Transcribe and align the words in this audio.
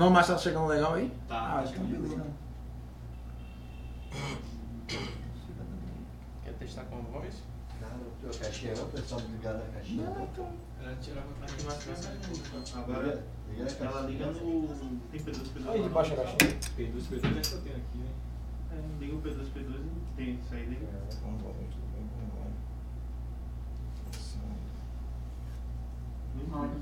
Não, 0.00 0.08
mas 0.08 0.26
tá 0.28 0.38
chegando 0.38 0.66
legal 0.66 0.94
aí? 0.94 1.12
Tá. 1.28 1.58
Ah, 1.58 1.64
então 1.68 1.84
beleza. 1.84 2.26
Quer 6.42 6.54
testar 6.54 6.84
com 6.84 6.96
a 6.96 7.00
voz? 7.00 7.42
A 7.84 8.38
caixinha 8.42 8.74
não, 8.76 8.84
o 8.84 8.88
pessoal 8.88 9.20
ligar 9.20 9.52
na 9.52 9.66
caixinha. 9.74 10.08
Não, 10.08 10.22
então. 10.22 10.50
Ela 10.82 10.96
tira 10.96 11.20
a 11.20 11.24
pra 11.24 11.46
Agora, 12.80 13.24
liga 13.50 13.70
Ela 13.78 14.00
liga 14.08 14.26
no. 14.26 15.00
Tem 15.12 15.20
P2, 15.20 15.34
P2. 15.34 15.68
Aí 15.68 15.82
debaixo 15.82 16.16
da 16.16 16.22
caixinha. 16.22 16.58
P2, 16.78 17.02
P2 17.02 17.36
é 17.36 17.40
que 17.42 17.52
eu 17.52 17.60
tenho 17.60 17.76
aqui, 17.76 17.98
né? 17.98 18.10
É, 18.72 18.74
liga 19.00 19.16
o 19.16 19.20
P2, 19.20 19.52
P2 19.52 19.84
e 19.84 20.16
tem 20.16 20.40
saída 20.48 20.70
aí. 20.70 20.88
Modo 21.22 21.44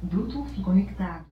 Bluetooth 0.03 0.63
conectado. 0.63 1.27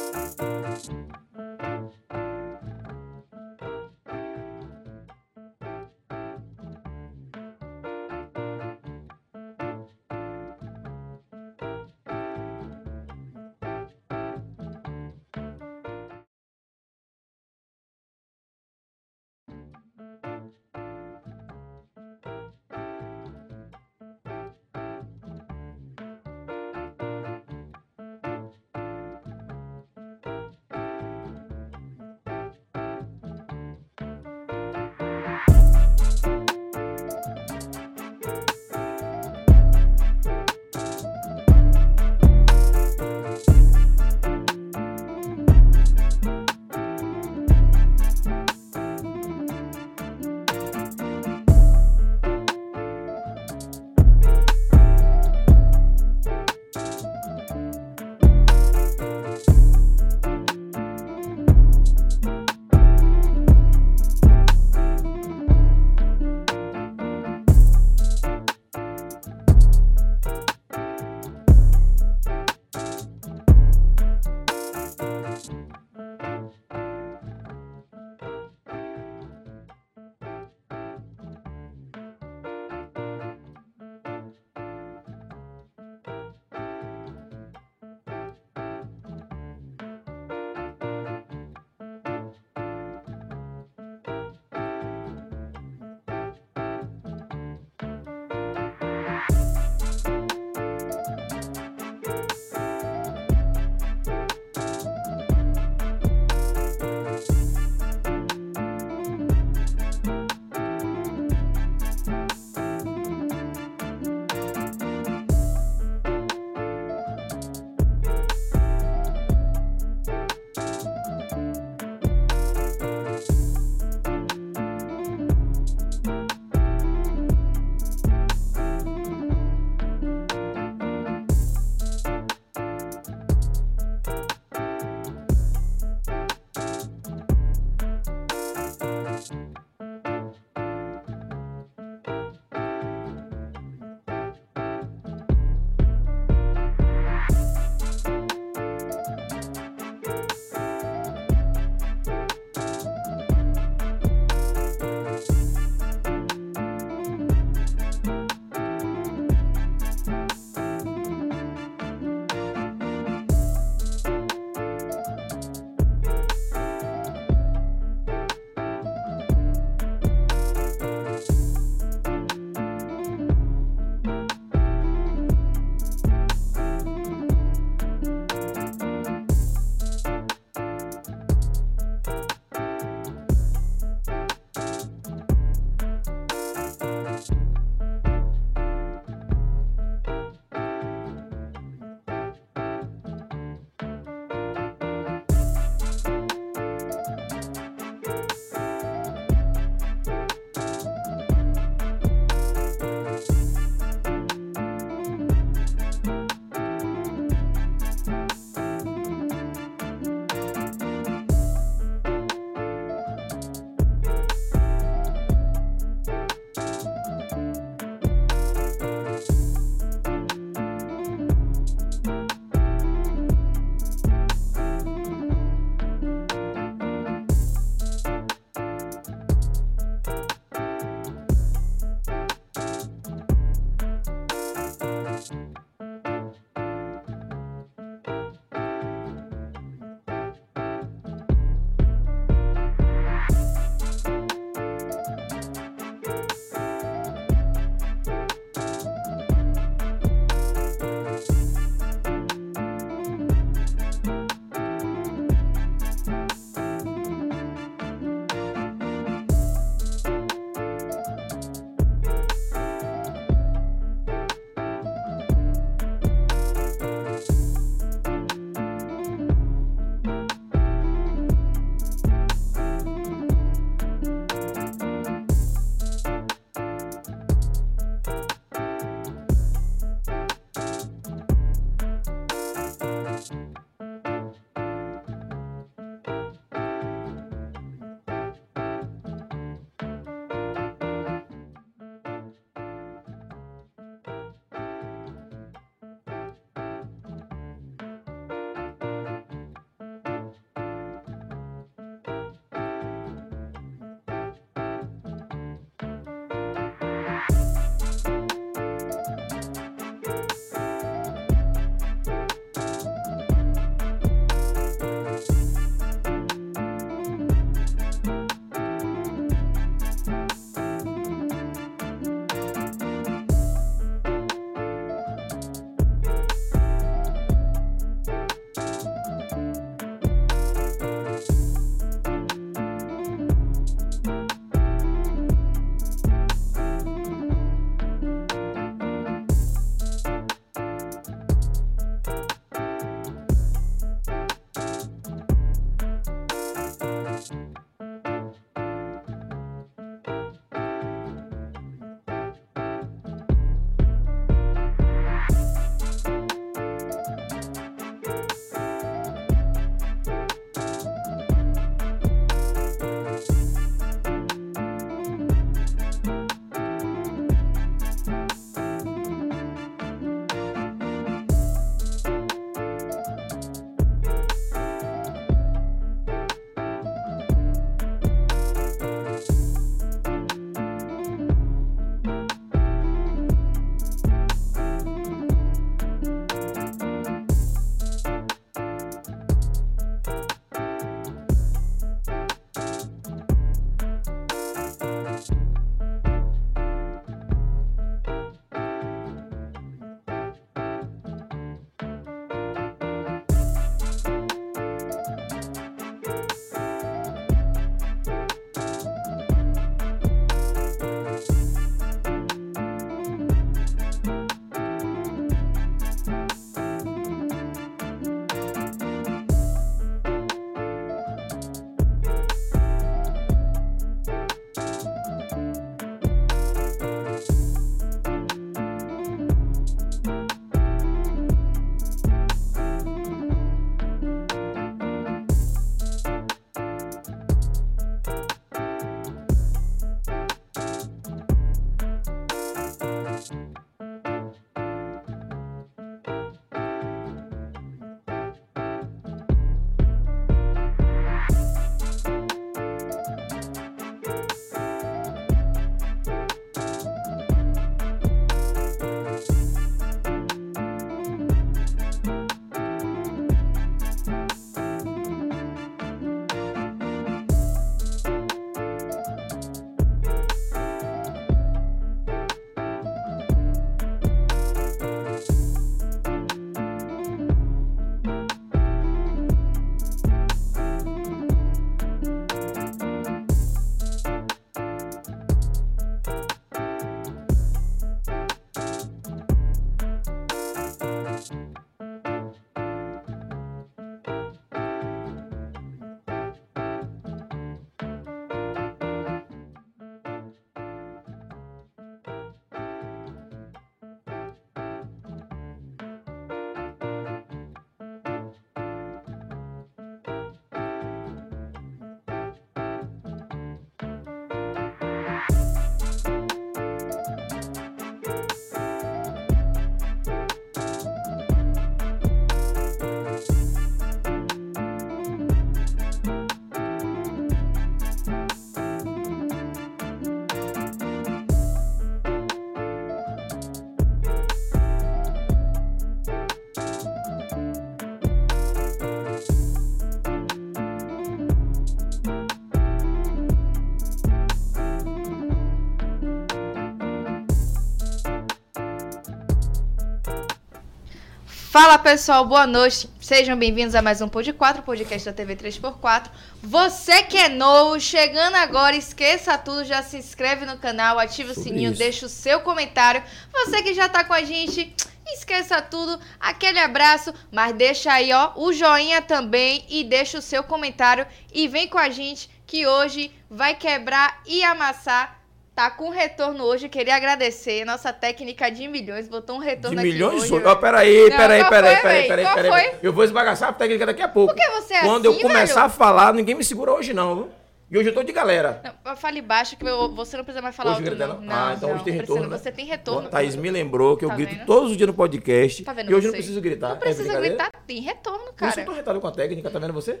Fala 551.52 551.78
pessoal, 551.78 552.24
boa 552.24 552.46
noite. 552.46 552.88
Sejam 552.98 553.36
bem-vindos 553.36 553.74
a 553.74 553.82
mais 553.82 554.00
um 554.00 554.08
Pod 554.08 554.32
4, 554.32 554.62
podcast 554.62 555.04
da 555.04 555.12
TV 555.12 555.36
3x4. 555.36 556.06
Você 556.42 557.02
que 557.02 557.18
é 557.18 557.28
novo, 557.28 557.78
chegando 557.78 558.36
agora, 558.36 558.74
esqueça 558.74 559.36
tudo, 559.36 559.62
já 559.62 559.82
se 559.82 559.98
inscreve 559.98 560.46
no 560.46 560.56
canal, 560.56 560.98
ativa 560.98 561.30
o 561.30 561.34
Sobre 561.34 561.50
sininho, 561.50 561.72
isso. 561.72 561.78
deixa 561.78 562.06
o 562.06 562.08
seu 562.08 562.40
comentário. 562.40 563.02
Você 563.30 563.62
que 563.62 563.74
já 563.74 563.86
tá 563.86 564.02
com 564.02 564.14
a 564.14 564.22
gente, 564.22 564.74
esqueça 565.12 565.60
tudo, 565.60 566.00
aquele 566.18 566.58
abraço, 566.58 567.12
mas 567.30 567.52
deixa 567.52 567.92
aí, 567.92 568.14
ó, 568.14 568.32
o 568.34 568.50
joinha 568.50 569.02
também 569.02 569.66
e 569.68 569.84
deixa 569.84 570.16
o 570.16 570.22
seu 570.22 570.42
comentário 570.42 571.06
e 571.34 571.48
vem 571.48 571.68
com 571.68 571.76
a 571.76 571.90
gente 571.90 572.30
que 572.46 572.66
hoje 572.66 573.14
vai 573.28 573.54
quebrar 573.54 574.22
e 574.24 574.42
amassar. 574.42 575.21
Tá 575.54 575.70
com 575.70 575.90
retorno 575.90 576.44
hoje, 576.44 576.66
queria 576.68 576.96
agradecer. 576.96 577.64
Nossa 577.66 577.92
técnica 577.92 578.50
de 578.50 578.66
milhões 578.66 579.06
botou 579.06 579.36
um 579.36 579.40
De 579.40 579.44
retorno 579.46 579.78
aqui 579.80 579.88
milhões 579.92 580.22
hoje. 580.22 580.40
de 580.40 580.46
Ó, 580.48 580.54
peraí, 580.56 581.10
Não, 581.10 581.16
peraí, 581.16 581.40
qual 581.40 581.50
peraí, 581.50 581.72
foi, 581.74 581.82
peraí, 581.82 581.98
véi? 581.98 582.08
peraí, 582.08 582.24
Qual 582.24 582.34
peraí. 582.34 582.50
foi? 582.70 582.78
Eu 582.82 582.92
vou 582.92 583.04
esbagaçar 583.04 583.50
a 583.50 583.52
técnica 583.52 583.84
daqui 583.84 584.00
a 584.00 584.08
pouco. 584.08 584.34
Por 584.34 584.42
que 584.42 584.50
você 584.52 584.72
é 584.74 584.80
Quando 584.80 585.10
assim, 585.10 585.20
eu 585.20 585.28
começar 585.28 585.54
velho? 585.54 585.66
a 585.66 585.68
falar, 585.68 586.14
ninguém 586.14 586.34
me 586.34 586.42
segura 586.42 586.72
hoje 586.72 586.94
não, 586.94 587.14
viu? 587.16 587.28
E 587.70 587.76
hoje 587.78 587.88
eu 587.90 587.94
tô 587.94 588.02
de 588.02 588.12
galera. 588.12 588.62
Não, 588.84 588.96
fale 588.96 589.20
baixo 589.20 589.56
que 589.56 589.64
eu- 589.66 589.94
você 589.94 590.16
não 590.16 590.24
precisa 590.24 590.42
mais 590.42 590.56
falar 590.56 590.70
Hoje 590.72 590.80
alto, 590.80 590.90
grita, 590.90 591.06
não. 591.06 591.20
não? 591.20 591.34
Ah, 591.34 591.52
então 591.56 591.68
não, 591.68 591.76
hoje 591.76 591.84
tem 591.84 591.94
retorno, 591.94 592.28
né? 592.28 592.38
Você 592.38 592.52
tem 592.52 592.64
retorno. 592.66 593.08
Ó, 593.08 593.10
Thaís 593.10 593.36
me 593.36 593.50
lembrou 593.50 593.96
que 593.96 594.04
eu 594.06 594.08
Tá 594.10 594.14
grito 594.16 594.34
vendo? 594.34 594.46
todos 594.46 594.70
os 594.70 594.76
dias 594.76 594.86
no 594.86 594.94
podcast. 594.94 595.64
Tá 595.64 595.72
vendo 595.74 595.90
e 595.90 595.94
hoje 595.94 596.06
eu 596.06 596.12
não 596.12 596.16
você? 596.16 596.16
preciso 596.22 596.40
gritar. 596.40 596.68
Não 596.70 596.76
precisa 596.78 597.12
é 597.12 597.20
gritar, 597.20 597.50
tem 597.66 597.80
retorno, 597.80 598.18
Por 598.18 598.46
isso 598.48 598.56
cara. 598.56 598.60
eu 598.60 598.64
tô 598.66 598.72
retado 598.72 599.00
com 599.00 599.06
a 599.06 599.12
técnica, 599.12 599.50
tá 599.50 599.58
vendo 599.58 599.72
você? 599.74 600.00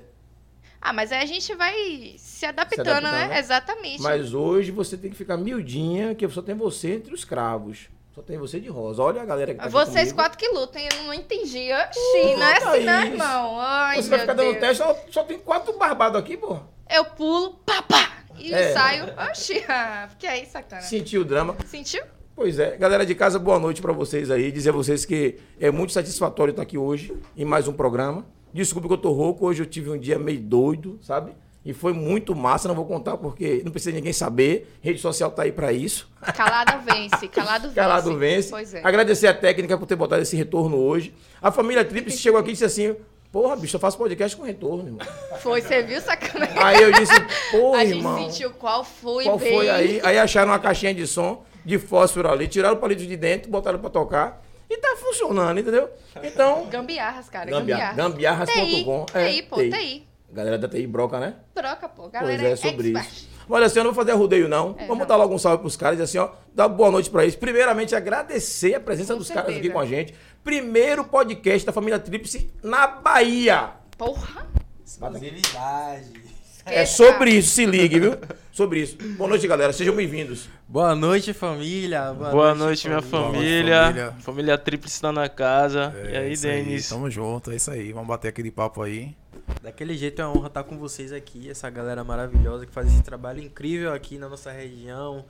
Ah, 0.84 0.92
mas 0.92 1.12
aí 1.12 1.22
a 1.22 1.26
gente 1.26 1.54
vai 1.54 2.16
se 2.18 2.44
adaptando, 2.44 2.88
adaptando, 2.88 3.12
né? 3.12 3.28
né? 3.28 3.38
Exatamente. 3.38 4.02
Mas 4.02 4.34
hoje 4.34 4.72
você 4.72 4.96
tem 4.96 5.10
que 5.10 5.16
ficar 5.16 5.36
miudinha, 5.36 6.12
que 6.14 6.28
só 6.28 6.42
tem 6.42 6.56
você 6.56 6.94
entre 6.94 7.14
os 7.14 7.24
cravos. 7.24 7.88
Só 8.12 8.20
tem 8.20 8.36
você 8.36 8.58
de 8.60 8.68
rosa. 8.68 9.00
Olha 9.00 9.22
a 9.22 9.24
galera 9.24 9.52
que 9.54 9.58
tá 9.58 9.64
aqui 9.64 9.72
Vocês 9.72 9.94
comigo. 10.10 10.16
quatro 10.16 10.36
que 10.38 10.48
lutem, 10.48 10.86
eu 10.92 11.04
não 11.04 11.14
entendi. 11.14 11.70
Oxi, 11.72 12.34
não 12.36 12.46
é 12.46 12.56
assim, 12.58 12.84
não, 12.84 13.04
irmão. 13.04 13.60
Ai, 13.60 14.02
Você 14.02 14.10
vai 14.10 14.18
ficar 14.18 14.34
dando 14.34 14.48
Deus. 14.50 14.58
teste, 14.60 14.82
só, 14.82 14.96
só 15.10 15.22
tem 15.24 15.38
quatro 15.38 15.78
barbados 15.78 16.18
aqui, 16.20 16.36
pô. 16.36 16.58
Eu 16.90 17.04
pulo, 17.06 17.54
pá, 17.64 17.80
pá, 17.82 18.18
e 18.36 18.52
É. 18.52 18.72
saio. 18.74 19.04
Oxi, 19.30 19.64
ah, 19.70 20.08
que 20.18 20.26
aí, 20.26 20.44
sacana. 20.44 20.82
Sentiu 20.82 21.22
o 21.22 21.24
drama. 21.24 21.56
Sentiu? 21.64 22.02
Pois 22.34 22.58
é, 22.58 22.76
galera 22.76 23.06
de 23.06 23.14
casa, 23.14 23.38
boa 23.38 23.58
noite 23.58 23.80
pra 23.80 23.92
vocês 23.92 24.30
aí. 24.30 24.50
Dizer 24.50 24.70
a 24.70 24.72
vocês 24.72 25.04
que 25.04 25.38
é 25.60 25.70
muito 25.70 25.92
satisfatório 25.92 26.50
estar 26.50 26.62
aqui 26.62 26.76
hoje 26.76 27.16
em 27.36 27.44
mais 27.44 27.68
um 27.68 27.72
programa. 27.72 28.26
Desculpe 28.52 28.86
que 28.88 28.94
eu 28.94 28.98
tô 28.98 29.12
rouco, 29.12 29.46
hoje 29.46 29.62
eu 29.62 29.66
tive 29.66 29.90
um 29.90 29.98
dia 29.98 30.18
meio 30.18 30.40
doido, 30.40 30.98
sabe? 31.02 31.32
E 31.64 31.72
foi 31.72 31.92
muito 31.92 32.34
massa, 32.34 32.66
não 32.66 32.74
vou 32.74 32.84
contar 32.84 33.16
porque 33.16 33.62
não 33.64 33.70
precisa 33.70 33.94
ninguém 33.94 34.12
saber. 34.12 34.68
Rede 34.80 34.98
social 35.00 35.30
tá 35.30 35.42
aí 35.44 35.52
pra 35.52 35.72
isso. 35.72 36.10
Calado 36.34 36.84
vence, 36.84 37.28
calado 37.30 37.62
vence. 37.68 37.74
Calado 37.74 38.18
vence. 38.18 38.50
Pois 38.50 38.74
é. 38.74 38.80
Agradecer 38.84 39.28
a 39.28 39.34
técnica 39.34 39.78
por 39.78 39.86
ter 39.86 39.94
botado 39.94 40.22
esse 40.22 40.34
retorno 40.36 40.76
hoje. 40.76 41.14
A 41.40 41.52
família 41.52 41.84
Tríplice 41.84 42.18
chegou 42.18 42.40
aqui 42.40 42.48
e 42.50 42.52
disse 42.52 42.64
assim: 42.64 42.96
Porra, 43.30 43.54
bicho, 43.54 43.76
eu 43.76 43.80
faço 43.80 43.96
podcast 43.96 44.36
com 44.36 44.42
retorno, 44.42 44.88
irmão. 44.88 45.06
Foi, 45.40 45.62
você 45.62 45.82
viu, 45.84 46.00
sacana? 46.00 46.48
Aí 46.56 46.82
eu 46.82 46.90
disse: 46.92 47.14
Porra, 47.52 47.78
a 47.82 47.84
gente 47.84 47.96
irmão. 47.98 48.28
sentiu 48.30 48.50
qual 48.50 48.82
foi, 48.82 49.22
Qual 49.24 49.38
bem. 49.38 49.52
foi 49.54 49.70
aí? 49.70 50.00
Aí 50.02 50.18
acharam 50.18 50.50
uma 50.50 50.58
caixinha 50.58 50.92
de 50.92 51.06
som 51.06 51.44
de 51.64 51.78
fósforo 51.78 52.28
ali, 52.28 52.48
tiraram 52.48 52.74
o 52.74 52.78
palito 52.78 53.06
de 53.06 53.16
dentro, 53.16 53.48
botaram 53.48 53.78
pra 53.78 53.88
tocar. 53.88 54.44
E 54.74 54.78
tá 54.78 54.96
funcionando, 54.96 55.58
entendeu? 55.60 55.90
Então. 56.22 56.66
Gambiarras, 56.72 57.28
cara, 57.28 57.50
Gambiarra- 57.50 57.92
gambiarras. 57.94 58.48
gambiarras.com. 58.48 59.04
TI, 59.06 59.32
TI, 59.34 59.42
pô, 59.42 59.56
TI. 59.56 59.70
TI. 59.70 60.08
Galera 60.32 60.56
da 60.56 60.66
TI 60.66 60.86
broca, 60.86 61.20
né? 61.20 61.34
Troca, 61.54 61.88
pô. 61.90 62.02
Pois 62.08 62.12
Galera 62.12 62.48
é, 62.48 62.56
sobre 62.56 62.88
expert. 62.92 63.12
isso. 63.12 63.28
Olha 63.50 63.66
assim, 63.66 63.80
eu 63.80 63.84
não 63.84 63.92
vou 63.92 64.02
fazer 64.02 64.12
arrudeio, 64.16 64.48
não. 64.48 64.74
É, 64.78 64.86
Vamos 64.86 65.00
não. 65.00 65.06
dar 65.06 65.16
logo 65.16 65.34
um 65.34 65.38
salve 65.38 65.58
pros 65.58 65.76
caras 65.76 65.98
e 65.98 66.02
assim, 66.02 66.16
ó, 66.16 66.30
dar 66.54 66.68
boa 66.68 66.90
noite 66.90 67.10
pra 67.10 67.22
eles. 67.22 67.36
Primeiramente, 67.36 67.94
agradecer 67.94 68.74
a 68.76 68.80
presença 68.80 69.12
Com 69.12 69.18
dos 69.18 69.28
caras 69.28 69.44
aqui 69.50 69.54
certeza. 69.54 69.74
com 69.74 69.80
a 69.80 69.84
gente. 69.84 70.14
Primeiro 70.42 71.04
podcast 71.04 71.66
da 71.66 71.72
família 71.72 71.98
Tríplice 71.98 72.50
na 72.62 72.86
Bahia. 72.86 73.72
Porra. 73.98 74.46
Exclusividade. 74.86 76.22
É 76.64 76.86
sobre 76.86 77.32
isso, 77.32 77.50
se 77.50 77.66
ligue, 77.66 78.00
viu? 78.00 78.16
Sobre 78.52 78.80
isso. 78.82 78.98
Boa 79.16 79.30
noite, 79.30 79.48
galera. 79.48 79.72
Sejam 79.72 79.96
bem-vindos. 79.96 80.46
Boa 80.68 80.94
noite, 80.94 81.32
família. 81.32 82.12
Boa 82.12 82.54
noite, 82.54 82.86
minha 82.86 83.00
família. 83.00 83.32
família. 83.32 83.82
família. 83.86 84.14
Família 84.20 84.58
Tríplice 84.58 85.02
na 85.04 85.26
casa. 85.26 85.90
É, 85.96 86.12
e 86.12 86.16
aí, 86.18 86.36
Denis? 86.36 86.86
Tamo 86.86 87.10
junto, 87.10 87.50
é 87.50 87.56
isso 87.56 87.70
aí. 87.70 87.94
Vamos 87.94 88.08
bater 88.08 88.28
aquele 88.28 88.50
papo 88.50 88.82
aí. 88.82 89.16
Daquele 89.62 89.96
jeito 89.96 90.20
é 90.20 90.26
uma 90.26 90.36
honra 90.36 90.48
estar 90.48 90.64
com 90.64 90.76
vocês 90.76 91.14
aqui, 91.14 91.48
essa 91.48 91.70
galera 91.70 92.04
maravilhosa 92.04 92.66
que 92.66 92.72
faz 92.72 92.88
esse 92.88 93.02
trabalho 93.02 93.40
incrível 93.40 93.94
aqui 93.94 94.18
na 94.18 94.28
nossa 94.28 94.52
região. 94.52 95.24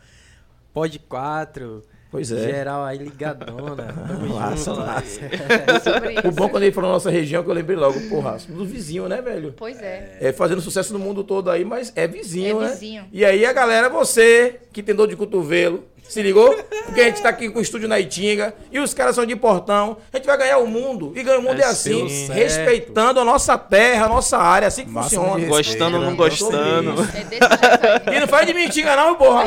Pod 0.75 0.99
4, 0.99 1.85
Pois 2.13 2.31
é. 2.31 2.37
geral 2.37 2.85
aí 2.85 2.99
ligadona. 2.99 3.89
Massa, 4.29 4.75
massa. 4.75 5.21
Isso. 5.25 6.29
O 6.29 6.31
bom 6.31 6.47
quando 6.49 6.63
ele 6.65 6.73
falou 6.73 6.93
nossa 6.93 7.11
região, 7.11 7.43
que 7.43 7.49
eu 7.49 7.55
lembrei 7.55 7.75
logo, 7.77 7.99
porra, 8.11 8.37
do 8.49 8.67
vizinho, 8.67 9.09
né, 9.09 9.23
velho? 9.23 9.55
Pois 9.57 9.81
é. 9.81 10.19
É 10.21 10.31
fazendo 10.31 10.61
sucesso 10.61 10.93
no 10.93 10.99
mundo 10.99 11.25
todo 11.25 11.51
aí, 11.51 11.65
mas 11.65 11.91
é 11.97 12.07
vizinho, 12.07 12.59
É 12.61 12.65
né? 12.67 12.71
vizinho. 12.71 13.05
E 13.11 13.25
aí 13.25 13.47
a 13.47 13.53
galera, 13.55 13.89
você 13.89 14.61
que 14.75 14.83
tem 14.83 14.95
dor 14.95 15.09
de 15.09 15.17
cotovelo, 15.17 15.85
se 16.09 16.21
ligou? 16.23 16.53
Porque 16.85 17.01
a 17.01 17.05
gente 17.05 17.23
tá 17.23 17.31
aqui 17.31 17.49
com 17.49 17.59
o 17.59 17.63
estúdio 17.63 17.89
na 17.89 17.99
Itinga 17.99 18.55
e 18.71 18.79
os 18.79 18.93
caras 18.93 19.15
são 19.15 19.25
de 19.25 19.35
portão. 19.35 19.97
A 20.13 20.17
gente 20.19 20.27
vai 20.27 20.37
ganhar 20.37 20.59
o 20.59 20.67
mundo. 20.67 21.13
E 21.17 21.23
ganhar 21.23 21.39
o 21.39 21.43
mundo 21.43 21.59
é, 21.61 21.65
É 21.65 21.67
assim, 21.69 22.09
sim. 22.09 22.33
respeitando 22.33 23.19
a 23.21 23.25
nossa 23.25 23.57
terra, 23.57 24.05
a 24.07 24.09
nossa 24.09 24.37
área, 24.37 24.69
assim 24.69 24.85
que 24.85 24.91
Máximo 24.91 25.25
funciona. 25.25 25.47
Gostando 25.47 25.97
ou 25.97 26.03
não 26.03 26.15
gostando. 26.17 26.95
É 27.03 28.11
aí. 28.11 28.17
E 28.17 28.21
não 28.21 28.29
faz 28.29 28.47
de 28.47 28.53
mim 28.53 28.65
Itinga 28.65 28.95
não, 28.95 29.15
porra. 29.15 29.45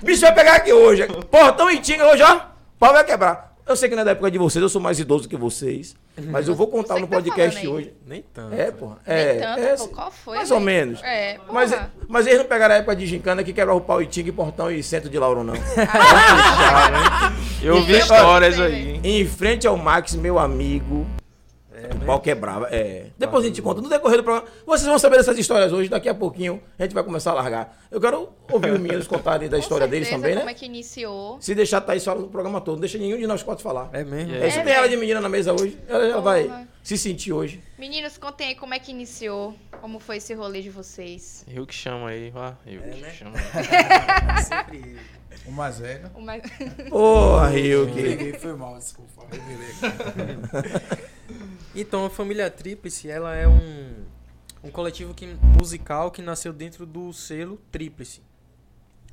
o 0.00 0.04
bicho 0.06 0.20
vai 0.20 0.34
pegar 0.34 0.54
aqui 0.54 0.72
hoje. 0.72 1.06
Portão 1.30 1.70
Itinga 1.70 2.06
hoje, 2.06 2.22
ó. 2.22 2.36
O 2.36 2.78
pau 2.78 2.92
vai 2.92 3.04
quebrar. 3.04 3.53
Eu 3.66 3.76
sei 3.76 3.88
que 3.88 3.94
não 3.94 4.02
é 4.02 4.04
da 4.04 4.10
época 4.10 4.30
de 4.30 4.36
vocês, 4.36 4.62
eu 4.62 4.68
sou 4.68 4.80
mais 4.80 5.00
idoso 5.00 5.26
que 5.28 5.36
vocês. 5.36 5.96
Mas 6.26 6.46
eu 6.46 6.54
vou 6.54 6.66
contar 6.68 6.94
no 7.00 7.06
que 7.06 7.12
tá 7.12 7.16
podcast 7.16 7.66
hoje. 7.66 7.94
Nem 8.06 8.22
tanto. 8.22 8.54
É, 8.54 8.70
porra. 8.70 8.98
Nem 9.06 9.16
É, 9.16 9.34
tanto, 9.40 9.60
é, 9.60 9.76
pô. 9.76 9.88
Qual 9.88 10.10
foi, 10.10 10.36
Mais 10.36 10.50
ou 10.50 10.60
menos. 10.60 11.02
É, 11.02 11.38
porra. 11.38 11.52
Mas, 11.52 11.74
mas 12.06 12.26
eles 12.26 12.38
não 12.40 12.46
pegaram 12.46 12.74
a 12.74 12.78
época 12.78 12.94
de 12.94 13.06
gincana 13.06 13.42
que 13.42 13.52
quebrava 13.54 13.78
o 13.78 13.80
pau 13.80 14.02
e 14.02 14.06
tinga 14.06 14.28
e 14.28 14.32
portão 14.32 14.70
e 14.70 14.82
centro 14.82 15.08
de 15.08 15.18
Lauro, 15.18 15.42
não. 15.42 15.54
Eu 17.62 17.82
vi 17.82 17.94
Olha, 17.94 17.98
histórias 18.02 18.60
aí. 18.60 18.90
hein? 18.96 19.00
em 19.02 19.26
frente 19.26 19.66
ao 19.66 19.76
Max, 19.78 20.14
meu 20.14 20.38
amigo, 20.38 21.06
o 21.92 22.06
pau 22.06 22.20
quebrava. 22.20 22.68
É. 22.70 23.06
Depois 23.18 23.44
a 23.44 23.48
gente 23.48 23.60
conta. 23.62 23.80
No 23.80 23.88
decorrer 23.88 24.18
do 24.18 24.24
programa, 24.24 24.48
vocês 24.66 24.86
vão 24.86 24.98
saber 24.98 25.16
dessas 25.16 25.38
histórias 25.38 25.72
hoje. 25.72 25.88
Daqui 25.88 26.08
a 26.08 26.14
pouquinho 26.14 26.60
a 26.78 26.82
gente 26.82 26.94
vai 26.94 27.02
começar 27.04 27.30
a 27.32 27.34
largar. 27.34 27.78
Eu 27.90 28.00
quero 28.00 28.28
ouvir 28.50 28.72
os 28.72 28.80
meninos 28.80 29.06
contarem 29.06 29.48
da 29.48 29.58
história 29.58 29.86
deles 29.86 30.08
também, 30.10 30.34
Como 30.34 30.46
né? 30.46 30.52
é 30.52 30.54
que 30.54 30.66
iniciou? 30.66 31.40
Se 31.40 31.54
deixar 31.54 31.78
a 31.78 31.80
Thaís 31.80 32.04
fala 32.04 32.20
no 32.20 32.28
programa 32.28 32.60
todo, 32.60 32.74
não 32.74 32.80
deixa 32.80 32.98
nenhum 32.98 33.16
de 33.16 33.26
nós 33.26 33.42
quatro 33.42 33.62
falar. 33.62 33.88
É 33.92 34.02
mesmo? 34.04 34.34
É, 34.34 34.50
se 34.50 34.58
É, 34.58 34.62
tem 34.62 34.72
ela 34.72 34.88
de 34.88 34.96
menina 34.96 35.20
na 35.20 35.28
mesa 35.28 35.52
hoje, 35.52 35.78
ela 35.88 36.08
já 36.10 36.20
vai 36.20 36.66
se 36.82 36.98
sentir 36.98 37.32
hoje. 37.32 37.62
Meninos, 37.78 38.18
contem 38.18 38.48
aí 38.48 38.54
como 38.54 38.74
é 38.74 38.78
que 38.78 38.90
iniciou. 38.90 39.54
Como 39.80 39.98
foi 40.00 40.16
esse 40.16 40.32
rolê 40.34 40.62
de 40.62 40.70
vocês. 40.70 41.44
Eu 41.52 41.66
que 41.66 41.74
chamo 41.74 42.06
aí, 42.06 42.30
vá. 42.30 42.56
Eu 42.66 42.80
É, 42.80 42.88
que 42.90 43.00
né? 43.02 43.10
chamo. 43.10 43.34
Sempre. 44.42 44.96
O 45.46 45.52
mais 45.52 45.78
velho. 45.78 46.10
O 46.14 46.22
mais- 46.22 46.42
Porra, 46.88 47.48
Rio, 47.48 47.86
foi 48.40 48.54
mal, 48.54 48.78
desculpa. 48.78 49.26
Então, 51.74 52.04
a 52.04 52.10
família 52.10 52.50
Tríplice, 52.50 53.10
ela 53.10 53.34
é 53.34 53.48
um, 53.48 54.04
um 54.62 54.70
coletivo 54.70 55.12
que, 55.12 55.26
musical 55.58 56.10
que 56.10 56.22
nasceu 56.22 56.52
dentro 56.52 56.86
do 56.86 57.12
selo 57.12 57.60
Tríplice. 57.72 58.22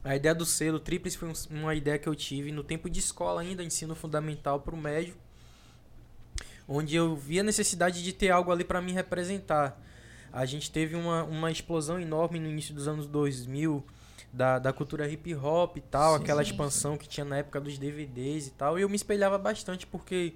A 0.04 0.15
ideia 0.15 0.34
do 0.34 0.45
selo 0.45 0.80
Tríplice 0.80 1.17
foi 1.17 1.30
um- 1.30 1.34
uma 1.60 1.76
ideia 1.76 1.97
que 1.97 2.08
eu 2.08 2.15
tive 2.15 2.52
no 2.52 2.63
tempo 2.63 2.89
de 2.89 3.00
escola 3.00 3.41
ainda, 3.41 3.63
ensino 3.63 3.95
fundamental 3.95 4.60
para 4.60 4.76
o 4.76 4.78
médio, 4.78 5.15
onde 6.67 6.95
eu 6.95 7.15
vi 7.15 7.39
a 7.39 7.43
necessidade 7.43 8.04
de 8.04 8.13
ter 8.13 8.30
algo 8.30 8.52
ali 8.52 8.63
para 8.63 8.82
me 8.82 8.91
representar. 8.91 9.80
A 10.32 10.45
gente 10.45 10.71
teve 10.71 10.95
uma, 10.95 11.24
uma 11.24 11.52
explosão 11.52 12.00
enorme 12.00 12.39
no 12.39 12.47
início 12.50 12.74
dos 12.74 12.88
anos 12.88 13.06
2000 13.08 13.84
da, 14.32 14.60
da 14.60 14.71
cultura 14.71 15.08
hip 15.10 15.36
hop 15.36 15.78
e 15.78 15.82
tal, 15.82 16.15
aquela 16.15 16.41
expansão 16.41 16.95
que 16.97 17.08
tinha 17.08 17.26
na 17.26 17.38
época 17.38 17.60
dos 17.60 17.78
DVDs 17.78 18.47
e 18.47 18.52
tal, 18.52 18.80
e 18.80 18.82
eu 18.84 18.88
me 18.89 18.95
espelhava 18.95 19.38
bastante 19.38 19.86
porque 19.86 20.36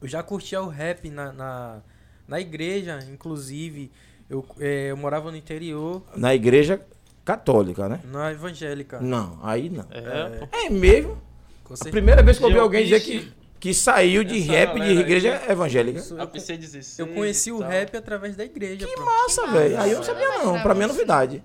eu 0.00 0.08
já 0.08 0.22
curtia 0.22 0.60
o 0.62 0.68
rap 0.68 1.08
na, 1.10 1.32
na, 1.32 1.80
na 2.26 2.40
igreja, 2.40 2.98
inclusive. 3.12 3.90
Eu, 4.30 4.44
eh, 4.60 4.88
eu 4.90 4.96
morava 4.96 5.30
no 5.30 5.36
interior, 5.36 6.02
Na 6.16 6.34
igreja 6.34 6.80
católica, 7.24 7.88
né? 7.88 8.00
na 8.04 8.30
evangélica. 8.32 9.00
Não, 9.00 9.38
aí 9.42 9.68
não. 9.70 9.86
É, 9.90 10.38
pô. 10.38 10.48
É 10.56 10.70
mesmo? 10.70 11.18
Com 11.64 11.74
A 11.74 11.76
certeza. 11.76 11.90
primeira 11.92 12.22
vez 12.22 12.38
que 12.38 12.44
eu 12.44 12.48
ouvi 12.48 12.58
alguém 12.58 12.84
dizer 12.84 13.00
que, 13.00 13.32
que 13.60 13.74
saiu 13.74 14.22
de 14.24 14.38
essa 14.40 14.52
rap 14.52 14.72
de 14.74 14.78
galera 14.78 14.92
aí. 14.94 14.98
igreja 15.00 15.42
evangélica. 15.50 15.98
Isso, 15.98 16.16
eu, 16.18 16.26
PC16. 16.28 16.98
eu 16.98 17.06
conheci 17.08 17.52
o 17.52 17.58
rap 17.58 17.96
através 17.96 18.36
da 18.36 18.44
igreja. 18.44 18.86
Que 18.86 18.94
pô. 18.94 19.04
massa, 19.04 19.46
velho. 19.46 19.80
Aí 19.80 19.90
eu 19.90 19.96
não 19.98 20.04
sabia 20.04 20.28
não. 20.38 20.62
Pra 20.62 20.74
mim 20.74 20.84
é 20.84 20.86
novidade. 20.86 21.42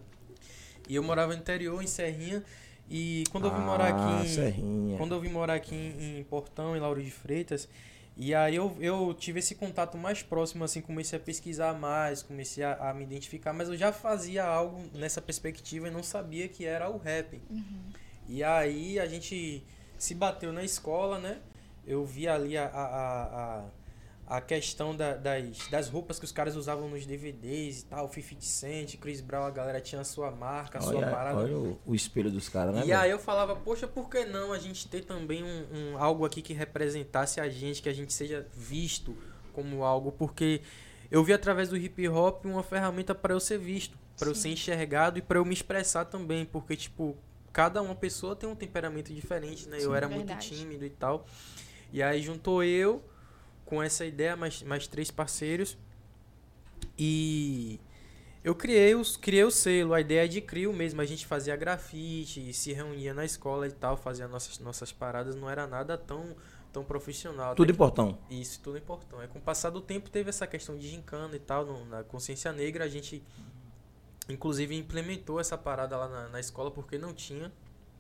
E 0.87 0.95
eu 0.95 1.03
morava 1.03 1.33
no 1.33 1.39
interior, 1.39 1.81
em 1.81 1.87
Serrinha. 1.87 2.43
E 2.89 3.23
quando 3.31 3.45
eu 3.47 3.51
vim 3.51 3.61
Ah, 3.61 3.65
morar 3.65 3.87
aqui. 3.87 4.25
em- 4.25 4.27
Serrinha. 4.29 4.97
Quando 4.97 5.15
eu 5.15 5.19
vim 5.21 5.29
morar 5.29 5.53
aqui 5.53 5.73
em, 5.75 6.19
em 6.19 6.23
Portão, 6.23 6.75
em 6.75 6.79
Lauro 6.79 7.01
de 7.01 7.09
Freitas, 7.11 7.67
e 8.15 8.34
aí 8.36 8.56
eu, 8.56 8.76
eu 8.80 9.13
tive 9.13 9.39
esse 9.39 9.56
contato 9.56 9.97
mais 9.97 10.21
próximo, 10.21 10.63
assim, 10.63 10.82
comecei 10.82 11.17
a 11.17 11.21
pesquisar 11.21 11.73
mais, 11.73 12.21
comecei 12.21 12.63
a, 12.63 12.89
a 12.89 12.93
me 12.93 13.04
identificar, 13.04 13.54
mas 13.54 13.69
eu 13.69 13.78
já 13.78 13.91
fazia 13.91 14.43
algo 14.45 14.84
nessa 14.93 15.21
perspectiva 15.21 15.88
e 15.88 15.91
não 15.91 16.04
sabia 16.04 16.47
que 16.47 16.65
era 16.65 16.89
o 16.89 16.97
rap. 16.97 17.41
E 18.28 18.43
aí 18.43 18.99
a 18.99 19.06
gente 19.08 19.63
se 19.97 20.13
bateu 20.13 20.54
na 20.54 20.63
escola, 20.63 21.17
né? 21.19 21.39
eu 21.86 22.06
vi 22.06 22.28
ali 22.28 22.58
a, 22.58 22.65
a, 22.65 22.84
a, 22.84 23.65
a, 24.37 24.41
questão 24.41 24.95
da- 24.95 25.15
das, 25.15 25.67
das 25.69 25.89
roupas 25.89 26.17
que 26.17 26.25
os 26.25 26.31
caras 26.31 26.55
usavam 26.55 26.89
nos 26.89 27.05
DVDs 27.05 27.81
e 27.81 27.85
tal, 27.85 28.11
50 28.11 28.41
Cent, 28.41 28.97
Chris 28.97 29.21
Brown, 29.21 29.43
a 29.45 29.51
galera 29.51 29.79
tinha 29.79 30.01
a 30.01 30.03
sua 30.03 30.31
marca, 30.31 30.79
a 30.79 30.81
sua 30.81 30.95
Olha, 30.97 31.07
parada. 31.11 31.37
olha 31.37 31.57
o, 31.57 31.79
o 31.85 31.93
espelho 31.93 32.31
dos 32.31 32.49
caras, 32.49 32.73
né? 32.73 32.81
E 32.81 32.85
velho? 32.87 32.99
aí 32.99 33.11
eu 33.11 33.19
falava, 33.19 33.55
poxa, 33.55 33.87
por 33.87 34.09
que 34.09 34.25
não 34.25 34.51
a 34.51 34.57
gente 34.57 34.87
ter 34.87 35.03
também 35.05 35.43
um, 35.43 35.65
um- 35.93 35.97
algo 35.97 36.25
aqui 36.25 36.41
que 36.41 36.53
representasse 36.53 37.39
a 37.39 37.47
gente, 37.49 37.81
que 37.81 37.89
a 37.89 37.93
gente 37.93 38.11
seja 38.13 38.47
visto 38.55 39.15
como 39.53 39.83
algo, 39.83 40.11
porque 40.11 40.61
eu 41.11 41.23
vi 41.23 41.31
através 41.33 41.69
do 41.69 41.77
hip 41.77 42.07
hop 42.09 42.45
uma 42.45 42.63
ferramenta 42.63 43.13
para 43.13 43.33
eu 43.33 43.39
ser 43.39 43.59
visto, 43.59 43.95
para 44.17 44.29
eu 44.29 44.35
ser 44.35 44.49
enxergado 44.49 45.19
e 45.19 45.21
para 45.21 45.37
eu 45.37 45.45
me 45.45 45.53
expressar 45.53 46.05
também, 46.05 46.43
porque 46.43 46.75
tipo, 46.75 47.15
cada 47.51 47.81
uma 47.83 47.93
pessoa 47.93 48.35
tem 48.35 48.49
um 48.49 48.55
temperamento 48.55 49.13
diferente, 49.13 49.69
né? 49.69 49.77
eu 49.77 49.91
Sim. 49.91 49.95
era 49.95 50.07
Verdade. 50.07 50.33
muito 50.33 50.39
tímido 50.39 50.85
e 50.85 50.89
tal. 50.89 51.25
E 51.91 52.01
aí 52.01 52.19
juntou 52.21 52.63
eu 52.63 53.03
com 53.73 53.81
essa 53.81 54.05
ideia, 54.05 54.36
mais, 54.36 54.62
mais 54.62 54.86
três 54.88 55.09
parceiros. 55.09 55.75
E 56.97 57.79
eu 58.43 58.53
criei, 58.53 58.93
os, 58.93 59.17
criei 59.17 59.43
o 59.43 59.49
selo, 59.49 59.93
a 59.95 60.01
ideia 60.01 60.25
é 60.25 60.27
de 60.27 60.41
crio 60.41 60.71
mesmo. 60.71 61.01
A 61.01 61.05
gente 61.05 61.25
fazia 61.25 61.55
grafite, 61.55 62.53
se 62.53 62.71
reunia 62.71 63.13
na 63.15 63.25
escola 63.25 63.67
e 63.67 63.71
tal, 63.71 63.97
fazia 63.97 64.27
nossas, 64.27 64.59
nossas 64.59 64.91
paradas. 64.91 65.36
Não 65.36 65.49
era 65.49 65.65
nada 65.65 65.97
tão, 65.97 66.36
tão 66.71 66.83
profissional. 66.83 67.55
Tudo 67.55 67.65
Até 67.69 67.73
em 67.73 67.77
portão. 67.77 68.19
que- 68.29 68.36
Isso, 68.36 68.59
tudo 68.62 68.77
importante. 68.77 69.21
Aí, 69.23 69.27
com 69.27 69.39
o 69.39 69.41
passar 69.41 69.71
do 69.71 69.81
tempo, 69.81 70.07
teve 70.09 70.29
essa 70.29 70.45
questão 70.45 70.77
de 70.77 70.88
gincana 70.88 71.36
e 71.36 71.39
tal. 71.39 71.65
no- 71.65 71.86
na 71.86 72.03
consciência 72.03 72.51
negra, 72.53 72.83
a 72.83 72.88
gente, 72.88 73.23
inclusive, 74.29 74.75
implementou 74.77 75.39
essa 75.39 75.57
parada 75.57 75.97
lá 75.97 76.07
na, 76.07 76.29
na 76.29 76.39
escola, 76.39 76.69
porque 76.69 76.97
não 76.99 77.12
tinha. 77.12 77.51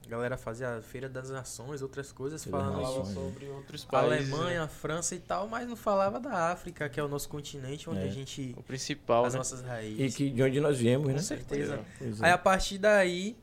A 0.05 0.09
galera 0.09 0.37
fazia 0.37 0.77
a 0.77 0.81
Feira 0.81 1.07
das 1.07 1.29
Nações, 1.29 1.81
outras 1.81 2.11
coisas, 2.11 2.43
Feira 2.43 2.59
falando 2.59 2.81
Nações. 2.81 3.07
sobre 3.13 3.45
outros 3.47 3.85
países. 3.85 4.29
Alemanha, 4.33 4.59
né? 4.59 4.65
a 4.65 4.67
França 4.67 5.15
e 5.15 5.19
tal, 5.19 5.47
mas 5.47 5.67
não 5.67 5.75
falava 5.77 6.19
da 6.19 6.51
África, 6.51 6.89
que 6.89 6.99
é 6.99 7.03
o 7.03 7.07
nosso 7.07 7.29
continente, 7.29 7.89
onde 7.89 8.01
É. 8.01 8.03
a 8.03 8.07
gente. 8.07 8.53
O 8.57 8.61
principal, 8.63 9.25
As 9.25 9.33
né? 9.33 9.37
nossas 9.37 9.61
E 9.61 9.63
raízes. 9.63 10.15
que, 10.15 10.29
de 10.29 10.43
onde 10.43 10.59
nós 10.59 10.77
viemos, 10.77 11.07
Com 11.07 11.13
né? 11.13 11.19
certeza. 11.21 11.79
Pois 11.97 12.21
é. 12.21 12.25
Aí 12.25 12.31
a 12.31 12.37
partir 12.37 12.77
daí, 12.77 13.35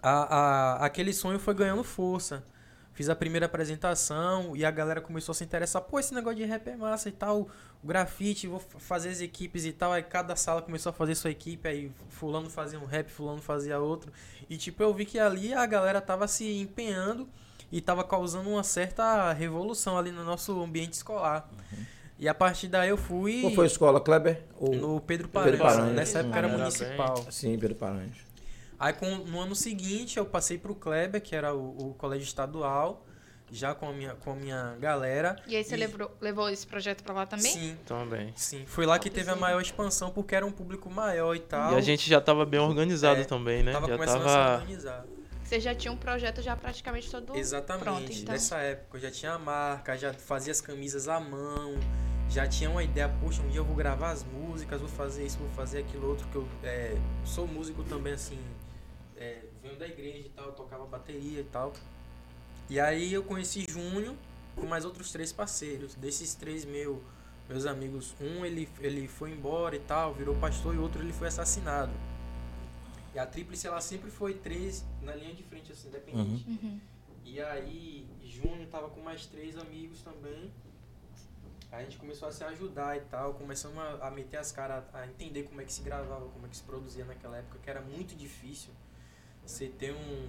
a, 0.00 0.36
a- 0.80 0.86
aquele 0.86 1.12
sonho 1.12 1.38
foi 1.40 1.54
ganhando 1.54 1.82
força. 1.82 2.44
Fiz 2.94 3.08
a 3.10 3.16
primeira 3.16 3.46
apresentação 3.46 4.54
e 4.56 4.64
a 4.64 4.70
galera 4.70 5.00
começou 5.00 5.32
a 5.32 5.34
se 5.34 5.42
interessar. 5.44 5.82
Pô, 5.82 5.98
esse 5.98 6.14
negócio 6.14 6.38
de 6.38 6.44
rap 6.44 6.68
é 6.68 6.76
massa 6.76 7.08
e 7.08 7.12
tal. 7.12 7.48
O 7.82 7.86
grafite, 7.86 8.46
vou 8.46 8.60
fa- 8.60 8.78
fazer 8.78 9.08
as 9.10 9.20
equipes 9.20 9.64
e 9.64 9.72
tal. 9.72 9.92
Aí 9.92 10.02
cada 10.02 10.36
sala 10.36 10.62
começou 10.62 10.90
a 10.90 10.92
fazer 10.92 11.14
sua 11.16 11.30
equipe. 11.30 11.68
Aí 11.68 11.90
fulano 12.08 12.48
fazia 12.48 12.78
um 12.78 12.84
rap, 12.86 13.08
fulano 13.10 13.42
fazia 13.42 13.78
outro. 13.80 14.12
E 14.48 14.56
tipo, 14.56 14.82
eu 14.82 14.94
vi 14.94 15.04
que 15.04 15.18
ali 15.18 15.52
a 15.52 15.66
galera 15.66 16.00
tava 16.00 16.28
se 16.28 16.58
empenhando 16.60 17.28
e 17.72 17.80
tava 17.80 18.04
causando 18.04 18.48
uma 18.48 18.62
certa 18.62 19.32
revolução 19.32 19.98
ali 19.98 20.12
no 20.12 20.24
nosso 20.24 20.62
ambiente 20.62 20.92
escolar. 20.92 21.50
E 22.16 22.28
a 22.28 22.34
partir 22.34 22.68
daí 22.68 22.90
eu 22.90 22.96
fui 22.96 23.40
Qual 23.40 23.52
foi 23.54 23.64
a 23.64 23.66
escola, 23.66 24.00
Kleber? 24.00 24.44
Ou... 24.56 24.72
no 24.72 25.00
Pedro 25.00 25.28
Pedro 25.28 25.30
Paranhos. 25.58 25.58
Paranhos. 25.60 25.94
Nessa 25.96 26.20
época 26.20 26.38
era 26.38 26.46
Era 26.46 26.56
bem- 26.56 26.64
municipal. 26.64 27.26
Sim, 27.28 27.58
Pedro 27.58 27.74
Paranhos. 27.76 28.18
Aí 28.84 28.92
com- 28.92 29.16
no 29.16 29.40
ano 29.40 29.54
seguinte 29.56 30.18
eu 30.18 30.26
passei 30.26 30.58
pro 30.58 30.74
Kleber, 30.74 31.18
que 31.22 31.34
era 31.34 31.54
o, 31.54 31.88
o 31.90 31.94
colégio 31.94 32.24
estadual, 32.24 33.02
já 33.50 33.74
com 33.74 33.88
a 33.88 33.92
minha, 33.94 34.14
com 34.16 34.32
a 34.32 34.34
minha 34.34 34.76
galera. 34.78 35.36
E 35.46 35.56
aí 35.56 35.64
você 35.64 35.74
levou, 35.74 36.10
levou 36.20 36.50
esse 36.50 36.66
projeto 36.66 37.02
pra 37.02 37.14
lá 37.14 37.24
também? 37.24 37.50
Sim, 37.50 37.78
Também. 37.86 38.34
sim. 38.36 38.66
Foi 38.66 38.84
lá 38.84 38.98
que 38.98 39.08
teve 39.08 39.30
a 39.30 39.36
maior 39.36 39.62
expansão, 39.62 40.10
porque 40.10 40.34
era 40.34 40.44
um 40.44 40.52
público 40.52 40.90
maior 40.90 41.34
e 41.34 41.40
tal. 41.40 41.72
E 41.72 41.76
a 41.76 41.80
gente 41.80 42.06
já 42.10 42.20
tava 42.20 42.44
bem 42.44 42.60
organizado 42.60 43.22
É, 43.22 43.24
também, 43.24 43.62
né? 43.62 43.72
tava 43.72 43.86
já 43.88 43.94
começando 43.94 44.22
a 44.22 44.28
se 44.28 44.34
tava. 44.34 44.54
organizar. 44.60 45.06
Você 45.42 45.60
já 45.60 45.74
tinha 45.74 45.90
um 45.90 45.96
projeto 45.96 46.42
já 46.42 46.54
praticamente 46.54 47.10
todo 47.10 47.34
Exatamente. 47.38 47.84
pronto, 47.84 48.12
então. 48.12 48.32
Nessa 48.34 48.58
época 48.58 48.98
eu 48.98 49.00
já 49.00 49.10
tinha 49.10 49.32
a 49.32 49.38
marca, 49.38 49.96
já 49.96 50.12
fazia 50.12 50.52
as 50.52 50.60
camisas 50.60 51.08
à 51.08 51.18
mão, 51.18 51.74
já 52.28 52.46
tinha 52.46 52.68
uma 52.68 52.82
ideia, 52.84 53.08
poxa, 53.22 53.40
um 53.40 53.48
dia 53.48 53.60
eu 53.60 53.64
vou 53.64 53.76
gravar 53.76 54.10
as 54.10 54.24
músicas, 54.24 54.78
vou 54.80 54.90
fazer 54.90 55.24
isso, 55.24 55.38
vou 55.38 55.48
fazer 55.50 55.78
aquilo 55.78 56.06
outro, 56.08 56.26
que 56.28 56.36
eu 56.36 56.46
é, 56.62 56.94
sou 57.24 57.46
músico 57.46 57.82
também, 57.84 58.12
assim, 58.14 58.38
da 59.76 59.86
igreja 59.86 60.26
e 60.26 60.30
tal, 60.30 60.52
tocava 60.52 60.86
bateria 60.86 61.40
e 61.40 61.44
tal. 61.44 61.72
E 62.68 62.80
aí 62.80 63.12
eu 63.12 63.22
conheci 63.22 63.66
Júnior 63.68 64.14
com 64.56 64.66
mais 64.66 64.84
outros 64.84 65.12
três 65.12 65.32
parceiros. 65.32 65.94
Desses 65.94 66.34
três 66.34 66.64
meu, 66.64 67.02
meus 67.48 67.66
amigos, 67.66 68.14
um 68.20 68.44
ele, 68.44 68.68
ele 68.80 69.06
foi 69.06 69.30
embora 69.30 69.76
e 69.76 69.80
tal, 69.80 70.14
virou 70.14 70.34
pastor, 70.36 70.74
e 70.74 70.78
outro 70.78 71.02
ele 71.02 71.12
foi 71.12 71.28
assassinado. 71.28 71.92
E 73.14 73.18
a 73.18 73.26
Tríplice 73.26 73.66
ela 73.66 73.80
sempre 73.80 74.10
foi 74.10 74.34
três 74.34 74.84
na 75.02 75.14
linha 75.14 75.34
de 75.34 75.42
frente, 75.42 75.70
assim, 75.70 75.88
independente. 75.88 76.48
Uhum. 76.48 76.80
E 77.24 77.40
aí, 77.40 78.08
Júnior 78.24 78.66
tava 78.68 78.88
com 78.88 79.00
mais 79.00 79.26
três 79.26 79.56
amigos 79.56 80.02
também. 80.02 80.50
A 81.70 81.82
gente 81.82 81.96
começou 81.96 82.28
a 82.28 82.32
se 82.32 82.44
ajudar 82.44 82.96
e 82.96 83.00
tal, 83.02 83.34
começamos 83.34 83.76
a, 83.78 84.06
a 84.06 84.10
meter 84.10 84.36
as 84.36 84.52
caras, 84.52 84.84
a 84.94 85.06
entender 85.06 85.42
como 85.42 85.60
é 85.60 85.64
que 85.64 85.72
se 85.72 85.82
gravava, 85.82 86.28
como 86.28 86.46
é 86.46 86.48
que 86.48 86.56
se 86.56 86.62
produzia 86.62 87.04
naquela 87.04 87.36
época, 87.36 87.58
que 87.62 87.68
era 87.68 87.80
muito 87.80 88.16
difícil 88.16 88.70
você 89.44 89.68
ter 89.68 89.92
um, 89.92 90.28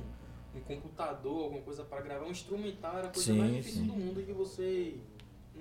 um 0.57 0.61
computador, 0.61 1.43
alguma 1.43 1.61
coisa 1.61 1.83
para 1.83 2.01
gravar. 2.01 2.25
Um 2.25 2.31
instrumental 2.31 2.97
era 2.97 3.07
a 3.07 3.11
coisa 3.11 3.33
Sim, 3.33 3.39
mais 3.39 3.53
difícil 3.53 3.81
sim. 3.81 3.87
do 3.87 3.93
mundo 3.93 4.19
e 4.21 4.33
você 4.33 4.95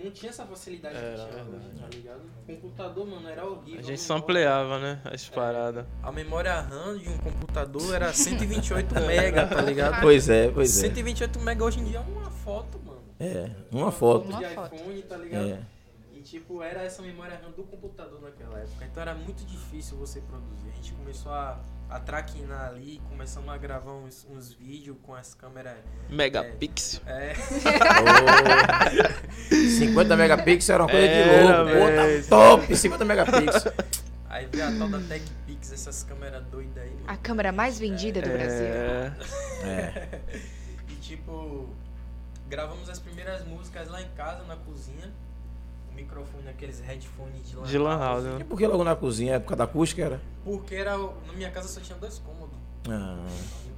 não 0.03 0.11
tinha 0.11 0.31
essa 0.31 0.45
facilidade 0.45 0.97
Era 0.97 1.11
que 1.11 1.23
tinha 1.31 1.45
verdade. 1.45 1.67
hoje, 1.67 1.81
tá 1.81 1.89
ligado? 1.89 2.21
Computador, 2.47 3.07
mano, 3.07 3.29
era 3.29 3.47
horrível. 3.47 3.79
A 3.79 3.83
gente 3.83 4.01
sampleava, 4.01 4.79
né? 4.81 5.01
As 5.05 5.29
paradas. 5.29 5.87
A 6.03 6.11
memória 6.11 6.61
RAM 6.61 6.99
de 6.99 7.09
um 7.09 7.19
computador 7.19 7.95
era 7.95 8.13
128 8.13 8.93
mega, 9.07 9.47
tá 9.47 9.63
ligado? 9.63 10.01
Pois 10.01 10.29
é, 10.29 10.51
pois 10.51 10.77
é. 10.79 10.89
128 10.89 11.39
mega 11.41 11.65
hoje 11.65 11.81
em 11.81 11.85
dia 11.85 11.99
é 11.99 12.01
uma 12.01 12.31
foto, 12.31 12.79
mano. 12.85 13.03
É, 13.21 13.51
uma 13.71 13.93
foto. 13.93 14.29
Uma 14.29 14.39
de 14.39 14.55
foto. 14.55 14.75
iPhone, 14.75 15.03
tá 15.03 15.17
ligado? 15.17 15.49
É. 15.51 15.63
E 16.13 16.21
tipo, 16.23 16.61
era 16.61 16.83
essa 16.83 17.01
memória 17.01 17.41
RAM 17.41 17.53
do 17.53 17.63
computador 17.63 18.21
naquela 18.21 18.59
época. 18.59 18.85
Então 18.85 19.01
era 19.01 19.15
muito 19.15 19.45
difícil 19.45 19.97
você 19.97 20.21
produzir. 20.21 20.71
A 20.73 20.75
gente 20.75 20.93
começou 20.95 21.31
a, 21.31 21.61
a 21.89 22.01
traquinar 22.01 22.69
ali, 22.71 23.01
começamos 23.09 23.49
a 23.53 23.57
gravar 23.57 23.93
uns, 23.93 24.27
uns 24.31 24.53
vídeos 24.53 24.97
com 25.03 25.15
as 25.15 25.35
câmeras. 25.35 25.77
Megapixel. 26.09 27.01
É. 27.07 27.35
50 29.51 30.17
megapixels 30.17 30.71
era 30.71 30.83
uma 30.83 30.91
coisa 30.91 31.07
Era, 31.07 31.65
de 31.65 31.73
louco. 31.73 31.81
Pô, 31.81 31.87
tá 31.87 32.59
top, 32.59 32.77
50 32.77 33.05
megapixels. 33.05 33.65
Aí 34.29 34.47
veio 34.47 34.67
a 34.67 34.73
tal 34.79 34.89
da 34.89 34.99
TechPix, 34.99 35.73
essas 35.73 36.03
câmeras 36.03 36.45
doidas 36.47 36.83
aí. 36.83 36.97
A 37.07 37.17
câmera 37.17 37.53
mais 37.53 37.79
vendida 37.79 38.21
do 38.21 38.29
Brasil. 38.31 38.67
É. 38.67 39.13
É. 39.63 40.21
E 40.89 40.97
tipo, 40.97 41.69
gravamos 42.49 42.89
as 42.91 42.99
primeiras 42.99 43.45
músicas 43.47 43.89
lá 43.89 44.03
em 44.03 44.09
casa, 44.11 44.45
na 44.45 44.57
cozinha. 44.57 45.13
Microfone, 45.95 46.49
aqueles 46.49 46.81
headphones 46.81 47.49
de 47.49 47.57
lan 47.57 47.63
De 47.67 47.79
lan 47.79 47.99
house, 47.99 48.25
E 48.25 48.29
né? 48.29 48.45
por 48.49 48.59
que 48.59 48.67
logo 48.67 48.83
na 48.85 48.97
cozinha? 48.97 49.35
É 49.35 49.39
por 49.39 49.49
causa 49.49 49.59
da 49.59 49.65
acústica, 49.65 50.03
era? 50.03 50.21
Porque 50.45 50.75
era, 50.75 50.97
na 50.97 51.33
minha 51.35 51.51
casa 51.51 51.69
só 51.69 51.81
tinha 51.81 51.97
dois 51.99 52.19
cômodos. 52.19 52.57
Ah. 52.89 53.25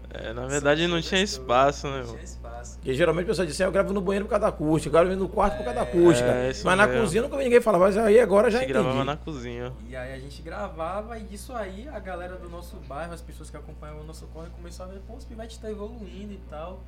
É, 0.08 0.32
na 0.32 0.46
verdade 0.46 0.86
não 0.86 1.00
tinha 1.02 1.20
espaço, 1.20 1.86
né? 1.88 1.98
Não 1.98 2.06
tinha 2.12 2.22
espaço. 2.22 2.76
Porque 2.78 2.94
geralmente 2.94 3.24
o 3.24 3.28
pessoal 3.28 3.44
diz 3.44 3.54
assim, 3.54 3.64
"Ah, 3.64 3.66
eu 3.66 3.72
gravo 3.72 3.92
no 3.92 4.00
banheiro 4.00 4.24
por 4.24 4.30
causa 4.30 4.42
da 4.42 4.48
acústica, 4.48 4.88
eu 4.96 5.04
gravo 5.04 5.20
no 5.20 5.28
quarto 5.28 5.56
por 5.58 5.64
causa 5.64 5.74
da 5.80 5.82
acústica. 5.82 6.28
É, 6.30 6.46
mas 6.64 6.76
na 6.78 6.86
mesmo. 6.86 7.02
cozinha 7.02 7.22
nunca 7.22 7.36
vi 7.36 7.44
ninguém 7.44 7.60
falar, 7.60 7.78
mas 7.78 7.96
aí 7.98 8.18
agora 8.18 8.46
A 8.46 8.50
já 8.50 8.60
gente 8.60 8.70
entendi. 8.70 8.82
gravava 8.84 9.04
na 9.04 9.16
cozinha. 9.16 9.72
E 9.88 9.94
aí 9.94 10.14
a 10.14 10.18
gente 10.18 10.40
gravava 10.42 11.18
e 11.18 11.24
disso 11.24 11.52
aí 11.52 11.86
a 11.88 11.98
galera 11.98 12.36
do 12.36 12.48
nosso 12.48 12.76
bairro, 12.88 13.12
as 13.12 13.20
pessoas 13.20 13.50
que 13.50 13.56
acompanhavam 13.56 14.02
o 14.02 14.06
nosso 14.06 14.26
corre, 14.28 14.48
começou 14.50 14.86
a 14.86 14.88
ver, 14.88 15.00
pô, 15.06 15.14
os 15.14 15.24
pivetes 15.24 15.58
tá 15.58 15.70
evoluindo 15.70 16.32
e 16.32 16.40
tal. 16.48 16.80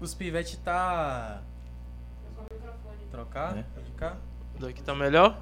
Os 0.00 0.12
pivetes 0.14 0.56
tá. 0.64 1.40
Trocar? 3.12 3.58
É. 3.58 3.62
Pode 3.74 3.90
cá? 3.92 4.16
Daqui 4.58 4.82
tá 4.82 4.94
melhor? 4.94 5.40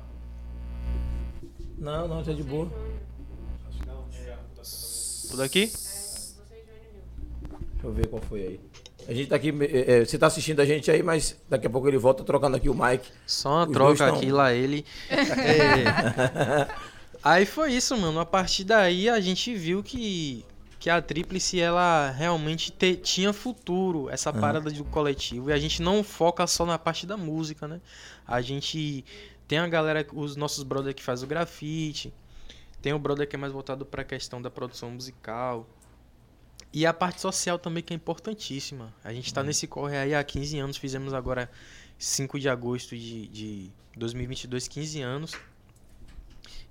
Não, 1.78 2.08
não, 2.08 2.22
tá 2.22 2.32
de 2.32 2.42
boa. 2.42 2.68
Por 5.30 5.36
daqui? 5.36 5.66
Deixa 5.66 6.34
eu 7.84 7.92
ver 7.92 8.08
qual 8.08 8.20
foi 8.22 8.40
aí. 8.42 8.60
A 9.08 9.14
gente 9.14 9.28
tá 9.28 9.36
aqui, 9.36 9.48
é, 9.62 10.00
é, 10.00 10.04
você 10.04 10.18
tá 10.18 10.26
assistindo 10.26 10.60
a 10.60 10.66
gente 10.66 10.90
aí, 10.90 11.02
mas 11.02 11.36
daqui 11.48 11.66
a 11.66 11.70
pouco 11.70 11.88
ele 11.88 11.96
volta 11.96 12.22
trocando 12.22 12.56
aqui 12.56 12.68
o 12.68 12.74
mic. 12.74 13.02
Só 13.26 13.50
uma 13.50 13.66
Os 13.66 13.72
troca 13.72 14.06
tão- 14.06 14.16
aqui, 14.16 14.30
lá 14.30 14.52
ele. 14.52 14.84
É. 15.08 16.68
Aí 17.22 17.46
foi 17.46 17.72
isso, 17.74 17.96
mano. 17.96 18.18
A 18.18 18.26
partir 18.26 18.64
daí 18.64 19.08
a 19.08 19.20
gente 19.20 19.54
viu 19.54 19.82
que, 19.82 20.44
que 20.80 20.88
a 20.90 21.00
Tríplice 21.00 21.60
ela 21.60 22.10
realmente 22.10 22.72
te- 22.72 22.96
tinha 22.96 23.32
futuro, 23.32 24.08
essa 24.10 24.32
parada 24.40 24.70
do 24.70 24.84
coletivo. 24.86 25.50
E 25.50 25.52
a 25.52 25.58
gente 25.58 25.80
não 25.82 26.02
foca 26.02 26.44
só 26.46 26.64
na 26.66 26.78
parte 26.78 27.06
da 27.06 27.16
música, 27.16 27.68
né? 27.68 27.80
A 28.26 28.40
gente 28.40 29.04
tem 29.46 29.58
a 29.58 29.68
galera, 29.68 30.06
os 30.12 30.34
nossos 30.36 30.64
brothers 30.64 30.94
que 30.96 31.02
faz 31.02 31.22
o 31.22 31.26
grafite, 31.26 32.12
tem 32.80 32.94
o 32.94 32.98
brother 32.98 33.28
que 33.28 33.36
é 33.36 33.38
mais 33.38 33.52
voltado 33.52 33.84
pra 33.84 34.02
questão 34.02 34.40
da 34.40 34.50
produção 34.50 34.90
musical. 34.90 35.68
E 36.72 36.86
a 36.86 36.94
parte 36.94 37.20
social 37.20 37.58
também 37.58 37.82
que 37.82 37.92
é 37.92 37.96
importantíssima. 37.96 38.94
A 39.04 39.12
gente 39.12 39.34
tá 39.34 39.42
nesse 39.42 39.66
corre 39.66 39.96
aí 39.98 40.14
há 40.14 40.24
15 40.24 40.58
anos, 40.60 40.76
fizemos 40.78 41.12
agora 41.12 41.50
5 41.98 42.38
de 42.40 42.48
agosto 42.48 42.96
de, 42.96 43.26
de 43.28 43.70
2022, 43.96 44.66
15 44.66 45.02
anos. 45.02 45.32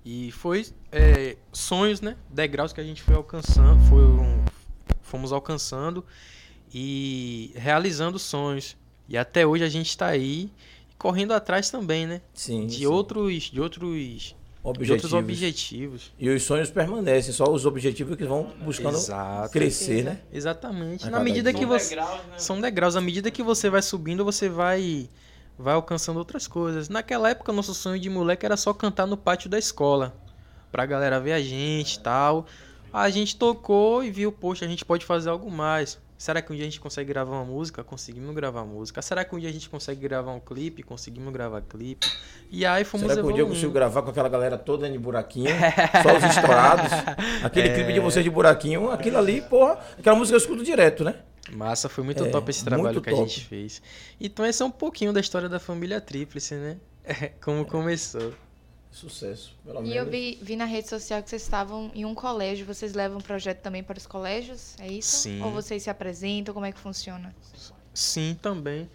E 0.04 0.32
foi 0.32 0.66
é, 0.90 1.36
sonhos, 1.52 2.00
né? 2.00 2.16
Degraus 2.28 2.72
que 2.72 2.80
a 2.80 2.84
gente 2.84 3.02
foi 3.02 3.14
alcançando, 3.14 3.80
foram, 3.88 4.44
fomos 5.02 5.32
alcançando 5.32 6.04
e 6.72 7.52
realizando 7.54 8.18
sonhos. 8.18 8.76
E 9.08 9.18
até 9.18 9.46
hoje 9.46 9.64
a 9.64 9.68
gente 9.68 9.96
tá 9.96 10.06
aí 10.06 10.50
correndo 10.96 11.32
atrás 11.32 11.70
também, 11.70 12.06
né? 12.06 12.20
Sim. 12.32 12.66
De 12.66 12.78
sim. 12.78 12.86
outros, 12.86 13.44
de 13.44 13.60
outros, 13.60 13.82
de 13.82 14.92
outros 14.92 15.12
objetivos. 15.12 15.12
objetivos. 15.12 16.12
E 16.18 16.28
os 16.30 16.42
sonhos 16.42 16.70
permanecem, 16.70 17.32
só 17.32 17.50
os 17.50 17.66
objetivos 17.66 18.16
que 18.16 18.24
vão 18.24 18.52
buscando 18.62 18.96
Exato. 18.96 19.50
crescer, 19.50 20.04
né? 20.04 20.20
Exatamente. 20.32 21.08
Na 21.10 21.20
medida 21.20 21.52
dia. 21.52 21.60
que 21.60 21.66
São 21.66 21.78
você 21.78 21.88
degraus, 21.88 22.26
né? 22.26 22.38
são 22.38 22.60
degraus, 22.60 22.96
à 22.96 23.00
medida 23.00 23.30
que 23.30 23.42
você 23.42 23.68
vai 23.68 23.82
subindo, 23.82 24.24
você 24.24 24.48
vai 24.48 25.08
vai 25.60 25.74
alcançando 25.74 26.18
outras 26.18 26.46
coisas. 26.46 26.88
Naquela 26.88 27.30
época, 27.30 27.52
nosso 27.52 27.74
sonho 27.74 28.00
de 28.00 28.08
moleque 28.10 28.46
era 28.46 28.56
só 28.56 28.72
cantar 28.72 29.06
no 29.06 29.16
pátio 29.16 29.48
da 29.50 29.58
escola, 29.58 30.14
pra 30.72 30.86
galera 30.86 31.20
ver 31.20 31.32
a 31.32 31.40
gente, 31.40 31.94
e 31.96 32.00
tal. 32.00 32.46
A 32.92 33.08
gente 33.10 33.36
tocou 33.36 34.02
e 34.02 34.10
viu, 34.10 34.32
poxa, 34.32 34.64
a 34.64 34.68
gente 34.68 34.84
pode 34.84 35.04
fazer 35.04 35.30
algo 35.30 35.50
mais. 35.50 35.98
Será 36.18 36.42
que 36.42 36.52
um 36.52 36.54
dia 36.54 36.64
a 36.64 36.66
gente 36.66 36.80
consegue 36.80 37.08
gravar 37.08 37.32
uma 37.32 37.44
música? 37.46 37.82
Conseguimos 37.82 38.34
gravar 38.34 38.62
música. 38.62 39.00
Será 39.00 39.24
que 39.24 39.34
um 39.34 39.38
dia 39.38 39.48
a 39.48 39.52
gente 39.52 39.70
consegue 39.70 40.00
gravar 40.02 40.32
um 40.32 40.40
clipe? 40.40 40.82
Conseguimos 40.82 41.32
gravar 41.32 41.62
clipe. 41.62 42.06
E 42.50 42.66
aí 42.66 42.84
fomos 42.84 43.06
Será 43.06 43.22
que 43.22 43.26
um 43.26 43.32
dia 43.32 43.42
eu 43.42 43.48
consigo 43.48 43.72
gravar 43.72 44.02
com 44.02 44.10
aquela 44.10 44.28
galera 44.28 44.58
toda 44.58 44.90
de 44.90 44.98
buraquinho? 44.98 45.48
só 46.02 46.16
os 46.18 46.24
estourados. 46.36 46.92
Aquele 47.42 47.68
É. 47.68 47.74
clipe 47.74 47.92
de 47.94 48.00
vocês 48.00 48.22
de 48.22 48.28
buraquinho, 48.30 48.90
aquilo 48.90 49.16
ali, 49.16 49.40
porra, 49.40 49.78
aquela 49.98 50.14
música 50.14 50.34
eu 50.36 50.40
escuto 50.40 50.62
direto, 50.62 51.04
né? 51.04 51.14
Massa, 51.52 51.88
foi 51.88 52.04
muito 52.04 52.24
É, 52.24 52.28
top 52.30 52.50
esse 52.50 52.64
trabalho 52.64 53.00
que 53.00 53.10
a 53.10 53.12
top. 53.12 53.28
gente 53.28 53.44
fez. 53.44 53.82
Então 54.20 54.44
esse 54.46 54.62
é 54.62 54.64
um 54.64 54.70
pouquinho 54.70 55.12
da 55.12 55.20
história 55.20 55.48
da 55.48 55.58
família 55.60 56.00
Tríplice, 56.00 56.54
né? 56.54 56.76
Como 57.42 57.64
começou. 57.64 58.32
Sucesso, 58.90 59.56
pelo 59.64 59.84
E 59.84 59.96
eu 59.96 60.04
vi, 60.04 60.38
vi 60.42 60.56
na 60.56 60.64
rede 60.64 60.88
social 60.88 61.22
que 61.22 61.30
vocês 61.30 61.42
estavam 61.42 61.92
em 61.94 62.04
um 62.04 62.14
colégio. 62.14 62.66
Vocês 62.66 62.92
levam 62.92 63.18
o 63.18 63.22
projeto 63.22 63.60
também 63.60 63.84
para 63.84 63.96
os 63.96 64.04
colégios? 64.06 64.74
É 64.80 64.88
isso? 64.88 65.16
Sim. 65.18 65.40
Ou 65.42 65.52
vocês 65.52 65.84
se 65.84 65.90
apresentam? 65.90 66.52
Como 66.52 66.66
é 66.66 66.72
que 66.72 66.78
funciona? 66.80 67.32
Sim, 67.94 68.36
também. 68.42 68.90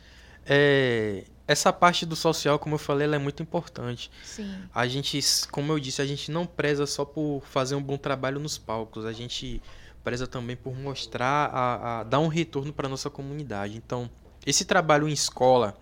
É, 0.46 1.24
essa 1.48 1.72
parte 1.72 2.06
do 2.06 2.16
social, 2.16 2.60
como 2.60 2.76
eu 2.76 2.80
falei, 2.80 3.06
ela 3.08 3.16
é 3.16 3.20
muito 3.20 3.42
importante. 3.42 4.12
Sim. 4.24 4.54
A 4.74 4.86
gente, 4.86 5.20
como 5.50 5.72
eu 5.72 5.80
disse, 5.80 6.02
a 6.02 6.06
gente 6.06 6.30
não 6.30 6.46
preza 6.46 6.86
só 6.86 7.06
por 7.06 7.42
fazer 7.50 7.76
um 7.76 7.82
bom 7.82 7.98
trabalho 7.98 8.40
nos 8.40 8.58
palcos. 8.58 9.06
A 9.06 9.14
gente 9.14 9.62
preza 10.06 10.28
também 10.28 10.56
por 10.56 10.78
mostrar, 10.78 11.50
a, 11.52 12.00
a 12.00 12.04
dar 12.04 12.20
um 12.20 12.28
retorno 12.28 12.72
para 12.72 12.88
nossa 12.88 13.10
comunidade. 13.10 13.76
Então, 13.76 14.08
esse 14.46 14.64
trabalho 14.64 15.10
em 15.10 15.12
escola, 15.12 15.76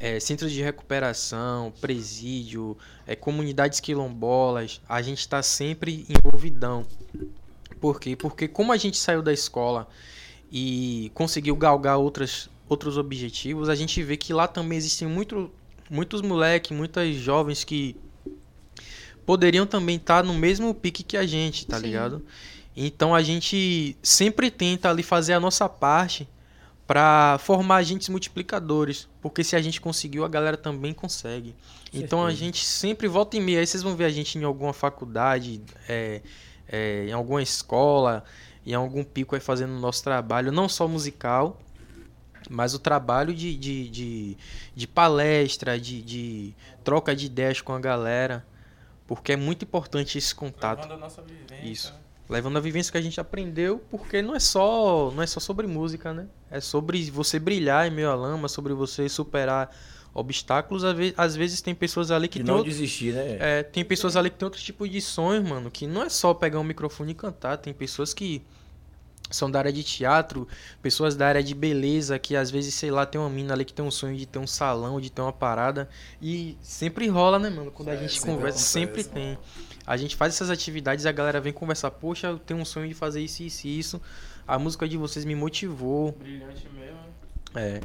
é, 0.00 0.18
centros 0.18 0.50
de 0.50 0.62
recuperação, 0.62 1.74
presídio, 1.78 2.74
é, 3.06 3.14
comunidades 3.14 3.80
quilombolas, 3.80 4.80
a 4.88 5.02
gente 5.02 5.18
está 5.18 5.42
sempre 5.42 6.06
envolvidão. 6.08 6.86
Por 7.78 8.00
quê? 8.00 8.16
Porque 8.16 8.48
como 8.48 8.72
a 8.72 8.78
gente 8.78 8.96
saiu 8.96 9.20
da 9.20 9.32
escola 9.32 9.86
e 10.50 11.12
conseguiu 11.12 11.54
galgar 11.54 11.98
outras, 11.98 12.48
outros 12.66 12.96
objetivos, 12.96 13.68
a 13.68 13.74
gente 13.74 14.02
vê 14.02 14.16
que 14.16 14.32
lá 14.32 14.48
também 14.48 14.78
existem 14.78 15.06
muito, 15.06 15.52
muitos 15.90 16.22
moleques, 16.22 16.74
muitas 16.74 17.14
jovens 17.14 17.62
que 17.62 17.94
poderiam 19.26 19.66
também 19.66 19.96
estar 19.96 20.24
no 20.24 20.32
mesmo 20.32 20.74
pique 20.74 21.02
que 21.02 21.18
a 21.18 21.26
gente, 21.26 21.66
tá 21.66 21.76
Sim. 21.76 21.82
ligado? 21.82 22.24
Então 22.76 23.14
a 23.14 23.22
gente 23.22 23.96
sempre 24.02 24.50
tenta 24.50 24.90
ali 24.90 25.02
fazer 25.02 25.32
a 25.32 25.40
nossa 25.40 25.68
parte 25.68 26.28
para 26.86 27.38
formar 27.38 27.76
agentes 27.76 28.08
multiplicadores, 28.08 29.08
porque 29.20 29.42
se 29.42 29.56
a 29.56 29.62
gente 29.62 29.80
conseguiu, 29.80 30.24
a 30.24 30.28
galera 30.28 30.56
também 30.56 30.92
consegue. 30.92 31.54
Então 31.92 32.24
a 32.24 32.32
gente 32.32 32.64
sempre 32.64 33.08
volta 33.08 33.36
e 33.36 33.40
meia, 33.40 33.60
aí 33.60 33.66
vocês 33.66 33.82
vão 33.82 33.96
ver 33.96 34.04
a 34.04 34.10
gente 34.10 34.38
em 34.38 34.44
alguma 34.44 34.72
faculdade, 34.72 35.60
é, 35.88 36.20
é, 36.68 37.06
em 37.08 37.12
alguma 37.12 37.42
escola, 37.42 38.22
em 38.64 38.74
algum 38.74 39.02
pico 39.02 39.34
aí 39.34 39.40
fazendo 39.40 39.72
o 39.74 39.80
nosso 39.80 40.04
trabalho, 40.04 40.52
não 40.52 40.68
só 40.68 40.86
musical, 40.86 41.58
mas 42.48 42.74
o 42.74 42.78
trabalho 42.78 43.34
de, 43.34 43.56
de, 43.56 43.88
de, 43.88 44.36
de 44.74 44.86
palestra, 44.86 45.80
de, 45.80 46.00
de 46.02 46.54
troca 46.84 47.16
de 47.16 47.26
ideias 47.26 47.60
com 47.60 47.72
a 47.72 47.80
galera, 47.80 48.46
porque 49.08 49.32
é 49.32 49.36
muito 49.36 49.64
importante 49.64 50.18
esse 50.18 50.34
contato 50.34 50.82
Levando 50.82 50.92
a 50.92 50.98
nossa 50.98 51.22
vivência. 51.22 51.64
Isso. 51.64 52.05
Levando 52.28 52.56
a 52.56 52.60
vivência 52.60 52.90
que 52.92 52.98
a 52.98 53.02
gente 53.02 53.20
aprendeu, 53.20 53.78
porque 53.90 54.20
não 54.22 54.34
é 54.34 54.40
só, 54.40 55.10
não 55.14 55.22
é 55.22 55.26
só 55.26 55.38
sobre 55.40 55.66
música, 55.66 56.12
né? 56.12 56.26
É 56.50 56.60
sobre 56.60 57.10
você 57.10 57.38
brilhar 57.38 57.86
em 57.86 57.90
meio 57.90 58.10
à 58.10 58.14
lama, 58.14 58.48
sobre 58.48 58.72
você 58.74 59.08
superar 59.08 59.70
obstáculos. 60.12 60.82
Às 60.84 60.96
ve- 60.96 61.14
Às 61.16 61.36
vezes 61.36 61.60
tem 61.60 61.74
pessoas 61.74 62.10
ali 62.10 62.26
que 62.28 62.38
E 62.38 62.42
tem 62.42 62.48
não 62.48 62.58
outro- 62.58 62.70
desistir, 62.72 63.12
né? 63.14 63.36
é, 63.38 63.62
tem 63.62 63.84
pessoas 63.84 64.16
ali 64.16 64.30
que 64.30 64.36
tem 64.36 64.46
outro 64.46 64.60
tipo 64.60 64.88
de 64.88 65.00
sonho, 65.00 65.44
mano, 65.46 65.70
que 65.70 65.86
não 65.86 66.02
é 66.02 66.08
só 66.08 66.32
pegar 66.34 66.58
um 66.58 66.64
microfone 66.64 67.12
e 67.12 67.14
cantar, 67.14 67.58
tem 67.58 67.72
pessoas 67.74 68.12
que 68.14 68.42
são 69.28 69.50
da 69.50 69.58
área 69.58 69.72
de 69.72 69.82
teatro, 69.82 70.46
pessoas 70.80 71.16
da 71.16 71.26
área 71.26 71.42
de 71.42 71.52
beleza, 71.52 72.16
que 72.16 72.36
às 72.36 72.48
vezes, 72.48 72.74
sei 72.74 72.92
lá, 72.92 73.04
tem 73.04 73.20
uma 73.20 73.28
mina 73.28 73.54
ali 73.54 73.64
que 73.64 73.72
tem 73.72 73.84
um 73.84 73.90
sonho 73.90 74.16
de 74.16 74.24
ter 74.24 74.38
um 74.38 74.46
salão, 74.46 75.00
de 75.00 75.10
ter 75.10 75.20
uma 75.20 75.32
parada, 75.32 75.88
e 76.22 76.56
sempre 76.62 77.08
rola, 77.08 77.36
né, 77.38 77.50
mano? 77.50 77.72
Quando 77.72 77.88
a 77.88 77.94
É, 77.94 77.98
gente 77.98 78.14
sempre 78.20 78.34
conversa, 78.34 78.58
acontece, 78.78 79.08
sempre 79.10 79.20
mano. 79.20 79.38
A 79.86 79.96
gente 79.96 80.16
faz 80.16 80.34
essas 80.34 80.50
atividades 80.50 81.04
e 81.04 81.08
a 81.08 81.12
galera 81.12 81.40
vem 81.40 81.52
conversar, 81.52 81.90
poxa, 81.92 82.28
eu 82.28 82.38
tenho 82.38 82.58
um 82.58 82.64
sonho 82.64 82.88
de 82.88 82.94
fazer 82.94 83.20
isso, 83.20 83.42
isso 83.42 83.66
e 83.66 83.78
isso, 83.78 84.02
a 84.46 84.58
música 84.58 84.88
de 84.88 84.96
vocês 84.96 85.24
me 85.24 85.34
motivou. 85.34 86.12
Brilhante 86.12 86.68
mesmo. 86.70 86.98
É. 87.54 87.80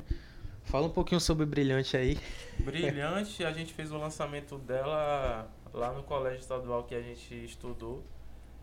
Fala 0.63 0.87
um 0.87 0.91
pouquinho 0.91 1.21
sobre 1.21 1.45
Brilhante 1.45 1.95
aí. 1.95 2.17
Brilhante, 2.59 3.43
a 3.43 3.51
gente 3.51 3.73
fez 3.73 3.91
o 3.91 3.97
lançamento 3.97 4.57
dela 4.57 5.47
lá 5.73 5.91
no 5.91 6.03
colégio 6.03 6.39
estadual 6.39 6.83
que 6.83 6.95
a 6.95 7.01
gente 7.01 7.45
estudou. 7.45 8.03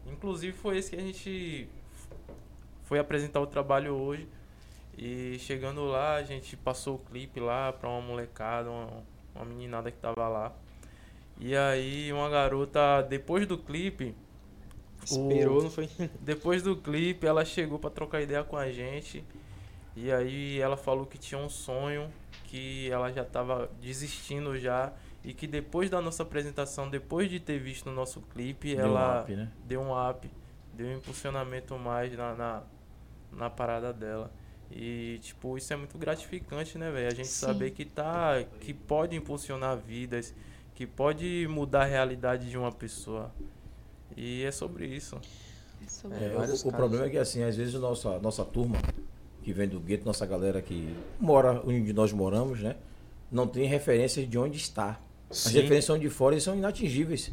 Inclusive 0.07 0.57
foi 0.57 0.79
esse 0.79 0.90
que 0.90 0.96
a 0.96 1.01
gente 1.01 1.68
foi 2.85 2.98
apresentar 2.98 3.40
o 3.40 3.46
trabalho 3.46 3.94
hoje. 3.94 4.27
E 4.96 5.38
chegando 5.38 5.85
lá, 5.85 6.14
a 6.14 6.22
gente 6.22 6.57
passou 6.57 6.96
o 6.96 6.98
clipe 6.98 7.38
lá 7.38 7.72
pra 7.72 7.88
uma 7.88 8.01
molecada, 8.01 8.68
uma, 8.68 9.05
uma 9.35 9.44
meninada 9.44 9.92
que 9.92 9.98
tava 9.98 10.27
lá. 10.29 10.53
E 11.40 11.57
aí 11.57 12.12
uma 12.12 12.29
garota, 12.29 13.03
depois 13.03 13.46
do 13.46 13.57
clipe, 13.57 14.14
o- 15.03 15.05
Esperou, 15.05 15.62
não 15.62 15.70
foi? 15.70 15.88
depois 16.20 16.62
do 16.62 16.77
clipe, 16.77 17.27
ela 17.27 17.44
chegou 17.44 17.79
pra 17.79 17.90
trocar 17.90 18.20
ideia 18.20 18.42
com 18.44 18.57
a 18.57 18.70
gente. 18.70 19.24
E 19.96 20.12
aí 20.12 20.59
ela 20.61 20.76
falou 20.76 21.07
que 21.07 21.18
tinha 21.18 21.41
um 21.41 21.49
sonho, 21.49 22.11
que 22.45 22.91
ela 22.91 23.11
já 23.12 23.24
tava 23.24 23.70
desistindo 23.80 24.59
já. 24.59 24.93
E 25.24 25.34
que 25.34 25.47
depois 25.47 25.91
da 25.91 26.01
nossa 26.01 26.22
apresentação, 26.22 26.89
depois 26.89 27.28
de 27.28 27.41
ter 27.41 27.59
visto 27.59 27.89
o 27.89 27.93
nosso 27.93 28.20
clipe, 28.22 28.74
Deu 28.74 28.86
um 28.86 28.89
ela 28.91 29.22
up, 29.22 29.34
né? 29.36 29.51
deu 29.64 29.80
um 29.82 30.11
up, 30.11 30.30
deu 30.72 30.86
um 30.86 30.97
impulsionamento 30.97 31.76
mais 31.78 32.16
na, 32.16 32.34
na, 32.34 32.62
na 33.32 33.51
parada 33.51 33.93
dela. 33.93 34.30
E, 34.70 35.18
tipo, 35.22 35.57
isso 35.59 35.72
é 35.72 35.76
muito 35.76 35.99
gratificante, 35.99 36.78
né, 36.78 36.91
velho? 36.91 37.09
A 37.09 37.14
gente 37.14 37.28
Sim. 37.28 37.47
saber 37.47 37.70
que 37.72 37.84
tá. 37.84 38.45
que 38.61 38.72
pode 38.72 39.16
impulsionar 39.16 39.76
vidas, 39.76 40.34
que 40.79 40.87
pode 40.87 41.45
mudar 41.51 41.83
a 41.83 41.87
realidade 41.87 42.49
de 42.49 42.57
uma 42.57 42.70
pessoa. 42.70 43.33
E 44.16 44.45
é 44.45 44.53
sobre 44.53 44.87
isso. 44.87 45.18
Sobre- 45.89 46.16
É, 46.24 46.37
o, 46.37 46.68
o 46.68 46.72
problema 46.72 47.07
é 47.07 47.11
que 47.11 47.18
assim, 47.18 47.43
às 47.43 47.57
vezes 47.57 47.74
a 47.74 47.81
nossa, 47.81 48.20
nossa 48.20 48.45
turma, 48.45 48.79
que 49.43 49.53
vem 49.53 49.66
do 49.66 49.81
gueto, 49.81 50.07
nossa 50.07 50.24
galera 50.24 50.62
que 50.62 50.95
mora 51.18 51.61
onde 51.66 51.93
nós 51.93 52.12
moramos, 52.12 52.61
né? 52.61 52.76
Não 53.29 53.45
tem 53.49 53.66
referência 53.66 54.24
de 54.24 54.39
onde 54.39 54.57
está. 54.57 55.01
As 55.29 55.39
Sim. 55.39 55.55
referências 55.55 55.87
são 55.87 55.99
de 55.99 56.09
fora 56.09 56.37
e 56.37 56.41
são 56.41 56.57
inatingíveis. 56.57 57.33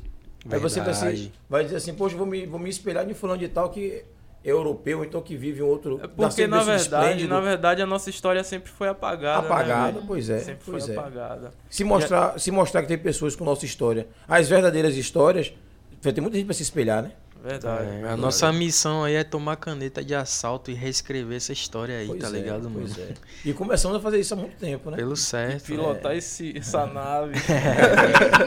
Aí 0.50 0.58
você 0.60 0.80
vai, 0.82 0.92
Verdade. 0.92 1.18
se, 1.26 1.32
vai 1.48 1.64
dizer 1.66 1.76
assim, 1.76 1.94
poxa, 1.94 2.18
vou 2.18 2.26
me, 2.26 2.48
vou 2.48 2.60
me 2.60 2.72
espelhar 2.72 3.06
de 3.06 3.14
fulano 3.14 3.38
de 3.40 3.48
tal 3.48 3.70
que 3.70 3.92
é 3.92 4.06
europeu, 4.46 5.04
então 5.04 5.22
que 5.22 5.36
vive 5.36 5.60
em 5.60 5.64
outro... 5.64 6.00
É 6.02 6.08
porque, 6.08 6.46
na 6.46 6.62
verdade, 6.62 6.82
esplêndido, 6.82 7.34
na 7.34 7.42
verdade, 7.42 7.82
a 7.82 7.86
nossa 7.86 8.10
história 8.10 8.44
sempre 8.44 8.72
foi 8.72 8.88
apagada. 8.88 9.48
Apagada, 9.48 10.00
né, 10.00 10.06
pois 10.08 10.30
é, 10.30 10.40
Sempre 10.40 10.64
pois 10.66 10.86
foi 10.86 10.96
é. 10.96 10.98
apagada. 10.98 11.52
Se 11.70 11.84
mostrar, 11.84 12.40
se 12.40 12.52
mostrar 12.52 12.82
que 12.84 12.88
tem 12.88 12.98
pessoas 12.98 13.36
com 13.36 13.44
nossa 13.44 13.66
história, 13.66 14.08
as 14.28 14.48
verdadeiras 14.48 14.96
histórias, 14.96 15.54
ter 16.02 16.22
muita 16.22 16.38
gente 16.38 16.46
para 16.46 16.54
se 16.54 16.64
espelhar, 16.64 17.02
né? 17.02 17.12
Verdade. 17.46 17.88
É, 18.04 18.10
a 18.10 18.18
nossa 18.18 18.52
missão 18.52 19.04
aí 19.04 19.14
é 19.16 19.24
tomar 19.24 19.56
caneta 19.58 20.04
de 20.04 20.16
assalto 20.16 20.72
e 20.72 20.74
reescrever 20.74 21.38
essa 21.38 21.54
história 21.54 22.00
aí, 22.00 22.08
Pois 22.08 22.20
tá 22.20 22.28
é, 22.28 22.32
ligado, 22.32 22.70
mano? 22.70 22.88
é. 22.98 23.14
E 23.46 23.54
começamos 23.54 23.96
a 23.98 24.00
fazer 24.00 24.20
isso 24.20 24.34
há 24.34 24.38
muito 24.38 24.56
tempo, 24.58 24.90
né? 24.90 24.98
Pelo 24.98 25.16
certo. 25.16 25.66
Pilotar 25.66 26.16
esse, 26.16 26.58
essa 26.58 26.86
nave. 26.92 27.36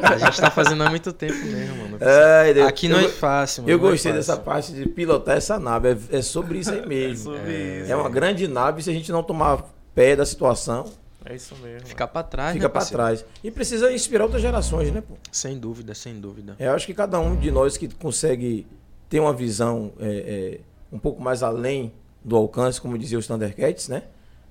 A 0.03 0.19
gente 0.19 0.41
tá 0.41 0.51
fazendo 0.51 0.83
há 0.83 0.91
muito 0.91 1.13
tempo 1.13 1.37
mesmo, 1.45 1.77
mano. 1.77 1.99
Deus. 1.99 2.67
Aqui 2.67 2.89
não 2.89 3.01
Eu 3.01 3.07
é 3.09 3.13
fácil, 3.13 3.63
mano. 3.63 3.73
Eu 3.73 3.77
é 3.77 3.81
gostei 3.81 4.13
fácil. 4.13 4.33
dessa 4.35 4.37
parte 4.37 4.73
de 4.73 4.87
pilotar 4.89 5.37
essa 5.37 5.59
nave. 5.59 5.97
É, 6.11 6.19
é 6.19 6.23
sobre 6.23 6.59
isso 6.59 6.73
aí 6.73 6.85
mesmo. 6.87 7.33
sobre 7.35 7.53
é, 7.55 7.81
isso. 7.83 7.93
é 7.93 7.97
uma 7.97 8.11
grande 8.11 8.49
nave. 8.49 8.83
Se 8.83 8.91
a 8.91 8.93
gente 8.93 9.13
não 9.13 9.23
tomar 9.23 9.65
pé 9.95 10.17
da 10.17 10.27
situação, 10.27 10.85
É 11.25 11.35
isso 11.35 11.55
mesmo. 11.57 11.87
Ficar 11.87 12.09
pra 12.09 12.23
trás, 12.23 12.53
fica 12.55 12.67
né, 12.67 12.73
para 12.73 12.85
trás. 12.85 13.25
E 13.45 13.51
precisa 13.51 13.93
inspirar 13.93 14.25
outras 14.25 14.43
gerações, 14.43 14.91
né? 14.91 15.03
Pô? 15.07 15.15
Sem 15.31 15.59
dúvida, 15.59 15.95
sem 15.95 16.19
dúvida. 16.21 16.57
Eu 16.59 16.73
acho 16.73 16.87
que 16.87 16.95
cada 16.95 17.19
um 17.21 17.37
de 17.37 17.51
nós 17.51 17.77
que 17.77 17.89
consegue 17.95 18.67
ter 19.09 19.21
uma 19.21 19.33
visão 19.33 19.93
é, 19.99 20.07
é, 20.07 20.61
um 20.93 20.99
pouco 20.99 21.21
mais 21.23 21.43
além 21.43 21.93
do 22.25 22.37
alcance, 22.37 22.81
como 22.81 22.99
dizia 22.99 23.19
os 23.19 23.27
Thundercats, 23.27 23.89
né? 23.89 24.05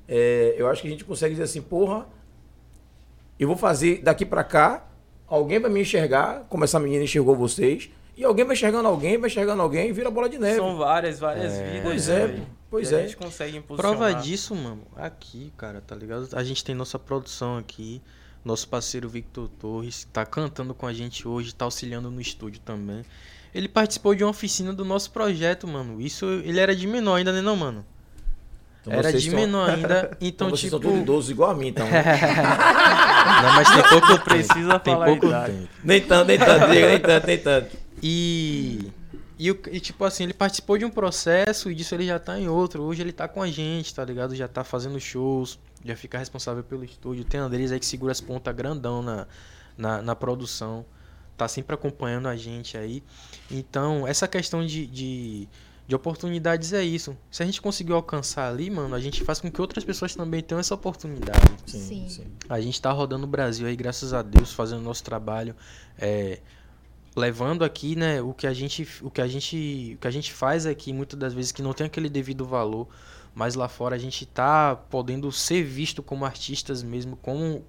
É, 0.08 0.55
eu 0.58 0.68
acho 0.68 0.82
que 0.82 0.88
a 0.88 0.91
gente 0.91 1.03
consegue 1.03 1.34
dizer 1.34 1.43
assim, 1.43 1.62
porra, 1.62 2.08
eu 3.39 3.47
vou 3.47 3.58
fazer 3.58 4.01
daqui 4.01 4.26
para 4.26 4.43
cá, 4.43 4.88
alguém 5.28 5.60
vai 5.60 5.70
me 5.70 5.82
enxergar, 5.82 6.45
como 6.49 6.64
essa 6.64 6.80
menina 6.80 7.03
enxergou 7.03 7.36
vocês, 7.36 7.89
e 8.16 8.24
alguém 8.24 8.45
vai 8.45 8.55
enxergando 8.55 8.88
alguém, 8.88 9.18
vai 9.18 9.30
enxergando 9.30 9.62
alguém 9.62 9.89
e 9.89 9.91
vira 9.91 10.10
bola 10.10 10.28
de 10.28 10.39
neve. 10.39 10.55
São 10.55 10.78
várias, 10.78 11.20
várias 11.20 11.53
vidas. 11.60 11.84
Pois 11.84 12.08
né, 12.08 12.22
é. 12.22 12.58
Pois 12.70 12.91
E 12.91 12.95
a 12.95 12.99
é. 12.99 13.03
gente 13.03 13.16
consegue 13.16 13.58
impulsionar. 13.58 13.97
Prova 13.97 14.22
disso, 14.22 14.55
mano, 14.55 14.82
aqui, 14.95 15.53
cara, 15.55 15.82
tá 15.82 15.95
ligado? 15.95 16.28
A 16.34 16.43
gente 16.43 16.64
tem 16.64 16.76
nossa 16.76 16.97
produção 16.97 17.58
aqui. 17.58 18.01
Nosso 18.43 18.68
parceiro 18.70 19.10
Victor 19.10 19.49
Torres 19.60 20.08
tá 20.12 20.26
cantando 20.26 20.74
com 20.74 20.88
a 20.88 20.93
gente 20.93 21.28
hoje, 21.28 21.53
tá 21.53 21.66
auxiliando 21.66 22.10
no 22.10 22.22
estúdio 22.22 22.62
também. 22.62 23.03
Ele 23.54 23.68
participou 23.68 24.14
de 24.14 24.24
uma 24.24 24.30
oficina 24.32 24.72
do 24.74 24.84
nosso 24.86 25.12
projeto, 25.12 25.68
mano. 25.68 26.00
Isso 26.02 26.26
ele 26.43 26.60
era 26.60 26.76
de 26.76 26.86
menor 26.88 27.16
ainda, 27.16 27.32
né, 27.32 27.41
não, 27.41 27.56
mano? 27.56 27.86
Então 28.82 28.93
era 28.93 29.10
vocês 29.10 29.24
de 29.24 29.30
são- 29.32 29.39
menor 29.39 29.70
ainda. 29.70 30.18
Então, 30.22 30.50
vocês 30.50 30.62
tipo. 30.62 30.72
são 30.72 30.80
todos 30.80 31.00
idosos 31.02 31.30
igual 31.30 31.52
a 31.52 31.56
mim, 31.56 31.68
então. 31.68 31.86
né? 31.88 32.04
Não, 33.43 33.54
mas 33.54 33.70
tem 33.70 33.84
pouco 33.89 34.08
tempo. 34.08 34.24
Precisa 34.24 34.80
tem 34.80 34.93
falar 34.93 35.06
pouco 35.06 35.26
idade. 35.28 35.54
tempo. 35.54 35.70
nem 35.84 36.02
tanto, 36.02 36.28
nem 36.28 36.39
tanto, 36.39 36.68
diga, 36.72 36.88
nem 36.88 37.00
tanto, 37.00 37.28
nem 37.28 37.38
tanto. 37.38 37.78
E, 38.02 38.91
e, 39.38 39.50
e, 39.50 39.80
tipo 39.82 40.06
assim, 40.06 40.24
ele 40.24 40.34
participou 40.34 40.78
de 40.78 40.86
um 40.86 40.89
processo 40.89 41.70
e 41.70 41.76
disso 41.76 41.93
ele 41.93 42.06
já 42.06 42.18
tá 42.18 42.39
em 42.39 42.48
outro. 42.48 42.84
Hoje 42.84 43.02
ele 43.02 43.12
tá 43.12 43.28
com 43.28 43.41
a 43.41 43.48
gente, 43.48 43.93
tá 43.93 44.06
ligado? 44.06 44.34
Já 44.36 44.48
tá 44.48 44.64
fazendo 44.64 45.00
shows, 45.00 45.60
já 45.84 45.95
fica 45.95 46.18
responsável 46.18 46.64
pelo 46.64 46.84
estúdio. 46.86 47.26
Tem 47.26 47.39
Andrés 47.39 47.72
aí 47.72 47.80
que 47.80 47.86
segura 47.86 48.12
as 48.14 48.22
pontas 48.22 48.56
grandão 48.56 49.02
na, 49.02 49.28
na, 49.78 50.02
na 50.02 50.16
produção. 50.16 50.86
Tá 51.36 51.48
sempre 51.48 51.76
acompanhando 51.76 52.28
a 52.28 52.36
gente 52.36 52.78
aí. 52.78 53.04
Então, 53.50 54.08
essa 54.08 54.28
questão 54.28 54.66
de, 54.66 54.86
de, 54.88 55.48
de 55.88 55.95
oportunidades 55.95 56.74
é 56.74 56.84
isso. 56.84 57.18
Se 57.32 57.41
a 57.43 57.45
gente 57.45 57.62
conseguiu 57.62 57.95
alcançar 57.95 58.50
ali, 58.50 58.70
mano, 58.70 58.93
a 58.93 59.00
gente 59.00 59.24
faz 59.24 59.39
com 59.39 59.50
que 59.50 59.62
outras 59.62 59.84
pessoas 59.84 60.16
também 60.16 60.41
tenham 60.41 60.60
essa 60.60 60.76
oportunidade. 60.76 61.39
Sim. 61.66 62.08
A 62.50 62.60
gente 62.60 62.82
tá 62.82 62.91
rodando 62.91 63.24
o 63.24 63.28
Brasil 63.28 63.68
aí, 63.68 63.76
graças 63.76 64.14
a 64.14 64.22
Deus, 64.22 64.52
fazendo 64.52 64.82
nosso 64.82 65.04
trabalho, 65.04 65.56
é, 65.98 66.39
levando 67.16 67.64
aqui, 67.64 67.95
né, 67.95 68.22
o 68.22 68.34
que 68.34 68.45
a 68.45 68.54
gente, 68.54 68.88
o 69.02 69.10
que 69.10 69.22
a 69.22 69.28
gente, 69.28 69.93
o 69.95 69.98
que 69.98 70.08
a 70.08 70.12
gente 70.12 70.34
faz 70.34 70.66
aqui, 70.66 70.91
muitas 70.93 71.18
das 71.18 71.34
vezes 71.34 71.52
que 71.52 71.62
não 71.62 71.74
tem 71.74 71.88
aquele 71.88 72.10
devido 72.10 72.45
valor, 72.45 72.88
mas 73.34 73.56
lá 73.56 73.68
fora 73.68 73.95
a 73.95 74.00
gente 74.00 74.26
tá 74.26 74.76
podendo 74.76 75.32
ser 75.32 75.64
visto 75.64 76.04
como 76.04 76.26
artistas 76.26 76.84
mesmo, 76.84 77.16
como 77.18 77.64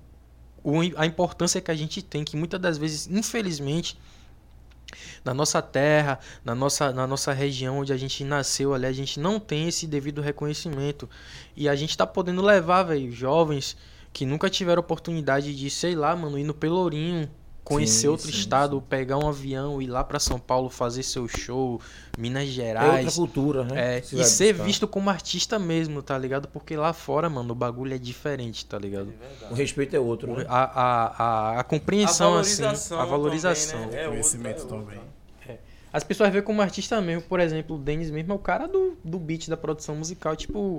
o, 0.62 0.80
a 0.96 1.06
importância 1.06 1.60
que 1.60 1.70
a 1.70 1.74
gente 1.74 2.02
tem, 2.02 2.24
que 2.24 2.36
muitas 2.36 2.60
das 2.60 2.76
vezes, 2.76 3.06
infelizmente, 3.06 3.98
na 5.24 5.34
nossa 5.34 5.60
terra, 5.60 6.18
na 6.44 6.54
nossa, 6.54 6.92
na 6.92 7.06
nossa 7.06 7.32
região 7.32 7.78
onde 7.78 7.92
a 7.92 7.96
gente 7.96 8.24
nasceu 8.24 8.74
ali, 8.74 8.86
a 8.86 8.92
gente 8.92 9.20
não 9.20 9.38
tem 9.38 9.68
esse 9.68 9.86
devido 9.86 10.20
reconhecimento. 10.20 11.08
E 11.56 11.68
a 11.68 11.74
gente 11.74 11.96
tá 11.96 12.06
podendo 12.06 12.42
levar, 12.42 12.84
velho, 12.84 13.10
jovens 13.12 13.76
que 14.12 14.24
nunca 14.24 14.48
tiveram 14.48 14.80
oportunidade 14.80 15.54
de, 15.54 15.70
sei 15.70 15.94
lá, 15.94 16.16
mano, 16.16 16.38
ir 16.38 16.44
no 16.44 16.54
Pelourinho, 16.54 17.30
conhecer 17.68 18.00
Sim, 18.00 18.08
outro 18.08 18.30
sim, 18.32 18.38
estado, 18.38 18.80
pegar 18.80 19.18
um 19.18 19.28
avião, 19.28 19.80
ir 19.82 19.86
lá 19.88 20.02
pra 20.02 20.18
São 20.18 20.38
Paulo 20.38 20.70
fazer 20.70 21.02
seu 21.02 21.28
show, 21.28 21.80
Minas 22.18 22.44
É 22.44 22.46
outra 22.46 22.52
Gerais. 22.54 23.14
cultura, 23.14 23.64
né? 23.64 23.98
É, 23.98 24.00
Você 24.00 24.16
e 24.16 24.24
ser 24.24 24.52
buscar. 24.54 24.64
visto 24.64 24.88
como 24.88 25.10
artista 25.10 25.58
mesmo, 25.58 26.02
tá 26.02 26.16
ligado? 26.16 26.48
Porque 26.48 26.76
lá 26.76 26.92
fora, 26.92 27.28
mano, 27.28 27.52
o 27.52 27.54
bagulho 27.54 27.94
é 27.94 27.98
diferente, 27.98 28.64
tá 28.64 28.78
ligado? 28.78 29.12
O 29.50 29.54
respeito 29.54 29.94
é 29.94 30.00
outro, 30.00 30.34
né? 30.34 30.46
A, 30.48 30.64
a, 30.64 31.06
a, 31.56 31.60
a 31.60 31.64
compreensão, 31.64 32.36
A 32.36 32.40
assim, 32.40 32.64
a 32.64 33.04
valorização. 33.04 33.80
também, 33.82 33.96
né? 33.96 34.04
É 34.04 34.08
Conhecimento 34.08 34.62
outra, 34.62 34.76
é 34.76 34.80
também. 34.80 35.00
As 35.92 36.04
pessoas 36.04 36.30
veem 36.30 36.44
como 36.44 36.60
artista 36.60 37.00
mesmo, 37.00 37.22
por 37.22 37.40
exemplo, 37.40 37.76
o 37.76 37.78
Denis 37.78 38.10
mesmo 38.10 38.32
é 38.32 38.36
o 38.36 38.38
cara 38.38 38.66
do, 38.66 38.96
do 39.02 39.18
beat 39.18 39.48
da 39.48 39.56
produção 39.56 39.94
musical. 39.94 40.36
Tipo, 40.36 40.78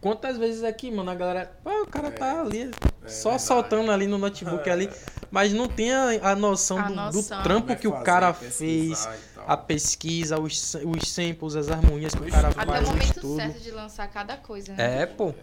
quantas 0.00 0.38
vezes 0.38 0.64
aqui, 0.64 0.90
mano, 0.90 1.10
a 1.10 1.14
galera. 1.14 1.52
Pô, 1.62 1.82
o 1.82 1.86
cara 1.86 2.10
tá 2.10 2.40
ali, 2.40 2.70
só 3.06 3.38
soltando 3.38 3.90
ali 3.90 4.06
no 4.06 4.18
notebook 4.18 4.68
ali, 4.68 4.90
mas 5.30 5.52
não 5.52 5.68
tem 5.68 5.92
a, 5.92 6.30
a 6.30 6.36
noção, 6.36 6.78
A 6.78 6.82
do, 6.82 6.88
do 6.88 6.94
noção. 6.94 7.42
trampo 7.42 7.68
Vai 7.68 7.76
que 7.76 7.88
o 7.88 7.92
cara 8.02 8.32
fez, 8.32 9.08
a 9.46 9.56
pesquisa, 9.56 10.38
os, 10.38 10.74
os 10.74 11.08
samples, 11.08 11.56
as 11.56 11.70
harmonias 11.70 12.14
que 12.14 12.22
o 12.22 12.30
cara 12.30 12.48
Até 12.48 12.66
faz, 12.66 12.88
o 12.88 12.90
o 12.90 12.94
momento 12.94 13.36
certo 13.36 13.60
de 13.60 13.70
lançar 13.70 14.08
cada 14.08 14.36
coisa, 14.36 14.72
né? 14.74 15.02
É, 15.02 15.06
pô. 15.06 15.34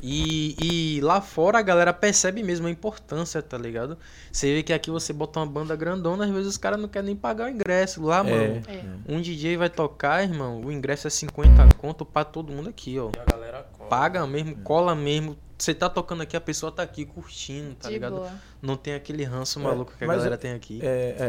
E, 0.00 0.54
e 0.96 1.00
lá 1.00 1.20
fora 1.20 1.58
a 1.58 1.62
galera 1.62 1.92
percebe 1.92 2.42
mesmo 2.42 2.66
a 2.68 2.70
importância, 2.70 3.42
tá 3.42 3.58
ligado? 3.58 3.98
Você 4.30 4.54
vê 4.54 4.62
que 4.62 4.72
aqui 4.72 4.90
você 4.90 5.12
bota 5.12 5.40
uma 5.40 5.46
banda 5.46 5.74
grandona, 5.74 6.24
às 6.24 6.30
vezes 6.30 6.46
os 6.46 6.56
caras 6.56 6.80
não 6.80 6.88
querem 6.88 7.06
nem 7.08 7.16
pagar 7.16 7.46
o 7.46 7.48
ingresso. 7.50 8.02
Lá, 8.02 8.22
mano, 8.22 8.62
É. 8.68 8.84
um 9.08 9.20
DJ 9.20 9.56
vai 9.56 9.68
tocar, 9.68 10.22
irmão, 10.22 10.60
o 10.60 10.70
ingresso 10.70 11.06
é 11.06 11.10
50 11.10 11.68
conto 11.78 12.04
pra 12.04 12.24
todo 12.24 12.52
mundo 12.52 12.68
aqui, 12.68 12.98
ó. 12.98 13.10
E 13.16 13.20
a 13.20 13.24
galera 13.24 13.66
cola. 13.76 13.90
Paga 13.90 14.26
mesmo, 14.26 14.56
cola 14.58 14.94
mesmo. 14.94 15.36
Você 15.58 15.74
tá 15.74 15.88
tocando 15.88 16.22
aqui, 16.22 16.36
a 16.36 16.40
pessoa 16.40 16.70
tá 16.70 16.84
aqui 16.84 17.04
curtindo, 17.04 17.74
tá 17.74 17.88
De 17.88 17.94
ligado? 17.94 18.14
boa. 18.16 18.30
Não 18.62 18.76
tem 18.76 18.94
aquele 18.94 19.24
ranço 19.24 19.58
maluco 19.58 19.92
que 19.98 20.04
a 20.04 20.06
galera 20.06 20.34
eu- 20.34 20.38
tem 20.38 20.52
aqui. 20.52 20.78
É, 20.80 20.86
é, 21.18 21.24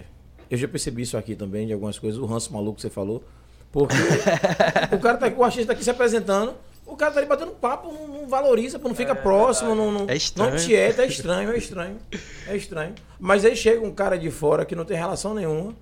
é. 0.00 0.04
Eu 0.50 0.56
já 0.56 0.66
percebi 0.66 1.02
isso 1.02 1.16
aqui 1.18 1.34
também, 1.36 1.66
de 1.66 1.72
algumas 1.74 1.98
coisas, 1.98 2.18
o 2.18 2.24
ranço 2.24 2.50
maluco 2.52 2.76
que 2.76 2.82
você 2.82 2.88
falou. 2.90 3.22
Porque 3.70 3.94
o 4.94 4.98
cara 5.00 5.18
tá 5.18 5.26
aqui, 5.26 5.38
o 5.38 5.44
artista 5.44 5.66
tá 5.66 5.72
aqui 5.72 5.82
se 5.84 5.90
apresentando, 5.90 6.54
o 6.94 6.96
cara 6.96 7.12
tá 7.12 7.18
ali 7.20 7.28
batendo 7.28 7.52
papo, 7.52 7.92
não, 7.92 8.06
não 8.08 8.26
valoriza, 8.28 8.78
não 8.78 8.94
fica 8.94 9.14
próximo, 9.14 9.74
não, 9.74 9.90
não, 9.92 10.06
É 10.08 10.16
estranho. 10.16 10.50
não 10.52 10.56
tieta, 10.58 11.02
é 11.02 11.06
estranho, 11.06 11.50
é 11.52 11.56
estranho. 11.58 11.98
É 12.46 12.56
estranho. 12.56 12.94
Mas 13.18 13.44
aí 13.44 13.54
chega 13.56 13.84
um 13.84 13.94
cara 13.94 14.16
de 14.18 14.30
fora 14.30 14.64
que 14.64 14.74
não 14.74 14.84
tem 14.84 14.96
relação 14.96 15.34
nenhuma, 15.34 15.74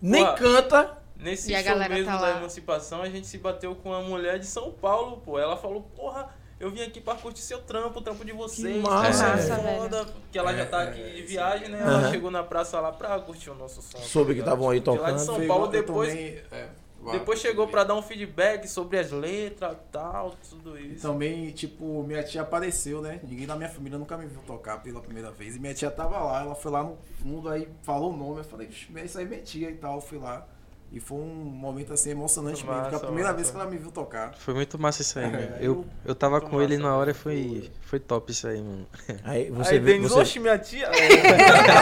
nem 0.00 0.24
Pô, 0.24 0.34
canta. 0.34 0.98
Nesse 1.16 1.52
E 1.52 1.54
a 1.54 1.58
show 1.58 1.68
galera 1.68 1.94
mesmo 1.94 2.10
tá 2.10 2.18
da 2.18 2.30
emancipação, 2.38 3.00
a 3.02 3.08
gente 3.08 3.26
se 3.26 3.38
bateu 3.38 3.74
com 3.76 3.90
uma 3.90 4.02
mulher 4.02 4.38
de 4.38 4.46
São 4.46 4.70
Paulo, 4.72 5.18
pô. 5.24 5.38
Ela 5.38 5.56
falou, 5.56 5.80
porra, 5.96 6.28
eu 6.60 6.70
vim 6.70 6.82
aqui 6.82 7.00
pra 7.00 7.14
curtir 7.14 7.40
seu 7.40 7.58
trampo, 7.58 7.98
o 7.98 8.02
trampo 8.02 8.24
de 8.24 8.32
vocês. 8.32 8.76
massa, 8.82 9.26
é 9.28 9.36
velho. 9.36 9.78
foda, 9.78 10.04
porque 10.04 10.38
ela 10.38 10.54
já 10.54 10.66
tá 10.66 10.82
aqui 10.82 11.02
de 11.14 11.22
viagem, 11.22 11.68
né? 11.68 11.80
Ela 11.80 12.10
chegou 12.10 12.30
na 12.30 12.42
praça 12.42 12.78
lá 12.80 12.92
pra 12.92 13.18
curtir 13.20 13.50
o 13.50 13.54
nosso 13.54 13.80
som. 13.80 13.98
Soube 13.98 14.34
que 14.34 14.40
estavam 14.40 14.68
aí 14.68 14.80
Porque 14.80 14.98
Lá 15.00 15.12
de 15.12 15.18
tocando. 15.24 15.38
São 15.38 15.46
Paulo 15.46 15.68
depois, 15.68 16.10
também, 16.10 16.38
é, 16.52 16.66
depois 17.12 17.38
chegou 17.40 17.66
pra 17.68 17.84
dar 17.84 17.94
um 17.94 18.02
feedback 18.02 18.66
sobre 18.68 18.98
as 18.98 19.10
letras 19.10 19.76
tal, 19.92 20.34
tudo 20.48 20.78
isso. 20.78 21.02
Também, 21.06 21.50
tipo, 21.50 22.02
minha 22.02 22.22
tia 22.22 22.42
apareceu, 22.42 23.00
né? 23.00 23.20
Ninguém 23.22 23.46
da 23.46 23.56
minha 23.56 23.68
família 23.68 23.98
nunca 23.98 24.16
me 24.16 24.26
viu 24.26 24.40
tocar 24.46 24.82
pela 24.82 25.00
primeira 25.00 25.30
vez. 25.30 25.56
E 25.56 25.58
minha 25.60 25.74
tia 25.74 25.90
tava 25.90 26.18
lá, 26.18 26.40
ela 26.42 26.54
foi 26.54 26.70
lá 26.72 26.82
no 26.82 26.96
fundo, 27.22 27.48
aí 27.48 27.68
falou 27.82 28.12
o 28.12 28.16
nome. 28.16 28.38
Eu 28.38 28.44
falei, 28.44 28.68
"Ixi, 28.68 28.88
isso 29.04 29.18
aí 29.18 29.24
é 29.24 29.28
minha 29.28 29.42
tia 29.42 29.70
e 29.70 29.74
tal. 29.74 29.96
Eu 29.96 30.00
fui 30.00 30.18
lá. 30.18 30.46
E 30.92 31.00
foi 31.00 31.18
um 31.18 31.24
momento 31.34 31.92
assim 31.92 32.10
emocionante 32.10 32.64
Muito 32.64 32.66
mesmo, 32.68 32.82
porque 32.82 32.94
a 32.94 32.98
massa, 32.98 33.06
primeira 33.06 33.28
massa. 33.30 33.36
vez 33.36 33.50
que 33.50 33.56
ela 33.56 33.68
me 33.68 33.76
viu 33.78 33.90
tocar. 33.90 34.32
Foi 34.34 34.54
muito 34.54 34.78
massa 34.78 35.02
isso 35.02 35.18
aí, 35.18 35.24
É, 35.24 35.28
mano. 35.28 35.56
Eu, 35.58 35.84
eu- 36.04 36.14
tava 36.14 36.40
com 36.40 36.62
ele 36.62 36.76
massa, 36.76 36.88
na 36.88 36.96
hora 36.96 37.10
e 37.10 37.14
foi, 37.14 37.68
foi 37.82 37.98
top 37.98 38.30
isso 38.30 38.46
aí, 38.46 38.60
mano. 38.62 38.86
Aí 39.24 39.50
você 39.50 39.72
Aí, 39.72 39.78
vê. 39.80 39.92
Denis, 39.94 40.12
Você, 40.12 40.20
oxe, 40.20 40.38
minha 40.38 40.56
tia. 40.56 40.86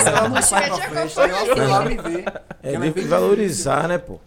ela 0.07 0.29
não 0.31 0.41
sai 0.41 0.67
pra 0.67 0.77
frente, 0.89 1.21
aí 1.21 1.31
ela 1.31 1.55
foi 1.57 1.67
lá 1.67 1.85
me 1.85 1.97
ver. 1.97 2.25
é, 2.63 2.79
tem 2.79 2.93
que 2.93 3.01
valorizar, 3.03 3.87
né, 3.87 3.99
pô? 3.99 4.19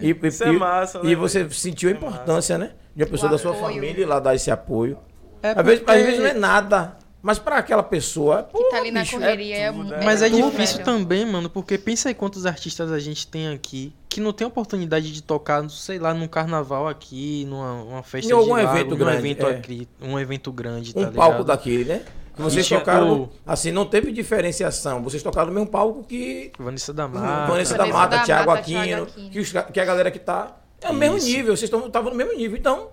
E, 0.00 0.10
e- 0.10 0.26
Isso 0.28 0.44
é 0.44 0.48
e- 0.48 0.58
massa, 0.58 1.02
né, 1.02 1.10
E 1.10 1.14
você 1.14 1.48
sentiu 1.50 1.88
a 1.88 1.92
é 1.92 1.94
importância, 1.96 2.56
né? 2.58 2.72
De 2.94 3.02
uma 3.02 3.10
pessoa 3.10 3.28
O 3.28 3.32
da 3.32 3.38
sua 3.38 3.52
apoio. 3.52 3.74
família 3.74 4.00
ir 4.02 4.04
lá 4.06 4.20
dar 4.20 4.34
esse 4.34 4.50
apoio. 4.50 4.98
É 5.42 5.50
Às 5.50 5.64
vezes, 5.66 5.84
às 5.86 6.02
vezes 6.02 6.20
não 6.20 6.26
é 6.26 6.34
nada. 6.34 6.96
Mas 7.20 7.38
pra 7.38 7.56
aquela 7.56 7.82
pessoa. 7.82 8.42
Pô, 8.42 8.58
Que 8.58 8.70
tá 8.70 8.76
ali 8.76 8.90
na 8.90 9.00
bicho, 9.00 9.16
correria. 9.16 9.56
É, 9.56 9.72
tudo, 9.72 9.84
né? 9.84 10.00
Mas 10.04 10.20
é 10.20 10.28
tudo, 10.28 10.50
difícil 10.50 10.76
velho. 10.76 10.84
também, 10.84 11.24
mano, 11.24 11.48
porque 11.48 11.78
pensa 11.78 12.10
aí 12.10 12.14
quantos 12.14 12.44
artistas 12.44 12.92
a 12.92 12.98
gente 12.98 13.26
tem 13.26 13.48
aqui 13.48 13.94
que 14.10 14.20
não 14.20 14.30
tem 14.32 14.46
oportunidade 14.46 15.10
de 15.10 15.22
tocar, 15.22 15.68
sei 15.70 15.98
lá, 15.98 16.12
num 16.12 16.28
carnaval 16.28 16.86
aqui, 16.86 17.46
numa 17.48 17.82
uma 17.82 18.02
festa 18.02 18.30
Em 18.30 18.34
algum 18.34 18.56
de 18.56 18.62
lago, 18.62 18.76
evento 18.78 18.96
grande, 18.96 19.16
evento 19.18 19.46
é. 19.46 19.50
aqui, 19.52 19.88
um 20.02 20.18
evento 20.18 20.52
grande, 20.52 20.92
tá 20.92 21.00
um 21.00 21.02
ligado? 21.04 21.16
palco 21.16 21.44
daquele, 21.44 21.84
né? 21.84 22.02
Que 22.34 22.42
vocês 22.42 22.68
tocaram. 22.68 23.30
Assim, 23.46 23.70
não 23.70 23.86
teve 23.86 24.10
diferenciação. 24.10 25.02
Vocês 25.02 25.22
tocaram 25.22 25.48
no 25.48 25.54
mesmo 25.54 25.68
palco 25.68 26.02
que. 26.02 26.50
Vanessa 26.58 26.92
da 26.92 27.06
Mata. 27.06 27.50
Vanessa 27.50 27.78
da 27.78 27.86
Mata, 27.86 28.16
da 28.16 28.22
Thiago 28.24 28.46
Mata, 28.46 28.60
Aquino, 28.60 28.82
Thiago 28.82 29.02
Aquino. 29.04 29.30
Que, 29.30 29.40
os 29.40 29.52
que 29.52 29.80
a 29.80 29.84
galera 29.84 30.10
que 30.10 30.18
tá. 30.18 30.56
É 30.80 30.90
o 30.90 30.94
mesmo 30.94 31.18
nível, 31.18 31.56
vocês 31.56 31.70
estavam 31.72 32.10
no 32.10 32.16
mesmo 32.16 32.34
nível. 32.34 32.58
Então, 32.58 32.90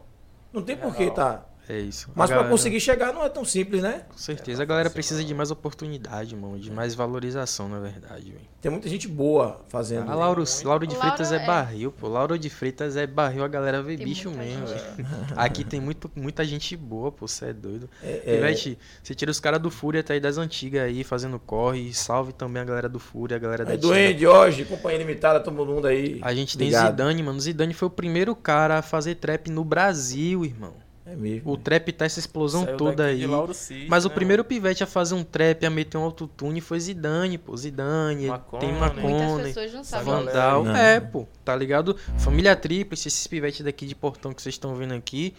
não 0.54 0.62
tem 0.62 0.78
por 0.78 0.96
que 0.96 1.10
tá. 1.12 1.44
É 1.70 1.80
isso. 1.80 2.10
Mas 2.16 2.28
pra 2.28 2.38
galera- 2.38 2.50
conseguir 2.52 2.80
chegar 2.82 3.14
não 3.14 3.24
é 3.24 3.30
tão 3.30 3.46
simples, 3.46 3.82
né? 3.82 4.04
Com 4.10 4.18
certeza, 4.18 4.62
a 4.62 4.66
galera 4.66 4.90
precisa 4.90 5.24
de 5.24 5.34
mais 5.34 5.52
oportunidade, 5.52 6.36
mano, 6.36 6.60
de 6.60 6.70
mais 6.72 6.94
valorização, 6.96 7.70
na 7.70 7.80
verdade, 7.80 8.32
velho. 8.32 8.52
Tem 8.60 8.70
muita 8.72 8.90
gente 8.90 9.08
boa 9.08 9.62
fazendo. 9.70 10.12
A 10.12 10.16
Lauro, 10.16 10.44
Lauro 10.66 10.86
de 10.86 10.96
Laura 10.96 11.16
Freitas 11.16 11.32
é, 11.32 11.38
é- 11.42 11.46
barril, 11.48 11.92
pô. 11.92 12.08
Lauro 12.08 12.38
de 12.38 12.50
Freitas 12.50 12.96
é 12.98 13.08
barril, 13.08 13.44
a 13.44 13.48
galera 13.48 13.82
vê 13.82 13.96
Tem 13.96 14.06
bicho 14.06 14.30
mesmo. 14.32 14.66
Aqui 15.36 15.64
tem 15.64 15.80
muito, 15.80 16.12
muita 16.16 16.44
gente 16.46 16.76
boa, 16.76 17.12
pô, 17.12 17.28
você 17.28 17.46
é 17.46 17.54
doido. 17.54 17.90
É, 18.04 18.22
é. 18.26 18.38
Ivete, 18.38 18.78
você 19.02 19.16
tira 19.16 19.32
os 19.32 19.40
caras 19.40 19.60
do 19.62 19.72
Fúria, 19.72 20.04
tá 20.04 20.14
aí 20.14 20.20
das 20.20 20.38
antigas 20.38 20.82
aí, 20.84 21.04
fazendo 21.04 21.40
corre. 21.40 21.94
Salve 21.94 22.34
também 22.34 22.62
a 22.62 22.66
galera 22.66 22.90
do 22.90 23.00
Fúria, 23.00 23.38
a 23.38 23.40
galera 23.40 23.64
da 23.66 23.72
antiga. 23.74 23.88
Duende, 23.88 24.28
hoje, 24.28 24.66
companhia 24.66 25.00
limitada, 25.00 25.40
todo 25.40 25.66
mundo 25.66 25.88
aí. 25.88 26.20
A 26.22 26.34
gente 26.34 26.58
tem 26.58 26.68
ligado. 26.68 26.90
Zidane, 26.92 27.24
mano. 27.24 27.40
Zidane 27.40 27.74
foi 27.74 27.88
o 27.88 27.92
primeiro 27.92 28.36
cara 28.36 28.80
a 28.80 28.82
fazer 28.82 29.16
trap 29.16 29.50
no 29.50 29.64
Brasil, 29.64 30.44
irmão. 30.46 30.74
É 31.12 31.16
mesmo. 31.16 31.52
O 31.52 31.58
trap 31.58 31.92
tá 31.92 32.06
essa 32.06 32.20
explosão 32.20 32.64
Saiu 32.64 32.78
toda 32.78 33.06
aí. 33.08 33.20
de 33.20 33.28
Lauro 33.28 33.54
Cis, 33.54 33.86
Mas 33.90 34.06
o 34.06 34.08
né, 34.10 34.16
primeiro 34.16 34.46
pivete 34.46 34.82
a 34.82 34.88
fazer 34.88 35.14
um 35.14 35.24
trap, 35.26 35.66
a 35.66 35.70
meter 35.70 35.98
um 35.98 36.04
autotune 36.04 36.62
foi 36.62 36.80
Zidane, 36.80 37.38
pô. 37.38 37.56
Zidane, 37.58 38.28
tem 38.28 38.30
Muitas 38.30 38.62
Muitas 38.62 38.80
Marconi, 38.80 39.44
pessoas 39.44 39.74
não 39.74 39.84
sabem. 39.84 40.06
galera 40.06 40.32
Vandal. 40.32 40.64
Não. 40.64 40.76
É, 40.76 41.00
pô, 41.02 41.28
tá 41.44 41.54
ligado? 41.54 41.98
Família 42.18 42.56
Tríplice, 42.56 43.10
esses 43.10 43.28
pivetes 43.28 43.60
daqui 43.62 43.86
de 43.86 43.94
Portão 43.94 44.34
que 44.34 44.42
vocês 44.42 44.56
estão 44.56 44.74
vendo 44.74 44.94
aqui. 44.94 45.36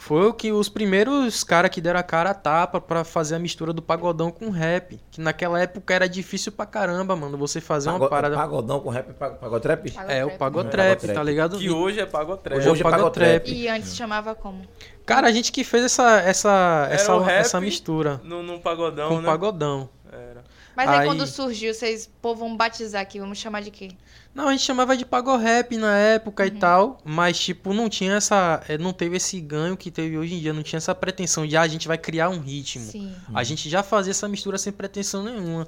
Foi 0.00 0.28
o 0.28 0.32
que 0.32 0.52
os 0.52 0.68
primeiros 0.68 1.42
caras 1.42 1.72
que 1.72 1.80
deram 1.80 1.98
a 1.98 2.04
cara 2.04 2.30
a 2.30 2.34
tapa 2.34 2.80
pra 2.80 3.02
fazer 3.02 3.34
a 3.34 3.38
mistura 3.38 3.72
do 3.72 3.82
pagodão 3.82 4.30
com 4.30 4.48
rap. 4.48 4.98
Que 5.10 5.20
naquela 5.20 5.60
época 5.60 5.92
era 5.92 6.08
difícil 6.08 6.52
pra 6.52 6.64
caramba, 6.64 7.16
mano. 7.16 7.36
Você 7.36 7.60
fazer 7.60 7.88
uma 7.90 7.98
Pago- 7.98 8.08
parada. 8.08 8.36
Pagodão 8.36 8.78
com 8.78 8.90
rap, 8.90 9.12
pag- 9.14 9.38
pagotrap? 9.38 9.86
É, 10.06 10.24
o 10.24 10.30
Pagotrap. 10.38 10.86
Pagotrap. 11.00 11.14
tá 11.14 11.22
ligado? 11.24 11.58
Que 11.58 11.68
hoje 11.68 11.98
é 11.98 12.06
pagotrap. 12.06 12.56
Hoje 12.58 12.68
é 12.68 12.70
Hoje 12.72 12.80
é 12.80 12.84
pagotrap. 12.88 13.48
E 13.48 13.68
antes 13.68 13.96
chamava 13.96 14.36
como? 14.36 14.62
Cara, 15.04 15.26
a 15.26 15.32
gente 15.32 15.50
que 15.50 15.64
fez 15.64 15.82
essa, 15.84 16.20
essa, 16.20 16.84
Era 16.86 16.94
essa, 16.94 17.14
o 17.16 17.18
rap 17.20 17.40
essa 17.40 17.60
mistura 17.60 18.20
No, 18.22 18.40
no 18.42 18.60
pagodão, 18.60 19.08
com 19.08 19.20
né? 19.20 19.26
pagodão. 19.26 19.88
Era. 20.12 20.44
Mas 20.76 20.88
aí, 20.90 20.98
Aí- 21.00 21.06
quando 21.08 21.26
surgiu, 21.26 21.74
vocês, 21.74 22.08
pô, 22.22 22.36
vamos 22.36 22.56
batizar 22.56 23.02
aqui, 23.02 23.18
vamos 23.18 23.36
chamar 23.36 23.62
de 23.62 23.70
quê? 23.72 23.88
Não, 24.34 24.46
a 24.48 24.52
gente 24.52 24.62
chamava 24.62 24.96
de 24.96 25.04
pagorrap 25.04 25.72
na 25.76 25.96
época 25.96 26.44
Uhum. 26.44 26.48
e 26.48 26.52
tal, 26.52 26.98
mas 27.04 27.36
tipo, 27.38 27.74
não 27.74 27.88
tinha 27.88 28.12
essa, 28.14 28.62
eh, 28.68 28.78
não 28.78 28.92
teve 28.92 29.16
esse 29.16 29.40
ganho 29.40 29.76
que 29.76 29.90
teve 29.90 30.16
hoje 30.16 30.34
em 30.34 30.38
dia, 30.40 30.52
não 30.52 30.62
tinha 30.62 30.76
essa 30.76 30.94
pretensão 30.94 31.44
de 31.44 31.56
ah, 31.56 31.62
a 31.62 31.68
gente 31.68 31.88
vai 31.88 31.98
criar 31.98 32.28
um 32.28 32.38
ritmo. 32.38 32.84
Sim. 32.84 33.12
A 33.34 33.42
gente 33.42 33.68
já 33.68 33.82
fazia 33.82 34.12
essa 34.12 34.28
mistura 34.28 34.56
sem 34.56 34.72
pretensão 34.72 35.24
nenhuma. 35.24 35.66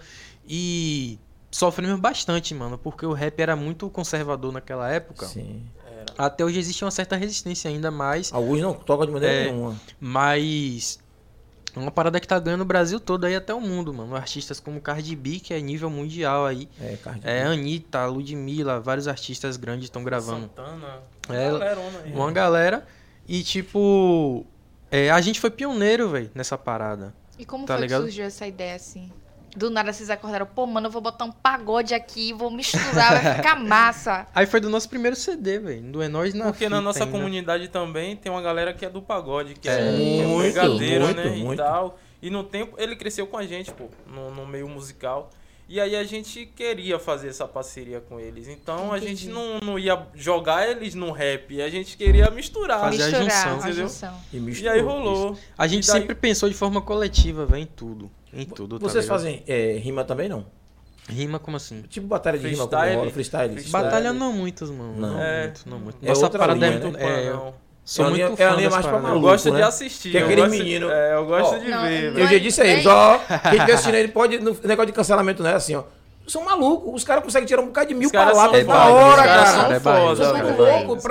E 0.49 1.19
sofremos 1.51 1.99
bastante, 1.99 2.55
mano, 2.55 2.79
porque 2.79 3.05
o 3.05 3.13
rap 3.13 3.41
era 3.41 3.57
muito 3.57 3.91
conservador 3.91 4.53
naquela 4.53 4.89
época. 4.89 5.27
Sim. 5.27 5.63
Até 6.17 6.45
hoje 6.45 6.59
existe 6.61 6.85
uma 6.85 6.91
certa 6.93 7.17
resistência 7.17 7.69
ainda 7.69 7.91
mais, 7.91 8.33
Alguns 8.33 8.61
não 8.61 8.73
tocam 8.75 9.07
de 9.07 9.13
maneira 9.13 9.35
É. 9.35 9.45
nenhuma. 9.51 9.77
mas 9.99 11.00
uma 11.79 11.91
parada 11.91 12.19
que 12.19 12.27
tá 12.27 12.39
ganhando 12.39 12.63
o 12.63 12.65
Brasil 12.65 12.99
todo 12.99 13.25
aí 13.25 13.35
até 13.37 13.55
o 13.55 13.61
mundo, 13.61 13.93
mano. 13.95 14.17
Artistas 14.17 14.59
como 14.61 14.81
Cardi 14.81 15.15
B, 15.15 15.39
que 15.41 15.55
é 15.55 15.61
nível 15.61 15.89
mundial 15.91 16.47
aí. 16.47 16.69
É, 16.81 16.97
Cardi 17.03 17.21
É, 17.23 17.45
B. 17.45 17.49
Anitta, 17.51 18.07
Ludmilla, 18.07 18.81
vários 18.81 19.07
artistas 19.07 19.57
grandes 19.57 19.85
estão 19.85 20.03
gravando. 20.03 20.43
Santana. 20.55 20.99
É, 21.29 21.51
galerona 21.51 22.01
aí. 22.05 22.13
Uma 22.13 22.33
galera. 22.33 22.87
E 23.29 23.43
tipo. 23.43 24.45
é, 24.91 25.11
a 25.11 25.21
gente 25.21 25.39
foi 25.41 25.51
pioneiro, 25.51 26.09
velho, 26.09 26.31
nessa 26.35 26.59
parada. 26.59 27.15
E 27.39 27.45
como 27.45 27.65
Tá 27.67 27.75
foi 27.75 27.83
ligado? 27.83 28.01
que 28.01 28.07
surgiu 28.09 28.25
essa 28.25 28.47
ideia 28.47 28.75
assim? 28.75 29.11
Do 29.57 29.69
nada 29.69 29.93
vocês 29.93 30.09
acordaram, 30.11 30.47
pô, 30.47 30.65
mano, 30.67 30.87
eu 30.87 30.91
vou 30.91 31.03
botar 31.03 31.25
um 31.25 31.33
pagode 31.33 31.93
aqui, 31.93 32.33
vou 32.33 32.51
misturar, 32.51 33.21
vai 33.23 33.35
ficar 33.37 33.57
massa. 33.61 34.27
Aí 34.35 34.47
foi 34.47 34.61
do 34.61 34.71
nosso 34.71 34.89
primeiro 34.89 35.17
CD, 35.17 35.59
velho. 35.59 35.83
Do 35.91 36.01
É 36.03 36.09
Nós 36.09 36.33
na 36.35 36.47
Porque 36.47 36.69
na 36.69 36.81
nossa 36.81 37.05
ainda. 37.05 37.11
comunidade 37.13 37.69
também 37.69 38.15
tem 38.17 38.31
uma 38.31 38.41
galera 38.43 38.73
que 38.73 38.85
é 38.87 38.89
do 38.91 39.03
pagode, 39.03 39.55
que 39.55 39.69
É, 39.69 39.73
é, 39.89 39.93
muito, 40.27 40.43
brigadeiro, 40.43 41.05
muito, 41.07 41.17
né? 41.17 41.31
muito. 41.31 41.55
E 41.55 41.57
tal. 41.57 41.99
E 42.23 42.31
no 42.31 42.45
tempo 42.45 42.77
ele 42.79 42.95
cresceu 42.95 43.27
com 43.27 43.37
a 43.39 43.45
gente, 43.47 43.73
pô, 43.73 43.87
no, 44.07 44.31
no 44.33 44.47
meio 44.47 44.69
musical. 44.69 45.31
E 45.69 45.81
aí 45.81 45.95
a 45.95 46.03
gente 46.03 46.47
queria 46.47 46.99
fazer 46.99 47.29
essa 47.29 47.47
parceria 47.47 48.01
com 48.01 48.19
eles. 48.19 48.49
Então 48.49 48.93
a 48.93 48.99
Entendi. 48.99 49.15
gente 49.17 49.29
não, 49.29 49.59
não 49.61 49.79
ia 49.79 50.05
jogar 50.15 50.69
eles 50.69 50.95
no 50.97 51.13
rap, 51.13 51.63
a 51.63 51.69
gente 51.71 51.97
queria 51.97 52.29
misturar. 52.31 52.81
Fazer 52.81 53.03
a 53.03 53.07
Misturar, 53.07 53.23
junção, 53.31 53.53
a 53.53 53.57
entendeu? 53.59 53.75
junção. 53.89 54.21
E, 54.33 54.37
E 54.37 54.41
misturou. 54.41 54.73
aí 54.73 54.81
rolou. 54.81 55.39
A 55.57 55.67
gente 55.69 55.85
E 55.85 55.87
daí- 55.87 56.01
sempre 56.01 56.15
pensou 56.17 56.49
de 56.49 56.55
forma 56.57 56.81
coletiva, 56.83 57.47
velho, 57.47 57.63
em 57.63 57.67
tudo. 57.67 58.11
Em 58.33 58.45
tudo, 58.45 58.79
tá 58.79 58.89
Vocês 58.89 59.05
ligado? 59.05 59.19
fazem 59.19 59.43
é, 59.47 59.73
rima 59.83 60.05
também, 60.05 60.29
não? 60.29 60.47
Rima 61.09 61.39
como 61.41 61.57
assim? 61.57 61.83
Tipo 61.83 62.07
batalha 62.07 62.39
de 62.39 62.47
rima 62.47 62.59
como 62.59 62.69
Freestyle. 62.71 62.97
rola, 62.99 63.11
freestyle. 63.11 63.53
Freestyle. 63.55 63.85
Batalha 63.85 64.13
não 64.13 64.33
muitos, 64.33 64.71
mano. 64.71 64.95
Não. 64.97 65.09
Não, 65.15 65.21
É. 65.21 65.43
muito, 65.45 65.63
não 65.69 65.79
muito. 65.81 65.99
É 66.03 66.09
Nossa 66.09 66.25
outra 66.25 66.39
parada 66.39 66.65
é 66.67 66.69
linha, 66.71 66.81
muito. 66.81 66.97
né? 66.99 67.05
É, 67.05 67.31
Não. 67.31 67.47
eu 67.47 67.55
sou 67.85 68.07
É 68.07 68.11
muito 68.11 68.37
fã 68.37 68.45
é 68.45 68.47
mais 68.49 68.63
pra 68.69 68.71
paradas. 68.71 68.95
Eu 68.95 69.03
maluco, 69.03 69.21
gosto 69.21 69.51
né? 69.51 69.57
de 69.57 69.63
assistir. 69.63 70.11
Que 70.13 70.19
é 70.19 70.21
eu 70.21 70.25
aquele 70.27 70.41
gosto- 70.43 70.57
menino- 70.59 70.91
É, 70.91 71.15
eu 71.15 71.27
gosto 71.27 71.55
Ó, 71.55 71.59
de 71.59 71.69
Não, 71.71 71.83
ver, 71.83 72.13
não 72.13 72.19
Eu 72.21 72.27
já 72.29 72.39
disse 72.39 72.61
a 72.63 72.67
eles, 72.67 72.87
É 72.87 72.89
ó, 72.89 73.19
quem 73.19 73.37
estiver 73.55 73.73
assistindo 73.73 73.95
ele 73.97 74.09
pode, 74.09 74.39
no 74.39 74.57
negócio 74.63 74.87
de 74.87 74.93
cancelamento, 74.93 75.43
né? 75.43 75.55
Assim, 75.55 75.75
ó. 75.75 75.83
São 76.29 76.45
malucos, 76.45 76.95
os 76.95 77.03
caras 77.03 77.25
conseguem 77.25 77.49
tirar 77.49 77.61
um 77.63 77.67
bocado 77.67 77.89
de 77.89 77.95
mil 77.95 78.11
palavras 78.13 78.65
na 78.65 78.85
hora, 78.89 79.23
cara. 79.25 79.47
são 79.47 79.73
É 79.73 79.81
foda, 79.81 80.25
São 80.25 80.37
muito 80.37 80.63
é 80.63 80.85
loucos. 80.85 81.03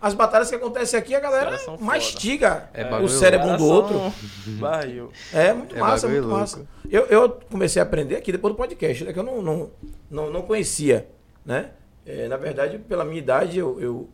As 0.00 0.14
batalhas 0.14 0.48
que 0.48 0.54
acontecem 0.54 0.98
aqui, 0.98 1.14
a 1.14 1.20
galera 1.20 1.58
mastiga 1.80 2.70
É 2.72 2.84
o 2.86 2.90
bagulho 2.90 3.08
cérebro 3.08 3.48
um 3.48 3.56
do 3.56 3.66
outro. 3.66 4.12
barril. 4.60 5.10
É 5.32 5.52
muito 5.52 5.74
É 5.74 5.80
massa, 5.80 6.06
muito 6.08 6.22
louco. 6.22 6.38
massa. 6.38 6.66
Eu, 6.88 7.06
eu 7.06 7.28
comecei 7.50 7.80
a 7.80 7.84
aprender 7.84 8.16
aqui 8.16 8.30
depois 8.30 8.54
do 8.54 8.56
podcast, 8.56 9.04
né, 9.04 9.12
que 9.12 9.18
eu 9.18 9.24
não, 9.24 9.42
não, 9.42 9.70
não, 10.10 10.30
não 10.30 10.42
conhecia, 10.42 11.08
né? 11.44 11.70
É, 12.06 12.28
na 12.28 12.36
verdade, 12.36 12.78
pela 12.78 13.04
minha 13.04 13.18
idade, 13.18 13.58
eu, 13.58 13.78
eu 13.80 14.08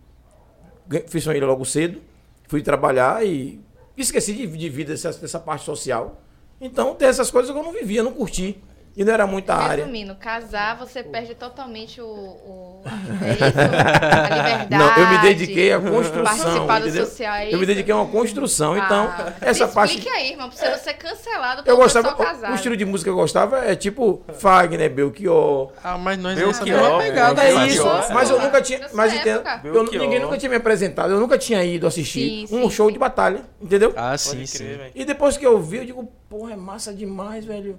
fiz 1.06 1.22
família 1.24 1.46
logo 1.46 1.64
cedo, 1.64 2.00
fui 2.48 2.62
trabalhar 2.62 3.24
e 3.24 3.60
esqueci 3.96 4.32
de, 4.32 4.46
de 4.46 4.68
vida 4.68 4.92
dessa, 4.92 5.12
dessa 5.12 5.38
parte 5.38 5.64
social. 5.64 6.20
Então, 6.60 6.94
tem 6.94 7.08
essas 7.08 7.30
coisas 7.30 7.52
que 7.52 7.58
eu 7.58 7.62
não 7.62 7.72
vivia, 7.72 8.02
não 8.02 8.12
curti. 8.12 8.60
E 8.96 9.04
não 9.04 9.12
era 9.12 9.26
muita 9.26 9.54
área. 9.54 9.82
Resumindo, 9.84 10.14
casar, 10.14 10.76
você 10.76 11.02
perde 11.02 11.34
totalmente 11.34 12.00
o. 12.00 12.06
o 12.06 12.82
é 13.24 13.32
isso? 13.32 13.58
A 13.58 14.36
liberdade. 14.36 14.70
Não, 14.70 14.96
eu 14.96 15.08
me 15.10 15.18
dediquei 15.18 15.72
à 15.72 15.80
construção. 15.80 16.66
Participar 16.66 16.80
do 16.80 16.90
social, 16.92 17.34
é 17.34 17.52
Eu 17.54 17.58
me 17.58 17.66
dediquei 17.66 17.92
a 17.92 17.96
uma 17.96 18.06
construção, 18.06 18.76
então, 18.76 19.06
Ah, 19.08 19.32
essa 19.40 19.66
parte. 19.66 19.98
Explique 19.98 20.16
aí, 20.16 20.30
irmão, 20.30 20.48
pra 20.48 20.56
você 20.56 20.70
não 20.70 20.78
ser 20.78 20.94
cancelado 20.94 21.60
Eu 21.60 21.64
pelo 21.64 21.76
gostava, 21.78 22.08
pessoal 22.10 22.28
o, 22.28 22.32
casado. 22.32 22.52
o 22.52 22.54
estilo 22.54 22.76
de 22.76 22.84
música 22.84 23.10
que 23.10 23.12
eu 23.12 23.16
gostava 23.20 23.64
é 23.64 23.74
tipo 23.74 24.22
Fagner, 24.38 24.88
Belchior. 24.90 25.72
Ah, 25.82 25.98
mas 25.98 26.16
nós 26.18 26.38
mesma 26.38 26.88
ó, 26.88 26.98
pegada 26.98 27.42
É 27.42 27.46
Belchior, 27.48 27.66
isso, 27.68 27.82
Belchior. 27.82 28.14
mas 28.14 28.30
eu 28.30 28.40
nunca 28.40 28.62
tinha. 28.62 28.80
Mas 28.92 29.12
entendo, 29.12 29.42
eu, 29.64 29.72
Belchior. 29.72 30.02
ninguém 30.02 30.20
nunca 30.20 30.38
tinha 30.38 30.50
me 30.50 30.56
apresentado, 30.56 31.12
eu 31.12 31.18
nunca 31.18 31.36
tinha 31.36 31.64
ido 31.64 31.84
assistir 31.86 32.46
Sim, 32.46 32.56
um 32.56 32.62
sim, 32.64 32.70
show 32.70 32.86
sim. 32.86 32.92
de 32.92 32.98
batalha, 33.00 33.40
entendeu? 33.60 33.92
Ah, 33.96 34.16
sim, 34.16 34.36
crer, 34.36 34.46
sim. 34.46 34.78
E 34.94 35.04
depois 35.04 35.36
que 35.36 35.44
eu 35.44 35.60
vi, 35.60 35.78
eu 35.78 35.84
digo, 35.84 36.12
porra, 36.28 36.52
é 36.52 36.56
massa 36.56 36.92
demais, 36.94 37.44
velho. 37.44 37.76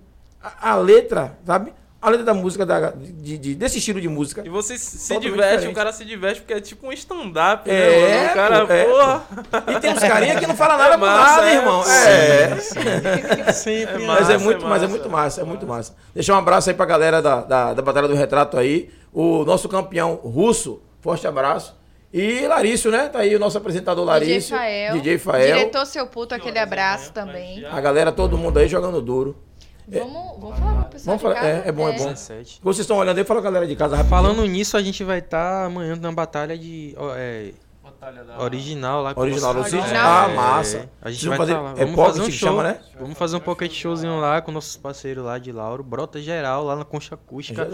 A, 0.61 0.71
a 0.71 0.75
letra, 0.75 1.37
sabe? 1.45 1.73
A 2.01 2.09
letra 2.09 2.23
da 2.25 2.33
música, 2.35 2.63
da, 2.67 2.91
de, 2.91 3.35
de- 3.37 3.55
desse 3.55 3.79
estilo 3.79 3.99
de 3.99 4.07
música. 4.07 4.43
E 4.45 4.49
você 4.49 4.77
se 4.77 5.17
diverte, 5.17 5.31
diferente. 5.53 5.67
o 5.71 5.73
cara 5.73 5.91
se 5.91 6.05
diverte 6.05 6.41
porque 6.41 6.53
é 6.53 6.61
tipo 6.61 6.85
um 6.87 6.91
stand-up, 6.91 7.67
É, 7.67 7.73
né? 7.73 8.31
O 8.31 8.33
cara, 8.35 8.57
é, 8.69 8.83
porra. 8.85 9.23
E 9.75 9.79
tem 9.79 9.91
uns 9.91 9.99
carinha 9.99 10.39
que 10.39 10.45
não 10.45 10.55
fala 10.55 10.77
nada 10.77 10.93
É 10.95 10.97
com 10.99 11.05
massa, 11.05 11.35
nada, 11.37 11.49
é. 11.49 11.55
irmão. 11.55 11.83
É. 11.83 13.51
Sempre. 13.51 14.03
É 14.03 14.07
Mas 14.07 14.19
massa, 14.19 14.33
é 14.33 14.37
muito, 14.37 14.65
é 14.65 14.69
mas 14.69 14.83
é 14.83 14.85
massa. 14.85 14.87
muito 14.87 15.09
massa, 15.09 15.41
é 15.41 15.43
muito 15.43 15.65
massa. 15.67 15.95
Deixar 16.13 16.33
um 16.35 16.37
abraço 16.37 16.69
aí 16.69 16.75
pra 16.75 16.85
galera 16.85 17.21
da, 17.23 17.41
da, 17.41 17.73
da 17.73 17.81
Batalha 17.81 18.07
do 18.07 18.13
Retrato 18.15 18.57
aí. 18.57 18.89
O 19.11 19.43
nosso 19.45 19.67
campeão 19.67 20.15
russo, 20.15 20.81
forte 21.01 21.25
abraço. 21.25 21.75
E 22.13 22.47
Larício, 22.47 22.91
né? 22.91 23.09
Tá 23.09 23.19
aí 23.19 23.35
o 23.35 23.39
nosso 23.39 23.57
apresentador 23.57 24.05
DJ 24.05 24.13
Larício. 24.29 24.55
Fael. 24.55 24.93
DJ 24.93 25.17
Fael. 25.17 25.57
Diretor 25.57 25.85
seu 25.85 26.07
puto, 26.07 26.33
aquele 26.35 26.59
abraço 26.59 27.11
também. 27.11 27.65
A 27.65 27.81
galera, 27.81 28.11
todo 28.11 28.37
mundo 28.37 28.57
aí 28.59 28.67
jogando 28.67 29.01
duro. 29.01 29.35
Vamos, 29.87 30.39
vamos 30.39 30.59
falar 30.59 30.81
pro 30.81 30.91
pessoal 30.91 31.17
Vamos 31.17 31.21
falar, 31.21 31.35
casa? 31.35 31.47
é, 31.47 31.67
é 31.67 31.71
bom, 31.71 31.87
é 31.87 31.91
bom. 31.97 32.05
17. 32.05 32.59
Vocês 32.63 32.79
estão 32.79 32.97
olhando 32.97 33.17
aí, 33.17 33.23
fala 33.23 33.41
com 33.41 33.47
a 33.47 33.51
galera 33.51 33.67
de 33.67 33.75
casa 33.75 33.95
rapidinho. 33.95 34.21
Falando 34.21 34.45
nisso, 34.45 34.75
a 34.77 34.81
gente 34.81 35.03
vai 35.03 35.19
estar 35.19 35.65
amanhã 35.65 35.95
na 35.95 36.11
batalha 36.11 36.57
de. 36.57 36.93
ó, 36.97 37.13
é, 37.15 37.51
original 38.39 39.01
lá 39.01 39.13
com 39.13 39.21
Original 39.21 39.53
do 39.53 39.63
sítio? 39.63 39.79
É, 39.79 39.97
Ah, 39.97 40.27
massa. 40.29 40.89
A 41.01 41.09
gente 41.11 41.27
vai 41.27 41.37
fazer- 41.37 41.53
tá 41.53 41.61
lá. 41.61 41.73
é 41.77 41.85
Vamos 41.85 41.95
fazer 42.05 42.21
um 42.21 42.25
que 42.25 42.31
show. 42.31 42.49
chama, 42.49 42.63
né? 42.63 42.79
Vamos 42.99 43.17
fazer 43.17 43.35
um 43.35 43.39
pocket 43.39 43.71
showzinho 43.71 44.19
lá 44.19 44.41
com 44.41 44.51
nossos 44.51 44.75
parceiros 44.77 45.23
lá 45.23 45.37
de 45.37 45.51
Lauro. 45.51 45.83
Brota 45.83 46.21
geral 46.21 46.63
lá 46.63 46.75
na 46.75 46.85
Concha 46.85 47.15
Acústica. 47.15 47.61
A 47.63 47.65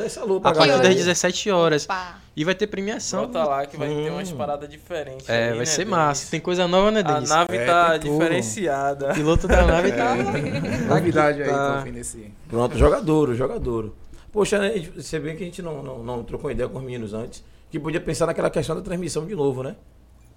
partir 0.42 0.68
das 0.68 0.80
aí. 0.82 0.96
17 0.96 1.50
horas. 1.52 1.86
Opa. 1.86 2.16
E 2.36 2.46
vai 2.46 2.56
ter 2.56 2.68
premiação. 2.68 3.26
Bota 3.28 3.44
lá 3.44 3.66
que 3.66 3.76
vai 3.78 3.88
ter 3.90 3.94
Hum. 4.10 4.14
umas 4.16 4.32
paradas 4.32 4.70
diferentes. 4.70 5.28
É, 5.30 5.44
aí, 5.46 5.50
vai 5.50 5.60
né, 5.60 5.66
ser 5.66 5.78
Denis? 5.80 5.92
massa. 5.92 6.32
Tem 6.32 6.40
coisa 6.40 6.68
nova, 6.68 6.90
né, 6.92 7.02
A 7.02 7.04
Denis? 7.04 7.30
nave 7.30 7.58
É, 7.58 7.66
tá 7.66 7.98
diferenciada. 7.98 9.12
O 9.12 9.14
piloto 9.14 9.48
da 9.48 9.66
nave 9.66 9.92
tá. 9.92 10.16
Novidade 10.88 11.44
aí, 11.44 11.50
Tá. 11.50 11.82
desse. 11.82 12.32
Pronto, 12.50 12.78
jogador, 12.78 13.34
jogador. 13.36 13.94
Poxa, 14.32 14.60
né, 14.60 14.68
a 14.98 15.02
você 15.02 15.20
vê 15.20 15.34
que 15.36 15.44
a 15.44 15.46
gente 15.46 15.62
não, 15.62 15.84
não, 15.84 16.00
não 16.04 16.24
trocou 16.24 16.50
ideia 16.50 16.70
com 16.70 16.78
os 16.78 16.84
meninos 16.84 17.14
antes. 17.14 17.44
Que 17.70 17.80
podia 17.80 18.02
pensar 18.02 18.26
naquela 18.26 18.50
questão 18.50 18.76
da 18.76 18.82
transmissão 18.82 19.26
de 19.26 19.36
novo, 19.36 19.64
né? 19.64 19.76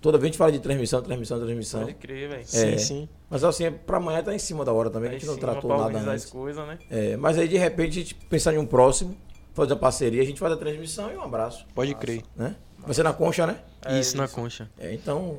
Toda 0.05 0.19
vez 0.19 0.25
a 0.25 0.27
gente 0.33 0.37
fala 0.39 0.53
de 0.53 0.59
transmissão, 0.59 1.01
transmissão, 1.01 1.39
transmissão. 1.41 1.81
Pode 1.81 1.95
crer, 1.95 2.29
velho. 2.29 2.43
Sim, 2.45 2.67
É. 2.75 2.77
sim. 2.77 3.09
Mas 3.31 3.43
assim, 3.43 3.71
pra 3.87 3.97
amanhã 3.97 4.23
tá 4.23 4.35
em 4.35 4.39
cima 4.39 4.63
da 4.63 4.71
hora 4.71 4.91
também, 4.91 5.09
que 5.09 5.17
a 5.17 5.19
gente 5.19 5.29
não 5.29 5.39
tratou 5.39 5.71
nada 5.79 5.99
as 5.99 6.07
antes. 6.07 6.25
coisas, 6.27 6.67
né? 6.69 6.79
É, 6.91 7.17
mas 7.17 7.39
aí 7.39 7.49
de 7.49 7.57
repente 7.57 7.89
a 7.99 8.03
gente 8.03 8.15
pensar 8.15 8.53
em 8.53 8.59
um 8.59 8.67
próximo, 8.67 9.17
fazer 9.55 9.73
uma 9.73 9.79
parceria, 9.79 10.21
a 10.21 10.25
gente 10.27 10.39
faz 10.39 10.53
a 10.53 10.59
transmissão 10.59 11.11
e 11.11 11.17
um 11.17 11.23
abraço, 11.23 11.65
Pode 11.75 11.95
crer. 11.95 12.23
né? 12.37 12.55
Vai 12.79 12.93
ser 12.93 13.03
na 13.03 13.15
concha, 13.15 13.47
né? 13.47 13.57
É 13.83 13.99
isso, 13.99 14.15
na 14.19 14.27
isso. 14.27 14.35
concha. 14.35 14.69
É, 14.79 14.93
então, 14.93 15.39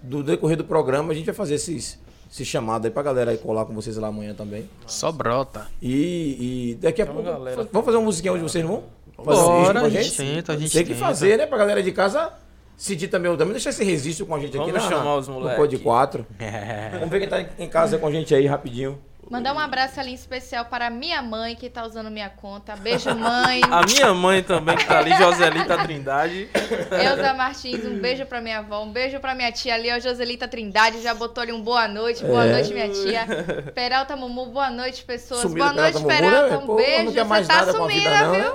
do 0.00 0.22
decorrer 0.22 0.56
do 0.56 0.64
programa, 0.64 1.12
a 1.12 1.16
gente 1.16 1.26
vai 1.26 1.34
fazer 1.34 1.56
esses, 1.56 1.98
esses 2.30 2.46
chamados 2.46 2.84
aí 2.86 2.92
pra 2.92 3.02
galera 3.02 3.32
aí 3.32 3.36
colar 3.38 3.64
com 3.64 3.74
vocês 3.74 3.96
lá 3.96 4.06
amanhã 4.06 4.32
também. 4.32 4.70
Só 4.86 5.10
brota. 5.10 5.66
E, 5.82 6.70
e 6.70 6.74
daqui 6.76 7.02
a 7.02 7.04
Então, 7.04 7.16
pouco. 7.16 7.28
galera. 7.30 7.68
Vamos 7.72 7.84
fazer 7.84 7.96
uma 7.98 8.04
musiquinha 8.04 8.32
onde 8.32 8.44
vocês 8.44 8.64
vão? 8.64 8.84
Fazer 9.16 9.40
Bora, 9.42 9.80
a 9.82 9.88
gente 9.88 10.16
tenta, 10.16 10.52
a 10.52 10.56
gente 10.56 10.72
Tem 10.72 10.84
que 10.84 10.92
tenta. 10.94 11.04
fazer, 11.04 11.36
né? 11.36 11.46
Pra 11.46 11.58
galera 11.58 11.82
de 11.82 11.90
casa 11.90 12.32
sentir 12.76 13.08
também, 13.08 13.34
também 13.36 13.52
deixar 13.52 13.70
esse 13.70 13.84
registro 13.84 14.26
com 14.26 14.34
a 14.34 14.38
gente 14.40 14.56
aqui 14.58 14.70
Vamos 14.70 14.84
na, 14.84 14.96
chamar 14.96 15.16
os 15.16 15.28
no 15.28 15.34
moleque. 15.34 15.56
Pod 15.56 15.78
4. 15.78 16.26
É. 16.38 16.90
Vamos 16.94 17.08
ver 17.10 17.20
quem 17.20 17.28
tá 17.28 17.44
em 17.58 17.68
casa 17.68 17.98
com 17.98 18.06
a 18.06 18.10
gente 18.10 18.34
aí 18.34 18.46
rapidinho. 18.46 19.00
Mandar 19.30 19.54
um 19.54 19.58
abraço 19.58 19.98
ali 19.98 20.10
em 20.10 20.14
especial 20.14 20.66
para 20.66 20.90
minha 20.90 21.22
mãe, 21.22 21.56
que 21.56 21.70
tá 21.70 21.86
usando 21.86 22.10
minha 22.10 22.28
conta. 22.28 22.76
Beijo, 22.76 23.08
mãe. 23.14 23.62
A 23.72 23.80
minha 23.86 24.12
mãe 24.12 24.42
também, 24.42 24.76
que 24.76 24.84
tá 24.84 24.98
ali, 24.98 25.16
Joselita 25.16 25.78
Trindade. 25.78 26.48
Elza 26.92 27.32
Martins, 27.32 27.86
um 27.86 27.98
beijo 27.98 28.26
pra 28.26 28.42
minha 28.42 28.58
avó, 28.58 28.82
um 28.82 28.92
beijo 28.92 29.18
pra 29.20 29.34
minha 29.34 29.50
tia 29.50 29.74
ali, 29.74 29.90
ó, 29.90 29.98
Joselita 29.98 30.46
Trindade, 30.46 31.00
já 31.00 31.14
botou 31.14 31.40
ali 31.40 31.52
um 31.52 31.62
boa 31.62 31.88
noite, 31.88 32.22
boa 32.22 32.44
É. 32.44 32.52
noite, 32.52 32.74
minha 32.74 32.88
tia. 32.90 33.26
Peralta 33.74 34.14
Mumu, 34.14 34.44
boa 34.46 34.70
noite, 34.70 35.02
pessoas. 35.04 35.40
Sumido 35.40 35.58
boa 35.58 35.72
noite, 35.72 36.04
Peralta 36.04 36.20
Mumu, 36.20 36.26
Peralta, 36.30 36.50
né? 36.50 36.56
um 36.58 36.66
Pô, 36.66 36.76
beijo. 36.76 37.12
Você 37.12 37.44
tá 37.46 37.72
sumida, 37.72 38.20
não, 38.26 38.34
viu? 38.34 38.52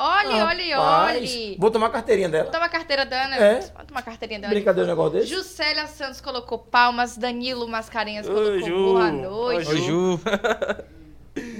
Olhe, 0.00 0.42
olhe, 0.42 0.74
olhe. 0.74 1.56
Vou 1.58 1.70
tomar 1.70 1.86
a 1.86 1.90
carteirinha 1.90 2.28
dela. 2.28 2.50
Toma 2.50 2.66
a 2.66 2.68
carteira 2.68 3.04
da 3.04 3.24
Ana. 3.24 3.36
É? 3.36 3.60
Vamos 3.60 3.86
tomar 3.88 4.00
a 4.00 4.02
carteirinha 4.02 4.40
da 4.40 4.46
Ana. 4.46 4.54
Brincadeira 4.54 4.86
um 4.86 4.90
negócio 4.90 5.12
desse? 5.18 5.26
Juscelia 5.28 5.86
Santos 5.86 6.20
colocou 6.20 6.58
palmas, 6.58 7.16
Danilo 7.16 7.66
Mascarenhas 7.68 8.28
Ô, 8.28 8.32
colocou 8.32 8.60
Ju. 8.60 8.74
boa 8.92 9.10
noite. 9.10 9.68
Ô, 9.70 9.76
Ju. 9.76 10.20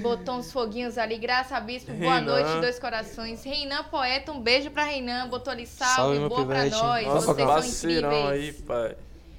Botou 0.01 0.35
uns 0.35 0.51
foguinhos 0.51 0.97
ali. 0.97 1.17
Graça 1.17 1.59
Bispo, 1.59 1.91
boa 1.93 2.15
Reinan. 2.15 2.31
noite, 2.31 2.61
dois 2.61 2.79
corações. 2.79 3.43
Reinan 3.43 3.83
Poeta, 3.85 4.31
um 4.31 4.41
beijo 4.41 4.69
pra 4.71 4.83
Reinan. 4.83 5.27
Botou 5.29 5.51
ali 5.51 5.65
salve, 5.65 6.17
Salve, 6.17 6.29
boa 6.29 6.45
pra 6.45 6.65
nós. 6.65 7.05
Nossa, 7.07 7.33
Vocês 7.33 7.65
são 7.65 7.89
incríveis. 7.89 8.25
aí, 8.25 8.53
pai. 8.53 8.95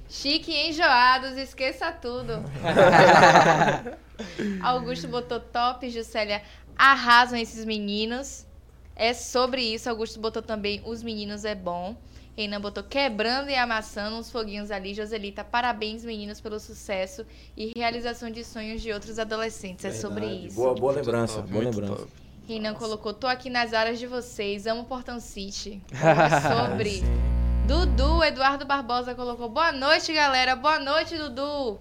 Chique 0.09 0.51
e 0.51 0.69
enjoados, 0.69 1.37
esqueça 1.37 1.91
tudo. 1.91 2.43
Augusto 4.61 5.07
botou 5.07 5.39
top, 5.39 5.89
Juscelia. 5.89 6.41
Arrasam 6.77 7.37
esses 7.39 7.63
meninos. 7.65 8.45
É 9.01 9.15
sobre 9.15 9.63
isso. 9.63 9.89
Augusto 9.89 10.19
botou 10.19 10.43
também 10.43 10.79
os 10.85 11.01
meninos 11.01 11.43
é 11.43 11.55
bom. 11.55 11.95
Renan 12.37 12.61
botou 12.61 12.83
quebrando 12.83 13.49
e 13.49 13.55
amassando 13.55 14.15
uns 14.15 14.29
foguinhos 14.29 14.69
ali. 14.69 14.93
Joselita, 14.93 15.43
parabéns, 15.43 16.05
meninos, 16.05 16.39
pelo 16.39 16.59
sucesso 16.59 17.25
e 17.57 17.71
realização 17.75 18.29
de 18.29 18.43
sonhos 18.43 18.79
de 18.79 18.93
outros 18.93 19.17
adolescentes. 19.17 19.83
É 19.85 19.91
sobre 19.91 20.19
Verdade. 20.27 20.45
isso. 20.45 20.55
Boa, 20.55 20.75
boa 20.75 20.93
lembrança, 20.93 21.37
top, 21.37 21.49
boa 21.49 21.63
lembrança. 21.63 21.95
top. 21.95 22.11
Renan 22.47 22.75
colocou, 22.75 23.11
tô 23.11 23.25
aqui 23.25 23.49
nas 23.49 23.73
áreas 23.73 23.97
de 23.97 24.05
vocês, 24.05 24.67
amo 24.67 24.83
Portão 24.83 25.19
City. 25.19 25.81
É 25.91 26.69
sobre. 26.69 27.01
Dudu, 27.65 28.23
Eduardo 28.23 28.67
Barbosa 28.67 29.15
colocou, 29.15 29.49
boa 29.49 29.71
noite, 29.71 30.13
galera. 30.13 30.55
Boa 30.55 30.77
noite, 30.77 31.17
Dudu. 31.17 31.79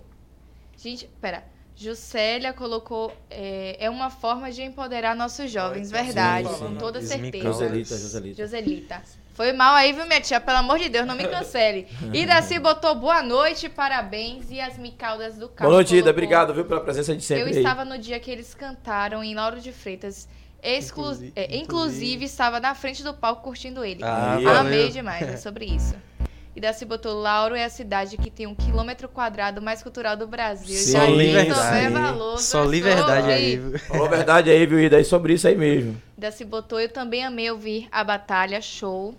Gente, 0.75 1.07
pera. 1.21 1.45
Juscelia 1.81 2.53
colocou, 2.53 3.11
é, 3.31 3.75
é 3.81 3.89
uma 3.89 4.11
forma 4.11 4.53
de 4.53 4.61
empoderar 4.63 5.17
nossos 5.17 5.51
jovens, 5.51 5.91
verdade, 5.91 6.47
sim, 6.49 6.59
com 6.59 6.75
toda 6.77 7.01
certeza. 7.01 7.43
Joselita, 7.45 7.97
Joselita. 7.97 8.43
Joselita. 8.43 9.03
Foi 9.33 9.51
mal 9.55 9.75
aí, 9.75 9.91
viu, 9.95 10.05
minha 10.07 10.21
tia? 10.21 10.39
Pelo 10.39 10.59
amor 10.59 10.79
de 10.79 10.91
Deus, 10.91 11.07
não 11.07 11.15
me 11.15 11.27
cancele. 11.27 11.89
Idaci 12.13 12.59
botou 12.59 12.95
boa 12.95 13.23
noite, 13.23 13.71
parabéns. 13.71 14.51
E 14.51 14.61
as 14.61 14.77
Micaldas 14.77 15.39
do 15.39 15.49
carro. 15.49 15.71
Boa 15.71 15.77
noite, 15.79 15.97
Ida. 15.97 16.11
Obrigado, 16.11 16.53
viu, 16.53 16.67
pela 16.67 16.81
presença 16.83 17.17
de 17.17 17.23
sempre 17.25 17.45
eu 17.45 17.47
aí. 17.47 17.57
estava 17.57 17.83
no 17.87 17.97
dia 17.97 18.21
que 18.21 18.31
eles 18.31 18.53
cantaram 18.55 19.25
em 19.25 19.35
Lauro 19.35 19.59
de 19.59 19.73
Freitas. 19.73 20.29
Exclu 20.63 21.05
Inclusi- 21.05 21.33
é, 21.35 21.57
inclusive, 21.57 22.25
estava 22.27 22.61
na 22.61 22.75
frente 22.75 23.03
do 23.03 23.15
palco 23.15 23.43
curtindo 23.43 23.83
ele. 23.83 24.05
Ah, 24.05 24.37
Amei 24.59 24.91
demais, 24.91 25.27
é 25.27 25.37
sobre 25.39 25.65
isso. 25.65 25.95
E 26.55 26.61
Daci 26.61 26.85
botou 26.85 27.15
Lauro 27.15 27.55
é 27.55 27.65
a 27.65 27.69
cidade 27.71 28.17
que 28.17 28.29
tem 28.29 28.47
um 28.47 28.55
quilômetro 28.55 29.09
quadrado 29.09 29.63
mais 29.63 29.83
cultural 29.83 30.17
do 30.17 30.27
Brasil. 30.27 30.77
Sim, 30.77 30.93
Já 30.93 31.07
li 31.07 31.33
verdade. 31.33 32.43
Só 32.43 32.65
li 32.65 32.81
verdade 32.81 33.31
aí, 33.31 33.57
viu? 33.57 33.79
Falou 33.79 34.07
a 34.07 34.11
verdade 34.11 34.51
aí, 34.51 34.67
viu, 34.67 34.81
Ida? 34.81 35.01
É 35.01 35.05
sobre 35.05 35.35
isso 35.35 35.47
aí 35.47 35.57
mesmo. 35.57 36.01
Daci 36.19 36.45
botou, 36.45 36.81
eu 36.81 36.89
também 36.89 37.25
amei 37.25 37.51
ouvir 37.51 37.87
a 37.93 38.03
batalha, 38.03 38.61
show. 38.61 39.15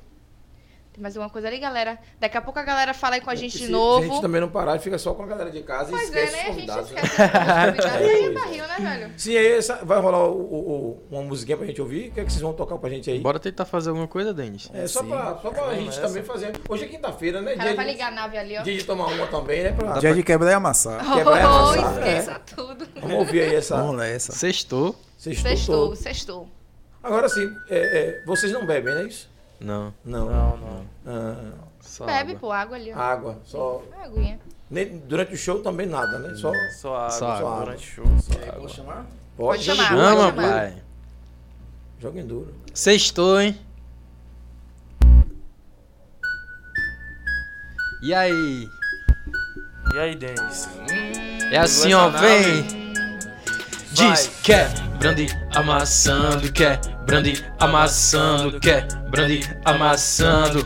Tem 0.94 1.02
mais 1.02 1.16
alguma 1.16 1.30
coisa 1.32 1.48
ali, 1.48 1.58
galera? 1.58 1.98
Daqui 2.20 2.36
a 2.36 2.42
pouco 2.42 2.60
a 2.60 2.64
galera 2.64 2.94
fala 2.94 3.16
aí 3.16 3.22
com 3.22 3.30
a 3.30 3.36
gente 3.36 3.54
Se- 3.54 3.60
de 3.60 3.66
Se 3.68 3.70
a 3.70 3.76
novo. 3.78 4.06
gente 4.06 4.20
também 4.22 4.42
não 4.42 4.50
parar, 4.50 4.78
fica 4.78 4.98
só 4.98 5.14
com 5.14 5.24
a 5.24 5.26
galera 5.26 5.50
de 5.50 5.64
casa 5.64 5.88
e 5.90 5.92
Pois 5.92 6.14
é, 6.14 6.24
esquece 6.26 6.32
né? 6.32 6.38
os 6.38 6.44
A 6.44 6.44
gente 6.44 6.56
convidados. 6.56 6.92
né? 6.92 7.02
esquece 7.02 7.22
os 7.22 7.28
convidados. 7.32 7.86
Aí 7.86 8.26
é 8.26 8.30
barril, 8.32 8.68
né, 8.68 8.78
velho? 8.98 9.12
Sim, 9.16 9.38
aí 9.38 9.52
essa- 9.54 9.86
vai 9.86 10.02
rolar 10.02 10.26
o- 10.28 10.42
o- 10.42 11.04
uma 11.10 11.22
musiquinha 11.22 11.56
pra 11.56 11.66
gente 11.66 11.82
ouvir. 11.82 12.10
O 12.10 12.12
que 12.12 12.20
é 12.20 12.26
que 12.26 12.30
vocês 12.32 12.42
vão 12.42 12.52
tocar 12.52 12.78
pra 12.78 12.90
gente 12.90 13.10
aí? 13.10 13.20
Bora 13.20 13.40
tentar 13.40 13.64
fazer 13.64 13.90
alguma 13.90 14.08
coisa, 14.08 14.34
Denis. 14.34 14.70
É 14.74 14.86
só 14.86 15.02
pra, 15.02 15.38
só 15.42 15.50
pra 15.50 15.74
gente 15.76 15.98
também 16.02 16.24
fazer. 16.24 16.52
Hoje 16.68 16.84
é 16.84 16.88
quinta-feira, 16.90 17.42
né? 17.42 17.54
O 17.54 17.58
cara 17.58 17.70
Dia 17.70 17.76
vai 17.78 17.86
de, 17.86 17.92
ligar 17.94 18.08
a 18.08 18.12
nave 18.16 18.38
ali, 18.38 18.58
ó. 18.58 18.62
dia 18.64 18.78
de 18.78 18.84
tomar 18.84 19.06
uma 19.06 19.28
também, 19.28 19.64
né? 19.64 19.72
Pra... 19.72 19.94
Dia 19.98 20.14
de 20.14 20.24
quebrar 20.24 20.52
e 20.52 20.54
amassar. 20.56 21.00
quebrar 21.14 21.42
e 21.42 21.46
Oh, 21.46 21.48
amassar, 21.48 21.98
esqueça 22.08 22.42
tudo. 22.54 22.86
Vamos 23.00 23.18
ouvir 23.18 23.44
aí 23.44 23.56
essa. 23.56 23.78
Vamos 23.78 23.96
nessa. 23.96 24.34
Sextou? 24.34 24.94
Sextou 25.18 25.50
Sextou, 25.52 25.96
sextou. 25.96 26.50
Agora 27.02 27.30
sim, 27.30 27.50
é, 27.70 27.78
é, 27.78 28.26
vocês 28.26 28.52
não 28.52 28.66
bebem, 28.66 28.94
não 28.94 29.02
é 29.02 29.06
isso? 29.06 29.31
Não. 29.62 29.94
Não. 30.04 30.26
Não, 30.26 30.58
não. 30.58 30.86
Ah, 31.06 31.54
Só 31.80 32.06
Bebe, 32.06 32.32
água. 32.32 32.40
pô, 32.40 32.52
água 32.52 32.76
ali, 32.78 32.92
ó. 32.92 32.98
água. 32.98 33.40
Só. 33.46 33.84
Aguinha. 34.04 34.40
nem- 34.70 34.98
durante 35.00 35.34
o 35.34 35.38
show 35.38 35.62
também 35.62 35.86
nada, 35.88 36.18
né? 36.20 36.34
Só. 36.36 36.52
Só 36.80 36.96
água, 36.96 37.10
Só 37.12 37.32
água. 37.32 37.60
durante 37.66 37.78
o 37.84 37.92
show, 37.92 38.06
só 38.20 38.34
água. 38.50 38.62
Posso 38.62 38.76
chamar? 38.76 39.06
Pode 39.38 39.64
chamar. 39.64 39.88
Chama, 39.88 40.16
Pode 40.16 40.36
chamar. 40.36 40.52
pai. 40.52 40.84
Joguem 42.00 42.26
duro. 42.26 42.54
Sextou, 42.74 43.40
hein? 43.40 43.60
E 48.02 48.14
aí? 48.14 48.68
E 49.94 50.00
aí, 50.00 50.16
Denis? 50.16 50.68
É 51.52 51.58
assim, 51.58 51.94
ó, 51.94 52.06
Levanta 52.08 52.18
a 52.18 52.22
vem. 52.22 52.81
Diz, 53.92 54.28
Vai. 54.28 54.30
quer, 54.44 54.70
brande, 55.00 55.28
amassando, 55.54 56.52
quer, 56.52 56.80
brande, 57.06 57.46
amassando, 57.60 58.60
quer, 58.60 58.88
brande, 59.10 59.42
amassando. 59.66 60.66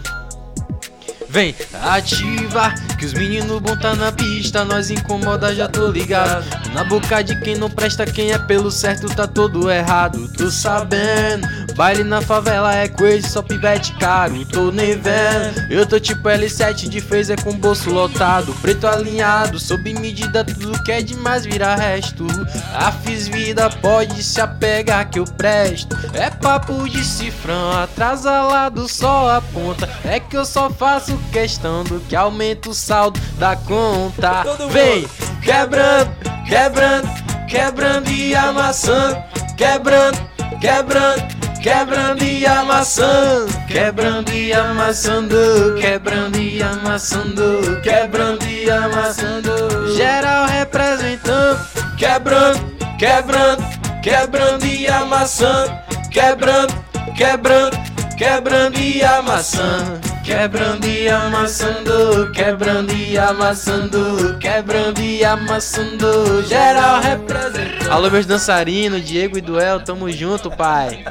Vem, 1.35 1.53
ativa, 1.83 2.73
que 2.97 3.05
os 3.05 3.11
meninos 3.11 3.59
bom 3.59 3.75
tá 3.75 3.93
na 3.93 4.09
pista, 4.09 4.63
nós 4.63 4.89
incomoda, 4.89 5.53
já 5.53 5.67
tô 5.67 5.87
ligado. 5.87 6.45
Na 6.73 6.81
boca 6.85 7.21
de 7.21 7.37
quem 7.41 7.57
não 7.57 7.69
presta, 7.69 8.05
quem 8.05 8.31
é 8.31 8.37
pelo 8.37 8.71
certo 8.71 9.13
tá 9.13 9.27
todo 9.27 9.69
errado, 9.69 10.31
tô 10.31 10.49
sabendo. 10.49 11.45
Baile 11.75 12.05
na 12.05 12.21
favela 12.21 12.73
é 12.73 12.87
coisa, 12.87 13.27
só 13.27 13.41
pivete 13.41 13.93
caro, 13.97 14.45
tô 14.45 14.71
nem 14.71 14.97
vendo. 14.97 15.69
Eu 15.69 15.85
tô 15.85 15.99
tipo 15.99 16.29
L7 16.29 16.87
de 16.87 17.01
phaser 17.01 17.43
com 17.43 17.51
bolso 17.51 17.89
lotado, 17.89 18.53
preto 18.61 18.87
alinhado, 18.87 19.59
sob 19.59 19.93
medida, 19.93 20.41
tudo 20.41 20.81
que 20.83 20.91
é 20.93 21.01
demais 21.01 21.43
vira 21.43 21.75
resto. 21.75 22.25
A 22.73 22.93
fiz 22.93 23.27
vida, 23.27 23.69
pode 23.81 24.23
se 24.23 24.39
apegar 24.39 25.09
que 25.09 25.19
eu 25.19 25.25
presto. 25.25 25.97
É 26.13 26.29
papo 26.29 26.87
de 26.87 27.03
cifrão, 27.03 27.73
atrasalado 27.73 28.87
só 28.87 29.35
a 29.35 29.41
ponta. 29.41 29.89
É 30.05 30.17
que 30.17 30.37
eu 30.37 30.45
só 30.45 30.69
faço 30.69 31.19
questão 31.25 31.83
do 31.83 31.99
que 32.01 32.15
aumenta 32.15 32.69
o 32.69 32.73
saldo 32.73 33.19
da 33.37 33.55
conta. 33.55 34.43
Vem, 34.69 35.07
quebrando, 35.41 36.11
quebrando, 36.47 37.09
quebrando 37.47 38.09
e 38.09 38.35
amassando. 38.35 39.17
Quebrando, 39.57 40.17
quebrando. 40.59 41.35
Quebrando 41.65 42.23
e 42.23 42.45
amassando, 42.45 43.51
quebrando 43.67 44.31
e 44.31 44.53
amassando, 44.53 45.75
quebrando 45.81 46.37
e 46.37 46.61
amassando, 46.61 47.81
quebrando 47.81 48.45
e 48.45 48.69
amassando, 48.69 49.95
geral 49.95 50.45
representando, 50.45 51.59
quebrando, 51.97 52.59
quebrando, 52.99 53.63
quebrando 54.03 54.63
e 54.63 54.87
amassando, 54.87 55.73
quebrando, 56.11 56.73
quebrando, 57.17 57.77
quebrando 58.15 58.77
e 58.77 59.03
amassando, 59.03 59.99
quebrando 60.25 60.87
e 60.87 61.07
amassando, 61.07 62.31
quebrando 62.31 62.91
e 62.91 63.15
amassando, 63.15 64.37
quebrando 64.39 64.99
e 64.99 65.23
amassando, 65.23 66.43
geral 66.43 66.99
representando. 66.99 67.91
Alô 67.91 68.09
meus 68.09 68.25
dançarinos, 68.25 69.05
Diego 69.05 69.37
e 69.37 69.41
Duel, 69.41 69.81
tamo 69.81 70.09
junto, 70.11 70.49
pai. 70.49 71.05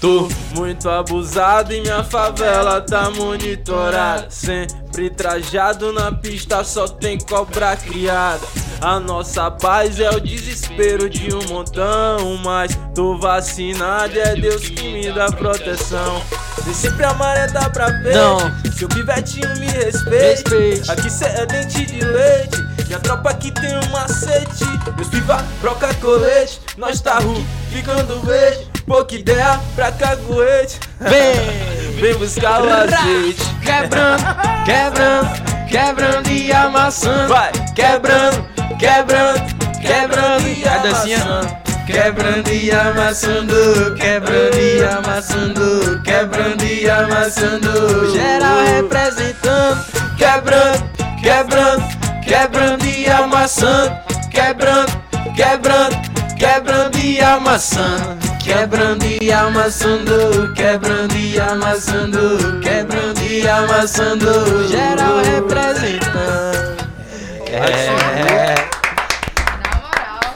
Tô 0.00 0.26
muito 0.54 0.88
abusado 0.88 1.74
e 1.74 1.82
minha 1.82 2.02
favela 2.02 2.80
tá 2.80 3.10
monitorada. 3.10 4.30
Sempre 4.30 5.10
trajado 5.10 5.92
na 5.92 6.10
pista, 6.10 6.64
só 6.64 6.88
tem 6.88 7.18
cobra 7.18 7.76
criada. 7.76 8.40
A 8.80 8.98
nossa 8.98 9.50
paz 9.50 10.00
é 10.00 10.08
o 10.08 10.18
desespero 10.18 11.10
de 11.10 11.34
um 11.34 11.46
montão. 11.48 12.38
Mas 12.42 12.78
tô 12.94 13.18
vacinado, 13.18 14.18
é 14.18 14.34
Deus 14.36 14.70
que 14.70 14.90
me 14.90 15.12
dá 15.12 15.30
proteção. 15.30 16.22
Nem 16.64 16.74
sempre 16.74 17.04
a 17.04 17.12
maré 17.12 17.46
dá 17.48 17.68
pra 17.68 17.90
ver. 17.90 18.14
Não. 18.14 18.38
Seu 18.72 18.88
pivetinho 18.88 19.54
me 19.58 19.66
respeite. 19.66 20.50
Respeite. 20.50 20.90
Aqui 20.90 21.10
cê 21.10 21.26
é 21.26 21.44
dente 21.44 21.84
de 21.84 22.00
leite. 22.02 22.56
Minha 22.86 23.00
tropa 23.00 23.28
aqui 23.30 23.52
tem 23.52 23.76
um 23.76 23.90
macete. 23.90 24.64
Meus 24.96 25.08
piva 25.08 25.44
troca 25.60 25.92
colete. 25.96 26.58
Nós 26.78 27.02
tá 27.02 27.18
ru, 27.18 27.34
ficando 27.70 28.18
verde. 28.20 28.79
Pouca 28.90 29.14
ideia 29.14 29.60
pra 29.76 29.92
caguete. 29.92 30.80
Vem! 30.98 32.00
Vem 32.00 32.12
buscar 32.16 32.60
o 32.60 32.68
azeite. 32.68 33.40
Quebrando, 33.62 34.24
quebrando, 34.64 35.68
quebrando 35.68 36.28
e 36.28 36.50
amassando. 36.50 37.28
Vai, 37.28 37.52
Quebrando, 37.76 38.44
quebrando, 38.80 39.40
quebrando 39.80 40.48
e 40.48 40.66
amassando. 40.66 41.56
Quebrando 41.86 42.50
e 42.50 42.70
amassando, 42.72 43.94
quebrando 43.94 44.58
e 44.58 44.82
amassando, 44.82 46.02
quebrando 46.02 46.64
e 46.64 46.90
amassando. 46.90 48.10
Geral 48.10 48.64
representando, 48.74 49.84
quebrando, 50.18 50.90
quebrando, 51.22 51.84
quebrando 52.24 52.84
e 52.84 53.08
amassando, 53.08 53.96
quebrando, 54.32 54.92
quebrando, 55.36 55.96
quebrando 56.36 56.98
e 56.98 57.20
amassando. 57.20 58.29
Quebrando 58.50 59.04
e 59.22 59.30
amassando, 59.30 60.52
quebrando 60.54 61.14
e 61.14 61.38
amassando, 61.38 62.60
quebrando 62.60 63.22
e 63.22 63.46
amassando, 63.48 64.66
geral 64.66 65.18
representando. 65.18 66.80
É, 67.46 68.54
Na 69.62 69.78
moral. 69.78 70.34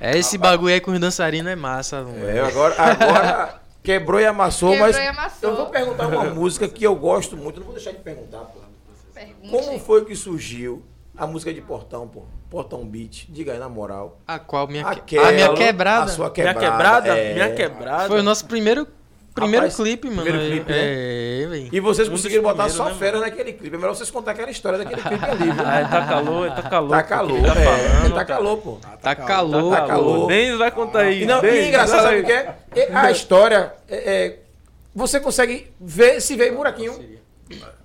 é 0.00 0.18
esse 0.18 0.36
bagulho 0.36 0.74
aí 0.74 0.80
com 0.80 0.90
os 0.90 0.98
dançarinos 0.98 1.52
é 1.52 1.54
massa, 1.54 2.02
mano. 2.02 2.28
É, 2.28 2.40
agora, 2.40 2.74
agora 2.76 3.60
Quebrou 3.80 4.20
e 4.20 4.26
amassou, 4.26 4.70
Quebrou 4.72 4.88
mas 4.88 4.96
e 4.96 5.06
amassou. 5.06 5.50
eu 5.50 5.56
vou 5.56 5.66
perguntar 5.66 6.08
uma 6.08 6.24
música 6.24 6.66
que 6.66 6.84
eu 6.84 6.96
gosto 6.96 7.36
muito, 7.36 7.60
não 7.60 7.66
vou 7.66 7.76
deixar 7.76 7.92
de 7.92 7.98
perguntar, 7.98 8.40
pô. 8.40 8.58
Pergunte. 9.14 9.50
Como 9.50 9.78
foi 9.78 10.04
que 10.04 10.16
surgiu 10.16 10.82
a 11.16 11.26
música 11.26 11.52
de 11.52 11.60
Portão, 11.60 12.08
pô? 12.08 12.22
Portão 12.50 12.84
Beat, 12.84 13.26
diga 13.28 13.52
aí 13.52 13.58
na 13.58 13.68
moral. 13.68 14.18
A 14.26 14.38
qual? 14.38 14.66
Minha, 14.68 14.84
que... 14.84 15.18
Aquela, 15.18 15.28
a 15.28 15.32
minha 15.32 15.46
A 15.50 15.54
quebrada. 15.54 16.08
sua 16.10 16.24
Minha 16.34 16.54
quebrada. 16.54 16.60
quebrada? 16.60 17.18
é. 17.18 17.34
Minha 17.34 17.50
quebrada. 17.54 18.08
Foi 18.08 18.20
o 18.20 18.22
nosso 18.22 18.44
primeiro, 18.46 18.86
primeiro 19.34 19.66
Rapaz, 19.66 19.76
clipe, 19.76 20.08
mano. 20.10 20.22
primeiro 20.22 20.50
clipe, 20.50 20.70
né? 20.70 20.78
É. 20.78 21.68
E 21.72 21.80
vocês 21.80 22.08
Um 22.08 22.12
conseguiram 22.12 22.42
botar 22.42 22.68
só 22.68 22.86
né, 22.86 22.94
fera 22.94 23.18
naquele 23.20 23.52
clipe. 23.52 23.74
É 23.74 23.78
melhor 23.78 23.94
vocês 23.94 24.10
contar 24.10 24.32
aquela 24.32 24.50
história 24.50 24.78
daquele 24.78 25.00
clipe 25.02 25.24
ali? 25.24 25.50
Ai, 25.64 25.88
tá 25.88 26.06
calor, 26.06 26.50
tá 26.50 26.62
calor. 26.62 26.90
Tá 26.90 27.02
pô, 27.02 27.08
calor, 27.08 27.36
ele 27.38 27.46
tá 27.46 27.60
é. 27.60 27.64
falando, 27.64 28.14
Tá 28.14 28.24
calor, 28.24 28.56
pô. 28.58 28.78
Tá 29.00 29.14
calor. 29.14 29.74
Tá 29.76 29.86
calor. 29.86 30.26
Denis 30.28 30.58
vai 30.58 30.70
contar 30.70 31.00
aí. 31.00 31.22
E, 31.22 31.26
não, 31.26 31.44
e 31.44 31.68
engraçado, 31.68 32.02
sabe 32.02 32.20
o 32.20 32.24
que 32.24 32.32
é? 32.32 32.54
A 32.94 33.10
história, 33.10 33.72
é, 33.88 33.96
é, 33.96 34.38
você 34.94 35.18
consegue 35.20 35.70
ver 35.80 36.20
se 36.20 36.36
vê 36.36 36.48
em 36.50 36.54
buraquinho. 36.54 37.21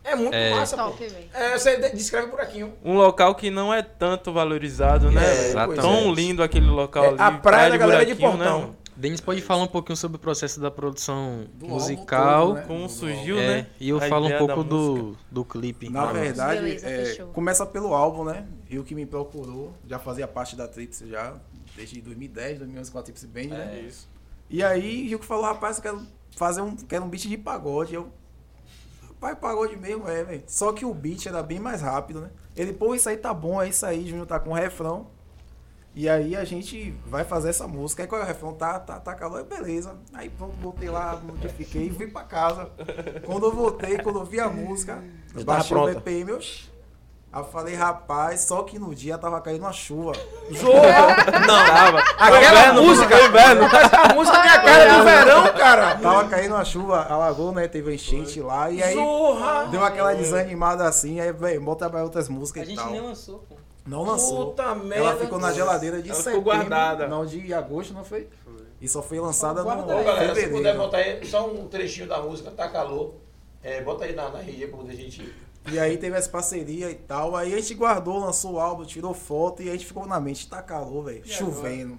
É 0.04 0.16
muito 0.16 0.34
É. 0.34 0.52
massa, 0.52 0.78
pô. 0.78 0.84
Top. 0.92 1.04
É, 1.34 1.58
você 1.58 1.78
de- 1.78 1.96
descreve 1.96 2.28
buraquinho. 2.28 2.74
Um 2.84 2.94
local 2.96 3.36
que 3.36 3.50
não 3.50 3.74
é 3.74 3.82
tanto 3.82 4.32
valorizado, 4.32 5.12
né? 5.12 5.22
É. 5.52 5.54
Tão 5.76 6.14
lindo 6.14 6.42
aquele 6.42 6.68
local 6.68 7.04
É, 7.04 7.08
ali. 7.10 7.18
a 7.20 7.32
praia 7.32 7.70
da 7.72 7.78
galera 7.78 8.06
de 8.06 8.14
Buraquinho, 8.16 8.38
Portão. 8.40 8.68
Né? 8.70 8.74
Denis 8.96 9.22
pode 9.22 9.42
falar 9.44 9.62
um 9.62 9.68
pouquinho 9.68 9.96
sobre 9.96 10.18
o 10.18 10.20
processo 10.20 10.60
da 10.60 10.72
produção 10.72 11.46
Do 11.54 11.68
musical. 11.68 12.48
todo, 12.48 12.56
né? 12.56 12.64
Como 12.68 12.90
surgiu, 12.90 13.38
É, 13.38 13.48
né? 13.48 13.68
e 13.80 13.90
eu 13.90 13.98
a 13.98 14.02
falo 14.02 14.26
um 14.26 14.38
pouco 14.40 14.64
do, 14.64 15.16
do 15.30 15.46
clipe. 15.46 15.88
Na 15.88 16.08
verdade, 16.08 16.62
Beleza, 16.62 16.88
é, 16.90 17.26
começa 17.32 17.64
pelo 17.64 17.94
álbum, 17.94 18.24
né? 18.24 18.48
E 18.68 18.80
o 18.80 18.84
que 18.84 18.96
me 18.96 19.06
procurou, 19.06 19.72
já 19.88 20.00
fazia 20.00 20.28
parte 20.28 20.56
da 20.56 20.68
Trips 20.68 21.04
já, 21.08 21.36
desde 21.76 22.02
2010, 22.02 22.58
2011 22.58 22.92
com 22.92 22.98
a 22.98 23.04
Trips 23.04 23.24
Band, 23.26 23.44
né? 23.50 23.78
É 23.78 23.80
isso. 23.88 24.10
E 24.50 24.64
aí, 24.64 25.08
Rio 25.08 25.20
que 25.20 25.26
falou, 25.28 25.44
rapaz, 25.46 25.78
eu 25.78 25.84
quero 25.84 26.02
fazer 26.36 26.62
um, 26.62 26.76
quero 26.76 27.04
um 27.06 27.08
beat 27.10 27.28
de 27.28 27.38
pagode. 27.38 27.94
Eu, 27.94 28.08
rapaz, 29.22 29.38
pagode 29.40 29.76
mesmo, 29.78 30.08
é, 30.08 30.24
velho. 30.24 30.44
Só 30.48 30.72
que 30.72 30.86
o 30.86 30.94
beat 30.94 31.26
era 31.26 31.44
bem 31.44 31.60
mais 31.60 31.82
rápido, 31.82 32.22
né? 32.22 32.30
Ele, 32.56 32.74
pô, 32.74 32.96
isso 32.96 33.10
aí 33.10 33.18
tá 33.18 33.34
bom, 33.34 33.62
é 33.62 33.70
isso 33.70 33.86
aí, 33.86 34.08
Júnior 34.08 34.26
tá 34.26 34.40
com 34.40 34.54
refrão. 34.54 35.08
E 35.94 36.08
aí 36.08 36.36
a 36.36 36.44
gente 36.44 36.92
vai 37.08 37.24
fazer 37.24 37.50
essa 37.50 37.68
música. 37.68 38.04
Aí 38.04 38.08
qual 38.08 38.22
é 38.22 38.24
o 38.24 38.28
refrão? 38.28 38.54
Tá, 38.54 38.80
tá, 38.80 39.00
tá 39.00 39.16
calor, 39.16 39.44
beleza. 39.44 39.96
Aí 40.14 40.30
pronto, 40.30 40.56
voltei 40.58 40.90
lá, 40.90 41.16
modifiquei 41.16 41.88
e 41.88 41.90
vim 41.90 42.08
pra 42.08 42.24
casa. 42.24 42.72
Quando 43.26 43.48
eu 43.48 43.52
voltei, 43.52 43.98
quando 43.98 44.20
eu 44.20 44.26
vi 44.26 44.40
a 44.40 44.48
música, 44.48 45.04
tava 45.34 45.44
baixei 45.44 45.76
o. 45.76 45.86
BPM, 45.88 46.32
eu... 46.32 46.40
Aí 47.32 47.42
eu 47.42 47.46
falei, 47.46 47.76
rapaz, 47.76 48.42
só 48.42 48.64
que 48.64 48.80
no 48.80 48.96
dia 48.96 49.18
tava 49.18 49.40
caindo 49.42 49.62
uma 49.62 49.74
chuva. 49.74 50.14
Não, 50.50 51.66
Tava. 51.66 52.00
aquela 52.00 52.38
inverno, 52.40 52.84
música, 52.84 53.22
inverno. 53.22 53.62
a 53.68 54.14
música 54.14 54.42
tem 54.42 54.52
a 54.52 54.62
cara 54.62 54.98
do 54.98 55.04
verão, 55.04 55.54
cara. 55.54 55.96
Tava 55.98 56.28
caindo 56.30 56.54
uma 56.56 56.64
chuva, 56.66 57.04
alagou, 57.04 57.52
né? 57.52 57.68
Teve 57.68 57.94
enchente 57.94 58.40
lá. 58.42 58.72
E 58.72 58.82
aí 58.82 58.96
Zorra. 58.96 59.66
deu 59.66 59.84
aquela 59.84 60.14
desanimada 60.14 60.88
assim. 60.88 61.20
Aí, 61.20 61.32
velho, 61.34 61.62
bota 61.62 61.90
pra 61.90 62.04
outras 62.04 62.30
músicas 62.30 62.68
e 62.68 62.76
tal. 62.76 62.92
lançou, 62.94 63.40
pô. 63.40 63.56
Não 63.86 64.04
lançou. 64.04 64.48
Puta 64.48 64.74
merda. 64.76 64.96
Ela 65.10 65.16
ficou 65.18 65.40
na 65.40 65.52
geladeira 65.54 66.02
de 66.02 66.10
Ela 66.10 66.18
ficou 66.18 66.34
setembro. 66.34 66.44
guardada. 66.52 67.08
Não, 67.08 67.26
de 67.26 67.54
agosto, 67.54 67.94
não 67.94 68.04
foi? 68.04 68.28
E 68.82 68.88
só 68.88 69.02
foi 69.02 69.20
lançada 69.20 69.64
no 69.64 69.70
Ô, 69.70 69.86
galera, 69.86 70.36
se 70.36 70.42
puder 70.42 70.50
fevereiro. 70.50 70.78
botar 70.78 70.98
aí 70.98 71.26
só 71.26 71.48
um 71.48 71.68
trechinho 71.68 72.08
da 72.08 72.22
música, 72.22 72.52
tá 72.52 72.70
calor. 72.70 73.16
É, 73.64 73.82
bota 73.82 74.06
aí 74.06 74.14
na, 74.14 74.30
na 74.30 74.40
rede 74.40 74.68
pra 74.68 74.78
poder 74.78 74.94
a 74.94 74.96
gente. 74.96 75.34
E 75.72 75.78
aí 75.80 75.98
teve 75.98 76.16
essa 76.16 76.30
parceria 76.30 76.90
e 76.90 76.96
tal. 76.96 77.36
Aí 77.36 77.54
a 77.54 77.58
gente 77.58 77.74
guardou, 77.74 78.18
lançou 78.20 78.54
o 78.54 78.60
álbum, 78.60 78.86
tirou 78.86 79.14
foto 79.14 79.62
e 79.62 79.70
a 79.70 79.74
gente 79.74 79.86
ficou 79.86 80.06
na 80.06 80.20
mente. 80.20 80.48
Tá 80.48 80.62
calor, 80.62 81.04
velho. 81.06 81.22
Chovendo. 81.26 81.98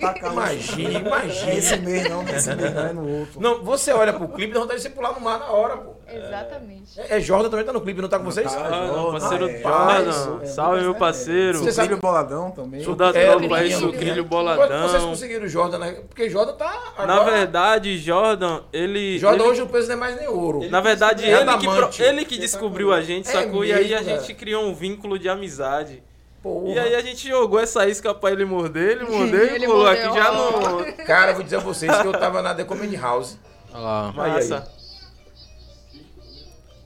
Tá 0.00 0.14
calor. 0.14 0.32
Imagine, 0.34 0.96
É 0.96 0.98
imagine. 1.00 1.56
esse 1.56 1.76
mês 1.78 2.08
não, 2.08 2.22
nesse 2.22 2.54
mês 2.54 2.74
não, 2.74 2.86
é 2.86 2.92
no 2.92 3.08
outro. 3.20 3.40
Não, 3.40 3.62
você 3.62 3.92
olha 3.92 4.12
pro 4.12 4.28
clipe, 4.28 4.54
dá 4.54 4.60
vontade 4.60 4.78
de 4.80 4.88
você 4.88 4.90
pular 4.94 5.12
no 5.12 5.20
mar 5.20 5.38
na 5.38 5.50
hora, 5.50 5.76
pô. 5.76 5.90
Exatamente. 6.16 7.00
É, 7.00 7.16
é 7.16 7.20
Jordan 7.20 7.48
também 7.50 7.64
tá 7.64 7.72
no 7.72 7.80
clipe, 7.80 8.00
não 8.02 8.08
tá 8.08 8.18
com 8.18 8.24
vocês? 8.24 8.52
Tá, 8.52 8.60
Ah, 8.66 8.86
Jordan, 8.86 9.18
parceiro 9.18 9.48
é, 9.48 9.62
Jordan. 9.62 10.40
é, 10.42 10.46
Salve, 10.46 10.80
meu 10.82 10.94
parceiro. 10.94 11.58
Você 11.58 11.72
sabe- 11.72 11.88
Sucrilho 11.88 12.00
Boladão 12.00 12.50
também. 12.50 12.82
Sou 12.82 12.94
da 12.94 13.08
É, 13.10 13.26
tropa 13.30 13.56
aí, 13.56 13.72
Sucrilho. 13.72 13.92
Sucrilho 13.92 14.24
Como 14.28 14.50
é 14.50 14.52
que 14.54 14.58
vocês 14.58 14.68
Boladão. 14.80 15.08
conseguiram 15.08 15.44
o 15.44 15.48
Jordan, 15.48 15.78
né? 15.78 15.92
Porque 16.08 16.28
Jordan 16.30 16.52
tá. 16.54 16.92
Agora, 16.96 17.06
Na 17.06 17.22
verdade, 17.24 17.98
Jordan, 17.98 18.60
ele. 18.72 19.18
Jordan 19.18 19.42
ele- 19.44 19.50
hoje 19.52 19.62
o 19.62 19.66
peso 19.68 19.88
não 19.88 19.94
é 19.94 19.98
mais 19.98 20.16
nem 20.16 20.28
ouro. 20.28 20.68
Na 20.70 20.80
verdade, 20.80 21.24
É 21.24 21.40
ele 21.40 21.58
que, 21.88 22.02
ele 22.02 22.24
que 22.24 22.38
descobriu 22.38 22.92
a 22.92 23.00
gente, 23.00 23.28
É 23.28 23.32
sacou? 23.32 23.64
e 23.64 23.72
aí 23.72 23.94
a 23.94 24.02
gente 24.02 24.22
velho. 24.22 24.36
criou 24.36 24.64
um 24.64 24.74
vínculo 24.74 25.18
de 25.18 25.28
amizade. 25.28 26.02
Porra. 26.42 26.70
E 26.72 26.78
aí 26.78 26.94
a 26.94 27.00
gente 27.02 27.28
jogou 27.28 27.60
essa 27.60 27.86
isca 27.86 28.14
pra 28.14 28.30
ele 28.30 28.46
morder, 28.46 28.92
ele 28.92 29.04
mordeu 29.10 29.44
e 29.46 29.54
Ele 29.56 29.66
pulou 29.66 29.86
aqui 29.86 30.02
já 30.14 30.32
no. 30.32 31.04
Cara, 31.04 31.34
vou 31.34 31.42
dizer 31.42 31.56
a 31.56 31.60
vocês 31.60 31.94
que 32.00 32.06
eu 32.06 32.12
tava 32.12 32.40
na 32.40 32.54
The 32.54 32.64
Comedy 32.64 32.96
House. 32.96 33.38
Olha 33.74 33.82
lá. 33.82 34.14
Aí, 34.16 34.30
aí. 34.30 34.32
Massa. 34.48 34.79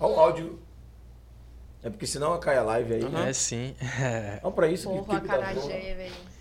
Olha 0.00 0.14
o 0.14 0.20
áudio. 0.20 0.58
É 1.82 1.90
porque 1.90 2.06
senão 2.06 2.38
cai 2.40 2.56
a 2.56 2.62
live 2.62 2.94
aí. 2.94 3.04
né? 3.04 3.30
É 3.30 3.32
sim. 3.32 3.74
Olha 4.42 4.52
pra 4.54 4.68
isso 4.68 4.88
que 4.88 4.94
Porra, 4.98 5.20
clipe 5.20 5.28
da 5.28 5.34
porra. 5.38 5.52
carajé, 5.54 5.94
velho. 5.94 6.34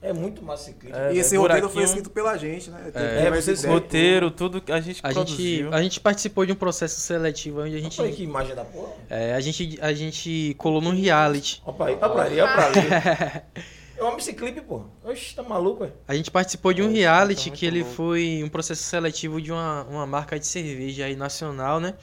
É 0.00 0.12
muito 0.12 0.44
massa 0.44 0.70
esse 0.70 0.78
clipe. 0.78 0.96
É, 0.96 1.12
E 1.12 1.18
esse 1.18 1.34
é, 1.34 1.38
roteiro 1.38 1.68
foi 1.68 1.82
escrito 1.82 2.08
pela 2.10 2.36
gente, 2.36 2.70
né? 2.70 2.90
É, 2.94 3.28
mais 3.30 3.44
vocês-. 3.44 3.64
Roteiro, 3.64 4.30
tudo 4.30 4.60
que 4.60 4.70
a 4.70 4.80
gente 4.80 5.00
A 5.02 5.08
gente, 5.10 5.24
produziu. 5.26 5.74
a 5.74 5.82
gente 5.82 5.98
participou 6.00 6.46
de 6.46 6.52
um 6.52 6.54
processo 6.54 7.00
seletivo 7.00 7.62
onde 7.62 7.74
a 7.76 7.80
gente, 7.80 8.00
Olha 8.00 8.12
que 8.12 8.22
imagem 8.22 8.54
da 8.54 8.64
porra. 8.64 8.92
é, 9.10 9.34
a 9.34 9.40
gente, 9.40 9.76
a 9.82 9.92
gente 9.92 10.54
colou 10.56 10.80
num 10.80 10.92
reality. 10.94 11.60
Olha 11.66 11.76
pra 11.76 11.86
aí, 11.86 11.98
olha 12.00 12.08
pra 12.12 12.22
ali, 12.24 12.40
olha 12.40 12.52
pra 12.52 12.66
ali. 12.66 13.42
Eu 13.98 14.06
amo 14.06 14.18
esse 14.18 14.32
clipe, 14.32 14.60
pô. 14.60 14.82
Oxe, 15.04 15.34
tá 15.34 15.42
maluco, 15.42 15.82
ué. 15.82 15.90
A 16.06 16.14
gente 16.14 16.30
participou 16.30 16.72
de 16.72 16.82
um 16.82 16.88
É, 16.90 16.92
reality 16.92 17.48
é 17.48 17.50
muito 17.50 17.58
que 17.58 17.66
ele 17.66 17.80
louco. 17.80 17.94
foi 17.96 18.42
um 18.44 18.48
processo 18.48 18.82
seletivo 18.84 19.40
de 19.40 19.50
uma, 19.50 19.82
uma 19.84 20.06
marca 20.06 20.38
de 20.38 20.46
cerveja 20.46 21.04
aí 21.06 21.16
nacional, 21.16 21.80
né? 21.80 21.94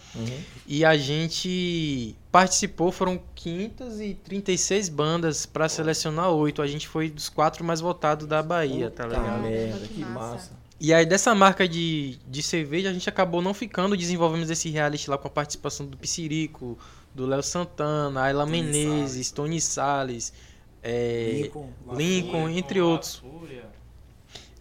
E 0.68 0.84
a 0.84 0.98
gente 0.98 2.16
participou, 2.32 2.92
foram 2.92 3.20
536 3.34 4.90
bandas 4.90 5.46
pra 5.46 5.70
selecionar 5.70 6.30
oito. 6.32 6.62
A 6.62 6.68
gente 6.68 6.88
foi 6.88 7.10
dos 7.10 7.30
quatro 7.30 7.64
mais 7.64 7.80
votados 7.82 8.28
da 8.28 8.44
Bahia, 8.44 8.90
tá 8.92 9.06
Puta 9.06 9.18
ligado? 9.18 9.42
merda, 9.42 9.80
que 9.88 9.94
que 9.94 10.00
massa. 10.02 10.32
massa. 10.34 10.52
E 10.80 10.94
aí 10.94 11.06
dessa 11.06 11.34
marca 11.34 11.66
de, 11.68 12.18
de 12.28 12.44
cerveja 12.44 12.90
a 12.90 12.94
gente 12.94 13.08
acabou 13.08 13.42
não 13.42 13.54
ficando, 13.54 13.96
desenvolvemos 13.96 14.50
esse 14.50 14.70
reality 14.70 15.10
lá 15.10 15.18
com 15.18 15.28
a 15.28 15.32
participação 15.32 15.86
do 15.86 15.96
Psirico, 15.96 16.78
do 17.14 17.26
Léo 17.26 17.42
Santana, 17.42 18.24
Ayla 18.24 18.46
Menezes, 18.46 19.32
Tony 19.32 19.62
Salles, 19.62 20.34
é, 20.88 21.42
Lincoln, 21.42 21.70
Lincoln, 21.94 22.50
entre 22.50 22.80
outros. 22.80 23.24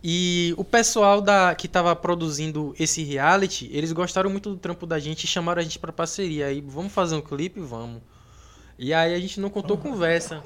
E 0.03 0.55
o 0.57 0.65
pessoal 0.65 1.21
da 1.21 1.55
que 1.55 1.69
tava 1.69 1.95
produzindo 1.95 2.75
esse 2.79 3.03
reality, 3.03 3.69
eles 3.73 3.93
gostaram 3.93 4.31
muito 4.31 4.51
do 4.51 4.57
trampo 4.57 4.87
da 4.87 4.99
gente 4.99 5.25
e 5.25 5.27
chamaram 5.27 5.61
a 5.61 5.63
gente 5.63 5.79
pra 5.79 5.93
parceria. 5.93 6.47
Aí, 6.47 6.63
vamos 6.67 6.93
fazer 6.93 7.15
um 7.15 7.21
clipe? 7.21 7.61
Vamos. 7.61 8.01
E 8.79 8.93
aí 8.95 9.15
a 9.15 9.21
gente 9.21 9.39
não 9.39 9.51
contou 9.51 9.77
conversa. 9.77 10.43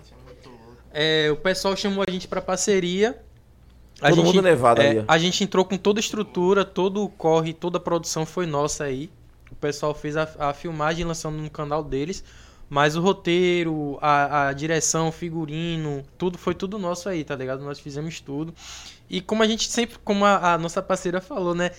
É, 0.93 1.31
o 1.31 1.37
pessoal 1.37 1.77
chamou 1.77 2.05
a 2.07 2.11
gente 2.11 2.27
pra 2.27 2.41
parceria. 2.41 3.21
A 4.01 4.11
Todo 4.11 4.17
gente, 4.17 4.27
mundo 4.27 4.45
levado 4.45 4.81
é, 4.81 4.91
ali. 4.91 5.05
A 5.07 5.19
gente 5.19 5.45
entrou 5.45 5.65
com 5.65 5.77
toda 5.77 5.99
a 5.99 6.03
estrutura, 6.03 6.65
todo 6.65 7.05
o 7.05 7.09
corre, 7.09 7.53
toda 7.53 7.79
a 7.79 7.81
produção 7.81 8.27
foi 8.27 8.47
nossa 8.47 8.85
aí. 8.85 9.11
O 9.51 9.57
pessoal 9.57 9.95
fez 9.95 10.17
a, 10.17 10.29
a 10.39 10.55
filmagem 10.55 11.05
lançando 11.05 11.37
no 11.37 11.51
canal 11.51 11.83
deles. 11.83 12.23
Mas 12.71 12.97
o 12.97 13.01
roteiro, 13.01 13.99
a, 14.01 14.49
a 14.49 14.53
direção, 14.53 15.09
o 15.09 15.13
figurino, 15.13 16.03
tudo 16.19 16.37
foi 16.37 16.55
tudo 16.55 16.79
nosso 16.79 17.09
aí, 17.09 17.25
tá 17.25 17.35
ligado? 17.35 17.65
Nós 17.65 17.81
fizemos 17.81 18.21
tudo. 18.21 18.55
E 19.09 19.21
como 19.23 19.43
a 19.43 19.47
gente 19.47 19.71
sempre, 19.71 19.97
como 20.05 20.25
a, 20.25 20.55
a 20.55 20.59
nossa 20.59 20.83
parceira 20.83 21.21
falou, 21.21 21.55
né? 21.55 21.71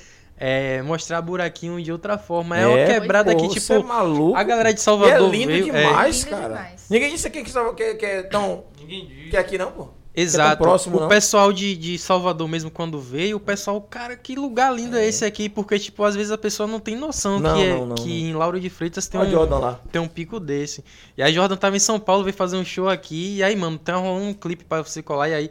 É, 0.42 0.82
mostrar 0.82 1.22
buraquinho 1.22 1.84
de 1.84 1.92
outra 1.92 2.18
forma. 2.18 2.58
É, 2.58 2.66
uma 2.66 2.86
quebrada 2.86 3.34
pô, 3.34 3.38
que, 3.50 3.60
você 3.60 3.74
é 3.74 3.76
tipo, 3.78 3.88
maluco. 3.88 4.38
a 4.38 4.44
galera 4.44 4.74
de 4.74 4.80
E 4.80 4.82
é 4.82 4.84
Salvador 4.84 5.30
lindo 5.30 5.48
veio. 5.48 5.76
é, 5.76 5.84
demais, 5.90 6.24
Lindo 6.24 6.30
cara. 6.30 6.48
demais. 6.48 6.86
Ninguém 6.90 7.12
disse 7.12 7.28
aqui 7.28 7.44
que, 7.44 7.52
que, 7.76 7.96
que 7.96 8.06
é 8.06 8.24
tão. 8.24 8.64
Ninguém 8.80 9.06
diz. 9.06 9.30
Que 9.32 9.38
é 9.38 9.40
aqui 9.40 9.58
não, 9.58 9.72
pô. 9.72 9.99
Exato. 10.16 10.62
próximo, 10.62 10.98
o 10.98 11.00
não? 11.02 11.08
pessoal 11.08 11.54
de, 11.54 11.76
de 11.76 11.98
Salvador 11.98 12.48
mesmo 12.48 12.70
quando 12.72 13.00
veio, 13.00 13.38
o 13.38 13.40
pessoal, 13.40 13.80
cara, 13.82 14.18
que 14.18 14.36
lugar 14.36 14.74
lindo 14.76 14.98
é, 14.98 15.08
esse 15.08 15.24
aqui, 15.24 15.48
porque 15.48 15.78
tipo, 15.80 16.04
às 16.04 16.16
vezes 16.16 16.32
a 16.32 16.38
pessoa 16.38 16.68
não 16.68 16.80
tem 16.80 16.96
noção 16.98 17.40
Não, 17.40 17.56
que, 17.56 17.64
é, 17.64 17.70
não, 17.86 17.96
que 17.96 18.10
não. 18.24 18.30
em 18.32 18.34
Lauro 18.34 18.60
de 18.60 18.70
Freitas 18.70 19.08
tem 19.08 19.20
Olha 19.20 19.30
um, 19.30 19.32
Jordan 19.34 19.60
lá. 19.60 19.80
tem 19.92 20.02
um 20.02 20.08
pico 20.08 20.40
desse. 20.40 20.84
E 21.18 21.24
aí 21.24 21.32
Jordan 21.34 21.56
tava 21.56 21.78
em 21.78 21.80
São 21.80 22.00
Paulo, 22.00 22.24
veio 22.24 22.36
fazer 22.36 22.58
um 22.58 22.66
show 22.66 22.90
aqui, 22.90 23.38
e 23.38 23.44
aí, 23.44 23.56
mano, 23.56 23.78
tem 23.78 23.96
um 23.96 24.34
clipe 24.34 24.66
pra 24.66 24.82
você 24.84 25.02
colar, 25.02 25.30
e 25.30 25.34
aí 25.34 25.50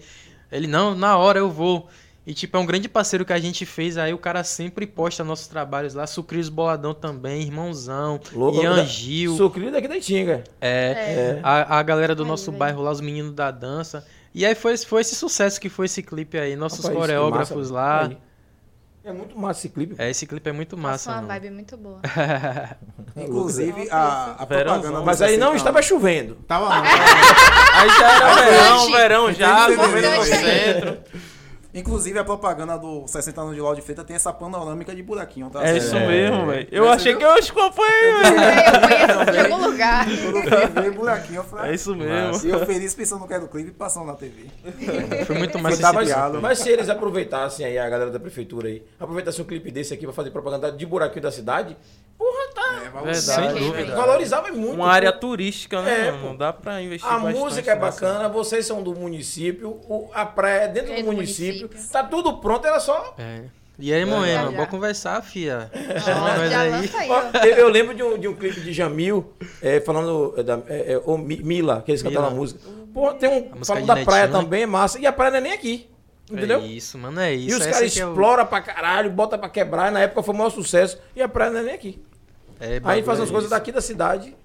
ele, 0.53 0.67
não, 0.67 0.95
na 0.95 1.17
hora 1.17 1.39
eu 1.39 1.49
vou. 1.51 1.89
E 2.27 2.35
tipo, 2.35 2.59
é 2.59 2.61
um 2.61 2.67
grande 2.67 2.91
parceiro 2.91 3.25
que 3.25 3.33
a 3.33 3.39
gente 3.39 3.65
fez, 3.65 3.97
aí 3.97 4.13
o 4.13 4.19
cara 4.19 4.45
sempre 4.45 4.87
posta 4.87 5.25
nossos 5.25 5.47
trabalhos 5.47 5.95
lá, 5.95 6.07
Sucrilhos 6.07 6.51
Boladão 6.51 6.93
também, 6.93 7.41
Irmãozão, 7.41 8.21
Louco, 8.35 8.61
Ian 8.63 8.77
da- 8.77 8.85
Gil, 8.85 9.35
Sucrilho 9.35 9.73
daqui 9.73 9.89
da 9.89 9.97
Itinga. 9.97 10.45
é, 10.61 10.69
É. 10.69 11.41
a, 11.43 11.79
a 11.79 11.83
galera 11.83 12.15
do 12.15 12.27
nosso 12.27 12.47
velho. 12.51 12.59
bairro 12.59 12.83
lá, 12.83 12.91
os 12.91 13.01
meninos 13.01 13.33
da 13.33 13.51
dança. 13.51 14.05
E 14.35 14.45
aí 14.47 14.55
foi, 14.55 14.77
foi 14.77 15.01
esse 15.01 15.15
sucesso 15.15 15.61
que 15.61 15.69
foi 15.69 15.87
esse 15.87 16.03
clipe 16.03 16.39
aí. 16.39 16.55
Nossos 16.57 16.79
Rapaz, 16.85 16.95
que 16.95 17.01
coreógrafos 17.01 17.71
massa, 17.71 17.75
lá. 17.75 18.07
aí. 18.07 18.19
É 19.05 19.13
muito 19.13 19.39
massa 19.39 19.61
esse 19.61 19.69
clipe. 19.71 19.95
É, 19.97 20.11
esse 20.11 20.27
clipe 20.27 20.51
é 20.51 20.53
muito 20.53 20.77
massa, 20.77 21.11
uma 21.11 21.17
mano. 21.17 21.29
vibe 21.29 21.51
muito 21.51 21.77
boa. 21.79 22.01
Inclusive, 23.17 23.89
a, 23.91 24.33
a 24.33 24.47
propaganda. 24.47 25.01
Mas 25.01 25.23
aí 25.23 25.39
não 25.39 25.55
estava 25.55 25.81
chovendo. 25.81 26.35
Tava 26.47 26.69
não. 26.77 26.83
Aí 26.85 27.89
já 27.89 28.13
era 28.13 28.35
verão, 28.35 28.93
verão 28.93 29.33
já, 29.33 29.67
comendo 29.75 30.11
no 30.11 30.23
é- 30.23 30.25
centro. 30.25 30.99
Inclusive 31.75 32.19
a 32.19 32.25
propaganda 32.25 32.79
do 32.79 33.07
60 33.07 33.41
anos 33.41 33.55
de 33.55 33.61
Lauro 33.61 33.77
de 33.77 33.83
Freitas 33.83 34.05
tem 34.07 34.17
essa 34.17 34.33
panorâmica 34.33 34.95
de 34.95 35.03
buraquinho, 35.03 35.51
tá? 35.51 35.63
É 35.69 35.77
isso 35.77 35.91
certo? 35.91 36.07
mesmo, 36.09 36.47
velho. 36.47 36.67
Eu 36.73 36.89
achei 36.89 37.13
viu? 37.13 37.19
que 37.19 37.25
eu 37.27 37.31
acho 37.33 37.53
que 37.53 37.73
foi, 37.73 37.89
É, 37.89 38.23
velho. 38.23 38.71
eu 38.71 38.81
conheço 38.81 39.33
de 39.33 39.39
algum 39.53 39.67
lugar. 39.69 40.07
Quando 40.07 40.49
eu 40.49 40.69
fui 40.73 40.83
ver 40.83 40.91
buraquinho, 40.93 41.41
eu 41.41 41.45
falei, 41.45 41.71
É 41.71 41.75
isso 41.75 41.95
mesmo. 41.95 42.47
E 42.47 42.51
eu 42.51 42.65
feliz 42.65 42.95
pensando 42.95 43.27
que 43.27 43.35
era 43.35 43.45
o 43.45 43.49
clipe 43.49 43.71
passando 43.73 44.07
na 44.07 44.15
TV. 44.15 44.47
Foi 45.27 45.37
muito 45.37 45.59
mais 45.59 45.79
piada. 45.79 46.41
Mas 46.41 46.59
se 46.59 46.71
eles 46.71 46.89
aproveitassem 46.89 47.67
aí, 47.67 47.79
a 47.79 47.89
galera 47.89 48.11
da 48.11 48.19
prefeitura 48.19 48.69
aí, 48.69 48.83
aproveitassem 48.99 49.45
um 49.45 49.47
clipe 49.47 49.71
desse 49.71 49.93
aqui 49.93 50.05
pra 50.07 50.15
fazer 50.15 50.31
propaganda 50.31 50.73
de 50.73 50.87
buraquinho 50.87 51.23
da 51.23 51.31
cidade, 51.31 51.77
porra, 52.19 52.53
tá. 52.55 52.83
É, 52.85 52.91
Verdade. 53.05 53.21
Sem 53.21 53.55
dúvida. 53.55 53.95
Valorizava 53.97 54.51
muito. 54.53 54.75
Uma 54.75 54.89
área 54.91 55.13
turística, 55.13 55.81
né? 55.83 56.09
É, 56.09 56.13
mano? 56.13 56.37
dá 56.37 56.53
pra 56.53 56.83
investir 56.83 57.09
A 57.09 57.15
bastante 57.19 57.39
música 57.39 57.71
é 57.71 57.75
nessa- 57.77 57.91
bacana, 58.07 58.29
vocês 58.29 58.67
são 58.67 58.83
do 58.83 58.95
município, 58.95 59.69
o- 59.89 60.11
a 60.13 60.27
praia 60.27 60.63
é 60.65 60.69
dentro 60.69 60.93
É 60.93 60.97
do 60.97 61.03
do 61.03 61.13
município, 61.13 61.69
município. 61.69 61.91
tá 61.93 62.03
tudo 62.05 62.39
pronto, 62.39 62.67
era 62.67 62.81
só. 62.81 63.15
É. 63.19 63.43
E 63.81 63.95
aí, 63.95 64.05
Moema, 64.05 64.51
bora 64.51 64.67
conversar, 64.67 65.23
fia. 65.23 65.71
Chama 66.05 66.37
nós 66.37 66.53
aí. 66.53 66.91
aí, 67.35 67.51
eu, 67.53 67.69
lembro 67.69 67.95
de 67.95 68.03
um, 68.03 68.19
de 68.19 68.27
um 68.27 68.35
clipe 68.35 68.61
de 68.61 68.73
Jamil 68.73 69.33
é, 69.63 69.79
falando 69.81 70.35
é, 70.37 70.43
da 70.43 70.59
é, 70.69 70.95
é, 70.95 71.03
o 71.05 71.17
Mi- 71.17 71.41
Mila, 71.45 71.81
que 71.83 71.93
eles 71.93 72.03
cantaram 72.03 72.27
a 72.27 72.31
Mila. 72.31 72.41
música. 72.41 72.61
Pô, 72.93 73.13
tem 73.15 73.29
um 73.31 73.65
falando 73.65 73.87
da 73.87 73.95
Netinho, 73.95 74.07
praia 74.07 74.27
né? 74.27 74.33
também, 74.33 74.63
é 74.65 74.67
massa. 74.67 74.99
E 74.99 75.07
a 75.07 75.13
praia 75.13 75.31
não 75.31 75.39
é 75.39 75.43
nem 75.43 75.53
aqui. 75.53 75.89
Entendeu? 76.29 76.59
É 76.61 76.67
isso, 76.67 76.99
mano, 76.99 77.21
é 77.21 77.33
isso. 77.33 77.57
E 77.57 77.61
os 77.61 77.67
caras 77.67 77.93
que 77.95 78.01
é 78.01 78.05
o- 78.05 78.09
exploram 78.11 78.45
pra 78.47 78.61
caralho, 78.61 79.11
bota 79.11 79.39
pra 79.39 79.49
quebrar. 79.49 79.89
e 79.89 79.95
Na 79.95 80.01
época 80.01 80.25
foi 80.25 80.35
o 80.35 80.39
maior 80.39 80.51
sucesso. 80.51 80.99
E 81.15 81.23
a 81.23 81.29
praia 81.29 81.51
não 81.53 81.61
é 81.61 81.63
nem 81.63 81.75
aqui. 81.75 82.03
É, 82.61 82.65
Aí 82.65 82.71
a 82.71 82.75
gente 82.75 82.83
bagulho 82.83 83.05
faz 83.05 83.19
é 83.21 83.23
as 83.23 83.31
coisas 83.31 83.51
daqui 83.51 83.73
da 83.73 83.81
cidade. 83.81 84.37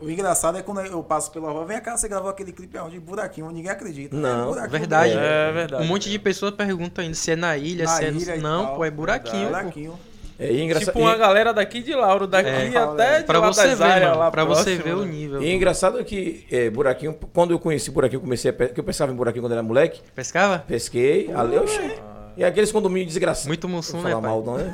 O 0.00 0.08
engraçado 0.08 0.56
é 0.58 0.62
quando 0.62 0.80
eu 0.80 1.02
passo 1.02 1.30
pela 1.32 1.50
rua, 1.50 1.64
vem 1.64 1.80
cá, 1.80 1.96
você 1.96 2.08
gravou 2.08 2.30
aquele 2.30 2.52
clipe 2.52 2.78
onde? 2.78 3.00
Buraquinho, 3.00 3.50
ninguém 3.50 3.70
acredita. 3.70 4.16
Não, 4.16 4.56
É 4.58 4.68
Verdade. 4.68 5.12
É 5.16 5.52
verdade. 5.52 5.82
Um 5.84 5.86
monte 5.88 6.08
de 6.08 6.18
pessoas 6.18 6.52
perguntam 6.52 7.02
ainda 7.02 7.14
se 7.16 7.30
é 7.32 7.36
na 7.36 7.56
ilha, 7.56 7.84
Na 7.84 7.90
se 7.90 8.04
é 8.04 8.10
no... 8.10 8.20
ilha 8.20 8.36
Não, 8.36 8.64
tal. 8.66 8.76
pô, 8.76 8.84
é 8.84 8.90
buraquinho. 8.90 9.44
pô. 9.48 9.48
Buraquinho. 9.56 9.98
É, 10.38 10.50
e 10.52 10.60
engraçado, 10.62 10.86
Tipo 10.94 11.00
uma 11.00 11.14
e- 11.14 11.18
galera 11.18 11.52
daqui 11.52 11.82
de 11.82 11.94
Lauro, 11.94 12.26
daqui 12.26 12.48
É. 12.48 12.76
até 12.76 13.18
de 13.20 13.24
Pra 13.26 13.38
lá 13.38 13.52
você 13.52 13.74
ver, 13.74 13.76
mano, 14.00 14.18
lá 14.18 14.30
pra 14.30 14.44
você 14.44 14.76
próximo, 14.76 14.84
ver 14.84 14.94
o 14.94 15.04
né? 15.04 15.12
nível. 15.12 15.42
E 15.42 15.48
é 15.50 15.54
engraçado 15.54 16.02
que 16.04 16.46
é, 16.50 16.70
buraquinho, 16.70 17.14
quando 17.32 17.50
eu 17.52 17.58
conheci 17.60 17.90
buraquinho, 17.90 18.20
comecei 18.20 18.50
a 18.50 18.54
pe... 18.54 18.68
que 18.68 18.80
eu 18.80 18.84
pensava 18.84 19.12
em 19.12 19.14
buraquinho 19.16 19.42
quando 19.44 19.52
era 19.52 19.62
moleque, 19.62 20.00
Pescava? 20.14 20.58
pesquei, 20.60 21.30
ali 21.32 21.54
eu 21.56 21.66
cheguei. 21.68 21.98
E 22.36 22.44
aqueles 22.44 22.72
condomínios 22.72 23.08
desgraçados. 23.12 23.46
Muito 23.46 23.68
mussum, 23.68 23.98
né, 24.00 24.10
falar 24.10 24.22
pai? 24.22 24.30
mal, 24.30 24.42
não, 24.42 24.56
né? 24.58 24.72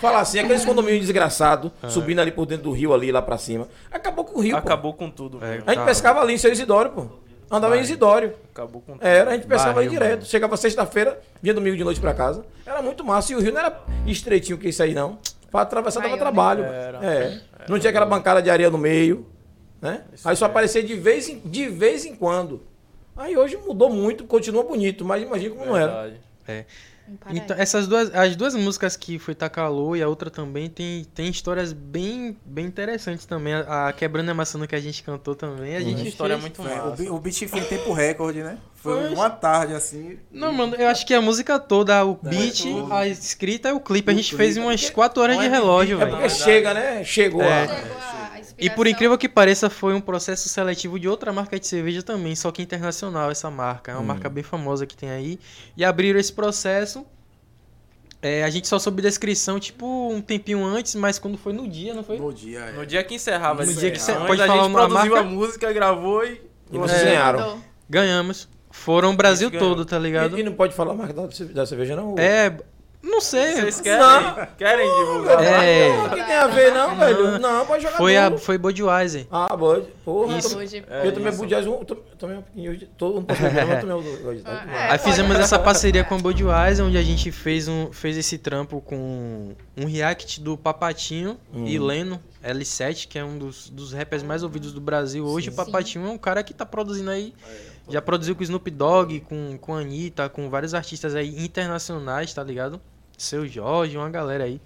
Falar 0.00 0.20
assim, 0.20 0.38
aqueles 0.38 0.64
condomínios 0.64 1.02
desgraçados, 1.02 1.70
subindo 1.88 2.20
ali 2.20 2.30
por 2.30 2.46
dentro 2.46 2.64
do 2.64 2.72
rio 2.72 2.94
ali, 2.94 3.10
lá 3.12 3.20
pra 3.20 3.36
cima. 3.38 3.68
Acabou 3.90 4.24
com 4.24 4.38
o 4.38 4.42
rio, 4.42 4.52
pô. 4.52 4.58
Acabou 4.58 4.94
com 4.94 5.10
tudo, 5.10 5.38
É, 5.38 5.48
velho. 5.50 5.62
A 5.66 5.70
gente 5.70 5.80
Tá. 5.80 5.84
pescava 5.86 6.20
ali 6.20 6.34
em 6.34 6.38
seu 6.38 6.50
Isidório, 6.52 6.90
pô. 6.92 7.06
Andava 7.50 7.76
em 7.78 7.80
Isidório. 7.80 8.34
Acabou 8.52 8.82
com 8.82 8.92
tudo. 8.92 9.06
Era, 9.06 9.30
a 9.30 9.34
gente 9.34 9.46
pescava 9.46 9.78
ali 9.80 9.86
Barril, 9.86 9.90
direto. 9.90 10.12
mano. 10.18 10.26
Chegava 10.26 10.56
sexta-feira, 10.56 11.18
vinha 11.42 11.54
domingo 11.54 11.76
de 11.76 11.84
noite 11.84 12.00
pra 12.00 12.12
casa. 12.14 12.44
Era 12.66 12.82
muito 12.82 13.02
massa. 13.04 13.32
E 13.32 13.36
o 13.36 13.40
rio 13.40 13.52
não 13.52 13.60
era 13.60 13.80
estreitinho 14.06 14.58
que 14.58 14.68
isso 14.68 14.82
aí, 14.82 14.92
não. 14.94 15.18
Pra 15.50 15.62
atravessar 15.62 16.02
dava 16.02 16.18
trabalho. 16.18 16.64
Era. 16.64 16.98
É. 17.02 17.40
Não 17.68 17.78
tinha 17.78 17.88
aquela 17.90 18.04
bancada 18.04 18.42
de 18.42 18.50
areia 18.50 18.68
no 18.70 18.76
meio. 18.78 19.26
Né? 19.80 20.02
Aí 20.24 20.36
só 20.36 20.44
aparecia 20.46 20.82
de 20.82 20.94
vez, 20.94 21.28
em, 21.28 21.38
de 21.44 21.68
vez 21.68 22.04
em 22.04 22.14
quando. 22.14 22.62
Aí 23.18 23.36
hoje 23.36 23.56
mudou 23.58 23.90
muito, 23.90 24.24
continua 24.24 24.62
bonito, 24.62 25.04
mas 25.04 25.22
imagina 25.22 25.54
como 25.54 25.66
não 25.66 25.76
era. 25.76 25.86
Verdade. 25.92 26.14
É. 26.46 26.64
Não 27.08 27.16
para 27.16 27.30
aí. 27.32 27.38
Então, 27.38 27.56
essas 27.58 27.86
duas, 27.86 28.14
as 28.14 28.36
duas 28.36 28.54
músicas 28.54 28.94
que 28.96 29.18
foi 29.18 29.34
Tacalô 29.34 29.96
e 29.96 30.02
a 30.02 30.08
outra 30.08 30.30
também 30.30 30.68
tem, 30.68 31.04
tem 31.14 31.28
histórias 31.28 31.72
bem, 31.72 32.36
bem 32.44 32.66
interessantes 32.66 33.24
também. 33.26 33.54
A, 33.54 33.88
a 33.88 33.92
Quebrando 33.92 34.30
a 34.30 34.34
Maçã 34.34 34.64
que 34.66 34.74
a 34.76 34.80
gente 34.80 35.02
cantou 35.02 35.34
também. 35.34 35.74
A 35.74 35.80
gente 35.80 36.00
Uma 36.02 36.08
história 36.08 36.36
fez- 36.38 36.42
muito 36.42 36.62
o, 36.62 36.64
massa. 36.64 37.02
bi- 37.02 37.08
o 37.10 37.18
beat 37.18 37.48
foi 37.48 37.60
em 37.60 37.64
tempo 37.64 37.92
recorde, 37.92 38.42
né? 38.42 38.58
Foi 38.76 38.92
Foi. 39.08 39.14
uma 39.14 39.28
tarde 39.30 39.74
assim. 39.74 40.18
Não, 40.30 40.52
mano, 40.52 40.76
eu 40.76 40.86
acho 40.86 41.04
que 41.04 41.12
a 41.12 41.20
música 41.20 41.58
toda, 41.58 42.04
o 42.04 42.14
beat, 42.22 42.62
tudo. 42.62 42.92
a 42.92 43.08
escrita 43.08 43.70
e 43.70 43.72
o 43.72 43.80
clipe, 43.80 44.10
a 44.10 44.14
O 44.14 44.16
gente 44.16 44.28
clipe, 44.28 44.44
fez 44.44 44.56
umas 44.56 44.80
porque- 44.82 44.94
4 44.94 45.22
horas 45.22 45.38
de 45.40 45.48
relógio, 45.48 45.96
É 46.00 46.04
velho. 46.04 46.10
porque 46.12 46.28
chega, 46.28 46.72
né? 46.74 47.02
Chegou 47.04 47.42
É. 47.42 47.64
a. 47.64 48.07
A- 48.58 48.62
a 48.62 48.64
E 48.66 48.70
por 48.70 48.86
incrível 48.86 49.16
que 49.16 49.28
pareça, 49.28 49.70
foi 49.70 49.94
um 49.94 50.00
processo 50.00 50.48
seletivo 50.48 50.98
de 50.98 51.08
outra 51.08 51.32
marca 51.32 51.58
de 51.58 51.66
cerveja 51.66 52.02
também, 52.02 52.34
só 52.34 52.50
que 52.50 52.60
internacional 52.62 53.30
essa 53.30 53.50
marca. 53.50 53.92
É 53.92 53.94
uma 53.94 54.02
marca 54.02 54.28
bem 54.28 54.42
famosa 54.42 54.86
que 54.86 54.96
tem 54.96 55.10
aí. 55.10 55.38
E 55.76 55.84
abriram 55.84 56.18
esse 56.18 56.32
processo. 56.32 57.06
é, 58.20 58.42
a 58.42 58.50
gente 58.50 58.66
só 58.66 58.80
soube 58.80 59.00
da 59.00 59.08
inscrição, 59.08 59.60
tipo, 59.60 59.86
um 60.12 60.20
tempinho 60.20 60.64
antes, 60.64 60.94
mas 60.96 61.20
quando 61.20 61.38
foi 61.38 61.52
no 61.52 61.68
dia, 61.68 61.94
não 61.94 62.02
foi? 62.02 62.18
No 62.18 62.32
dia. 62.32 62.58
é. 62.60 62.72
No 62.72 62.84
dia 62.84 63.04
que 63.04 63.14
encerrava 63.14 63.64
No 63.64 63.72
dia 63.72 63.92
que 63.92 63.98
você- 64.00 64.12
pode 64.12 64.42
a 64.42 64.46
falar 64.48 64.62
gente 64.64 64.70
uma 64.72 64.86
produziu 64.88 65.12
marca? 65.14 65.20
a 65.28 65.30
música, 65.30 65.72
gravou 65.72 66.24
e... 66.26 66.42
E 66.72 66.76
vocês 66.78 67.00
É. 67.00 67.04
ganharam. 67.04 67.62
Ganhamos. 67.88 68.48
Foram 68.72 69.12
o 69.12 69.16
Brasil 69.16 69.46
A 69.48 69.50
gente 69.52 69.60
todo, 69.60 69.84
tá 69.84 69.98
ligado? 70.00 70.36
E, 70.36 70.40
e 70.40 70.42
não 70.42 70.52
pode 70.52 70.74
falar 70.74 70.92
a 70.92 70.96
marca 70.96 71.14
da, 71.14 71.26
da 71.54 71.64
cerveja, 71.64 71.94
não? 71.94 72.16
É. 72.18 72.56
Não 73.10 73.20
sei. 73.20 73.54
Vocês 73.56 73.80
querem, 73.80 74.00
Não. 74.00 74.46
querem 74.56 74.86
divulgar? 74.98 75.42
É. 75.64 75.88
O 76.06 76.10
que 76.10 76.24
tem 76.24 76.34
a 76.36 76.46
ver, 76.46 76.72
não, 76.72 76.96
velho? 76.96 77.38
Não, 77.38 77.66
pode 77.66 77.82
jogar 77.82 77.96
Foi, 77.96 78.16
a, 78.16 78.36
foi 78.38 78.58
Budweiser. 78.58 79.26
Ah, 79.30 79.56
Bud. 79.56 79.86
Porra, 80.04 80.38
Isso. 80.38 80.56
eu 80.60 80.84
eu 81.04 81.12
tomei 81.12 81.32
Budweiser, 81.32 81.72
um- 81.72 81.84
to- 81.84 81.96
tomei 82.18 82.36
um 82.36 82.42
pouquinho 82.42 82.70
hoje. 82.72 82.88
Todo, 82.96 83.16
não 83.16 83.24
posso 83.24 83.40
beber, 83.42 83.66
mas 83.66 83.74
eu 83.84 83.88
tomei 83.88 83.96
um 83.96 83.98
hoje. 84.28 84.42
tá? 84.42 84.64
É, 84.70 84.78
Aí 84.92 84.98
pode. 84.98 85.02
fizemos 85.10 85.36
essa 85.38 85.58
parceria 85.58 86.04
com 86.04 86.14
a 86.14 86.18
Budweiser, 86.18 86.84
onde 86.84 86.96
a 86.96 87.02
gente 87.02 87.32
fez, 87.32 87.66
um, 87.66 87.92
fez 87.92 88.16
esse 88.16 88.38
trampo 88.38 88.80
com 88.80 89.54
um 89.76 89.84
react 89.86 90.40
do 90.40 90.56
Papatinho 90.56 91.38
e 91.54 91.78
Leno, 91.78 92.20
L7, 92.44 93.08
que 93.08 93.18
é 93.18 93.24
um 93.24 93.36
dos, 93.38 93.68
dos 93.70 93.92
rappers 93.92 94.22
mais 94.22 94.42
ouvidos 94.42 94.72
do 94.72 94.80
Brasil 94.80 95.24
hoje. 95.26 95.48
O 95.48 95.52
Papatinho 95.52 96.06
é 96.06 96.10
um 96.10 96.18
cara 96.18 96.42
que 96.42 96.54
tá 96.54 96.64
produzindo 96.66 97.10
aí. 97.10 97.34
Já 97.90 98.02
produziu 98.02 98.34
com 98.34 98.42
o 98.42 98.44
Snoop 98.44 98.70
Dogg, 98.70 99.20
com, 99.20 99.56
com 99.58 99.74
a 99.74 99.78
Anitta, 99.80 100.28
com 100.28 100.50
vários 100.50 100.74
artistas 100.74 101.14
aí 101.14 101.42
internacionais, 101.42 102.34
tá 102.34 102.44
ligado? 102.44 102.78
Seu 103.18 103.46
Jorge, 103.46 103.98
uma 103.98 104.08
galera 104.08 104.44
aí. 104.44 104.60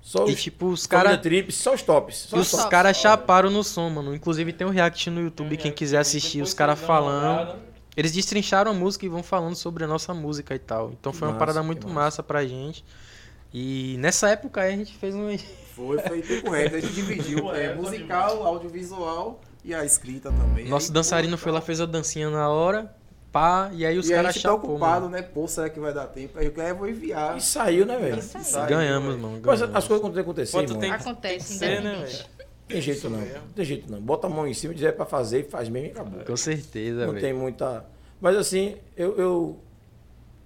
Só 0.00 0.28
E 0.28 0.34
os 0.34 0.40
tipo, 0.40 0.68
os 0.68 0.86
caras. 0.86 1.20
Trips, 1.20 1.56
só 1.56 1.74
os 1.74 1.82
tops. 1.82 2.16
Só 2.16 2.36
E 2.36 2.40
os 2.40 2.64
caras 2.66 2.96
chaparam 2.96 3.50
no 3.50 3.64
som, 3.64 3.90
mano. 3.90 4.14
Inclusive 4.14 4.52
tem 4.52 4.64
um 4.64 4.70
react 4.70 5.10
no 5.10 5.20
YouTube, 5.20 5.56
quem 5.56 5.72
quiser 5.72 5.98
assistir, 5.98 6.42
os 6.42 6.54
caras 6.54 6.78
falando. 6.78 7.56
Eles 7.96 8.12
destrincharam 8.12 8.70
a 8.70 8.74
música 8.74 9.06
e 9.06 9.08
vão 9.08 9.22
falando 9.22 9.56
sobre 9.56 9.82
a 9.82 9.86
nossa 9.88 10.12
música 10.12 10.54
e 10.54 10.58
tal. 10.58 10.92
Então 10.92 11.12
foi 11.12 11.26
uma 11.26 11.32
massa, 11.32 11.38
parada 11.38 11.60
que 11.60 11.66
muito 11.66 11.88
massa. 11.88 12.00
massa 12.00 12.22
pra 12.22 12.46
gente. 12.46 12.84
E 13.52 13.96
nessa 13.98 14.28
época 14.28 14.60
aí 14.60 14.74
a 14.74 14.76
gente 14.76 14.94
fez 14.96 15.14
um. 15.14 15.36
Foi, 15.74 15.98
foi 15.98 16.18
em 16.18 16.22
tempo 16.22 16.50
recorde. 16.50 16.76
A 16.76 16.80
gente 16.80 16.92
dividiu. 16.92 17.54
É, 17.54 17.74
musical, 17.74 18.46
audiovisual 18.46 19.40
e 19.64 19.74
a 19.74 19.84
escrita 19.84 20.30
também. 20.30 20.68
Nosso 20.68 20.88
Aí, 20.88 20.92
dançarino 20.94 21.36
foi 21.36 21.50
lá, 21.50 21.60
fez 21.60 21.80
a 21.80 21.86
dancinha 21.86 22.30
na 22.30 22.48
hora, 22.48 22.94
pá, 23.36 23.70
e 23.74 23.84
aí 23.84 23.98
os 23.98 24.08
caras 24.08 24.32
gente 24.34 24.42
tá 24.42 24.50
chapou, 24.50 24.70
ocupado, 24.70 25.02
mano. 25.02 25.16
né? 25.16 25.22
Pô, 25.22 25.46
será 25.46 25.68
que 25.68 25.78
vai 25.78 25.92
dar 25.92 26.06
tempo? 26.06 26.38
Aí 26.38 26.46
eu 26.46 26.52
quero, 26.52 26.68
eu 26.68 26.76
vou 26.76 26.88
enviar. 26.88 27.36
E 27.36 27.40
saiu, 27.42 27.84
né, 27.84 27.98
velho? 27.98 28.22
Ganhamos, 28.66 29.16
mano. 29.16 29.40
Mas 29.44 29.60
Ganhamos. 29.60 29.76
as 29.76 29.86
coisas 29.86 30.00
quando 30.00 30.14
tem 30.14 30.22
acontecer, 30.22 30.52
Quanto 30.52 30.70
irmão. 30.70 30.80
tem 30.80 30.90
que 30.90 30.96
Acontece, 30.96 31.58
ser, 31.58 31.82
né, 31.82 31.96
velho? 31.96 32.24
Tem 32.66 32.80
jeito 32.80 33.10
não. 33.10 33.18
Não 33.20 33.26
tem 33.54 33.64
jeito 33.64 33.92
não. 33.92 34.00
Bota 34.00 34.26
a 34.26 34.30
mão 34.30 34.46
em 34.48 34.54
cima 34.54 34.72
e 34.72 34.76
diz 34.76 34.86
é 34.86 34.90
pra 34.92 35.04
fazer 35.04 35.40
e 35.40 35.42
faz 35.44 35.68
mesmo 35.68 35.88
e 35.88 35.90
acabou. 35.90 36.24
Com 36.24 36.36
certeza, 36.36 37.06
Não 37.06 37.12
tem 37.12 37.22
velho. 37.22 37.36
muita. 37.38 37.84
Mas 38.20 38.36
assim, 38.36 38.76
eu. 38.96 39.16
eu... 39.18 39.60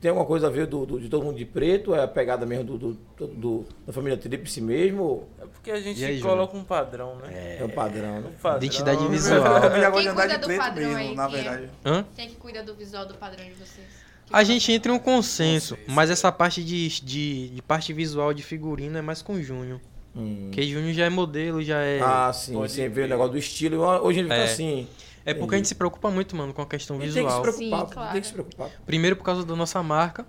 Tem 0.00 0.08
alguma 0.08 0.26
coisa 0.26 0.46
a 0.46 0.50
ver 0.50 0.66
do, 0.66 0.86
do- 0.86 0.98
de 1.00 1.08
todo 1.10 1.24
mundo 1.24 1.36
de 1.36 1.44
preto? 1.44 1.94
É 1.94 2.02
a 2.02 2.08
pegada 2.08 2.46
mesmo 2.46 2.64
do, 2.64 2.78
do, 2.78 3.26
do- 3.26 3.66
da 3.86 3.92
família 3.92 4.16
Tríplice 4.16 4.60
mesmo? 4.60 5.28
É 5.38 5.44
porque 5.44 5.70
a 5.70 5.80
gente 5.80 6.02
aí, 6.02 6.20
coloca 6.20 6.56
um 6.56 6.64
padrão, 6.64 7.16
né? 7.16 7.58
É, 7.60 7.64
o 7.64 7.68
padrão, 7.68 8.20
né? 8.22 8.28
Um 8.28 8.40
padrão. 8.40 8.56
Identidade 8.58 9.06
visual. 9.08 9.60
Quem 9.92 10.14
cuida 10.14 10.38
do 10.38 10.56
padrão 10.56 10.86
mesmo, 10.88 10.96
aí, 10.98 11.14
na 11.14 11.28
quem 11.28 11.38
é? 11.38 11.42
verdade. 11.42 11.70
Hã? 11.84 12.04
Quem 12.16 12.28
que 12.30 12.36
cuida 12.36 12.62
do 12.62 12.74
visual 12.74 13.04
do 13.06 13.14
padrão 13.14 13.44
de 13.44 13.52
vocês? 13.52 13.86
A 14.32 14.42
gente 14.44 14.72
entra 14.72 14.90
em 14.92 14.94
um 14.94 14.98
consenso, 14.98 15.76
mas 15.88 16.08
essa 16.08 16.30
parte 16.32 16.62
de, 16.64 16.88
de, 17.02 17.48
de 17.48 17.62
parte 17.62 17.92
visual 17.92 18.32
de 18.32 18.42
figurino 18.42 18.96
é 18.96 19.02
mais 19.02 19.20
com 19.20 19.34
o 19.34 19.42
Júnior. 19.42 19.80
Hum. 20.16 20.44
Porque 20.46 20.62
Júnior 20.62 20.92
já 20.94 21.04
é 21.04 21.10
modelo, 21.10 21.62
já 21.62 21.78
é. 21.82 22.00
Ah, 22.00 22.32
sim. 22.32 22.54
Você 22.54 22.88
vê 22.88 23.02
o 23.02 23.08
negócio 23.08 23.32
do 23.32 23.38
estilo. 23.38 23.82
Hoje 23.82 24.20
ele 24.20 24.28
fica 24.28 24.40
É. 24.40 24.44
assim. 24.44 24.88
É 25.24 25.34
porque 25.34 25.54
a 25.54 25.58
gente 25.58 25.68
se 25.68 25.74
preocupa 25.74 26.10
muito, 26.10 26.34
mano, 26.36 26.52
com 26.54 26.62
a 26.62 26.66
questão 26.66 26.96
E 26.96 27.00
tem 27.00 27.08
que 27.08 27.12
se 27.14 27.20
visual. 27.20 27.42
preocupar. 27.42 27.86
Sim, 27.86 27.92
claro. 27.92 28.12
Tem 28.12 28.20
que 28.20 28.26
se 28.26 28.32
preocupar. 28.32 28.70
Primeiro 28.86 29.16
por 29.16 29.24
causa 29.24 29.44
da 29.44 29.54
nossa 29.56 29.82
marca. 29.82 30.22
Não 30.22 30.28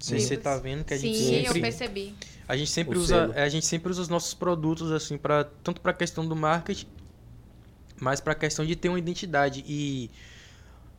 sei 0.00 0.18
se 0.20 0.28
você 0.28 0.36
tá 0.36 0.56
vendo 0.56 0.84
que 0.84 0.94
a 0.94 0.96
gente 0.96 1.16
Sim, 1.18 1.34
eu 1.40 1.46
sempre 1.46 1.60
percebi. 1.60 2.14
a 2.48 2.56
gente 2.56 2.70
sempre 2.70 2.96
O 2.98 3.00
usa 3.02 3.14
selo. 3.20 3.32
é, 3.34 3.42
a 3.42 3.48
gente 3.50 3.66
sempre 3.66 3.90
usa 3.90 4.00
os 4.02 4.08
nossos 4.08 4.32
produtos 4.32 4.90
assim 4.92 5.18
para 5.18 5.44
tanto 5.62 5.80
para 5.80 5.92
questão 5.92 6.26
do 6.26 6.34
marketing, 6.34 6.86
mas 8.00 8.18
para 8.20 8.34
questão 8.34 8.64
de 8.64 8.74
ter 8.76 8.88
uma 8.88 8.98
identidade 8.98 9.62
e 9.68 10.10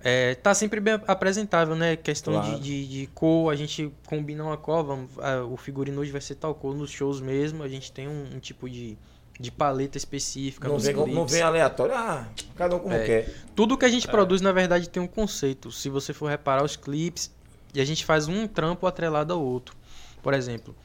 é, 0.03 0.35
tá 0.35 0.53
sempre 0.53 0.79
bem 0.79 0.99
apresentável, 1.07 1.75
né? 1.75 1.95
Questão 1.95 2.33
Claro. 2.33 2.59
de, 2.59 2.85
de, 2.85 2.87
de 3.01 3.07
cor, 3.07 3.51
a 3.51 3.55
gente 3.55 3.91
combina 4.05 4.43
uma 4.43 4.57
cor, 4.57 4.83
vamos, 4.83 5.11
ah, 5.19 5.43
o 5.45 5.57
figurino 5.57 5.99
hoje 6.01 6.11
vai 6.11 6.21
ser 6.21 6.35
tal 6.35 6.53
cor 6.55 6.75
nos 6.75 6.91
shows 6.91 7.19
mesmo, 7.21 7.63
a 7.63 7.67
gente 7.67 7.91
tem 7.91 8.07
um, 8.07 8.35
um 8.35 8.39
tipo 8.39 8.69
de, 8.69 8.97
de 9.41 9.51
paleta 9.51 9.97
específica 9.97 10.67
Não 10.67 10.77
vem, 10.77 10.95
não 10.95 11.25
vem 11.25 11.41
aleatório. 11.41 11.95
Ah, 11.95 12.27
cada 12.55 12.75
um 12.75 12.79
como 12.79 12.93
É. 12.93 13.05
quer. 13.05 13.35
Tudo 13.55 13.77
que 13.77 13.85
a 13.85 13.89
gente 13.89 14.07
produz, 14.07 14.39
na 14.39 14.51
verdade, 14.51 14.87
tem 14.87 15.01
um 15.01 15.07
conceito. 15.07 15.71
Se 15.71 15.89
você 15.89 16.13
for 16.13 16.27
reparar 16.27 16.63
os 16.63 16.75
clipes, 16.75 17.31
e 17.73 17.81
a 17.81 17.85
gente 17.85 18.05
faz 18.05 18.27
um 18.27 18.47
trampo 18.47 18.85
atrelado 18.85 19.33
ao 19.33 19.41
outro. 19.41 19.75
Por 20.21 20.33
exemplo, 20.33 20.75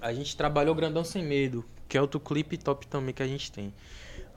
a 0.00 0.12
gente 0.12 0.36
trabalhou 0.36 0.74
Grandão 0.74 1.02
Sem 1.02 1.24
Medo, 1.24 1.64
que 1.88 1.96
é 1.96 2.00
outro 2.00 2.20
clipe 2.20 2.56
top 2.56 2.86
também 2.86 3.12
que 3.14 3.22
a 3.22 3.26
gente 3.26 3.50
tem. 3.50 3.74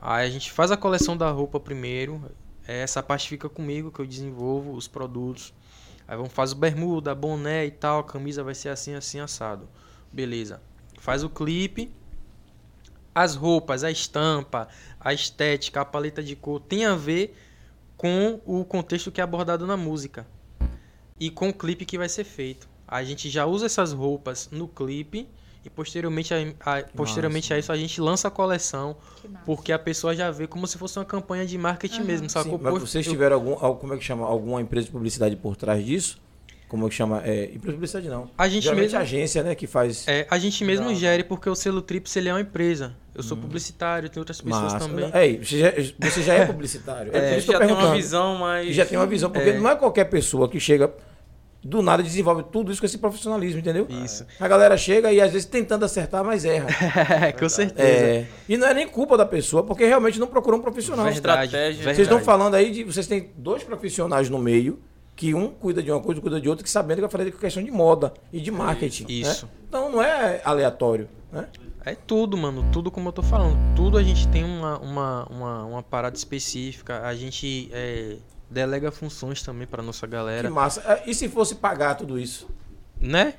Aí 0.02 0.26
a 0.26 0.30
gente 0.30 0.52
faz 0.52 0.72
a 0.72 0.78
coleção 0.78 1.16
da 1.16 1.30
roupa 1.30 1.60
primeiro, 1.60 2.22
essa 2.66 3.04
parte 3.04 3.30
fica 3.30 3.48
comigo, 3.48 3.92
que 3.92 4.00
eu 4.00 4.06
desenvolvo 4.06 4.74
os 4.74 4.88
produtos. 4.88 5.54
Aí 6.08 6.16
vamos 6.16 6.32
fazer 6.32 6.54
o 6.54 6.58
bermuda, 6.58 7.14
boné 7.14 7.66
e 7.66 7.72
tal, 7.72 8.00
a 8.00 8.04
camisa 8.04 8.44
vai 8.44 8.56
ser 8.56 8.70
assim, 8.70 8.94
assim, 8.94 9.20
assado. 9.20 9.68
Beleza. 10.12 10.62
Faz 11.00 11.24
o 11.24 11.30
clipe. 11.30 11.92
As 13.18 13.34
roupas, 13.36 13.84
a 13.84 13.90
estampa, 13.90 14.68
a 15.00 15.12
estética, 15.12 15.82
a 15.82 15.86
paleta 15.86 16.22
de 16.22 16.36
cor 16.36 16.60
tem 16.60 16.86
a 16.86 16.94
ver 16.94 17.36
com 17.98 18.40
o 18.46 18.64
contexto 18.64 19.12
que 19.12 19.20
é 19.20 19.24
abordado 19.24 19.66
na 19.66 19.76
música 19.76 20.28
e 21.20 21.32
com 21.32 21.50
o 21.50 21.54
clipe 21.54 21.84
que 21.84 21.98
vai 21.98 22.08
ser 22.08 22.24
feito. 22.24 22.70
A 22.88 23.04
gente 23.04 23.28
já 23.28 23.44
usa 23.48 23.66
essas 23.66 23.92
roupas 23.92 24.50
no 24.52 24.68
clipe 24.68 25.28
e 25.66 25.70
posteriormente 25.70 26.32
a, 26.32 26.38
a- 26.62 26.84
posteriormente 26.96 27.52
a 27.52 27.58
isso 27.58 27.72
a 27.72 27.76
gente 27.78 28.00
lança 28.00 28.28
a 28.28 28.32
coleção 28.32 28.96
porque 29.44 29.72
a 29.72 29.80
pessoa 29.80 30.16
já 30.16 30.30
vê 30.30 30.46
como 30.46 30.68
se 30.68 30.78
fosse 30.78 31.00
uma 31.00 31.06
campanha 31.06 31.44
de 31.44 31.58
marketing 31.58 32.04
mesmo, 32.04 32.30
Sim, 32.30 32.34
sacou? 32.34 32.60
mas 32.62 32.72
Pô, 32.72 32.80
vocês 32.82 33.04
tiveram 33.08 33.36
algum, 33.38 33.54
al- 33.66 33.78
como 33.78 33.96
é 33.96 33.98
que 33.98 34.04
chama, 34.04 34.28
alguma 34.28 34.62
empresa 34.62 34.86
de 34.86 34.92
publicidade 34.92 35.36
por 35.36 35.56
trás 35.56 35.84
disso? 35.84 36.22
Como 36.68 36.86
é 36.86 36.90
que 36.90 36.96
chama? 36.96 37.22
É, 37.26 37.50
publicidade 37.64 38.10
não. 38.10 38.30
A 38.38 38.48
gente 38.50 38.64
Geralmente 38.64 38.86
mesmo- 38.88 39.00
a 39.00 39.02
agência, 39.02 39.42
né, 39.42 39.56
que 39.56 39.66
faz 39.66 40.06
É, 40.08 40.28
a 40.30 40.38
gente 40.38 40.66
mesmo 40.66 40.88
Não. 40.88 40.96
gere 40.96 41.24
porque 41.24 41.50
o 41.50 41.56
selo 41.56 41.82
Trips 41.82 42.14
ele 42.18 42.28
é 42.28 42.34
uma 42.34 42.42
empresa. 42.42 42.94
Eu 43.16 43.24
sou 43.24 43.38
publicitário, 43.38 44.10
tem 44.10 44.20
outras 44.20 44.42
pessoas 44.42 44.74
Massa. 44.74 44.88
também. 44.88 45.10
Ei, 45.16 45.44
você 45.44 45.60
já, 45.60 45.72
você 46.10 46.22
já 46.22 46.34
é 46.34 46.46
publicitário. 46.46 47.12
É, 47.16 47.20
por 47.20 47.24
É, 47.26 47.38
isso 47.38 47.48
que 47.48 47.56
eu 47.56 47.60
já 47.60 47.66
tem 47.66 47.76
uma 47.76 47.94
visão 47.96 48.36
mais. 48.38 48.76
Já 48.76 48.86
tem 48.86 48.98
uma 48.98 49.08
visão, 49.08 49.30
porque 49.32 49.50
É. 49.52 49.58
não 49.60 49.70
é 49.70 49.76
qualquer 49.76 50.06
pessoa 50.06 50.50
que 50.50 50.60
chega 50.60 50.94
do 51.64 51.82
nada 51.82 52.02
e 52.02 52.06
desenvolve 52.06 52.44
tudo 52.52 52.72
isso 52.72 52.80
com 52.82 52.86
esse 52.86 52.98
profissionalismo, 52.98 53.60
entendeu? 53.60 53.88
Isso. 53.90 54.26
A 54.40 54.48
galera 54.48 54.78
chega 54.78 55.12
e 55.12 55.20
às 55.22 55.32
vezes 55.32 55.46
tentando 55.48 55.84
acertar, 55.86 56.24
mas 56.24 56.44
erra. 56.46 56.68
É, 57.28 57.32
com 57.32 57.48
certeza. 57.50 57.88
É, 57.90 58.26
e 58.48 58.58
não 58.58 58.68
é 58.68 58.74
nem 58.74 58.88
culpa 58.88 59.18
da 59.18 59.26
pessoa, 59.26 59.64
porque 59.64 59.86
realmente 59.86 60.20
não 60.20 60.28
procurou 60.28 60.60
um 60.60 60.62
profissional. 60.64 61.06
Verdade, 61.06 61.18
estratégia. 61.46 61.60
verdade. 61.78 61.96
Vocês 61.96 62.08
estão 62.08 62.20
falando 62.20 62.56
aí 62.56 62.72
de. 62.72 62.84
Vocês 62.84 63.08
têm 63.08 63.32
dois 63.38 63.64
profissionais 63.64 64.30
no 64.30 64.38
meio, 64.38 64.80
que 65.18 65.34
um 65.34 65.50
cuida 65.50 65.82
de 65.84 65.92
uma 65.92 66.00
coisa, 66.00 66.22
cuida 66.22 66.40
de 66.40 66.48
outra, 66.48 66.64
que 66.64 66.70
sabendo 66.70 67.00
que 67.00 67.04
eu 67.06 67.10
falei 67.10 67.30
com 67.32 67.38
questão 67.40 67.62
de 67.64 67.72
moda 67.72 68.14
e 68.32 68.40
de 68.40 68.52
marketing. 68.52 69.04
né? 69.04 69.10
Isso. 69.10 69.50
Então 69.68 69.92
não 69.92 70.02
é 70.02 70.40
aleatório. 70.46 71.10
Né? 71.32 71.48
É 71.84 71.96
tudo, 71.96 72.38
mano. 72.38 72.64
Tudo 72.72 72.92
como 72.92 73.10
eu 73.10 73.14
tô 73.14 73.24
falando. 73.24 73.58
Tudo 73.76 73.98
a 73.98 74.04
gente 74.04 74.28
tem 74.28 74.44
uma, 74.44 74.78
uma, 74.78 75.26
uma, 75.30 75.64
uma 75.66 75.84
parada 75.84 76.16
específica. 76.16 77.02
A 77.02 77.16
gente 77.16 77.68
é, 77.74 78.18
delega 78.50 78.92
funções 78.92 79.42
também 79.42 79.66
pra 79.66 79.82
nossa 79.82 80.06
Que 80.06 80.14
galera. 80.14 80.50
massa. 80.52 80.82
É, 80.82 81.10
E 81.10 81.14
se 81.16 81.28
fosse 81.28 81.56
pagar 81.56 81.96
tudo 81.96 82.20
isso? 82.20 82.48
Né? 83.02 83.34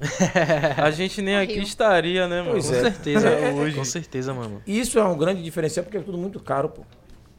A 0.76 0.90
gente 0.90 1.22
nem 1.22 1.36
aqui 1.36 1.60
estaria, 1.60 2.26
né, 2.28 2.40
mano? 2.42 2.52
Pois 2.52 2.68
Com 2.68 2.74
é. 2.74 2.80
certeza. 2.82 3.28
Hoje. 3.54 3.76
Com 3.76 3.84
certeza, 3.84 4.34
mano. 4.34 4.60
Isso 4.66 4.98
é 4.98 5.04
um 5.04 5.16
grande 5.16 5.42
diferencial 5.42 5.84
porque 5.84 5.96
é 5.98 6.00
tudo 6.00 6.18
muito 6.18 6.40
caro, 6.40 6.68
pô. 6.68 6.82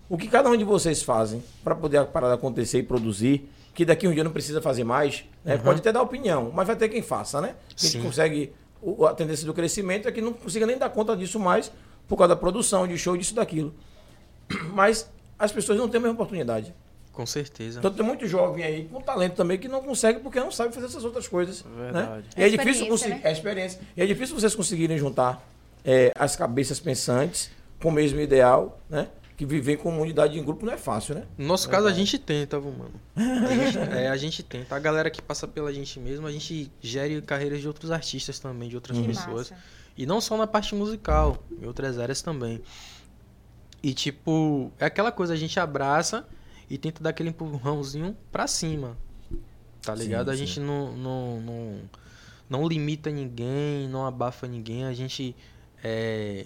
O 0.09 0.17
que 0.17 0.27
cada 0.27 0.49
um 0.49 0.55
de 0.57 0.63
vocês 0.63 1.03
fazem 1.03 1.43
para 1.63 1.75
poder 1.75 1.97
a 1.97 2.05
parada 2.05 2.35
acontecer 2.35 2.79
e 2.79 2.83
produzir, 2.83 3.49
que 3.73 3.83
daqui 3.85 4.05
a 4.05 4.09
um 4.09 4.13
dia 4.13 4.23
não 4.23 4.31
precisa 4.31 4.61
fazer 4.61 4.83
mais, 4.83 5.25
né? 5.43 5.57
pode 5.57 5.79
até 5.79 5.91
dar 5.91 6.01
opinião, 6.01 6.51
mas 6.53 6.67
vai 6.67 6.75
ter 6.75 6.89
quem 6.89 7.01
faça, 7.01 7.41
né? 7.41 7.55
Quem 7.75 7.89
Sim. 7.89 8.01
consegue. 8.03 8.53
o- 8.81 9.05
A 9.05 9.13
tendência 9.13 9.45
do 9.45 9.53
crescimento 9.53 10.07
é 10.07 10.11
que 10.11 10.21
não 10.21 10.33
consiga 10.33 10.65
nem 10.65 10.77
dar 10.77 10.89
conta 10.89 11.15
disso 11.15 11.39
mais 11.39 11.71
por 12.07 12.17
causa 12.17 12.35
da 12.35 12.39
produção, 12.39 12.85
de 12.87 12.97
show, 12.97 13.15
disso, 13.17 13.33
daquilo. 13.33 13.73
Mas 14.73 15.09
as 15.39 15.51
pessoas 15.51 15.77
não 15.77 15.87
têm 15.87 15.97
a 15.99 16.01
mesma 16.01 16.13
oportunidade. 16.13 16.73
Com 17.11 17.25
certeza. 17.25 17.79
Então 17.79 17.91
tem 17.93 18.03
muito 18.05 18.25
jovem 18.27 18.63
aí 18.63 18.85
com 18.91 18.99
talento 18.99 19.35
também 19.35 19.57
que 19.59 19.67
não 19.67 19.81
consegue 19.83 20.19
porque 20.19 20.39
não 20.39 20.51
sabe 20.51 20.73
fazer 20.73 20.87
essas 20.87 21.03
outras 21.05 21.27
coisas. 21.27 21.61
Verdade. 21.77 22.07
Né? 22.07 22.23
E 22.37 22.43
é 22.43 22.49
difícil 22.49 22.71
Experiência, 22.71 22.87
conseguir. 22.89 23.13
né? 23.13 23.21
É 23.23 23.31
experiência. 23.31 23.81
E 23.97 24.01
é 24.01 24.05
difícil 24.05 24.39
vocês 24.39 24.55
conseguirem 24.55 24.97
juntar 24.97 25.47
é, 25.85 26.11
as 26.15 26.35
cabeças 26.35 26.79
pensantes 26.79 27.51
com 27.81 27.89
o 27.89 27.91
mesmo 27.91 28.19
ideal, 28.19 28.79
né? 28.89 29.07
Que 29.35 29.45
viver 29.45 29.73
em 29.73 29.77
comunidade 29.77 30.37
em 30.37 30.43
grupo 30.43 30.65
não 30.65 30.73
é 30.73 30.77
fácil, 30.77 31.15
né? 31.15 31.25
No 31.37 31.47
nosso 31.47 31.67
caso, 31.67 31.87
a 31.87 31.91
gente 31.93 32.19
tenta, 32.19 32.59
mano. 32.59 32.91
A 33.15 33.55
gente, 33.55 33.77
é, 33.97 34.09
a 34.09 34.17
gente 34.17 34.43
tenta. 34.43 34.75
A 34.75 34.79
galera 34.79 35.09
que 35.09 35.21
passa 35.21 35.47
pela 35.47 35.73
gente 35.73 35.99
mesmo, 35.99 36.27
a 36.27 36.31
gente 36.31 36.71
gere 36.79 37.21
carreiras 37.21 37.59
de 37.59 37.67
outros 37.67 37.89
artistas 37.89 38.39
também, 38.39 38.69
de 38.69 38.75
outras 38.75 38.97
Que 38.97 39.03
pessoas. 39.03 39.49
massa. 39.49 39.63
E 39.97 40.05
não 40.05 40.21
só 40.21 40.37
na 40.37 40.47
parte 40.47 40.75
musical, 40.75 41.43
em 41.61 41.65
outras 41.65 41.97
áreas 41.97 42.21
também. 42.21 42.61
E 43.81 43.93
tipo, 43.93 44.71
é 44.79 44.85
aquela 44.85 45.11
coisa, 45.11 45.33
a 45.33 45.37
gente 45.37 45.59
abraça 45.59 46.25
e 46.69 46.77
tenta 46.77 47.03
dar 47.03 47.09
aquele 47.09 47.29
empurrãozinho 47.29 48.15
pra 48.31 48.47
cima. 48.47 48.97
Tá 49.81 49.93
ligado? 49.93 50.29
a 50.29 50.33
sim. 50.33 50.45
gente 50.45 50.59
não, 50.61 50.95
não, 50.95 51.41
não, 51.41 51.79
não 52.49 52.67
limita 52.67 53.09
ninguém, 53.09 53.89
não 53.89 54.05
abafa 54.05 54.47
ninguém. 54.47 54.85
A 54.85 54.93
gente. 54.93 55.35
É, 55.83 56.45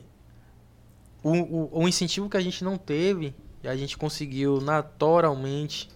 o, 1.28 1.80
o, 1.80 1.84
o 1.84 1.88
incentivo 1.88 2.30
que 2.30 2.38
a 2.38 2.42
gente 2.42 2.64
não 2.64 2.78
teve, 2.78 3.36
e 3.64 3.68
a 3.68 3.76
gente 3.76 3.98
conseguiu 3.98 4.62
naturalmente 4.62 5.90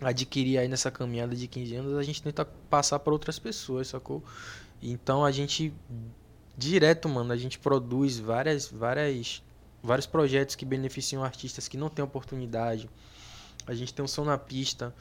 adquirir 0.00 0.58
aí 0.58 0.68
nessa 0.68 0.90
caminhada 0.90 1.34
de 1.34 1.48
15 1.48 1.74
anos, 1.74 1.94
a 1.96 2.02
gente 2.02 2.22
tenta 2.22 2.44
passar 2.44 3.00
para 3.00 3.12
outras 3.12 3.38
pessoas, 3.38 3.88
sacou? 3.88 4.22
Então 4.80 5.24
a 5.24 5.32
gente 5.32 5.74
direto, 6.56 7.08
mano, 7.08 7.32
a 7.32 7.36
gente 7.36 7.58
produz 7.58 8.18
várias 8.18 8.66
várias 8.66 9.42
vários 9.82 10.06
projetos 10.06 10.54
que 10.54 10.64
beneficiam 10.64 11.24
artistas 11.24 11.66
que 11.66 11.76
não 11.76 11.88
têm 11.88 12.04
oportunidade. 12.04 12.88
A 13.66 13.74
gente 13.74 13.92
tem 13.92 14.04
o 14.04 14.08
Som 14.08 14.24
na 14.24 14.38
Pista, 14.38 14.94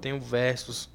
tem 0.00 0.12
o 0.12 0.20
Versus, 0.20 0.88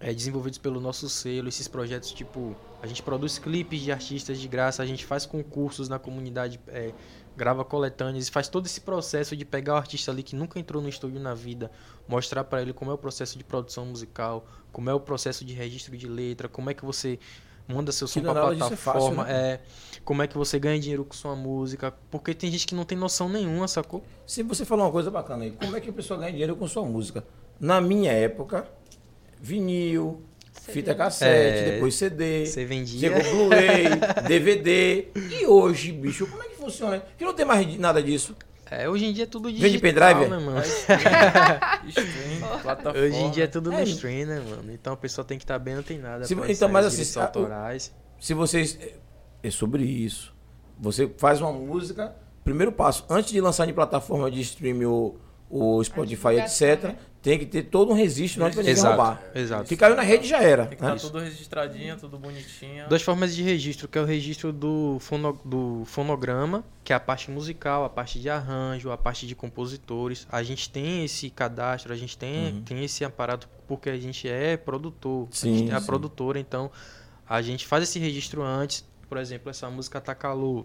é, 0.00 0.12
desenvolvidos 0.12 0.58
pelo 0.58 0.80
nosso 0.80 1.08
selo. 1.08 1.48
Esses 1.48 1.68
projetos, 1.68 2.12
tipo, 2.12 2.56
a 2.82 2.86
gente 2.86 3.02
produz 3.02 3.38
clipes 3.38 3.80
de 3.80 3.92
artistas 3.92 4.38
de 4.38 4.48
graça, 4.48 4.82
a 4.82 4.86
gente 4.86 5.04
faz 5.04 5.26
concursos 5.26 5.88
na 5.88 5.98
comunidade, 5.98 6.60
é, 6.68 6.92
grava 7.36 7.64
coletâneas, 7.64 8.28
e 8.28 8.30
faz 8.30 8.48
todo 8.48 8.66
esse 8.66 8.80
processo 8.80 9.36
de 9.36 9.44
pegar 9.44 9.74
o 9.74 9.76
artista 9.76 10.10
ali 10.10 10.22
que 10.22 10.34
nunca 10.36 10.58
entrou 10.58 10.82
no 10.82 10.88
estúdio 10.88 11.20
na 11.20 11.34
vida, 11.34 11.70
mostrar 12.06 12.44
para 12.44 12.62
ele 12.62 12.72
como 12.72 12.90
é 12.90 12.94
o 12.94 12.98
processo 12.98 13.38
de 13.38 13.44
produção 13.44 13.86
musical, 13.86 14.46
como 14.72 14.90
é 14.90 14.94
o 14.94 15.00
processo 15.00 15.44
de 15.44 15.54
registro 15.54 15.96
de 15.96 16.08
letra, 16.08 16.48
como 16.48 16.70
é 16.70 16.74
que 16.74 16.84
você 16.84 17.18
manda 17.66 17.92
seu 17.92 18.08
som 18.08 18.22
nada 18.22 18.54
disso 18.54 18.72
é 18.72 18.76
fácil, 18.76 19.00
plataforma, 19.12 19.24
né? 19.24 19.52
é, 19.52 19.60
como 20.02 20.22
é 20.22 20.26
que 20.26 20.38
você 20.38 20.58
ganha 20.58 20.80
dinheiro 20.80 21.04
com 21.04 21.12
sua 21.14 21.36
música, 21.36 21.92
porque 22.10 22.32
tem 22.32 22.50
gente 22.50 22.66
que 22.66 22.74
não 22.74 22.84
tem 22.84 22.96
noção 22.96 23.28
nenhuma, 23.28 23.68
sacou? 23.68 24.02
Se 24.26 24.42
você 24.42 24.64
falou 24.64 24.86
uma 24.86 24.92
coisa 24.92 25.10
bacana 25.10 25.44
aí, 25.44 25.50
como 25.52 25.76
é 25.76 25.80
que 25.80 25.90
a 25.90 25.92
pessoa 25.92 26.18
ganha 26.18 26.32
dinheiro 26.32 26.56
com 26.56 26.66
sua 26.66 26.84
música? 26.84 27.24
Na 27.60 27.80
minha 27.80 28.12
época, 28.12 28.66
vinil, 29.40 30.22
fita 30.52 30.94
cassete, 30.94 31.58
É, 31.68 31.70
depois 31.72 31.94
CD, 31.94 32.46
Você 32.46 32.64
vendia. 32.64 33.00
chegou 33.22 33.30
Blu-ray, 33.48 33.84
DVD. 34.28 35.08
E 35.14 35.46
hoje, 35.46 35.92
bicho, 35.92 36.26
como 36.26 36.42
é 36.42 36.46
que 36.48 36.56
funciona? 36.56 37.02
Que 37.16 37.24
não 37.24 37.32
tem 37.34 37.44
mais 37.46 37.78
nada 37.78 38.02
disso. 38.02 38.36
É, 38.70 38.86
hoje 38.88 39.06
em 39.06 39.12
dia 39.14 39.24
é 39.24 39.26
tudo 39.26 39.48
digital, 39.50 39.70
Vende 39.70 39.78
pendrive? 39.80 40.26
né, 40.28 40.38
mano? 40.38 40.60
Stream, 41.88 42.60
plataforma. 42.62 43.06
Hoje 43.06 43.16
em 43.16 43.30
dia 43.30 43.44
é 43.44 43.46
tudo 43.46 43.70
no 43.72 43.78
É. 43.78 43.82
stream, 43.84 44.26
né, 44.26 44.40
mano? 44.40 44.72
Então 44.72 44.92
a 44.92 44.96
pessoa 44.96 45.24
tem 45.24 45.38
que 45.38 45.44
estar 45.44 45.58
bem 45.58 45.74
antenada. 45.74 46.24
Se- 46.24 46.34
pra 46.34 46.44
então, 46.44 46.52
isso, 46.52 46.68
mas 46.68 46.86
assim, 46.86 47.20
autorais. 47.20 47.94
Se 48.20 48.34
vocês. 48.34 48.78
É 49.42 49.50
sobre 49.50 49.84
isso. 49.84 50.34
Você 50.78 51.10
faz 51.16 51.40
uma 51.40 51.52
música, 51.52 52.14
primeiro 52.44 52.70
passo, 52.72 53.04
antes 53.08 53.30
de 53.32 53.40
lançar 53.40 53.68
em 53.68 53.72
plataforma 53.72 54.30
de 54.30 54.40
streaming 54.42 54.84
ou, 54.84 55.18
ou 55.48 55.82
Spotify, 55.82 56.34
etc., 56.40 56.84
né? 56.84 56.96
Tem 57.20 57.38
que 57.38 57.46
ter 57.46 57.64
todo 57.64 57.90
um 57.90 57.94
registro 57.94 58.44
antes 58.44 58.54
pra 58.54 58.62
ninguém 58.62 58.72
Exato, 58.78 58.96
roubar. 58.96 59.22
exato. 59.34 59.68
Se 59.68 59.76
caiu 59.76 59.96
na 59.96 60.02
rede 60.02 60.28
já 60.28 60.40
era. 60.42 60.66
Tem 60.66 60.78
que 60.78 60.84
né? 60.84 60.94
estar 60.94 61.06
tudo 61.08 61.18
registradinho, 61.18 61.96
tudo 61.98 62.18
bonitinho. 62.18 62.88
Duas 62.88 63.02
formas 63.02 63.34
de 63.34 63.42
registro, 63.42 63.88
que 63.88 63.98
é 63.98 64.00
o 64.00 64.04
registro 64.04 64.52
do, 64.52 64.98
fono, 65.00 65.38
do 65.44 65.82
fonograma, 65.86 66.64
que 66.84 66.92
é 66.92 66.96
a 66.96 67.00
parte 67.00 67.30
musical, 67.30 67.84
a 67.84 67.88
parte 67.90 68.20
de 68.20 68.30
arranjo, 68.30 68.90
a 68.90 68.96
parte 68.96 69.26
de 69.26 69.34
compositores. 69.34 70.26
A 70.30 70.42
gente 70.42 70.70
tem 70.70 71.04
esse 71.04 71.28
cadastro, 71.30 71.92
a 71.92 71.96
gente 71.96 72.16
tem, 72.16 72.54
Uhum. 72.54 72.62
tem 72.62 72.84
esse 72.84 73.04
aparato 73.04 73.48
porque 73.66 73.90
a 73.90 73.98
gente 73.98 74.28
é 74.28 74.56
produtor. 74.56 75.28
a 75.30 75.34
Sim, 75.34 75.58
gente 75.58 75.70
é 75.72 75.74
a 75.74 75.80
sim. 75.80 75.86
produtora, 75.86 76.38
então 76.38 76.70
a 77.28 77.42
gente 77.42 77.66
faz 77.66 77.82
esse 77.82 77.98
registro 77.98 78.42
antes. 78.42 78.84
Por 79.08 79.18
exemplo, 79.18 79.50
essa 79.50 79.68
música 79.68 80.00
Tá 80.00 80.14
Calor. 80.14 80.64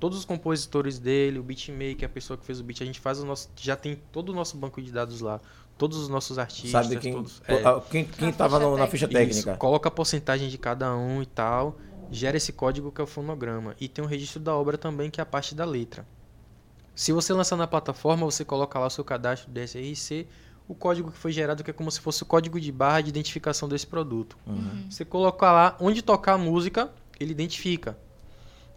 Todos 0.00 0.18
os 0.18 0.24
compositores 0.24 0.98
dele, 0.98 1.38
o 1.38 1.42
beatmaker, 1.42 2.04
a 2.04 2.08
pessoa 2.08 2.36
que 2.36 2.44
fez 2.44 2.60
o 2.60 2.64
beat, 2.64 2.82
a 2.82 2.84
gente 2.84 3.00
faz 3.00 3.20
o 3.20 3.24
nosso. 3.24 3.48
Já 3.56 3.74
tem 3.74 3.96
todo 4.12 4.30
o 4.30 4.34
nosso 4.34 4.56
banco 4.56 4.82
de 4.82 4.92
dados 4.92 5.20
lá. 5.20 5.40
Todos 5.76 5.98
os 5.98 6.08
nossos 6.08 6.38
artistas. 6.38 6.70
Sabe 6.86 6.96
quem, 6.98 7.12
todos, 7.14 7.40
to- 7.40 7.52
é. 7.52 7.80
quem, 7.90 8.04
quem 8.04 8.28
Na 8.28 8.32
tava 8.34 8.58
ficha 8.58 8.70
no- 8.70 8.76
na 8.78 8.86
ficha 8.86 9.04
Isso, 9.06 9.12
técnica. 9.12 9.56
coloca 9.56 9.88
a 9.88 9.92
porcentagem 9.92 10.48
de 10.48 10.56
cada 10.56 10.94
um 10.94 11.20
e 11.20 11.26
tal, 11.26 11.76
gera 12.10 12.36
esse 12.36 12.52
código 12.52 12.92
que 12.92 13.00
é 13.00 13.04
o 13.04 13.06
fonograma. 13.06 13.74
E 13.80 13.88
tem 13.88 14.04
o 14.04 14.06
registro 14.06 14.40
da 14.40 14.54
obra 14.54 14.78
também, 14.78 15.10
que 15.10 15.20
é 15.20 15.22
a 15.22 15.26
parte 15.26 15.54
da 15.54 15.64
letra. 15.64 16.06
Se 16.94 17.10
você 17.12 17.32
lançar 17.32 17.56
na 17.56 17.66
plataforma, 17.66 18.24
você 18.24 18.44
coloca 18.44 18.78
lá 18.78 18.86
o 18.86 18.90
seu 18.90 19.02
cadastro 19.04 19.50
do 19.50 19.54
DSRC, 19.54 20.28
o 20.68 20.74
código 20.76 21.10
que 21.10 21.18
foi 21.18 21.32
gerado, 21.32 21.64
que 21.64 21.70
é 21.70 21.74
como 21.74 21.90
se 21.90 22.00
fosse 22.00 22.22
o 22.22 22.26
código 22.26 22.60
de 22.60 22.70
barra 22.70 23.00
de 23.00 23.08
identificação 23.08 23.68
desse 23.68 23.86
produto. 23.86 24.36
Uhum. 24.46 24.86
Você 24.88 25.04
coloca 25.04 25.50
lá, 25.50 25.76
onde 25.80 26.02
tocar 26.02 26.34
a 26.34 26.38
música, 26.38 26.90
ele 27.18 27.32
identifica. 27.32 27.98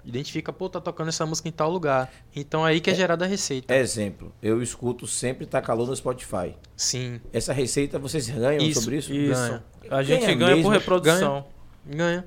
Identifica, 0.08 0.54
pô, 0.54 0.70
tá 0.70 0.80
tocando 0.80 1.10
essa 1.10 1.26
música 1.26 1.50
em 1.50 1.52
tal 1.52 1.70
lugar. 1.70 2.10
Então 2.34 2.64
aí 2.64 2.80
que 2.80 2.90
é, 2.90 2.96
gerada 2.96 3.26
a 3.26 3.28
receita. 3.28 3.76
Exemplo, 3.76 4.32
eu 4.42 4.62
escuto 4.64 5.06
sempre 5.06 5.46
Tá 5.46 5.62
Calor 5.62 5.86
no 5.88 5.96
Spotify. 5.96 6.56
Sim, 6.78 7.20
Essa 7.34 7.52
receita 7.52 8.00
vocês 8.00 8.30
ganham 8.30 8.64
Isso, 8.64 8.80
sobre 8.82 8.98
isso? 8.98 9.14
Isso. 9.14 9.34
Ganha. 9.34 9.64
A 9.90 10.04
gente 10.04 10.22
Ganha 10.26 10.36
ganha, 10.36 10.64
por 10.64 10.70
reprodução. 10.70 11.46
ganha. 11.86 12.26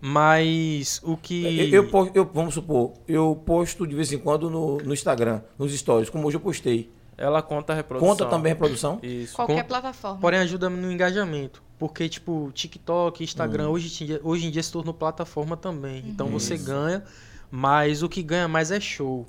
Mas 0.00 1.00
o 1.04 1.16
que. 1.16 1.70
Eu, 1.72 1.84
eu, 1.84 1.88
po- 1.88 2.10
eu- 2.12 2.28
vamos 2.34 2.54
supor, 2.54 2.92
eu 3.06 3.40
posto 3.46 3.86
de 3.86 3.94
vez 3.94 4.12
em 4.12 4.18
quando 4.18 4.50
no, 4.50 4.78
no 4.78 4.92
Instagram, 4.92 5.40
nos 5.56 5.72
stories, 5.72 6.10
como 6.10 6.26
hoje 6.26 6.36
eu 6.36 6.40
postei. 6.40 6.90
Ela 7.16 7.42
conta 7.42 7.72
a 7.72 7.76
reprodução. 7.76 8.08
Conta 8.08 8.26
também 8.26 8.52
a 8.52 8.54
reprodução? 8.54 8.98
Isso. 9.02 9.34
Qualquer 9.36 9.62
Com- 9.62 9.68
plataforma. 9.68 10.18
Porém, 10.20 10.40
ajuda 10.40 10.68
no 10.70 10.90
engajamento. 10.90 11.62
Porque, 11.78 12.08
tipo, 12.08 12.50
TikTok, 12.54 13.22
Instagram, 13.24 13.68
Hum. 13.68 13.72
hoje, 13.72 14.04
em 14.04 14.06
dia- 14.06 14.20
hoje 14.22 14.46
em 14.46 14.50
dia 14.50 14.62
se 14.62 14.72
tornou 14.72 14.94
plataforma 14.94 15.56
também. 15.56 16.04
Então 16.06 16.28
você 16.28 16.54
Isso. 16.54 16.64
ganha, 16.64 17.02
mas 17.50 18.02
o 18.02 18.08
que 18.08 18.22
ganha 18.22 18.48
mais 18.48 18.70
é 18.70 18.80
show. 18.80 19.26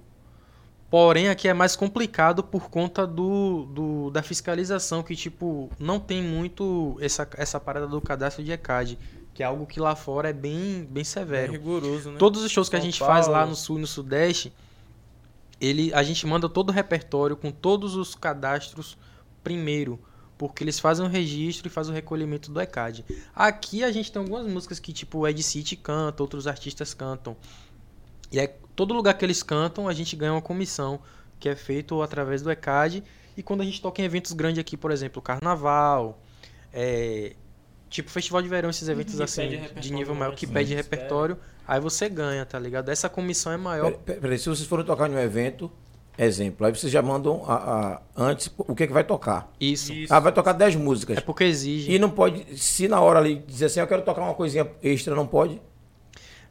Porém, 0.89 1.27
aqui 1.29 1.47
é 1.47 1.53
mais 1.53 1.75
complicado 1.75 2.43
por 2.43 2.69
conta 2.69 3.07
do, 3.07 3.65
do- 3.65 4.11
da 4.11 4.21
fiscalização, 4.21 5.01
que, 5.01 5.15
tipo, 5.15 5.69
não 5.79 5.99
tem 5.99 6.21
muito 6.21 6.95
essa, 7.01 7.27
essa 7.35 7.59
parada 7.59 7.87
do 7.87 7.99
cadastro 7.99 8.43
de 8.43 8.51
ECAD, 8.51 8.99
que 9.33 9.41
é 9.41 9.45
algo 9.47 9.65
que 9.65 9.79
lá 9.79 9.95
fora 9.95 10.29
é 10.29 10.33
bem, 10.33 10.87
bem 10.89 11.01
É 11.01 11.03
severo. 11.03 11.51
rigoroso, 11.51 12.11
né? 12.11 12.17
Todos 12.19 12.43
os 12.43 12.51
shows 12.51 12.69
que 12.69 12.75
a 12.75 12.79
gente 12.79 12.99
faz 12.99 13.25
lá 13.27 13.39
Paulo. 13.39 13.49
no 13.49 13.55
sul 13.55 13.79
e 13.79 13.81
no 13.81 13.87
sudeste, 13.87 14.53
ele, 15.63 15.93
a 15.93 16.03
gente 16.03 16.27
manda 16.27 16.49
todo 16.49 16.69
o 16.69 16.71
repertório 16.73 17.37
com 17.37 17.49
todos 17.49 17.95
os 17.95 18.13
cadastros 18.13 18.97
primeiro, 19.41 19.97
porque 20.37 20.61
eles 20.61 20.77
fazem 20.77 21.05
o 21.05 21.09
registro 21.09 21.67
e 21.67 21.71
fazem 21.71 21.93
o 21.93 21.95
recolhimento 21.95 22.51
do 22.51 22.59
ECAD. 22.59 23.05
Aqui 23.33 23.81
a 23.81 23.89
gente 23.89 24.11
tem 24.11 24.21
algumas 24.21 24.45
músicas 24.45 24.77
que 24.77 24.91
tipo 24.91 25.19
o 25.19 25.27
Ed 25.27 25.41
City 25.41 25.77
canta, 25.77 26.21
outros 26.21 26.47
artistas 26.47 26.93
cantam. 26.93 27.37
E 28.29 28.41
é 28.41 28.47
todo 28.75 28.93
lugar 28.93 29.13
que 29.13 29.23
eles 29.23 29.41
cantam, 29.41 29.87
a 29.87 29.93
gente 29.93 30.17
ganha 30.17 30.33
uma 30.33 30.41
comissão, 30.41 30.99
que 31.39 31.47
é 31.47 31.55
feito 31.55 32.01
através 32.01 32.41
do 32.41 32.51
ECAD. 32.51 33.01
E 33.37 33.41
quando 33.41 33.61
a 33.61 33.63
gente 33.63 33.81
toca 33.81 34.01
em 34.01 34.05
eventos 34.05 34.33
grandes 34.33 34.59
aqui, 34.59 34.75
por 34.75 34.91
exemplo, 34.91 35.21
Carnaval, 35.21 36.21
é, 36.73 37.35
tipo 37.89 38.09
Festival 38.09 38.41
de 38.41 38.49
Verão, 38.49 38.69
esses 38.69 38.89
eventos 38.89 39.15
Que 39.15 39.23
assim 39.23 39.61
de 39.79 39.93
nível 39.93 40.13
maior 40.13 40.35
que 40.35 40.45
pede 40.45 40.75
repertório, 40.75 41.37
aí 41.67 41.79
você 41.79 42.07
ganha, 42.09 42.45
tá 42.45 42.57
ligado? 42.59 42.89
Essa 42.89 43.09
comissão 43.09 43.51
é 43.51 43.57
maior. 43.57 43.85
Pera- 43.91 43.97
pera- 44.05 44.21
Peraí, 44.21 44.37
se 44.39 44.49
vocês 44.49 44.67
forem 44.67 44.85
tocar 44.85 45.09
em 45.09 45.13
um 45.15 45.19
evento, 45.19 45.71
exemplo, 46.17 46.65
aí 46.65 46.75
vocês 46.75 46.91
já 46.91 47.01
mandam 47.01 47.43
a- 47.47 47.55
a- 47.55 48.01
antes 48.15 48.49
o 48.57 48.75
que, 48.75 48.83
é 48.83 48.87
que 48.87 48.93
vai 48.93 49.03
tocar. 49.03 49.51
Isso. 49.59 49.91
Isso. 49.93 50.13
Ah, 50.13 50.19
vai 50.19 50.31
tocar 50.31 50.53
10 50.53 50.75
músicas. 50.75 51.17
É 51.17 51.21
porque 51.21 51.43
exige. 51.43 51.91
E 51.91 51.97
não 51.99 52.09
pode, 52.09 52.57
se 52.57 52.87
na 52.87 52.99
hora 53.01 53.19
ali 53.19 53.43
dizer 53.47 53.65
assim, 53.65 53.79
eu 53.79 53.87
quero 53.87 54.01
tocar 54.03 54.21
uma 54.21 54.33
coisinha 54.33 54.69
extra, 54.83 55.15
não 55.15 55.25
pode? 55.27 55.61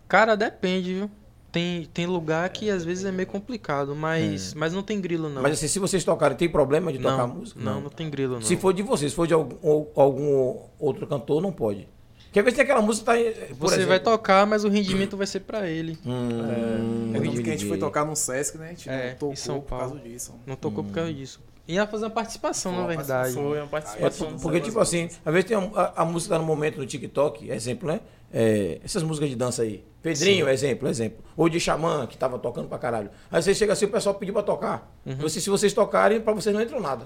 Cara, 0.09 0.37
depende, 0.37 0.95
viu? 0.95 1.11
Tem, 1.51 1.85
tem 1.93 2.07
lugar 2.07 2.49
que 2.49 2.71
às 2.71 2.83
vezes 2.83 3.05
é 3.05 3.13
meio 3.13 3.29
complicado, 3.29 3.95
mas, 3.95 4.55
mas 4.55 4.73
não 4.73 4.83
tem 4.83 4.99
grilo, 4.99 5.29
não. 5.29 5.43
Mas 5.43 5.53
assim, 5.53 5.69
se 5.69 5.79
vocês 5.79 6.03
tocarem, 6.03 6.35
tem 6.35 6.49
problema 6.49 6.91
de 6.91 6.99
tocar 6.99 7.27
não, 7.27 7.29
música? 7.29 7.61
não, 7.61 7.79
não 7.83 7.91
tem 7.91 8.09
grilo, 8.09 8.35
não. 8.37 8.43
Se 8.43 8.57
for 8.57 8.73
de 8.73 8.83
vocês, 8.83 9.13
se 9.13 9.17
for 9.17 9.27
de 9.27 9.35
algum, 9.35 9.87
algum 9.95 10.57
outro 10.79 11.07
cantor, 11.07 11.43
não 11.43 11.53
pode. 11.53 11.87
Porque 12.33 12.39
às 12.39 12.45
vezes 12.47 12.57
tem 12.57 12.65
aquela 12.65 12.81
música 12.81 13.13
tá, 13.13 13.19
Você 13.59 13.75
exemplo, 13.75 13.89
vai 13.91 14.01
tocar, 14.01 14.47
mas 14.47 14.65
o 14.65 14.69
rendimento 14.71 15.19
vai 15.19 15.27
ser 15.27 15.41
pra 15.41 15.69
ele. 15.69 15.99
Hum, 16.07 17.13
É 17.15 17.21
tanto 17.21 17.43
que 17.43 17.51
a 17.51 17.53
gente 17.53 17.67
foi 17.67 17.77
tocar 17.77 18.07
no 18.07 18.17
Sesc, 18.17 18.57
né? 18.57 18.67
A 18.67 18.71
gente 18.71 18.89
É, 18.89 19.09
não 19.11 19.15
tocou 19.17 19.33
em 19.35 19.37
São 19.37 19.61
por 19.61 19.69
causa 19.79 19.95
Paulo. 19.95 20.01
disso. 20.09 20.35
Não 20.47 20.57
tocou 20.57 20.83
por 20.83 20.93
causa 20.95 21.13
disso. 21.13 21.41
Ia 21.69 21.87
fazer 21.87 22.07
uma 22.07 22.11
participação, 22.11 22.73
na 22.75 22.87
verdade. 22.87 23.35
Foi 23.35 23.59
uma 23.59 23.65
É, 23.65 23.67
participação. 23.67 24.33
por- 24.33 24.41
porque, 24.41 24.61
tipo 24.61 24.81
assim, 24.81 25.11
às 25.25 25.33
vezes 25.33 25.47
tem 25.49 25.57
a, 25.59 25.61
a- 25.61 25.93
a 26.03 26.05
música 26.07 26.35
tá 26.35 26.41
no 26.41 26.47
momento 26.47 26.79
no 26.79 26.87
TikTok, 26.87 27.51
exemplo, 27.51 27.87
né? 27.87 28.01
É, 28.33 28.81
essas 28.83 29.03
músicas 29.03 29.29
de 29.29 29.37
dança 29.37 29.61
aí. 29.63 29.85
Pedrinho, 30.03 30.49
exemplo, 30.49 30.89
exemplo. 30.89 31.23
Ou 31.37 31.51
de 31.51 31.61
Xamã, 31.61 32.07
que 32.07 32.17
tava 32.17 32.39
tocando 32.39 32.67
pra 32.67 32.79
caralho. 32.79 33.11
Aí 33.31 33.43
você 33.43 33.55
chega 33.55 33.75
assim, 33.75 33.85
o 33.85 33.91
pessoal 33.91 34.15
pediu 34.15 34.33
pra 34.33 34.43
tocar. 34.43 34.91
Uhum. 35.05 35.17
Você- 35.17 35.39
se 35.39 35.51
vocês 35.51 35.73
tocarem, 35.75 36.19
pra 36.19 36.33
vocês 36.33 36.55
não 36.55 36.63
entram 36.63 36.81
nada. 36.81 37.05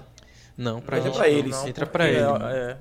Não, 0.57 0.79
pra 0.81 0.97
Entra 0.99 1.09
gente. 1.11 1.19
pra 1.19 1.29
não, 1.29 1.37
eles. 1.37 1.51
não, 1.51 1.67
Entra 1.67 1.85
pra 1.85 2.07
ele. 2.07 2.17
É, 2.19 2.21
é. 2.71 2.77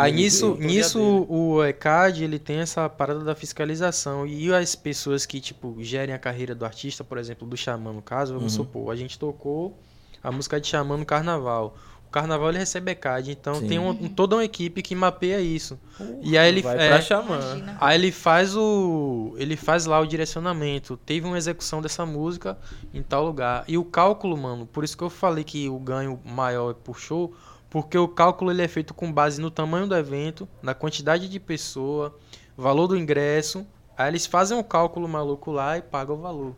Aí 0.00 0.12
Ele- 0.12 0.22
nisso, 0.22 0.56
nisso 0.60 1.26
o 1.28 1.64
ECAD 1.64 2.22
ele 2.22 2.38
tem 2.38 2.58
essa 2.58 2.88
parada 2.88 3.20
da 3.24 3.34
fiscalização. 3.34 4.26
E 4.26 4.52
as 4.54 4.74
pessoas 4.76 5.26
que, 5.26 5.40
tipo, 5.40 5.76
gerem 5.80 6.14
a 6.14 6.18
carreira 6.18 6.54
do 6.54 6.64
artista, 6.64 7.02
por 7.02 7.18
exemplo, 7.18 7.48
do 7.48 7.56
Xamã, 7.56 7.92
no 7.92 8.02
caso, 8.02 8.34
vamos 8.34 8.56
Uhum. 8.56 8.64
supor, 8.64 8.92
a 8.92 8.96
gente 8.96 9.18
tocou 9.18 9.76
a 10.22 10.30
música 10.30 10.60
de 10.60 10.68
Xamã 10.68 10.96
no 10.96 11.04
carnaval. 11.04 11.76
O 12.06 12.10
carnaval 12.10 12.48
ele 12.48 12.58
recebe 12.58 12.90
ECAD, 12.92 13.32
então 13.32 13.56
Sim. 13.56 13.66
tem 13.68 13.78
um- 13.78 13.90
um- 13.90 14.08
toda 14.08 14.36
uma 14.36 14.44
equipe 14.44 14.80
que 14.82 14.94
mapeia 14.94 15.40
isso. 15.40 15.78
e 16.22 16.38
aí 16.38 16.48
ele 16.48 16.62
Vai 16.62 16.76
é, 16.78 16.88
pra 16.88 17.00
Xamã. 17.02 17.36
Imagina. 17.36 17.76
Aí 17.80 17.98
ele 17.98 18.12
faz 18.12 18.56
o. 18.56 19.34
Ele 19.36 19.56
faz 19.56 19.84
lá 19.84 20.00
o 20.00 20.06
direcionamento. 20.06 20.96
Teve 20.96 21.26
uma 21.26 21.36
execução 21.36 21.82
dessa 21.82 22.06
música 22.06 22.56
em 22.94 23.02
tal 23.02 23.24
lugar. 23.26 23.64
E 23.68 23.76
o 23.76 23.84
cálculo, 23.84 24.36
mano, 24.38 24.64
por 24.64 24.84
isso 24.84 24.96
que 24.96 25.02
eu 25.04 25.10
falei 25.10 25.44
que 25.44 25.68
o 25.68 25.78
ganho 25.78 26.18
maior 26.24 26.70
é 26.70 26.74
por 26.74 26.98
show. 26.98 27.34
Porque 27.70 27.98
o 27.98 28.08
cálculo 28.08 28.50
ele 28.50 28.62
é 28.62 28.68
feito 28.68 28.94
com 28.94 29.12
base 29.12 29.40
no 29.40 29.50
tamanho 29.50 29.86
do 29.86 29.96
evento, 29.96 30.48
na 30.62 30.74
quantidade 30.74 31.28
de 31.28 31.38
pessoa, 31.38 32.16
valor 32.56 32.86
do 32.86 32.96
ingresso. 32.96 33.66
Aí 33.96 34.08
eles 34.08 34.26
fazem 34.26 34.56
um 34.56 34.62
cálculo 34.62 35.08
maluco 35.08 35.50
lá 35.50 35.76
e 35.76 35.82
pagam 35.82 36.16
o 36.16 36.20
valor. 36.20 36.54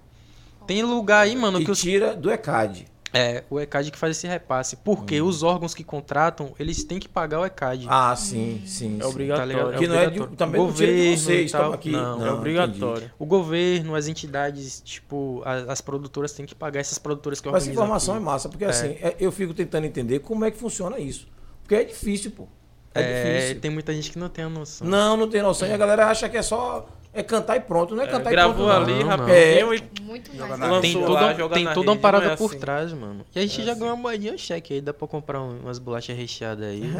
Tem 0.66 0.82
lugar 0.82 1.20
aí, 1.20 1.34
mano, 1.34 1.60
e 1.60 1.64
que 1.64 1.70
os. 1.70 1.80
tira 1.80 2.14
do 2.14 2.30
ECAD. 2.30 2.86
É, 3.12 3.42
o 3.50 3.58
ECAD 3.58 3.90
que 3.90 3.98
faz 3.98 4.16
esse 4.16 4.26
repasse. 4.26 4.76
Porque 4.76 5.20
os 5.20 5.42
órgãos 5.42 5.74
que 5.74 5.82
contratam, 5.82 6.52
eles 6.60 6.84
têm 6.84 6.98
que 7.00 7.08
pagar 7.08 7.40
o 7.40 7.44
ECAD. 7.44 7.86
Ah, 7.88 8.14
sim, 8.14 8.62
sim. 8.64 8.98
É 9.00 9.04
obrigatório. 9.06 9.48
ligado? 9.52 9.78
Que 9.78 9.86
não 9.88 9.94
é 9.96 9.98
de, 10.02 10.06
obrigatório. 10.06 10.36
também 10.36 10.60
não 10.60 10.66
de 10.68 10.72
Governo 10.86 11.16
vocês, 11.18 11.50
tal. 11.52 11.72
aqui. 11.72 11.90
Não, 11.90 12.24
É 12.26 12.32
obrigatório. 12.32 13.10
O 13.18 13.26
governo, 13.26 13.94
as 13.96 14.06
entidades, 14.06 14.80
tipo, 14.84 15.42
as, 15.44 15.68
as 15.68 15.80
produtoras 15.80 16.32
têm 16.32 16.46
que 16.46 16.54
pagar 16.54 16.80
essas 16.80 16.98
produtoras 16.98 17.40
que 17.40 17.48
Mas 17.48 17.62
essa 17.64 17.70
organizam 17.70 17.84
informação 17.84 18.14
aqui. 18.14 18.22
é 18.22 18.26
massa, 18.26 18.48
porque 18.48 18.64
assim, 18.64 18.88
é- 19.02 19.16
eu 19.18 19.32
fico 19.32 19.52
tentando 19.54 19.86
entender 19.86 20.20
como 20.20 20.44
é 20.44 20.50
que 20.50 20.56
funciona 20.58 20.98
isso. 20.98 21.26
Porque 21.62 21.74
é 21.74 21.84
difícil, 21.84 22.30
pô. 22.30 22.46
É, 22.94 23.00
É, 23.02 23.34
difícil. 23.40 23.60
tem 23.60 23.70
muita 23.70 23.92
gente 23.92 24.10
que 24.10 24.18
não 24.18 24.28
tem 24.28 24.44
a 24.44 24.48
noção. 24.48 24.86
Não, 24.86 25.16
não 25.16 25.28
tem 25.28 25.42
noção. 25.42 25.66
E 25.68 25.72
a 25.72 25.76
galera 25.76 26.06
acha 26.06 26.28
que 26.28 26.36
é 26.36 26.42
só 26.42 26.88
é 27.12 27.22
cantar 27.22 27.56
e 27.56 27.60
pronto. 27.60 27.94
Não 27.96 28.02
é, 28.02 28.06
É, 28.06 28.08
cantar 28.10 28.30
e 28.30 28.32
gravou 28.32 28.66
pronto. 28.66 28.70
ali 28.82 28.92
não. 28.92 29.00
não. 29.00 29.08
rapidinho 29.08 29.74
e 29.74 29.82
Muito 30.02 30.34
mais. 30.36 30.50
lançou 30.60 30.80
Tem 30.80 30.96
lá, 30.96 31.06
toda, 31.06 31.34
joga 31.34 31.54
tem 31.54 31.64
toda 31.72 31.90
uma 31.92 31.96
parada 31.96 32.26
é 32.26 32.36
por 32.36 32.50
assim. 32.50 32.58
trás, 32.58 32.92
mano. 32.92 33.24
E 33.34 33.38
a 33.38 33.42
gente 33.42 33.62
já 33.64 33.74
ganhou 33.74 33.88
uma 33.94 33.96
moedinha 33.96 34.36
cheque 34.38 34.74
aí, 34.74 34.80
dá 34.80 34.92
pra 34.94 35.06
comprar 35.08 35.40
um- 35.40 35.58
umas 35.60 35.78
bolachas 35.78 36.16
recheadas 36.16 36.66
aí. 36.68 36.82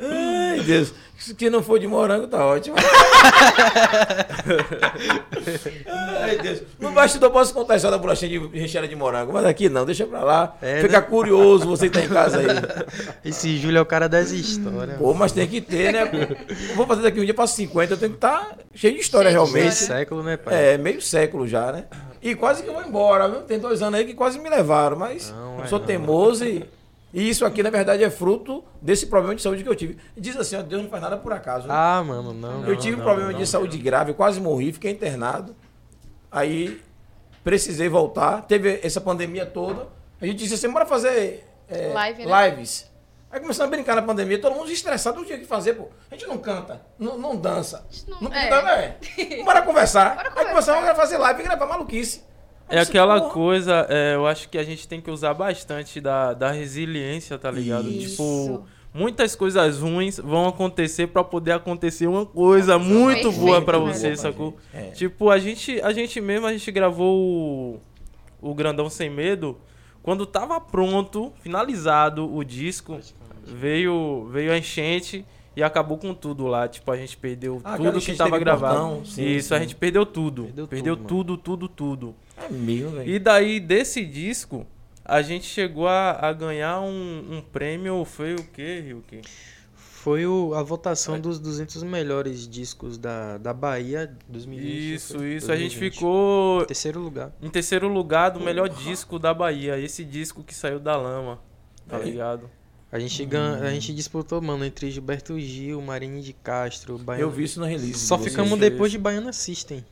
Ai, 0.00 0.60
Deus. 0.60 0.92
Se 1.18 1.34
que 1.34 1.50
não 1.50 1.62
for 1.62 1.78
de 1.78 1.86
morango, 1.86 2.26
tá 2.26 2.44
ótimo. 2.46 2.76
Ai, 6.22 6.38
Deus. 6.38 6.62
No 6.78 6.92
bastidor 6.92 7.28
eu 7.28 7.32
posso 7.32 7.52
contar 7.52 7.74
a 7.74 7.76
história 7.76 7.96
da 7.96 8.00
bolachinha 8.02 8.40
de 8.40 8.58
recheada 8.58 8.88
de 8.88 8.96
morango, 8.96 9.32
mas 9.32 9.44
aqui 9.44 9.68
não, 9.68 9.84
deixa 9.84 10.06
pra 10.06 10.20
lá. 10.24 10.56
É, 10.62 10.80
Fica 10.80 11.00
né? 11.00 11.06
curioso, 11.06 11.66
você 11.66 11.88
que 11.90 11.98
tá 11.98 12.04
em 12.04 12.08
casa 12.08 12.38
aí. 12.38 12.46
Esse 13.24 13.58
Júlio 13.58 13.78
é 13.78 13.82
o 13.82 13.86
cara 13.86 14.08
das 14.08 14.30
histórias. 14.30 14.96
Pô, 14.96 15.12
mas 15.12 15.32
tem 15.32 15.46
que 15.46 15.60
ter, 15.60 15.92
né? 15.92 16.10
vou 16.74 16.86
fazer 16.86 16.99
daqui 17.02 17.20
um 17.20 17.24
dia 17.24 17.34
pra 17.34 17.46
50, 17.46 17.92
eu 17.94 17.98
tenho 17.98 18.10
que 18.12 18.16
estar 18.18 18.56
cheio 18.74 18.94
de 18.94 19.00
história 19.00 19.30
Cheio 19.30 19.42
realmente. 19.44 19.62
Meio 19.62 19.72
século, 19.72 20.22
né, 20.22 20.36
pai? 20.36 20.72
É, 20.74 20.78
meio 20.78 21.00
século 21.02 21.46
já, 21.46 21.72
né? 21.72 21.86
E 22.22 22.34
quase 22.34 22.62
que 22.62 22.68
eu 22.68 22.74
vou 22.74 22.82
embora, 22.84 23.28
viu? 23.28 23.42
Tem 23.42 23.58
dois 23.58 23.80
anos 23.82 23.98
aí 23.98 24.06
que 24.06 24.14
quase 24.14 24.38
me 24.38 24.48
levaram, 24.50 24.96
mas 24.96 25.30
Não, 25.30 25.62
é 25.62 25.66
sou 25.66 25.78
não. 25.78 25.86
teimoso 25.86 26.44
e, 26.44 26.64
e 27.14 27.28
isso 27.30 27.44
aqui, 27.46 27.62
na 27.62 27.70
verdade, 27.70 28.04
é 28.04 28.10
fruto 28.10 28.62
desse 28.80 29.06
problema 29.06 29.34
de 29.34 29.40
saúde 29.42 29.62
que 29.62 29.68
eu 29.68 29.74
tive. 29.74 29.96
Diz 30.16 30.36
assim, 30.36 30.56
ó, 30.56 30.62
Deus 30.62 30.82
não 30.82 30.90
faz 30.90 31.02
nada 31.02 31.16
por 31.16 31.32
acaso. 31.32 31.66
né? 31.66 31.74
Ah, 31.76 32.02
mano, 32.06 32.32
não. 32.34 32.62
eu 32.64 32.74
não, 32.74 32.76
tive 32.76 32.94
um 32.94 32.98
não, 32.98 33.04
problema 33.04 33.32
não. 33.32 33.38
de 33.38 33.46
saúde 33.46 33.78
grave, 33.78 34.10
eu 34.10 34.14
quase 34.14 34.40
morri, 34.40 34.72
fiquei 34.72 34.90
internado. 34.92 35.54
Aí 36.30 36.80
precisei 37.42 37.88
voltar, 37.88 38.42
teve 38.42 38.80
essa 38.82 39.00
pandemia 39.00 39.46
toda. 39.46 39.88
A 40.20 40.26
gente 40.26 40.36
disse 40.38 40.54
assim, 40.54 40.70
bora 40.70 40.84
fazer 40.84 41.44
é, 41.68 41.92
Live, 41.94 42.26
né? 42.26 42.50
lives. 42.50 42.89
Aí 43.32 43.38
começamos 43.40 43.72
a 43.72 43.76
brincar 43.76 43.94
na 43.94 44.02
pandemia, 44.02 44.40
todo 44.40 44.56
mundo 44.56 44.70
estressado, 44.72 45.16
não 45.18 45.24
tinha 45.24 45.38
o 45.38 45.40
que 45.40 45.46
fazer, 45.46 45.74
pô. 45.74 45.88
A 46.10 46.14
gente 46.16 46.26
não 46.26 46.36
canta, 46.38 46.80
não, 46.98 47.16
não 47.16 47.36
dança. 47.36 47.86
não- 48.08 48.22
Não, 48.22 48.32
é. 48.34 48.42
pinta, 48.42 48.56
é. 49.36 49.42
Bora 49.44 49.62
conversar. 49.62 50.16
Bora 50.16 50.32
Aí 50.36 50.46
começamos 50.46 50.88
a 50.88 50.94
fazer 50.94 51.16
live 51.18 51.40
e 51.40 51.44
gravar 51.44 51.66
maluquice. 51.66 52.24
Aí 52.68 52.78
É 52.78 52.80
aquela 52.80 53.20
porra, 53.20 53.32
coisa, 53.32 53.86
é, 53.88 54.14
eu 54.14 54.26
acho 54.26 54.48
que 54.48 54.58
a 54.58 54.62
gente 54.64 54.86
tem 54.88 55.00
que 55.00 55.10
usar 55.10 55.32
bastante 55.34 56.00
da, 56.00 56.34
da 56.34 56.50
resiliência, 56.50 57.38
tá 57.38 57.50
ligado? 57.50 57.88
Isso. 57.88 58.10
Tipo, 58.10 58.64
muitas 58.92 59.36
coisas 59.36 59.78
ruins 59.78 60.18
vão 60.18 60.48
acontecer 60.48 61.06
pra 61.08 61.22
poder 61.22 61.52
acontecer 61.52 62.06
uma 62.08 62.26
coisa 62.26 62.78
muito 62.78 63.22
Perfeito, 63.22 63.40
boa 63.40 63.62
pra 63.62 63.78
né? 63.78 63.86
você, 63.92 64.16
sacou? 64.16 64.56
É. 64.74 64.90
Tipo, 64.90 65.30
a 65.30 65.38
gente, 65.38 65.80
a 65.82 65.92
gente 65.92 66.20
mesmo, 66.20 66.46
a 66.46 66.52
gente 66.52 66.70
gravou 66.72 67.80
o, 68.40 68.50
o 68.50 68.54
Grandão 68.54 68.90
Sem 68.90 69.08
Medo. 69.10 69.56
Quando 70.02 70.24
tava 70.24 70.58
pronto, 70.60 71.32
finalizado 71.42 72.32
o 72.34 72.42
disco, 72.42 72.98
veio, 73.54 74.26
veio 74.30 74.52
a 74.52 74.58
enchente 74.58 75.24
e 75.56 75.62
acabou 75.62 75.98
com 75.98 76.14
tudo 76.14 76.46
lá. 76.46 76.68
Tipo, 76.68 76.90
a 76.92 76.96
gente 76.96 77.16
perdeu 77.16 77.60
Ah, 77.64 77.76
tudo 77.76 78.00
que 78.00 78.14
tava 78.14 78.38
gravado. 78.38 79.02
sim, 79.06 79.24
Isso, 79.24 79.54
a 79.54 79.58
sim. 79.58 79.64
gente 79.64 79.74
perdeu 79.76 80.06
tudo. 80.06 80.44
Perdeu 80.44 80.68
Perdeu, 80.68 80.96
tudo, 80.96 81.36
tudo, 81.36 81.36
tudo, 81.36 81.68
tudo. 81.68 82.14
É 82.36 82.48
mesmo, 82.48 82.90
velho. 82.92 83.10
E 83.10 83.18
daí, 83.18 83.60
desse 83.60 84.04
disco, 84.04 84.66
a 85.04 85.20
gente 85.22 85.44
chegou 85.46 85.86
a, 85.88 86.12
a 86.12 86.32
ganhar 86.32 86.80
um, 86.80 87.36
um 87.38 87.40
prêmio. 87.42 88.04
Foi 88.04 88.34
o 88.34 88.42
quê, 88.44 88.80
Ryuki? 88.86 89.20
Foi 89.74 90.24
o- 90.24 90.54
a 90.54 90.62
votação 90.62 91.20
dos 91.20 91.38
200 91.38 91.82
melhores 91.82 92.48
discos 92.48 92.96
da, 92.96 93.36
da 93.36 93.52
Bahia 93.52 94.10
2020. 94.28 94.94
Isso, 94.94 95.18
foi? 95.18 95.34
isso. 95.34 95.52
A 95.52 95.56
gente 95.56 95.72
2020. 95.78 95.92
ficou 95.94 96.64
Terceiro 96.64 97.00
lugar. 97.00 97.32
em 97.42 97.50
terceiro 97.50 97.86
lugar 97.86 98.30
do 98.30 98.40
melhor 98.40 98.66
disco 98.70 99.18
da 99.18 99.34
Bahia. 99.34 99.78
Esse 99.78 100.02
disco 100.02 100.42
que 100.42 100.54
saiu 100.54 100.80
da 100.80 100.96
lama, 100.96 101.38
tá 101.86 101.98
É. 101.98 102.02
ligado? 102.02 102.48
A 102.92 102.98
gente, 102.98 103.24
gan... 103.24 103.60
a 103.60 103.70
gente 103.70 103.94
disputou, 103.94 104.42
mano, 104.42 104.64
entre 104.64 104.90
Gilberto 104.90 105.38
Gil, 105.38 105.80
Marinho 105.80 106.20
de 106.20 106.32
Castro, 106.32 106.98
Baiano. 106.98 107.24
Eu 107.24 107.30
vi 107.30 107.44
isso 107.44 107.60
no 107.60 107.66
release. 107.66 108.00
Só 108.00 108.16
de 108.16 108.24
ficamos 108.24 108.50
vocês. 108.58 108.72
depois 108.72 108.90
de 108.90 108.98
Baiana 108.98 109.32
System. 109.32 109.84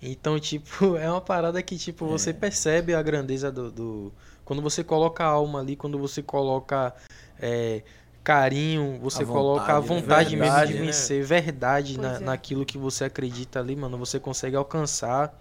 Então, 0.00 0.38
tipo, 0.38 0.94
é 0.96 1.10
uma 1.10 1.20
parada 1.20 1.60
que, 1.62 1.76
tipo, 1.76 2.06
você 2.06 2.32
percebe 2.32 2.94
a 2.94 3.02
grandeza 3.02 3.50
do, 3.50 3.70
do- 3.70 4.12
Quando 4.44 4.62
você 4.62 4.84
coloca 4.84 5.24
a 5.24 5.26
alma 5.28 5.60
ali, 5.60 5.74
quando 5.74 5.98
você 5.98 6.22
coloca 6.22 6.94
é, 7.40 7.82
carinho, 8.22 8.98
você 9.00 9.24
A 9.24 9.26
coloca 9.26 9.72
a 9.74 9.80
vontade, 9.80 9.96
né? 9.96 10.00
vontade 10.00 10.36
mesmo 10.36 10.44
de 10.44 10.50
Verdade, 10.50 10.74
né? 10.74 10.80
vencer, 10.86 11.24
verdade 11.24 11.94
Pois 11.96 12.06
na, 12.12 12.16
é. 12.16 12.20
naquilo 12.20 12.64
que 12.64 12.78
você 12.78 13.04
acredita 13.04 13.58
ali, 13.58 13.74
mano, 13.74 13.98
você 13.98 14.20
consegue 14.20 14.54
alcançar. 14.54 15.36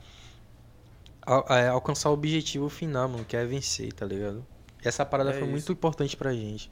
al- 1.21 1.45
é, 1.49 1.67
alcançar 1.67 2.09
o 2.09 2.13
objetivo 2.13 2.67
final, 2.69 3.07
mano, 3.09 3.25
que 3.25 3.35
é 3.37 3.45
vencer, 3.45 3.93
tá 3.93 4.05
ligado? 4.05 4.43
Essa 4.83 5.05
parada 5.05 5.29
É 5.31 5.33
foi 5.33 5.43
isso. 5.43 5.51
muito 5.51 5.71
importante 5.71 6.15
pra 6.17 6.33
gente. 6.33 6.69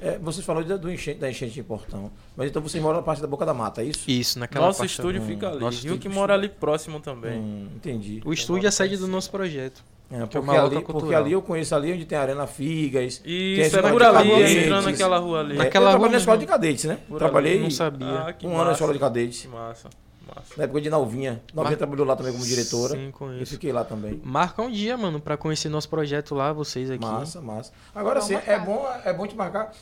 É, 0.00 0.18
vocês 0.18 0.44
falaram 0.44 0.66
da, 0.66 0.76
do 0.76 0.90
enchente, 0.90 1.18
da 1.20 1.30
enchente 1.30 1.54
de 1.54 1.62
portão. 1.62 2.10
Mas 2.36 2.48
então 2.50 2.60
vocês 2.60 2.82
moram 2.82 2.96
na 2.98 3.02
parte 3.02 3.22
da 3.22 3.28
boca 3.28 3.46
da 3.46 3.54
mata, 3.54 3.80
é 3.80 3.86
isso? 3.86 4.10
Isso, 4.10 4.38
naquela 4.38 4.66
Nosso 4.66 4.80
parte- 4.80 4.90
estúdio 4.90 5.22
Hum, 5.22 5.26
fica 5.26 5.48
ali. 5.48 5.60
nosso 5.60 5.80
Viu 5.82 5.92
que 5.92 5.98
estúdio 6.00 6.12
mora 6.12 6.34
ali 6.34 6.48
próximo 6.48 7.00
também. 7.00 7.38
Hum, 7.38 7.68
entendi. 7.76 8.20
O 8.24 8.32
estúdio 8.32 8.66
é 8.66 8.68
a 8.68 8.72
sede 8.72 8.96
do 8.96 9.06
nosso 9.06 9.30
projeto. 9.30 9.82
É, 10.10 10.16
que 10.16 10.22
é 10.22 10.26
porque, 10.26 10.38
luta 10.60 10.76
ali, 10.76 10.84
porque 10.84 11.14
ali 11.14 11.32
eu 11.32 11.40
conheço 11.40 11.74
ali 11.74 11.92
onde 11.92 12.04
tem 12.04 12.18
a 12.18 12.20
Arena 12.20 12.46
Figas. 12.46 13.18
tem 13.18 13.32
a 13.62 13.66
Isso, 13.66 13.78
é 13.78 13.82
por 13.90 14.02
ali, 14.02 14.30
cadetes. 14.30 14.56
entrando 14.56 14.84
naquela 14.84 15.18
rua 15.18 15.40
ali. 15.40 15.54
É, 15.54 15.56
Naquela 15.58 15.84
eu 15.84 15.88
rua 15.88 15.90
trabalhei 15.92 16.12
na 16.12 16.18
escola 16.18 16.38
de 16.38 16.46
cadetes, 16.46 16.84
né? 16.84 16.98
Por 17.08 17.18
Trabalhei 17.18 17.52
ali. 17.54 17.62
Não 17.62 17.70
sabia. 17.70 18.18
Ah, 18.26 18.32
que 18.32 18.46
um 18.46 18.50
ano 18.50 18.58
na 18.58 18.64
massa. 18.64 18.72
escola 18.74 18.92
de 18.92 18.98
cadetes. 18.98 19.40
Que 19.42 19.48
massa, 19.48 19.88
massa. 20.26 20.54
Na 20.56 20.64
época 20.64 20.80
de 20.80 20.90
Nalvinha. 20.90 21.42
Nalvinha 21.54 21.70
Mar- 21.70 21.76
trabalhou 21.78 22.06
lá 22.06 22.16
também 22.16 22.32
como 22.32 22.44
diretora. 22.44 22.94
Sim, 22.94 23.06
Eu 23.06 23.12
conheço. 23.12 23.52
fiquei 23.52 23.72
lá 23.72 23.84
também. 23.84 24.20
Marca 24.24 24.62
um 24.62 24.70
dia, 24.70 24.96
mano, 24.96 25.20
pra 25.20 25.36
conhecer 25.36 25.68
nosso 25.68 25.88
projeto 25.88 26.34
lá, 26.34 26.52
vocês 26.52 26.90
aqui. 26.90 27.04
Massa, 27.04 27.40
massa. 27.40 27.72
Agora 27.94 28.20
sim, 28.20 28.34
é 28.34 28.36
marcar. 28.56 28.64
bom, 28.64 28.86
é 29.04 29.12
bom 29.12 29.26
te 29.26 29.34
marcar. 29.36 29.72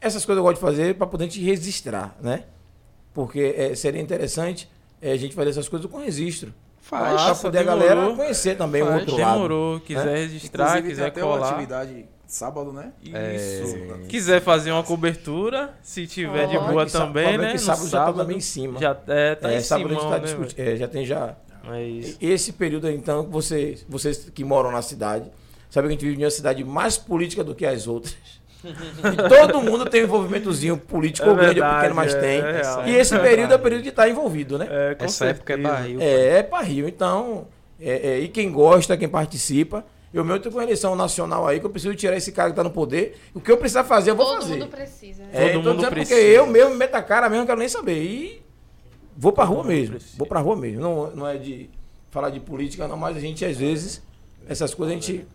Essas 0.00 0.24
coisas 0.24 0.38
eu 0.38 0.44
gosto 0.44 0.56
de 0.56 0.60
fazer 0.60 0.94
para 0.96 1.06
poder 1.06 1.28
te 1.28 1.40
registrar, 1.42 2.16
né? 2.20 2.44
Porque 3.12 3.54
é, 3.56 3.74
seria 3.74 4.00
interessante 4.02 4.68
é, 5.00 5.12
a 5.12 5.16
gente 5.16 5.34
fazer 5.34 5.50
essas 5.50 5.68
coisas 5.68 5.90
com 5.90 5.98
registro. 5.98 6.52
Faz. 6.80 7.22
Pra 7.22 7.34
poder 7.36 7.58
a 7.58 7.62
demorou. 7.62 7.88
galera 7.88 8.14
conhecer 8.16 8.56
também 8.58 8.82
o 8.82 8.92
outro 8.92 9.16
lado. 9.16 9.32
Demorou, 9.34 9.80
quiser 9.80 10.04
né? 10.04 10.16
registrar, 10.16 10.64
Inclusive, 10.78 10.88
quiser 10.88 11.02
tem 11.02 11.22
até 11.22 11.24
uma 11.24 11.36
colar. 11.38 11.50
atividade 11.52 12.06
sábado, 12.34 12.72
né? 12.72 12.92
Isso. 13.02 13.76
Quiser 14.08 14.40
fazer 14.40 14.72
uma 14.72 14.82
cobertura, 14.82 15.74
se 15.82 16.06
tiver 16.06 16.46
de 16.48 16.56
Ó. 16.56 16.68
boa 16.68 16.84
Que 16.84 16.90
sá- 16.92 17.00
também, 17.06 17.34
é 17.34 17.38
né? 17.38 17.46
que 17.48 17.52
no 17.54 17.58
sábado 17.60 17.88
já 17.88 18.04
tá 18.06 18.12
também 18.12 18.36
em 18.36 18.40
cima. 18.40 18.80
Já 18.80 18.96
é, 19.06 19.34
tá 19.34 19.52
é, 19.52 19.56
em 19.56 19.60
sábado 19.60 19.88
cima, 19.88 20.00
a 20.00 20.02
gente 20.02 20.10
tá 20.10 20.18
né, 20.18 20.24
discutindo. 20.24 20.60
É, 20.68 20.76
já 20.76 20.88
tem 20.88 21.04
já. 21.04 21.36
É 21.72 21.82
isso. 21.82 22.18
Esse 22.20 22.52
período, 22.52 22.90
então, 22.90 23.24
que 23.24 23.30
vocês, 23.30 23.84
vocês 23.88 24.30
que 24.34 24.44
moram 24.44 24.70
na 24.70 24.82
cidade, 24.82 25.30
sabem 25.70 25.88
que 25.88 25.94
a 25.94 25.96
gente 25.96 26.04
vive 26.10 26.20
em 26.20 26.24
uma 26.24 26.30
cidade 26.30 26.62
mais 26.64 26.98
política 26.98 27.42
do 27.42 27.54
que 27.54 27.64
as 27.64 27.86
outras. 27.86 28.14
E 28.64 29.28
todo 29.28 29.60
mundo 29.60 29.84
tem 29.84 30.00
um 30.00 30.04
envolvimentozinho 30.04 30.78
político, 30.78 31.26
É 31.28 31.30
ou 31.30 31.36
grande 31.36 31.60
ou 31.60 31.66
verdade, 31.66 31.76
pequeno, 31.80 31.94
mas 31.94 32.14
é, 32.14 32.20
tem. 32.20 32.40
é 32.40 32.90
e 32.90 32.96
esse 32.96 33.18
período 33.18 33.52
é 33.52 33.56
o 33.56 33.58
período 33.58 33.82
de 33.82 33.90
estar 33.90 34.08
envolvido, 34.08 34.58
né? 34.58 34.66
É, 34.70 34.94
com 34.94 35.04
Essa 35.04 35.26
época 35.26 35.52
é 35.52 35.56
certeza. 35.56 35.74
barril. 35.74 36.00
É, 36.00 36.38
é 36.38 36.42
para 36.42 36.62
Rio. 36.64 36.88
Então, 36.88 37.46
é, 37.78 37.92
é, 38.12 38.18
e 38.20 38.28
quem 38.28 38.50
gosta, 38.50 38.96
quem 38.96 39.06
participa, 39.06 39.84
eu 40.14 40.24
mesmo 40.24 40.40
tenho 40.40 40.54
uma 40.54 40.62
eleição 40.62 40.94
nacional 40.96 41.46
aí 41.46 41.58
que 41.60 41.66
eu 41.66 41.70
preciso 41.70 41.94
tirar 41.94 42.16
esse 42.16 42.32
cara 42.32 42.50
que 42.50 42.56
tá 42.56 42.62
no 42.64 42.70
poder. 42.70 43.16
O 43.34 43.40
que 43.40 43.50
eu 43.50 43.56
precisar 43.56 43.84
fazer, 43.84 44.10
eu 44.12 44.16
vou 44.16 44.24
Todo 44.26 44.40
fazer. 44.42 44.52
mundo 44.56 44.68
precisa. 44.68 45.22
né? 45.24 45.30
É, 45.32 45.48
Todo 45.52 45.62
mundo 45.64 45.74
dizendo 45.76 45.90
precisa. 45.90 46.20
Porque 46.20 46.32
eu 46.36 46.46
mesmo 46.46 46.70
me 46.70 46.76
meto 46.76 46.94
a 46.94 47.02
cara 47.02 47.28
mesmo, 47.28 47.40
não 47.40 47.46
quero 47.46 47.58
nem 47.58 47.68
saber. 47.68 48.02
E 48.02 48.42
vou 49.16 49.32
pra 49.32 49.44
rua 49.44 49.64
mesmo. 49.64 49.96
precisa. 49.96 50.16
Vou 50.16 50.26
pra 50.26 50.40
rua 50.40 50.56
mesmo. 50.56 50.80
Não, 50.80 51.10
não 51.10 51.26
é 51.26 51.36
de 51.36 51.68
falar 52.10 52.30
de 52.30 52.40
política, 52.40 52.86
não, 52.88 52.96
mas 52.96 53.16
a 53.16 53.20
gente, 53.20 53.44
às 53.44 53.56
vezes, 53.56 54.00
essas 54.48 54.72
coisas 54.72 54.92
a 54.92 54.94
gente 55.00 55.26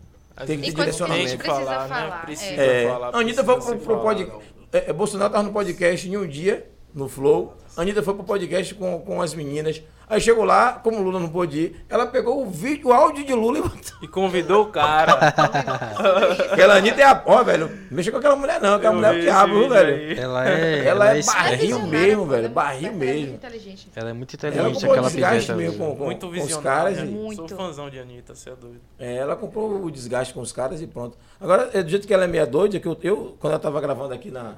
tem 0.46 0.58
que 0.58 0.66
ter 0.66 0.72
coisas 0.74 0.96
que 0.96 1.02
a 1.02 1.06
gente 1.08 1.36
direcionamento. 1.36 1.38
precisa 1.38 1.64
falar, 1.88 2.10
Né? 2.10 2.20
Precisa 2.24 2.62
É, 2.62 2.88
falar. 2.88 3.08
a 3.08 3.18
Anitta 3.18 3.44
foi 3.44 3.56
pro, 3.60 3.80
falar. 3.80 4.00
podcast. 4.00 4.54
É, 4.72 4.90
é, 4.90 4.92
Bolsonaro 4.92 5.30
tava 5.32 5.42
no 5.44 5.52
podcast 5.52 6.08
em 6.08 6.16
um 6.16 6.26
dia, 6.26 6.66
no 6.94 7.08
Flow. 7.08 7.54
A 7.76 7.82
Anitta 7.82 8.02
foi 8.02 8.14
pro 8.14 8.24
podcast 8.24 8.74
com, 8.74 8.98
com 9.00 9.20
as 9.20 9.34
meninas. 9.34 9.82
Aí 10.10 10.20
chegou 10.20 10.44
lá, 10.44 10.72
como 10.72 10.98
o 10.98 11.02
Lula 11.02 11.20
não 11.20 11.28
pôde 11.28 11.58
ir, 11.60 11.84
ela 11.88 12.04
pegou 12.04 12.42
o 12.44 12.50
vídeo, 12.50 12.88
o 12.88 12.92
áudio 12.92 13.24
de 13.24 13.32
Lula 13.32 13.58
e 13.58 13.62
botou. 13.62 13.78
E 14.02 14.08
convidou 14.08 14.64
o 14.64 14.66
cara. 14.66 15.12
Aquela 16.52 16.74
Anitta 16.76 17.00
é 17.00 17.04
a. 17.04 17.22
Ó, 17.24 17.44
velho, 17.44 17.68
não 17.68 17.96
mexa 17.96 18.10
com 18.10 18.16
aquela 18.18 18.34
mulher, 18.36 18.60
não. 18.60 18.74
Aquela 18.74 18.92
Eu 18.92 18.96
mulher 18.96 19.14
é 19.14 19.18
o 19.18 19.20
diabo, 19.22 19.68
velho? 19.68 20.20
Ela 20.20 20.48
é. 20.50 20.84
Ela 20.84 21.14
é 21.14 21.18
esperta. 21.20 21.42
barril 21.50 21.60
Visionária, 21.60 21.90
mesmo, 22.06 22.26
velho, 22.26 22.44
ela- 22.46 22.48
barril 22.54 22.78
ela 22.88 22.88
é 22.88 22.90
muito 22.98 23.14
mesmo. 23.20 23.34
inteligente. 23.34 23.88
Ela 23.94 24.10
é 24.10 24.12
muito 24.12 24.36
Ela 24.42 24.48
inteligente, 24.48 24.74
comprou 24.74 24.90
o 24.90 24.92
aquela 24.94 25.10
desgaste 25.10 25.52
piveta. 25.52 25.54
velho. 25.70 25.78
com, 25.78 25.96
com, 25.96 26.04
Muito 26.04 26.26
com 26.28 26.40
os 26.42 26.56
caras. 26.56 26.98
E, 26.98 27.02
Muito. 27.04 27.48
Sou 27.48 27.56
fãzão 27.58 27.88
de 27.90 27.98
Anitta, 28.00 28.34
você 28.34 28.50
é 28.50 28.54
doido. 28.56 28.80
é, 28.98 29.16
ela 29.16 29.36
comprou 29.36 29.84
o 29.84 29.90
desgaste 29.90 30.34
com 30.34 30.40
os 30.40 30.50
caras 30.52 30.82
e 30.82 30.86
pronto. 30.88 31.16
Agora, 31.40 31.70
é, 31.72 31.82
do 31.82 31.88
jeito 31.88 32.06
que 32.06 32.12
ela 32.12 32.24
é 32.24 32.26
meia 32.26 32.46
doida, 32.46 32.80
que 32.80 32.88
eu, 32.88 32.98
eu 33.02 33.36
quando 33.38 33.52
ela 33.52 33.60
tava 33.62 33.80
gravando 33.80 34.12
aqui 34.12 34.30
na, 34.30 34.54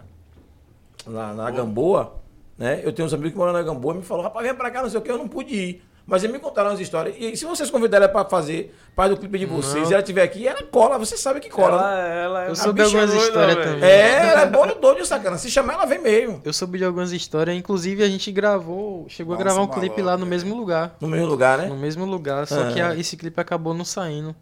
na, 1.06 1.34
na 1.34 1.50
Gamboa, 1.50 2.14
né? 2.62 2.80
Eu 2.84 2.92
tenho 2.92 3.06
uns 3.06 3.12
amigos 3.12 3.32
que 3.32 3.38
moram 3.38 3.52
na 3.52 3.62
Gamboa 3.62 3.94
e 3.94 3.96
me 3.98 4.02
falaram, 4.04 4.28
rapaz, 4.28 4.46
vem 4.46 4.54
pra 4.54 4.70
cá, 4.70 4.82
não 4.82 4.88
sei 4.88 4.98
o 4.98 5.02
que, 5.02 5.10
eu 5.10 5.18
não 5.18 5.26
pude 5.28 5.54
ir. 5.54 5.82
Mas 6.04 6.24
eles 6.24 6.34
me 6.34 6.40
contaram 6.42 6.70
as 6.70 6.80
histórias. 6.80 7.14
E 7.16 7.36
se 7.36 7.44
vocês 7.44 7.70
convidarem 7.70 8.04
ela 8.06 8.12
pra 8.12 8.24
fazer 8.28 8.74
parte 8.94 9.10
do 9.10 9.16
clipe 9.18 9.38
de 9.38 9.46
vocês, 9.46 9.88
e 9.88 9.92
ela 9.92 10.02
estiver 10.02 10.22
aqui, 10.22 10.48
ela 10.48 10.60
cola, 10.64 10.98
você 10.98 11.16
sabe 11.16 11.38
que 11.38 11.48
cola. 11.48 11.76
né? 11.80 12.24
Ela, 12.24 12.24
ela 12.24 12.44
é 12.46 12.50
Eu 12.50 12.56
soube 12.56 12.82
bicha 12.82 12.98
algumas 13.00 13.22
histórias 13.22 13.56
também. 13.56 13.84
É, 13.84 14.26
ela 14.32 14.40
é 14.42 14.46
boa 14.46 14.66
no 14.66 14.74
doido, 14.74 15.06
sacana. 15.06 15.38
Se 15.38 15.48
chamar, 15.48 15.74
ela 15.74 15.86
vem 15.86 16.00
mesmo. 16.02 16.40
Eu 16.44 16.52
soube 16.52 16.76
de 16.78 16.84
algumas 16.84 17.12
histórias, 17.12 17.56
inclusive 17.56 18.02
a 18.02 18.08
gente 18.08 18.32
gravou, 18.32 19.06
chegou 19.08 19.34
Nossa, 19.34 19.42
a 19.42 19.44
gravar 19.44 19.60
um 19.60 19.68
maluco, 19.68 19.78
clipe 19.80 20.02
lá 20.02 20.16
no 20.16 20.26
mesmo 20.26 20.56
lugar. 20.56 20.96
No 21.00 21.06
mesmo 21.06 21.26
lugar, 21.26 21.58
né? 21.58 21.66
No 21.66 21.76
mesmo 21.76 22.04
lugar, 22.04 22.48
só 22.48 22.64
que 22.72 22.80
Ah. 22.80 22.88
a- 22.88 22.96
esse 22.96 23.16
clipe 23.16 23.40
acabou 23.40 23.72
não 23.72 23.84
saindo. 23.84 24.34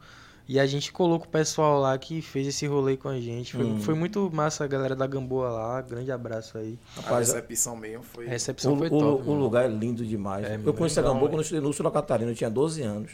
E 0.52 0.58
a 0.58 0.66
gente 0.66 0.90
colocou 0.90 1.28
o 1.28 1.30
pessoal 1.30 1.78
lá 1.80 1.96
que 1.96 2.20
fez 2.20 2.44
esse 2.48 2.66
rolê 2.66 2.96
com 2.96 3.08
a 3.08 3.20
gente. 3.20 3.52
Foi, 3.54 3.64
Hum. 3.64 3.78
foi 3.80 3.94
muito 3.94 4.28
massa 4.34 4.64
a 4.64 4.66
galera 4.66 4.96
da 4.96 5.06
Gamboa 5.06 5.48
lá. 5.48 5.80
Grande 5.80 6.10
abraço 6.10 6.58
aí. 6.58 6.76
A 6.96 7.02
Rapaz, 7.02 7.28
recepção 7.28 7.76
mesmo 7.76 8.02
foi. 8.02 8.24
A 8.24 8.26
O, 8.26 8.30
recepção 8.30 8.76
foi 8.76 8.88
o- 8.88 8.90
top. 8.90 9.22
o 9.22 9.26
mano. 9.30 9.40
lugar 9.40 9.64
é 9.64 9.68
lindo 9.68 10.04
demais. 10.04 10.44
É, 10.44 10.54
eu 10.56 10.58
muito 10.58 10.72
conheci 10.76 10.98
a 10.98 11.02
Gamboa 11.04 11.26
é. 11.26 11.28
quando 11.28 11.34
eu 11.36 11.42
estudei 11.42 11.60
no 11.62 11.72
Sul 11.72 11.84
da 11.84 11.90
Catarina, 11.92 12.32
eu 12.32 12.34
tinha 12.34 12.50
12 12.50 12.82
anos. 12.82 13.12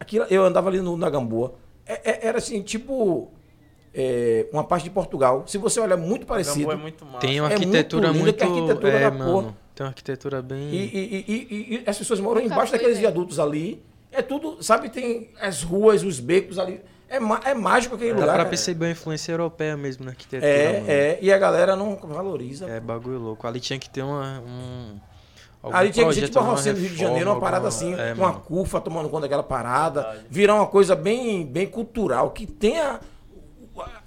Aquilo, 0.00 0.24
eu 0.28 0.44
andava 0.44 0.68
ali 0.70 0.80
no- 0.80 0.96
na 0.96 1.08
Gamboa. 1.08 1.54
É- 1.86 2.10
é- 2.10 2.26
era 2.26 2.38
assim, 2.38 2.60
tipo 2.62 3.30
é, 3.94 4.48
uma 4.52 4.64
parte 4.64 4.82
de 4.84 4.90
Portugal. 4.90 5.44
Se 5.46 5.58
você 5.58 5.78
olhar 5.78 5.96
muito 5.96 6.26
parecido. 6.26 6.60
Gamboa 6.60 6.74
é 6.74 6.76
muito 6.78 7.04
massa. 7.04 7.18
Tem 7.18 7.40
uma 7.40 7.46
É 7.46 7.50
muito 7.50 7.62
arquitetura 7.68 8.08
linda, 8.08 8.18
muito. 8.24 8.42
a 8.42 8.46
arquitetura 8.48 8.92
é, 8.92 9.00
da 9.02 9.10
mano. 9.12 9.32
porra. 9.32 9.56
Tem 9.74 9.84
uma 9.84 9.90
arquitetura 9.90 10.42
bem. 10.42 10.68
E, 10.70 10.76
e- 10.76 11.24
e- 11.28 11.46
e- 11.50 11.74
e 11.74 11.82
as 11.88 11.96
pessoas 11.96 12.18
moram 12.18 12.40
embaixo 12.40 12.72
daqueles 12.72 12.96
velho. 12.96 13.08
viadutos 13.08 13.38
ali. 13.38 13.80
É 14.12 14.20
tudo, 14.22 14.62
sabe, 14.62 14.90
tem 14.90 15.30
as 15.40 15.62
ruas, 15.62 16.02
os 16.02 16.20
becos 16.20 16.58
ali. 16.58 16.80
É, 17.08 17.16
é 17.50 17.54
mágico 17.54 17.94
aquele 17.94 18.10
Dá 18.10 18.16
lugar. 18.16 18.28
pra 18.28 18.36
cara. 18.38 18.48
perceber 18.48 18.86
a 18.86 18.90
influência 18.90 19.32
europeia 19.32 19.76
mesmo 19.76 20.04
na 20.04 20.12
arquitetura. 20.12 20.46
É, 20.50 20.72
mano. 20.80 20.84
é. 20.90 21.18
E 21.20 21.32
a 21.32 21.38
galera 21.38 21.74
não 21.76 21.96
valoriza. 21.96 22.66
É 22.68 22.78
bagulho 22.80 23.18
louco. 23.18 23.46
Ali 23.46 23.60
tinha 23.60 23.78
que 23.78 23.88
ter 23.90 24.02
uma. 24.02 24.40
Um, 24.40 24.98
algum 25.62 25.76
Ali 25.76 25.90
tinha 25.90 26.04
que 26.04 26.12
projeto, 26.12 26.24
tipo 26.26 26.38
a 26.38 26.40
alguma 26.42 26.56
Rocinha 26.56 26.74
do 26.74 26.80
Rio 26.80 26.88
de 26.90 26.96
Janeiro, 26.96 27.30
uma 27.30 27.34
reforma, 27.34 27.40
parada 27.40 27.66
alguma- 27.68 27.94
assim, 27.94 27.94
é, 28.10 28.14
uma 28.14 28.28
mano. 28.28 28.40
cufa 28.40 28.80
tomando 28.80 29.08
conta 29.10 29.22
daquela 29.22 29.42
parada, 29.42 30.24
virar 30.30 30.54
uma 30.54 30.66
coisa 30.66 30.94
bem, 30.96 31.44
bem 31.46 31.66
cultural, 31.66 32.30
que 32.30 32.46
tenha. 32.46 32.98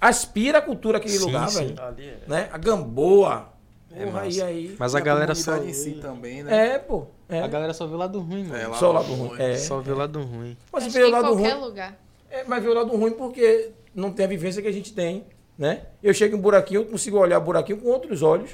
aspira 0.00 0.58
a 0.58 0.62
cultura 0.62 0.98
aquele 0.98 1.18
Sim, 1.18 1.24
lugar, 1.26 1.48
sim. 1.48 1.58
velho. 1.66 1.82
Ali 1.82 2.08
é. 2.08 2.18
Né? 2.26 2.48
A 2.52 2.58
Gamboa. 2.58 3.52
É 3.94 4.04
Porra, 4.04 4.26
e 4.26 4.42
aí? 4.42 4.76
Mas 4.78 4.92
E 4.92 4.96
a 4.96 5.00
galera 5.00 5.34
só. 5.34 5.58
si 5.72 5.92
também, 6.02 6.42
né? 6.42 6.74
É, 6.74 6.78
pô. 6.78 7.06
É. 7.28 7.40
A 7.40 7.46
galera 7.46 7.74
só 7.74 7.86
vê 7.86 7.94
o 7.94 7.98
lado 7.98 8.20
ruim, 8.20 8.44
mano. 8.44 8.56
É, 8.74 8.74
Só 8.76 8.90
o 8.90 8.92
lado 8.92 9.12
ruim. 9.12 9.40
É. 9.40 9.56
Só 9.56 9.80
vê 9.80 9.92
o 9.92 9.96
lado 9.96 10.22
ruim. 10.22 10.56
Mas 10.72 10.92
vê 10.92 11.02
o 11.02 11.06
que 11.06 11.10
lado 11.10 11.34
ruim. 11.34 11.54
lugar. 11.54 11.98
É, 12.30 12.44
mas 12.44 12.62
vê 12.62 12.68
o 12.68 12.74
lado 12.74 12.96
ruim 12.96 13.12
porque 13.12 13.70
não 13.94 14.12
tem 14.12 14.26
a 14.26 14.28
vivência 14.28 14.62
que 14.62 14.68
a 14.68 14.72
gente 14.72 14.92
tem, 14.92 15.24
né? 15.58 15.82
Eu 16.02 16.14
chego 16.14 16.36
em 16.36 16.40
buraquinho, 16.40 16.82
eu 16.82 16.86
consigo 16.86 17.18
olhar 17.18 17.38
o 17.38 17.40
buraquinho 17.40 17.78
com 17.80 17.88
outros 17.88 18.22
olhos. 18.22 18.50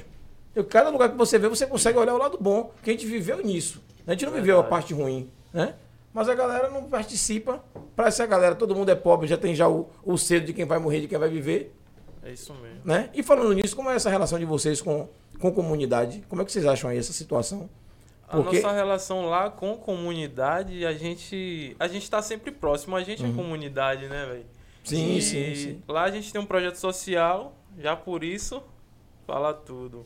Eu, 0.55 0.63
cada 0.63 0.89
lugar 0.89 1.09
que 1.09 1.17
você 1.17 1.37
vê, 1.37 1.47
você 1.47 1.65
consegue 1.67 1.97
olhar 1.97 2.13
o 2.13 2.17
lado 2.17 2.37
bom, 2.39 2.71
porque 2.75 2.89
a 2.89 2.93
gente 2.93 3.05
viveu 3.05 3.43
nisso. 3.43 3.81
A 4.07 4.11
gente 4.11 4.25
não 4.25 4.33
viveu 4.33 4.59
a 4.59 4.63
parte 4.63 4.93
ruim, 4.93 5.29
né? 5.51 5.75
Mas 6.13 6.29
a 6.29 6.35
galera 6.35 6.69
não 6.69 6.83
participa. 6.83 7.63
Para 7.95 8.07
essa 8.07 8.25
galera, 8.25 8.53
todo 8.55 8.75
mundo 8.75 8.89
é 8.89 8.95
pobre, 8.95 9.27
já 9.27 9.37
tem 9.37 9.53
já 9.55 9.67
o, 9.67 9.89
o 10.03 10.17
cedo 10.17 10.45
de 10.47 10.53
quem 10.53 10.65
vai 10.65 10.79
morrer, 10.79 11.01
de 11.01 11.07
quem 11.07 11.17
vai 11.17 11.29
viver, 11.29 11.73
É 12.23 12.31
isso 12.31 12.53
mesmo. 12.55 12.79
né? 12.83 13.09
E 13.13 13.21
falando 13.23 13.53
nisso, 13.53 13.75
como 13.75 13.89
é 13.89 13.95
essa 13.95 14.09
relação 14.09 14.37
de 14.39 14.45
vocês 14.45 14.79
com, 14.81 15.07
com 15.39 15.51
comunidade? 15.51 16.23
Como 16.29 16.41
é 16.41 16.45
que 16.45 16.51
vocês 16.51 16.65
acham 16.65 16.89
aí 16.89 16.97
essa 16.97 17.13
situação? 17.13 17.69
A 18.33 18.37
Porque- 18.41 18.59
nossa 18.61 18.71
relação 18.73 19.25
lá 19.29 19.49
com 19.49 19.77
comunidade, 19.77 20.85
a 20.85 20.93
gente 20.93 21.75
a 21.79 21.87
gente 21.87 22.09
tá 22.09 22.21
sempre 22.21 22.51
próximo, 22.51 22.95
a 22.95 23.03
gente 23.03 23.23
é 23.23 23.31
comunidade, 23.31 24.07
né, 24.07 24.25
velho? 24.25 24.39
Uhum. 24.39 24.45
Sim, 24.83 25.15
E 25.15 25.21
sim, 25.21 25.55
sim. 25.55 25.81
Lá 25.87 26.03
a 26.03 26.11
gente 26.11 26.31
tem 26.33 26.41
um 26.41 26.45
projeto 26.45 26.75
social, 26.75 27.53
já 27.77 27.95
por 27.95 28.23
isso 28.23 28.61
fala 29.27 29.53
tudo. 29.53 30.05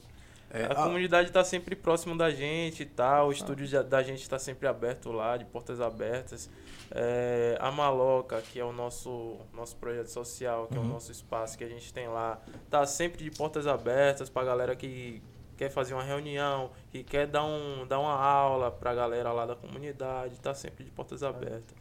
É, 0.49 0.64
a 0.66 0.72
a- 0.72 0.76
comunidade 0.76 1.32
tá 1.32 1.44
sempre 1.44 1.76
próximo 1.76 2.18
da 2.18 2.30
gente 2.30 2.84
e 2.84 2.86
tal, 2.86 3.30
o 3.30 3.32
estúdio 3.32 3.68
da- 3.70 3.82
da 3.82 4.04
gente 4.04 4.30
tá 4.30 4.38
sempre 4.40 4.68
aberto 4.68 5.12
lá, 5.12 5.36
de 5.38 5.45
portas 5.45 5.82
abertas. 5.82 6.49
É, 6.91 7.58
a 7.60 7.70
Maloca, 7.72 8.41
que 8.41 8.58
é 8.60 8.64
o 8.64 8.72
nosso, 8.72 9.36
nosso 9.54 9.76
projeto 9.76 10.08
social, 10.08 10.68
que 10.68 10.78
é 10.78 10.80
o 10.80 10.86
nosso 10.86 11.12
espaço 11.12 11.58
que 11.58 11.64
a 11.64 11.68
gente 11.68 11.91
tem 11.94 12.08
lá, 12.08 12.40
tá 12.70 12.86
sempre 12.86 13.24
de 13.30 13.32
portas 13.38 13.68
abertas 13.68 14.30
pra 14.30 14.44
galera 14.45 14.74
que 14.76 15.22
quer 15.58 15.70
fazer 15.70 15.94
uma 15.94 16.04
reunião, 16.04 16.70
que 16.92 17.04
quer 17.04 17.28
dar, 17.28 17.44
um, 17.46 17.86
dar 17.88 18.00
uma 18.00 18.14
aula 18.14 18.72
pra 18.72 18.94
galera 18.94 19.32
lá 19.32 19.46
da 19.46 19.56
comunidade, 19.56 20.36
tá 20.42 20.54
sempre 20.54 20.84
de 20.86 20.92
portas 20.92 21.24
abertas. 21.24 21.76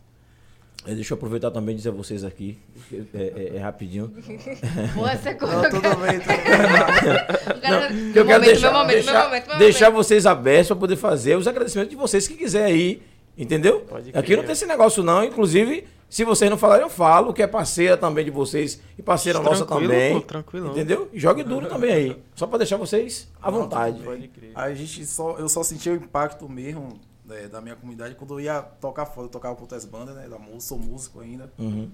É, 0.87 0.95
Deixa 0.95 1.15
eu 1.15 1.17
aproveitar 1.17 1.51
também 1.51 1.75
e 1.75 1.77
dizer 1.79 1.89
a 1.89 1.93
vocês 1.93 2.23
aqui, 2.25 2.59
é, 3.13 3.23
é- 3.23 3.57
é 3.57 3.59
rapidinho. 3.59 4.09
Boa, 4.95 5.17
você 5.17 5.31
Não, 5.35 5.71
tudo 5.71 5.97
bem, 5.97 6.21
tudo 6.21 6.27
bem. 6.27 8.13
Eu 8.17 8.25
quero 8.25 8.27
momento, 8.27 8.45
deixar, 8.45 8.71
meu 8.71 8.79
momento, 8.81 8.95
deixar, 8.95 9.13
meu 9.13 9.25
momento, 9.25 9.49
meu 9.49 9.59
deixar 9.59 9.85
momento. 9.91 10.05
vocês 10.05 10.27
abertos 10.27 10.69
para 10.69 10.77
poder 10.77 10.97
fazer 10.97 11.37
os 11.37 11.47
agradecimentos 11.49 11.91
de 11.91 11.97
vocês 11.97 12.27
que 12.29 12.35
quiser 12.35 12.65
aí 12.65 13.03
Entendeu? 13.39 13.87
Aqui 14.15 14.35
não 14.35 14.43
tem 14.45 14.53
esse 14.53 14.65
negócio 14.65 15.03
não, 15.03 15.23
inclusive, 15.23 15.87
se 16.09 16.25
vocês 16.25 16.51
não 16.51 16.57
falarem, 16.57 16.85
eu 16.85 16.91
falo, 16.91 17.33
que 17.33 17.43
é 17.43 17.47
parceira 17.47 17.97
também 17.97 18.25
de 18.25 18.31
vocês 18.31 18.81
e 18.97 19.03
parceira 19.03 19.41
nossa 19.41 19.67
Tranquilo, 19.67 19.93
também. 19.93 20.15
pô, 20.15 20.21
tranquilão. 20.21 20.71
Entendeu? 20.73 21.11
Jogue 21.13 21.43
duro 21.43 21.69
também 21.69 21.93
aí, 21.93 22.23
só 22.35 22.47
pra 22.47 22.59
deixar 22.59 22.77
vocês 22.77 23.31
à 23.43 23.51
vontade. 23.51 24.03
Pode 24.03 24.29
crer. 24.29 24.53
Aí 24.55 24.73
a 24.73 24.75
gente 24.75 25.05
só, 25.05 25.37
eu 25.39 25.49
só 25.49 25.63
senti 25.63 25.91
o 25.91 25.95
impacto 25.97 26.49
mesmo 26.49 27.01
né, 27.25 27.49
da 27.49 27.61
minha 27.61 27.75
comunidade 27.75 28.15
quando 28.15 28.35
eu 28.35 28.41
ia 28.41 28.63
tocar 28.63 29.05
fora. 29.07 29.27
Eu 29.27 29.31
tocava 29.31 29.55
com 29.57 29.63
outras 29.63 29.85
bandas, 29.85 30.15
né? 30.15 30.29
Da 30.29 30.39
música, 30.39 30.61
sou 30.61 30.79
músico 30.79 31.21
ainda. 31.21 31.53
Uhum. 31.59 31.91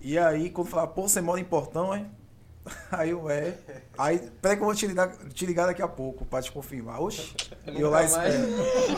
E 0.00 0.18
aí, 0.18 0.50
quando 0.50 0.68
falava, 0.68 0.88
pô, 0.88 1.02
você 1.02 1.20
mora 1.20 1.40
em 1.40 1.44
Portão, 1.44 1.94
hein? 1.94 2.06
Aí 2.92 3.10
eu, 3.10 3.28
é. 3.28 3.54
Aí, 3.98 4.18
peraí 4.40 4.56
que 4.56 4.62
eu 4.62 4.66
vou 4.66 4.74
te 4.74 4.86
ligar, 4.86 5.08
te 5.34 5.44
ligar 5.46 5.66
daqui 5.66 5.82
a 5.82 5.88
pouco 5.88 6.24
pra 6.24 6.40
te 6.40 6.52
confirmar. 6.52 7.00
Oxi. 7.02 7.34
E 7.66 7.80
eu 7.80 7.90
lá 7.90 8.04
espero. 8.04 8.34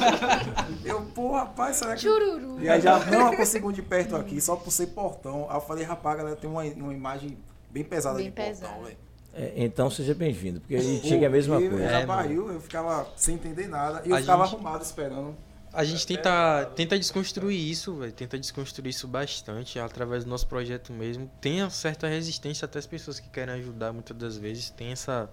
Eu, 0.84 1.02
pô, 1.14 1.32
rapaz, 1.32 1.76
será 1.76 1.94
que. 1.94 2.02
Chururu. 2.02 2.60
E 2.60 2.68
aí 2.68 2.80
já, 2.80 2.98
não, 3.06 3.30
eu 3.32 3.36
consigo 3.36 3.72
de 3.72 3.82
perto 3.82 4.16
aqui, 4.16 4.40
só 4.40 4.54
por 4.56 4.70
ser 4.70 4.88
portão. 4.88 5.46
Aí 5.48 5.56
eu 5.56 5.60
falei, 5.60 5.84
rapaz, 5.84 6.16
galera, 6.18 6.36
tem 6.36 6.48
uma, 6.48 6.62
uma 6.62 6.92
imagem 6.92 7.38
bem 7.70 7.82
pesada 7.84 8.16
Bem 8.16 8.26
de 8.26 8.32
portão, 8.32 8.52
pesada. 8.54 8.82
velho. 8.84 8.96
É, 9.36 9.52
então 9.56 9.90
seja 9.90 10.14
bem-vindo, 10.14 10.60
porque 10.60 10.76
aí 10.76 11.00
chega 11.02 11.26
a 11.26 11.30
mesma 11.30 11.58
coisa. 11.58 11.82
Era 11.82 12.00
É, 12.00 12.06
barril, 12.06 12.52
eu 12.52 12.60
ficava 12.60 13.06
sem 13.16 13.34
entender 13.34 13.66
nada. 13.66 14.02
E 14.04 14.10
eu 14.10 14.16
A 14.16 14.20
ficava 14.20 14.44
gente- 14.44 14.54
arrumado 14.54 14.82
esperando. 14.84 15.34
A 15.74 15.82
gente 15.84 16.06
tenta, 16.06 16.66
tenta 16.76 16.98
desconstruir 16.98 17.58
isso, 17.70 17.96
velho. 17.96 18.12
Tenta 18.12 18.38
desconstruir 18.38 18.90
isso 18.90 19.08
bastante 19.08 19.78
através 19.78 20.22
do 20.24 20.30
nosso 20.30 20.46
projeto 20.46 20.92
mesmo. 20.92 21.28
Tem 21.40 21.62
uma 21.62 21.70
certa 21.70 22.06
resistência 22.06 22.64
até 22.64 22.78
as 22.78 22.86
pessoas 22.86 23.18
que 23.18 23.28
querem 23.28 23.54
ajudar 23.54 23.92
muitas 23.92 24.16
das 24.16 24.36
vezes. 24.36 24.70
Tem 24.70 24.92
essa, 24.92 25.28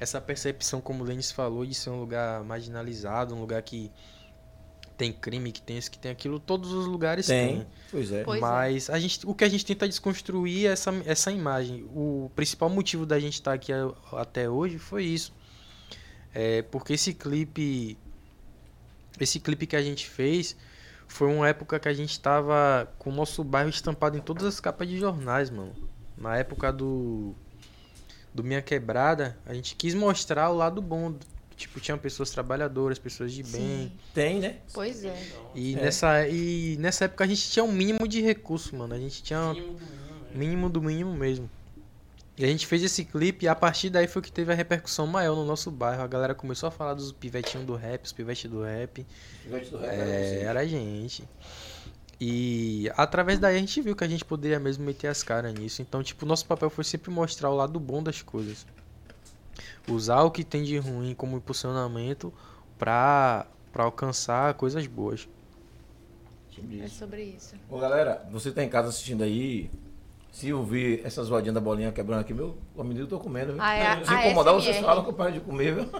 essa 0.00 0.20
percepção, 0.20 0.80
como 0.80 1.04
o 1.04 1.06
Lênis 1.06 1.30
falou, 1.30 1.64
de 1.64 1.74
ser 1.74 1.90
um 1.90 2.00
lugar 2.00 2.42
marginalizado, 2.42 3.34
um 3.36 3.40
lugar 3.40 3.62
que 3.62 3.90
tem 4.96 5.12
crime, 5.12 5.50
que 5.52 5.62
tem 5.62 5.78
isso, 5.78 5.90
que 5.90 5.98
tem 5.98 6.10
aquilo. 6.10 6.38
Todos 6.40 6.72
os 6.72 6.86
lugares 6.86 7.26
Tem, 7.26 7.58
têm. 7.58 7.66
pois 7.90 8.12
é. 8.12 8.22
Pois 8.24 8.38
é. 8.38 8.40
Mas 8.40 8.90
a 8.90 8.98
gente, 8.98 9.20
o 9.26 9.34
que 9.34 9.44
a 9.44 9.48
gente 9.48 9.64
tenta 9.66 9.88
desconstruir 9.88 10.66
é 10.66 10.72
essa, 10.72 10.92
essa 11.06 11.30
imagem. 11.32 11.84
O 11.94 12.30
principal 12.34 12.68
motivo 12.68 13.04
da 13.06 13.18
gente 13.20 13.34
estar 13.34 13.52
aqui 13.52 13.72
a- 13.72 13.92
até 14.12 14.48
hoje 14.48 14.78
foi 14.78 15.04
isso. 15.04 15.32
É 16.32 16.62
porque 16.62 16.94
esse 16.94 17.14
clipe. 17.14 17.96
Esse 19.20 19.38
clipe 19.40 19.66
que 19.66 19.76
a 19.76 19.82
gente 19.82 20.08
fez 20.08 20.56
foi 21.06 21.28
uma 21.32 21.48
época 21.48 21.78
que 21.78 21.88
a 21.88 21.92
gente 21.92 22.18
tava 22.18 22.92
com 22.98 23.10
o 23.10 23.12
nosso 23.12 23.44
bairro 23.44 23.68
estampado 23.70 24.16
em 24.16 24.20
todas 24.20 24.44
as 24.44 24.58
capas 24.60 24.88
de 24.88 24.98
jornais, 24.98 25.50
mano. 25.50 25.72
Na 26.16 26.36
época 26.36 26.72
do. 26.72 27.34
Do 28.32 28.42
Minha 28.42 28.60
Quebrada, 28.60 29.38
a 29.46 29.54
gente 29.54 29.76
quis 29.76 29.94
mostrar 29.94 30.50
o 30.50 30.56
lado 30.56 30.82
bom. 30.82 31.14
Tipo, 31.56 31.78
tinha 31.78 31.96
pessoas 31.96 32.30
trabalhadoras, 32.30 32.98
pessoas 32.98 33.32
de 33.32 33.44
bem. 33.44 33.52
Sim. 33.52 33.92
Tem, 34.12 34.40
né? 34.40 34.56
Pois 34.72 35.04
é. 35.04 35.16
E, 35.54 35.74
É. 35.76 35.80
nessa, 35.82 36.28
e 36.28 36.76
nessa 36.80 37.04
época 37.04 37.22
a 37.22 37.26
gente 37.28 37.48
tinha 37.48 37.64
um 37.64 37.70
mínimo 37.70 38.08
de 38.08 38.20
recurso, 38.20 38.74
mano. 38.74 38.92
A 38.92 38.98
gente 38.98 39.22
tinha 39.22 39.54
mínimo 40.34 40.68
do 40.68 40.82
mínimo 40.82 41.14
mesmo. 41.14 41.48
E 42.36 42.44
a 42.44 42.48
gente 42.48 42.66
fez 42.66 42.82
esse 42.82 43.04
clipe 43.04 43.44
e 43.44 43.48
a 43.48 43.54
partir 43.54 43.90
daí 43.90 44.08
foi 44.08 44.20
que 44.20 44.32
teve 44.32 44.50
a 44.52 44.54
repercussão 44.54 45.06
maior 45.06 45.36
no 45.36 45.44
nosso 45.44 45.70
bairro. 45.70 46.02
A 46.02 46.06
galera 46.06 46.34
começou 46.34 46.66
a 46.66 46.70
falar 46.70 46.94
dos 46.94 47.12
pivetinhos 47.12 47.64
do 47.64 47.76
rap, 47.76 48.04
os 48.04 48.12
pivetes 48.12 48.50
do 48.50 48.62
rap. 48.62 49.06
É, 49.84 50.42
era 50.42 50.60
a 50.60 50.66
gente. 50.66 51.28
E 52.20 52.90
através 52.96 53.38
daí 53.38 53.56
a 53.56 53.58
gente 53.58 53.80
viu 53.80 53.94
que 53.94 54.02
a 54.02 54.08
gente 54.08 54.24
poderia 54.24 54.58
mesmo 54.58 54.84
meter 54.84 55.08
as 55.08 55.22
caras 55.22 55.54
nisso. 55.54 55.80
Então, 55.80 56.02
tipo, 56.02 56.26
nosso 56.26 56.44
papel 56.46 56.70
foi 56.70 56.82
sempre 56.82 57.10
mostrar 57.10 57.50
o 57.50 57.54
lado 57.54 57.78
bom 57.78 58.02
das 58.02 58.20
coisas. 58.20 58.66
Usar 59.88 60.22
o 60.22 60.30
que 60.30 60.42
tem 60.42 60.64
de 60.64 60.76
ruim 60.78 61.14
como 61.14 61.36
impulsionamento 61.36 62.32
pra, 62.76 63.46
pra 63.72 63.84
alcançar 63.84 64.54
coisas 64.54 64.86
boas. 64.88 65.28
É 66.82 66.88
sobre 66.88 67.22
isso. 67.24 67.54
Ô 67.68 67.78
galera, 67.78 68.26
você 68.30 68.50
tá 68.50 68.64
em 68.64 68.68
casa 68.68 68.88
assistindo 68.88 69.22
aí. 69.22 69.70
Se 70.34 70.52
ouvir 70.52 71.00
essa 71.06 71.22
zoadinha 71.22 71.52
da 71.52 71.60
bolinha 71.60 71.92
quebrando 71.92 72.22
aqui, 72.22 72.34
meu, 72.34 72.58
o 72.74 72.82
menino 72.82 73.06
tô 73.06 73.20
comendo, 73.20 73.52
viu? 73.52 73.62
Ah, 73.62 73.72
é 73.76 73.86
a- 73.86 74.04
Se 74.04 74.12
a 74.12 74.26
incomodar, 74.26 74.52
ASMR. 74.52 74.72
vocês 74.72 74.84
falam 74.84 75.04
que 75.04 75.10
eu 75.10 75.14
paro 75.14 75.30
de 75.30 75.38
comer, 75.40 75.74
viu? 75.76 75.88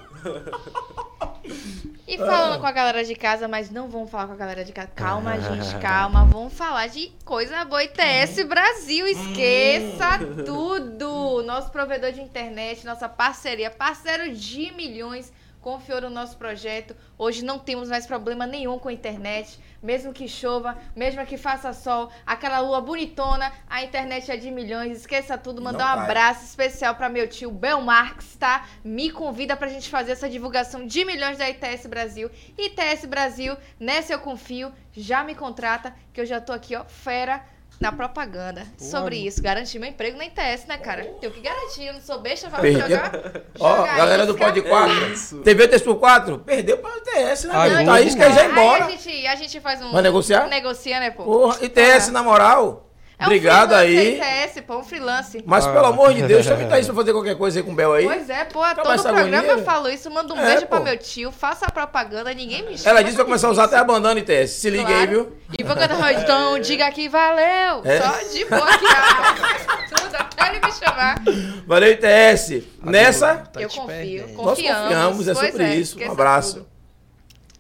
E 2.07 2.17
Ah. 2.17 2.27
falando 2.27 2.61
com 2.61 2.67
a 2.67 2.73
galera 2.73 3.05
de 3.05 3.15
casa, 3.15 3.47
mas 3.49 3.71
não 3.71 3.89
vamos 3.89 4.11
falar 4.11 4.27
com 4.27 4.33
a 4.33 4.37
galera 4.37 4.65
de 4.65 4.73
casa. 4.73 4.89
Calma, 4.95 5.39
gente, 5.41 5.79
calma. 5.81 6.25
Vamos 6.25 6.53
falar 6.53 6.87
de 6.89 7.13
coisa 7.25 7.65
boa. 7.65 7.83
ITS 7.85 8.43
Brasil, 8.47 9.07
esqueça 9.07 10.19
tudo. 10.45 11.43
Nosso 11.45 11.71
provedor 11.71 12.13
de 12.13 12.21
internet, 12.21 12.85
nossa 12.85 13.09
parceria, 13.09 13.71
parceiro 13.71 14.35
de 14.35 14.71
milhões, 14.73 15.33
confiou 15.65 15.99
no 16.03 16.11
nosso 16.11 16.37
projeto. 16.37 16.95
Hoje 17.17 17.43
não 17.43 17.59
temos 17.59 17.89
mais 17.89 18.07
problema 18.07 18.47
nenhum 18.47 18.79
com 18.79 18.91
a 18.91 18.93
internet. 18.93 19.59
Mesmo 19.83 20.13
que 20.13 20.29
chova, 20.29 20.77
mesmo 20.95 21.25
que 21.25 21.39
faça 21.39 21.73
sol, 21.73 22.13
aquela 22.27 22.61
lua 22.61 22.83
bonitona, 22.83 23.51
a 23.67 23.83
internet 23.83 24.31
é 24.31 24.37
de 24.37 24.51
milhões. 24.51 24.99
Esqueça 24.99 25.39
tudo, 25.39 25.63
mandar 25.63 25.97
um 25.97 26.01
abraço 26.03 26.45
especial 26.45 26.95
para 26.95 27.09
meu 27.09 27.27
tio 27.27 27.51
Bel 27.51 27.81
Marques, 27.81 28.37
tá? 28.37 28.67
Me 28.85 29.11
convida 29.11 29.57
pra 29.57 29.69
gente 29.69 29.89
fazer 29.89 30.13
essa 30.13 30.29
divulgação 30.29 30.87
de 30.87 31.03
milhões 31.03 31.39
da 31.39 31.49
ITS 31.49 31.87
Brasil. 31.87 32.31
ITS 32.59 33.07
Brasil, 33.07 33.57
nessa 33.81 34.13
eu 34.13 34.19
confio, 34.19 34.71
já 34.93 35.25
me 35.25 35.35
contrata, 35.35 35.95
que 36.13 36.21
eu 36.21 36.27
já 36.27 36.43
tô 36.43 36.53
aqui, 36.53 36.77
ó, 36.77 36.85
fera 36.85 37.43
na 37.81 37.93
propaganda. 37.93 38.67
Sobre 38.79 39.17
isso, 39.17 39.43
garantir 39.43 39.79
meu 39.79 39.89
emprego 39.89 40.17
na 40.17 40.25
ITS, 40.27 40.67
né, 40.67 40.79
cara? 40.79 41.05
Tenho 41.21 41.33
que 41.33 41.41
garantir, 41.41 41.85
eu 41.87 41.95
não 41.95 42.01
sou 42.01 42.21
besta 42.21 42.49
pra 42.49 42.61
Perdeu. 42.61 42.83
jogar. 42.83 43.13
Ó, 43.59 43.77
jogar 43.77 43.97
galera 43.97 44.27
do 44.27 44.33
isca. 44.35 44.45
Pod 44.47 44.63
4, 44.63 45.43
TV 45.43 45.69
3 45.69 45.83
por 45.83 45.97
4, 45.97 46.39
perdeu 46.39 46.79
pra 46.79 46.91
UTS, 46.97 47.45
né? 47.45 47.55
Ah, 47.55 47.63
velho? 47.69 47.75
Globo. 47.77 47.91
Tá 47.91 48.01
isso 48.01 48.17
que 48.17 48.23
aí 48.23 48.33
já 48.33 48.41
é 48.41 48.45
Aí 48.45 48.51
embora. 48.53 48.85
a 48.85 48.91
gente, 48.91 49.27
a 49.27 49.35
gente 49.37 49.61
faz 49.61 49.83
um... 49.83 49.93
Vai 49.93 50.03
negociar? 50.03 50.47
Negocia, 50.49 51.01
né, 51.01 51.11
pô? 51.11 51.25
Porra, 51.25 51.59
ITS, 51.65 52.09
na 52.09 52.23
moral. 52.23 52.84
É 53.17 53.23
um 53.23 53.27
Obrigado 53.27 53.75
freelance, 53.77 54.59
aí. 54.59 54.63
Pô, 54.67 54.79
um 54.79 54.85
freelance. 54.85 55.43
Mas 55.47 55.65
pelo 55.67 55.87
amor 55.87 56.13
de 56.13 56.23
Deus, 56.23 56.45
chama 56.45 56.65
Thaís 56.65 56.85
pra 56.87 56.95
fazer 56.97 57.13
qualquer 57.13 57.37
coisa 57.37 57.61
aí 57.61 57.63
com 57.63 57.71
o 57.71 57.75
Bel 57.75 57.93
aí. 57.93 58.05
Pois 58.07 58.29
é, 58.29 58.45
pô, 58.45 58.61
Acaba 58.63 58.83
todo 58.83 59.03
programa 59.03 59.37
agonia, 59.39 59.53
eu 59.53 59.65
falo 59.65 59.89
isso, 59.89 60.11
mando 60.11 60.35
um 60.35 60.39
É, 60.39 60.47
beijo 60.47 60.67
pra 60.67 60.79
pô. 60.79 60.85
meu 60.85 60.99
tio, 60.99 61.31
faça 61.31 61.65
a 61.67 61.71
propaganda, 61.71 62.35
ninguém 62.35 62.63
me 62.65 62.77
chama. 62.77 62.91
Ela 62.91 63.03
disse 63.03 63.13
que 63.13 63.17
vai 63.19 63.25
começar 63.27 63.47
a 63.47 63.51
usar 63.53 63.65
até 63.65 63.77
a 63.77 63.85
bandana 63.85 64.19
ITS. 64.19 64.51
Se 64.51 64.69
liga 64.69 64.89
aí, 64.89 65.07
viu? 65.07 65.33
E 65.57 65.63
vou 65.63 65.77
cantar, 65.77 66.13
então 66.21 66.59
diga 66.59 66.91
que 66.91 67.09
valeu. 67.09 67.83
É. 67.85 68.01
Só 68.01 68.33
de 68.33 68.45
boa 68.47 68.69
aqui, 68.69 68.85
ó. 68.85 69.97
Tudo 69.97 70.17
até 70.17 70.49
ele 70.51 70.67
me 70.67 70.73
chamar. 70.73 71.15
Valeu, 71.67 71.93
ITS. 71.93 72.65
Nessa, 72.83 73.37
Tá 73.53 73.61
eu 73.61 73.69
confio, 73.69 73.87
perdendo. 73.87 74.33
nós 74.35 74.47
confiamos. 74.47 74.83
confiamos, 74.83 75.29
é 75.29 75.35
Pois 75.35 75.51
sobre 75.53 75.75
isso. 75.75 75.99
Um 76.03 76.11
abraço. 76.13 76.55
tudo. 76.55 76.74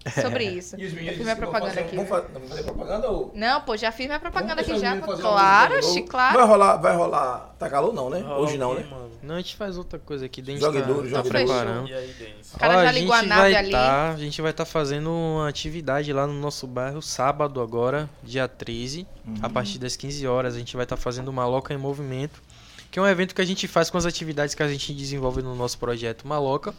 Sobre 0.20 0.44
isso. 0.44 0.78
E 0.78 0.85
os 0.86 0.93
Eu 0.93 0.98
fiz 1.14 1.18
minha 1.22 1.35
propaganda 1.36 1.70
fazer- 1.70 1.81
aqui. 1.86 1.97
Vamos 1.97 2.10
fazer, 2.10 2.26
vamos 2.32 2.48
fazer 2.48 2.62
propaganda 2.64 3.10
ou? 3.10 3.32
Não, 3.35 3.60
pô, 3.62 3.76
já 3.76 3.90
fiz 3.90 4.06
minha 4.06 4.20
propaganda 4.20 4.60
aqui 4.60 4.78
já. 4.78 4.97
Claro, 5.01 5.81
novo? 5.81 6.05
claro. 6.06 6.36
Vai 6.39 6.47
rolar, 6.47 6.76
vai 6.76 6.94
rolar. 6.97 7.55
Tá 7.59 7.70
calor 7.70 7.94
não, 7.94 8.10
né? 8.10 8.20
Rola 8.20 8.39
Hoje 8.40 8.59
não, 8.59 8.74
né? 8.74 8.85
mano? 8.90 9.10
Não, 9.22 9.36
a 9.36 9.39
gente 9.39 9.56
faz 9.56 9.78
outra 9.78 9.98
coisa 9.98 10.26
aqui 10.26 10.43
dentro. 10.43 10.60
Jogue 10.60 10.81
tá, 10.81 10.86
duro, 10.86 11.02
tá 11.02 11.09
jogue 11.16 11.28
preparando. 11.31 11.89
E 11.89 11.94
aí, 11.94 12.14
Denis? 12.18 12.52
O 12.52 12.59
cara 12.59 12.76
Ó, 12.78 12.82
já 12.82 12.89
a 12.89 12.93
ligou 12.93 13.14
a 13.14 13.20
gente 13.20 13.28
nave 13.28 13.40
vai 13.43 13.55
ali. 13.55 13.70
Tá, 13.70 14.10
a 14.10 14.16
gente 14.16 14.43
vai 14.43 14.51
estar 14.51 14.64
fazendo 14.66 15.10
uma 15.10 15.48
atividade 15.48 16.12
lá 16.12 16.26
no 16.26 16.35
nosso 16.35 16.66
bairro 16.66 17.01
sábado 17.01 17.62
agora, 17.62 18.09
dia 18.22 18.47
13, 18.47 19.06
Uhum. 19.26 19.36
a 19.40 19.48
partir 19.48 19.78
das 19.78 19.97
15 19.97 20.26
horas. 20.26 20.55
A 20.55 20.59
gente 20.59 20.76
vai 20.76 20.85
estar 20.85 20.98
fazendo 20.98 21.32
Maloca 21.32 21.72
em 21.72 21.78
Movimento, 21.78 22.43
que 22.90 22.98
é 22.98 23.02
um 23.02 23.06
evento 23.06 23.35
que 23.35 23.40
a 23.40 23.44
gente 23.47 23.66
faz 23.66 23.89
com 23.89 23.97
as 23.97 24.05
atividades 24.05 24.55
que 24.55 24.62
a 24.62 24.68
gente 24.68 24.93
desenvolve 24.93 25.40
no 25.40 25.55
nosso 25.55 25.78
projeto 25.78 26.28
Maloca 26.28 26.74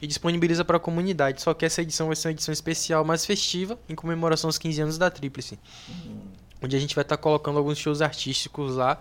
e 0.00 0.06
disponibiliza 0.06 0.64
para 0.64 0.76
a 0.76 0.80
comunidade. 0.80 1.42
Só 1.42 1.54
que 1.54 1.64
essa 1.64 1.82
edição 1.82 2.08
vai 2.08 2.16
ser 2.16 2.28
uma 2.28 2.32
edição 2.32 2.52
especial, 2.52 3.04
mais 3.04 3.26
festiva, 3.26 3.78
em 3.88 3.94
comemoração 3.94 4.48
aos 4.48 4.58
15 4.58 4.80
anos 4.82 4.98
da 4.98 5.10
Tríplice. 5.10 5.58
Onde 6.62 6.76
a 6.76 6.78
gente 6.78 6.94
vai 6.94 7.02
estar 7.02 7.16
colocando 7.16 7.58
alguns 7.58 7.78
shows 7.78 8.02
artísticos 8.02 8.76
lá. 8.76 9.00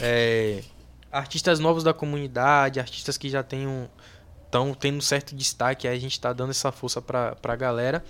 é, 0.00 0.62
artistas 1.10 1.58
novos 1.58 1.82
da 1.82 1.94
comunidade, 1.94 2.78
artistas 2.78 3.16
que 3.16 3.28
já 3.28 3.42
tenham 3.42 3.88
estão 4.44 4.72
tendo 4.72 5.02
certo 5.02 5.34
destaque, 5.34 5.86
aí 5.86 5.96
a 5.96 6.00
gente 6.00 6.18
tá 6.18 6.32
dando 6.32 6.50
essa 6.50 6.72
força 6.72 7.02
pra, 7.02 7.36
pra 7.36 7.54
galera. 7.54 8.02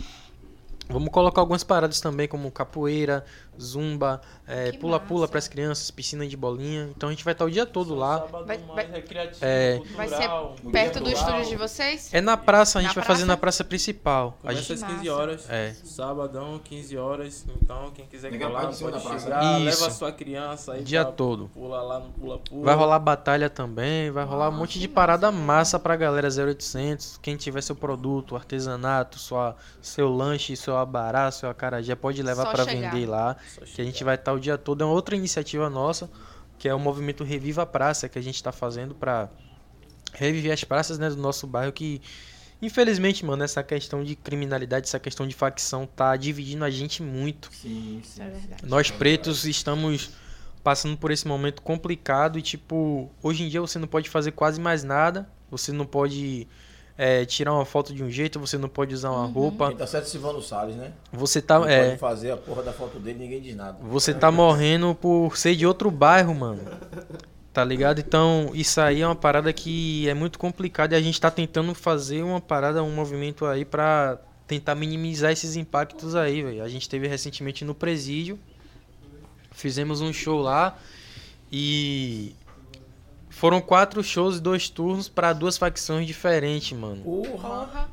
Vamos 0.88 1.10
colocar 1.10 1.40
algumas 1.40 1.62
paradas 1.62 2.00
também, 2.00 2.26
como 2.26 2.50
capoeira, 2.50 3.24
zumba, 3.60 4.20
é, 4.46 4.72
pula-pula 4.72 5.20
massa. 5.22 5.30
pras 5.32 5.48
crianças, 5.48 5.90
piscina 5.90 6.26
de 6.26 6.36
bolinha. 6.36 6.90
Então 6.96 7.08
a 7.08 7.12
gente 7.12 7.24
vai 7.24 7.32
estar 7.32 7.44
o 7.44 7.50
dia 7.50 7.66
todo 7.66 7.94
lá. 7.94 8.18
Sábado 8.20 8.46
Vai- 8.46 8.58
mais 8.58 8.88
vai- 8.88 8.90
recreativo, 9.00 9.38
É. 9.42 9.80
Vai 9.96 10.08
ser 10.08 10.28
perto 10.70 11.00
do 11.00 11.10
estúdio 11.10 11.46
de 11.46 11.56
vocês? 11.56 12.12
É 12.12 12.20
na 12.20 12.36
praça, 12.36 12.78
a 12.78 12.82
gente 12.82 12.88
Na 12.90 12.94
vai 12.94 13.04
praça? 13.04 13.12
fazer 13.20 13.24
na 13.26 13.36
praça 13.36 13.64
principal. 13.64 14.38
A 14.42 14.48
Começa 14.48 14.60
gente, 14.60 14.72
às 14.74 14.80
Massa. 14.82 14.94
15 14.94 15.08
horas. 15.10 15.50
É. 15.50 15.74
Sabadão, 15.84 16.58
15 16.62 16.96
horas. 16.96 17.44
Então, 17.62 17.90
quem 17.94 18.06
quiser 18.06 18.28
a 18.28 18.64
de 18.66 18.76
cima 18.76 18.92
pode 18.92 19.20
chegar. 19.22 19.42
Isso. 19.60 19.64
Leva 19.64 19.86
a 19.86 19.90
sua 19.90 20.12
criança 20.12 20.72
aí. 20.74 20.82
Dia 20.82 21.04
pra 21.04 21.12
todo. 21.12 21.48
Pula 21.54 21.82
lá 21.82 21.98
no 22.00 22.10
pula-pula. 22.10 22.64
Vai 22.64 22.74
rolar 22.74 22.98
batalha 22.98 23.50
também, 23.50 24.10
vai 24.10 24.24
rolar 24.24 24.48
um 24.48 24.52
monte 24.52 24.78
de 24.78 24.88
parada 24.88 25.30
massa 25.32 25.78
pra 25.78 25.96
galera 25.96 26.30
0800. 26.30 27.18
Quem 27.20 27.36
tiver 27.36 27.62
seu 27.62 27.74
produto, 27.76 28.36
artesanato, 28.36 29.18
sua, 29.18 29.56
seu 29.82 30.08
lanche, 30.08 30.56
seu 30.56 30.76
abará, 30.76 31.30
seu 31.30 31.48
acarajé, 31.50 31.94
pode 31.94 32.22
levar 32.22 32.44
Só 32.44 32.52
pra 32.52 32.64
chegar. 32.64 32.92
vender 32.92 33.06
lá. 33.06 33.36
Que 33.74 33.82
a 33.82 33.84
gente 33.84 34.02
vai 34.04 34.14
estar 34.14 34.32
o 34.32 34.40
dia 34.40 34.58
todo. 34.58 34.82
É 34.82 34.84
uma 34.84 34.94
outra 34.94 35.16
iniciativa 35.16 35.68
nossa, 35.68 36.10
que 36.58 36.68
é 36.68 36.74
o 36.74 36.78
movimento 36.78 37.24
Reviva 37.24 37.62
a 37.62 37.66
Praça, 37.66 38.08
que 38.08 38.18
a 38.18 38.22
gente 38.22 38.36
está 38.36 38.52
fazendo 38.52 38.94
pra 38.94 39.28
reviver 40.14 40.52
as 40.52 40.64
praças 40.64 40.98
né, 40.98 41.08
do 41.10 41.16
nosso 41.16 41.46
bairro 41.46 41.72
que, 41.72 42.00
Infelizmente, 42.60 43.24
mano, 43.24 43.44
essa 43.44 43.62
questão 43.62 44.02
de 44.02 44.16
criminalidade, 44.16 44.88
essa 44.88 44.98
questão 44.98 45.26
de 45.28 45.34
facção 45.34 45.86
tá 45.86 46.16
dividindo 46.16 46.64
a 46.64 46.70
gente 46.70 47.02
muito. 47.02 47.50
Sim, 47.52 48.00
Isso 48.02 48.20
é 48.20 48.28
verdade. 48.28 48.66
Nós 48.66 48.90
pretos 48.90 49.44
estamos 49.44 50.10
passando 50.64 50.96
por 50.96 51.12
esse 51.12 51.26
momento 51.26 51.62
complicado 51.62 52.36
e, 52.36 52.42
tipo, 52.42 53.10
hoje 53.22 53.44
em 53.44 53.48
dia 53.48 53.60
você 53.60 53.78
não 53.78 53.86
pode 53.86 54.10
fazer 54.10 54.32
quase 54.32 54.60
mais 54.60 54.82
nada. 54.82 55.30
Você 55.50 55.70
não 55.72 55.86
pode 55.86 56.48
é, 56.98 57.24
tirar 57.24 57.54
uma 57.54 57.64
foto 57.64 57.94
de 57.94 58.02
um 58.02 58.10
jeito, 58.10 58.40
você 58.40 58.58
não 58.58 58.68
pode 58.68 58.92
usar 58.92 59.12
uma 59.12 59.24
roupa. 59.26 59.68
Quem 59.68 59.76
tá 59.76 59.86
certo 59.86 60.06
é 60.06 60.08
Silvano 60.08 60.42
Salles, 60.42 60.74
né? 60.74 60.92
Você 61.12 61.40
tá. 61.40 61.60
Não 61.60 61.68
É, 61.68 61.90
pode 61.90 61.98
fazer 61.98 62.32
a 62.32 62.36
porra 62.36 62.64
da 62.64 62.72
foto 62.72 62.98
dele 62.98 63.20
ninguém 63.20 63.40
diz 63.40 63.54
nada. 63.54 63.78
você 63.80 64.12
tá 64.12 64.32
morrendo 64.32 64.94
por 64.96 65.36
ser 65.36 65.54
de 65.54 65.64
outro 65.64 65.90
bairro, 65.92 66.34
mano. 66.34 66.60
Tá 67.52 67.64
ligado? 67.64 68.00
Então, 68.00 68.50
isso 68.52 68.80
aí 68.80 69.00
é 69.00 69.06
uma 69.06 69.16
parada 69.16 69.52
que 69.52 70.08
é 70.08 70.14
muito 70.14 70.38
complicada 70.38 70.94
e 70.94 70.98
a 70.98 71.00
gente 71.00 71.20
tá 71.20 71.30
tentando 71.30 71.74
fazer 71.74 72.22
uma 72.22 72.40
parada, 72.40 72.82
um 72.82 72.94
movimento 72.94 73.46
aí 73.46 73.64
pra 73.64 74.18
tentar 74.46 74.74
minimizar 74.74 75.30
esses 75.32 75.56
impactos 75.56 76.14
aí, 76.16 76.42
velho. 76.42 76.62
A 76.64 76.68
gente 76.68 76.88
teve 76.88 77.06
recentemente 77.06 77.64
no 77.64 77.74
presídio, 77.74 78.38
fizemos 79.52 80.00
um 80.00 80.12
show 80.12 80.40
lá 80.40 80.76
e 81.50 82.34
foram 83.38 83.60
quatro 83.60 84.02
shows 84.02 84.36
e 84.36 84.40
dois 84.40 84.68
turnos 84.68 85.08
pra 85.08 85.32
duas 85.32 85.56
facções 85.56 86.06
diferentes, 86.06 86.76
mano. 86.76 87.02
Porra! 87.02 87.88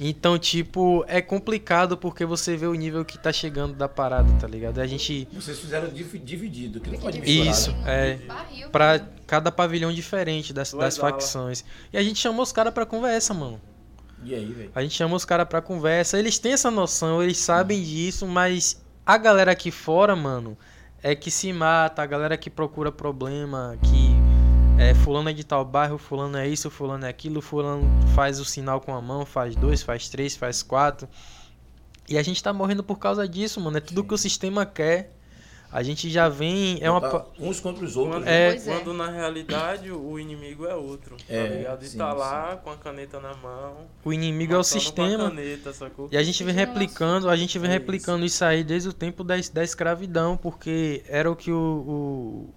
Então, 0.00 0.38
tipo, 0.38 1.04
é 1.08 1.20
complicado 1.20 1.96
porque 1.96 2.24
você 2.24 2.56
vê 2.56 2.66
o 2.66 2.74
nível 2.74 3.04
que 3.04 3.18
tá 3.18 3.32
chegando 3.32 3.74
da 3.74 3.88
parada, 3.88 4.32
tá 4.40 4.46
ligado? 4.46 4.78
A 4.80 4.86
gente 4.86 5.26
Vocês 5.32 5.58
fizeram 5.58 5.88
div- 5.88 6.18
dividido, 6.24 6.78
que 6.78 6.88
não 6.90 7.00
pode 7.00 7.20
misturar. 7.20 7.46
isso, 7.52 7.72
né? 7.78 8.20
é. 8.62 8.66
Pra 8.70 9.00
cada 9.26 9.50
pavilhão 9.50 9.92
diferente 9.92 10.52
das, 10.52 10.72
das 10.72 10.96
facções. 10.96 11.64
E 11.92 11.98
a 11.98 12.02
gente 12.02 12.20
chamou 12.20 12.42
os 12.44 12.52
caras 12.52 12.72
pra 12.72 12.86
conversa, 12.86 13.34
mano. 13.34 13.60
E 14.22 14.32
aí, 14.32 14.46
velho? 14.46 14.70
A 14.72 14.82
gente 14.82 14.94
chamou 14.94 15.16
os 15.16 15.24
caras 15.24 15.48
pra 15.48 15.60
conversa. 15.60 16.16
Eles 16.16 16.38
têm 16.38 16.52
essa 16.52 16.70
noção, 16.70 17.20
eles 17.20 17.38
sabem 17.38 17.82
disso, 17.82 18.24
mas 18.24 18.80
a 19.04 19.16
galera 19.18 19.50
aqui 19.50 19.72
fora, 19.72 20.14
mano, 20.14 20.56
é 21.02 21.16
que 21.16 21.28
se 21.30 21.52
mata, 21.52 22.02
a 22.02 22.06
galera 22.06 22.36
que 22.36 22.48
procura 22.48 22.92
problema, 22.92 23.76
que 23.82 24.16
é, 24.78 24.94
fulano 24.94 25.28
é 25.28 25.32
de 25.32 25.44
tal 25.44 25.64
bairro, 25.64 25.98
fulano 25.98 26.36
é 26.36 26.46
isso, 26.46 26.70
fulano 26.70 27.04
é 27.04 27.08
aquilo, 27.08 27.40
fulano 27.40 27.82
faz 28.14 28.38
o 28.38 28.44
sinal 28.44 28.80
com 28.80 28.94
a 28.94 29.02
mão, 29.02 29.26
faz 29.26 29.56
dois, 29.56 29.82
faz 29.82 30.08
três, 30.08 30.36
faz 30.36 30.62
quatro. 30.62 31.08
E 32.08 32.16
a 32.16 32.22
gente 32.22 32.42
tá 32.42 32.52
morrendo 32.52 32.82
por 32.82 32.98
causa 32.98 33.28
disso, 33.28 33.60
mano. 33.60 33.76
É 33.76 33.80
tudo 33.80 34.04
que 34.04 34.14
o 34.14 34.18
sistema 34.18 34.64
quer. 34.64 35.12
A 35.70 35.82
gente 35.82 36.08
já 36.08 36.30
vem. 36.30 36.78
É 36.80 36.90
uma. 36.90 37.26
Uns 37.38 37.60
contra 37.60 37.84
os 37.84 37.94
outros. 37.94 38.16
Quando, 38.16 38.24
né? 38.24 38.46
É. 38.46 38.50
Pois 38.52 38.68
é. 38.68 38.74
quando 38.74 38.94
na 38.94 39.10
realidade 39.10 39.90
o 39.92 40.18
inimigo 40.18 40.64
é 40.64 40.74
outro. 40.74 41.16
É, 41.28 41.42
tá 41.42 41.54
ligado? 41.54 41.82
E 41.84 41.88
sim, 41.88 41.98
tá 41.98 42.12
lá 42.14 42.56
com 42.56 42.70
a 42.70 42.76
caneta 42.76 43.20
na 43.20 43.34
mão. 43.34 43.86
O 44.02 44.10
inimigo 44.10 44.54
é 44.54 44.56
o 44.56 44.60
matando 44.60 44.72
com 44.72 44.78
a 44.78 44.80
sistema. 44.80 45.28
caneta, 45.28 45.72
sacou? 45.74 46.08
E 46.10 46.16
a 46.16 46.22
gente 46.22 46.42
vem 46.42 46.54
replicando, 46.54 47.28
a 47.28 47.36
gente 47.36 47.58
vem 47.58 47.68
É 47.68 47.74
replicando 47.74 48.24
isso 48.24 48.42
aí 48.42 48.64
desde 48.64 48.88
o 48.88 48.92
tempo 48.94 49.22
da, 49.22 49.34
da 49.52 49.62
escravidão, 49.62 50.38
porque 50.38 51.02
era 51.06 51.30
o 51.30 51.36
que 51.36 51.52
o, 51.52 51.58
o, 51.58 52.54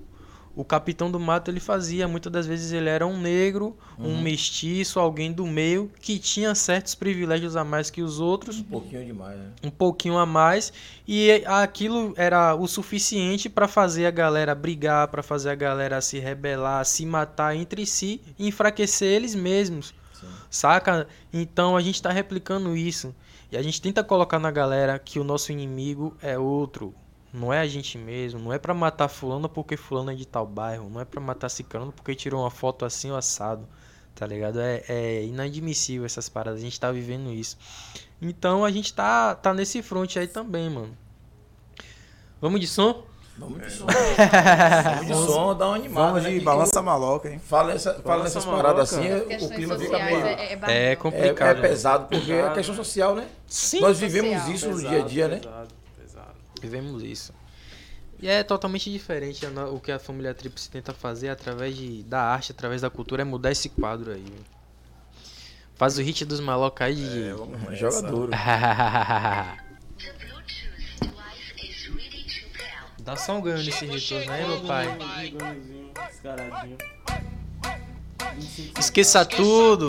o 0.56 0.64
capitão 0.64 1.10
do 1.10 1.20
mato 1.20 1.50
ele 1.50 1.60
fazia. 1.60 2.08
Muitas 2.08 2.32
das 2.32 2.46
vezes 2.46 2.72
ele 2.72 2.90
era 2.90 3.06
um 3.06 3.20
negro, 3.20 3.78
um 3.98 4.22
mestiço, 4.22 5.00
alguém 5.00 5.32
do 5.32 5.46
meio, 5.48 5.92
que 6.02 6.20
tinha 6.20 6.54
certos 6.54 6.96
privilégios 6.96 7.56
a 7.56 7.64
mais 7.64 7.90
que 7.90 8.02
os 8.02 8.20
outros, 8.20 8.60
Um 8.60 8.64
pouquinho 8.64 9.06
demais, 9.06 9.38
né? 9.38 9.52
um 9.64 9.70
pouquinho 9.70 10.18
a 10.18 10.26
mais, 10.26 10.74
e 11.08 11.44
aquilo 11.46 12.14
era 12.18 12.56
o 12.56 12.68
suficiente 12.68 13.50
para 13.50 13.68
fazer 13.68 14.06
a 14.06 14.12
galera 14.12 14.54
brigar, 14.54 15.08
para 15.08 15.24
fazer 15.24 15.50
a 15.50 15.56
galera 15.56 16.02
se 16.02 16.20
rebelar, 16.20 16.86
se 16.86 17.06
matar 17.06 17.56
entre 17.56 17.86
si 17.86 18.22
enfraquecer 18.38 19.08
eles 19.08 19.36
mesmos. 19.36 19.94
Saca? 20.50 21.08
Então 21.32 21.78
a 21.78 21.82
gente 21.82 22.02
tá 22.02 22.12
replicando 22.12 22.76
isso. 22.76 23.16
E 23.52 23.58
a 23.58 23.62
gente 23.62 23.82
tenta 23.82 24.04
colocar 24.04 24.40
na 24.40 24.52
galera 24.52 25.00
que 25.00 25.20
o 25.20 25.24
nosso 25.24 25.52
inimigo 25.52 26.16
é 26.22 26.38
outro. 26.38 26.94
Não 27.34 27.52
é 27.54 27.60
a 27.60 27.68
gente 27.68 27.98
mesmo. 27.98 28.40
Não 28.40 28.52
é 28.54 28.60
pra 28.60 28.74
matar 28.74 29.08
fulano 29.08 29.48
porque 29.48 29.78
fulano 29.78 30.12
é 30.12 30.16
de 30.16 30.26
tal 30.26 30.46
bairro. 30.46 30.90
Não 30.90 31.00
é 31.00 31.06
pra 31.06 31.22
matar 31.22 31.50
ciclano 31.50 31.92
porque 31.92 32.14
tirou 32.14 32.42
uma 32.42 32.52
foto 32.52 32.84
assim 32.86 33.10
ou 33.12 33.18
assado. 33.18 33.68
Tá 34.14 34.28
ligado? 34.28 34.60
É, 34.60 34.84
é 34.90 35.24
inadmissível 35.24 36.06
essas 36.06 36.28
paradas. 36.28 36.60
A 36.60 36.64
gente 36.64 36.80
tá 36.80 36.92
vivendo 36.92 37.32
isso. 37.32 37.58
Então 38.22 38.66
a 38.66 38.72
gente 38.72 38.94
tá, 38.94 39.34
tá 39.36 39.54
nesse 39.54 39.82
front 39.82 40.18
aí 40.18 40.28
também, 40.28 40.70
mano. 40.70 40.96
Vamos 42.42 42.60
de 42.60 42.68
som? 42.68 43.04
Vamos 43.38 43.62
de 43.62 43.72
som. 43.72 43.86
Vamos 43.88 45.08
de 45.08 45.14
som, 45.32 45.56
dá 45.56 45.68
uma 45.68 45.76
animada. 45.76 46.08
Vamos 46.08 46.24
né? 46.24 46.30
de 46.32 46.40
Que- 46.40 46.46
balança 46.46 46.82
maloca, 46.82 47.30
hein? 47.30 47.40
Fala, 47.40 47.72
essa, 47.74 47.94
fala 48.02 48.26
essas 48.26 48.46
paradas 48.46 48.94
assim, 48.94 49.08
o 49.46 49.50
clima 49.50 49.80
fica 49.80 49.98
meio. 50.04 50.26
é, 50.26 50.34
é, 50.34 50.52
É 50.52 50.56
barril. 50.58 50.76
É, 50.78 50.96
complicado. 50.96 51.58
é 51.58 51.62
pesado, 51.62 52.08
porque 52.08 52.32
é 52.32 52.50
questão 52.54 52.76
social, 52.76 53.16
né? 53.16 53.28
Sim. 53.48 53.80
Nós 53.80 53.98
vivemos 54.00 54.32
social. 54.34 54.52
isso 54.54 54.70
no 54.70 54.80
dia 54.80 55.00
a 55.00 55.06
dia, 55.08 55.28
né? 55.28 55.38
Pesado, 55.38 55.56
pesado. 55.58 55.81
Vivemos 56.62 57.02
isso. 57.04 57.34
E 58.22 58.28
é 58.28 58.44
totalmente 58.44 58.92
diferente 58.92 59.44
o 59.46 59.80
que 59.80 59.92
a 59.92 59.98
família 59.98 60.32
Tríplice 60.34 60.70
tenta 60.70 60.94
fazer 60.94 61.30
através 61.30 61.76
de, 61.76 62.04
da 62.04 62.22
arte, 62.22 62.52
através 62.52 62.82
da 62.82 62.90
cultura, 62.90 63.24
é 63.24 63.26
mudar 63.26 63.52
esse 63.52 63.68
quadro 63.68 64.12
aí. 64.12 64.32
Faz 65.76 65.98
o 65.98 66.04
hit 66.04 66.24
dos 66.24 66.40
malocos 66.40 66.82
aí 66.82 66.94
de. 66.94 67.30
Joga 67.76 68.02
duro. 68.04 68.32
Dá 73.00 73.16
só 73.16 73.36
um 73.36 73.42
ganho 73.42 73.64
nesse 73.64 73.84
retorno 73.88 74.32
aí, 74.32 74.48
meu 74.48 74.62
pai. 74.62 75.00
Esqueça 78.78 79.26
tudo. 79.26 79.88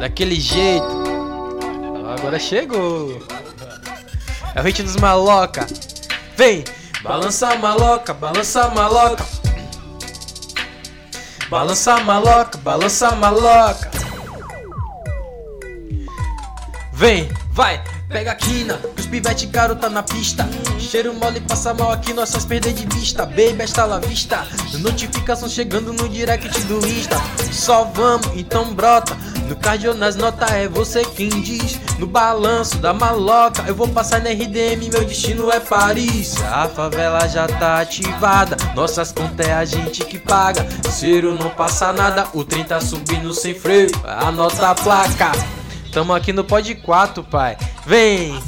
Daquele 0.00 0.34
jeito. 0.34 1.04
Agora 2.18 2.40
chegou. 2.40 3.22
É 4.54 4.60
o 4.60 4.62
hit 4.62 4.82
dos 4.82 4.96
maloca. 4.96 5.66
Vem! 6.36 6.64
Balança 7.02 7.54
maloca, 7.56 8.14
balança 8.14 8.68
maloca. 8.68 9.26
Balança 11.50 11.98
maloca, 12.00 12.58
balança 12.58 13.10
maloca. 13.16 13.90
Vem, 16.92 17.28
vai, 17.50 17.82
pega 18.14 18.30
a 18.30 18.34
quina, 18.36 18.80
os 18.96 19.06
pivete 19.06 19.48
caro 19.48 19.74
tá 19.74 19.90
na 19.90 20.00
pista. 20.00 20.48
Cheiro 20.78 21.12
mole 21.14 21.40
passa 21.40 21.74
mal 21.74 21.90
aqui, 21.90 22.12
nós 22.12 22.28
só 22.28 22.38
perder 22.46 22.72
de 22.72 22.86
vista. 22.96 23.26
Baby, 23.26 23.64
está 23.64 23.84
lá 23.84 23.98
vista. 23.98 24.46
Notificação 24.78 25.48
chegando 25.48 25.92
no 25.92 26.08
direct 26.08 26.60
do 26.62 26.78
Insta. 26.86 27.16
Só 27.50 27.82
vamos, 27.92 28.28
então 28.36 28.72
brota. 28.72 29.16
No 29.48 29.56
cardio 29.56 29.94
nas 29.94 30.14
notas 30.14 30.48
é 30.52 30.68
você 30.68 31.04
quem 31.04 31.28
diz. 31.28 31.80
No 31.98 32.06
balanço 32.06 32.78
da 32.78 32.94
maloca, 32.94 33.64
eu 33.66 33.74
vou 33.74 33.88
passar 33.88 34.20
na 34.20 34.30
RDM, 34.30 34.88
meu 34.92 35.04
destino 35.04 35.50
é 35.50 35.58
Paris. 35.58 36.40
A 36.52 36.68
favela 36.68 37.26
já 37.26 37.48
tá 37.48 37.80
ativada, 37.80 38.56
nossas 38.76 39.10
contas 39.10 39.48
é 39.48 39.52
a 39.52 39.64
gente 39.64 40.04
que 40.04 40.20
paga. 40.20 40.64
Ciro 40.88 41.34
não 41.34 41.50
passa 41.50 41.92
nada, 41.92 42.28
o 42.32 42.44
trem 42.44 42.62
tá 42.62 42.80
subindo 42.80 43.34
sem 43.34 43.54
freio. 43.54 43.90
Anota 44.04 44.68
a 44.68 44.74
placa. 44.76 45.63
Tamo 45.94 46.12
aqui 46.12 46.32
no 46.32 46.42
Pod 46.42 46.74
4, 46.74 47.22
pai. 47.22 47.56
Vem! 47.86 48.42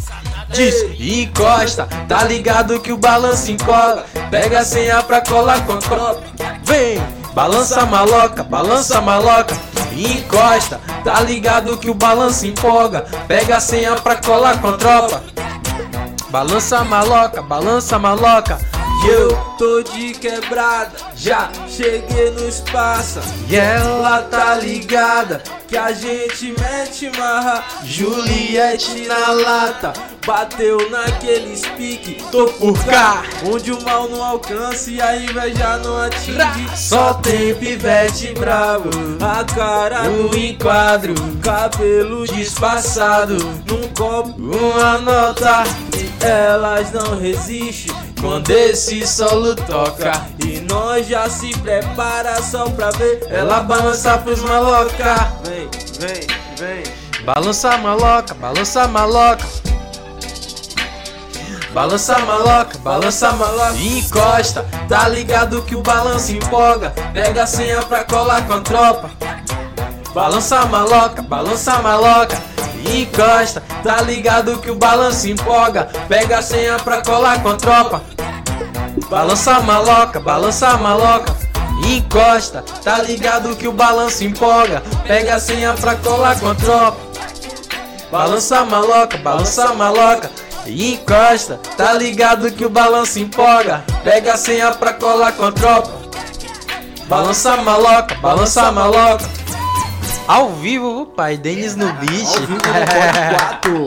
Diz, 0.49 0.75
encosta, 0.99 1.87
tá 2.09 2.25
ligado 2.25 2.81
que 2.81 2.93
o 2.93 2.97
balanço 2.97 3.53
encola. 3.53 4.05
Pega 4.33 4.59
a 4.59 4.65
senha 4.65 5.01
pra 5.05 5.21
colar 5.21 5.65
com 5.65 5.75
a 5.75 5.77
tropa. 5.77 6.23
Vem! 6.65 7.01
Balança 7.33 7.87
maloca, 7.87 8.43
balança 8.43 9.01
maloca. 9.01 9.57
Encosta, 9.93 10.81
tá 11.05 11.21
ligado 11.21 11.79
que 11.79 11.89
o 11.89 11.95
balanço 11.95 12.47
empolga. 12.47 13.03
Pega 13.29 13.59
a 13.59 13.61
senha 13.61 13.95
pra 13.95 14.17
colar 14.17 14.61
com 14.61 14.71
a 14.71 14.73
tropa. 14.73 15.23
Balança 16.31 16.83
maloca, 16.83 17.43
balança 17.43 17.97
maloca. 17.97 18.59
E 19.05 19.09
eu 19.09 19.46
tô 19.59 19.83
de 19.83 20.13
quebrada, 20.13 20.93
já 21.17 21.51
cheguei 21.69 22.31
no 22.31 22.49
espaço. 22.49 23.21
E 23.49 23.57
ela 23.57 24.23
tá 24.23 24.55
ligada 24.57 25.43
que 25.67 25.77
a 25.77 25.93
gente 25.93 26.55
mete 26.59 27.11
marra. 27.19 27.65
Juliette 27.85 29.07
na 29.07 29.33
lata, 29.33 29.93
bateu 30.27 30.91
naqueles 30.91 31.63
pique. 31.77 32.23
Tô 32.31 32.47
por 32.47 32.79
cá, 32.85 33.23
onde 33.45 33.73
o 33.73 33.83
mal 33.83 34.09
não 34.09 34.23
alcança 34.23 34.91
e 34.91 35.01
a 35.01 35.17
inveja 35.17 35.79
não 35.79 35.99
atinge. 35.99 36.77
Só 36.77 37.15
tem 37.15 37.55
pivete 37.55 38.35
bravo, 38.35 38.91
a 39.21 39.45
cara 39.45 40.05
no 40.05 40.37
enquadro, 40.37 41.15
cabelo 41.43 42.27
disfarçado. 42.27 43.37
Num 43.67 43.89
copo, 43.97 44.35
uma 44.39 44.99
nota. 44.99 45.65
E 45.97 46.25
elas 46.25 46.93
não 46.93 47.19
resistem 47.19 47.95
quando 48.21 48.51
esse 48.51 49.07
solo 49.07 49.46
toca. 49.55 50.13
E 50.45 50.61
nós 50.61 51.07
já 51.07 51.29
se 51.29 51.51
prepara 51.59 52.43
só 52.43 52.69
pra 52.71 52.91
ver 52.91 53.27
ela 53.31 53.61
balançar 53.61 54.23
pros 54.23 54.41
maloca. 54.41 55.33
Vem, 55.45 55.69
vem, 56.01 56.27
vem. 56.59 57.25
Balança 57.25 57.77
maloca, 57.79 58.35
balança 58.35 58.89
maloca. 58.89 59.47
Balança 61.73 62.19
maloca, 62.21 62.79
balança 62.79 63.33
maloca. 63.33 63.77
Encosta, 63.77 64.67
tá 64.89 65.09
ligado 65.09 65.63
que 65.63 65.77
o 65.77 65.83
balanço 65.83 66.33
empolga. 66.33 66.91
Pega 67.13 67.43
a 67.43 67.47
senha 67.47 67.83
pra 67.83 68.05
colar 68.05 68.47
com 68.47 68.55
a 68.55 68.61
tropa. 68.61 69.11
Balança 70.15 70.65
maloca, 70.67 71.23
balança 71.23 71.79
maloca 71.83 72.57
encosta. 72.95 73.63
Tá 73.83 74.01
ligado 74.03 74.59
que 74.59 74.71
o 74.71 74.77
balanço 74.77 75.29
empolga. 75.29 75.89
Pega 76.09 76.39
a 76.39 76.43
senha 76.43 76.79
pra 76.79 77.03
colar 77.03 77.43
com 77.43 77.51
a 77.51 77.57
tropa. 77.57 78.03
Balança 79.09 79.57
a 79.57 79.61
maloca, 79.61 80.19
balança 80.19 80.69
a 80.69 80.77
maloca 80.77 81.37
encosta. 81.85 82.63
Tá 82.83 82.99
ligado 82.99 83.55
que 83.57 83.69
o 83.69 83.73
balanço 83.73 84.25
empolga. 84.25 84.83
Pega 85.07 85.37
a 85.37 85.41
senha 85.41 85.75
pra 85.75 85.95
colar 85.97 86.39
com 86.39 86.51
a 86.51 86.55
tropa. 86.55 86.99
Balança 88.11 88.59
a 88.59 88.65
maloca, 88.65 89.19
balança 89.19 89.65
a 89.69 89.75
maloca 89.75 90.31
encosta. 90.67 91.61
Tá 91.77 91.93
ligado 91.93 92.51
que 92.51 92.65
o 92.65 92.71
balanço 92.71 93.19
empolga. 93.19 93.85
Pega 94.03 94.35
a 94.35 94.37
senha 94.37 94.73
pra 94.73 94.93
colar 94.93 95.33
com 95.33 95.45
a 95.45 95.53
tropa. 95.53 95.93
Balança 97.07 97.53
a 97.53 97.57
maloca, 97.59 98.15
balança 98.17 98.63
a 98.63 98.73
maloca. 98.73 99.25
Ao 100.27 100.51
vivo, 100.55 101.03
o 101.03 101.07
pai 101.07 101.37
Denis 101.37 101.77
no 101.77 101.93
beat. 101.95 102.27
Ao 102.27 102.41
vivo 102.41 102.55
no 102.55 102.61
Pode 102.61 103.87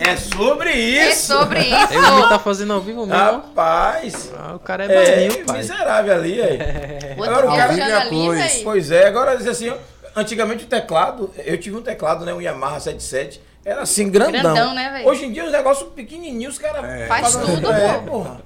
É 0.01 0.16
sobre 0.16 0.71
É 0.71 1.09
isso. 1.11 1.27
sobre 1.27 1.61
Ele 1.65 1.75
isso. 1.75 2.29
tá 2.29 2.39
fazendo 2.39 2.73
ao 2.73 2.81
vivo 2.81 3.07
mesmo. 3.07 3.21
Rapaz. 3.23 4.31
Ah, 4.37 4.55
o 4.55 4.59
cara 4.59 4.85
é 4.85 4.95
É, 4.95 5.29
bandido, 5.29 5.45
pai. 5.47 5.59
miserável 5.59 6.15
ali, 6.15 6.41
aí. 6.43 6.59
Vou 7.16 7.25
Agora 7.27 7.51
o 7.51 7.57
cara 7.57 7.73
ali, 8.03 8.11
coisa. 8.27 8.49
Pois 8.65 8.91
é, 8.91 9.07
agora 9.07 9.37
diz 9.37 9.47
assim, 9.47 9.71
ó, 9.71 9.77
antigamente 10.16 10.65
o 10.65 10.66
teclado, 10.66 11.31
eu 11.45 11.59
tive 11.59 11.77
um 11.77 11.83
teclado, 11.83 12.25
né, 12.25 12.33
um 12.35 12.41
Yamaha 12.41 12.81
77, 12.81 13.41
era 13.65 13.83
assim, 13.83 14.11
grandão. 14.11 14.33
Grandão, 14.43 14.75
né, 14.75 14.91
velho? 14.91 15.09
Hoje 15.09 15.25
em 15.27 15.33
dia 15.33 15.45
os 15.45 15.53
negócios 15.53 15.89
pequenininhos, 15.91 16.55
os 16.55 16.59
caras 16.61 17.09
Faz 17.09 17.33
fazem- 17.35 17.55
tudo, 17.57 17.73
é, 17.73 17.99
porra. 17.99 18.41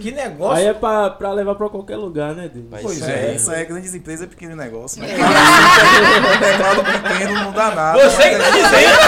Que 0.00 0.10
negócio. 0.12 0.56
Aí 0.56 0.66
é 0.68 0.72
pra, 0.72 1.10
pra 1.10 1.32
levar 1.32 1.56
pra 1.56 1.68
qualquer 1.68 1.96
lugar, 1.96 2.32
né, 2.34 2.48
Denis? 2.48 2.68
Pois 2.80 3.02
É, 3.06 3.32
é. 3.32 3.34
isso 3.34 3.50
aí 3.50 3.62
é 3.62 3.64
grandes 3.64 3.94
empresas, 3.94 4.26
pequeno 4.26 4.56
negócio. 4.56 5.02
Né? 5.02 5.08
Um 5.14 6.38
teclado 6.40 6.84
pequeno 7.02 7.34
não 7.34 7.52
dá 7.52 7.70
nada. 7.74 8.08
Você 8.10 8.30
que 8.30 8.36
tá 8.36 8.50
dizendo, 8.50 8.98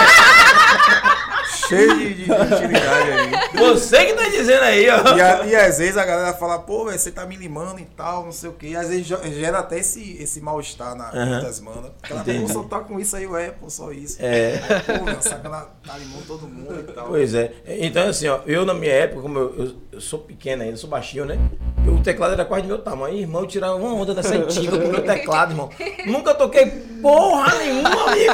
Cheio 1.69 1.99
de, 1.99 2.15
de, 2.15 2.25
de 2.25 2.31
utilidade 2.33 3.11
aí. 3.11 3.31
você 3.59 4.07
que 4.07 4.15
tá 4.15 4.29
dizendo 4.29 4.63
aí, 4.63 4.89
ó. 4.89 5.17
E, 5.17 5.21
a- 5.21 5.47
e 5.47 5.57
às 5.57 5.79
vezes 5.79 5.97
a 5.97 6.05
galera 6.05 6.33
fala, 6.35 6.59
pô, 6.59 6.85
velho, 6.87 6.99
você 6.99 7.11
tá 7.11 7.25
me 7.27 7.37
limando 7.37 7.81
e 7.81 7.85
tal, 7.85 8.25
não 8.25 8.33
sei 8.33 8.51
o 8.51 8.53
quê. 8.53 8.69
E 8.69 8.77
às 8.77 8.89
vezes 8.89 9.07
gera 9.07 9.59
até 9.59 9.79
esse, 9.79 10.17
esse 10.21 10.41
mal-estar 10.41 10.95
na 10.95 11.09
Aham. 11.11 11.27
muitas 11.27 11.59
bandas. 11.61 11.91
Aquela 12.03 12.49
só 12.49 12.63
tá 12.65 12.81
com 12.81 12.99
isso 13.01 13.17
aí, 13.17 13.27
ué, 13.27 13.51
pô, 13.51 13.69
só 13.71 13.91
isso. 13.93 14.17
É. 14.21 14.59
Pô, 14.99 15.05
meu, 15.05 15.17
tá 15.17 15.97
limando 15.99 16.25
todo 16.27 16.47
mundo 16.49 16.85
e 16.89 16.93
tal. 16.93 17.07
Pois 17.09 17.35
é. 17.35 17.53
Então, 17.67 18.09
assim, 18.09 18.29
ó, 18.29 18.41
eu 18.47 18.65
na 18.65 18.75
minha 18.75 18.93
época, 18.93 19.23
como 19.23 19.39
eu, 19.39 19.55
eu, 19.59 19.75
eu 19.93 20.01
sou 20.01 20.19
pequeno 20.21 20.63
ainda, 20.63 20.77
sou 20.77 20.89
baixinho, 20.91 21.25
né? 21.25 21.39
Eu, 21.87 21.95
o 21.95 22.03
teclado 22.03 22.33
era 22.35 22.45
quase 22.45 22.63
do 22.63 22.69
meu 22.69 22.79
tamanho. 22.79 23.17
Irmão, 23.17 23.43
eu 23.43 23.47
tirava 23.47 23.75
uma 23.77 23.93
onda 23.95 24.15
dessa 24.15 24.35
antiga 24.35 24.79
com 24.79 24.85
o 24.89 24.91
meu 24.93 25.03
teclado, 25.05 25.53
irmão. 25.53 25.71
Nunca 26.07 26.35
toquei 26.35 26.67
porra 27.01 27.55
nenhuma, 27.59 27.89
amigo. 28.13 28.33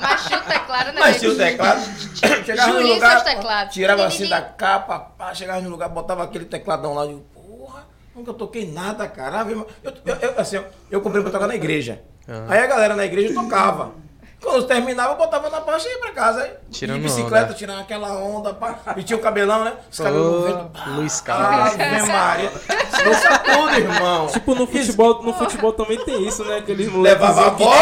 Mas 0.00 0.26
o 0.26 0.40
teclado, 0.48 0.86
né? 0.92 1.00
Mas 1.00 1.22
o 1.22 1.36
teclado. 1.36 1.95
Chegava 2.44 2.72
no 2.80 2.86
lugar, 2.86 3.10
seus 3.12 3.22
teclados. 3.22 3.74
tirava 3.74 4.06
assim 4.06 4.28
da 4.28 4.42
capa, 4.42 4.98
pá, 4.98 5.34
chegava 5.34 5.60
no 5.60 5.70
lugar, 5.70 5.88
botava 5.88 6.22
aquele 6.24 6.44
tecladão 6.44 6.94
lá. 6.94 7.04
Eu, 7.04 7.24
porra, 7.34 7.86
nunca 8.14 8.32
toquei 8.34 8.70
nada, 8.70 9.06
cara. 9.08 9.42
Eu, 9.50 9.66
eu, 9.82 10.14
eu, 10.16 10.34
assim, 10.40 10.62
eu 10.90 11.00
comprei 11.00 11.22
pra 11.22 11.32
tocar 11.32 11.46
na 11.46 11.54
igreja. 11.54 12.02
Aí 12.48 12.58
a 12.58 12.66
galera 12.66 12.96
na 12.96 13.04
igreja 13.04 13.32
tocava. 13.34 13.92
Quando 14.42 14.64
terminava, 14.66 15.14
eu 15.14 15.16
botava 15.16 15.50
na 15.50 15.60
pasta 15.60 15.88
e 15.88 15.92
ia 15.92 15.98
pra 15.98 16.12
casa. 16.12 16.42
Aí, 16.42 16.50
Tirando 16.70 16.98
de 16.98 17.02
bicicleta, 17.04 17.46
onda. 17.46 17.54
tirando 17.54 17.80
aquela 17.80 18.12
onda, 18.14 18.52
pá. 18.54 18.78
E 18.96 19.02
tinha 19.02 19.16
o 19.16 19.20
cabelão, 19.20 19.64
né? 19.64 19.72
Os 19.90 19.98
cabelos 19.98 20.32
no 20.32 20.42
vento. 20.46 20.70
Luiz 20.94 21.20
Carlos. 21.20 21.72
Ave 21.74 22.02
Maria. 22.06 22.52
Esqueça 22.92 23.38
tudo, 23.38 23.74
irmão. 23.74 24.26
Tipo, 24.28 24.54
no 24.54 24.66
futebol, 24.66 25.22
no 25.22 25.32
futebol 25.34 25.72
também 25.72 25.98
tem 26.04 26.26
isso, 26.28 26.44
né? 26.44 26.58
Aqueles 26.58 26.92
Levava 26.92 27.46
a 27.46 27.50
bola. 27.50 27.76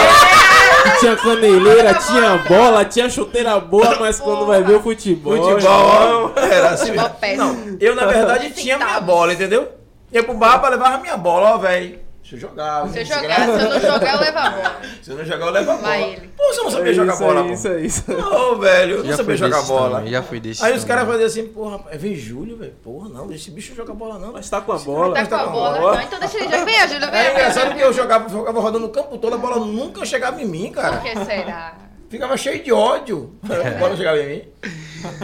que 0.84 1.00
tinha 1.00 1.16
caneleira, 1.16 1.94
tinha 1.94 2.38
bola, 2.48 2.84
tinha 2.84 3.10
chuteira 3.10 3.58
boa, 3.60 3.98
mas 3.98 4.18
quando 4.20 4.46
vai 4.46 4.62
ver 4.62 4.76
o 4.76 4.82
futebol... 4.82 5.36
Futebol, 5.36 6.32
era 6.36 6.70
assim. 6.70 6.86
Futebol 6.86 7.10
péssimo. 7.10 7.44
Não, 7.44 7.76
eu 7.80 7.94
na 7.94 8.06
verdade 8.06 8.50
tinha 8.52 8.78
minha 8.78 9.00
bola, 9.00 9.32
entendeu? 9.32 9.70
Ia 10.12 10.22
pro 10.22 10.34
bar 10.34 10.60
pra 10.60 10.70
levar 10.70 10.92
a 10.94 10.98
minha 10.98 11.16
bola, 11.16 11.54
ó, 11.54 11.58
velho. 11.58 11.98
Deixa 12.24 12.36
eu 12.36 12.40
jogar. 12.40 12.88
Se 12.88 12.98
eu 13.00 13.04
jogar, 13.04 13.34
se 13.36 13.50
eu 13.50 13.68
não 13.68 13.80
jogar, 13.80 14.14
eu 14.14 14.20
levo 14.20 14.38
a 14.38 14.50
bola. 14.50 14.76
Se 15.02 15.10
eu 15.10 15.16
não 15.18 15.24
jogar, 15.26 15.44
eu 15.46 15.52
levo 15.52 15.70
a 15.70 15.74
bola. 15.74 15.86
Vai 15.88 16.02
ele. 16.04 16.28
Pô, 16.34 16.42
você 16.44 16.62
não 16.62 16.70
sabia 16.70 16.90
É 16.90 16.94
jogar 16.94 17.12
isso, 17.12 17.22
bola, 17.22 17.40
é 17.40 17.42
pô? 17.44 17.52
isso, 17.52 17.68
é 17.68 17.80
isso. 17.82 18.04
Ô, 18.12 18.56
velho, 18.56 18.96
eu 18.96 19.04
não 19.04 19.16
sabia 19.16 19.36
jogar 19.36 19.62
bola. 19.64 19.96
também, 19.98 20.12
já 20.12 20.22
fui 20.22 20.40
desse 20.40 20.64
Aí 20.64 20.72
os 20.72 20.80
também. 20.84 20.96
caras 20.96 21.10
faziam 21.12 21.26
assim, 21.26 21.46
porra, 21.52 21.76
rapaz, 21.76 22.00
vem 22.00 22.14
Júlio, 22.14 22.56
velho. 22.56 22.72
Porra, 22.82 23.10
não, 23.10 23.26
deixa 23.26 23.42
esse 23.42 23.50
bicho 23.50 23.74
jogar 23.74 23.92
bola, 23.92 24.18
não. 24.18 24.32
Mas 24.32 24.48
tá 24.48 24.58
com 24.62 24.72
a 24.72 24.78
bola. 24.78 25.14
Tá 25.14 25.26
com 25.26 25.34
a 25.34 25.46
bola. 25.48 25.94
Não, 25.96 26.02
então 26.02 26.18
deixa 26.18 26.36
ele 26.38 26.44
jogar. 26.46 26.64
Vem, 26.64 26.88
Júlio, 26.88 27.10
vem. 27.10 27.20
É 27.20 27.30
engraçado 27.32 27.74
que 27.74 27.80
eu 27.82 27.92
jogava, 27.92 28.28
ficava 28.30 28.60
rodando 28.60 28.86
o 28.86 28.88
campo 28.88 29.18
todo, 29.18 29.34
a 29.34 29.38
bola 29.38 29.58
nunca 29.58 30.06
chegava 30.06 30.40
em 30.40 30.46
mim, 30.46 30.72
Por 30.72 30.80
cara. 30.80 30.96
que 30.98 31.24
será? 31.26 31.74
Ficava 32.08 32.36
cheio 32.36 32.62
de 32.62 32.72
ódio. 32.72 33.34
A 33.44 33.78
bola 33.78 33.96
chegava 33.96 34.18
em 34.18 34.28
mim. 34.28 34.42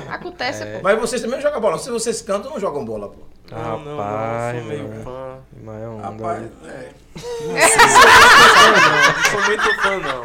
Acontece, 0.09 0.65
pô. 0.65 0.81
Mas 0.83 0.99
vocês 0.99 1.21
também 1.23 1.37
não 1.37 1.43
jogam 1.43 1.61
bola. 1.61 1.79
Se 1.79 1.91
vocês 1.91 2.21
cantam, 2.23 2.51
não 2.51 2.61
jogam 2.61 2.85
bola, 2.85 3.09
pô. 3.09 3.19
Não, 3.51 3.79
não, 3.79 3.85
não, 3.85 3.97
Rapaz, 3.99 4.57
sou 4.59 4.65
meio. 4.67 4.89
Mas 5.65 5.83
é 5.83 5.87
onda. 5.89 6.03
Rapaz, 6.03 6.43
é. 6.67 6.89
Não 7.17 7.23
sou 9.31 9.41
muito 9.47 9.83
fã, 9.83 9.99
não. 9.99 10.25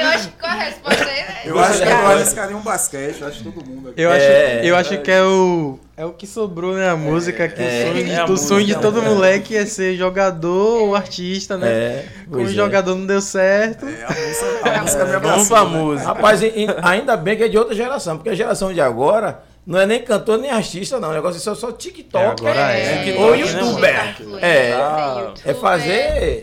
Eu 0.00 0.06
acho 0.08 0.28
que 0.28 0.36
qual 0.38 0.52
a 0.52 0.54
resposta 0.54 1.04
aí, 1.04 1.22
né? 1.22 1.40
Eu 1.44 1.58
acho 1.58 1.82
que 1.82 1.88
eu 1.88 2.06
arriscaria 2.06 2.56
um 2.56 2.62
basquete, 2.62 3.20
eu 3.20 3.28
acho 3.28 3.38
que 3.38 3.44
todo 3.52 3.66
mundo 3.66 3.90
aqui. 3.90 4.00
Eu 4.00 4.10
acho, 4.10 4.20
É, 4.24 4.60
eu 4.64 4.76
acho 4.76 4.98
que 5.02 5.10
é 5.10 5.22
o. 5.22 5.78
É 5.94 6.06
o 6.06 6.12
que 6.12 6.26
sobrou, 6.26 6.74
né? 6.74 6.88
A 6.88 6.96
música, 6.96 7.46
que 7.48 7.62
é, 7.62 7.84
o 7.84 7.92
sonho, 7.92 8.04
de, 8.04 8.10
é 8.10 8.16
a 8.18 8.24
o 8.24 8.36
sonho 8.36 8.66
de 8.66 8.74
todo 8.80 9.02
né? 9.02 9.08
moleque 9.10 9.54
é 9.54 9.66
ser 9.66 9.94
jogador 9.94 10.82
ou 10.84 10.96
artista, 10.96 11.58
né? 11.58 11.68
É, 11.68 12.06
Como 12.30 12.42
é. 12.46 12.46
jogador 12.48 12.94
não 12.96 13.04
deu 13.06 13.20
certo. 13.20 13.86
É, 13.86 14.02
a 14.04 14.08
música, 14.10 14.70
a 14.78 14.82
música 14.82 15.04
me 15.04 15.12
Vamos 15.12 15.52
abraçou. 15.52 15.56
pra 15.56 15.64
né? 15.66 15.78
música. 15.78 16.06
Rapaz, 16.08 16.42
e- 16.42 16.46
e 16.46 16.66
ainda 16.82 17.14
bem 17.16 17.36
que 17.36 17.44
é 17.44 17.48
de 17.48 17.58
outra 17.58 17.74
geração, 17.74 18.16
porque 18.16 18.30
a 18.30 18.34
geração 18.34 18.72
de 18.72 18.80
agora 18.80 19.42
não 19.66 19.78
é 19.78 19.84
nem 19.84 20.02
cantor 20.02 20.38
nem 20.38 20.50
artista, 20.50 20.98
não. 20.98 21.10
O 21.10 21.12
negócio 21.12 21.36
é 21.36 21.40
só, 21.40 21.54
só 21.54 21.70
TikTok. 21.70 22.24
É, 22.24 22.50
agora 22.50 22.72
é. 22.72 23.14
Ou 23.18 23.36
TikTok, 23.36 23.52
né, 23.52 23.60
youtuber. 24.16 24.44
É, 24.44 25.50
é 25.50 25.54
fazer 25.54 26.42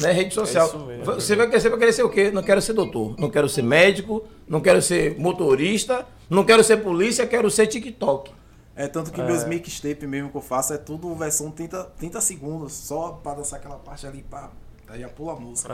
né, 0.00 0.10
rede 0.10 0.34
social. 0.34 0.68
É. 1.00 1.04
Você 1.04 1.36
vai 1.36 1.46
crescer, 1.48 1.68
vai 1.70 1.78
querer 1.78 1.92
ser 1.92 2.02
o 2.02 2.08
quê? 2.08 2.30
Não 2.32 2.42
quero 2.42 2.60
ser 2.60 2.72
doutor, 2.72 3.14
não 3.18 3.30
quero 3.30 3.48
ser 3.48 3.62
médico, 3.62 4.26
não 4.48 4.60
quero 4.60 4.82
ser 4.82 5.14
motorista, 5.16 6.04
não 6.28 6.42
quero 6.42 6.64
ser 6.64 6.78
polícia, 6.78 7.24
quero 7.24 7.48
ser 7.50 7.68
TikTok. 7.68 8.32
É 8.82 8.88
tanto 8.88 9.12
que 9.12 9.22
meus 9.22 9.44
mixtape 9.44 10.06
mesmo 10.06 10.30
que 10.30 10.36
eu 10.36 10.40
faço 10.40 10.72
é 10.72 10.78
tudo 10.78 11.14
versão 11.14 11.50
30, 11.50 11.84
30 11.98 12.20
segundos, 12.22 12.72
só 12.72 13.20
pra 13.22 13.34
dançar 13.34 13.58
aquela 13.58 13.76
parte 13.76 14.06
ali, 14.06 14.22
pá. 14.22 14.50
Aí 14.88 15.00
já 15.02 15.08
pula 15.08 15.34
a 15.34 15.36
música. 15.36 15.72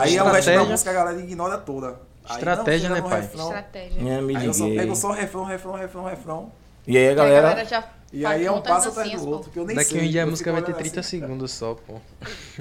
Aí 0.00 0.16
é 0.16 0.22
o 0.22 0.26
resto 0.26 0.32
da 0.32 0.38
Estratégia. 0.40 0.64
música 0.64 0.90
a 0.90 0.92
galera 0.92 1.18
ignora 1.20 1.56
toda. 1.58 2.00
Aí, 2.28 2.34
Estratégia, 2.36 2.88
não, 2.88 2.96
né, 2.96 3.02
pai? 3.02 3.20
refrão. 3.20 3.44
Estratégia. 3.46 4.00
É, 4.10 4.20
me 4.20 4.36
Aí 4.36 4.44
eu 4.46 4.52
só 4.52 4.66
pego 4.66 4.96
só 4.96 5.10
refrão, 5.12 5.44
refrão, 5.44 5.72
refrão, 5.74 6.04
refrão. 6.04 6.52
E 6.86 6.98
aí 6.98 7.06
a 7.06 7.08
E 7.08 7.12
a 7.12 7.14
galera. 7.14 7.48
galera 7.48 7.64
já 7.64 7.84
E 8.12 8.26
aí 8.26 8.44
é 8.44 8.50
um 8.50 8.60
passo 8.60 8.88
atrás 8.88 9.12
do 9.22 9.28
outro, 9.30 9.50
que 9.52 9.58
eu 9.58 9.64
nem 9.64 9.76
Daqui 9.76 9.90
sei. 9.90 10.06
um 10.06 10.10
dia 10.10 10.22
a 10.24 10.26
música 10.26 10.50
vai 10.50 10.60
ter 10.62 10.72
olhando 10.72 10.80
30 10.82 11.00
assim, 11.00 11.20
segundos 11.20 11.52
só, 11.52 11.74
pô. 11.74 11.94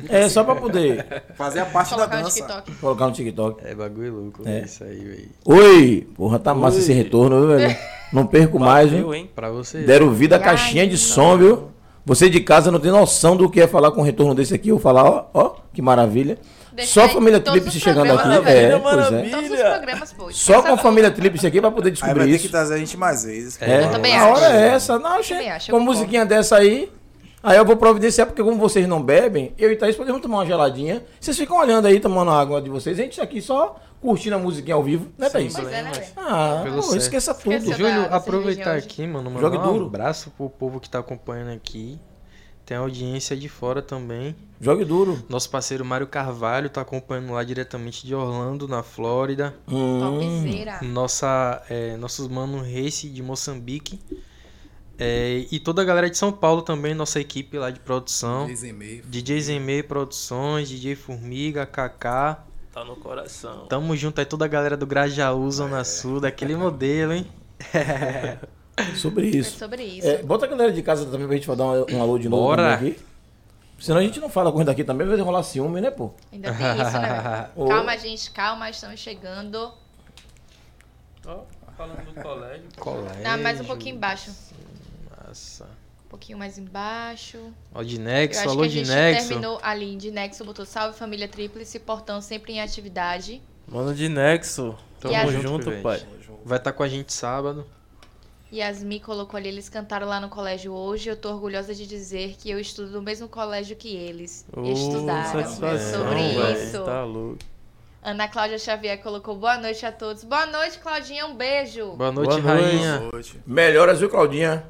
É 0.08 0.30
só 0.30 0.44
pra 0.44 0.56
poder 0.56 1.24
Fazer 1.36 1.62
a 1.62 1.66
parte 1.66 1.96
da 1.98 2.06
no 2.06 2.24
dança. 2.24 2.64
Colocar 2.80 3.08
no 3.08 3.14
TikTok. 3.14 3.66
É 3.66 3.74
bagulho 3.74 4.14
louco, 4.14 4.44
É. 4.48 4.60
é. 4.60 4.64
isso 4.66 4.84
aí, 4.84 5.00
velho. 5.00 5.30
Oi! 5.46 6.08
Porra, 6.16 6.38
tá 6.38 6.54
massa 6.54 6.78
Oi. 6.78 6.84
esse 6.84 6.94
retorno, 6.94 7.48
velho? 7.48 7.76
Não 8.12 8.26
perco 8.26 8.60
mais, 8.60 8.90
Valeu, 8.90 9.06
viu? 9.06 9.14
hein? 9.16 9.30
Pra 9.36 9.50
você. 9.50 9.80
Deram 9.80 10.12
vida 10.12 10.36
à 10.36 10.40
caixinha 10.40 10.88
de 10.88 10.98
som, 10.98 11.38
viu? 11.38 11.68
Você 12.06 12.30
de 12.30 12.40
casa 12.40 12.72
não 12.72 12.80
tem 12.80 12.90
noção 12.92 13.36
do 13.36 13.50
que 13.50 13.60
é 13.60 13.68
falar 13.68 13.92
com 13.92 14.00
um 14.00 14.04
retorno 14.04 14.34
desse 14.34 14.54
aqui. 14.54 14.70
Eu 14.70 14.76
vou 14.76 14.82
falar, 14.82 15.04
ó, 15.04 15.26
ó, 15.34 15.56
que 15.74 15.82
maravilha. 15.82 16.38
Deixa 16.72 16.94
Só 16.94 17.06
a 17.06 17.10
família 17.10 17.40
Tríplice 17.40 17.80
chegando 17.80 18.14
aqui. 18.14 18.30
É, 18.30 18.40
pois 18.40 18.48
é. 18.48 18.80
maravilha. 18.80 19.32
Todos 19.36 19.52
os 19.52 19.60
programas. 19.60 20.16
Só 20.32 20.62
com 20.62 20.74
a 20.74 20.78
família 20.78 21.12
Tríplice 21.12 21.48
aqui 21.48 21.60
pra 21.60 21.70
poder 21.72 21.90
Aí 21.90 21.96
vai 21.96 22.02
descobrir 22.08 22.26
ter 22.30 22.36
isso. 22.36 22.46
que 22.46 22.50
trazer 22.50 22.76
a 22.76 22.78
gente 22.78 22.96
mais 22.96 23.24
vezes. 23.26 23.58
É, 23.62 23.84
Eu 23.84 23.92
também 23.92 24.16
a 24.16 24.24
acho. 24.24 24.34
hora 24.44 24.54
é 24.56 24.68
essa. 24.70 25.00
Não, 25.00 25.18
com 25.22 25.52
concordo. 25.66 25.80
musiquinha 25.86 26.26
dessa 26.26 26.56
aí. 26.56 26.90
Aí 27.48 27.56
eu 27.56 27.64
vou 27.64 27.78
providenciar, 27.78 28.28
porque 28.28 28.44
como 28.44 28.58
vocês 28.58 28.86
não 28.86 29.02
bebem, 29.02 29.54
eu 29.58 29.72
e 29.72 29.76
Thaís 29.78 29.96
podemos 29.96 30.22
tomar 30.22 30.40
uma 30.40 30.46
geladinha. 30.46 31.06
Vocês 31.18 31.38
ficam 31.38 31.58
olhando 31.58 31.86
aí, 31.86 31.98
tomando 31.98 32.30
a 32.30 32.38
água 32.38 32.62
de 32.62 32.70
vocês. 32.70 33.00
A 33.00 33.04
gente 33.04 33.16
tá 33.16 33.24
aqui 33.24 33.42
só 33.42 33.80
curtindo 34.02 34.36
a 34.36 34.38
musiquinha 34.38 34.76
ao 34.76 34.84
vivo, 34.84 35.08
né, 35.18 35.30
Thaís? 35.30 35.54
Pois 35.54 35.72
é, 35.72 35.82
né? 35.82 35.92
Ah, 36.18 36.60
Pelo 36.66 36.84
pô, 36.84 36.94
esqueça 36.98 37.34
tudo. 37.34 37.54
Esqueceu. 37.54 37.78
Júlio, 37.88 38.14
aproveitar 38.14 38.76
aqui, 38.76 39.08
mano, 39.08 39.32
mandar 39.32 39.48
Jogue 39.48 39.58
um 39.60 39.64
duro. 39.74 39.86
abraço 39.86 40.30
pro 40.32 40.50
povo 40.50 40.82
que 40.82 40.90
tá 40.90 41.00
acompanhando 41.00 41.54
aqui. 41.54 41.98
Tem 42.66 42.76
audiência 42.76 43.34
de 43.34 43.48
fora 43.48 43.82
também. 43.82 44.36
Jogue 44.60 44.84
duro. 44.84 45.24
Nosso 45.30 45.50
parceiro 45.50 45.86
Mário 45.86 46.06
Carvalho 46.06 46.70
tá 46.70 46.82
acompanhando 46.82 47.32
lá 47.32 47.42
diretamente 47.46 48.06
de 48.06 48.14
Orlando, 48.14 48.68
na 48.68 48.84
Flórida. 48.84 49.56
Hum, 49.72 50.02
Topzera. 50.02 50.80
Nossa, 50.82 51.64
é, 51.70 51.96
nossos 51.96 52.28
mano 52.28 52.58
Race 52.58 53.08
de 53.08 53.24
Moçambique. 53.24 54.02
É, 55.00 55.46
e 55.52 55.60
toda 55.60 55.82
a 55.82 55.86
galera 55.86 56.10
de 56.10 56.18
São 56.18 56.32
Paulo 56.32 56.62
também, 56.62 56.94
nossa 56.94 57.20
equipe 57.20 57.58
lá 57.58 57.70
de 57.70 57.80
produção. 57.80 58.50
E. 58.50 59.02
DJ 59.06 59.42
Zemei 59.42 59.84
Produções, 59.84 60.70
DJ 60.70 60.96
Formiga, 60.96 61.66
Kaká. 61.66 62.44
Tá 62.74 62.84
no 62.84 62.96
coração. 62.96 63.66
Tamo 63.68 63.96
junto 63.96 64.20
aí, 64.20 64.26
toda 64.26 64.46
a 64.46 64.48
galera 64.48 64.76
do 64.76 64.86
Grajaú, 64.86 65.50
Zona 65.52 65.84
Sul, 65.84 66.20
daquele 66.20 66.56
modelo, 66.56 67.14
hein? 67.14 67.28
sobre 68.96 69.28
É 69.28 69.30
isso. 69.38 69.58
sobre 69.58 69.84
isso. 69.84 70.08
É, 70.08 70.22
bota 70.24 70.46
a 70.46 70.50
galera 70.50 70.72
de 70.72 70.82
casa 70.82 71.06
também 71.06 71.28
pra 71.28 71.36
gente 71.36 71.48
dar 71.56 71.66
um, 71.66 71.86
um 71.92 72.02
alô 72.02 72.18
de 72.18 72.30
novo 72.30 72.44
Bora. 72.44 72.76
aqui. 72.76 72.98
Senão 73.80 74.00
a 74.00 74.04
gente 74.04 74.20
não 74.20 74.30
fala 74.30 74.52
coisa 74.52 74.66
daqui 74.66 74.84
também, 74.84 75.08
vai 75.08 75.20
rolar 75.20 75.44
ciúme, 75.44 75.80
né, 75.80 75.92
pô? 75.92 76.12
Ainda 76.32 76.52
tem 76.52 76.72
isso, 76.82 77.00
né? 77.00 77.50
Calma, 77.68 77.98
gente, 77.98 78.32
calma, 78.32 78.70
estamos 78.70 79.00
chegando. 79.00 79.72
Ó, 81.26 81.42
falando 81.78 82.04
do 82.06 82.22
colégio. 82.22 82.64
Colégio. 82.80 83.22
Tá, 83.24 83.38
mais 83.38 83.62
um 83.62 83.66
pouquinho 83.66 83.96
embaixo. 83.96 84.32
Nossa. 85.28 85.66
Um 86.06 86.10
pouquinho 86.10 86.38
mais 86.38 86.58
embaixo. 86.58 87.38
Ó, 87.74 87.84
de 87.84 87.98
Eu 87.98 88.02
Nexo, 88.02 88.40
acho 88.40 88.50
alô 88.50 88.62
que 88.62 88.66
a 88.68 88.70
de 88.70 88.76
gente 88.86 88.90
Nexo. 88.90 89.28
terminou 89.28 89.60
ali 89.62 89.96
de 89.98 90.10
Nexo, 90.10 90.46
botou 90.46 90.66
salve 90.66 90.98
família 90.98 91.28
tríplice, 91.28 91.80
portão 91.80 92.22
sempre 92.22 92.54
em 92.54 92.62
atividade. 92.62 93.42
Mano 93.68 93.94
de 93.94 94.08
Nexo. 94.08 94.76
Tamo 95.02 95.14
a- 95.16 95.26
junto, 95.28 95.70
pai. 95.82 96.02
Vai 96.46 96.58
estar 96.58 96.72
com 96.72 96.82
a 96.84 96.88
gente 96.88 97.12
sábado. 97.12 97.66
Yasmin 98.54 99.00
colocou 99.00 99.38
ali, 99.38 99.50
eles 99.50 99.68
cantaram 99.68 100.08
lá 100.08 100.22
no 100.22 100.30
colégio 100.30 100.72
hoje. 100.72 101.10
Eu 101.10 101.18
tô 101.18 101.30
orgulhosa 101.30 101.76
de 101.76 101.86
dizer 101.86 102.38
que 102.40 102.50
eu 102.50 102.58
estudo 102.58 102.90
no 102.92 103.02
mesmo 103.02 103.28
colégio 103.28 103.76
que 103.76 103.94
eles. 103.94 104.46
Ô, 104.56 104.64
Estudaram. 104.64 105.40
É 105.40 105.44
satisfação, 105.44 106.04
sobre 106.06 106.16
velho, 106.30 106.64
isso. 106.64 106.84
Tá 106.86 107.04
louco. 107.04 107.40
Ana 108.02 108.30
Cláudia 108.30 108.58
Xavier 108.58 109.02
colocou 109.04 109.36
boa 109.36 109.58
noite 109.58 109.86
a 109.86 109.92
todos. 109.92 110.24
Boa 110.24 110.46
noite, 110.46 110.80
Claudinha. 110.80 111.26
Um 111.28 111.36
beijo. 111.36 111.92
Boa 111.98 112.10
noite, 112.14 112.40
Boa 112.42 112.54
noite. 112.56 112.64
rainha. 112.78 113.02
Melhoras, 113.46 114.00
viu, 114.00 114.10
Claudinha? 114.10 114.66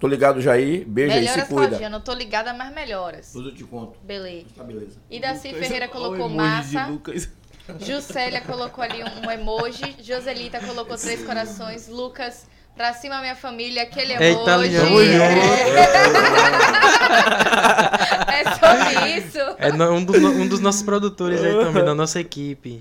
Tô 0.00 0.06
ligado 0.08 0.40
já 0.40 0.52
aí. 0.52 0.82
Beijo 0.84 1.12
aí, 1.14 1.20
melhoras, 1.20 1.42
se 1.42 1.48
cuida. 1.48 1.66
Claudinha. 1.68 1.90
Não 1.90 2.00
tô 2.00 2.12
ligada, 2.14 2.52
mas 2.54 2.72
melhoras. 2.72 3.30
Tudo 3.32 3.50
eu 3.50 3.54
te 3.54 3.64
conto. 3.64 3.98
Beleza. 4.02 4.46
Tá 4.56 4.64
beleza. 4.64 4.98
E 5.10 5.20
Daci 5.20 5.48
Lucas, 5.48 5.62
Ferreira 5.66 5.88
colocou 5.88 6.26
emoji 6.26 6.68
de 6.68 6.74
massa. 6.74 6.86
Lucas. 6.90 7.28
Juscelia 7.78 8.40
colocou 8.40 8.82
ali 8.82 9.04
um, 9.04 9.30
emoji. 9.30 9.94
Joselita 10.02 10.58
colocou 10.58 10.96
três 10.96 11.22
corações. 11.24 11.86
Lucas, 11.86 12.46
pra 12.74 12.94
cima 12.94 13.20
minha 13.20 13.36
família, 13.36 13.82
aquele 13.82 14.14
emoji. 14.14 14.38
Eita, 14.40 14.56
Leão. 14.56 14.84
Tamo 14.86 15.00
É 18.32 18.44
sobre 18.54 19.18
isso. 19.18 19.38
É 19.58 19.70
um, 19.90 20.04
do- 20.04 20.16
um 20.16 20.46
dos 20.48 20.60
nossos 20.60 20.82
produtores 20.82 21.42
aí 21.42 21.52
também, 21.52 21.84
da 21.84 21.94
nossa 21.94 22.20
equipe. 22.20 22.80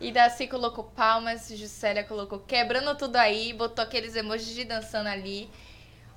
E 0.00 0.10
Daci 0.10 0.46
colocou 0.48 0.84
palmas, 0.84 1.48
Juscelia 1.54 2.02
colocou 2.02 2.38
quebrando 2.40 2.94
tudo 2.96 3.16
aí, 3.16 3.52
botou 3.52 3.84
aqueles 3.84 4.16
emojis 4.16 4.54
de 4.54 4.64
dançando 4.64 5.08
ali. 5.08 5.48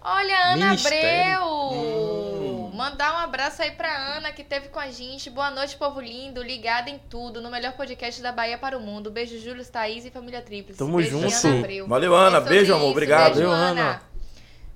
Olha, 0.08 0.54
Ana 0.54 0.66
Ministério. 0.68 1.42
Abreu! 1.42 2.72
Mandar 2.76 3.14
um 3.16 3.18
abraço 3.18 3.62
aí 3.64 3.72
pra 3.72 4.16
Ana 4.18 4.32
que 4.32 4.44
teve 4.44 4.68
com 4.68 4.80
a 4.80 4.92
gente. 4.92 5.32
Boa 5.32 5.50
noite, 5.50 5.76
povo 5.78 6.00
lindo, 6.00 6.44
ligada 6.44 6.92
em 6.92 7.00
tudo, 7.10 7.42
no 7.42 7.50
melhor 7.50 7.74
podcast 7.74 8.22
da 8.22 8.32
Bahia 8.32 8.56
para 8.56 8.78
o 8.78 8.82
mundo. 8.82 9.10
Beijo, 9.10 9.40
Júlio, 9.40 9.66
Thaís 9.66 10.06
e 10.06 10.12
família 10.12 10.44
Tríplice. 10.44 10.78
Tamo 10.78 10.98
Beijo, 10.98 11.20
junto. 11.20 11.48
Ana 11.48 11.58
Abreu. 11.60 11.88
Valeu, 11.88 12.16
Ana. 12.16 12.38
É 12.38 12.42
Beijo, 12.42 12.74
amor. 12.74 12.84
isso. 12.84 12.92
Obrigado. 12.92 13.34
Beijo, 13.34 13.50
Valeu, 13.50 13.52
Ana. 13.52 13.82
Ana. 13.82 14.02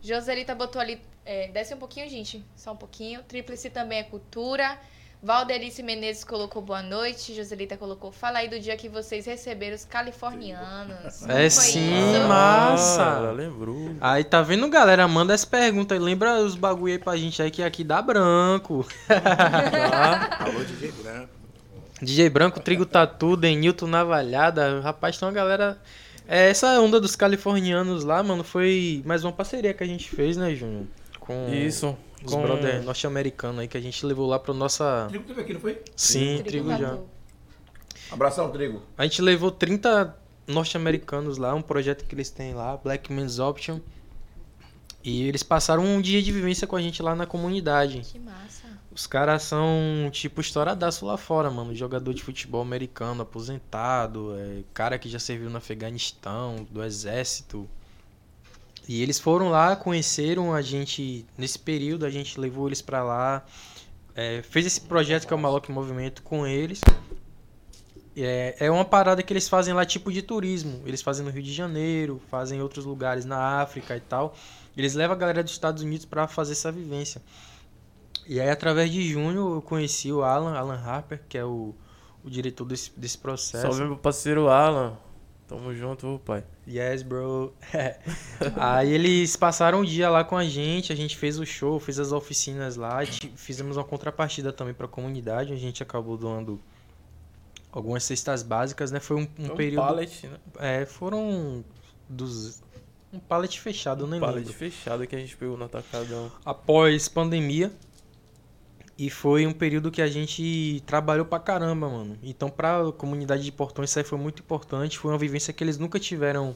Joselita 0.02 0.56
botou 0.56 0.82
ali. 0.82 1.00
é, 1.24 1.50
desce 1.50 1.76
um 1.76 1.78
pouquinho, 1.78 2.10
gente. 2.10 2.44
Só 2.56 2.72
um 2.72 2.78
pouquinho. 2.78 3.22
Tríplice 3.22 3.70
também 3.70 4.00
é 4.00 4.04
cultura. 4.04 4.80
Valderice 5.22 5.84
Menezes 5.84 6.24
colocou 6.24 6.62
boa 6.62 6.82
noite. 6.82 7.36
Joselita 7.36 7.76
colocou. 7.76 8.10
Fala 8.10 8.40
aí 8.40 8.48
do 8.48 8.58
dia 8.58 8.78
que 8.78 8.88
vocês 8.88 9.26
receberam 9.26 9.76
os 9.76 9.84
californianos. 9.84 11.28
É 11.28 11.50
sim, 11.50 12.12
isso? 12.14 12.28
massa. 12.28 13.04
Ah, 13.04 13.18
ela 13.18 13.32
lembrou. 13.34 13.96
Aí 14.00 14.24
tá 14.24 14.42
vendo, 14.42 14.70
galera? 14.70 15.06
Manda 15.10 15.34
as 15.34 15.44
perguntas 15.44 15.98
aí. 15.98 16.04
Lembra 16.04 16.40
os 16.40 16.56
bagulho 16.56 16.94
aí 16.94 17.00
pra 17.00 17.18
gente 17.18 17.42
aí 17.42 17.52
que 17.52 17.62
aqui 17.62 17.84
dá 17.84 18.02
branco. 18.02 18.88
Alô, 20.40 20.64
DJ 20.64 20.92
Branco. 20.94 21.30
DJ 22.02 22.30
Branco, 22.30 22.60
Trigo 22.62 22.86
Tatu, 22.86 23.36
Denilton 23.36 23.88
Navalhada. 23.88 24.80
Rapaz, 24.80 25.18
tem 25.18 25.28
uma 25.28 25.34
galera. 25.34 25.78
É, 26.26 26.50
essa 26.50 26.80
onda 26.80 26.98
dos 26.98 27.18
californianos 27.18 28.06
lá, 28.06 28.24
mano, 28.24 28.44
foi 28.44 29.04
mais 29.06 29.26
uma 29.26 29.34
parceria 29.34 29.74
que 29.74 29.84
a 29.84 29.88
gente 29.88 30.10
fez, 30.10 30.38
né, 30.38 30.56
Júnior? 30.56 30.86
Com 31.20 31.50
Isso. 31.54 31.98
Os 32.24 32.34
com- 32.34 32.42
brother 32.42 32.84
norte-americanos 32.84 33.60
aí 33.60 33.68
que 33.68 33.78
a 33.78 33.82
gente 33.82 34.06
levou 34.06 34.28
lá 34.28 34.38
pra 34.40 34.54
nossa. 34.54 35.06
Trigo 35.10 35.24
teve 35.26 35.42
aqui, 35.42 35.54
não 35.54 35.60
foi? 35.62 35.82
Sim, 35.96 36.42
Trigo 36.44 36.70
Trigo 36.70 36.78
já. 36.78 36.98
Abração, 38.12 38.50
Trigo. 38.52 38.82
A 38.98 39.04
gente 39.04 39.22
levou 39.22 39.52
30 39.52 40.16
norte-americanos 40.48 41.38
lá, 41.38 41.54
um 41.54 41.62
projeto 41.62 42.06
que 42.06 42.16
eles 42.16 42.30
têm 42.30 42.54
lá, 42.54 42.76
Black 42.78 43.12
Men's 43.14 43.40
Option. 43.40 43.80
E 45.04 45.24
eles 45.28 45.44
passaram 45.44 45.84
um 45.86 46.02
dia 46.02 46.22
de 46.22 46.32
vivência 46.32 46.68
com 46.68 46.76
a 46.76 46.82
gente 46.82 47.02
lá 47.02 47.16
na 47.16 47.26
comunidade. 47.26 48.02
Que 48.02 48.20
massa. 48.20 48.68
Os 48.92 49.08
caras 49.08 49.44
são, 49.44 50.10
tipo, 50.12 50.42
estouradaço 50.42 51.06
lá 51.06 51.16
fora, 51.18 51.50
mano. 51.50 51.74
Jogador 51.74 52.14
de 52.14 52.22
futebol 52.22 52.62
americano, 52.62 53.22
aposentado, 53.22 54.36
é, 54.38 54.64
cara 54.74 54.98
que 55.00 55.08
já 55.08 55.20
serviu 55.20 55.50
no 55.50 55.58
Afeganistão, 55.58 56.68
do 56.70 56.84
exército. 56.84 57.70
E 58.90 59.04
eles 59.04 59.20
foram 59.20 59.50
lá, 59.50 59.76
conheceram 59.76 60.52
a 60.52 60.64
gente 60.64 61.24
nesse 61.38 61.60
período, 61.60 62.08
a 62.08 62.10
gente 62.10 62.40
levou 62.40 62.66
eles 62.66 62.82
pra 62.82 63.04
lá, 63.04 63.46
é, 64.16 64.42
fez 64.42 64.66
esse 64.66 64.82
projeto 64.82 65.28
que 65.28 65.32
é 65.32 65.36
o 65.36 65.40
Maloc 65.40 65.70
Movimento 65.70 66.24
com 66.24 66.48
eles. 66.48 66.82
É, 68.18 68.56
é 68.60 68.72
uma 68.72 68.84
parada 68.84 69.22
que 69.22 69.32
eles 69.32 69.48
fazem 69.48 69.76
lá, 69.76 69.86
tipo 69.86 70.12
de 70.12 70.24
turismo. 70.24 70.82
Eles 70.88 71.04
fazem 71.04 71.24
no 71.24 71.30
Rio 71.30 71.44
de 71.44 71.54
Janeiro, 71.54 72.20
fazem 72.32 72.58
em 72.58 72.62
outros 72.64 72.84
lugares 72.84 73.26
na 73.26 73.62
África 73.62 73.96
e 73.96 74.00
tal. 74.00 74.36
Eles 74.76 74.96
levam 74.96 75.16
a 75.16 75.20
galera 75.20 75.44
dos 75.44 75.52
Estados 75.52 75.84
Unidos 75.84 76.08
pra 76.08 76.28
fazer 76.28 76.54
essa 76.54 76.72
vivência. 76.72 77.22
E 78.28 78.42
aí, 78.42 78.50
através 78.50 78.92
de 78.92 79.08
junho, 79.08 79.54
eu 79.54 79.62
conheci 79.62 80.12
o 80.12 80.24
Alan, 80.24 80.58
Alan 80.58 80.82
Harper, 80.84 81.22
que 81.30 81.38
é 81.38 81.46
o, 81.46 81.76
o 82.24 82.30
diretor 82.30 82.66
desse, 82.66 82.92
desse 82.98 83.20
processo. 83.20 83.68
Salve 83.68 83.84
meu 83.84 83.98
parceiro 83.98 84.50
Alan. 84.50 84.98
Tamo 85.50 85.74
junto, 85.74 86.06
ô, 86.08 86.20
pai. 86.20 86.44
Yes, 86.68 87.02
bro. 87.02 87.52
Aí 88.56 88.94
eles 88.94 89.36
passaram 89.36 89.80
um 89.82 89.84
dia 89.84 90.08
lá 90.08 90.24
com 90.24 90.38
a 90.38 90.46
gente, 90.46 90.94
a 90.94 90.96
gente 90.96 91.18
fez 91.18 91.40
o 91.40 91.46
show, 91.46 91.80
fez 91.80 91.98
as 91.98 92.12
oficinas 92.12 92.76
lá, 92.76 93.00
fizemos 93.36 93.76
uma 93.76 93.84
contrapartida 93.84 94.54
também 94.54 94.76
pra 94.76 94.88
comunidade, 94.88 95.52
a 95.52 95.56
gente 95.56 95.82
acabou 95.82 96.16
doando 96.16 96.62
algumas 97.72 98.04
cestas 98.04 98.44
básicas, 98.44 98.92
né? 98.92 99.00
Foi 99.00 99.18
um, 99.18 99.22
um 99.22 99.46
Foi 99.46 99.46
um 99.54 99.56
período. 99.56 99.82
pallet, 99.88 100.28
né? 100.28 100.38
É, 100.60 100.86
foram 100.86 101.66
dos. 102.08 102.62
Um 103.12 103.18
pallet 103.18 103.60
fechado, 103.60 104.06
nem 104.06 104.20
Pallet 104.20 104.38
lembro. 104.46 104.54
fechado 104.54 105.08
que 105.08 105.16
a 105.16 105.20
gente 105.20 105.36
pegou 105.36 105.58
no 105.58 105.66
atacadão. 105.66 106.32
Após 106.46 107.10
pandemia. 107.10 107.72
E 109.00 109.10
foi 109.10 109.48
um 109.48 109.54
período 109.54 109.90
que 109.90 110.02
a 110.02 110.08
gente 110.08 110.84
trabalhou 110.86 111.26
pra 111.26 111.40
caramba, 111.40 111.88
mano. 111.88 112.18
Então, 112.22 112.50
pra 112.50 112.92
comunidade 112.98 113.46
de 113.46 113.52
Portões, 113.52 113.90
isso 113.90 114.00
aí 114.00 114.04
foi 114.04 114.18
muito 114.18 114.42
importante. 114.42 115.00
Foi 115.00 115.10
uma 115.10 115.18
vivência 115.18 115.54
que 115.54 115.64
eles 115.64 115.78
nunca 115.78 115.98
tiveram 115.98 116.54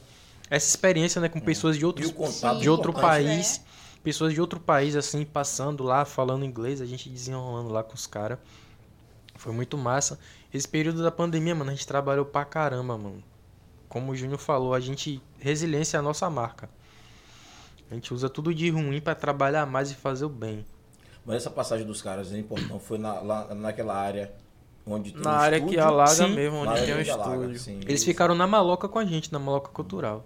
essa 0.50 0.68
experiência, 0.68 1.22
né? 1.22 1.30
Com 1.30 1.40
pessoas 1.40 1.78
de 1.78 1.86
outros 1.86 2.12
contato 2.12 2.60
de 2.60 2.70
outro 2.70 2.92
importante, 2.92 3.08
país. 3.08 3.62
Pessoas 4.04 4.34
de 4.34 4.42
outro 4.42 4.60
país, 4.60 4.98
assim, 4.98 5.24
passando 5.24 5.86
lá, 5.86 6.04
falando 6.04 6.44
inglês, 6.44 6.82
a 6.82 6.86
gente 6.86 7.08
desenrolando 7.08 7.70
lá 7.70 7.82
com 7.82 7.94
os 7.94 8.06
caras. 8.06 8.38
Foi 9.36 9.54
muito 9.54 9.78
massa. 9.78 10.20
Esse 10.54 10.68
período 10.68 11.02
da 11.02 11.12
pandemia, 11.12 11.56
mano, 11.56 11.72
a 11.72 11.74
gente 11.74 11.88
trabalhou 11.88 12.26
pra 12.26 12.44
caramba, 12.44 12.98
mano. 12.98 13.24
Como 13.88 14.12
o 14.12 14.16
Júnior 14.18 14.38
falou, 14.38 14.74
a 14.74 14.82
gente. 14.82 15.22
Resiliência 15.40 15.96
é 15.96 16.00
a 16.00 16.04
nossa 16.04 16.30
marca. 16.30 16.70
A 17.90 17.94
gente 17.94 18.14
usa 18.14 18.28
tudo 18.28 18.54
de 18.54 18.70
ruim 18.70 19.00
pra 19.00 19.16
trabalhar 19.16 19.66
mais 19.66 19.92
e 19.92 19.96
fazer 19.96 20.26
o 20.26 20.30
bem. 20.30 20.66
Mas 21.26 21.38
essa 21.38 21.50
passagem 21.50 21.86
dos 21.86 22.02
caras 22.02 22.34
é 22.34 22.38
importante. 22.38 22.84
Foi 22.84 22.98
na, 22.98 23.20
lá, 23.22 23.54
naquela 23.56 23.96
área 23.96 24.32
onde 24.86 25.14
tem 25.14 25.22
Na 25.22 25.32
um 25.32 25.34
área 25.34 25.60
que 25.60 25.66
estúdio. 25.68 25.84
alaga 25.86 26.10
Sim. 26.12 26.36
mesmo, 26.36 26.58
onde 26.58 26.82
tem 26.86 26.94
um 26.96 27.00
onde 27.00 27.10
alaga, 27.12 27.36
estúdio. 27.36 27.60
sim. 27.60 27.80
Eles 27.88 28.04
ficaram 28.04 28.36
na 28.36 28.46
maloca 28.46 28.90
com 28.90 29.00
a 29.00 29.06
gente, 29.06 29.32
na 29.32 29.40
maloca 29.40 29.70
cultural. 29.70 30.26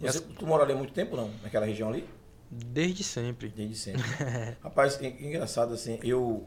Você, 0.00 0.20
tu 0.20 0.46
mora 0.46 0.64
ali 0.64 0.72
há 0.72 0.76
muito 0.76 0.92
tempo, 0.92 1.14
não? 1.16 1.30
Naquela 1.42 1.64
região 1.66 1.88
ali? 1.88 2.04
Desde 2.50 3.04
sempre. 3.04 3.48
Desde 3.48 3.76
sempre. 3.76 4.02
Rapaz, 4.62 5.00
en- 5.00 5.16
engraçado 5.28 5.74
assim, 5.74 5.98
eu 6.02 6.44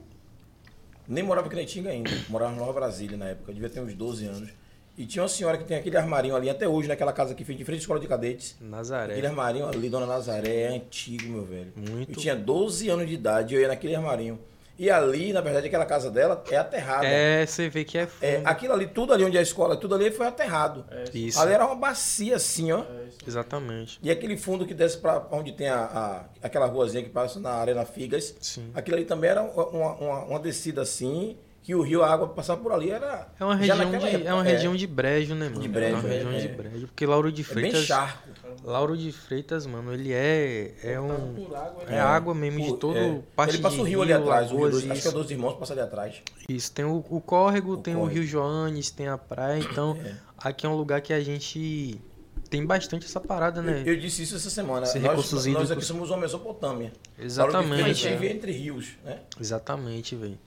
nem 1.08 1.24
morava 1.24 1.48
aqui 1.48 1.56
na 1.56 1.62
Itinga 1.62 1.90
ainda. 1.90 2.12
Morava 2.28 2.54
em 2.54 2.58
Nova 2.58 2.74
Brasília 2.74 3.16
na 3.18 3.28
época. 3.28 3.52
Eu 3.52 3.54
devia 3.56 3.70
ter 3.70 3.80
uns 3.80 3.94
12 3.94 4.26
anos. 4.26 4.50
E 4.98 5.06
tinha 5.06 5.22
uma 5.24 5.28
senhora 5.30 5.58
que 5.58 5.66
tem 5.66 5.76
aquele 5.78 5.98
armarinho 5.98 6.36
ali, 6.36 6.50
até 6.50 6.68
hoje, 6.68 6.88
naquela 6.88 7.12
casa 7.12 7.34
que 7.36 7.44
fica 7.44 7.58
de 7.58 7.66
frente 7.66 7.80
à 7.80 7.82
escola 7.82 8.00
de 8.00 8.08
cadetes. 8.08 8.56
Nazaré. 8.62 9.14
Aquele 9.14 9.28
armarinho 9.28 9.68
ali, 9.68 9.90
Dona 9.90 10.06
Nazaré, 10.06 10.62
é 10.62 10.68
antigo, 10.70 11.28
meu 11.28 11.44
velho. 11.44 11.74
Muito. 11.76 12.12
Eu 12.12 12.16
tinha 12.16 12.36
12 12.36 12.88
anos 12.90 13.08
de 13.08 13.14
idade, 13.14 13.56
eu 13.56 13.62
ia 13.62 13.68
naquele 13.68 13.94
armarinho. 13.96 14.40
E 14.78 14.90
ali, 14.90 15.32
na 15.32 15.40
verdade, 15.40 15.68
aquela 15.68 15.86
casa 15.86 16.12
dela 16.12 16.44
é 16.52 16.58
aterrada. 16.58 17.06
É, 17.08 17.46
você 17.46 17.70
vê 17.70 17.86
que 17.86 17.98
é 17.98 18.08
fundo. 18.08 18.24
É, 18.26 18.42
aquilo 18.44 18.74
ali, 18.74 18.88
tudo 18.88 19.14
ali 19.14 19.24
onde 19.24 19.38
é 19.38 19.40
a 19.40 19.44
escola, 19.44 19.78
tudo 19.78 19.96
ali 19.96 20.12
foi 20.12 20.28
aterrado. 20.28 20.86
Isso. 21.14 21.40
Ali 21.40 21.54
era 21.54 21.66
uma 21.66 21.76
bacia 21.76 22.36
assim, 22.36 22.74
ó. 22.74 22.84
Exatamente. 23.26 24.00
E 24.04 24.12
aquele 24.12 24.36
fundo 24.38 24.66
que 24.66 24.74
desce 24.74 24.98
pra 24.98 25.26
onde 25.32 25.52
tem 25.54 25.70
a, 25.70 25.80
a- 25.80 26.26
aquela 26.44 26.66
ruazinha 26.66 27.02
que 27.04 27.10
passa 27.10 27.40
na 27.40 27.52
Arena 27.52 27.86
Figas. 27.86 28.36
Sim. 28.42 28.70
Aquilo 28.74 28.98
ali 28.98 29.06
também 29.06 29.30
era 29.30 29.42
uma, 29.44 29.66
uma, 29.68 30.24
uma 30.26 30.40
descida 30.40 30.82
assim, 30.82 31.38
que 31.66 31.74
o 31.74 31.82
rio, 31.82 32.04
a 32.04 32.14
água 32.14 32.28
passava 32.28 32.62
por 32.62 32.72
ali, 32.72 32.92
era. 32.92 33.28
É 33.40 33.44
uma 33.44 33.56
região, 33.56 33.78
de, 33.78 33.96
época, 33.96 34.30
é 34.30 34.34
uma 34.36 34.44
região 34.44 34.76
de 34.76 34.86
brejo, 34.86 35.34
né, 35.34 35.50
mano? 35.50 35.62
De 35.62 35.68
brejo, 35.68 35.96
é 35.96 36.00
uma 36.00 36.08
região 36.08 36.32
é, 36.32 36.38
de 36.38 36.46
é. 36.46 36.52
brejo. 36.52 36.86
Porque 36.86 37.06
Lauro 37.08 37.32
de 37.32 37.42
É 37.42 37.46
bem 37.46 37.54
Freitas. 37.54 37.86
charco. 37.86 38.30
Lauro 38.64 38.96
de 38.96 39.12
Freitas, 39.12 39.66
mano, 39.66 39.92
ele 39.92 40.14
é. 40.14 40.76
É 40.84 41.02
um. 41.02 41.48
É 41.88 42.00
água 42.00 42.36
mesmo 42.36 42.62
de 42.64 42.78
todo. 42.78 42.96
é. 42.96 43.20
Parte 43.36 43.56
Ele 43.56 43.64
passa 43.64 43.78
de 43.78 43.82
o 43.82 43.84
rio 43.84 44.04
ali 44.04 44.14
atrás, 44.14 44.52
o 44.52 44.58
rio 44.58 44.70
dois, 44.70 44.92
acho 44.92 45.02
que 45.02 45.08
é 45.18 45.32
irmãos 45.32 45.54
passa 45.54 45.74
ali 45.74 45.82
atrás. 45.82 46.22
Isso, 46.48 46.72
tem 46.72 46.86
o, 46.86 47.04
o 47.10 47.20
córrego, 47.20 47.72
O 47.72 47.78
tem 47.78 47.96
o 47.96 48.02
córrego. 48.02 48.20
Rio 48.20 48.28
Joanes, 48.28 48.92
tem 48.92 49.08
a 49.08 49.18
praia, 49.18 49.58
então 49.60 49.98
É. 50.06 50.14
aqui 50.38 50.68
é 50.68 50.70
um 50.70 50.76
lugar 50.76 51.02
que 51.02 51.14
a 51.14 51.20
gente 51.20 52.00
tem 52.48 52.64
bastante 52.64 53.08
essa 53.08 53.20
parada, 53.20 53.64
né? 53.64 53.82
Eu, 53.84 53.96
eu 53.96 54.00
disse 54.00 54.22
isso 54.22 54.36
essa 54.36 54.52
semana. 54.52 54.86
Esse 54.86 55.00
Nós, 55.00 55.46
nós 55.48 55.72
aqui 55.72 55.84
somos 55.84 56.12
uma 56.12 56.18
Mesopotâmia. 56.18 56.94
Exatamente, 57.18 57.82
A 57.82 57.88
gente 57.88 58.08
é. 58.08 58.12
vive 58.16 58.32
entre 58.32 58.52
rios, 58.52 58.90
né? 59.04 59.22
Exatamente, 59.40 60.16
velho. 60.16 60.38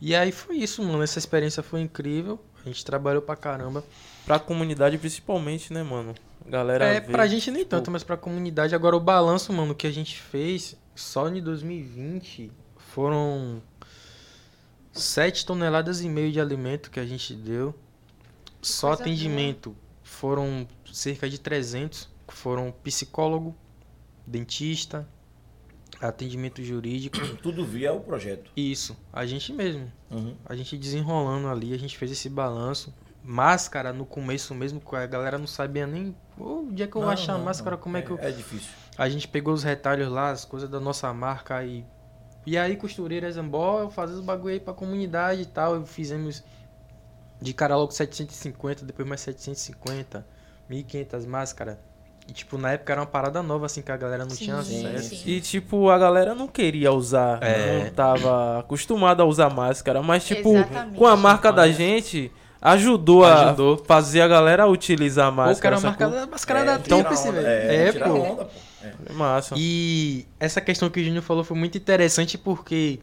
E 0.00 0.14
aí 0.14 0.32
foi 0.32 0.56
isso, 0.56 0.82
mano. 0.82 1.02
Essa 1.02 1.18
experiência 1.18 1.62
foi 1.62 1.80
incrível. 1.80 2.38
A 2.64 2.68
gente 2.68 2.84
trabalhou 2.84 3.22
pra 3.22 3.36
caramba. 3.36 3.84
Pra 4.24 4.38
comunidade 4.38 4.98
principalmente, 4.98 5.72
né, 5.72 5.82
mano? 5.82 6.14
Galera 6.44 6.84
É, 6.84 7.00
vê, 7.00 7.12
pra 7.12 7.26
gente 7.26 7.50
nem 7.50 7.60
tipo, 7.60 7.70
tanto, 7.70 7.90
mas 7.90 8.04
pra 8.04 8.16
comunidade. 8.16 8.74
Agora, 8.74 8.96
o 8.96 9.00
balanço, 9.00 9.52
mano, 9.52 9.74
que 9.74 9.86
a 9.86 9.90
gente 9.90 10.20
fez 10.20 10.76
só 10.94 11.28
em 11.28 11.42
2020 11.42 12.52
foram 12.76 13.62
7 14.92 15.44
toneladas 15.44 16.00
e 16.00 16.08
meio 16.08 16.32
de 16.32 16.40
alimento 16.40 16.90
que 16.90 17.00
a 17.00 17.06
gente 17.06 17.34
deu. 17.34 17.74
Só 18.62 18.88
Coisa 18.88 19.02
atendimento 19.02 19.76
foram 20.02 20.66
cerca 20.92 21.28
de 21.28 21.38
300. 21.38 22.08
que 22.26 22.34
Foram 22.34 22.72
psicólogo, 22.82 23.54
dentista, 24.26 25.08
atendimento 26.00 26.62
jurídico. 26.62 27.18
Tudo 27.42 27.64
via 27.64 27.92
o 27.92 28.00
projeto. 28.00 28.50
Isso, 28.56 28.96
a 29.12 29.24
gente 29.26 29.52
mesmo. 29.52 29.90
Uhum. 30.10 30.36
A 30.44 30.54
gente 30.54 30.76
desenrolando 30.76 31.48
ali, 31.48 31.72
a 31.72 31.78
gente 31.78 31.96
fez 31.96 32.10
esse 32.10 32.28
balanço. 32.28 32.94
Máscara 33.22 33.92
no 33.92 34.06
começo 34.06 34.54
mesmo, 34.54 34.80
a 34.92 35.06
galera 35.06 35.36
não 35.36 35.48
sabia 35.48 35.84
nem. 35.84 36.14
"Ô, 36.38 36.60
o 36.60 36.72
dia 36.72 36.86
que 36.86 36.94
eu 36.96 37.00
vou 37.00 37.08
Não, 37.08 37.12
achar 37.14 37.36
não, 37.36 37.44
máscara, 37.44 37.74
não. 37.74 37.82
como 37.82 37.96
é, 37.96 38.02
que 38.02 38.10
eu. 38.10 38.18
É 38.20 38.30
difícil. 38.30 38.70
A 38.96 39.08
gente 39.08 39.26
pegou 39.26 39.52
os 39.52 39.64
retalhos 39.64 40.08
lá, 40.08 40.30
as 40.30 40.44
coisas 40.44 40.68
da 40.70 40.78
nossa 40.78 41.12
marca 41.12 41.64
e. 41.64 41.84
E 42.46 42.56
aí, 42.56 42.76
costureiras, 42.76 43.36
bora 43.38 43.90
fazer 43.90 44.14
os 44.14 44.20
bagulho 44.20 44.54
aí 44.54 44.60
pra 44.60 44.72
comunidade 44.72 45.42
e 45.42 45.46
tal. 45.46 45.84
Fizemos 45.84 46.44
de 47.42 47.52
cara 47.52 47.76
logo 47.76 47.90
750, 47.90 48.84
depois 48.84 49.08
mais 49.08 49.20
750, 49.22 50.24
1500 50.68 51.26
máscaras. 51.26 51.78
E, 52.28 52.32
tipo, 52.32 52.58
na 52.58 52.72
época 52.72 52.92
era 52.92 53.00
uma 53.00 53.06
parada 53.06 53.42
nova, 53.42 53.66
assim, 53.66 53.82
que 53.82 53.90
a 53.92 53.96
galera 53.96 54.24
não 54.24 54.30
Sim, 54.30 54.44
tinha 54.46 54.56
acesso. 54.56 55.14
sim. 55.16 55.22
E 55.26 55.40
tipo, 55.40 55.88
a 55.90 55.96
galera 55.98 56.34
não 56.34 56.48
queria 56.48 56.90
usar, 56.92 57.40
É. 57.42 57.84
não 57.84 57.90
tava 57.92 58.58
acostumada 58.60 59.22
a 59.22 59.26
usar 59.26 59.48
máscara, 59.48 60.02
mas 60.02 60.24
tipo, 60.26 60.56
Exatamente. 60.56 60.96
com 60.98 61.06
a 61.06 61.16
marca 61.16 61.52
da 61.52 61.68
gente, 61.70 62.30
ajudou, 62.60 63.24
Ajudou. 63.24 63.74
a 63.74 63.84
fazer 63.86 64.22
a 64.22 64.28
galera 64.28 64.66
utilizar 64.66 65.28
a 65.28 65.30
Pô, 65.30 65.36
máscara. 65.36 65.76
cara, 65.76 65.86
a 65.86 65.90
marca 65.90 66.08
da 66.08 66.26
máscara 66.26 66.64
da 66.64 66.78
tirar 66.80 66.96
Tríplice, 66.96 67.30
velho. 67.30 67.46
É, 67.46 67.88
É, 67.88 67.92
pô. 67.92 68.10
onda, 68.14 68.44
pô. 68.44 68.50
É. 68.82 68.92
É 69.10 69.12
Massa. 69.12 69.54
E 69.56 70.26
essa 70.40 70.60
questão 70.60 70.90
que 70.90 71.00
o 71.00 71.04
Júnior 71.04 71.22
falou 71.22 71.42
foi 71.44 71.56
muito 71.56 71.78
interessante 71.78 72.36
porque 72.36 72.98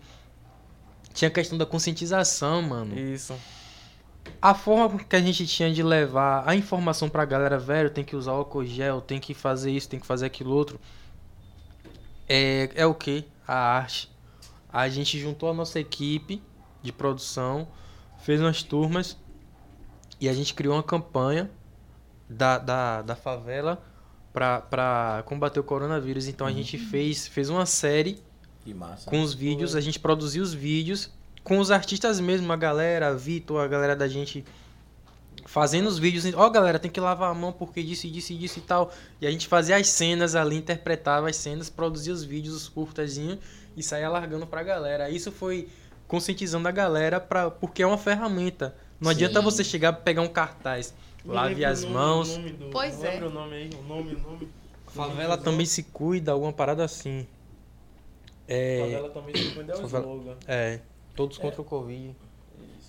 tinha 1.14 1.30
a 1.30 1.32
questão 1.32 1.58
da 1.58 1.66
conscientização, 1.66 2.62
mano. 2.62 2.98
Isso. 3.00 3.34
A 4.42 4.54
forma 4.54 5.00
que 5.00 5.16
a 5.16 5.22
gente 5.22 5.48
tinha 5.48 5.74
de 5.74 5.82
levar 5.82 6.44
a 6.46 6.56
informação 6.56 7.10
pra 7.10 7.24
galera, 7.24 7.58
velho, 7.58 7.90
tem 7.90 8.04
que 8.04 8.16
usar 8.16 8.32
álcool 8.32 8.66
gel, 8.66 9.00
tem 9.00 9.20
que 9.20 9.34
fazer 9.34 9.72
isso, 9.72 9.88
tem 9.88 10.00
que 10.00 10.06
fazer 10.06 10.26
aquilo 10.26 10.52
outro. 10.52 10.80
É, 12.28 12.70
é 12.76 12.86
o 12.86 12.94
que? 12.94 13.26
A 13.48 13.56
arte. 13.56 14.12
A 14.72 14.90
gente 14.90 15.20
juntou 15.20 15.50
a 15.50 15.54
nossa 15.54 15.80
equipe 15.80 16.42
de 16.82 16.92
produção, 16.92 17.68
fez 18.20 18.42
umas 18.42 18.64
turmas 18.64 19.18
e 20.20 20.28
a 20.28 20.34
gente 20.34 20.54
criou 20.54 20.76
uma 20.76 20.84
campanha 20.84 21.50
da, 22.30 22.58
da, 22.58 23.02
da 23.02 23.16
favela 23.16 23.82
pra 24.34 25.24
combater 25.26 25.60
o 25.60 25.64
coronavírus. 25.64 26.28
Então 26.28 26.46
a 26.48 26.52
gente 26.52 26.78
fez, 26.78 27.28
fez 27.28 27.50
uma 27.50 27.66
série 27.66 28.22
com 29.06 29.22
os 29.22 29.34
vídeos, 29.34 29.76
a 29.76 29.82
gente 29.82 30.00
produziu 30.00 30.44
os 30.44 30.54
vídeos 30.54 31.12
com 31.44 31.60
os 31.60 31.72
artistas 31.72 32.20
mesmo, 32.20 32.52
a 32.52 32.56
galera, 32.56 33.10
a 33.10 33.14
Vitor, 33.14 33.62
a 33.62 33.68
galera 33.68 33.96
da 33.96 34.08
gente 34.08 34.44
fazendo 35.46 35.88
os 35.88 36.00
vídeos, 36.00 36.26
ó 36.36 36.50
galera, 36.50 36.80
tem 36.80 36.90
que 36.90 37.00
lavar 37.02 37.30
a 37.30 37.34
mão 37.34 37.52
porque 37.52 37.84
disse, 37.84 38.10
disse, 38.10 38.34
disse 38.36 38.60
e 38.60 38.64
tal. 38.64 38.92
E 39.20 39.28
a 39.28 39.32
gente 39.32 39.48
fazia 39.48 39.76
as 39.76 39.88
cenas 39.90 40.36
ali, 40.36 40.56
interpretava 40.56 41.30
as 41.30 41.36
cenas, 41.36 41.70
produzia 41.70 42.14
os 42.14 42.24
vídeos, 42.24 42.56
os 42.56 42.70
curtazinhos 42.70 43.40
e 43.76 43.84
saía 43.84 44.10
largando 44.10 44.48
pra 44.48 44.64
galera. 44.64 45.10
Isso 45.10 45.32
foi 45.32 45.68
conscientizando 46.08 46.68
a 46.68 46.72
galera 46.72 47.20
pra, 47.20 47.52
porque 47.52 47.84
é 47.84 47.88
uma 47.88 47.98
ferramenta. 47.98 48.76
Não 49.00 49.10
Sim. 49.12 49.16
adianta 49.18 49.42
você 49.42 49.64
chegar 49.64 49.92
e 49.94 49.98
pegar 50.04 50.22
um 50.22 50.28
cartaz, 50.30 50.94
lave 51.26 51.66
as 51.66 51.80
o 51.84 51.90
nome- 51.90 51.94
mãos. 51.96 52.30
o 52.30 52.38
nome 52.38 52.52
do- 52.52 52.70
Pois 52.70 52.98
não 53.00 53.06
é. 53.06 53.10
lembra 53.12 53.28
o 53.28 53.32
nome 53.34 53.54
aí, 53.56 53.70
o 53.78 53.84
nome, 53.84 54.16
o 54.16 54.20
nome. 54.20 54.50
Favela 54.88 55.38
também 55.38 55.66
se 55.66 55.84
cuida, 55.84 56.32
alguma 56.32 56.54
parada 56.54 56.86
assim. 56.86 57.28
É, 58.48 58.80
Favela 58.82 59.10
também 59.10 59.36
se 59.36 59.50
cuida 59.52 59.74
é 59.74 59.78
o 59.78 59.86
slogan. 59.86 60.36
é 60.48 60.80
todos 61.16 61.38
contra 61.38 61.62
o 61.62 61.64
Covid. 61.66 62.16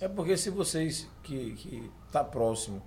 É 0.01 0.07
porque 0.07 0.35
se 0.37 0.49
vocês 0.49 1.07
que, 1.23 1.51
que 1.57 1.89
tá 2.11 2.23
próximo 2.23 2.81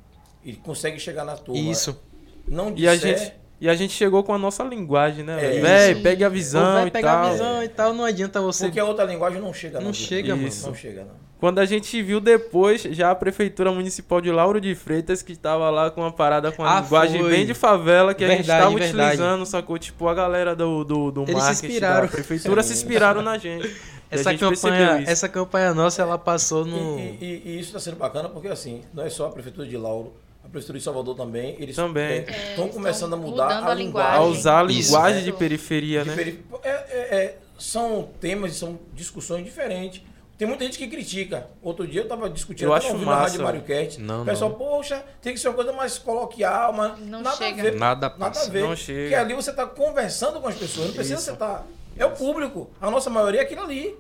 e 0.45 0.53
consegue 0.55 0.99
chegar 1.01 1.25
na 1.25 1.37
turma, 1.37 1.59
Isso. 1.71 1.99
não 2.47 2.69
E 2.71 2.75
disser, 2.75 2.91
a 2.91 2.97
gente 2.97 3.33
e 3.61 3.69
a 3.69 3.75
gente 3.75 3.93
chegou 3.93 4.23
com 4.23 4.33
a 4.33 4.39
nossa 4.39 4.63
linguagem, 4.63 5.25
né? 5.25 5.57
É. 5.57 5.61
Véi, 5.61 5.95
Sim. 5.97 6.03
pegue 6.03 6.23
a 6.23 6.29
visão 6.29 6.87
e 6.87 6.91
pegar 6.93 7.13
tal. 7.23 7.27
a 7.27 7.31
visão 7.33 7.63
e 7.65 7.69
tal, 7.69 7.93
não 7.95 8.05
adianta 8.05 8.41
você. 8.41 8.67
porque 8.67 8.79
a 8.79 8.85
outra 8.85 9.05
linguagem 9.05 9.41
não 9.41 9.53
chega 9.53 9.79
Não 9.81 9.87
não. 9.87 9.93
chega, 9.93 10.37
mano. 10.37 10.47
Isso. 10.47 10.67
Não 10.67 10.75
chega 10.75 11.05
não. 11.05 11.29
Quando 11.41 11.61
a 11.61 11.65
gente 11.65 12.01
viu 12.03 12.21
depois, 12.21 12.83
já 12.83 13.11
a 13.13 13.15
prefeitura 13.15 13.71
municipal 13.73 14.21
de 14.21 14.31
Lauro 14.31 14.61
de 14.61 14.75
Freitas, 14.75 15.23
que 15.23 15.33
estava 15.33 15.71
lá 15.71 15.89
com 15.91 16.01
uma 16.01 16.13
parada 16.13 16.51
com 16.53 16.65
a 16.65 16.79
Ah, 16.79 16.81
linguagem 16.81 17.21
foi. 17.21 17.31
bem 17.31 17.47
de 17.47 17.55
favela, 17.55 18.13
que 18.13 18.25
a 18.25 18.29
gente 18.29 18.39
Verdade, 18.39 18.59
estava 18.61 18.77
verdade. 18.79 19.05
utilizando, 19.15 19.47
sacou? 19.47 19.79
Tipo, 19.79 20.09
a 20.09 20.15
galera 20.15 20.55
do, 20.57 20.83
do, 20.85 21.11
do 21.13 21.23
Eles 21.23 21.35
se 21.35 21.35
marketing 21.41 21.67
inspiraram. 21.67 22.03
da 22.03 22.09
prefeitura 22.09 22.63
se 22.63 22.69
Sim. 22.69 22.75
inspiraram 22.75 23.23
na 23.23 23.39
gente. 23.39 23.69
E 24.11 24.15
a 24.15 24.19
Essa 24.21 24.35
campanha, 24.37 25.01
isso. 25.03 25.11
essa 25.11 25.29
campanha 25.29 25.75
nossa, 25.75 26.01
ela 26.03 26.19
passou 26.19 26.67
E, 26.67 26.71
no. 26.71 26.99
e- 26.99 27.19
e- 27.21 27.43
e 27.45 27.59
isso 27.61 27.69
está 27.69 27.79
sendo 27.81 27.97
bacana 27.97 28.29
porque 28.29 28.49
assim, 28.49 28.83
não 28.95 29.05
é 29.05 29.11
só 29.11 29.27
a 29.27 29.31
prefeitura 29.31 29.67
de 29.67 29.77
Lauro, 29.77 30.15
a 30.43 30.49
prefeitura 30.49 30.79
de 30.79 30.85
Salvador 30.85 31.15
também, 31.15 31.57
eles 31.59 31.77
Também. 31.77 32.21
estão 32.23 32.65
eles 32.65 32.75
começando 32.75 33.13
a 33.13 33.17
mudar 33.17 33.49
a 33.49 33.71
a 33.71 33.75
linguagem. 33.75 34.17
A 34.19 34.23
usar 34.23 34.67
a 34.67 34.71
Isso. 34.71 34.91
linguagem 34.93 35.23
de 35.25 35.29
Isso. 35.31 35.39
periferia, 35.39 36.03
de 36.05 36.09
né? 36.11 36.17
peri- 36.17 36.45
é- 36.63 36.69
é- 36.71 37.25
é- 37.25 37.39
são 37.59 38.09
temas, 38.21 38.55
são 38.57 38.79
discussões 38.95 39.45
diferentes. 39.45 40.01
Tem 40.39 40.47
muita 40.47 40.65
gente 40.65 40.79
que 40.79 40.87
critica. 40.87 41.49
Outro 41.61 41.85
dia 41.85 42.01
eu 42.01 42.05
estava 42.05 42.31
discutindo 42.31 42.69
Eu 42.69 42.73
acho 42.73 42.87
ouvindo 42.87 43.05
na 43.07 43.11
massa. 43.11 43.23
Rádio 43.25 43.43
Mário 43.43 43.63
Cast. 43.63 44.01
Não, 44.01 44.23
o 44.23 44.25
pessoal, 44.25 44.51
não. 44.51 44.57
poxa, 44.57 45.03
tem 45.21 45.35
que 45.35 45.41
ser 45.41 45.49
uma 45.49 45.55
coisa 45.57 45.73
mais 45.73 45.99
coloquial, 45.99 46.73
mas 46.73 46.97
Não 47.01 47.21
nada 47.21 47.37
chega. 47.37 47.61
a 47.61 47.65
ver. 47.65 47.75
Nada 47.75 48.09
Nada 48.09 48.25
a 48.25 48.31
passa. 48.31 48.49
ver. 48.49 48.63
Não 48.63 48.77
chega. 48.77 49.01
Porque 49.01 49.15
ali 49.17 49.35
você 49.35 49.51
está 49.51 49.67
conversando 49.67 50.41
com 50.41 50.47
as 50.47 50.55
pessoas, 50.55 50.87
não 50.87 50.95
precisa 50.95 51.17
Isso. 51.17 51.25
você 51.25 51.33
estar. 51.33 51.67
É 51.99 52.07
o 52.07 52.13
público. 52.13 52.71
A 52.81 52.91
nossa 52.91 53.11
maioria 53.11 53.41
é 53.41 53.45
aquilo 53.45 53.63
ali. 53.63 53.97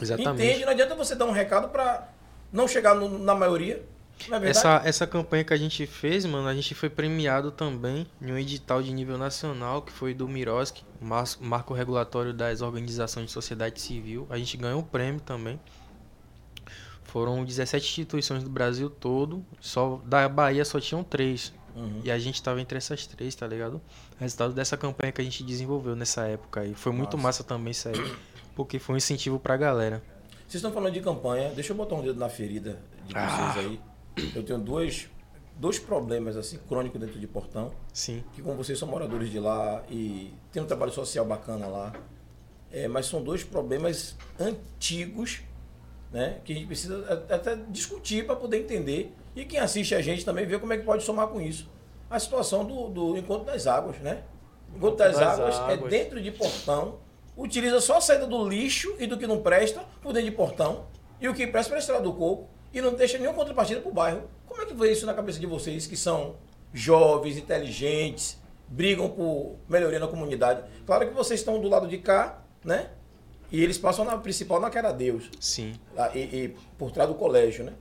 Exatamente. 0.00 0.42
Entende? 0.44 0.64
Não 0.64 0.72
adianta 0.72 0.94
você 0.94 1.14
dar 1.14 1.24
um 1.24 1.30
recado 1.32 1.68
para 1.68 2.08
não 2.52 2.66
chegar 2.68 2.94
no- 2.94 3.18
na 3.18 3.34
maioria. 3.34 3.82
Não 4.28 4.36
é 4.36 4.40
verdade? 4.40 4.58
Essa, 4.58 4.82
essa 4.84 5.06
campanha 5.06 5.44
que 5.44 5.54
a 5.54 5.56
gente 5.56 5.86
fez, 5.86 6.26
mano, 6.26 6.48
a 6.48 6.54
gente 6.54 6.74
foi 6.74 6.90
premiado 6.90 7.52
também 7.52 8.04
em 8.20 8.32
um 8.32 8.36
edital 8.36 8.82
de 8.82 8.92
nível 8.92 9.16
nacional, 9.16 9.80
que 9.80 9.92
foi 9.92 10.12
do 10.12 10.26
Miroski, 10.26 10.84
marco 11.40 11.72
regulatório 11.72 12.32
das 12.34 12.60
organizações 12.60 13.26
de 13.26 13.32
sociedade 13.32 13.80
civil. 13.80 14.26
A 14.28 14.36
gente 14.36 14.56
ganhou 14.56 14.80
um 14.80 14.84
prêmio 14.84 15.20
também. 15.20 15.58
Foram 17.04 17.44
17 17.44 17.86
instituições 17.86 18.42
do 18.42 18.50
Brasil 18.50 18.90
todo, 18.90 19.44
só 19.60 20.00
da 20.04 20.28
Bahia 20.28 20.64
só 20.64 20.78
tinham 20.78 21.02
três. 21.02 21.52
Uhum. 21.74 22.00
E 22.04 22.10
a 22.10 22.18
gente 22.18 22.42
tava 22.42 22.60
entre 22.60 22.76
essas 22.76 23.06
três, 23.06 23.34
tá 23.34 23.46
ligado? 23.46 23.80
Resultado 24.18 24.52
dessa 24.52 24.76
campanha 24.76 25.12
que 25.12 25.20
a 25.20 25.24
gente 25.24 25.42
desenvolveu 25.44 25.94
nessa 25.94 26.26
época 26.26 26.60
aí. 26.60 26.74
Foi 26.74 26.92
muito 26.92 27.16
Massa. 27.16 27.28
massa 27.28 27.44
também 27.44 27.70
isso 27.70 27.88
aí, 27.88 28.16
porque 28.56 28.78
foi 28.78 28.94
um 28.94 28.98
incentivo 28.98 29.38
pra 29.38 29.56
galera. 29.56 30.02
Vocês 30.40 30.56
estão 30.56 30.72
falando 30.72 30.92
de 30.94 31.00
campanha, 31.00 31.50
deixa 31.54 31.72
eu 31.72 31.76
botar 31.76 31.94
um 31.94 32.02
dedo 32.02 32.18
na 32.18 32.28
ferida 32.28 32.78
de 33.06 33.14
Ah. 33.16 33.52
vocês 33.52 33.66
aí. 33.66 33.80
Eu 34.34 34.42
tenho 34.42 34.58
dois, 34.58 35.08
dois 35.56 35.78
problemas 35.78 36.36
assim 36.36 36.58
crônicos 36.68 37.00
dentro 37.00 37.20
de 37.20 37.26
Portão, 37.28 37.70
Sim. 37.92 38.24
que 38.32 38.42
como 38.42 38.56
vocês 38.56 38.76
são 38.78 38.88
moradores 38.88 39.30
de 39.30 39.38
lá 39.38 39.84
e 39.88 40.34
tem 40.50 40.60
um 40.62 40.66
trabalho 40.66 40.90
social 40.90 41.24
bacana 41.24 41.66
lá, 41.68 41.92
é, 42.72 42.88
mas 42.88 43.06
são 43.06 43.22
dois 43.22 43.44
problemas 43.44 44.16
antigos, 44.40 45.40
né, 46.10 46.40
que 46.44 46.52
a 46.52 46.56
gente 46.56 46.66
precisa 46.66 47.26
até 47.30 47.54
discutir 47.68 48.26
para 48.26 48.34
poder 48.34 48.58
entender 48.60 49.14
e 49.36 49.44
quem 49.44 49.60
assiste 49.60 49.94
a 49.94 50.00
gente 50.02 50.24
também 50.24 50.46
ver 50.46 50.58
como 50.58 50.72
é 50.72 50.78
que 50.78 50.84
pode 50.84 51.04
somar 51.04 51.28
com 51.28 51.40
isso. 51.40 51.68
A 52.10 52.18
situação 52.18 52.64
do, 52.64 52.88
do 52.88 53.16
Encontro 53.16 53.44
das 53.44 53.66
Águas, 53.66 53.98
né? 53.98 54.22
O 54.72 54.76
Encontro 54.76 54.96
das, 54.96 55.18
das 55.18 55.38
águas, 55.38 55.56
é 55.56 55.74
Águas. 55.74 55.90
dentro 55.90 56.20
de 56.20 56.30
Portão, 56.30 56.98
utiliza 57.36 57.80
só 57.80 57.98
a 57.98 58.00
saída 58.00 58.26
do 58.26 58.48
lixo 58.48 58.94
e 58.98 59.06
do 59.06 59.16
que 59.16 59.26
não 59.26 59.40
presta 59.40 59.80
por 60.02 60.12
dentro 60.12 60.30
de 60.30 60.36
Portão 60.36 60.86
e 61.20 61.28
o 61.28 61.34
que 61.34 61.46
presta 61.46 61.70
para 61.70 61.78
a 61.78 61.80
Estrada 61.80 62.02
do 62.02 62.12
Coco 62.12 62.48
e 62.72 62.80
não 62.80 62.94
deixa 62.94 63.18
nenhuma 63.18 63.36
contrapartida 63.36 63.80
para 63.80 63.90
o 63.90 63.94
bairro. 63.94 64.22
Como 64.46 64.62
é 64.62 64.66
que 64.66 64.74
foi 64.74 64.90
isso 64.90 65.06
na 65.06 65.14
cabeça 65.14 65.38
de 65.38 65.46
vocês 65.46 65.86
que 65.86 65.96
são 65.96 66.36
jovens, 66.72 67.36
inteligentes, 67.36 68.38
brigam 68.66 69.08
por 69.08 69.56
melhoria 69.68 69.98
na 69.98 70.08
comunidade? 70.08 70.62
Claro 70.86 71.08
que 71.08 71.14
vocês 71.14 71.40
estão 71.40 71.60
do 71.60 71.68
lado 71.68 71.86
de 71.86 71.98
cá, 71.98 72.42
né? 72.64 72.90
E 73.50 73.62
eles 73.62 73.78
passam 73.78 74.04
na 74.04 74.18
principal 74.18 74.60
na 74.60 74.68
Cara 74.68 74.92
Deus, 74.92 75.30
Sim. 75.40 75.74
lá, 75.94 76.14
e, 76.14 76.18
e 76.18 76.56
por 76.76 76.90
trás 76.90 77.08
do 77.08 77.14
colégio, 77.14 77.64
né? 77.64 77.72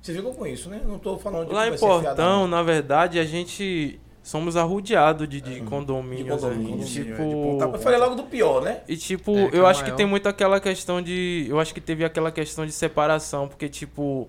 Vocês 0.00 0.16
ficam 0.16 0.32
com 0.32 0.46
isso, 0.46 0.68
né? 0.70 0.80
Não 0.86 0.96
estou 0.96 1.18
falando 1.18 1.48
de 1.48 1.54
Lá 1.54 1.68
que 1.68 1.74
em 1.76 1.78
Portão, 1.78 2.46
na 2.46 2.62
verdade, 2.62 3.18
a 3.18 3.24
gente 3.24 4.00
somos 4.22 4.56
arrodeados 4.56 5.28
de, 5.28 5.40
de 5.40 5.54
De 5.56 5.60
condomínios. 5.62 6.26
né? 6.42 6.48
condomínio, 6.50 6.78
E, 6.78 6.82
é, 6.82 6.84
de 6.84 6.92
tipo, 7.04 7.58
Eu 7.60 7.78
falei 7.78 7.98
logo 7.98 8.14
do 8.14 8.22
pior, 8.24 8.62
né? 8.62 8.80
E 8.88 8.96
tipo, 8.96 9.36
É, 9.36 9.48
que 9.50 9.56
eu 9.56 9.66
é 9.66 9.70
acho 9.70 9.80
que 9.80 9.90
maior. 9.90 9.96
tem 9.96 10.06
muito 10.06 10.28
aquela 10.28 10.60
questão 10.60 11.00
de. 11.02 11.46
Eu 11.48 11.58
acho 11.60 11.72
que 11.74 11.80
teve 11.80 12.04
aquela 12.04 12.30
questão 12.30 12.64
de 12.66 12.72
separação, 12.72 13.48
porque, 13.48 13.68
tipo, 13.68 14.28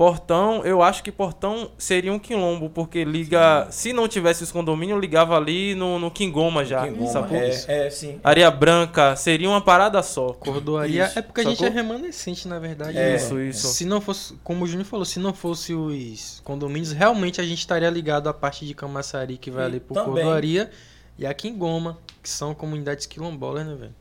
Portão, 0.00 0.64
eu 0.64 0.82
acho 0.82 1.02
que 1.02 1.12
Portão 1.12 1.70
seria 1.76 2.10
um 2.10 2.18
quilombo, 2.18 2.70
porque 2.70 3.04
liga. 3.04 3.68
Se 3.70 3.92
não 3.92 4.08
tivesse 4.08 4.42
os 4.42 4.50
condomínios, 4.50 4.98
ligava 4.98 5.36
ali 5.36 5.74
no, 5.74 5.98
no 5.98 6.10
Quingoma 6.10 6.64
já. 6.64 6.84
Quingoma, 6.88 7.12
sacou? 7.12 7.36
é, 7.36 7.50
é, 7.68 7.90
sim. 7.90 8.18
Areia 8.24 8.50
Branca, 8.50 9.14
seria 9.14 9.46
uma 9.46 9.60
parada 9.60 10.02
só. 10.02 10.32
Cordoaria 10.32 11.04
Isso, 11.04 11.18
é 11.18 11.20
porque 11.20 11.42
a 11.42 11.44
gente 11.44 11.62
é 11.62 11.68
remanescente, 11.68 12.48
na 12.48 12.58
verdade. 12.58 12.96
É, 12.96 13.10
né? 13.10 13.16
isso, 13.16 13.38
isso. 13.38 13.66
Se 13.66 13.84
não 13.84 14.00
fosse, 14.00 14.32
como 14.42 14.64
o 14.64 14.66
Júnior 14.66 14.86
falou, 14.86 15.04
se 15.04 15.18
não 15.18 15.34
fosse 15.34 15.74
os 15.74 16.40
condomínios, 16.44 16.92
realmente 16.92 17.38
a 17.38 17.44
gente 17.44 17.58
estaria 17.58 17.90
ligado 17.90 18.26
à 18.26 18.32
parte 18.32 18.64
de 18.64 18.72
Camaçari 18.72 19.36
que 19.36 19.50
vai 19.50 19.64
E 19.64 19.66
ali 19.66 19.80
pro 19.80 19.92
também- 19.92 20.14
Cordoaria 20.14 20.70
e 21.18 21.26
aqui 21.26 21.46
em 21.46 21.58
Goma, 21.58 21.98
que 22.22 22.30
são 22.30 22.54
comunidades 22.54 23.04
quilombolas, 23.04 23.66
né, 23.66 23.74
velho? 23.74 23.94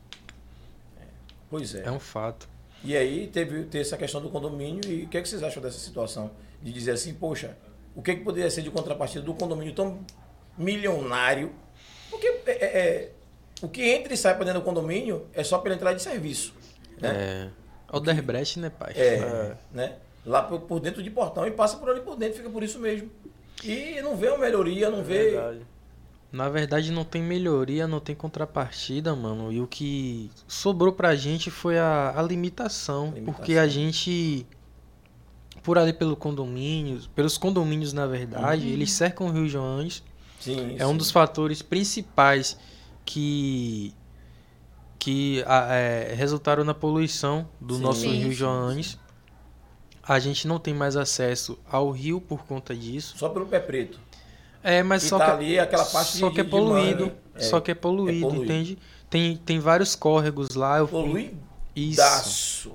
Pois 1.50 1.76
é. 1.76 1.84
É 1.84 1.92
um 1.92 2.00
fato. 2.00 2.48
E 2.84 2.95
aí 2.95 3.27
teve, 3.27 3.64
teve 3.64 3.81
essa 3.81 3.97
questão 3.97 4.22
do 4.22 4.30
condomínio 4.30 4.81
e 4.89 5.03
o 5.03 5.07
que, 5.07 5.18
é 5.18 5.22
que 5.22 5.27
vocês 5.27 5.43
acham 5.43 5.61
dessa 5.61 5.80
situação? 5.80 6.31
De 6.61 6.72
dizer 6.72 6.91
assim, 6.91 7.14
poxa, 7.14 7.57
o 7.95 8.01
que, 8.01 8.11
é 8.11 8.15
que 8.15 8.23
poderia 8.23 8.49
ser 8.49 8.61
de 8.61 8.72
contrapartida 8.72 9.22
do 9.22 9.34
condomínio 9.34 9.73
tão 9.73 9.99
milionário? 10.57 11.51
Porque 12.10 12.27
é, 12.27 12.51
é- 12.51 12.80
é- 12.80 13.11
o 13.61 13.68
que 13.68 13.81
entra 13.84 14.14
e 14.14 14.18
sai 14.18 14.35
para 14.35 14.45
dentro 14.45 14.61
do 14.61 14.65
condomínio 14.65 15.27
é 15.34 15.43
só 15.43 15.57
pela 15.57 15.76
entrada 15.76 15.95
de 15.95 16.01
serviço. 16.01 16.53
Né? 16.99 17.10
É. 17.10 17.49
Alderbrecht, 17.89 18.60
né, 18.60 18.69
pai? 18.69 18.93
É, 18.95 19.56
né? 19.73 19.95
Lá 20.26 20.43
por, 20.43 20.61
por 20.61 20.80
dentro 20.80 21.01
de 21.01 21.10
portão 21.10 21.45
e 21.47 21.51
passa 21.51 21.77
por 21.77 21.89
ali 21.89 22.01
por 22.01 22.15
dentro, 22.15 22.38
fica 22.38 22.49
por 22.49 22.64
isso 22.64 22.80
mesmo. 22.80 23.10
E 23.64 24.01
não 24.01 24.15
vê 24.15 24.30
uma 24.30 24.38
melhoria, 24.38 24.89
não 24.89 25.03
vê. 25.03 25.31
Na 26.31 26.47
verdade, 26.47 26.91
não 26.91 27.03
tem 27.03 27.23
melhoria, 27.23 27.88
não 27.88 27.99
tem 27.99 28.15
contrapartida, 28.15 29.15
mano. 29.15 29.51
E 29.51 29.60
o 29.60 29.68
que 29.68 30.30
sobrou 30.47 30.93
pra 30.93 31.15
gente 31.15 31.49
foi 31.49 31.80
a, 31.80 32.14
a 32.15 32.22
limitação, 32.22 33.14
Porque 33.26 33.53
a 33.57 33.68
gente, 33.68 34.45
por 35.64 35.77
ali 35.77 35.91
pelo 35.91 36.15
condomínio, 36.15 37.01
pelos 37.15 37.38
condomínios, 37.38 37.93
na 37.93 38.06
verdade, 38.06 38.68
Uhum. 38.68 38.73
eles 38.73 38.91
cercam 38.91 39.27
o 39.27 39.31
Rio 39.31 39.47
Joanes. 39.47 40.03
Sim, 40.39 40.76
é 40.77 40.85
um 40.85 40.91
sim. 40.91 40.97
dos 40.97 41.11
fatores 41.11 41.61
principais 41.61 42.57
que 43.06 43.93
que 44.97 45.41
a- 45.47 45.73
é, 45.73 46.14
resultaram 46.14 46.64
na 46.64 46.73
poluição 46.73 47.47
do 47.60 47.76
Sim. 47.76 47.81
nosso 47.81 48.01
Sim, 48.01 48.14
Rio 48.19 48.27
sim, 48.30 48.34
Joanes. 48.34 48.97
A 50.03 50.19
gente 50.19 50.47
não 50.47 50.60
tem 50.60 50.73
mais 50.73 50.97
acesso 50.97 51.57
ao 51.69 51.89
rio 51.91 52.19
por 52.19 52.43
conta 52.45 52.76
disso. 52.76 53.18
Só 53.18 53.30
pelo 53.30 53.45
pé 53.45 53.60
preto. 53.60 53.99
É, 54.64 54.84
mas 54.84 55.03
só 55.03 55.18
tá 55.18 55.26
que 55.26 55.31
ali 55.31 55.60
aquela 55.60 55.86
parte 55.86 56.18
só 56.18 56.27
de- 56.30 56.36
que 56.36 56.41
é 56.41 56.44
poluído, 56.44 57.06
mangue. 57.06 57.15
É, 57.36 57.40
só 57.41 57.60
que 57.61 57.72
é 57.72 57.76
poluído, 57.76 58.18
é 58.18 58.22
poluído. 58.30 58.44
entende? 58.44 58.77
Tem, 59.10 59.38
tem 59.38 59.60
vários 59.60 59.95
córregos 59.95 60.49
lá. 60.56 60.77
Eu 60.80 60.88
Poluidaço. 60.88 61.40
Isso. 61.76 62.72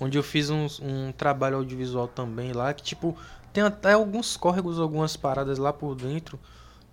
Onde 0.00 0.16
eu 0.16 0.22
fiz 0.22 0.50
um, 0.50 0.66
um 0.82 1.12
trabalho 1.12 1.56
audiovisual 1.56 2.06
também 2.08 2.52
lá, 2.52 2.72
que 2.72 2.82
tipo, 2.82 3.16
tem 3.52 3.62
até 3.64 3.92
alguns 3.92 4.36
córregos, 4.36 4.78
algumas 4.78 5.16
paradas 5.16 5.58
lá 5.58 5.72
por 5.72 5.94
dentro, 5.96 6.38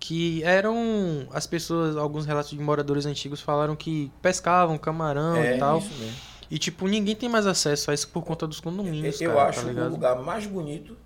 que 0.00 0.42
eram 0.42 1.28
as 1.32 1.46
pessoas, 1.46 1.96
alguns 1.96 2.26
relatos 2.26 2.50
de 2.50 2.58
moradores 2.58 3.06
antigos 3.06 3.40
falaram 3.40 3.76
que 3.76 4.10
pescavam 4.20 4.76
camarão 4.76 5.36
É, 5.36 5.56
e 5.56 5.58
tal. 5.58 5.78
isso 5.78 5.92
mesmo. 5.98 6.16
E 6.50 6.58
tipo, 6.58 6.86
ninguém 6.88 7.14
tem 7.14 7.28
mais 7.28 7.46
acesso 7.46 7.90
a 7.90 7.94
isso 7.94 8.08
por 8.08 8.24
conta 8.24 8.46
dos 8.46 8.60
condomínios, 8.60 9.20
Eu 9.20 9.32
cara, 9.32 9.48
acho 9.48 9.64
tá 9.72 9.82
o 9.86 9.88
lugar 9.88 10.16
mais 10.22 10.44
bonito, 10.46 10.96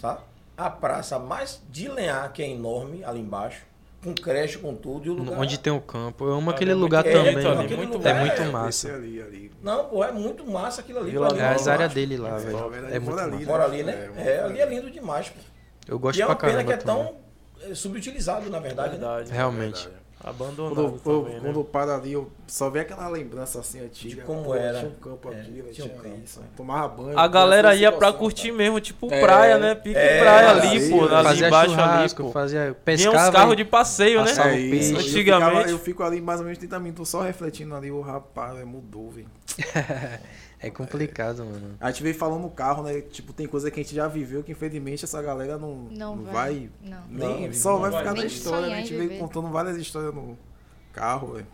tá? 0.00 0.22
A 0.60 0.68
praça 0.68 1.18
mais 1.18 1.62
de 1.70 1.88
lenhar, 1.88 2.30
que 2.32 2.42
é 2.42 2.48
enorme, 2.50 3.02
ali 3.02 3.18
embaixo, 3.20 3.62
com 4.04 4.14
creche, 4.14 4.58
com 4.58 4.74
tudo, 4.74 5.06
e 5.06 5.10
o 5.10 5.14
lugar... 5.14 5.38
Onde 5.38 5.58
tem 5.58 5.72
o 5.72 5.80
campo. 5.80 6.24
Eu 6.24 6.32
amo 6.34 6.50
Ali 6.50 6.54
aquele 6.56 6.70
é 6.72 6.74
muito- 6.74 6.84
lugar 6.84 7.06
é, 7.06 7.12
também. 7.12 7.38
então, 7.38 7.54
né? 7.54 7.64
aquele 7.64 7.82
é 7.82 7.86
lugar 7.86 8.14
muito 8.20 8.42
é- 8.42 8.44
massa. 8.50 8.94
Ali, 8.94 9.22
ali. 9.22 9.52
Não, 9.62 9.84
pô, 9.86 10.04
é 10.04 10.12
muito 10.12 10.44
massa 10.44 10.82
aquilo 10.82 10.98
ali. 11.00 11.10
Vila 11.12 11.28
É 11.38 11.48
as 11.54 11.66
áreas 11.66 11.94
dele 11.94 12.18
lá, 12.18 12.36
velho. 12.36 12.68
verdade, 12.68 12.94
É 12.94 12.98
muito 12.98 13.10
mora 13.10 13.22
ali, 13.24 13.32
massa. 13.36 13.46
Mora 13.46 13.64
ali, 13.64 13.82
né? 13.82 14.10
É, 14.18 14.40
ali 14.42 14.60
é 14.60 14.66
lindo 14.66 14.90
demais, 14.90 15.30
pô. 15.30 15.40
Eu 15.88 15.98
gosto 15.98 16.18
e 16.18 16.22
é 16.22 16.26
uma 16.26 16.36
pra 16.36 16.48
pena 16.50 16.62
que 16.62 16.72
é 16.72 16.76
tão 16.76 17.14
é, 17.62 17.74
subutilizado, 17.74 18.48
na 18.50 18.58
verdade. 18.58 18.98
né? 18.98 19.06
Realmente. 19.30 19.88
Abandonado 20.22 20.74
Quando, 20.74 21.16
eu- 21.16 21.22
também, 21.22 21.34
né? 21.36 21.40
quando 21.44 21.60
eu 21.60 21.64
paro 21.64 21.92
ali, 21.92 22.12
eu 22.12 22.30
só 22.46 22.68
vejo 22.68 22.84
aquela 22.84 23.08
lembrança 23.08 23.58
assim 23.60 23.80
antiga. 23.80 24.16
De 24.16 24.20
como 24.26 24.44
Pô, 24.44 24.54
era. 24.54 24.78
Tinha 24.80 24.90
um 24.90 24.94
campo 24.94 25.32
É, 25.32 25.40
aqui, 25.40 25.50
né, 25.50 25.64
tinha 25.72 25.86
um 25.86 25.88
tinha 25.88 26.02
campo, 26.02 26.20
isso. 26.22 26.40
Tomava 26.54 26.88
banho. 26.88 27.18
A 27.18 27.26
galera 27.26 27.70
tinha 27.70 27.82
ia 27.82 27.92
pra 27.92 28.12
curtir 28.12 28.52
mesmo, 28.52 28.78
tipo 28.80 29.08
É, 29.10 29.18
praia, 29.20 29.56
né? 29.58 29.74
Pique 29.74 29.96
é, 29.98 30.20
praia 30.20 30.50
ali, 30.50 30.60
fazia, 30.78 30.90
pô, 30.90 31.04
ali 31.04 31.24
fazia 31.24 31.46
embaixo 31.46 31.80
ali, 31.80 32.14
pô. 32.14 32.30
fazia, 32.32 32.60
Tinha 32.64 32.74
pescava 32.74 33.28
uns 33.28 33.30
carros 33.32 33.56
de 33.56 33.64
passeio, 33.64 34.22
né? 34.22 34.28
passava 34.28 34.50
É. 34.50 34.54
Eu 34.58 34.96
Antigamente. 34.98 35.10
ficava- 35.14 35.70
Eu 35.70 35.78
fico 35.78 36.02
ali 36.02 36.20
mais 36.20 36.38
ou 36.40 36.44
menos 36.44 36.58
30 36.58 36.78
minutos 36.78 37.08
só 37.08 37.22
refletindo 37.22 37.74
ali, 37.74 37.90
o 37.90 38.02
rapaz, 38.02 38.52
velho, 38.54 38.66
mudou, 38.66 39.10
velho. 39.10 39.26
É 40.62 40.68
complicado, 40.70 41.38
mano. 41.44 41.74
A 41.80 41.90
gente 41.90 42.02
veio 42.02 42.14
falando 42.14 42.42
no 42.42 42.50
carro, 42.50 42.82
né? 42.82 43.00
Tipo, 43.00 43.32
tem 43.32 43.46
coisa 43.46 43.70
que 43.70 43.80
a 43.80 43.82
gente 43.82 43.94
já 43.94 44.06
viveu 44.06 44.42
que 44.42 44.52
infelizmente 44.52 45.04
essa 45.04 45.22
galera 45.22 45.56
não, 45.56 45.88
Não 45.90 46.16
não 46.16 46.24
vai. 46.24 46.32
vai. 46.32 46.70
Não. 46.82 47.02
Nem, 47.08 47.46
Não, 47.46 47.54
só 47.54 47.72
não 47.72 47.80
vai 47.80 47.90
vai. 47.90 48.00
ficar 48.02 48.14
na 48.14 48.24
história, 48.26 48.66
né? 48.68 48.74
A 48.74 48.80
gente 48.80 48.94
veio 48.94 49.18
contando 49.18 49.48
várias 49.48 49.76
histórias 49.78 50.14
no 50.14 50.36
carro, 50.92 51.32
velho. 51.34 51.46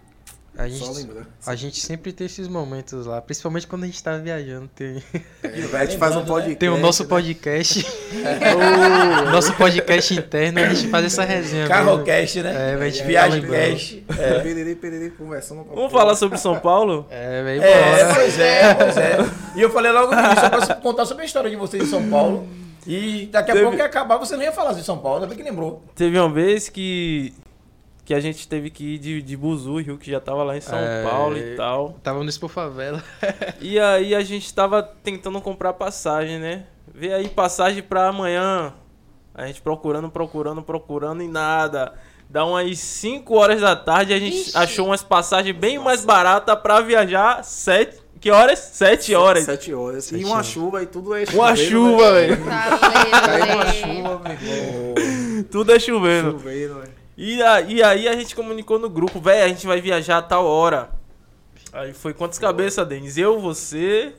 A 0.59 0.63
Só 0.71 0.87
gente, 0.87 0.97
lembrar. 1.09 1.27
a 1.47 1.55
gente 1.55 1.81
sempre 1.81 2.13
tem 2.13 2.27
esses 2.27 2.49
momentos 2.49 3.05
lá, 3.05 3.21
principalmente 3.21 3.67
quando 3.67 3.83
a 3.85 3.87
gente 3.87 4.03
tá 4.03 4.17
viajando. 4.17 4.69
Tem, 4.75 5.03
A 5.73 5.85
gente 5.85 5.99
faz 5.99 6.17
um 6.17 6.25
podcast. 6.25 6.57
tem 6.57 6.69
o 6.71 6.79
nosso 6.79 7.03
né? 7.03 7.09
podcast, 7.11 7.87
o 9.27 9.31
nosso 9.31 9.53
podcast 9.55 10.15
interno, 10.15 10.61
a 10.61 10.69
gente 10.75 10.89
faz 10.89 11.05
essa 11.05 11.25
resenha. 11.25 11.69
Carrocast, 11.69 12.43
né? 12.43 12.73
É, 12.73 12.75
a 12.83 12.91
gente. 12.91 14.05
É. 14.19 14.41
Pererê, 14.41 14.75
pererê, 14.75 15.11
conversando 15.11 15.65
com 15.65 15.75
Vamos 15.75 15.93
falar 15.93 16.15
sobre 16.15 16.39
São 16.39 16.59
Paulo? 16.59 17.07
É, 17.11 17.43
velho, 17.43 17.63
É, 17.63 18.15
pois 18.15 18.39
é, 18.39 18.75
pois 18.75 18.97
é. 18.97 19.17
E 19.57 19.61
eu 19.61 19.71
falei 19.71 19.93
logo 19.93 20.15
no 20.15 20.21
início, 20.21 20.51
pra 20.51 20.75
contar 20.77 21.05
sobre 21.07 21.23
a 21.25 21.27
história 21.27 21.51
de 21.51 21.57
vocês 21.57 21.83
em 21.83 21.87
São 21.87 22.09
Paulo. 22.09 22.47
E 22.87 23.27
daqui 23.33 23.51
a 23.51 23.55
Teve- 23.55 23.65
pouco 23.67 23.79
ia 23.79 23.85
acabar, 23.87 24.17
você 24.17 24.37
não 24.37 24.43
ia 24.45 24.53
falar 24.53 24.73
de 24.73 24.85
São 24.85 24.99
Paulo, 24.99 25.17
ainda 25.17 25.27
bem 25.27 25.37
que 25.37 25.43
lembrou. 25.43 25.83
Teve 25.97 26.19
uma 26.19 26.31
vez 26.33 26.69
que 26.69 27.35
que 28.07 28.15
a 28.15 28.21
gente 28.21 28.47
teve 28.49 28.71
que 28.71 28.95
ir 28.95 28.99
de, 28.99 29.21
de 29.21 29.37
Buzu, 29.37 29.77
Rio, 29.81 29.99
que 29.99 30.11
já 30.11 30.21
tava 30.21 30.43
lá 30.45 30.57
em 30.57 30.61
São 30.61 30.79
É. 30.79 31.03
Paulo 31.03 31.37
e 31.37 31.57
tal. 31.57 31.99
Tava 32.03 32.23
no 32.23 32.29
Expo 32.29 32.47
Favela. 32.49 33.03
E 33.61 33.79
aí 33.79 34.15
a 34.15 34.23
gente 34.23 34.55
tava 34.55 34.81
tentando 34.83 35.41
comprar 35.43 35.73
passagem, 35.75 36.39
né? 36.39 36.65
Vê 36.95 37.13
aí 37.13 37.29
passagem 37.29 37.83
pra 37.83 38.09
amanhã. 38.09 38.73
A 39.35 39.47
gente 39.49 39.61
procurando, 39.61 40.09
procurando, 40.09 40.63
procurando 40.63 41.23
e 41.23 41.29
nada. 41.29 41.93
Dá 42.31 42.45
umas 42.45 42.79
5 42.79 43.35
horas 43.37 43.61
da 43.61 43.77
tarde 43.77 44.13
a 44.15 44.19
gente 44.19 44.37
Ixi. 44.49 44.57
achou 44.57 44.87
umas 44.87 45.03
passagens 45.03 45.55
bem 45.57 45.79
mais 45.79 46.05
baratas 46.05 46.59
pra 46.61 46.81
viajar 46.81 47.45
7. 47.45 48.07
Que 48.21 48.31
horas? 48.31 48.59
7 48.59 49.15
horas. 49.15 49.45
Sete 49.45 49.75
horas. 49.75 50.05
Sete 50.07 50.23
e 50.23 50.25
uma 50.25 50.37
horas. 50.37 50.47
chuva 50.47 50.83
e 50.83 50.87
tudo 50.87 51.15
é 51.15 51.25
Uma 51.35 51.55
chuveiro, 51.55 51.71
chuva, 51.71 52.13
né? 52.13 52.21
velho. 52.21 52.45
Caiu 52.47 53.55
uma 53.55 53.65
Tá 53.65 53.73
chuva, 53.73 54.19
meu 54.25 54.33
irmão. 54.33 55.45
Tudo 55.51 55.73
é 55.73 55.79
chovendo. 55.79 56.31
Chuveiro, 56.33 56.75
velho. 56.81 56.96
E, 57.17 57.43
a- 57.43 57.61
e 57.63 57.83
aí 57.83 58.09
a 58.09 58.13
gente 58.15 58.35
comunicou 58.37 58.79
no 58.79 58.89
grupo, 58.91 59.21
velho, 59.21 59.45
a 59.45 59.49
gente 59.49 59.67
vai 59.67 59.81
viajar 59.81 60.19
a 60.19 60.23
tal 60.23 60.45
hora. 60.47 60.91
Aí 61.73 61.93
foi 61.93 62.13
quantas 62.15 62.39
cabeças, 62.39 62.87
Denis? 62.87 63.17
Eu, 63.19 63.39
você, 63.41 64.13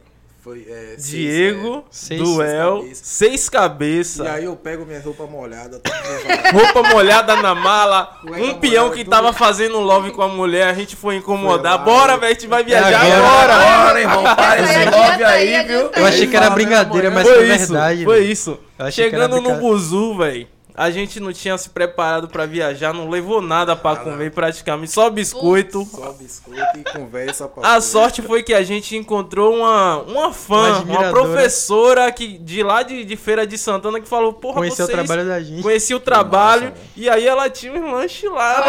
Foi, 0.43 0.65
é, 0.69 0.95
seis, 0.97 1.05
Diego, 1.07 1.83
Seis 1.91 2.21
Duel, 2.21 2.85
seis 2.93 3.47
é. 3.47 3.51
cabeças. 3.51 4.25
E 4.25 4.29
aí 4.29 4.45
eu 4.45 4.55
pego 4.55 4.85
minha 4.85 4.99
roupa 5.01 5.25
molhada. 5.25 5.81
Roupa 6.53 6.89
molhada 6.89 7.35
na 7.35 7.53
mala, 7.53 8.17
Cueca 8.21 8.43
um 8.43 8.53
peão 8.59 8.83
molhada, 8.85 8.95
que 8.95 9.03
tudo. 9.03 9.09
tava 9.13 9.33
fazendo 9.33 9.79
love 9.79 10.11
com 10.11 10.21
a 10.21 10.27
mulher, 10.27 10.67
a 10.67 10.73
gente 10.73 10.95
foi 10.95 11.17
incomodar. 11.17 11.83
Foi 11.83 11.91
lá, 11.93 11.99
Bora, 11.99 12.17
velho, 12.17 12.31
a 12.31 12.33
gente 12.33 12.47
vai 12.47 12.63
viajar 12.63 13.01
agora. 13.01 13.53
agora. 13.55 13.85
Bora, 13.85 13.99
irmão, 14.01 14.23
para 14.35 14.61
esse 14.61 14.85
love 14.89 15.23
aí, 15.23 15.55
aí, 15.55 15.67
viu? 15.67 15.91
Eu 15.95 16.05
achei 16.05 16.27
que 16.27 16.35
era 16.37 16.49
brincadeira, 16.51 17.11
mas 17.11 17.27
foi, 17.27 17.35
Foi 17.35 17.55
isso, 17.55 17.73
verdade. 17.73 18.03
foi 18.05 18.19
velho. 18.19 18.31
isso. 18.31 18.59
Chegando 18.91 19.41
no. 19.41 19.55
Buzu, 19.55 20.17
velho, 20.17 20.47
a 20.77 20.91
gente 20.91 21.19
não 21.19 21.33
tinha 21.33 21.57
se 21.57 21.69
preparado 21.71 22.27
pra 22.27 22.45
viajar, 22.45 22.93
não 22.93 23.09
levou 23.09 23.41
nada 23.41 23.75
pra 23.75 23.95
comer 23.95 24.31
praticamente, 24.31 24.91
só 24.91 25.09
biscoito. 25.09 25.83
Só 25.85 26.11
biscoito 26.13 26.61
e 26.77 26.83
conversa 26.83 27.47
pra 27.47 27.63
A 27.63 27.65
porra. 27.69 27.81
sorte 27.81 28.21
foi 28.21 28.43
que 28.43 28.53
a 28.53 28.61
gente 28.61 28.95
encontrou 28.95 29.55
uma, 29.55 29.97
uma 30.03 30.31
fã, 30.31 30.83
Uma 30.83 30.99
uma, 30.99 31.09
professora 31.09 32.11
que, 32.11 32.37
de 32.37 32.61
lá 32.61 32.83
de, 32.83 33.03
de 33.03 33.15
Feira 33.17 33.47
de 33.47 33.57
Santana 33.57 33.99
que 33.99 34.07
falou, 34.07 34.33
porra, 34.33 34.57
Conheceu 34.59 34.85
o 34.85 34.87
vocês... 34.87 35.05
trabalho 35.07 35.27
da 35.27 35.41
gente. 35.41 35.63
Conheci 35.63 35.95
o 35.95 35.99
trabalho 35.99 36.71
e 36.95 37.09
aí 37.09 37.25
ela 37.27 37.49
tinha 37.49 37.73
um 37.73 37.91
lanche 37.93 38.29
lá, 38.29 38.63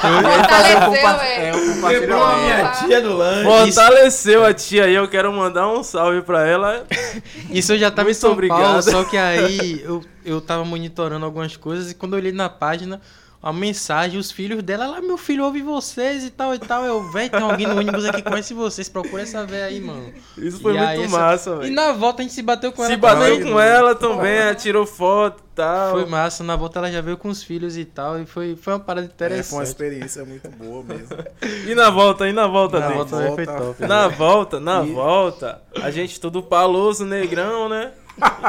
Fortaleceu, 0.00 1.06
É, 1.20 1.50
velho. 1.52 1.56
um 1.56 1.86
Lembrou 1.88 2.22
a 2.24 2.30
compartilhamento. 2.30 2.44
minha 2.44 2.72
tia 2.86 3.00
do 3.02 3.16
lanche. 3.16 3.44
Fortaleceu 3.72 4.44
a 4.44 4.54
tia 4.54 4.84
aí, 4.84 4.94
eu 4.94 5.08
quero 5.08 5.32
mandar 5.32 5.68
um 5.68 5.82
salve 5.82 6.22
pra 6.22 6.46
ela. 6.46 6.84
Isso 7.50 7.72
eu 7.72 7.78
já 7.78 7.90
tava 7.90 8.08
em 8.08 8.12
Muito 8.12 8.20
São 8.20 8.32
obrigado. 8.32 8.60
Paulo, 8.60 8.82
só 8.82 9.04
que 9.04 9.16
aí 9.16 9.82
eu, 9.84 10.02
eu 10.24 10.40
tava 10.40 10.64
monitorando 10.64 11.24
algumas 11.24 11.56
coisas 11.56 11.90
e 11.90 11.94
quando 11.94 12.14
eu 12.14 12.18
olhei 12.18 12.32
na 12.32 12.48
página, 12.48 13.00
a 13.42 13.52
mensagem, 13.52 14.18
os 14.18 14.30
filhos 14.32 14.62
dela, 14.62 14.86
lá, 14.86 15.02
meu 15.02 15.18
filho 15.18 15.44
ouve 15.44 15.60
vocês 15.60 16.24
e 16.24 16.30
tal 16.30 16.54
e 16.54 16.58
tal. 16.58 16.82
Eu, 16.82 17.10
velho, 17.12 17.28
tem 17.30 17.42
alguém 17.42 17.66
no 17.66 17.76
ônibus 17.78 18.02
aqui 18.06 18.22
que 18.22 18.30
conhece 18.30 18.54
vocês, 18.54 18.88
procura 18.88 19.20
essa 19.22 19.44
véia 19.44 19.66
aí, 19.66 19.82
mano. 19.82 20.14
Isso 20.38 20.62
foi 20.62 20.72
E 20.72 20.78
aí 20.78 20.96
muito 21.00 21.08
essa- 21.14 21.18
massa, 21.18 21.50
E 21.50 21.58
velho. 21.58 21.74
na 21.74 21.92
volta 21.92 22.22
a 22.22 22.22
gente 22.22 22.32
se 22.34 22.40
bateu 22.40 22.72
com 22.72 22.82
Se 22.86 22.92
ela. 22.92 22.96
bateu 23.02 23.36
também. 23.36 23.52
com 23.52 23.60
ela 23.60 23.94
também, 23.94 24.32
ela 24.32 24.54
tirou 24.54 24.86
foto 24.86 25.40
e 25.40 25.54
tal. 25.56 25.90
Foi 25.90 26.06
massa, 26.06 26.42
na 26.42 26.56
volta 26.56 26.78
ela 26.78 26.90
já 26.90 27.02
veio 27.02 27.18
com 27.18 27.28
os 27.28 27.42
filhos 27.42 27.76
e 27.76 27.84
tal, 27.84 28.18
e 28.18 28.24
foi, 28.24 28.56
foi 28.56 28.72
uma 28.72 28.80
parada 28.80 29.08
É, 29.08 29.10
foi 29.10 29.26
uma 29.26 29.26
interessante. 29.26 29.66
experiência 29.66 30.24
muito 30.24 30.48
boa 30.48 30.82
mesmo. 30.82 31.08
E 31.70 31.74
na 31.74 31.90
volta, 31.90 32.26
e 32.26 32.32
na 32.32 32.46
volta, 32.46 32.80
na 32.80 32.88
Denis? 32.88 32.96
volta 33.10 33.16
também 33.18 33.34
foi 33.34 33.46
top. 33.46 33.86
Na 33.86 34.08
volta, 34.08 34.58
na 34.58 34.82
E- 34.82 34.90
volta, 34.90 35.60
a 35.82 35.90
gente 35.90 36.18
todo 36.18 36.42
paloso, 36.42 37.04
negrão, 37.04 37.68
né? 37.68 37.92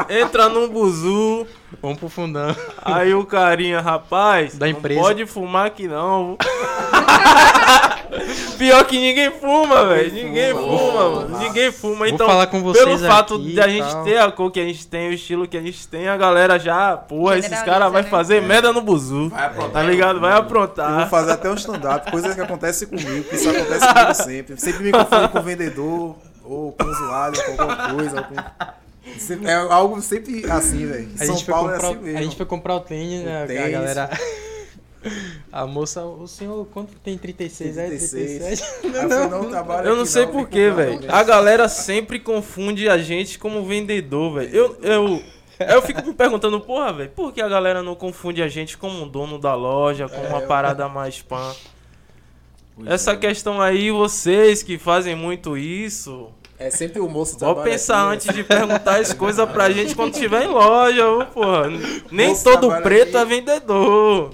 Entra 0.08 0.48
num 0.48 0.68
buzu. 0.68 1.46
Vamos 1.82 1.98
pro 1.98 2.08
fundão. 2.08 2.54
Aí 2.82 3.12
o 3.14 3.24
carinha, 3.26 3.80
rapaz, 3.80 4.56
Da 4.56 4.66
não 4.66 4.72
empresa. 4.72 5.00
pode 5.00 5.26
fumar 5.26 5.66
aqui 5.66 5.88
não. 5.88 6.36
Pior 8.56 8.84
que 8.84 8.98
ninguém 8.98 9.30
fuma, 9.32 9.84
velho. 9.86 10.12
Ninguém 10.12 10.52
fuma, 10.54 11.10
mano. 11.10 11.38
Ninguém 11.38 11.72
fuma. 11.72 11.96
Vou 11.96 12.06
Então, 12.06 12.26
falar 12.26 12.46
com 12.46 12.62
vocês 12.62 12.84
pelo 12.84 12.98
fato 12.98 13.34
aqui 13.34 13.52
de 13.52 13.60
a 13.60 13.68
gente 13.68 13.90
tal. 13.90 14.04
ter 14.04 14.18
a 14.18 14.30
cor 14.32 14.50
que 14.50 14.60
a 14.60 14.64
gente 14.64 14.86
tem, 14.86 15.10
o 15.10 15.12
estilo 15.12 15.46
que 15.46 15.56
a 15.56 15.60
gente 15.60 15.86
tem, 15.88 16.08
a 16.08 16.16
galera 16.16 16.58
já, 16.58 16.96
porra, 16.96 17.36
esses 17.38 17.60
caras 17.62 17.92
vai 17.92 18.02
né? 18.02 18.08
fazer 18.08 18.40
merda 18.40 18.72
no 18.72 18.80
buzu. 18.80 19.28
Vai 19.28 19.46
aprontar. 19.46 19.72
Tá 19.72 19.82
ligado? 19.82 20.20
Vai 20.20 20.30
Eu 20.30 20.36
vou 20.36 20.44
aprontar. 20.44 21.08
fazer 21.10 21.32
até 21.32 21.50
um 21.50 21.54
stand-up, 21.54 22.10
coisas 22.10 22.34
que 22.34 22.40
acontecem 22.40 22.88
comigo, 22.88 23.24
que 23.24 23.34
isso 23.36 23.50
acontece 23.50 23.86
comigo 23.92 24.14
sempre. 24.14 24.60
Sempre 24.60 24.84
me 24.84 24.92
confundo 24.92 25.28
com 25.28 25.38
o 25.38 25.42
vendedor, 25.42 26.16
ou 26.44 26.72
com 26.72 26.84
o 26.84 26.90
usuário, 26.90 27.44
com 27.44 27.62
alguma 27.62 27.94
coisa. 27.94 28.16
ou 28.18 28.24
com- 28.24 28.76
É 29.44 29.52
algo 29.54 30.00
sempre 30.02 30.50
assim, 30.50 30.86
velho. 30.86 31.08
A 31.14 31.24
São 31.24 31.34
gente, 31.36 31.44
foi 31.44 31.54
Paulo 31.54 31.70
é 31.70 31.72
comprar, 31.74 31.88
assim 31.88 31.98
o- 31.98 32.02
mesmo. 32.02 32.18
a 32.18 32.22
gente 32.22 32.36
foi 32.36 32.46
comprar 32.46 32.74
o 32.74 32.80
tênis, 32.80 33.24
né? 33.24 33.40
O 33.40 33.44
a- 33.44 33.46
tênis. 33.46 33.64
A 33.64 33.68
galera. 33.70 34.10
A 35.52 35.64
moça, 35.68 36.02
o 36.04 36.26
senhor, 36.26 36.66
quanto 36.66 36.92
tem 36.96 37.16
36? 37.16 37.78
É 37.78 37.86
36. 37.86 38.38
37? 38.38 38.62
Aí 38.82 39.04
eu 39.04 39.08
falei, 39.08 39.28
não 39.28 39.48
trabalho 39.50 39.86
Eu 39.88 39.94
não 39.94 40.02
aqui 40.02 40.10
sei 40.10 40.24
não, 40.26 40.32
porquê, 40.32 40.68
velho. 40.70 41.00
A 41.08 41.22
galera 41.22 41.68
sempre 41.68 42.18
confunde 42.18 42.88
a 42.88 42.98
gente 42.98 43.38
como 43.38 43.64
vendedor, 43.64 44.34
velho. 44.34 44.50
Eu, 44.52 44.76
eu, 44.82 45.22
eu 45.60 45.82
fico 45.82 46.04
me 46.04 46.12
perguntando, 46.12 46.60
porra, 46.60 46.92
velho, 46.92 47.10
por 47.10 47.32
que 47.32 47.40
a 47.40 47.48
galera 47.48 47.84
não 47.84 47.94
confunde 47.94 48.42
a 48.42 48.48
gente 48.48 48.76
como 48.76 49.00
um 49.00 49.06
dono 49.08 49.38
da 49.38 49.54
loja, 49.54 50.08
como 50.08 50.26
uma 50.26 50.40
parada 50.42 50.88
mais 50.88 51.22
pã? 51.22 51.54
Essa 52.84 53.16
questão 53.16 53.62
aí, 53.62 53.92
vocês 53.92 54.62
que 54.64 54.76
fazem 54.76 55.14
muito 55.14 55.56
isso, 55.56 56.30
É 56.58 56.70
sempre 56.70 57.00
o 57.00 57.08
moço 57.08 57.38
Vou 57.38 57.56
pensar 57.56 58.04
aqui, 58.06 58.14
antes 58.14 58.26
né? 58.28 58.32
de 58.32 58.44
perguntar 58.44 58.98
as 59.00 59.12
coisas 59.12 59.46
pra 59.50 59.70
gente 59.70 59.94
quando 59.94 60.14
estiver 60.14 60.44
em 60.44 60.48
loja, 60.48 61.06
ô, 61.06 61.26
porra. 61.26 61.68
Nem 62.10 62.28
Moço 62.30 62.44
todo 62.44 62.70
preto 62.82 63.16
aqui. 63.16 63.16
é 63.18 63.24
vendedor. 63.36 64.30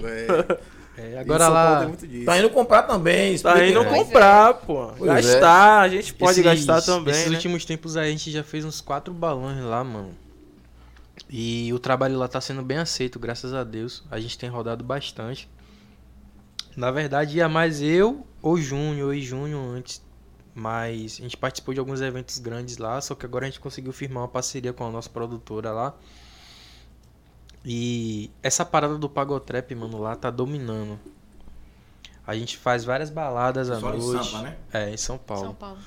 É, 0.97 1.15
Em 1.15 1.17
agora 1.17 1.49
lá. 1.49 1.91
Tá 2.25 2.37
indo 2.39 2.49
comprar 2.49 2.83
também. 2.83 3.37
Tá 3.39 3.65
indo 3.65 3.83
comprar, 3.85 4.53
pô. 4.53 4.87
Pois 4.97 5.11
é. 5.11 5.15
Gastar, 5.15 5.81
a 5.81 5.89
gente 5.89 6.13
pode 6.13 6.39
esses- 6.39 6.65
gastar 6.65 6.81
também, 6.81 7.13
Esses 7.13 7.27
né? 7.29 7.35
últimos 7.35 7.65
tempos 7.65 7.97
aí 7.97 8.07
a 8.07 8.11
gente 8.11 8.31
já 8.31 8.43
fez 8.43 8.63
uns 8.63 8.79
quatro 8.79 9.13
balões 9.13 9.61
lá, 9.61 9.83
mano. 9.83 10.11
E 11.29 11.73
o 11.73 11.79
trabalho 11.79 12.17
lá 12.17 12.27
tá 12.29 12.39
sendo 12.39 12.61
bem 12.61 12.77
aceito, 12.77 13.19
graças 13.19 13.53
a 13.53 13.63
Deus. 13.65 14.03
A 14.09 14.19
gente 14.19 14.37
tem 14.37 14.49
rodado 14.49 14.81
bastante. 14.83 15.49
Na 16.77 16.89
verdade, 16.89 17.37
ia 17.37 17.49
mais 17.49 17.81
eu 17.81 18.25
ou 18.41 18.57
Júnior 18.57 19.13
e 19.13 19.21
Júnior 19.21 19.61
antes. 19.75 20.01
Mas 20.55 21.17
a 21.19 21.23
gente 21.23 21.35
participou 21.35 21.73
de 21.73 21.79
alguns 21.79 21.99
eventos 21.99 22.37
grandes 22.37 22.77
lá, 22.77 23.01
só 23.01 23.15
que 23.15 23.25
agora 23.25 23.45
a 23.45 23.49
gente 23.49 23.59
conseguiu 23.59 23.91
firmar 23.91 24.23
uma 24.23 24.29
parceria 24.29 24.71
com 24.71 24.85
a 24.85 24.91
nossa 24.91 25.09
produtora 25.09 25.71
lá. 25.71 25.95
E 27.65 28.29
essa 28.41 28.63
parada 28.63 28.97
do 28.97 29.09
Pagotrap, 29.09 29.73
mano, 29.73 29.99
lá 29.99 30.15
tá 30.15 30.29
dominando. 30.29 30.99
A 32.25 32.35
gente 32.35 32.57
faz 32.57 32.83
várias 32.83 33.09
baladas 33.09 33.69
à 33.69 33.79
Só 33.79 33.93
em 33.93 33.99
noite. 33.99 34.25
Sampa, 34.29 34.43
né? 34.43 34.57
É, 34.71 34.89
em 34.89 34.97
São 34.97 35.17
Paulo. 35.17 35.43
São 35.43 35.55
Paulo. 35.55 35.77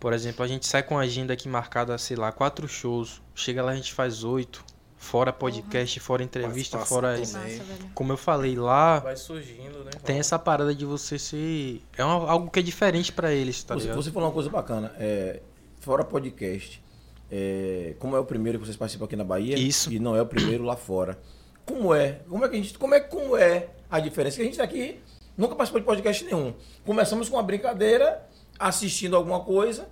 Por 0.00 0.12
exemplo, 0.12 0.44
a 0.44 0.48
gente 0.48 0.66
sai 0.66 0.82
com 0.82 0.98
a 0.98 1.02
agenda 1.02 1.32
aqui 1.32 1.48
marcada, 1.48 1.96
sei 1.98 2.16
lá, 2.16 2.32
quatro 2.32 2.68
shows. 2.68 3.22
Chega 3.34 3.62
lá, 3.62 3.72
a 3.72 3.76
gente 3.76 3.92
faz 3.92 4.24
oito. 4.24 4.64
Fora 4.98 5.32
podcast, 5.32 6.00
fora 6.00 6.22
entrevista, 6.22 6.78
fora. 6.78 7.16
velho. 7.16 7.90
Como 7.94 8.12
eu 8.12 8.16
falei 8.16 8.56
lá, 8.56 8.98
Vai 9.00 9.14
surgindo, 9.16 9.84
né? 9.84 9.90
tem 10.04 10.18
essa 10.18 10.38
parada 10.38 10.74
de 10.74 10.84
você 10.84 11.18
ser. 11.18 11.82
É 11.96 12.04
uma- 12.04 12.28
algo 12.30 12.50
que 12.50 12.58
é 12.58 12.62
diferente 12.62 13.12
pra 13.12 13.32
eles, 13.32 13.62
tá 13.62 13.74
Você, 13.74 13.82
ligado? 13.82 14.02
você 14.02 14.10
falou 14.10 14.28
uma 14.28 14.34
coisa 14.34 14.48
bacana. 14.50 14.92
É, 14.98 15.40
fora 15.80 16.02
podcast, 16.02 16.82
é, 17.30 17.94
como 17.98 18.16
é 18.16 18.18
o 18.18 18.24
primeiro 18.24 18.58
que 18.58 18.64
vocês 18.64 18.76
participam 18.76 19.04
aqui 19.04 19.16
na 19.16 19.22
Bahia 19.24 19.56
Isso. 19.58 19.92
e 19.92 19.98
não 19.98 20.16
é 20.16 20.22
o 20.22 20.26
primeiro 20.26 20.64
lá 20.64 20.76
fora. 20.76 21.18
Como 21.66 21.94
é? 21.94 22.20
Como 22.28 22.44
é 22.44 22.48
que 22.48 22.54
a 22.54 22.58
gente, 22.58 22.78
como 22.78 22.94
é 22.94 23.00
como 23.00 23.36
é 23.36 23.68
a 23.90 24.00
diferença? 24.00 24.36
Que 24.36 24.42
a 24.42 24.44
gente 24.46 24.56
tá 24.56 24.64
aqui 24.64 24.98
nunca 25.36 25.54
participou 25.54 25.80
de 25.80 25.86
podcast 25.86 26.24
nenhum. 26.24 26.54
Começamos 26.84 27.28
com 27.28 27.36
uma 27.36 27.42
brincadeira, 27.42 28.26
assistindo 28.58 29.14
alguma 29.14 29.40
coisa 29.40 29.86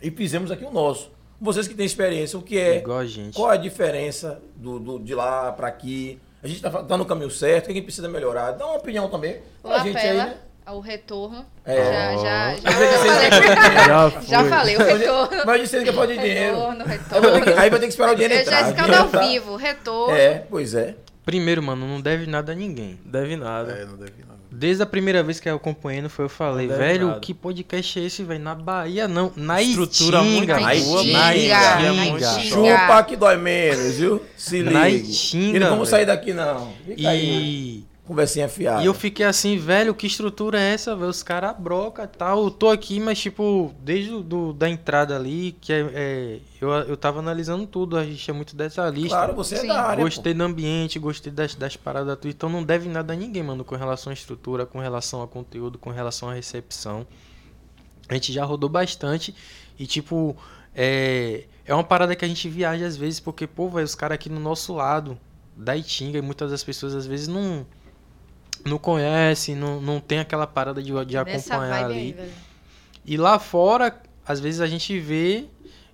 e 0.00 0.10
fizemos 0.10 0.50
aqui 0.52 0.64
o 0.64 0.70
nosso. 0.70 1.10
Vocês 1.40 1.66
que 1.66 1.74
têm 1.74 1.86
experiência, 1.86 2.38
o 2.38 2.42
que 2.42 2.58
é? 2.58 2.76
Igual 2.78 2.98
a 2.98 3.06
gente. 3.06 3.34
Qual 3.34 3.50
é 3.50 3.54
a 3.54 3.58
diferença 3.58 4.40
do, 4.56 4.78
do- 4.78 4.98
de 4.98 5.14
lá 5.14 5.50
pra 5.52 5.68
aqui? 5.68 6.18
A 6.42 6.46
gente 6.48 6.60
tá, 6.62 6.70
fa- 6.70 6.82
tá 6.82 6.96
no 6.96 7.04
caminho 7.06 7.30
certo? 7.30 7.64
O 7.64 7.66
que 7.66 7.72
a 7.72 7.74
gente 7.76 7.84
precisa 7.84 8.08
melhorar? 8.08 8.52
Dá 8.52 8.66
uma 8.66 8.76
opinião 8.76 9.08
também 9.08 9.38
pra 9.62 9.78
gente 9.80 9.96
aí, 9.98 10.16
né? 10.16 10.36
o 10.72 10.78
retorno. 10.78 11.44
É. 11.64 11.76
Já, 11.76 12.16
já, 12.16 12.54
já, 12.54 12.60
já 13.88 14.10
falei. 14.10 14.26
Já 14.28 14.44
falei, 14.44 14.76
o 14.76 14.78
retorno. 14.84 15.42
Mas 15.44 15.60
disse 15.62 15.82
que 15.84 15.92
pode 15.92 16.14
de 16.14 16.20
dinheiro. 16.20 16.56
Retorno, 16.56 16.84
Aí 16.84 16.86
vai, 16.86 16.98
ter 16.98 17.00
que, 17.00 17.38
retorno. 17.40 17.60
aí 17.60 17.70
vai 17.70 17.80
ter 17.80 17.86
que 17.86 17.92
esperar 17.92 18.12
o 18.12 18.14
dinheiro 18.14 18.34
Eu 18.34 18.40
entrar. 18.40 18.60
já 18.62 18.70
escaldo 18.70 18.94
ao 19.16 19.28
vivo, 19.28 19.56
retorno. 19.56 20.14
É, 20.16 20.38
pois 20.48 20.74
é. 20.74 20.94
Primeiro, 21.24 21.60
mano, 21.62 21.86
não 21.88 22.00
deve 22.00 22.26
nada 22.26 22.52
a 22.52 22.54
ninguém. 22.54 22.98
Deve 23.04 23.36
nada. 23.36 23.72
É, 23.72 23.84
não 23.84 23.96
deve 23.96 24.12
não. 24.28 24.29
Desde 24.60 24.82
a 24.82 24.86
primeira 24.86 25.22
vez 25.22 25.40
que 25.40 25.48
eu 25.48 25.56
acompanhei, 25.56 26.06
foi 26.10 26.26
eu 26.26 26.28
falei, 26.28 26.68
deve 26.68 26.78
velho, 26.78 27.18
que 27.18 27.32
podcast 27.32 27.98
é 27.98 28.04
esse, 28.04 28.22
velho? 28.22 28.44
Na 28.44 28.54
Bahia 28.54 29.08
não, 29.08 29.32
na 29.34 29.62
Estrutura 29.62 30.18
Itinga, 30.18 30.58
muito 30.58 30.66
velho. 30.66 30.84
boa, 30.84 31.02
na 31.04 31.12
Na 31.18 31.34
Itinga. 31.34 32.18
Itinga. 32.18 32.40
Chupa 32.42 33.02
que 33.04 33.16
dói 33.16 33.38
menos, 33.38 33.96
viu? 33.96 34.22
Se 34.36 34.58
liga. 34.58 34.70
Na 34.70 34.90
Itinga, 34.90 35.56
E 35.56 35.60
não 35.60 35.70
vamos 35.70 35.88
sair 35.88 36.04
daqui, 36.04 36.34
não. 36.34 36.74
Fica 36.84 37.08
aí. 37.08 37.79
E, 38.10 38.12
Conversinha 38.12 38.48
fiada. 38.48 38.82
e 38.82 38.86
eu 38.86 38.92
fiquei 38.92 39.24
assim, 39.24 39.56
velho, 39.56 39.94
que 39.94 40.06
estrutura 40.06 40.60
é 40.60 40.72
essa, 40.72 40.96
velho? 40.96 41.08
Os 41.08 41.22
caras 41.22 41.56
broca 41.56 42.02
e 42.02 42.08
tal. 42.08 42.44
Eu 42.44 42.50
tô 42.50 42.68
aqui, 42.68 42.98
mas 42.98 43.20
tipo, 43.20 43.72
desde 43.80 44.20
do, 44.22 44.52
da 44.52 44.68
entrada 44.68 45.14
ali, 45.14 45.56
que 45.60 45.72
é, 45.72 45.80
é, 45.94 46.38
eu, 46.60 46.70
eu 46.70 46.96
tava 46.96 47.20
analisando 47.20 47.66
tudo, 47.66 47.96
a 47.96 48.04
gente 48.04 48.28
é 48.28 48.34
muito 48.34 48.56
detalhista. 48.56 49.10
Claro, 49.10 49.34
você 49.34 49.54
é 49.54 49.58
Sim. 49.58 49.68
da 49.68 49.82
área. 49.82 50.02
Gostei 50.02 50.34
do 50.34 50.42
ambiente, 50.42 50.98
gostei 50.98 51.32
das, 51.32 51.54
das 51.54 51.76
paradas 51.76 52.16
tudo. 52.16 52.30
Então 52.30 52.48
não 52.48 52.64
deve 52.64 52.88
nada 52.88 53.12
a 53.12 53.16
ninguém, 53.16 53.44
mano, 53.44 53.64
com 53.64 53.76
relação 53.76 54.10
à 54.10 54.14
estrutura, 54.14 54.66
com 54.66 54.80
relação 54.80 55.22
a 55.22 55.28
conteúdo, 55.28 55.78
com 55.78 55.90
relação 55.90 56.28
à 56.28 56.34
recepção. 56.34 57.06
A 58.08 58.14
gente 58.14 58.32
já 58.32 58.44
rodou 58.44 58.68
bastante 58.68 59.32
e, 59.78 59.86
tipo, 59.86 60.36
é, 60.74 61.44
é 61.64 61.72
uma 61.72 61.84
parada 61.84 62.16
que 62.16 62.24
a 62.24 62.28
gente 62.28 62.48
viaja 62.48 62.84
às 62.84 62.96
vezes, 62.96 63.20
porque, 63.20 63.46
pô, 63.46 63.68
velho, 63.68 63.84
os 63.84 63.94
caras 63.94 64.16
aqui 64.16 64.28
no 64.28 64.40
nosso 64.40 64.74
lado, 64.74 65.16
da 65.56 65.76
Itinga, 65.76 66.18
e 66.18 66.22
muitas 66.22 66.50
das 66.50 66.64
pessoas 66.64 66.94
às 66.94 67.06
vezes 67.06 67.28
não 67.28 67.64
não 68.64 68.78
conhecem, 68.78 69.54
não, 69.54 69.80
não 69.80 70.00
tem 70.00 70.18
aquela 70.18 70.46
parada 70.46 70.82
de, 70.82 70.92
de 71.04 71.16
acompanhar 71.16 71.84
ali. 71.84 71.94
aí, 71.94 72.12
velho. 72.12 72.32
E 73.04 73.16
lá 73.16 73.38
fora, 73.38 74.00
às 74.26 74.40
vezes 74.40 74.60
a 74.60 74.66
gente 74.66 74.98
vê 74.98 75.46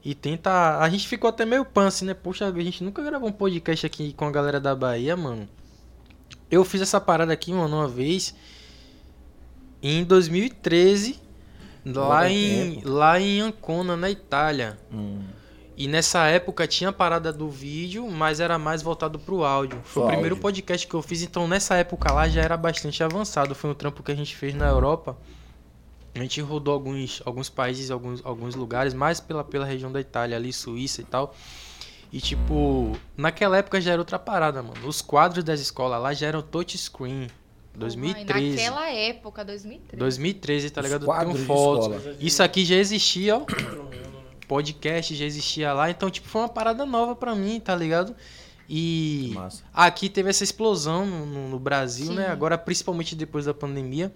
e 0.05 0.14
tenta. 0.14 0.78
A 0.78 0.88
gente 0.88 1.09
ficou 1.09 1.28
até 1.28 1.44
meio 1.44 1.64
pan 1.64 1.88
assim, 1.88 2.05
né? 2.05 2.14
Poxa, 2.14 2.47
a 2.47 2.62
gente 2.62 2.84
nunca 2.84 3.02
gravou 3.02 3.28
um 3.28 3.32
podcast 3.32 3.86
aqui 3.86 4.12
com 4.12 4.24
a 4.24 4.30
galera 4.30 4.60
da 4.60 4.74
Bahia, 4.74 5.16
mano. 5.16 5.48
Eu 6.51 6.64
fiz 6.64 6.80
essa 6.80 7.01
parada 7.01 7.32
aqui, 7.32 7.52
mano, 7.52 7.76
uma 7.76 7.88
vez. 7.88 8.34
Em 9.82 10.05
2013, 10.05 11.20
lá 11.84 12.28
em, 12.30 12.80
lá 12.84 13.20
em 13.20 13.40
Ancona, 13.40 13.97
na 13.97 14.10
Itália. 14.10 14.78
Hum. 14.93 15.22
E 15.77 15.86
nessa 15.86 16.27
época 16.27 16.66
tinha 16.66 16.89
a 16.89 16.93
parada 16.93 17.31
do 17.31 17.51
vídeo, 17.51 18.09
mas 18.11 18.40
era 18.40 18.59
mais 18.59 18.81
voltado 18.81 19.19
pro 19.19 19.44
áudio. 19.44 19.78
Foi 19.85 20.05
o 20.05 20.07
primeiro 20.07 20.35
áudio. 20.35 20.43
podcast 20.43 20.86
que 20.86 20.94
eu 20.94 21.03
fiz, 21.03 21.23
então 21.23 21.47
nessa 21.47 21.74
época 21.77 22.11
lá 22.11 22.27
já 22.28 22.40
era 22.40 22.57
bastante 22.57 23.05
avançado. 23.05 23.55
Foi 23.55 23.70
um 23.70 23.74
trampo 23.74 24.03
que 24.03 24.11
a 24.11 24.15
gente 24.15 24.35
fez 24.35 24.55
na 24.55 24.66
Europa. 24.66 25.19
A 26.15 26.19
gente 26.20 26.40
rodou 26.40 26.73
alguns, 26.73 27.20
alguns 27.27 27.51
países, 27.51 27.90
alguns, 27.90 28.24
alguns 28.24 28.55
lugares, 28.55 28.94
mais 28.94 29.20
pela, 29.20 29.44
pela 29.44 29.66
região 29.66 29.93
da 29.93 30.01
Itália, 30.01 30.35
ali, 30.35 30.51
Suíça 30.51 31.03
e 31.03 31.05
tal. 31.05 31.35
E 32.11 32.23
tipo, 32.23 32.97
naquela 33.15 33.59
época 33.59 33.78
já 33.78 33.93
era 33.93 34.01
outra 34.01 34.19
parada, 34.19 34.62
mano. 34.62 34.89
Os 34.89 35.03
quadros 35.03 35.44
das 35.44 35.61
escolas 35.61 36.01
lá 36.01 36.15
já 36.15 36.28
eram 36.28 36.40
touchscreen. 36.40 37.27
Porra, 37.27 37.81
2013. 37.81 38.47
e 38.47 38.51
Naquela 38.51 38.90
época, 38.90 39.44
2013. 39.44 39.97
2013, 39.98 40.70
tá 40.70 40.81
ligado? 40.81 41.05
Tem 41.05 41.35
fotos. 41.44 41.97
escola. 41.97 42.16
Isso 42.19 42.43
aqui 42.43 42.65
já 42.65 42.77
existia, 42.77 43.36
ó. 43.36 43.44
Podcast 44.48 45.14
já 45.14 45.24
existia 45.24 45.73
lá, 45.73 45.90
então 45.90 46.10
tipo 46.10 46.28
foi 46.28 46.43
uma 46.43 46.48
parada 46.48 46.85
nova 46.86 47.14
pra 47.16 47.35
mim, 47.35 47.59
tá 47.60 47.74
ligado? 47.74 48.14
E 48.68 49.32
Massa. 49.35 49.62
aqui 49.73 50.09
teve 50.09 50.28
essa 50.31 50.43
explosão 50.43 51.06
no, 51.06 51.24
no- 51.27 51.48
no 51.51 51.59
Brasil, 51.59 52.06
Sim. 52.09 52.14
né? 52.16 52.27
Agora 52.28 52.56
principalmente 52.59 53.14
depois 53.14 53.44
da 53.44 53.55
pandemia, 53.55 54.12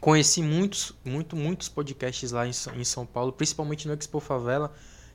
conheci 0.00 0.42
muitos, 0.42 0.92
muito, 1.04 1.36
muitos 1.36 1.68
podcasts 1.68 2.32
lá 2.32 2.46
em, 2.46 2.52
São- 2.52 2.74
em 2.74 2.84
São 2.84 3.04
Paulo, 3.04 3.32
principalmente 3.32 3.86
no 3.86 3.94
Expo 3.94 4.18
Favela, 4.20 4.72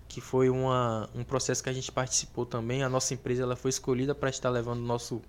que 0.08 0.22
foi 0.22 0.50
uma, 0.50 1.10
um 1.16 1.24
processo 1.24 1.64
que 1.64 1.70
a 1.70 1.74
gente 1.74 1.92
participou 1.92 2.46
também. 2.46 2.84
A 2.84 2.90
nossa 2.90 3.14
empresa 3.14 3.42
ela 3.44 3.56
foi 3.56 3.70
escolhida 3.70 4.14
para 4.14 4.30
estar 4.30 4.50
levando 4.50 4.80
o 4.80 4.86
nosso 4.86 5.22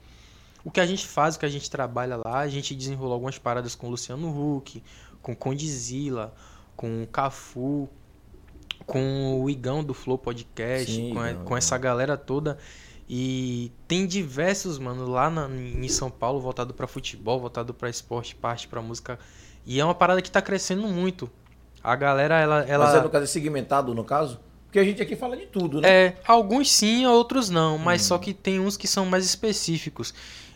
o 0.62 0.70
que 0.70 0.80
a 0.80 0.86
gente 0.86 1.06
faz, 1.06 1.36
o 1.36 1.38
que 1.38 1.46
a 1.46 1.48
gente 1.48 1.70
trabalha 1.70 2.16
lá, 2.16 2.40
a 2.40 2.48
gente 2.48 2.74
desenrolou 2.74 3.12
algumas 3.14 3.38
paradas 3.38 3.76
com 3.76 3.86
o 3.86 3.90
Luciano 3.90 4.28
Huck, 4.56 4.82
com 5.22 5.34
Condizila, 5.34 6.34
com 6.76 7.04
o 7.04 7.06
Cafu, 7.06 7.88
com 8.86 9.42
o 9.42 9.50
Igão 9.50 9.82
do 9.82 9.92
Flow 9.92 10.16
Podcast, 10.16 10.90
Sim, 10.92 11.12
com, 11.12 11.20
a- 11.20 11.34
com 11.34 11.56
essa 11.56 11.76
galera 11.76 12.16
toda. 12.16 12.56
E 13.08 13.70
tem 13.86 14.06
diversos, 14.06 14.78
mano, 14.78 15.08
lá 15.08 15.28
na- 15.30 15.48
em 15.48 15.88
São 15.88 16.10
Paulo, 16.10 16.40
voltado 16.40 16.72
pra 16.74 16.86
futebol, 16.86 17.38
voltado 17.40 17.72
pra 17.74 17.88
esporte, 17.90 18.34
parte 18.34 18.66
pra 18.66 18.80
música. 18.82 19.18
E 19.64 19.78
é 19.80 19.84
uma 19.84 19.94
parada 19.94 20.20
que 20.22 20.30
tá 20.30 20.40
crescendo 20.42 20.86
muito. 20.88 21.30
A 21.82 21.94
galera, 21.94 22.40
ela. 22.40 22.64
ela... 22.68 22.86
Mas 22.86 22.94
é 22.96 23.00
no 23.02 23.10
caso 23.10 23.24
é 23.24 23.26
segmentado, 23.28 23.94
no 23.94 24.02
caso? 24.04 24.34
Porque 24.36 24.44
Porque 24.66 24.78
a 24.80 24.84
gente 24.84 25.00
aqui 25.00 25.14
fala 25.16 25.36
de 25.36 25.46
tudo, 25.46 25.80
né? 25.80 25.88
É, 25.88 26.16
alguns 26.26 26.70
sim, 26.70 27.06
outros 27.06 27.48
não, 27.48 27.78
mas 27.78 28.02
Hum. 28.02 28.04
só 28.08 28.18
que 28.18 28.34
tem 28.34 28.58
uns 28.60 28.76
que 28.76 28.88
são 28.88 29.06
mais 29.06 29.24
específicos. 29.24 30.12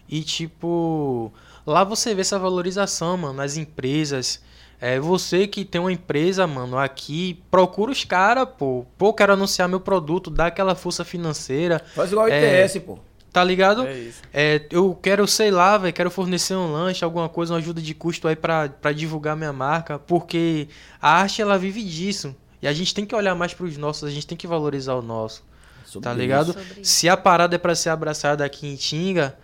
E 0.08 0.22
tipo, 0.22 1.32
lá 1.64 1.84
você 1.84 2.14
vê 2.14 2.20
essa 2.22 2.38
valorização, 2.38 3.16
mano, 3.16 3.34
nas 3.34 3.56
empresas. 3.56 4.42
É, 4.80 4.98
você 4.98 5.46
que 5.46 5.64
tem 5.64 5.80
uma 5.80 5.92
empresa, 5.92 6.46
mano, 6.46 6.78
aqui, 6.78 7.42
procura 7.50 7.92
os 7.92 8.02
caras, 8.04 8.48
pô. 8.56 8.86
Pô, 8.96 9.12
quero 9.12 9.34
anunciar 9.34 9.68
meu 9.68 9.80
produto, 9.80 10.30
dá 10.30 10.46
aquela 10.46 10.74
força 10.74 11.04
financeira. 11.04 11.82
Faz 11.94 12.10
igual 12.10 12.26
o 12.26 12.30
É, 12.30 12.64
ITS, 12.64 12.78
pô. 12.78 12.98
Tá 13.32 13.44
ligado? 13.44 13.86
É 13.86 13.96
isso. 13.96 14.22
É, 14.32 14.62
eu 14.70 14.98
quero, 15.00 15.26
sei 15.26 15.50
lá, 15.50 15.78
velho, 15.78 15.92
quero 15.92 16.10
fornecer 16.10 16.54
um 16.54 16.72
lanche, 16.72 17.04
alguma 17.04 17.28
coisa, 17.28 17.52
uma 17.52 17.58
ajuda 17.60 17.80
de 17.80 17.94
custo 17.94 18.26
aí 18.26 18.34
pra, 18.34 18.68
pra 18.68 18.90
divulgar 18.92 19.36
minha 19.36 19.52
marca, 19.52 19.98
porque 19.98 20.66
a 21.00 21.20
arte 21.20 21.40
ela 21.40 21.56
vive 21.58 21.82
disso. 21.84 22.34
E 22.62 22.66
a 22.66 22.72
gente 22.72 22.94
tem 22.94 23.06
que 23.06 23.14
olhar 23.14 23.34
mais 23.34 23.54
pros 23.54 23.76
nossos, 23.76 24.04
a 24.04 24.10
gente 24.10 24.26
tem 24.26 24.36
que 24.36 24.46
valorizar 24.46 24.94
o 24.94 25.02
nosso. 25.02 25.44
Sobre 25.84 26.04
tá 26.04 26.10
isso. 26.12 26.20
ligado? 26.20 26.52
Sobre 26.52 26.84
Se 26.84 27.08
a 27.08 27.16
parada 27.16 27.54
é 27.54 27.58
pra 27.58 27.74
ser 27.74 27.90
abraçada 27.90 28.44
aqui 28.44 28.66
em 28.66 28.76
Tinga, 28.76 29.36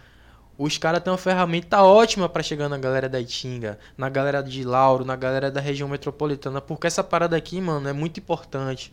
os 0.59 0.78
caras 0.78 1.03
têm 1.03 1.12
uma 1.12 1.19
ferramenta 1.19 1.83
ótima 1.83 2.28
pra 2.28 2.43
chegar 2.43 2.69
na 2.69 2.78
galera 2.78 3.09
da 3.09 3.20
Itinga, 3.20 3.78
na 3.97 4.09
galera 4.09 4.43
de 4.43 4.65
Lauro, 4.65 5.05
na 5.05 5.15
galera 5.15 5.51
da 5.51 5.61
região 5.61 5.89
metropolitana, 5.89 6.61
porque 6.61 6.87
essa 6.87 7.05
parada 7.05 7.37
aqui, 7.37 7.61
mano, 7.61 7.89
é 7.89 7.93
muito 7.93 8.19
importante. 8.19 8.93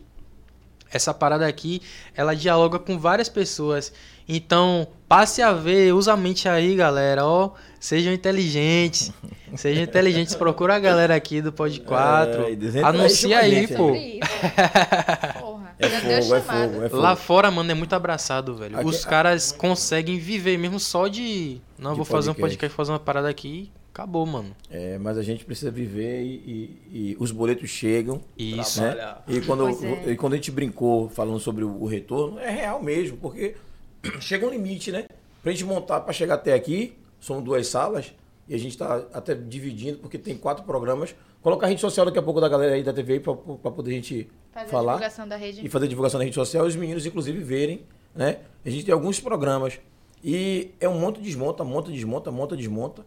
Essa 0.92 1.12
parada 1.12 1.46
aqui, 1.46 1.82
ela 2.14 2.36
dialoga 2.36 2.78
com 2.78 2.98
várias 2.98 3.28
pessoas. 3.28 3.92
Então, 4.28 4.86
passe 5.08 5.42
a 5.42 5.52
ver, 5.52 5.92
usa 5.92 6.12
a 6.12 6.16
mente 6.16 6.48
aí, 6.48 6.76
galera, 6.76 7.24
ó. 7.26 7.50
Sejam 7.80 8.12
inteligentes. 8.12 9.10
Sejam 9.56 9.82
inteligentes, 9.82 10.34
procura 10.34 10.76
a 10.76 10.78
galera 10.78 11.14
aqui 11.14 11.40
do 11.40 11.52
Pod 11.52 11.80
4. 11.80 12.42
É, 12.78 12.82
Anuncia 12.82 13.38
aí, 13.38 13.66
pô. 13.68 13.92
É 15.86 16.22
fogo, 16.22 16.34
é 16.34 16.40
fogo, 16.40 16.82
é 16.84 16.88
fogo. 16.88 17.02
Lá 17.02 17.16
fora, 17.16 17.50
mano, 17.50 17.70
é 17.70 17.74
muito 17.74 17.92
abraçado, 17.94 18.54
velho. 18.56 18.76
Aqui- 18.78 18.86
Os 18.88 19.04
caras 19.04 19.52
conseguem 19.52 20.18
viver 20.18 20.56
mesmo 20.58 20.78
só 20.80 21.08
de. 21.08 21.60
Não, 21.78 21.90
De 21.92 21.96
vou 21.96 22.04
fazer 22.04 22.30
um 22.30 22.34
podcast. 22.34 22.74
fazer 22.76 22.92
uma 22.92 22.98
parada 23.00 23.28
aqui. 23.28 23.70
Acabou, 23.92 24.26
mano. 24.26 24.56
É, 24.68 24.98
mas 24.98 25.16
a 25.16 25.22
gente 25.22 25.44
precisa 25.44 25.70
viver 25.70 26.20
e, 26.22 26.26
e- 26.34 26.80
e 27.12 27.16
os 27.20 27.30
boletos 27.30 27.70
chegam. 27.70 28.20
Isso. 28.36 28.80
né? 28.82 29.16
E 29.28 29.40
quando, 29.40 29.68
é. 29.68 30.10
e 30.10 30.16
quando 30.16 30.32
a 30.32 30.36
gente 30.36 30.50
brincou 30.50 31.08
falando 31.08 31.38
sobre 31.38 31.62
o, 31.62 31.80
o 31.82 31.86
retorno, 31.86 32.40
é 32.40 32.50
real 32.50 32.82
mesmo, 32.82 33.16
porque 33.18 33.54
chega 34.20 34.46
um 34.46 34.50
limite, 34.50 34.90
né? 34.90 35.04
Pra 35.42 35.52
gente 35.52 35.64
montar, 35.64 36.00
pra 36.00 36.12
chegar 36.12 36.34
até 36.34 36.54
aqui, 36.54 36.94
são 37.20 37.40
duas 37.40 37.68
salas, 37.68 38.12
e 38.48 38.54
a 38.54 38.58
gente 38.58 38.76
tá 38.76 39.04
até 39.12 39.32
dividindo, 39.34 39.98
porque 39.98 40.18
tem 40.18 40.36
quatro 40.36 40.64
programas. 40.64 41.14
Colocar 41.40 41.66
a 41.66 41.68
rede 41.68 41.80
social 41.80 42.04
daqui 42.06 42.18
a 42.18 42.22
pouco 42.22 42.40
da 42.40 42.48
galera 42.48 42.74
aí 42.74 42.82
da 42.82 42.92
TV 42.92 43.12
aí 43.14 43.20
pra, 43.20 43.34
pra 43.34 43.70
poder 43.70 43.90
a 43.92 43.94
gente 43.94 44.26
Fazer 44.54 44.66
a 44.66 44.70
falar. 44.70 44.92
divulgação 44.92 45.28
da 45.28 45.36
rede. 45.36 45.66
E 45.66 45.68
fazer 45.68 45.88
divulgação 45.88 46.18
na 46.18 46.24
rede 46.24 46.34
social, 46.34 46.64
e 46.64 46.68
os 46.68 46.76
meninos, 46.76 47.04
inclusive, 47.04 47.38
verem, 47.40 47.82
né? 48.14 48.38
A 48.64 48.70
gente 48.70 48.84
tem 48.84 48.94
alguns 48.94 49.18
programas. 49.20 49.78
E 50.22 50.70
é 50.80 50.88
um 50.88 50.98
monte 50.98 51.20
desmonta, 51.20 51.64
monta, 51.64 51.90
desmonta, 51.90 52.30
monta, 52.30 52.56
desmonta. 52.56 53.04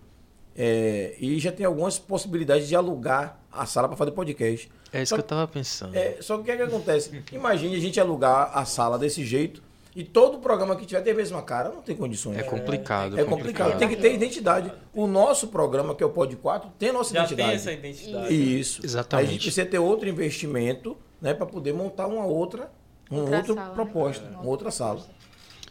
É, 0.56 1.15
e 1.19 1.40
já 1.40 1.52
tem 1.52 1.65
algumas 1.65 1.98
possibilidades 1.98 2.68
de 2.68 2.76
alugar 2.76 3.40
a 3.52 3.65
sala 3.65 3.88
para 3.88 3.95
fazer 3.95 4.11
podcast. 4.11 4.69
É 4.91 5.02
isso 5.02 5.10
Só 5.10 5.15
que 5.15 5.22
eu 5.22 5.26
tava 5.26 5.48
pensando. 5.48 5.95
é, 5.95 6.18
só 6.19 6.36
que 6.36 6.41
o 6.41 6.45
que, 6.45 6.52
é 6.52 6.57
que 6.57 6.64
acontece? 6.64 7.24
Imagine 7.32 7.76
a 7.76 7.80
gente 7.80 7.99
alugar 7.99 8.52
a 8.57 8.65
sala 8.65 8.98
desse 8.98 9.24
jeito 9.24 9.61
e 9.95 10.03
todo 10.03 10.38
programa 10.40 10.76
que 10.76 10.86
tiver 10.86 11.02
tem 11.02 11.14
a 11.14 11.15
mesma 11.15 11.41
cara, 11.41 11.69
não 11.69 11.82
tem 11.82 11.95
condições. 11.95 12.38
É 12.38 12.44
complicado. 12.44 13.19
É 13.19 13.24
complicado, 13.24 13.78
tem 13.80 13.88
que 13.90 13.95
ter 13.95 14.14
identidade. 14.14 14.72
O 14.94 15.07
nosso 15.07 15.48
programa, 15.48 15.95
que 15.95 16.03
é 16.03 16.06
o 16.06 16.10
Pod 16.10 16.36
4, 16.36 16.72
tem 16.78 16.90
a 16.90 16.94
nossa 16.94 17.14
Já 17.14 17.22
identidade. 17.22 17.49
tem 17.49 17.56
essa 17.56 17.72
identidade. 17.72 18.60
Isso. 18.60 18.86
Exatamente. 18.86 19.28
A 19.28 19.32
gente 19.32 19.41
precisa 19.41 19.65
ter 19.65 19.80
outro 19.80 20.07
investimento, 20.07 20.95
né, 21.22 21.34
para 21.34 21.45
poder 21.45 21.73
montar 21.73 22.07
uma 22.07 22.26
outra, 22.26 22.72
uma 23.10 23.22
Outra 23.22 23.38
outra 23.38 23.53
sala, 23.56 23.68
né? 23.69 23.73
proposta, 23.76 24.26
Uma 24.30 24.39
uma 24.41 24.49
outra 24.49 24.72
sala. 24.72 25.02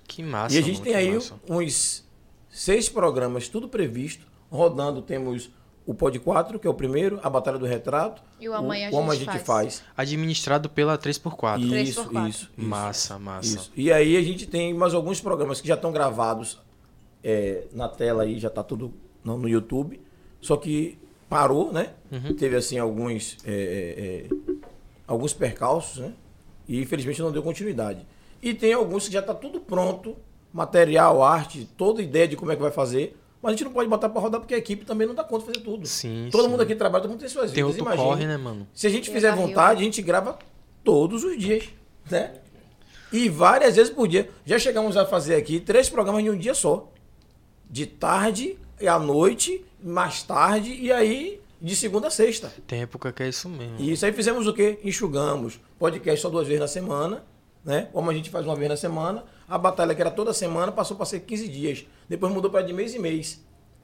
Que 0.08 0.22
massa. 0.22 0.54
e 0.54 0.58
a 0.58 0.62
gente 0.62 0.80
tem 0.80 0.94
aí 0.94 1.14
massa. 1.14 1.34
uns 1.48 2.04
seis 2.48 2.88
programas, 2.88 3.48
tudo 3.48 3.68
previsto, 3.68 4.26
rodando. 4.50 5.02
Temos 5.02 5.50
o 5.84 5.94
Pod 5.94 6.18
4, 6.18 6.58
que 6.58 6.66
é 6.66 6.70
o 6.70 6.74
primeiro, 6.74 7.20
a 7.22 7.28
Batalha 7.30 7.58
do 7.58 7.66
Retrato, 7.66 8.22
E 8.40 8.48
o 8.48 8.54
Amanhã 8.54 8.88
a 8.88 8.90
Como 8.90 9.12
Gente 9.14 9.28
a 9.28 9.32
gente 9.34 9.44
Faz. 9.44 9.78
faz. 9.78 9.84
Administrado 9.96 10.68
pela 10.68 10.96
3x4. 10.98 11.60
Isso, 11.60 12.02
3x4. 12.04 12.28
isso, 12.28 12.28
isso. 12.28 12.50
Massa, 12.56 13.18
massa. 13.18 13.56
Isso. 13.56 13.72
E 13.76 13.92
aí 13.92 14.16
a 14.16 14.22
gente 14.22 14.46
tem 14.46 14.72
mais 14.74 14.94
alguns 14.94 15.20
programas 15.20 15.60
que 15.60 15.68
já 15.68 15.74
estão 15.74 15.92
gravados 15.92 16.58
é, 17.22 17.66
na 17.72 17.88
tela 17.88 18.22
aí, 18.24 18.38
já 18.38 18.48
está 18.48 18.62
tudo 18.62 18.92
no, 19.22 19.36
no 19.38 19.48
YouTube. 19.48 20.00
Só 20.40 20.56
que 20.56 20.98
parou, 21.28 21.72
né? 21.72 21.92
Uhum. 22.10 22.34
Teve 22.34 22.56
assim 22.56 22.78
alguns, 22.78 23.36
é, 23.44 23.52
é, 23.52 24.36
é, 24.46 24.55
alguns 25.06 25.32
percalços, 25.32 25.98
né? 25.98 26.12
E 26.68 26.80
infelizmente 26.80 27.20
não 27.22 27.30
deu 27.32 27.42
continuidade. 27.42 28.06
E 28.42 28.52
tem 28.54 28.72
alguns 28.72 29.06
que 29.06 29.12
já 29.12 29.20
está 29.20 29.32
tudo 29.34 29.60
pronto, 29.60 30.16
material, 30.52 31.22
arte, 31.22 31.68
toda 31.76 32.02
ideia 32.02 32.26
de 32.28 32.36
como 32.36 32.52
é 32.52 32.56
que 32.56 32.62
vai 32.62 32.70
fazer. 32.70 33.16
Mas 33.42 33.50
a 33.50 33.56
gente 33.56 33.64
não 33.64 33.72
pode 33.72 33.88
botar 33.88 34.08
para 34.08 34.20
rodar 34.20 34.40
porque 34.40 34.54
a 34.54 34.58
equipe 34.58 34.84
também 34.84 35.06
não 35.06 35.14
dá 35.14 35.22
conta 35.22 35.46
de 35.46 35.52
fazer 35.52 35.64
tudo. 35.64 35.86
Sim, 35.86 36.28
Todo 36.32 36.44
sim. 36.44 36.48
mundo 36.50 36.62
aqui 36.62 36.74
trabalha, 36.74 37.02
todo 37.02 37.10
mundo 37.12 37.20
tem 37.20 37.28
suas 37.28 37.52
Tem 37.52 37.62
vidas. 37.64 37.78
outro 37.78 37.82
Imagine, 37.82 38.08
corre, 38.08 38.26
né, 38.26 38.36
mano? 38.36 38.66
se 38.74 38.86
a 38.86 38.90
gente 38.90 39.04
Tem 39.06 39.14
fizer 39.14 39.30
barril. 39.30 39.46
vontade, 39.48 39.80
a 39.80 39.84
gente 39.84 40.02
grava 40.02 40.38
todos 40.82 41.22
os 41.22 41.38
dias, 41.38 41.64
né? 42.10 42.34
E 43.12 43.28
várias 43.28 43.76
vezes 43.76 43.92
por 43.92 44.08
dia. 44.08 44.28
Já 44.44 44.58
chegamos 44.58 44.96
a 44.96 45.06
fazer 45.06 45.36
aqui 45.36 45.60
três 45.60 45.88
programas 45.88 46.22
em 46.24 46.30
um 46.30 46.36
dia 46.36 46.54
só. 46.54 46.90
De 47.70 47.86
tarde 47.86 48.58
e 48.80 48.88
à 48.88 48.98
noite, 48.98 49.64
mais 49.82 50.22
tarde 50.22 50.72
e 50.72 50.90
aí 50.90 51.40
de 51.60 51.74
segunda 51.76 52.08
a 52.08 52.10
sexta. 52.10 52.52
Tem 52.66 52.82
época 52.82 53.12
que 53.12 53.22
é 53.22 53.28
isso 53.28 53.48
mesmo. 53.48 53.76
E 53.78 53.92
isso 53.92 54.04
aí 54.04 54.12
fizemos 54.12 54.46
o 54.46 54.52
quê? 54.52 54.78
Enxugamos. 54.84 55.60
Podcast 55.78 56.20
só 56.20 56.28
duas 56.28 56.46
vezes 56.46 56.60
na 56.60 56.68
semana, 56.68 57.24
né? 57.64 57.88
Como 57.92 58.10
a 58.10 58.14
gente 58.14 58.30
faz 58.30 58.44
uma 58.44 58.54
vez 58.56 58.68
na 58.68 58.76
semana. 58.76 59.24
A 59.48 59.56
batalha 59.56 59.94
que 59.94 60.00
era 60.00 60.10
toda 60.10 60.32
semana 60.32 60.70
passou 60.72 60.96
para 60.96 61.06
ser 61.06 61.20
15 61.20 61.48
dias. 61.48 61.86
Depois 62.08 62.32
mudou 62.32 62.50
para 62.50 62.62
de 62.62 62.72
mês 62.72 62.94
em 62.94 62.98
mês. 62.98 63.40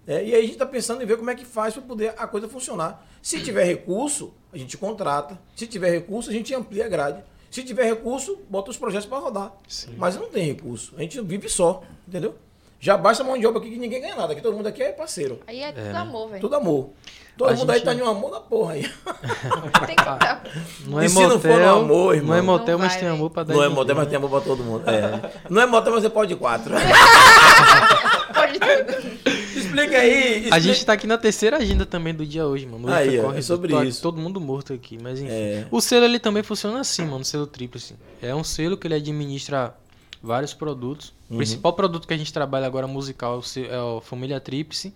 né? 0.07 0.24
E 0.24 0.35
aí 0.35 0.39
a 0.39 0.43
gente 0.43 0.53
está 0.53 0.66
pensando 0.66 1.03
em 1.03 1.07
ver 1.07 1.16
como 1.16 1.31
é 1.31 1.35
que 1.35 1.44
faz 1.44 1.74
para 1.74 1.82
poder 1.82 2.15
a 2.19 2.27
coisa 2.27 2.49
funcionar. 2.49 3.07
Se 3.23 3.40
tiver 3.40 3.65
recurso, 3.65 4.35
a 4.53 4.59
gente 4.59 4.77
contrata. 4.77 5.39
Se 5.55 5.66
tiver 5.66 5.90
recurso, 5.90 6.31
a 6.31 6.32
gente 6.32 6.55
amplia 6.55 6.86
a 6.86 6.89
grade. 6.89 7.23
Se 7.51 7.62
tiver 7.62 7.85
recurso, 7.85 8.39
bota 8.49 8.70
os 8.70 8.77
projetos 8.77 9.07
para 9.07 9.19
rodar. 9.19 9.53
Mas 9.99 10.16
não 10.16 10.28
tem 10.28 10.47
recurso. 10.47 10.94
A 10.97 11.01
gente 11.03 11.20
vive 11.20 11.49
só, 11.49 11.82
entendeu? 12.09 12.35
Já 12.81 12.97
basta 12.97 13.23
mão 13.23 13.39
de 13.39 13.47
obra 13.47 13.61
aqui 13.61 13.70
que 13.70 13.78
ninguém 13.78 14.01
ganha 14.01 14.16
nada, 14.16 14.35
que 14.35 14.40
todo 14.40 14.57
mundo 14.57 14.66
aqui 14.66 14.82
é 14.82 14.90
parceiro. 14.90 15.39
Aí 15.47 15.61
é 15.61 15.70
tudo 15.70 15.85
né? 15.85 15.97
amor, 15.97 16.31
velho. 16.31 16.40
Tudo 16.40 16.57
amor. 16.57 16.90
Todo 17.37 17.51
A 17.51 17.55
mundo 17.57 17.71
aí 17.71 17.79
gente- 17.79 17.85
tá 17.87 17.95
em 17.95 18.03
um 18.03 18.09
amor 18.09 18.31
da 18.31 18.41
porra 18.41 18.75
aí. 18.75 18.83
Tem 19.87 19.97
que 19.97 20.05
dar. 20.05 20.45
Não 20.87 21.01
é 21.01 21.07
E 21.07 21.09
se 21.09 21.15
não 21.15 21.41
for 21.41 21.49
no 21.49 21.55
motel, 21.55 21.79
amor, 21.81 22.15
irmão? 22.15 22.29
não 22.29 22.37
é 22.37 22.43
motel, 22.43 22.79
Não 22.79 22.85
mas 22.85 22.93
vai, 22.93 23.01
tem 23.01 23.09
amor 23.09 23.31
pra 23.31 23.43
dar 23.43 23.55
Não 23.55 23.63
é 23.65 23.69
motel, 23.69 23.97
mas 23.97 24.07
tem 24.09 24.17
amor 24.17 24.31
pra 24.31 24.41
todo 24.41 24.63
mundo. 24.63 24.85
É. 24.89 25.33
Não 25.49 25.63
é 25.63 25.67
motel, 25.67 25.93
mas 25.95 26.05
é 26.05 26.09
pode 26.11 26.37
quatro. 26.37 26.75
Pode 28.35 28.59
tudo. 28.59 29.13
Explica 29.57 29.97
aí. 29.99 30.35
Explica. 30.37 30.55
A 30.57 30.59
gente 30.59 30.85
tá 30.85 30.93
aqui 30.95 31.07
na 31.07 31.19
terceira 31.19 31.57
agenda 31.59 31.85
também 31.87 32.15
do 32.15 32.25
dia 32.27 32.47
hoje, 32.47 32.67
mano. 32.67 32.93
Aí, 32.93 33.19
corrido, 33.21 33.39
é 33.39 33.43
sobre 33.43 33.73
tô- 33.73 33.83
isso. 33.83 34.03
Todo 34.03 34.21
mundo 34.21 34.41
morto 34.41 34.73
aqui, 34.73 34.99
mas 35.03 35.21
enfim. 35.21 35.31
É. 35.31 35.67
O 35.71 35.81
selo 35.81 36.05
ele 36.05 36.19
também 36.19 36.43
funciona 36.43 36.81
assim, 36.81 37.03
mano, 37.05 37.21
o 37.21 37.25
selo 37.25 37.47
tríplice. 37.47 37.95
É 38.21 38.35
um 38.35 38.45
selo 38.45 38.77
que 38.77 38.87
ele 38.87 38.95
administra 38.95 39.75
vários 40.23 40.53
produtos. 40.55 41.13
Uhum. 41.29 41.37
O 41.37 41.39
principal 41.39 41.73
produto 41.73 42.07
que 42.07 42.15
a 42.15 42.17
gente 42.17 42.33
trabalha 42.33 42.67
agora 42.67 42.87
musical 42.87 43.35
é 43.35 43.39
o 43.61 43.65
é 43.67 43.81
o 43.81 44.01
Família 44.01 44.41
Tríplice. 44.41 44.95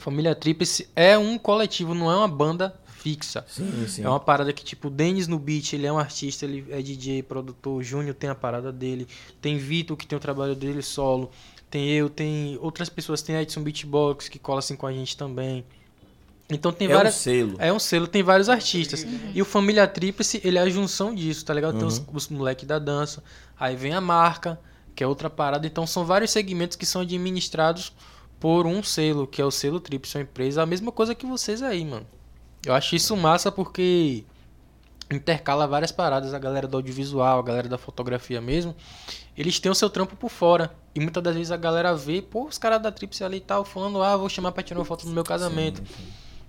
Família 0.00 0.34
Tríplice 0.34 0.88
é 0.96 1.16
um 1.16 1.38
coletivo, 1.38 1.94
não 1.94 2.10
é 2.10 2.16
uma 2.16 2.28
banda 2.28 2.74
fixa. 2.98 3.44
Sim, 3.48 3.86
sim. 3.88 4.02
É 4.04 4.08
uma 4.08 4.20
parada 4.20 4.52
que, 4.52 4.64
tipo, 4.64 4.88
o 4.88 4.90
Denis 4.90 5.26
no 5.28 5.38
beat, 5.38 5.72
ele 5.72 5.86
é 5.86 5.92
um 5.92 5.98
artista, 5.98 6.44
ele 6.44 6.66
é 6.70 6.82
DJ, 6.82 7.22
produtor, 7.22 7.78
o 7.78 7.82
Júnior 7.82 8.14
tem 8.14 8.28
a 8.28 8.34
parada 8.34 8.70
dele, 8.72 9.06
tem 9.40 9.56
Vitor 9.56 9.96
que 9.96 10.06
tem 10.06 10.16
o 10.16 10.20
trabalho 10.20 10.54
dele 10.54 10.82
solo, 10.82 11.30
tem 11.70 11.88
eu, 11.90 12.10
tem 12.10 12.58
outras 12.60 12.88
pessoas, 12.88 13.22
tem 13.22 13.36
Edson 13.36 13.62
Beatbox 13.62 14.28
que 14.28 14.38
cola 14.38 14.58
assim 14.58 14.76
com 14.76 14.86
a 14.86 14.92
gente 14.92 15.16
também. 15.16 15.64
Então 16.52 16.72
tem 16.72 16.88
É 16.88 16.90
um 16.90 16.96
várias. 16.96 17.14
selo. 17.14 17.54
É 17.60 17.72
um 17.72 17.78
selo, 17.78 18.08
tem 18.08 18.22
vários 18.24 18.48
artistas. 18.48 19.06
E 19.32 19.40
o 19.40 19.44
Família 19.44 19.86
Tríplice, 19.86 20.40
ele 20.42 20.58
é 20.58 20.60
a 20.60 20.68
junção 20.68 21.14
disso, 21.14 21.44
tá 21.44 21.54
ligado? 21.54 21.78
Tem 21.78 21.86
os, 21.86 21.98
Uhum. 21.98 22.04
os 22.12 22.28
moleques 22.28 22.66
da 22.66 22.78
dança, 22.78 23.22
aí 23.58 23.76
vem 23.76 23.94
a 23.94 24.00
marca, 24.00 24.58
que 24.96 25.04
é 25.04 25.06
outra 25.06 25.30
parada. 25.30 25.64
Então 25.66 25.86
são 25.86 26.04
vários 26.04 26.32
segmentos 26.32 26.76
que 26.76 26.84
são 26.84 27.02
administrados 27.02 27.92
por 28.40 28.66
um 28.66 28.82
selo, 28.82 29.26
que 29.26 29.40
é 29.40 29.44
o 29.44 29.50
selo 29.50 29.78
Tríplice, 29.78 30.16
uma 30.16 30.22
empresa. 30.22 30.62
A 30.62 30.66
mesma 30.66 30.90
coisa 30.90 31.14
que 31.14 31.26
vocês 31.26 31.62
aí, 31.62 31.84
mano. 31.84 32.06
Eu 32.66 32.74
acho 32.74 32.96
isso 32.96 33.16
massa 33.16 33.52
porque 33.52 34.24
intercala 35.10 35.66
várias 35.66 35.92
paradas, 35.92 36.32
a 36.32 36.38
galera 36.38 36.66
do 36.66 36.76
audiovisual, 36.76 37.38
a 37.38 37.42
galera 37.42 37.68
da 37.68 37.76
fotografia 37.76 38.40
mesmo, 38.40 38.74
eles 39.36 39.58
têm 39.58 39.70
o 39.70 39.74
seu 39.74 39.90
trampo 39.90 40.16
por 40.16 40.30
fora. 40.30 40.72
E 40.94 41.00
muitas 41.00 41.22
das 41.22 41.34
vezes 41.34 41.50
a 41.50 41.56
galera 41.56 41.94
vê, 41.94 42.22
pô, 42.22 42.46
os 42.46 42.58
caras 42.58 42.80
da 42.80 42.90
Tríplice 42.90 43.24
ali 43.24 43.38
e 43.38 43.40
tal, 43.40 43.64
falando, 43.64 44.02
ah, 44.02 44.16
vou 44.16 44.28
chamar 44.28 44.52
pra 44.52 44.62
tirar 44.62 44.80
uma 44.80 44.84
foto 44.84 45.06
no 45.06 45.12
meu 45.12 45.24
casamento. 45.24 45.82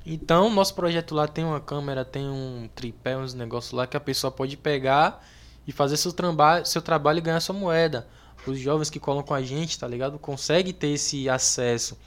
Então, 0.05 0.49
nosso 0.49 0.73
projeto 0.73 1.13
lá 1.13 1.27
tem 1.27 1.43
uma 1.43 1.59
câmera, 1.59 2.03
tem 2.03 2.27
um 2.27 2.69
tripé, 2.73 3.17
uns 3.17 3.33
negócios 3.33 3.71
lá 3.71 3.85
que 3.85 3.95
a 3.95 3.99
pessoa 3.99 4.31
pode 4.31 4.57
pegar 4.57 5.23
e 5.67 5.71
fazer 5.71 5.97
seu, 5.97 6.11
tramba 6.11 6.65
seu 6.65 6.81
trabalho 6.81 7.19
e 7.19 7.21
ganhar 7.21 7.39
sua 7.39 7.55
moeda. 7.55 8.07
Os 8.47 8.59
jovens 8.59 8.89
que 8.89 8.99
colam 8.99 9.23
com 9.23 9.33
a 9.33 9.41
gente, 9.41 9.77
tá 9.77 9.87
ligado? 9.87 10.17
Consegue 10.17 10.73
ter 10.73 10.87
esse 10.87 11.29
acesso. 11.29 11.97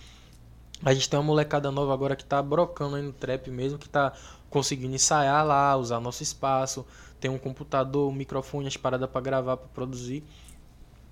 A 0.84 0.92
gente 0.92 1.08
tem 1.08 1.18
uma 1.18 1.24
molecada 1.24 1.70
nova 1.70 1.92
agora 1.94 2.16
que 2.16 2.24
tá 2.24 2.42
brocando 2.42 2.96
aí 2.96 3.02
no 3.02 3.12
trap 3.12 3.50
mesmo, 3.50 3.78
que 3.78 3.88
tá 3.88 4.12
conseguindo 4.50 4.94
ensaiar 4.94 5.44
lá, 5.46 5.76
usar 5.76 6.00
nosso 6.00 6.22
espaço. 6.22 6.84
tem 7.20 7.30
um 7.30 7.38
computador, 7.38 8.10
um 8.10 8.14
microfone, 8.14 8.66
as 8.66 8.76
paradas 8.76 9.08
pra 9.08 9.18
gravar, 9.20 9.56
pra 9.56 9.68
produzir. 9.68 10.22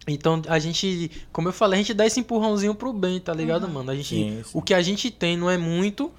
Então 0.07 0.43
a 0.47 0.59
gente, 0.59 1.11
como 1.33 1.49
eu 1.49 1.53
falei, 1.55 1.79
a 1.79 1.83
gente 1.83 1.95
dá 1.95 2.05
esse 2.05 2.21
empurrãozinho 2.21 2.75
pro 2.75 2.93
bem, 2.93 3.19
tá 3.19 3.33
ligado, 3.33 3.65
Uhum. 3.67 3.73
mano? 3.73 3.91
A 3.93 3.95
gente, 3.97 4.09
Sim, 4.17 4.43
sim. 4.45 4.51
o 4.53 4.61
que 4.61 4.75
a 4.75 4.83
gente 4.83 5.11
tem 5.11 5.37
não 5.39 5.49
é 5.49 5.57
muito, 5.57 6.13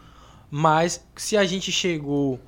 mas 0.49 1.05
se 1.15 1.37
a 1.37 1.45
gente 1.45 1.71
chegou, 1.71 2.39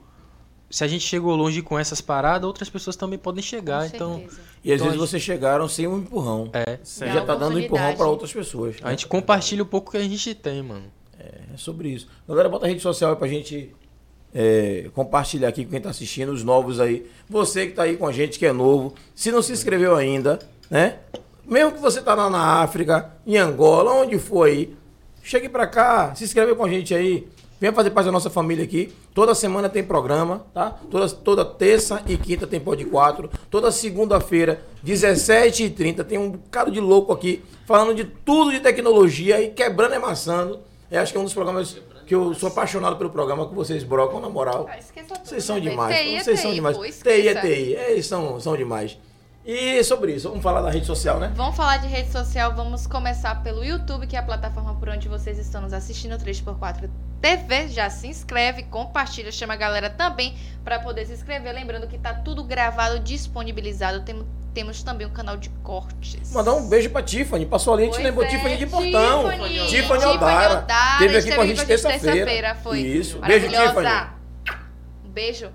se 0.70 0.84
a 0.84 0.88
gente 0.88 1.06
chegou 1.06 1.36
longe 1.36 1.62
com 1.62 1.78
essas 1.78 2.02
paradas, 2.02 2.46
outras 2.46 2.70
pessoas 2.70 2.96
também 2.96 3.20
podem 3.20 3.44
chegar. 3.44 3.88
Então, 3.88 4.24
E 4.64 4.72
às 4.72 4.76
então, 4.76 4.88
vezes 4.88 5.00
vocês 5.00 5.22
chegaram 5.22 5.68
sem 5.68 5.88
um 5.88 6.00
empurrão. 6.00 6.50
É. 6.54 6.80
Você 6.84 7.08
já 7.08 7.24
tá 7.24 7.36
dando 7.36 7.56
um 7.56 7.60
empurrão 7.60 7.96
pra 7.96 8.08
outras 8.08 8.34
pessoas. 8.34 8.76
A 8.82 8.90
gente 8.92 9.08
compartilha 9.08 9.64
um 9.64 9.68
pouco 9.68 9.92
que 9.92 9.98
a 9.98 10.02
gente 10.02 10.34
tem, 10.34 10.62
mano. 10.62 10.86
É 11.20 11.58
sobre 11.58 11.90
isso. 11.90 12.08
Galera, 12.28 12.50
bota 12.50 12.66
a 12.66 12.68
rede 12.68 12.82
social 12.82 13.12
aí 13.12 13.18
pra 13.18 13.28
gente 13.28 13.74
é, 14.34 14.90
compartilhar 14.94 15.48
aqui 15.48 15.64
com 15.64 15.72
quem 15.72 15.80
tá 15.80 15.90
assistindo, 15.90 16.32
os 16.32 16.44
novos 16.44 16.80
aí. 16.80 17.10
Você 17.30 17.68
que 17.68 17.74
tá 17.74 17.84
aí 17.84 17.96
com 17.96 18.06
a 18.06 18.12
gente, 18.12 18.38
que 18.38 18.46
é 18.46 18.52
novo, 18.52 18.94
se 19.16 19.32
não 19.32 19.42
se 19.42 19.54
inscreveu 19.54 19.96
ainda, 19.96 20.40
né? 20.70 20.98
Mesmo 21.46 21.74
que 21.74 21.80
você 21.80 22.02
tá 22.02 22.14
lá 22.14 22.30
na 22.30 22.62
África, 22.62 23.14
em 23.26 23.38
Angola, 23.38 23.94
onde 23.94 24.20
for 24.20 24.48
aí, 24.48 24.76
chegue 25.24 25.48
pra 25.48 25.68
cá, 25.68 26.14
se 26.16 26.24
inscreve 26.24 26.54
com 26.54 26.66
a 26.66 26.70
gente 26.70 26.94
aí. 26.94 27.28
Venha 27.60 27.72
fazer 27.72 27.92
parte 27.92 28.06
da 28.06 28.12
nossa 28.12 28.30
família 28.30 28.64
aqui. 28.64 28.94
Toda 29.14 29.34
semana 29.34 29.70
tem 29.70 29.84
programa, 29.84 30.46
tá? 30.54 30.78
Toda, 30.92 31.10
toda 31.10 31.46
terça 31.46 32.04
e 32.06 32.18
quinta 32.18 32.46
tem 32.46 32.60
Pod 32.60 32.84
4. 32.84 33.30
Toda 33.50 33.72
segunda-feira, 33.72 34.62
17h30, 34.86 36.04
tem 36.04 36.18
um 36.18 36.32
bocado 36.32 36.70
de 36.70 36.80
louco 36.80 37.14
aqui 37.14 37.42
falando 37.66 37.96
de 37.96 38.04
tudo 38.04 38.52
de 38.52 38.60
tecnologia 38.60 39.42
e 39.42 39.50
quebrando 39.50 39.94
e 39.94 39.96
amassando. 39.96 40.60
Eu 40.92 41.02
acho 41.02 41.12
que 41.12 41.18
é 41.18 41.22
um 41.22 41.24
dos 41.24 41.34
programas 41.34 41.78
que 42.06 42.14
eu 42.14 42.34
sou 42.34 42.50
apaixonado 42.50 42.98
pelo 42.98 43.10
programa 43.10 43.48
que 43.48 43.56
vocês 43.56 43.84
brocam, 43.84 44.20
na 44.20 44.30
moral. 44.30 44.70
Vocês 45.24 45.44
são 45.44 45.56
né, 45.56 45.62
demais. 45.62 45.98
TI 45.98 46.16
é 46.16 46.24
Vocês 46.24 46.40
são 46.40 46.52
TI, 46.52 46.56
demais. 46.56 46.78
pô, 46.78 46.84
TI 46.84 47.28
é. 47.28 47.42
TI. 47.42 47.76
É, 47.76 48.02
são, 48.02 48.40
são 48.40 48.56
demais. 48.56 48.98
E 49.46 49.84
sobre 49.84 50.12
isso, 50.14 50.28
vamos 50.30 50.44
falar 50.44 50.62
da 50.62 50.72
rede 50.72 50.88
social, 50.88 51.20
né? 51.20 51.32
Vamos 51.36 51.56
falar 51.56 51.78
de 51.78 51.86
rede 51.88 52.12
social, 52.12 52.56
vamos 52.56 52.88
começar 52.88 53.44
pelo 53.44 53.64
YouTube, 53.64 54.08
que 54.08 54.16
é 54.16 54.20
a 54.20 54.24
plataforma 54.24 54.74
por 54.76 54.90
onde 54.90 55.08
vocês 55.08 55.38
estão 55.38 55.62
nos 55.62 55.72
assistindo, 55.72 56.18
3x4 56.18 56.90
TV. 57.22 57.68
Já 57.68 57.88
se 57.92 58.08
inscreve, 58.08 58.64
compartilha, 58.64 59.32
chama 59.32 59.54
a 59.54 59.58
galera 59.58 59.88
também 59.90 60.36
para 60.64 60.80
poder 60.80 61.06
se 61.06 61.14
inscrever. 61.14 61.54
Lembrando 61.54 61.88
que 61.88 61.98
tá 61.98 62.12
tudo 62.12 62.44
gravado, 62.44 63.00
disponibilizado. 63.00 64.02
Tem- 64.02 64.26
temos 64.52 64.82
também 64.82 65.06
um 65.06 65.12
canal 65.12 65.38
de 65.38 65.50
cortes. 65.62 66.32
Mandar 66.34 66.54
um 66.54 66.68
beijo 66.68 66.90
pra 66.90 67.04
Tiffany. 67.04 67.46
Passou 67.46 67.74
ali, 67.74 67.84
a 67.84 67.86
gente 67.86 67.96
Pois 67.96 68.04
lembrou 68.06 68.26
é, 68.26 68.30
Tiffany 68.30 68.58
de 68.58 68.66
Portão. 68.66 69.30
Tiffany. 69.30 69.50
Tiffany 69.50 69.68
Tiffany 69.68 70.06
Odara. 70.06 70.60
Odara, 70.60 70.98
Teve 70.98 71.18
aqui 71.18 71.36
com 71.36 71.42
a 71.42 71.46
gente 71.46 71.66
terça-feira. 71.66 72.14
terça-feira, 72.26 72.56
foi. 72.56 72.80
Isso. 72.80 73.20
Beijo, 73.20 73.46
Maravilhosa. 73.52 73.68
Tiffany. 73.84 74.60
Um 75.06 75.10
beijo. 75.10 75.52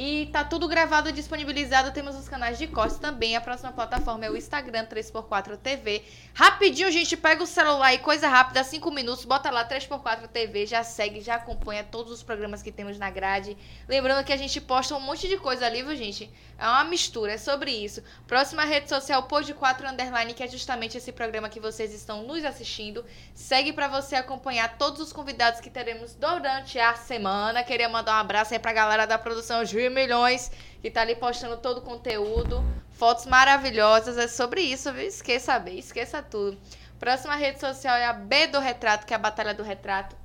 E 0.00 0.26
tá 0.26 0.44
tudo 0.44 0.68
gravado, 0.68 1.10
disponibilizado. 1.10 1.90
Temos 1.90 2.14
os 2.14 2.28
canais 2.28 2.56
de 2.56 2.68
cortes 2.68 2.98
também. 2.98 3.34
A 3.34 3.40
próxima 3.40 3.72
plataforma 3.72 4.24
é 4.24 4.30
o 4.30 4.36
Instagram 4.36 4.86
3x4 4.86 5.56
TV. 5.56 6.04
Rapidinho, 6.32 6.88
gente, 6.92 7.16
pega 7.16 7.42
o 7.42 7.46
celular 7.46 7.92
e 7.92 7.98
coisa 7.98 8.28
rápida, 8.28 8.62
5 8.62 8.92
minutos, 8.92 9.24
bota 9.24 9.50
lá 9.50 9.68
3x4 9.68 10.28
TV, 10.28 10.66
já 10.66 10.84
segue, 10.84 11.20
já 11.20 11.34
acompanha 11.34 11.82
todos 11.82 12.12
os 12.12 12.22
programas 12.22 12.62
que 12.62 12.70
temos 12.70 12.96
na 12.96 13.10
grade. 13.10 13.56
Lembrando 13.88 14.24
que 14.24 14.32
a 14.32 14.36
gente 14.36 14.60
posta 14.60 14.94
um 14.94 15.00
monte 15.00 15.26
de 15.26 15.36
coisa 15.36 15.66
ali, 15.66 15.82
viu, 15.82 15.96
gente? 15.96 16.30
É 16.56 16.64
uma 16.64 16.84
mistura, 16.84 17.32
é 17.32 17.36
sobre 17.36 17.72
isso. 17.72 18.00
Próxima 18.24 18.64
rede 18.64 18.88
social, 18.88 19.24
Pod 19.24 19.52
4 19.52 19.88
Underline, 19.88 20.32
que 20.32 20.44
é 20.44 20.46
justamente 20.46 20.96
esse 20.96 21.10
programa 21.10 21.48
que 21.48 21.58
vocês 21.58 21.92
estão 21.92 22.22
nos 22.22 22.44
assistindo. 22.44 23.04
Segue 23.34 23.72
pra 23.72 23.88
você 23.88 24.14
acompanhar 24.14 24.78
todos 24.78 25.00
os 25.00 25.12
convidados 25.12 25.60
que 25.60 25.70
teremos 25.70 26.14
durante 26.14 26.78
a 26.78 26.94
semana. 26.94 27.64
Queria 27.64 27.88
mandar 27.88 28.12
um 28.12 28.20
abraço 28.20 28.54
aí 28.54 28.60
pra 28.60 28.72
galera 28.72 29.04
da 29.04 29.18
produção 29.18 29.64
Gil 29.64 29.87
Milhões, 29.90 30.50
que 30.82 30.90
tá 30.90 31.02
ali 31.02 31.14
postando 31.14 31.56
todo 31.56 31.78
o 31.78 31.82
conteúdo. 31.82 32.64
Fotos 32.92 33.26
maravilhosas, 33.26 34.18
é 34.18 34.26
sobre 34.28 34.60
isso, 34.60 34.92
viu? 34.92 35.06
Esqueça 35.06 35.54
a 35.54 35.58
B, 35.58 35.72
esqueça 35.72 36.22
tudo. 36.22 36.58
Próxima 36.98 37.36
rede 37.36 37.60
social 37.60 37.96
é 37.96 38.06
a 38.06 38.12
B 38.12 38.48
do 38.48 38.58
Retrato, 38.58 39.06
que 39.06 39.12
é 39.12 39.16
a 39.16 39.20
Batalha 39.20 39.54
do 39.54 39.62
Retrato. 39.62 40.16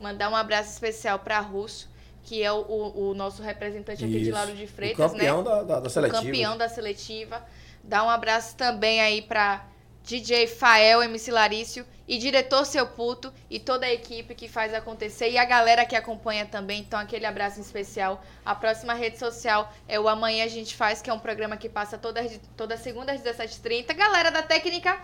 Mandar 0.00 0.28
um 0.28 0.36
abraço 0.36 0.70
especial 0.70 1.20
pra 1.20 1.38
Russo, 1.38 1.88
que 2.24 2.42
é 2.42 2.50
o, 2.52 2.56
o- 2.62 3.10
o 3.10 3.14
nosso 3.14 3.42
representante 3.42 4.04
aqui 4.04 4.12
de 4.14 4.22
Isso. 4.22 4.32
Lauro 4.32 4.54
de 4.54 4.64
O 4.64 4.68
Freitas, 4.68 5.12
campeão 5.12 5.38
né? 5.38 5.44
da- 5.44 5.62
da- 5.62 5.80
da 5.80 5.88
seletiva. 5.88 6.20
O 6.20 6.24
campeão 6.24 6.56
da 6.58 6.68
seletiva. 6.68 7.42
Dá 7.84 8.02
um 8.02 8.10
abraço 8.10 8.56
também 8.56 9.00
aí 9.00 9.22
pra 9.22 9.64
DJ 10.06 10.46
Fael, 10.46 11.02
MC 11.02 11.32
Larício 11.32 11.84
e 12.06 12.16
diretor 12.16 12.64
Seu 12.64 12.86
Puto 12.86 13.34
e 13.50 13.58
toda 13.58 13.86
a 13.86 13.92
equipe 13.92 14.36
que 14.36 14.46
faz 14.46 14.72
acontecer 14.72 15.30
e 15.30 15.36
a 15.36 15.44
galera 15.44 15.84
que 15.84 15.96
acompanha 15.96 16.46
também. 16.46 16.78
Então, 16.78 17.00
aquele 17.00 17.26
abraço 17.26 17.60
especial. 17.60 18.24
A 18.44 18.54
próxima 18.54 18.94
rede 18.94 19.18
social 19.18 19.72
é 19.88 19.98
o 19.98 20.08
Amanhã 20.08 20.44
a 20.44 20.48
gente 20.48 20.76
faz, 20.76 21.02
que 21.02 21.10
é 21.10 21.12
um 21.12 21.18
programa 21.18 21.56
que 21.56 21.68
passa 21.68 21.98
toda, 21.98 22.24
toda 22.56 22.76
segunda 22.76 23.10
às 23.10 23.20
17h30. 23.20 23.92
Galera 23.96 24.30
da 24.30 24.44
técnica, 24.44 24.96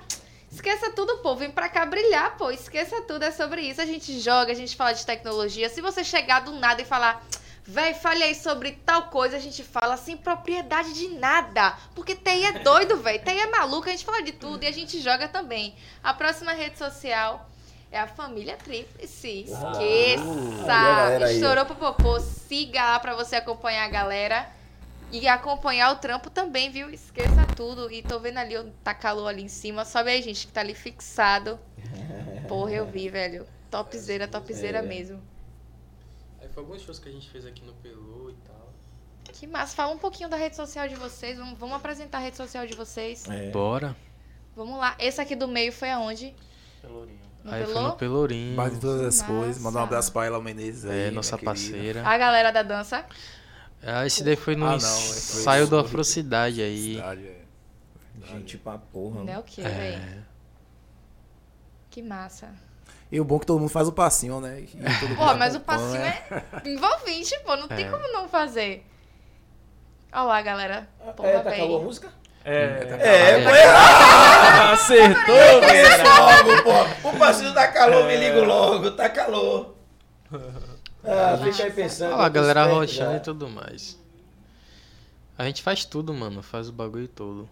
esqueça 0.48 0.92
tudo, 0.92 1.18
pô. 1.18 1.34
Vem 1.34 1.50
pra 1.50 1.68
cá 1.68 1.84
brilhar, 1.84 2.36
pô. 2.36 2.52
Esqueça 2.52 3.02
tudo, 3.02 3.24
é 3.24 3.32
sobre 3.32 3.62
isso. 3.62 3.80
A 3.80 3.86
gente 3.86 4.20
joga, 4.20 4.52
a 4.52 4.54
gente 4.54 4.76
fala 4.76 4.92
de 4.92 5.04
tecnologia. 5.04 5.68
Se 5.68 5.80
você 5.80 6.04
chegar 6.04 6.42
do 6.42 6.52
nada 6.52 6.80
e 6.80 6.84
falar. 6.84 7.26
Véi, 7.64 7.94
fale 7.94 8.24
aí 8.24 8.34
sobre 8.34 8.72
tal 8.84 9.04
coisa, 9.04 9.36
a 9.36 9.40
gente 9.40 9.62
fala 9.62 9.96
sem 9.96 10.16
propriedade 10.16 10.92
de 10.94 11.08
nada. 11.10 11.76
Porque 11.94 12.14
TI 12.16 12.44
é 12.44 12.52
doido, 12.58 12.96
véi. 12.96 13.18
TI 13.20 13.38
é 13.38 13.46
maluco, 13.46 13.88
a 13.88 13.92
gente 13.92 14.04
fala 14.04 14.20
de 14.22 14.32
tudo 14.32 14.64
e 14.64 14.66
a 14.66 14.72
gente 14.72 15.00
joga 15.00 15.28
também. 15.28 15.74
A 16.02 16.12
próxima 16.12 16.52
rede 16.52 16.76
social 16.76 17.48
é 17.90 18.00
a 18.00 18.08
família 18.08 18.56
Tríplice. 18.56 19.46
Uau. 19.48 19.76
Aí 19.78 20.14
a 20.14 20.14
Esqueça! 20.16 21.18
ó. 21.20 21.26
Estourou 21.28 21.66
pro 21.66 21.76
popô. 21.76 22.18
Siga 22.20 22.82
lá 22.82 22.98
pra 22.98 23.14
você 23.14 23.36
acompanhar 23.36 23.84
a 23.84 23.88
galera. 23.88 24.48
E 25.12 25.28
acompanhar 25.28 25.92
o 25.92 25.96
trampo 25.96 26.30
também, 26.30 26.70
viu? 26.70 26.88
Esqueça 26.90 27.46
tudo. 27.54 27.92
E 27.92 28.02
tô 28.02 28.18
vendo 28.18 28.38
ali, 28.38 28.54
tá 28.82 28.94
calor 28.94 29.28
ali 29.28 29.42
em 29.42 29.48
cima. 29.48 29.84
Sobe 29.84 30.10
aí, 30.10 30.22
gente, 30.22 30.46
que 30.46 30.52
tá 30.52 30.62
ali 30.62 30.74
fixado. 30.74 31.60
Porra, 32.48 32.72
eu 32.72 32.86
vi, 32.86 33.08
velho. 33.08 33.46
Topzera, 33.70 34.26
topzera 34.26 34.78
É. 34.78 34.82
mesmo. 34.82 35.22
Foi 36.54 36.62
alguns 36.62 36.82
shows 36.82 36.98
que 36.98 37.08
a 37.08 37.12
gente 37.12 37.28
fez 37.30 37.46
aqui 37.46 37.64
no 37.64 37.72
Pelô 37.74 38.30
e 38.30 38.34
tal. 38.46 38.72
Que 39.32 39.46
massa. 39.46 39.74
Fala 39.74 39.92
um 39.92 39.98
pouquinho 39.98 40.28
da 40.28 40.36
rede 40.36 40.56
social 40.56 40.86
de 40.88 40.94
vocês. 40.96 41.38
Vamos, 41.38 41.58
vamos 41.58 41.76
apresentar 41.76 42.18
a 42.18 42.20
rede 42.20 42.36
social 42.36 42.66
de 42.66 42.74
vocês. 42.74 43.28
É. 43.28 43.50
Bora. 43.50 43.96
Vamos 44.54 44.78
lá. 44.78 44.94
Esse 44.98 45.20
aqui 45.20 45.34
do 45.34 45.48
meio 45.48 45.72
foi 45.72 45.90
aonde? 45.90 46.34
Pelourinho. 46.82 47.20
No 47.42 47.50
Aí 47.52 47.64
foi 47.64 47.72
Pelô? 47.74 47.88
no 47.88 47.96
Pelourinho. 47.96 48.56
Base 48.56 48.74
de 48.74 48.80
todas 48.80 49.00
as 49.00 49.20
Massa. 49.20 49.26
coisas. 49.32 49.62
Mandar 49.62 49.80
um 49.80 49.84
abraço 49.84 50.12
pra 50.12 50.26
ela 50.26 50.40
Menezes 50.40 50.84
aí. 50.84 51.08
É, 51.08 51.10
nossa 51.10 51.30
querida. 51.38 51.44
parceira. 51.50 52.06
A 52.06 52.18
galera 52.18 52.50
da 52.50 52.62
dança. 52.62 53.06
Ah, 53.82 54.06
esse 54.06 54.22
daí 54.22 54.36
foi 54.36 54.54
no 54.54 54.66
Ah, 54.66 54.70
não, 54.70 54.76
ensaio 54.76 55.66
foi 55.66 55.76
da 55.76 55.82
Afrocidade 55.84 56.60
aí. 56.62 56.94
Cidade, 56.96 57.26
é. 57.26 57.42
Gente 58.26 58.58
pra 58.58 58.78
porra. 58.78 59.24
Não 59.24 59.32
é 59.32 59.38
o 59.38 59.42
que, 59.42 59.60
É. 59.60 59.68
velho? 59.68 60.26
Que 61.90 62.00
massa. 62.02 62.54
E 63.12 63.20
o 63.20 63.24
bom 63.24 63.36
é 63.36 63.40
que 63.40 63.46
todo 63.46 63.60
mundo 63.60 63.68
faz 63.68 63.86
o 63.86 63.92
passinho, 63.92 64.40
né? 64.40 64.60
E 64.60 64.66
todo 64.66 65.14
Pô, 65.16 65.34
mas 65.34 65.54
o 65.54 65.60
passinho 65.60 66.00
é 66.00 66.24
envolvente, 66.64 67.38
pô. 67.44 67.54
Não 67.56 67.68
tem 67.68 67.84
É. 67.84 67.90
como 67.90 68.10
não 68.10 68.26
fazer. 68.26 68.86
Olha 70.10 70.22
lá, 70.22 70.40
galera. 70.42 70.88
Porra, 71.14 71.28
É, 71.28 71.38
tá 71.40 71.50
acabou 71.50 71.80
a 71.80 71.82
música? 71.84 72.10
É, 72.44 72.56
É, 72.98 73.42
foi 73.44 73.58
errado. 73.58 74.72
Acertou, 74.72 75.34
logo, 75.36 76.62
pô. 77.02 77.08
O 77.10 77.18
passinho 77.18 77.52
tá 77.52 77.68
calor, 77.68 78.06
me 78.06 78.16
ligo 78.16 78.40
logo, 78.44 78.90
tá 78.92 79.08
calor. 79.10 79.76
Ah, 81.04 81.38
fica 81.42 81.64
aí 81.64 81.70
pensando. 81.72 82.08
Olha 82.12 82.16
lá, 82.16 82.26
a 82.26 82.28
galera 82.30 82.64
roxando 82.64 83.10
já. 83.12 83.16
e 83.16 83.20
tudo 83.20 83.48
mais. 83.48 83.98
A 85.36 85.44
gente 85.44 85.62
faz 85.62 85.84
tudo, 85.84 86.14
mano. 86.14 86.42
Faz 86.42 86.68
o 86.68 86.72
bagulho 86.72 87.08
todo. 87.08 87.48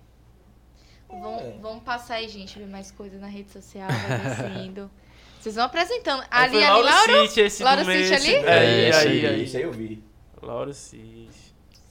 Vamos, 1.09 1.61
vamos 1.61 1.83
passar 1.83 2.15
aí, 2.15 2.29
gente, 2.29 2.59
ver 2.59 2.67
mais 2.69 2.91
coisas 2.91 3.21
na 3.21 3.27
rede 3.27 3.51
social, 3.51 3.89
agradecendo. 3.91 4.91
Vocês 5.41 5.55
vão 5.55 5.65
apresentando. 5.65 6.23
Aí 6.31 6.45
Ali, 6.45 6.57
ali, 6.63 6.67
Lauro 6.67 6.87
Lauro. 6.87 7.29
City, 7.29 7.41
esse 7.41 7.63
Lauro 7.63 7.85
City 7.85 8.15
ali? 8.15 8.35
É, 8.35 8.89
É, 8.91 8.95
aí, 8.95 9.27
aí. 9.27 9.45
Isso 9.45 9.57
aí 9.57 9.63
eu 9.63 9.73
vi. 9.73 10.03
Lauro 10.43 10.73
City. 10.75 11.31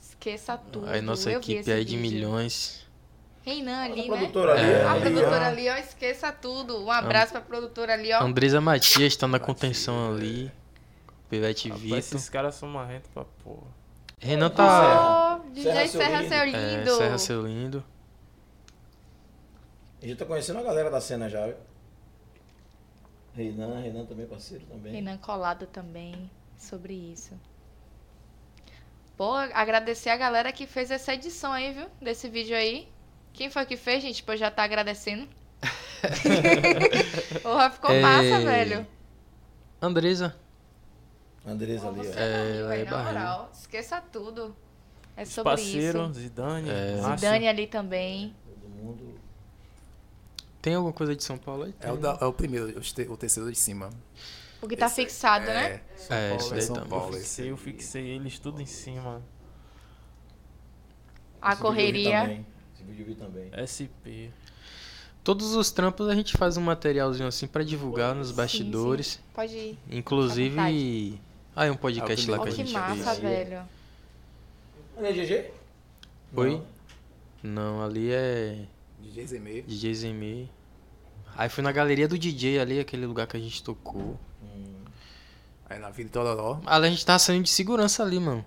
Esqueça 0.00 0.56
tudo. 0.56 0.88
Aí 0.88 1.00
nossa 1.00 1.30
eu 1.30 1.38
equipe 1.40 1.70
aí 1.72 1.84
de 1.84 1.96
vídeo. 1.96 2.12
milhões. 2.12 2.86
Reinan 3.42 3.82
ali, 3.84 4.08
né? 4.08 4.16
produtora 4.18 4.52
ali, 4.52 4.70
É. 4.70 4.84
A 4.84 4.92
ali, 4.92 5.00
produtora 5.00 5.46
ali, 5.48 5.68
ó. 5.68 5.76
Esqueça 5.78 6.30
tudo. 6.30 6.84
Um 6.84 6.90
abraço 6.90 7.32
pra 7.32 7.40
produtora 7.40 7.94
ali, 7.94 8.12
ó. 8.12 8.22
Andresa 8.22 8.60
Matias 8.60 9.16
tá 9.16 9.26
na 9.26 9.38
contenção 9.40 10.12
ali. 10.14 10.52
Pivete 11.28 11.70
Vitor. 11.70 11.98
esses 11.98 12.28
caras 12.28 12.54
são 12.54 12.68
marrentos 12.68 13.10
pra 13.12 13.24
porra. 13.42 13.66
Renan 14.18 14.50
tá. 14.50 15.40
Ô, 15.42 15.50
DJ 15.54 15.88
Serra, 15.88 16.28
seu 16.28 16.44
lindo. 16.44 16.90
É, 16.90 16.96
Serra 16.96 17.18
seu 17.18 17.46
lindo. 17.46 17.84
A 20.02 20.06
gente 20.06 20.18
tá 20.18 20.24
conhecendo 20.24 20.58
a 20.58 20.62
galera 20.62 20.90
da 20.90 21.00
cena 21.00 21.28
já, 21.28 21.46
viu? 21.46 21.56
Reinan, 23.40 23.80
Reinan 23.80 24.04
também 24.04 24.26
parceiro 24.26 24.64
também. 24.66 24.92
Renan 24.92 25.16
colado 25.18 25.66
também 25.66 26.30
sobre 26.58 26.92
isso. 26.94 27.32
Pô, 29.16 29.34
agradecer 29.34 30.10
a 30.10 30.16
galera 30.16 30.52
que 30.52 30.66
fez 30.66 30.90
essa 30.90 31.14
edição 31.14 31.52
aí, 31.52 31.72
viu? 31.72 31.86
Desse 32.00 32.28
vídeo 32.28 32.56
aí. 32.56 32.88
Quem 33.32 33.50
foi 33.50 33.64
que 33.66 33.76
fez, 33.76 34.02
gente? 34.02 34.22
Pô, 34.22 34.34
já 34.36 34.50
tá 34.50 34.62
agradecendo. 34.64 35.28
Porra, 37.42 37.70
ficou 37.70 37.90
É, 37.90 38.00
massa, 38.00 38.40
velho. 38.40 38.86
Andresa. 39.80 40.36
Andresa 41.46 41.88
ali, 41.88 42.00
ó. 42.00 42.02
É, 42.02 42.56
ela 42.58 42.74
é 42.74 42.78
Velho, 42.78 42.90
na 42.90 43.04
moral, 43.04 43.50
esqueça 43.52 44.00
tudo. 44.00 44.54
É 45.16 45.22
Os 45.22 45.28
sobre 45.30 45.50
parceiros, 45.52 46.10
isso. 46.10 46.20
Zidane, 46.20 46.70
É. 46.70 46.96
Zidane 47.16 47.48
ali 47.48 47.66
também. 47.66 48.34
Tem 50.62 50.74
alguma 50.74 50.92
coisa 50.92 51.16
de 51.16 51.22
São 51.24 51.38
Paulo 51.38 51.64
aí? 51.64 51.74
É 51.80 51.90
o, 51.90 51.96
da- 51.96 52.18
é 52.20 52.24
o 52.24 52.32
primeiro, 52.32 52.76
o 52.78 52.80
te- 52.80 53.08
o 53.08 53.16
terceiro 53.16 53.50
de 53.50 53.58
cima. 53.58 53.90
O 54.60 54.68
que 54.68 54.76
tá 54.76 54.86
Esse 54.86 55.00
aí. 55.00 55.06
fixado, 55.06 55.46
né? 55.46 55.80
São 55.96 56.16
É, 56.16 56.28
Paulo, 56.28 56.42
esse 56.42 56.50
daí 56.50 56.62
São 56.62 56.74
também. 56.76 56.90
Paulo, 56.90 57.14
Eu 57.14 57.20
fixei, 57.20 57.50
eu 57.50 57.56
fixei 57.56 58.06
eles 58.08 58.38
tudo 58.38 58.60
em 58.60 58.66
cima. 58.66 59.22
A 61.40 61.52
Esse 61.52 61.62
vídeo 61.62 61.68
eu 61.68 61.72
vi 61.72 61.80
correria. 61.80 62.20
também. 62.20 62.46
Esse 62.74 62.84
vídeo 62.84 63.02
eu 63.02 63.06
vi 63.06 63.14
também. 63.14 63.50
SP. 63.56 64.30
Todos 65.24 65.54
os 65.54 65.70
trampos 65.70 66.08
a 66.08 66.14
gente 66.14 66.36
faz 66.36 66.56
um 66.56 66.62
materialzinho 66.62 67.28
assim 67.28 67.46
pra 67.46 67.62
divulgar 67.62 68.14
nos 68.14 68.30
bastidores. 68.30 69.18
Pode 69.34 69.54
ir. 69.56 69.78
Inclusive. 69.90 71.18
Ah, 71.56 71.64
é 71.66 71.70
um 71.70 71.76
podcast 71.76 72.30
lá 72.30 72.38
Ó, 72.38 72.42
que 72.42 72.48
a 72.48 72.52
que 72.52 72.56
gente 72.58 72.72
massa, 72.72 73.14
fez. 73.14 73.18
velho. 73.18 73.62
Ali 74.98 75.06
é 75.08 75.12
GG? 75.12 75.50
Oi? 76.36 76.62
Não, 77.42 77.82
ali 77.82 78.10
é. 78.12 78.64
DJ 79.02 79.26
Zemê. 79.26 79.62
DJ 79.62 79.94
Zemê. 79.94 80.46
Aí 81.36 81.48
fui 81.48 81.62
na 81.62 81.72
galeria 81.72 82.06
do 82.06 82.18
DJ 82.18 82.58
ali, 82.60 82.80
aquele 82.80 83.06
lugar 83.06 83.26
que 83.26 83.36
a 83.36 83.40
gente 83.40 83.62
tocou. 83.62 84.18
Aí 85.68 85.78
na 85.78 85.90
Vila 85.90 86.10
Tororó. 86.10 86.60
Ali 86.66 86.88
a 86.88 86.90
gente 86.90 87.06
tava 87.06 87.18
saindo 87.20 87.44
de 87.44 87.50
segurança 87.50 88.02
ali, 88.02 88.18
mano. 88.18 88.44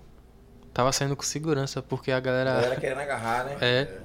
Tava 0.74 0.92
saindo 0.92 1.16
com 1.16 1.22
segurança, 1.22 1.80
porque 1.80 2.12
a 2.12 2.20
galera. 2.20 2.50
A 2.58 2.60
galera 2.60 2.80
querendo 2.80 2.98
agarrar, 2.98 3.44
né? 3.44 3.56
É. 3.60 4.03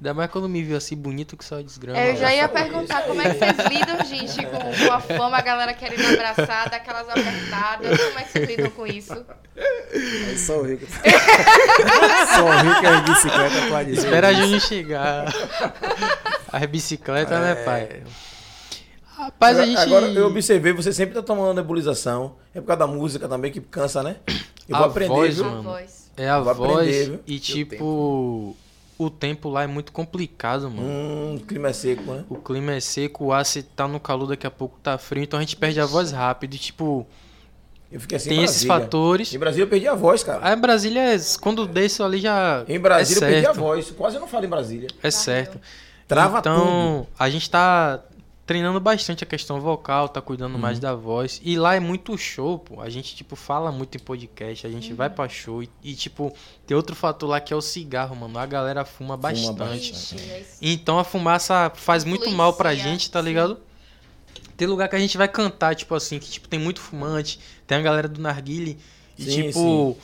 Ainda 0.00 0.14
mais 0.14 0.30
quando 0.30 0.48
me 0.48 0.62
viu 0.62 0.76
assim 0.76 0.94
bonito 0.96 1.36
que 1.36 1.44
só 1.44 1.60
desgrama. 1.60 1.98
É, 1.98 2.12
eu 2.12 2.16
já 2.16 2.32
ia 2.32 2.48
perguntar 2.48 3.02
como 3.02 3.20
é 3.20 3.34
que 3.34 3.38
vocês 3.38 3.56
lidam, 3.68 4.04
gente, 4.06 4.46
com, 4.46 4.86
com 4.86 4.92
a 4.92 5.00
fama, 5.00 5.36
a 5.36 5.40
galera 5.40 5.74
querendo 5.74 6.06
abraçar, 6.14 6.70
dar 6.70 6.76
aquelas 6.76 7.08
apertadas. 7.08 7.98
Como 8.00 8.18
é 8.18 8.22
que 8.22 8.30
vocês 8.32 8.48
lidam 8.48 8.70
com 8.70 8.86
isso? 8.86 9.26
É 9.56 10.36
só 10.36 10.58
o 10.60 10.62
rico. 10.62 10.86
só 10.86 12.44
o 12.44 12.58
rico 12.60 12.86
é 12.86 13.00
bicicleta 13.02 13.66
pode 13.68 13.90
dizer. 13.90 14.06
Espera 14.06 14.28
a 14.28 14.32
gente 14.32 14.60
chegar. 14.60 15.24
As 16.52 16.64
bicicletas, 16.66 17.40
né, 17.40 17.52
É. 17.52 17.64
pai? 17.64 18.02
Rapaz, 19.16 19.58
a 19.58 19.62
agora, 19.62 19.66
gente. 19.76 19.80
agora 19.82 20.06
eu 20.12 20.26
observei, 20.28 20.72
você 20.72 20.92
sempre 20.92 21.12
tá 21.16 21.22
tomando 21.22 21.56
nebulização. 21.56 22.36
É 22.54 22.60
por 22.60 22.68
causa 22.68 22.78
da 22.78 22.86
música 22.86 23.26
também 23.28 23.50
que 23.50 23.60
cansa, 23.60 24.00
né? 24.00 24.14
Eu 24.68 24.76
a 24.76 24.78
vou 24.78 24.88
aprender, 24.90 25.08
voz, 25.08 25.34
viu? 25.34 25.44
mano. 25.44 25.76
É 26.16 26.28
a 26.28 26.38
Vou 26.38 26.54
voz. 26.54 26.88
aprender, 26.88 27.20
e 27.26 27.34
E 27.34 27.38
tipo. 27.40 28.56
O 28.98 29.08
tempo 29.08 29.48
lá 29.48 29.62
é 29.62 29.66
muito 29.68 29.92
complicado, 29.92 30.68
mano. 30.68 30.82
Hum, 30.82 31.36
o 31.36 31.40
clima 31.46 31.68
é 31.68 31.72
seco, 31.72 32.02
né? 32.12 32.24
O 32.28 32.34
clima 32.36 32.72
é 32.72 32.80
seco, 32.80 33.26
o 33.26 33.32
ar 33.32 33.46
se 33.46 33.62
tá 33.62 33.86
no 33.86 34.00
calor, 34.00 34.26
daqui 34.26 34.44
a 34.46 34.50
pouco 34.50 34.76
tá 34.82 34.98
frio, 34.98 35.22
então 35.22 35.38
a 35.38 35.42
gente 35.42 35.54
perde 35.56 35.80
a 35.80 35.86
voz 35.86 36.10
rápido. 36.10 36.54
E, 36.54 36.58
tipo, 36.58 37.06
Eu 37.92 38.00
fiquei 38.00 38.16
assim 38.16 38.28
tem 38.30 38.40
em 38.40 38.42
esses 38.44 38.64
fatores. 38.64 39.32
Em 39.32 39.38
Brasília 39.38 39.64
eu 39.64 39.68
perdi 39.68 39.86
a 39.86 39.94
voz, 39.94 40.24
cara. 40.24 40.40
Aí 40.42 40.52
em 40.56 40.60
Brasília, 40.60 41.14
é- 41.14 41.18
quando 41.40 41.64
desço 41.64 42.02
ali 42.02 42.18
já. 42.18 42.64
Em 42.68 42.78
Brasília 42.80 43.24
é 43.24 43.28
eu 43.28 43.32
perdi 43.32 43.46
a 43.46 43.52
voz. 43.52 43.90
Quase 43.92 44.16
eu 44.16 44.20
não 44.20 44.26
falo 44.28 44.44
em 44.44 44.48
Brasília. 44.48 44.88
É 45.00 45.10
certo. 45.12 45.60
Trava 46.08 46.38
então, 46.40 47.06
a 47.18 47.30
gente 47.30 47.48
tá 47.48 48.00
treinando 48.48 48.80
bastante 48.80 49.22
a 49.22 49.26
questão 49.26 49.60
vocal, 49.60 50.08
tá 50.08 50.20
cuidando 50.22 50.54
Uhum. 50.54 50.60
mais 50.60 50.78
da 50.80 50.94
voz. 50.94 51.38
E 51.44 51.56
lá 51.58 51.74
é 51.76 51.80
muito 51.80 52.16
show, 52.16 52.58
pô. 52.58 52.80
A 52.80 52.88
gente, 52.88 53.14
tipo, 53.14 53.36
fala 53.36 53.70
muito 53.70 53.94
em 53.96 54.00
podcast, 54.00 54.66
a 54.66 54.70
gente 54.70 54.90
Uhum. 54.90 54.96
vai 54.96 55.10
pra 55.10 55.28
show. 55.28 55.62
E, 55.62 55.68
e, 55.84 55.94
tipo, 55.94 56.34
tem 56.66 56.74
outro 56.74 56.96
fator 56.96 57.28
lá 57.28 57.40
que 57.40 57.52
é 57.52 57.56
o 57.56 57.60
cigarro, 57.60 58.16
mano. 58.16 58.38
A 58.38 58.46
galera 58.46 58.84
fuma 58.86 59.16
bastante. 59.18 59.52
bastante. 59.52 60.16
Então 60.62 60.98
a 60.98 61.04
fumaça 61.04 61.70
faz 61.74 62.04
muito 62.04 62.30
mal 62.30 62.54
pra 62.54 62.72
Influencia, 62.72 62.90
gente, 62.92 63.10
tá 63.10 63.20
ligado? 63.20 63.58
Tem 64.56 64.66
lugar 64.66 64.88
que 64.88 64.96
a 64.96 64.98
gente 64.98 65.16
vai 65.18 65.28
cantar, 65.28 65.76
tipo 65.76 65.94
assim, 65.94 66.18
que 66.18 66.28
tipo, 66.30 66.48
tem 66.48 66.58
muito 66.58 66.80
fumante, 66.80 67.38
tem 67.66 67.76
a 67.78 67.82
galera 67.82 68.08
do 68.08 68.20
narguile. 68.20 68.78
E 69.18 69.24
Sim, 69.24 69.42
tipo, 69.42 69.52
sim. 69.52 69.96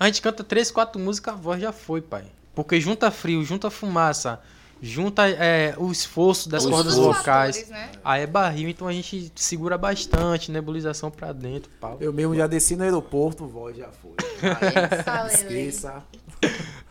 a 0.00 0.06
gente 0.06 0.20
canta 0.20 0.42
três, 0.42 0.70
quatro 0.70 1.00
músicas, 1.00 1.32
a 1.34 1.36
voz 1.36 1.60
já 1.62 1.70
foi, 1.72 2.00
pai. 2.02 2.24
Porque 2.56 2.80
junta 2.80 3.10
frio, 3.10 3.44
junta 3.44 3.70
fumaça, 3.70 4.40
junta 4.84 5.26
é, 5.28 5.74
o 5.78 5.90
esforço 5.90 6.48
das 6.48 6.62
Todos 6.62 6.76
cordas 6.76 6.98
os 6.98 7.04
vocais. 7.04 7.56
fatores, 7.56 7.70
né? 7.70 7.90
Aí 8.04 8.22
é 8.22 8.26
barril, 8.26 8.68
então 8.68 8.86
a 8.86 8.92
gente 8.92 9.32
segura 9.34 9.78
bastante, 9.78 10.50
nebulização 10.52 11.10
pra 11.10 11.32
dentro, 11.32 11.70
pau. 11.80 11.96
Eu 12.00 12.12
mesmo 12.12 12.34
já 12.34 12.46
desci 12.46 12.76
no 12.76 12.82
aeroporto, 12.84 13.46
voz 13.46 13.76
já 13.76 13.88
foi. 13.88 14.12
Aí, 14.44 15.26
esqueça. 15.32 16.02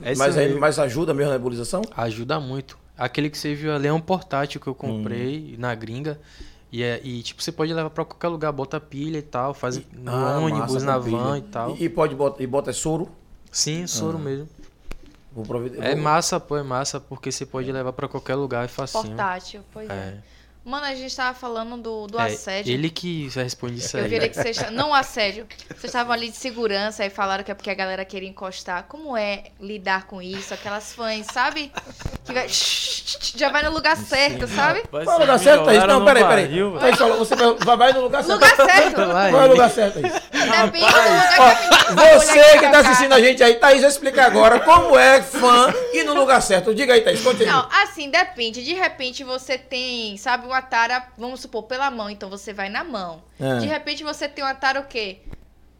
É 0.02 0.15
mas, 0.15 0.36
aí, 0.38 0.53
mas 0.56 0.80
ajuda 0.80 1.14
mesmo 1.14 1.30
a 1.32 1.34
nebulização? 1.36 1.84
Ajuda 1.95 2.40
muito. 2.40 2.78
Aquele 2.98 3.30
que 3.30 3.38
você 3.38 3.53
viu 3.53 3.74
ali 3.74 3.88
é 3.88 3.94
um 3.94 4.02
portátil 4.02 4.60
que 4.60 4.68
eu 4.68 4.74
Hum. 4.74 4.76
comprei 4.76 5.56
na 5.60 5.74
gringa. 5.76 6.20
E, 6.72 6.82
é, 6.82 6.99
e, 7.03 7.22
tipo, 7.22 7.41
você 7.44 7.52
pode 7.52 7.72
levar 7.72 7.91
pra 7.91 8.03
qualquer 8.03 8.30
lugar, 8.30 8.52
bota 8.52 8.80
pilha 8.80 9.20
e 9.20 9.22
tal, 9.22 9.53
faz 9.53 9.80
no 9.94 10.11
Ah, 10.11 10.40
ônibus, 10.40 10.74
massa, 10.74 10.86
na 10.88 10.98
com 10.98 11.03
pilha. 11.06 11.18
van 11.18 11.38
e 11.38 11.41
tal. 11.44 11.76
E, 11.78 11.84
e 11.84 11.90
pode 11.90 12.15
botar, 12.15 12.41
e 12.44 12.48
bota 12.48 12.74
soro? 12.74 13.10
Sim, 13.52 13.86
soro 13.86 14.18
Ah. 14.18 14.22
mesmo. 14.22 14.49
Vou. 15.34 15.45
É 15.81 15.95
massa, 15.95 16.39
pô, 16.39 16.55
é 16.55 16.64
massa, 16.64 16.99
porque 16.99 17.31
você 17.31 17.45
pode 17.45 17.72
levar 17.72 17.91
pra 17.91 18.07
qualquer 18.07 18.35
lugar, 18.35 18.65
é 18.65 18.68
facinho. 18.68 19.03
Portátil, 19.03 19.64
pois 19.72 19.89
é. 19.89 19.93
É. 19.93 20.18
Mano, 20.65 20.85
a 20.85 20.95
gente 20.95 21.14
tava 21.14 21.38
falando 21.38 21.76
do, 21.76 22.07
do 22.07 22.18
É, 22.18 22.27
assédio. 22.27 22.73
ele 22.73 22.90
que 22.90 23.27
responde 23.35 23.80
isso 23.80 23.98
Eu 23.98 24.06
aí. 24.06 24.10
queria 24.10 24.30
que 24.30 24.35
vocês. 24.35 24.57
Não 24.72 24.94
assédio. 24.94 25.45
Vocês 25.68 25.84
estavam 25.85 26.14
ali 26.14 26.30
de 26.30 26.38
segurança 26.38 27.06
e 27.06 27.10
falaram 27.10 27.44
que 27.44 27.52
é 27.52 27.53
porque 27.53 27.69
a 27.69 27.73
galera 27.73 28.06
queria 28.06 28.30
encostar. 28.30 28.84
Como 28.88 29.18
é 29.18 29.45
lidar 29.60 30.06
com 30.07 30.22
isso? 30.22 30.53
Aquelas 30.53 30.94
fãs, 30.94 31.26
sabe? 31.34 31.69
Que 32.23 32.31
vai. 32.34 32.48
Já 32.49 33.49
vai 33.49 33.64
no 33.64 33.72
lugar 33.72 33.98
certo, 33.98 34.48
sabe? 34.48 34.80
Rapaz, 34.81 35.03
Qual 35.03 35.15
é 35.15 35.18
o 35.18 35.22
lugar 35.22 35.40
certo, 35.40 35.65
Thaís? 35.65 35.84
Não, 35.85 35.99
no 35.99 36.06
peraí, 36.06 36.23
peraí. 36.23 36.80
Thaís 36.80 36.98
falou, 36.98 37.18
você 37.18 37.35
vai, 37.35 37.77
vai 37.77 37.94
no 37.94 38.02
lugar 38.02 38.23
certo. 38.23 38.34
Lugar 38.40 38.56
certo. 38.56 39.06
Vai. 39.07 39.31
Qual 39.31 39.41
é 39.41 39.45
o 39.45 39.49
lugar 39.49 39.69
certo, 39.69 40.02
Thaís? 40.02 40.14
Depende 40.14 40.85
do 40.85 41.02
lugar 41.02 41.57
que 41.57 42.26
você 42.26 42.60
que 42.60 42.69
tá 42.69 42.80
assistindo 42.80 43.14
a 43.14 43.19
gente 43.19 43.44
aí, 43.44 43.56
Thaís 43.56 43.81
vai 43.81 43.90
explicar 43.90 44.26
agora 44.27 44.60
como 44.61 44.98
é 44.98 45.22
fã 45.22 45.73
e 45.91 46.03
no 46.03 46.14
lugar 46.14 46.41
certo. 46.41 46.73
Diga 46.73 46.94
aí, 46.94 47.02
Thaís, 47.02 47.22
conte 47.22 47.44
aí. 47.44 47.49
Não, 47.49 47.68
assim, 47.84 48.10
depende. 48.10 48.64
De 48.64 48.73
repente 48.73 49.23
você 49.23 49.57
tem, 49.57 50.15
sabe, 50.18 50.48
uma 50.53 50.61
tara, 50.61 51.03
vamos 51.17 51.41
supor, 51.41 51.63
pela 51.63 51.89
mão, 51.91 52.09
então 52.09 52.30
você 52.30 52.53
vai 52.53 52.69
na 52.69 52.84
mão. 52.84 53.21
É. 53.39 53.57
De 53.59 53.65
repente 53.67 54.03
você 54.03 54.27
tem 54.27 54.43
uma 54.43 54.55
tara 54.55 54.80
o 54.80 54.85
quê? 54.85 55.17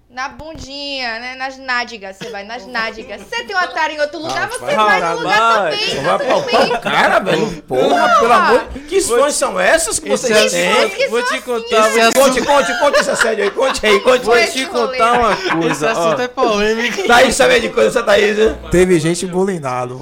Na 0.10 0.30
bundinha, 0.30 1.18
né? 1.20 1.34
Nas 1.36 1.58
nádegas. 1.58 2.18
Você 2.18 2.30
vai 2.30 2.44
nas 2.44 2.68
nádegas. 2.68 3.20
Você 3.22 3.46
tem 3.46 3.56
uma 3.56 3.66
tara 3.66 3.94
em 3.94 4.00
outro 4.00 4.20
lugar, 4.20 4.48
você 4.48 4.60
vai 4.76 4.76
no 5.02 5.18
lugar 5.22 5.72
também. 5.72 5.96
Vai 6.04 6.18
Tá 6.20 6.26
palpar 6.26 6.72
o 6.72 6.80
cara, 6.82 7.20
velho. 7.20 7.62
Porra, 7.64 8.20
pelo 8.20 8.32
amor. 8.34 8.68
Que 8.88 9.02
fãs 9.02 9.34
são 9.34 9.60
essas 9.60 9.98
que 9.98 10.10
Esse 10.12 10.28
vocês 10.28 10.54
assunto- 10.54 10.82
têm? 10.82 10.90
que 10.92 11.08
vou 11.08 11.24
te 11.24 11.34
assim. 11.34 11.42
contar, 11.42 11.90
Esse 11.90 12.00
vou 12.20 12.30
te- 12.30 12.42
Conte, 12.44 12.46
conte, 12.46 12.80
conte 12.80 13.00
esse 13.00 13.10
assédio 13.10 13.44
aí. 13.44 13.50
Conte 13.50 13.84
aí, 13.88 14.00
conte 14.02 14.24
vou 14.26 14.36
te 14.38 14.44
Esse 14.44 14.66
contar 14.68 15.14
uma 15.14 15.34
Esse 15.34 15.50
coisa. 15.50 15.92
assunto 15.94 16.20
ó. 16.20 16.22
é 16.22 16.28
polêmico. 16.28 17.08
Thaís 17.08 17.36
sabe 17.36 17.60
de 17.60 17.70
coisa, 17.70 17.90
essa 17.90 18.04
Thaís, 18.04 18.38
né? 18.38 18.56
Teve 18.70 19.00
gente 19.00 19.26
bulinado. 19.26 20.00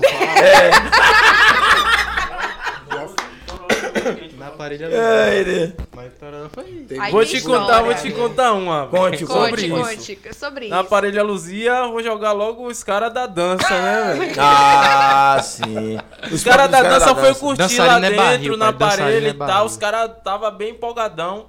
Na 4.61 4.61
parede 4.61 4.85
Ai, 4.85 5.43
Deus. 5.43 5.71
Mas 5.95 6.11
foi. 6.53 6.85
Ai, 6.99 7.11
Vou 7.11 7.25
te 7.25 7.37
história. 7.37 7.59
contar, 7.61 7.81
vou 7.81 7.95
te 7.95 8.11
contar 8.11 8.53
uma. 8.53 8.85
velho. 8.85 8.91
Conte, 8.91 9.25
sobre 9.25 9.49
conte, 9.49 9.65
isso. 9.65 9.75
Conte, 10.21 10.35
sobre 10.35 10.67
Na 10.67 10.81
isso. 10.81 10.89
parelha 10.89 11.23
Luzia, 11.23 11.87
vou 11.87 12.03
jogar 12.03 12.31
logo 12.31 12.67
os 12.67 12.83
caras 12.83 13.11
da 13.11 13.25
dança, 13.25 13.67
né, 13.69 14.13
velho? 14.13 14.33
Ah, 14.37 15.39
sim. 15.41 15.97
Os 16.31 16.43
caras 16.43 16.69
da 16.69 16.83
dança 16.83 17.15
foi 17.15 17.33
curtir 17.33 17.57
Dançarina 17.57 17.97
lá 17.97 17.97
é 17.97 18.01
dentro, 18.01 18.17
barril, 18.17 18.57
na 18.57 18.71
parelha 18.71 19.27
é 19.27 19.31
e 19.31 19.33
tal. 19.33 19.65
Os 19.65 19.77
caras 19.77 20.11
tava 20.23 20.51
bem 20.51 20.69
empolgadão. 20.71 21.47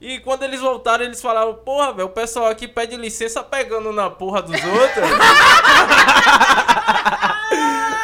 E 0.00 0.18
quando 0.20 0.42
eles 0.42 0.60
voltaram, 0.60 1.04
eles 1.04 1.20
falaram, 1.22 1.54
porra, 1.54 1.92
velho, 1.92 2.06
o 2.06 2.10
pessoal 2.10 2.46
aqui 2.46 2.68
pede 2.68 2.96
licença 2.96 3.42
pegando 3.42 3.92
na 3.92 4.10
porra 4.10 4.42
dos 4.42 4.62
outros. 4.64 5.04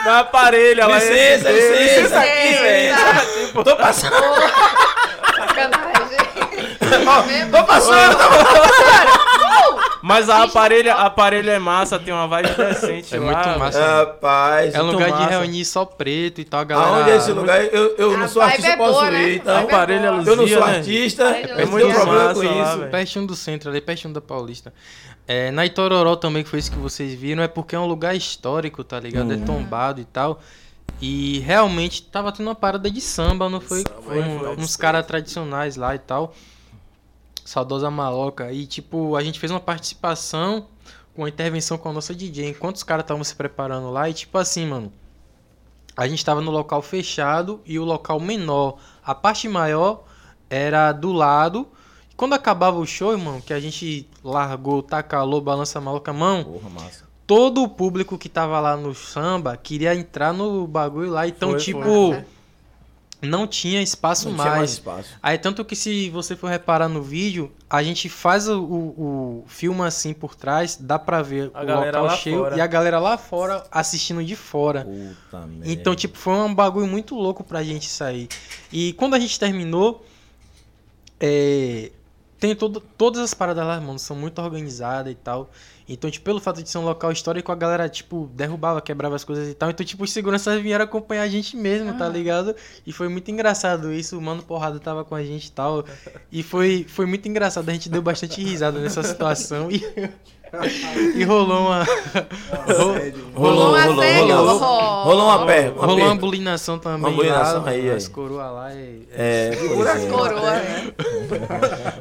na 0.05 0.25
parelha 0.25 0.87
lá. 0.87 0.95
Licença, 0.99 1.51
esse- 1.51 1.83
licença 1.83 2.19
aqui, 2.21 2.49
Licença. 2.49 2.63
velho. 2.63 3.47
Tipo, 3.47 3.65
Tô 3.65 3.77
passando, 3.77 4.15
Sacanagem. 5.37 6.19
ó, 7.07 7.23
tô 7.59 7.65
passando. 7.65 8.17
Mas 10.05 10.29
a 10.29 10.43
aparelha, 10.43 10.95
a 10.95 11.07
aparelha 11.07 11.53
é 11.53 11.59
massa, 11.61 11.97
tem 11.97 12.13
uma 12.13 12.27
vibe 12.27 12.49
decente 12.57 13.15
É 13.15 13.21
lá. 13.21 13.25
muito 13.27 13.45
velho. 13.45 13.59
massa. 13.61 13.99
Rapaz. 13.99 14.75
É 14.75 14.83
um 14.83 14.87
lugar 14.91 15.07
de 15.13 15.19
massa. 15.19 15.29
reunir 15.31 15.65
só 15.65 15.85
preto 15.85 16.41
e 16.41 16.45
tal, 16.45 16.65
galera. 16.65 16.89
Aonde 16.91 17.11
é 17.11 17.17
esse 17.17 17.31
lugar? 17.31 17.65
Eu, 17.67 17.95
eu 17.97 18.19
não 18.19 18.27
sou 18.29 18.43
artista, 18.43 18.69
é 18.71 18.77
posso 18.77 18.93
boa, 18.95 19.11
né? 19.13 19.23
ir, 19.23 19.37
então. 19.37 19.55
A 19.55 19.59
vibe 19.61 19.71
é 19.71 19.75
Aparelho 19.75 20.01
boa. 20.01 20.13
Eu 20.13 20.17
não 20.17 20.25
sou 20.25 20.35
Luzia, 20.37 20.61
né? 20.61 20.77
artista, 20.79 21.23
É 21.31 21.47
tenho 21.47 21.69
muito 21.69 21.89
problema 21.95 22.25
massa 22.25 22.35
com 22.35 22.43
isso. 22.43 22.79
velho. 22.79 22.91
Pertinho 22.91 23.27
do 23.29 23.37
centro 23.37 23.71
ali, 23.71 23.81
pertinho 23.81 24.13
da 24.13 24.21
Paulista. 24.21 24.75
É, 25.27 25.51
na 25.51 25.65
Itororó 25.65 26.17
também, 26.17 26.43
que 26.43 26.49
foi 26.51 26.59
isso 26.59 26.71
que 26.73 26.79
vocês 26.79 27.15
viram, 27.15 27.43
é 27.43 27.49
porque 27.49 27.75
é 27.77 27.79
um 27.79 27.87
lugar 27.87 28.15
histórico, 28.15 28.83
tá 28.83 28.99
ligado? 28.99 29.33
É 29.33 29.37
tombado 29.39 30.01
e 30.01 30.05
tal. 30.05 30.41
E 31.01 31.39
realmente 31.41 32.03
tava 32.03 32.31
tendo 32.33 32.47
uma 32.49 32.55
parada 32.55 32.91
de 32.91 33.01
samba, 33.01 33.49
não 33.49 33.61
foi? 33.61 33.85
Foi, 34.05 34.21
Um- 34.21 34.39
foi. 34.41 34.57
uns 34.57 34.77
caras 34.77 35.07
tradicionais 35.07 35.77
lá 35.77 35.95
e 35.95 35.99
tal. 35.99 36.35
Saudosa 37.45 37.91
maloca. 37.91 38.53
E 38.53 38.67
tipo, 38.67 39.17
a 39.17 39.23
gente 39.23 39.39
fez 39.41 39.51
uma 39.51 39.61
participação 39.61 40.67
com 41.15 41.25
a 41.25 41.29
intervenção 41.29 41.77
com 41.77 41.89
a 41.89 41.93
nossa 41.93 42.15
DJ, 42.15 42.51
enquanto 42.51 42.77
os 42.77 42.83
caras 42.83 43.05
estavam 43.05 43.25
se 43.25 43.35
preparando 43.35 43.91
lá. 43.91 44.09
E 44.09 44.15
tipo 44.15 44.37
assim, 44.39 44.67
mano. 44.67 44.93
A 45.97 46.09
gente 46.09 46.25
tava 46.25 46.41
no 46.41 46.51
local 46.51 46.81
fechado 46.81 47.61
e 47.67 47.79
o 47.79 47.85
local 47.85 48.19
menor. 48.19 48.79
A 49.05 49.15
parte 49.15 49.47
maior 49.49 50.05
era 50.49 50.91
do 50.93 51.13
lado. 51.13 51.69
Quando 52.17 52.35
acabava 52.35 52.79
o 52.79 52.87
show, 52.87 53.13
irmão, 53.13 53.41
que 53.41 53.53
a 53.53 53.61
gente 53.61 54.07
largou, 54.23 54.83
tá 54.83 55.03
calor, 55.03 55.41
balança 55.41 55.81
maluca 55.81 56.11
a 56.11 56.15
mão, 56.15 56.45
Porra, 56.45 56.71
massa. 56.71 57.05
todo 57.27 57.63
o 57.63 57.69
público 57.69 58.17
que 58.19 58.29
tava 58.29 58.61
lá 58.61 58.77
no 58.77 58.95
samba 58.95 59.57
queria 59.57 59.95
entrar 59.95 60.33
no 60.33 60.67
bagulho 60.67 61.11
lá. 61.11 61.27
Então, 61.27 61.51
Foi, 61.51 61.59
tipo, 61.59 61.83
foi. 61.83 62.25
não 63.23 63.47
tinha 63.47 63.81
espaço 63.83 64.29
Não 64.29 64.37
mais. 64.37 64.49
tinha 64.49 64.57
mais 64.59 64.71
espaço. 64.73 65.09
Aí, 65.23 65.39
tanto 65.39 65.65
que 65.65 65.75
se 65.75 66.11
você 66.11 66.37
for 66.37 66.49
reparar 66.49 66.89
no 66.89 67.03
vídeo, 67.03 67.51
a 67.69 67.83
gente 67.83 68.09
faz 68.09 68.47
o, 68.49 68.61
o, 68.63 69.43
o 69.43 69.45
filme 69.49 69.81
assim 69.83 70.13
por 70.13 70.35
trás, 70.35 70.77
dá 70.79 70.99
pra 70.99 71.23
ver 71.23 71.51
A 71.55 71.63
o 71.63 71.67
galera 71.67 72.01
local 72.03 72.17
cheio 72.19 72.39
fora. 72.41 72.57
e 72.57 72.61
a 72.61 72.67
galera 72.67 72.99
lá 73.01 73.17
fora 73.17 73.65
assistindo 73.71 74.23
de 74.23 74.37
fora. 74.37 74.85
Puta 74.85 75.47
merda. 75.47 75.73
Então, 75.73 75.97
tipo, 75.97 76.19
foi 76.19 76.35
um 76.35 76.55
bagulho 76.55 76.87
muito 76.87 77.15
louco 77.17 77.43
pra 77.43 77.63
gente 77.65 77.89
sair. 77.89 78.29
E 78.71 78.93
quando 78.93 79.15
a 79.15 79.19
gente 79.19 79.39
terminou, 79.41 80.05
é, 81.21 81.91
tem 82.43 82.57
todo, 82.57 82.81
todas 82.81 83.21
as 83.21 83.33
paradas 83.33 83.65
lá, 83.65 83.81
mano, 83.81 84.01
são 84.01 84.17
muito 84.17 84.43
organizadas 84.43 85.13
e 85.13 85.15
tal. 85.15 85.49
Então, 85.89 86.11
tipo, 86.11 86.25
pelo 86.25 86.41
fato 86.41 86.61
de 86.61 86.69
ser 86.69 86.79
um 86.79 86.85
local 86.85 87.13
histórico, 87.13 87.53
a 87.53 87.55
galera, 87.55 87.89
tipo, 87.89 88.29
derrubava, 88.35 88.81
quebrava 88.81 89.15
as 89.15 89.23
coisas 89.23 89.49
e 89.49 89.55
tal. 89.55 89.71
Então, 89.71 89.87
tipo, 89.87 90.03
os 90.03 90.11
seguranças 90.11 90.61
vieram 90.61 90.85
acompanhar 90.85 91.23
a 91.23 91.29
gente 91.29 91.57
mesmo, 91.57 91.97
tá 91.97 92.09
ligado? 92.09 92.57
E 92.85 92.93
foi 92.93 93.07
muito 93.07 93.31
engraçado 93.31 93.93
isso. 93.93 94.19
O 94.19 94.21
Mano 94.21 94.43
Porrada 94.43 94.81
tava 94.81 95.05
com 95.05 95.15
a 95.15 95.23
gente 95.23 95.47
e 95.47 95.53
tal. 95.53 95.85
E 96.33 96.43
foi, 96.43 96.85
foi 96.89 97.07
muito 97.07 97.29
engraçado. 97.29 97.69
A 97.69 97.73
gente 97.73 97.89
deu 97.89 98.03
bastante 98.03 98.43
risada 98.43 98.81
nessa 98.81 99.05
situação. 99.05 99.71
E, 99.71 99.81
e 101.17 101.25
rolou 101.25 101.69
uma. 101.69 101.85
Rolou, 102.67 102.95
rolou, 103.35 103.75
rolou. 103.75 104.59
rolou. 104.59 105.05
Rolou 105.05 105.25
uma 105.25 105.39
uma 105.39 105.87
Rolou 105.87 106.05
uma 106.05 106.15
bulinação 106.15 106.79
também. 106.79 106.99
Uma 106.99 107.11
bulinação 107.11 107.65
aí, 107.65 107.91
As 107.91 108.07
coroas 108.07 108.53
lá. 108.53 108.75
E, 108.75 109.09
É, 109.13 109.51
é. 109.55 110.07
Coroa, 110.11 110.53
né? 110.53 110.93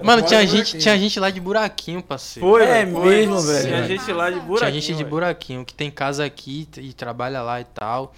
Mano, 0.04 0.22
tinha 0.24 0.46
gente, 0.46 0.78
tinha 0.78 0.98
gente 0.98 1.18
lá 1.18 1.30
de 1.30 1.40
buraquinho, 1.40 2.04
parceiro. 2.04 2.50
Foi, 2.50 2.64
É 2.64 2.86
mesmo, 2.86 3.40
velho. 3.40 3.68
Tinha 3.68 3.88
gente 3.88 4.12
lá 4.12 4.30
de 4.30 4.40
buraquinho. 4.42 4.58
Tinha 4.58 4.72
gente 4.72 4.96
de 4.96 5.04
buraquinho, 5.06 5.66
que 5.66 5.74
tem 5.74 5.90
casa 5.90 6.26
aqui 6.26 6.68
e 6.78 6.92
trabalha 6.92 7.42
lá 7.42 7.62
e 7.62 7.66
tal. 7.66 8.14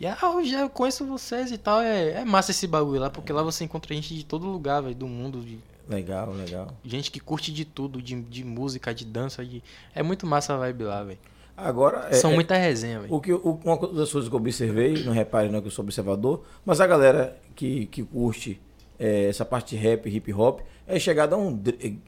E 0.00 0.06
ah, 0.06 0.16
eu 0.20 0.44
já 0.44 0.68
conheço 0.68 1.06
vocês 1.06 1.52
e 1.52 1.58
tal. 1.58 1.80
É, 1.80 2.10
é 2.10 2.24
massa 2.24 2.50
esse 2.50 2.66
bagulho 2.66 3.00
lá, 3.00 3.08
porque 3.08 3.32
lá 3.32 3.42
você 3.42 3.64
encontra 3.64 3.94
gente 3.94 4.14
de 4.14 4.24
todo 4.24 4.46
lugar, 4.46 4.82
velho, 4.82 4.96
do 4.96 5.06
mundo. 5.06 5.40
De, 5.40 5.58
Legal, 5.88 6.32
legal. 6.32 6.68
gente 6.84 7.10
que 7.10 7.20
curte 7.20 7.52
de 7.52 7.64
tudo, 7.64 8.02
de, 8.02 8.20
de 8.22 8.44
música, 8.44 8.94
de 8.94 9.04
dança. 9.04 9.44
De... 9.44 9.62
É 9.94 10.02
muito 10.02 10.26
massa 10.26 10.54
a 10.54 10.56
vibe 10.58 10.84
lá, 10.84 11.02
velho. 11.04 11.18
Agora, 11.56 12.08
é, 12.10 12.14
São 12.14 12.32
é- 12.32 12.34
muita 12.34 12.54
resenha, 12.56 13.00
velho. 13.00 13.14
O 13.14 13.20
que, 13.20 13.32
o, 13.32 13.60
uma 13.64 13.76
das 13.88 14.12
coisas 14.12 14.28
que 14.28 14.34
eu 14.34 14.38
observei, 14.40 15.04
não 15.04 15.12
repare 15.12 15.48
não 15.48 15.60
que 15.60 15.68
eu 15.68 15.70
sou 15.70 15.82
observador, 15.84 16.44
mas 16.64 16.80
a 16.80 16.86
galera 16.86 17.38
que, 17.54 17.86
que 17.86 18.02
curte 18.02 18.60
é, 18.98 19.28
essa 19.28 19.44
parte 19.44 19.74
de 19.74 19.82
rap, 19.82 20.06
hip 20.08 20.32
hop, 20.34 20.60
é 20.86 20.98
chegada 20.98 21.34
a 21.34 21.38
um. 21.38 21.60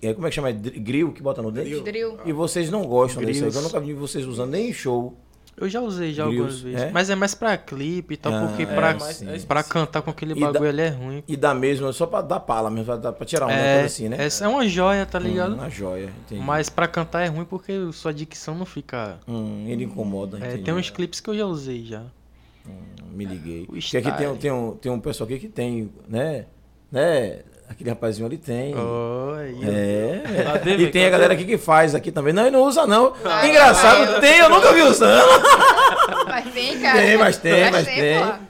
É, 0.03 0.13
como 0.15 0.27
é 0.27 0.31
que 0.31 0.37
chama? 0.37 0.51
É 0.51 0.53
dr- 0.53 0.79
Grill 0.81 1.13
que 1.13 1.23
bota 1.23 1.41
no 1.43 1.51
dente? 1.51 1.81
Drill. 1.81 2.19
E 2.27 2.33
vocês 2.33 2.71
não 2.71 2.85
gostam 2.87 3.23
desse 3.23 3.39
aí. 3.43 3.51
Grills. 3.51 3.57
Eu 3.57 3.63
nunca 3.63 3.81
vi 3.81 3.93
vocês 3.95 4.25
usando 4.27 4.51
nem 4.51 4.69
em 4.69 4.73
show. 4.73 5.17
Eu 5.61 5.69
já 5.69 5.81
usei 5.81 6.13
já 6.13 6.25
Grills, 6.25 6.41
algumas 6.43 6.61
vezes. 6.61 6.83
é? 6.83 6.91
Mas 6.93 7.11
é 7.11 7.15
mais 7.15 7.35
pra 7.35 7.57
clipe 7.57 8.15
e 8.15 8.17
tal, 8.17 8.33
Ah, 8.33 8.47
porque 8.47 8.63
é, 8.63 8.67
pra, 8.67 8.91
é 8.93 9.39
pra 9.47 9.63
cantar 9.63 10.03
com 10.03 10.11
aquele 10.11 10.35
bagulho 10.35 10.69
ali 10.69 10.81
é 10.83 10.89
ruim. 10.89 11.25
E 11.27 11.37
dá 11.37 11.55
mesmo, 11.55 11.93
só 11.93 12.07
pra 12.07 12.21
dar 12.23 12.41
pala 12.41 12.71
mesmo, 12.71 12.99
pra, 12.99 13.13
pra 13.13 13.27
tirar 13.27 13.47
uma 13.47 13.53
É, 13.55 13.73
coisa 13.75 13.87
assim, 13.87 14.09
né? 14.09 14.17
essa 14.21 14.45
é 14.45 14.49
uma 14.49 14.67
joia, 14.69 15.05
tá 15.05 15.19
ligado? 15.19 15.53
Hum, 15.53 15.59
uma 15.59 15.69
joia, 15.71 16.11
entendi. 16.27 16.41
Mas 16.43 16.69
pra 16.69 16.87
cantar 16.87 17.23
é 17.23 17.27
ruim 17.29 17.45
porque 17.45 17.73
sua 17.93 18.13
dicção 18.15 18.55
não 18.55 18.67
fica. 18.67 19.19
Hum, 19.27 19.65
ele 19.69 19.85
incomoda, 19.85 20.39
É, 20.39 20.49
entendi. 20.49 20.63
tem 20.65 20.75
uns 20.75 20.91
clipes 20.91 21.21
que 21.21 21.29
eu 21.31 21.37
já 21.37 21.47
usei 21.47 21.85
já. 21.85 22.03
Me 23.13 23.25
liguei. 23.25 23.67
Porque 23.67 23.97
aqui 23.97 24.13
tem, 24.13 24.37
tem, 24.37 24.53
um, 24.53 24.73
tem 24.73 24.93
um 24.93 25.01
pessoal 25.01 25.27
aqui 25.29 25.39
que 25.39 25.49
tem, 25.49 25.91
né? 26.09 26.45
Né? 26.93 27.41
Aquele 27.69 27.91
rapazinho 27.91 28.27
ali 28.27 28.37
tem. 28.39 28.75
Oi. 28.75 29.59
É. 29.69 30.43
Cadê, 30.45 30.77
e 30.77 30.91
tem 30.91 31.07
a 31.07 31.11
galera 31.11 31.35
aqui 31.35 31.45
que 31.45 31.59
faz 31.59 31.95
aqui 31.95 32.11
também. 32.11 32.33
Não, 32.33 32.43
ele 32.43 32.51
não 32.57 32.63
usa 32.63 32.87
não. 32.87 33.13
Ah, 33.25 33.47
Engraçado, 33.47 34.07
vai. 34.13 34.21
tem, 34.21 34.39
eu 34.39 34.49
nunca 34.49 34.73
vi 34.73 34.83
usando. 34.83 35.23
Mas 36.27 36.53
tem, 36.53 36.79
cara. 36.81 36.99
Tem, 36.99 37.17
mas 37.19 37.37
tem, 37.37 37.71
mas 37.71 37.87
pô. 37.87 37.95
tem. 37.95 38.49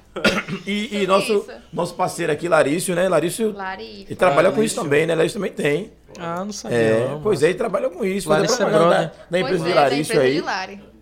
E, 0.66 0.84
e 0.84 0.88
Sobre 0.88 1.06
nosso, 1.06 1.32
isso. 1.32 1.46
nosso 1.72 1.94
parceiro 1.94 2.32
aqui, 2.32 2.48
Larício, 2.48 2.94
né? 2.94 3.08
Larício, 3.08 3.52
Lari. 3.56 4.02
ele 4.08 4.16
trabalha 4.16 4.50
com 4.50 4.62
isso 4.62 4.74
também, 4.74 5.06
né? 5.06 5.14
Larício 5.14 5.38
também 5.38 5.52
tem. 5.52 5.92
Ah, 6.18 6.42
não 6.44 6.52
sabia. 6.52 6.76
É, 6.76 7.08
não, 7.10 7.20
pois 7.20 7.38
mas- 7.38 7.42
é, 7.44 7.46
ele 7.50 7.58
trabalha 7.58 7.88
com 7.90 8.04
isso. 8.04 8.28
Larício 8.28 8.62
é 8.62 8.70
da, 8.70 8.78
brother. 8.78 9.10
da 9.30 9.38
empresa 9.38 9.58
Pois 9.58 9.62
de 9.64 9.70
é, 9.70 9.74
da 9.74 9.80
Larício 9.82 10.14
empresa 10.14 10.22
aí. 10.26 10.34
de 10.34 10.40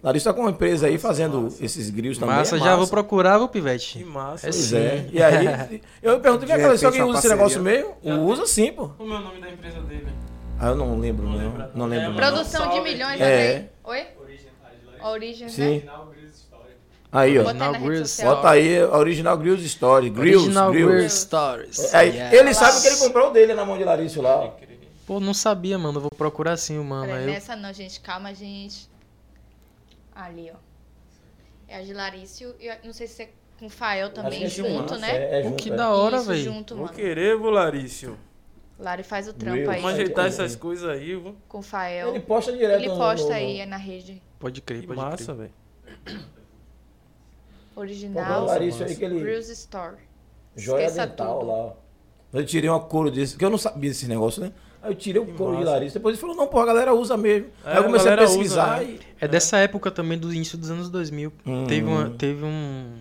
Lari. 0.06 0.16
Larício 0.16 0.30
tá 0.30 0.34
com 0.34 0.40
uma 0.42 0.50
empresa 0.50 0.86
aí 0.86 0.98
fazendo 0.98 1.48
esses 1.60 1.90
grills 1.90 2.18
também. 2.18 2.36
Massa, 2.36 2.56
é 2.56 2.58
já 2.60 2.76
vou 2.76 2.86
procurar, 2.86 3.38
viu, 3.38 3.48
Pivete? 3.48 3.98
Que 3.98 4.04
massa. 4.04 4.46
É 4.46 4.50
Pois 4.50 4.64
sim. 4.64 4.76
é. 4.76 5.08
E 5.12 5.22
aí, 5.22 5.82
eu 6.02 6.20
pergunto, 6.20 6.46
vem 6.46 6.56
se 6.56 6.62
repente, 6.62 6.86
alguém 6.86 7.02
usa 7.02 7.18
esse 7.18 7.28
negócio 7.28 7.62
meio? 7.62 7.94
Usa 8.02 8.46
sim, 8.46 8.72
pô. 8.72 8.88
Como 8.88 9.12
é 9.12 9.16
o 9.16 9.20
nome 9.20 9.40
da 9.40 9.50
empresa 9.50 9.80
dele? 9.80 10.06
Ah, 10.58 10.68
eu 10.68 10.76
não 10.76 10.98
lembro, 10.98 11.28
não. 11.28 11.70
Não 11.74 11.86
lembro. 11.86 12.08
não. 12.10 12.16
Produção 12.16 12.70
de 12.70 12.80
milhões, 12.80 13.18
já 13.18 13.26
É. 13.26 13.68
Oi? 13.84 14.06
Origem, 15.02 15.48
Sim. 15.48 15.82
né? 15.84 15.92
Aí, 17.12 17.38
ó. 17.38 17.44
Bota 17.44 17.52
aí 17.52 17.58
na 17.58 17.70
rede 17.70 17.84
Grills. 17.84 18.22
Bota 18.24 18.50
aí 18.50 18.78
a 18.78 18.96
Original 18.96 19.36
Grills 19.38 19.64
Story. 19.66 20.10
Grills, 20.10 20.44
Original 20.44 20.70
Grills. 20.70 20.94
Grills 20.94 21.20
Stories. 21.20 21.94
Aí, 21.94 22.08
Yes. 22.16 22.32
Ele 22.32 22.54
sabe 22.54 22.80
que 22.80 22.86
ele 22.88 22.96
comprou 22.96 23.28
o 23.28 23.32
dele 23.32 23.54
na 23.54 23.64
mão 23.64 23.78
de 23.78 23.84
Larício 23.84 24.20
lá. 24.20 24.50
Pô, 25.06 25.20
não 25.20 25.32
sabia, 25.32 25.78
mano. 25.78 25.98
Eu 25.98 26.02
vou 26.02 26.10
procurar 26.10 26.56
sim, 26.56 26.78
mano. 26.78 27.06
Peraí, 27.06 27.22
eu- 27.22 27.30
nessa 27.30 27.54
não, 27.54 27.72
gente. 27.72 28.00
Calma, 28.00 28.34
gente. 28.34 28.88
Ali, 30.16 30.50
ó. 30.50 30.56
É 31.68 31.76
a 31.76 31.82
de 31.82 31.92
Larício. 31.92 32.54
E 32.58 32.66
eu 32.66 32.74
não 32.84 32.92
sei 32.92 33.06
se 33.06 33.22
é 33.24 33.28
com 33.58 33.68
Fael 33.68 34.10
também, 34.12 34.44
é 34.44 34.48
junto, 34.48 34.70
junto, 34.70 34.96
né? 34.98 35.10
É, 35.16 35.40
é 35.40 35.42
junto, 35.42 35.56
que 35.62 35.70
é. 35.70 35.74
da 35.76 35.90
hora, 35.90 36.20
velho. 36.22 36.42
junto, 36.42 36.74
Vou 36.74 36.84
mano. 36.86 36.96
querer, 36.96 37.36
vô 37.36 37.50
Larício. 37.50 38.18
Lari 38.78 39.02
faz 39.02 39.26
o 39.28 39.32
trampo 39.32 39.56
Reels. 39.56 39.70
aí. 39.70 39.80
Vamos 39.80 39.94
ajeitar 39.94 40.26
essas 40.26 40.54
coisas 40.56 40.88
aí, 40.88 41.14
vô. 41.14 41.32
Com 41.48 41.60
Fael. 41.62 42.10
Ele 42.10 42.20
posta 42.20 42.52
direto 42.52 42.80
Ele 42.80 42.88
no- 42.88 42.96
posta 42.96 43.28
no- 43.28 43.34
aí, 43.34 43.60
é 43.60 43.66
na 43.66 43.76
rede. 43.78 44.22
Pode 44.38 44.60
crer, 44.60 44.82
Que 44.82 44.86
pode 44.86 45.00
massa, 45.00 45.34
crer. 45.34 45.36
velho. 45.36 46.24
O 47.74 47.80
Original. 47.80 48.44
Larício 48.46 48.84
aí 48.86 48.94
que 48.96 49.04
ele... 49.04 49.20
Grills 49.20 49.50
Store. 49.52 49.96
Joia 50.54 50.86
Esqueça 50.86 51.06
dental 51.06 51.38
tudo. 51.40 51.48
lá. 51.50 51.54
ó. 51.54 51.72
Eu 52.32 52.44
tirei 52.44 52.68
uma 52.68 52.80
couro 52.80 53.10
desse, 53.10 53.36
que 53.36 53.44
eu 53.44 53.50
não 53.50 53.58
sabia 53.58 53.90
desse 53.90 54.06
negócio, 54.08 54.42
né? 54.42 54.52
Aí 54.82 54.90
eu 54.90 54.94
tirei 54.94 55.20
o 55.20 55.34
couro 55.34 55.56
de. 55.58 55.64
Larissa. 55.64 55.98
Depois 55.98 56.14
ele 56.14 56.20
falou, 56.20 56.36
não, 56.36 56.46
pô, 56.46 56.60
a 56.60 56.66
galera 56.66 56.94
usa 56.94 57.16
mesmo. 57.16 57.48
É, 57.64 57.70
Aí 57.72 57.76
eu 57.78 57.84
comecei 57.84 58.10
a 58.10 58.12
a 58.12 58.16
galera 58.16 58.30
usa, 58.30 58.38
pesquisar 58.38 58.80
né? 58.82 58.98
E... 59.20 59.24
É 59.24 59.28
dessa 59.28 59.56
época 59.58 59.90
também, 59.90 60.18
do 60.18 60.32
início 60.32 60.56
dos 60.58 60.70
anos 60.70 60.88
2000. 60.90 61.32
Hum. 61.46 61.64
Teve, 61.66 61.86
uma, 61.86 62.10
teve 62.10 62.44
um... 62.44 62.98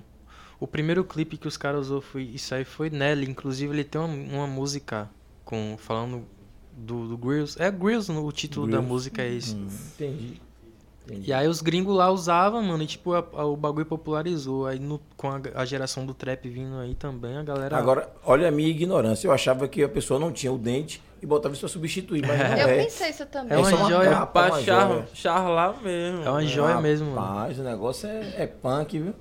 O 0.60 0.66
primeiro 0.68 1.04
clipe 1.04 1.38
que 1.38 1.48
os 1.48 1.58
caras 1.58 1.82
usou 1.88 2.02
foi 2.02 2.24
isso 2.24 2.56
aí 2.56 2.64
foi 2.64 2.90
Nelly. 2.90 3.30
Inclusive, 3.30 3.74
ele 3.74 3.84
tem 3.84 4.00
uma, 4.00 4.08
uma 4.38 4.48
música 4.48 5.10
com, 5.44 5.76
falando 5.78 6.24
do, 6.76 7.08
do 7.10 7.18
Grills. 7.18 7.62
É 7.62 7.70
Grills, 7.70 8.12
o 8.12 8.32
título 8.32 8.66
da 8.66 8.74
Grills. 8.78 8.88
música 8.90 9.22
é 9.22 9.34
esse. 9.34 9.54
Hum, 9.56 9.68
entendi. 9.94 10.42
entendi. 11.06 11.30
E 11.30 11.34
aí 11.34 11.48
os 11.48 11.62
gringos 11.62 11.96
lá 11.96 12.10
usavam, 12.10 12.64
mano, 12.64 12.82
e 12.84 12.88
tipo, 12.88 13.14
a- 13.14 13.26
a- 13.34 13.46
o 13.46 13.56
bagulho 13.58 13.86
popularizou. 13.86 14.66
Aí 14.66 14.80
no- 14.80 15.02
com 15.18 15.30
a, 15.30 15.42
a 15.56 15.66
geração 15.66 16.06
do 16.06 16.14
trap 16.14 16.48
vindo 16.50 16.78
aí 16.78 16.96
também, 16.96 17.36
a 17.38 17.44
galera... 17.44 17.78
Agora, 17.78 18.10
olha 18.24 18.48
a 18.48 18.52
minha 18.52 18.70
ignorância. 18.70 19.28
Eu 19.28 19.34
achava 19.34 19.68
que 19.68 19.84
a 19.84 19.90
pessoa 19.90 20.20
não 20.20 20.32
tinha 20.32 20.52
o 20.54 20.58
dente 20.58 21.02
e 21.26 21.28
botava 21.28 21.54
isso 21.54 21.62
pra 21.62 21.70
substituir, 21.70 22.22
mas 22.26 22.38
não 22.40 22.58
Eu 22.58 22.70
é. 22.70 22.84
pensei 22.84 23.10
isso 23.10 23.26
também. 23.26 23.58
É 23.58 23.60
uma 23.60 23.68
Isso 23.68 23.76
uma 23.80 23.90
joia. 23.90 24.10
capa, 24.12 24.44
Pra 24.46 24.54
uma 24.56 24.64
char, 24.64 24.88
joia. 24.88 25.08
charlar 25.14 25.82
mesmo. 25.82 26.24
É 26.24 26.30
uma 26.30 26.46
joia 26.46 26.80
mesmo, 26.80 27.10
mano. 27.12 27.28
Rapaz, 27.40 27.60
o 27.60 27.64
negócio 27.64 28.08
é, 28.08 28.34
é 28.44 28.48
punk, 28.48 29.00
viu? 29.00 29.16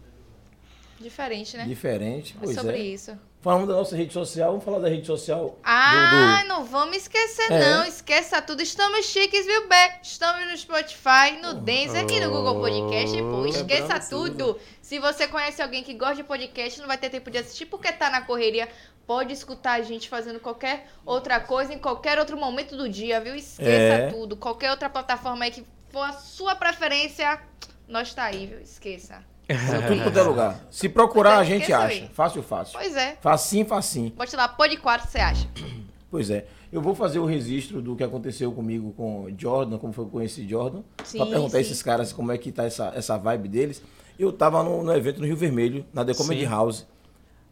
Diferente, 1.00 1.56
né? 1.56 1.64
Diferente. 1.66 2.34
É 2.40 2.44
Pois 2.44 2.56
sobre 2.56 2.76
é. 2.76 2.78
isso. 2.78 3.18
Falamos 3.42 3.68
da 3.68 3.74
nossa 3.74 3.94
rede 3.94 4.10
social, 4.12 4.52
vamos 4.52 4.64
falar 4.64 4.78
da 4.78 4.88
rede 4.88 5.06
social. 5.06 5.58
Ah, 5.62 6.40
do- 6.42 6.48
não 6.48 6.64
vamos 6.64 6.96
esquecer, 6.96 7.52
É. 7.52 7.60
não. 7.76 7.84
Esqueça 7.84 8.40
tudo. 8.40 8.62
Estamos 8.62 9.04
chiques, 9.04 9.44
viu, 9.44 9.68
Bé? 9.68 9.98
Estamos 10.02 10.50
no 10.50 10.56
Spotify, 10.56 11.38
no 11.42 11.52
Denzel, 11.54 12.00
aqui 12.02 12.20
no 12.20 12.30
Google 12.30 12.54
Podcast. 12.60 13.14
Pô, 13.22 13.44
esqueça 13.46 14.00
tudo. 14.08 14.58
Se 14.80 14.98
você 14.98 15.26
conhece 15.28 15.60
alguém 15.60 15.82
que 15.82 15.92
gosta 15.92 16.16
de 16.16 16.24
podcast, 16.24 16.80
não 16.80 16.86
vai 16.86 16.96
ter 16.96 17.10
tempo 17.10 17.30
de 17.30 17.36
assistir 17.38 17.66
porque 17.66 17.92
tá 17.92 18.08
na 18.08 18.22
correria. 18.22 18.66
Pode 19.06 19.32
escutar 19.32 19.72
a 19.72 19.82
gente 19.82 20.08
fazendo 20.08 20.40
qualquer 20.40 20.86
outra 21.04 21.38
coisa 21.40 21.72
em 21.72 21.78
qualquer 21.78 22.18
outro 22.18 22.36
momento 22.36 22.76
do 22.76 22.88
dia, 22.88 23.20
viu? 23.20 23.34
Esqueça 23.34 23.70
É. 23.70 24.10
tudo. 24.10 24.36
Qualquer 24.36 24.70
outra 24.70 24.88
plataforma 24.88 25.44
aí 25.44 25.50
que 25.50 25.64
for 25.90 26.02
a 26.02 26.12
sua 26.12 26.54
preferência, 26.54 27.40
nós 27.86 28.14
tá 28.14 28.24
aí, 28.24 28.46
viu? 28.46 28.60
Esqueça. 28.60 29.22
Tudo 29.46 30.02
quanto 30.02 30.18
é 30.18 30.22
lugar. 30.22 30.60
Se 30.70 30.88
procurar, 30.88 31.36
a 31.36 31.44
gente 31.44 31.70
acha. 31.70 31.86
aí. 31.86 32.10
Fácil, 32.14 32.42
fácil. 32.42 32.78
Pois 32.78 32.96
é. 32.96 33.18
Facinho, 33.20 33.66
facinho. 33.66 34.10
Bote 34.10 34.34
lá, 34.34 34.48
pode 34.48 34.78
4, 34.78 35.06
você 35.06 35.18
acha? 35.18 35.48
Pois 36.10 36.30
é. 36.30 36.46
Eu 36.72 36.80
vou 36.80 36.94
fazer 36.94 37.18
o 37.18 37.24
registro 37.24 37.82
do 37.82 37.96
que 37.96 38.04
aconteceu 38.04 38.52
comigo 38.52 38.92
com 38.92 39.26
Jordan, 39.36 39.78
como 39.78 39.92
foi 39.92 40.04
que 40.04 40.08
eu 40.10 40.12
conheci 40.12 40.48
Jordan. 40.48 40.82
Sim, 41.02 41.18
pra 41.18 41.26
perguntar 41.26 41.58
a 41.58 41.60
sim. 41.60 41.66
esses 41.66 41.82
caras 41.82 42.12
como 42.12 42.30
é 42.30 42.38
que 42.38 42.52
tá 42.52 42.62
essa, 42.64 42.92
essa 42.94 43.16
vibe 43.18 43.48
deles. 43.48 43.82
Eu 44.16 44.32
tava 44.32 44.62
no, 44.62 44.84
no 44.84 44.94
evento 44.94 45.18
no 45.20 45.26
Rio 45.26 45.36
Vermelho, 45.36 45.84
na 45.92 46.04
The 46.04 46.14
Comedy 46.14 46.42
Sim. 46.42 46.46
House. 46.48 46.86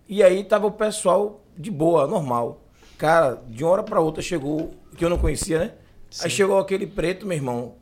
E 0.09 0.23
aí 0.23 0.45
tava 0.45 0.67
o 0.67 0.73
pessoal 0.73 1.41
de 1.57 1.71
boa, 1.71 2.07
normal. 2.07 2.61
Cara, 2.99 3.43
de 3.49 3.65
uma 3.65 3.73
hora 3.73 3.83
pra 3.83 4.01
outra 4.01 4.23
chegou, 4.23 4.73
que 4.97 5.05
eu 5.05 5.11
não 5.11 5.19
conhecia, 5.19 5.59
né? 5.59 5.73
Aí 6.23 6.31
chegou 6.31 6.59
aquele 6.59 6.87
preto, 6.87 7.27
meu 7.27 7.37
irmão, 7.37 7.77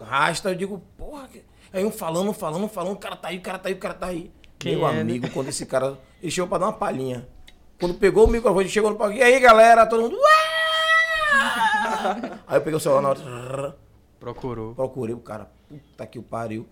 rasta, 0.00 0.50
eu 0.50 0.54
digo, 0.54 0.82
porra. 0.96 1.28
Aí 1.72 1.84
um 1.84 1.90
falando, 1.90 2.32
falando, 2.32 2.68
falando, 2.68 2.94
o 2.94 2.98
cara 2.98 3.16
tá 3.16 3.28
aí, 3.28 3.38
o 3.38 3.42
cara 3.42 3.58
tá 3.58 3.68
aí, 3.68 3.74
o 3.74 3.78
cara 3.78 3.94
tá 3.94 4.06
aí. 4.06 4.32
Quem 4.58 4.76
Meu 4.76 4.88
é, 4.88 4.92
né? 4.94 5.00
amigo, 5.00 5.28
quando 5.30 5.48
esse 5.48 5.66
cara. 5.66 5.98
Ele 6.22 6.30
chegou 6.30 6.48
pra 6.48 6.58
dar 6.58 6.66
uma 6.66 6.72
palhinha. 6.72 7.28
Quando 7.78 7.94
pegou 7.94 8.24
o 8.24 8.28
microfone, 8.30 8.68
chegou 8.68 8.90
no 8.90 8.96
palco. 8.96 9.14
E 9.14 9.22
aí, 9.22 9.38
galera? 9.40 9.84
Todo 9.84 10.02
mundo. 10.02 10.16
"Uá!" 10.16 12.38
Aí 12.46 12.56
eu 12.56 12.60
peguei 12.60 12.76
o 12.76 12.80
celular 12.80 13.02
na 13.02 13.08
hora. 13.10 13.76
Procurou. 14.18 14.74
Procurei 14.74 15.14
o 15.14 15.18
cara. 15.18 15.50
Puta 15.68 16.06
que 16.06 16.18
o 16.18 16.22
pariu. 16.22 16.66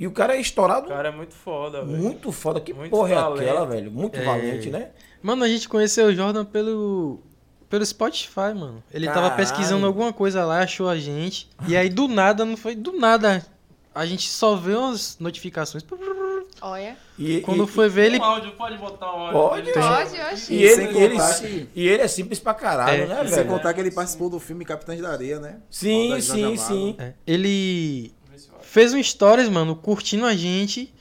E 0.00 0.06
o 0.06 0.10
cara 0.12 0.34
é 0.34 0.40
estourado. 0.40 0.86
O 0.86 0.88
cara 0.88 1.08
é 1.08 1.12
muito 1.12 1.34
foda, 1.34 1.84
velho. 1.84 1.98
Muito 1.98 2.32
foda. 2.32 2.58
Que 2.58 2.72
Muito 2.72 2.90
porra 2.90 3.12
é 3.12 3.14
talento. 3.16 3.40
aquela, 3.42 3.66
velho? 3.66 3.92
Muito 3.92 4.18
É. 4.18 4.24
valente, 4.24 4.70
né? 4.70 4.88
Mano, 5.22 5.44
a 5.44 5.48
gente 5.48 5.68
conheceu 5.68 6.06
o 6.06 6.14
Jordan 6.14 6.44
pelo. 6.46 7.20
Pelo 7.68 7.84
Spotify, 7.86 8.52
mano. 8.56 8.82
Ele 8.92 9.06
tava 9.06 9.20
Caralho. 9.30 9.36
pesquisando 9.36 9.86
alguma 9.86 10.12
coisa 10.12 10.44
lá, 10.44 10.60
achou 10.62 10.88
a 10.88 10.96
gente. 10.98 11.48
E 11.68 11.76
aí, 11.76 11.88
do 11.90 12.08
nada, 12.08 12.44
não 12.46 12.56
foi 12.56 12.74
do 12.74 12.92
nada. 12.98 13.46
A 13.94 14.06
gente 14.06 14.28
só 14.28 14.56
vê 14.56 14.74
umas 14.74 15.18
notificações. 15.20 15.84
Olha. 16.62 16.96
E, 17.18 17.40
Quando 17.42 17.64
e- 17.64 17.66
foi 17.66 17.88
ver, 17.88 18.06
ele. 18.06 18.18
Um 18.18 18.24
áudio, 18.24 18.52
pode 18.52 18.76
botar 18.78 19.14
um 19.14 19.20
áudio. 19.36 19.72
Pode? 19.72 19.72
Pode, 19.72 20.20
oxe. 20.32 20.52
E 20.54 20.62
ele, 20.62 21.68
e 21.74 21.88
ele 21.88 22.02
é 22.02 22.08
simples 22.08 22.38
pra 22.38 22.54
caralho, 22.54 23.04
É, 23.04 23.06
né, 23.06 23.20
E 23.24 23.28
sem 23.28 23.36
velho? 23.38 23.48
contar 23.50 23.72
que 23.74 23.80
ele 23.80 23.90
participou 23.90 24.28
do 24.30 24.40
filme 24.40 24.64
Capitães 24.64 25.00
da 25.00 25.10
Areia, 25.10 25.38
né? 25.38 25.60
Sim, 25.70 26.20
sim, 26.20 26.56
sim. 26.56 26.96
É, 26.98 27.12
ele 27.26 28.12
fez 28.70 28.94
um 28.94 29.02
stories, 29.02 29.48
mano, 29.48 29.74
curtindo 29.74 30.24
a 30.24 30.34
gente. 30.34 30.94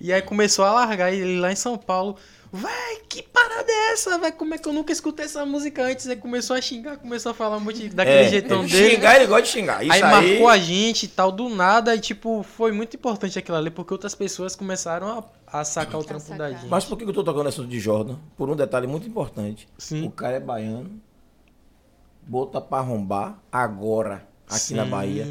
E 0.00 0.12
aí 0.12 0.22
começou 0.22 0.64
a 0.64 0.72
largar 0.72 1.12
ele 1.12 1.38
lá 1.38 1.52
em 1.52 1.56
São 1.56 1.76
Paulo. 1.76 2.16
Vai, 2.52 3.00
que 3.08 3.22
parada 3.22 3.70
é 3.70 3.92
essa? 3.92 4.16
Vai, 4.16 4.32
como 4.32 4.54
é 4.54 4.58
que 4.58 4.66
eu 4.68 4.72
nunca 4.72 4.92
escutei 4.92 5.26
essa 5.26 5.44
música 5.44 5.82
antes? 5.82 6.06
Aí 6.06 6.16
começou 6.16 6.56
a 6.56 6.60
xingar, 6.60 6.96
começou 6.96 7.32
a 7.32 7.34
falar 7.34 7.56
um 7.56 7.60
monte 7.60 7.88
daquele 7.88 8.18
É, 8.18 8.28
jeitão 8.28 8.60
ele 8.62 8.70
dele. 8.70 8.90
Xingar, 8.90 9.16
ele 9.16 9.26
gosta 9.26 9.42
de 9.42 9.48
xingar. 9.48 9.82
Isso 9.82 9.92
aí, 9.92 10.02
aí, 10.02 10.10
marcou 10.10 10.48
a 10.48 10.56
gente 10.56 11.02
e 11.02 11.08
tal, 11.08 11.32
do 11.32 11.48
nada. 11.48 11.94
E 11.94 12.00
tipo, 12.00 12.42
foi 12.44 12.72
muito 12.72 12.96
importante 12.96 13.38
aquilo 13.38 13.56
ali, 13.56 13.70
porque 13.70 13.92
outras 13.92 14.14
pessoas 14.14 14.54
começaram 14.54 15.18
a, 15.18 15.58
a 15.58 15.64
sacar 15.64 16.00
o 16.00 16.04
trampo 16.04 16.32
da 16.36 16.52
gente. 16.52 16.66
Mas 16.66 16.84
por 16.84 16.96
que 16.96 17.04
eu 17.04 17.12
tô 17.12 17.24
tocando 17.24 17.48
assunto 17.48 17.68
de 17.68 17.80
Jordan? 17.80 18.16
Por 18.36 18.48
um 18.48 18.56
detalhe 18.56 18.86
muito 18.86 19.06
importante. 19.06 19.68
Sim. 19.76 20.06
O 20.06 20.10
cara 20.10 20.36
é 20.36 20.40
baiano, 20.40 20.98
bota 22.22 22.60
pra 22.60 22.78
arrombar 22.78 23.38
agora, 23.52 24.26
aqui 24.48 24.74
na 24.74 24.84
Sim. 24.84 24.90
Bahia. 24.90 25.26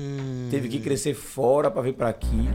Teve 0.52 0.68
que 0.70 0.80
crescer 0.80 1.14
fora 1.14 1.70
pra 1.72 1.82
vir 1.82 1.94
pra 1.94 2.10
aqui. 2.10 2.50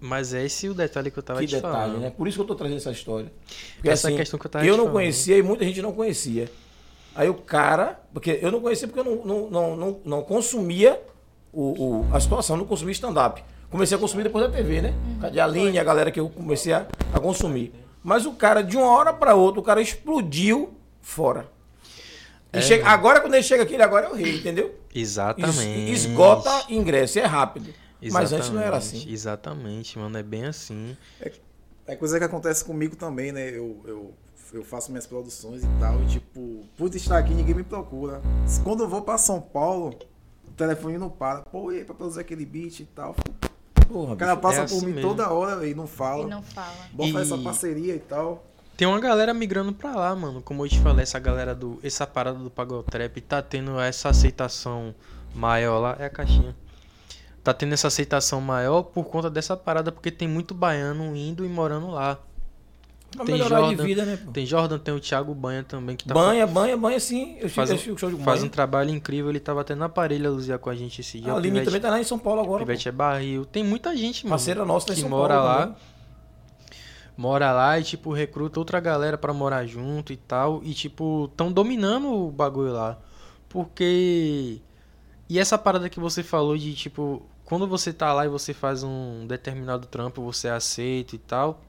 Mas 0.00 0.34
é 0.34 0.44
esse 0.44 0.68
o 0.68 0.74
detalhe 0.74 1.10
que 1.10 1.18
eu 1.18 1.22
tava 1.22 1.40
Que 1.40 1.46
te 1.46 1.54
detalhe, 1.56 1.74
falando. 1.74 2.00
né? 2.00 2.10
Por 2.10 2.28
isso 2.28 2.36
que 2.36 2.42
eu 2.42 2.46
tô 2.46 2.54
trazendo 2.54 2.76
essa 2.76 2.90
história. 2.90 3.32
Porque, 3.76 3.88
Essa 3.88 4.08
assim, 4.08 4.16
questão 4.16 4.38
que 4.38 4.46
eu 4.46 4.50
tava 4.50 4.64
eu 4.66 4.72
não 4.76 4.84
falando. 4.84 4.92
conhecia 4.92 5.36
e 5.38 5.42
muita 5.42 5.64
gente 5.64 5.80
não 5.80 5.92
conhecia. 5.92 6.50
Aí 7.14 7.28
o 7.30 7.34
cara, 7.34 7.98
porque 8.12 8.38
eu 8.42 8.52
não 8.52 8.60
conhecia 8.60 8.86
porque 8.86 9.00
eu 9.00 9.04
não, 9.04 9.24
não, 9.24 9.50
não, 9.50 9.76
não, 9.76 10.00
não 10.04 10.22
consumia 10.22 11.00
o, 11.52 12.02
o- 12.02 12.06
a 12.14 12.20
situação, 12.20 12.56
não 12.58 12.66
consumia 12.66 12.92
stand-up. 12.92 13.42
Comecei 13.70 13.96
a 13.96 14.00
consumir 14.00 14.22
depois 14.24 14.44
da 14.44 14.50
TV, 14.54 14.82
né? 14.82 14.94
Cadê 15.20 15.40
a 15.40 15.44
Aline, 15.44 15.78
a 15.78 15.84
galera 15.84 16.10
que 16.10 16.20
eu 16.20 16.28
comecei 16.28 16.72
a, 16.74 16.86
a 17.14 17.18
consumir. 17.18 17.72
Mas 18.04 18.26
o 18.26 18.32
cara, 18.32 18.62
de 18.62 18.76
uma 18.76 18.90
hora 18.90 19.12
pra 19.14 19.34
outra, 19.34 19.60
o 19.60 19.62
cara 19.62 19.80
explodiu 19.80 20.74
fora. 21.00 21.48
É, 22.52 22.60
chega- 22.60 22.86
agora, 22.86 23.20
quando 23.20 23.34
ele 23.34 23.42
chega 23.42 23.62
aqui, 23.64 23.74
ele 23.74 23.82
agora 23.82 24.06
é 24.06 24.10
o 24.10 24.14
rei, 24.14 24.36
entendeu? 24.36 24.74
Exatamente. 25.00 25.90
Es- 25.92 26.04
Esgota 26.06 26.64
ingresso, 26.68 27.18
é 27.18 27.24
rápido. 27.24 27.72
Mas 28.12 28.32
antes 28.32 28.50
não 28.50 28.60
era 28.60 28.76
assim. 28.76 29.04
Exatamente, 29.10 29.98
mano, 29.98 30.16
é 30.18 30.22
bem 30.22 30.44
assim. 30.44 30.96
É 31.86 31.96
coisa 31.96 32.18
que 32.18 32.24
acontece 32.24 32.64
comigo 32.64 32.96
também, 32.96 33.32
né? 33.32 33.48
Eu, 33.48 33.80
eu, 33.84 34.14
eu 34.52 34.64
faço 34.64 34.90
minhas 34.90 35.06
produções 35.06 35.62
e 35.62 35.68
tal, 35.80 36.02
e 36.02 36.06
tipo, 36.06 36.64
por 36.76 36.94
estar 36.94 37.18
aqui 37.18 37.32
ninguém 37.32 37.54
me 37.54 37.62
procura. 37.62 38.20
Quando 38.64 38.82
eu 38.84 38.88
vou 38.88 39.02
pra 39.02 39.16
São 39.18 39.40
Paulo, 39.40 39.94
o 40.46 40.50
telefone 40.52 40.98
não 40.98 41.08
para. 41.10 41.42
Pô, 41.42 41.70
e 41.72 41.78
aí 41.78 41.84
pra 41.84 41.94
produzir 41.94 42.20
aquele 42.20 42.44
beat 42.44 42.80
e 42.80 42.84
tal. 42.86 43.14
Porra, 43.88 44.14
o 44.14 44.16
cara 44.16 44.32
bicho, 44.34 44.42
passa 44.42 44.62
é 44.62 44.66
por 44.66 44.76
assim 44.76 44.86
mim 44.86 44.92
mesmo. 44.94 45.10
toda 45.10 45.30
hora 45.32 45.66
e 45.66 45.74
não 45.74 45.86
fala. 45.86 46.24
E 46.24 46.30
não 46.30 46.42
fala. 46.42 46.74
Bom 46.92 47.12
fazer 47.12 47.24
essa 47.32 47.36
E- 47.40 47.44
parceria 47.44 47.94
e 47.94 48.00
tal. 48.00 48.44
Tem 48.76 48.86
uma 48.86 49.00
galera 49.00 49.32
migrando 49.32 49.72
pra 49.72 49.94
lá, 49.94 50.14
mano. 50.14 50.42
Como 50.42 50.64
eu 50.64 50.68
te 50.68 50.78
falei, 50.80 51.02
essa 51.02 51.18
galera 51.18 51.54
do. 51.54 51.78
Essa 51.82 52.06
parada 52.06 52.38
do 52.38 52.50
Pagotrap 52.50 53.16
tá 53.22 53.40
tendo 53.40 53.80
essa 53.80 54.10
aceitação 54.10 54.94
maior 55.34 55.78
lá. 55.78 55.96
É 55.98 56.04
a 56.04 56.10
caixinha. 56.10 56.54
Tá 57.42 57.54
tendo 57.54 57.72
essa 57.72 57.86
aceitação 57.88 58.40
maior 58.40 58.82
por 58.82 59.04
conta 59.04 59.30
dessa 59.30 59.56
parada, 59.56 59.90
porque 59.92 60.10
tem 60.10 60.28
muito 60.28 60.52
baiano 60.52 61.14
indo 61.16 61.44
e 61.44 61.48
morando 61.48 61.90
lá. 61.90 62.18
Pra 63.16 63.24
tem 63.24 63.38
Jordan, 63.38 63.68
de 63.68 63.76
vida, 63.82 64.04
né, 64.04 64.16
pô? 64.22 64.30
Tem 64.32 64.44
Jordan, 64.44 64.78
tem 64.78 64.92
o 64.92 65.00
Thiago 65.00 65.32
Banha 65.32 65.62
também 65.62 65.96
que 65.96 66.04
tá 66.06 66.12
Banha, 66.12 66.46
banha, 66.46 66.76
banha 66.76 67.00
sim. 67.00 67.36
Eu 67.40 67.48
faz, 67.48 67.70
faz, 67.70 67.88
um, 67.88 67.96
show 67.96 68.10
de 68.10 68.16
faz 68.16 68.40
banha. 68.40 68.46
um 68.46 68.48
trabalho 68.50 68.90
incrível. 68.90 69.30
Ele 69.30 69.40
tava 69.40 69.60
até 69.62 69.74
na 69.74 69.88
parelha 69.88 70.28
Luzia 70.28 70.58
com 70.58 70.68
a 70.68 70.74
gente 70.74 71.00
esse 71.00 71.20
dia. 71.20 71.32
A 71.32 71.36
O 71.36 71.40
Pivete- 71.40 71.64
também 71.64 71.80
tá 71.80 71.88
lá 71.88 72.00
em 72.00 72.04
São 72.04 72.18
Paulo 72.18 72.40
agora. 72.42 72.58
pô. 72.58 72.66
Pivete 72.66 72.88
é 72.88 72.92
barril. 72.92 73.46
Tem 73.46 73.64
muita 73.64 73.96
gente, 73.96 74.24
mano. 74.24 74.30
Parceira 74.30 74.64
nossa 74.66 74.88
tá 74.88 74.94
que 74.94 75.04
mora 75.04 75.34
Paulo 75.34 75.48
lá. 75.48 75.60
também. 75.62 75.76
Mora 77.16 77.50
lá 77.52 77.78
e, 77.78 77.82
tipo, 77.82 78.12
recruta 78.12 78.58
outra 78.58 78.78
galera 78.78 79.16
pra 79.16 79.32
morar 79.32 79.66
junto 79.66 80.12
e 80.12 80.16
tal. 80.16 80.60
E, 80.62 80.74
tipo, 80.74 81.30
tão 81.36 81.50
dominando 81.50 82.12
o 82.12 82.30
bagulho 82.30 82.72
lá. 82.72 82.98
Porque. 83.48 84.60
E 85.28 85.38
essa 85.38 85.56
parada 85.56 85.88
que 85.88 85.98
você 85.98 86.22
falou 86.22 86.56
de, 86.58 86.74
tipo, 86.74 87.22
quando 87.44 87.66
você 87.66 87.92
tá 87.92 88.12
lá 88.12 88.26
e 88.26 88.28
você 88.28 88.52
faz 88.52 88.82
um 88.82 89.26
determinado 89.26 89.86
trampo, 89.86 90.22
você 90.22 90.48
aceita 90.48 91.14
e 91.16 91.18
tal. 91.18 91.62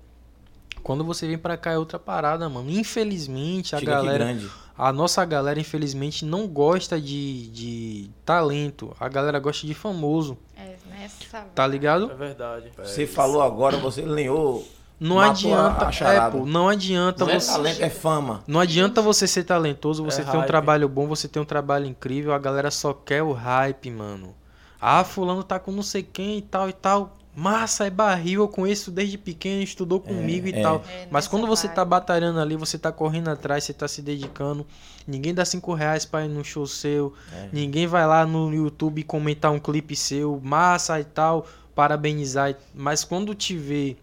Quando 0.83 1.03
você 1.03 1.27
vem 1.27 1.37
pra 1.37 1.57
cá 1.57 1.71
é 1.71 1.77
outra 1.77 1.97
parada, 1.97 2.47
mano. 2.49 2.69
Infelizmente, 2.69 3.75
a 3.75 3.79
Chega 3.79 3.93
galera. 3.93 4.25
grande. 4.25 4.49
A 4.77 4.93
nossa 4.93 5.25
galera, 5.25 5.59
infelizmente, 5.59 6.23
não 6.23 6.47
gosta 6.47 7.01
de, 7.01 7.47
de 7.47 8.09
talento. 8.23 8.95
A 8.99 9.09
galera 9.09 9.39
gosta 9.39 9.65
de 9.65 9.73
famoso. 9.73 10.37
É, 10.55 10.75
nessa. 10.89 11.41
Tá 11.55 11.65
ligado? 11.65 12.11
É 12.11 12.15
verdade. 12.15 12.71
Você 12.77 13.07
falou 13.07 13.41
agora, 13.41 13.77
você 13.77 14.01
lenhou. 14.03 14.67
Não 14.99 15.17
matou 15.17 15.53
adianta, 15.53 16.05
a 16.05 16.13
é, 16.13 16.31
pô, 16.31 16.45
não 16.45 16.67
adianta 16.67 17.23
Não 17.23 17.31
é 17.31 17.39
você. 17.39 17.51
talento, 17.51 17.81
é 17.83 17.89
fama. 17.89 18.43
Não 18.47 18.59
adianta 18.59 19.01
você 19.01 19.27
ser 19.27 19.43
talentoso, 19.43 20.03
você 20.03 20.21
É 20.21 20.23
ter 20.23 20.31
um 20.35 20.39
hype. 20.39 20.47
trabalho 20.47 20.89
bom, 20.89 21.07
você 21.07 21.27
ter 21.27 21.39
um 21.39 21.45
trabalho 21.45 21.85
incrível, 21.85 22.33
a 22.33 22.39
galera 22.39 22.71
só 22.71 22.93
quer 22.93 23.21
o 23.21 23.31
hype, 23.31 23.91
mano. 23.91 24.33
Ah, 24.81 25.03
fulano 25.03 25.43
tá 25.43 25.59
com 25.59 25.71
não 25.71 25.83
sei 25.83 26.01
quem 26.03 26.39
e 26.39 26.41
tal 26.41 26.67
e 26.69 26.73
tal. 26.73 27.15
Massa, 27.35 27.85
é 27.85 27.89
barril, 27.91 28.41
eu 28.41 28.47
conheço 28.47 28.89
desde 28.89 29.15
pequeno, 29.15 29.61
estudou 29.61 29.99
comigo 29.99 30.47
e 30.47 30.53
é. 30.55 30.61
tal. 30.63 30.83
É, 30.89 31.07
Mas 31.11 31.27
quando 31.27 31.45
você 31.45 31.67
tá 31.67 31.85
batalhando 31.85 32.39
ali, 32.39 32.55
você 32.55 32.79
tá 32.79 32.91
correndo 32.91 33.27
atrás, 33.27 33.63
você 33.63 33.73
tá 33.73 33.87
se 33.87 34.01
dedicando, 34.01 34.65
ninguém 35.05 35.35
dá 35.35 35.45
cinco 35.45 35.75
reais 35.75 36.03
pra 36.03 36.25
ir 36.25 36.29
num 36.29 36.43
show 36.43 36.65
seu, 36.65 37.13
É. 37.31 37.49
ninguém 37.53 37.85
vai 37.85 38.07
lá 38.07 38.25
no 38.25 38.51
YouTube 38.51 39.03
comentar 39.03 39.51
um 39.51 39.59
clipe 39.59 39.95
seu, 39.95 40.41
massa 40.43 40.99
e 40.99 41.03
tal, 41.03 41.45
parabenizar. 41.75 42.55
Mas 42.73 43.03
quando 43.03 43.35
te 43.35 43.55
vê 43.55 43.97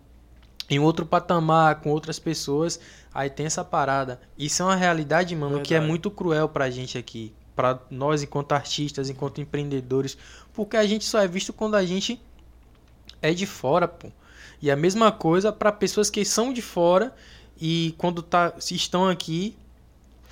em 0.69 0.79
outro 0.79 1.05
patamar, 1.05 1.81
com 1.81 1.91
outras 1.91 2.19
pessoas, 2.19 2.81
aí 3.13 3.29
tem 3.29 3.47
essa 3.47 3.65
parada. 3.65 4.21
Isso 4.39 4.63
é 4.63 4.67
uma 4.67 4.77
realidade, 4.77 5.35
mano, 5.37 5.61
que 5.61 5.75
é 5.75 5.79
Verdade. 5.79 5.89
muito 5.91 6.11
cruel 6.11 6.49
pra 6.49 6.71
gente 6.71 6.97
aqui. 6.97 7.33
Pra 7.55 7.79
nós, 7.91 8.23
enquanto 8.23 8.53
artistas, 8.53 9.09
enquanto 9.09 9.41
empreendedores. 9.41 10.19
Porque 10.53 10.77
a 10.77 10.87
gente 10.87 11.05
só 11.05 11.21
é 11.21 11.29
visto 11.29 11.53
quando 11.53 11.77
a 11.77 11.85
gente 11.85 12.21
é 13.23 13.33
de 13.33 13.47
fora, 13.47 13.87
pô. 13.87 14.09
E 14.61 14.71
a 14.71 14.77
mesma 14.77 15.13
coisa 15.13 15.53
pra 15.53 15.71
pessoas 15.71 16.11
que 16.11 16.25
são 16.25 16.53
de 16.53 16.63
fora 16.63 17.15
e 17.61 17.95
quando 17.99 18.23
tá, 18.23 18.55
se 18.59 18.75
estão 18.75 19.09
aqui, 19.09 19.57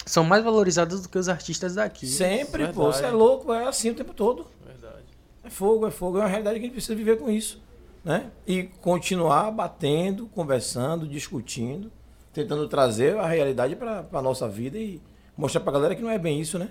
são 0.04 0.24
mais 0.24 0.42
valorizadas 0.42 1.02
do 1.02 1.08
que 1.08 1.18
os 1.18 1.28
artistas 1.28 1.74
daqui. 1.74 2.06
Sempre, 2.06 2.66
pô. 2.68 2.84
Verdade. 2.84 2.96
Você 2.96 3.04
é 3.04 3.10
louco, 3.10 3.52
é 3.52 3.68
assim 3.68 3.90
o 3.90 3.94
tempo 3.94 4.12
todo. 4.12 4.46
Verdade. 4.66 5.04
É 5.44 5.50
fogo, 5.50 5.86
é 5.86 5.90
fogo. 5.90 6.18
É 6.18 6.22
uma 6.22 6.28
realidade 6.28 6.58
que 6.58 6.64
a 6.64 6.66
gente 6.66 6.74
precisa 6.74 6.94
viver 6.94 7.18
com 7.18 7.30
isso. 7.30 7.60
Né? 8.04 8.30
E 8.46 8.64
continuar 8.80 9.50
batendo, 9.52 10.26
conversando, 10.26 11.06
discutindo, 11.06 11.90
tentando 12.32 12.66
trazer 12.66 13.16
a 13.16 13.26
realidade 13.26 13.76
para 13.76 14.04
a 14.12 14.22
nossa 14.22 14.48
vida 14.48 14.76
e 14.76 15.00
mostrar 15.36 15.60
pra 15.60 15.72
galera 15.72 15.94
que 15.94 16.02
não 16.02 16.10
é 16.10 16.18
bem 16.18 16.40
isso, 16.40 16.58
né? 16.58 16.68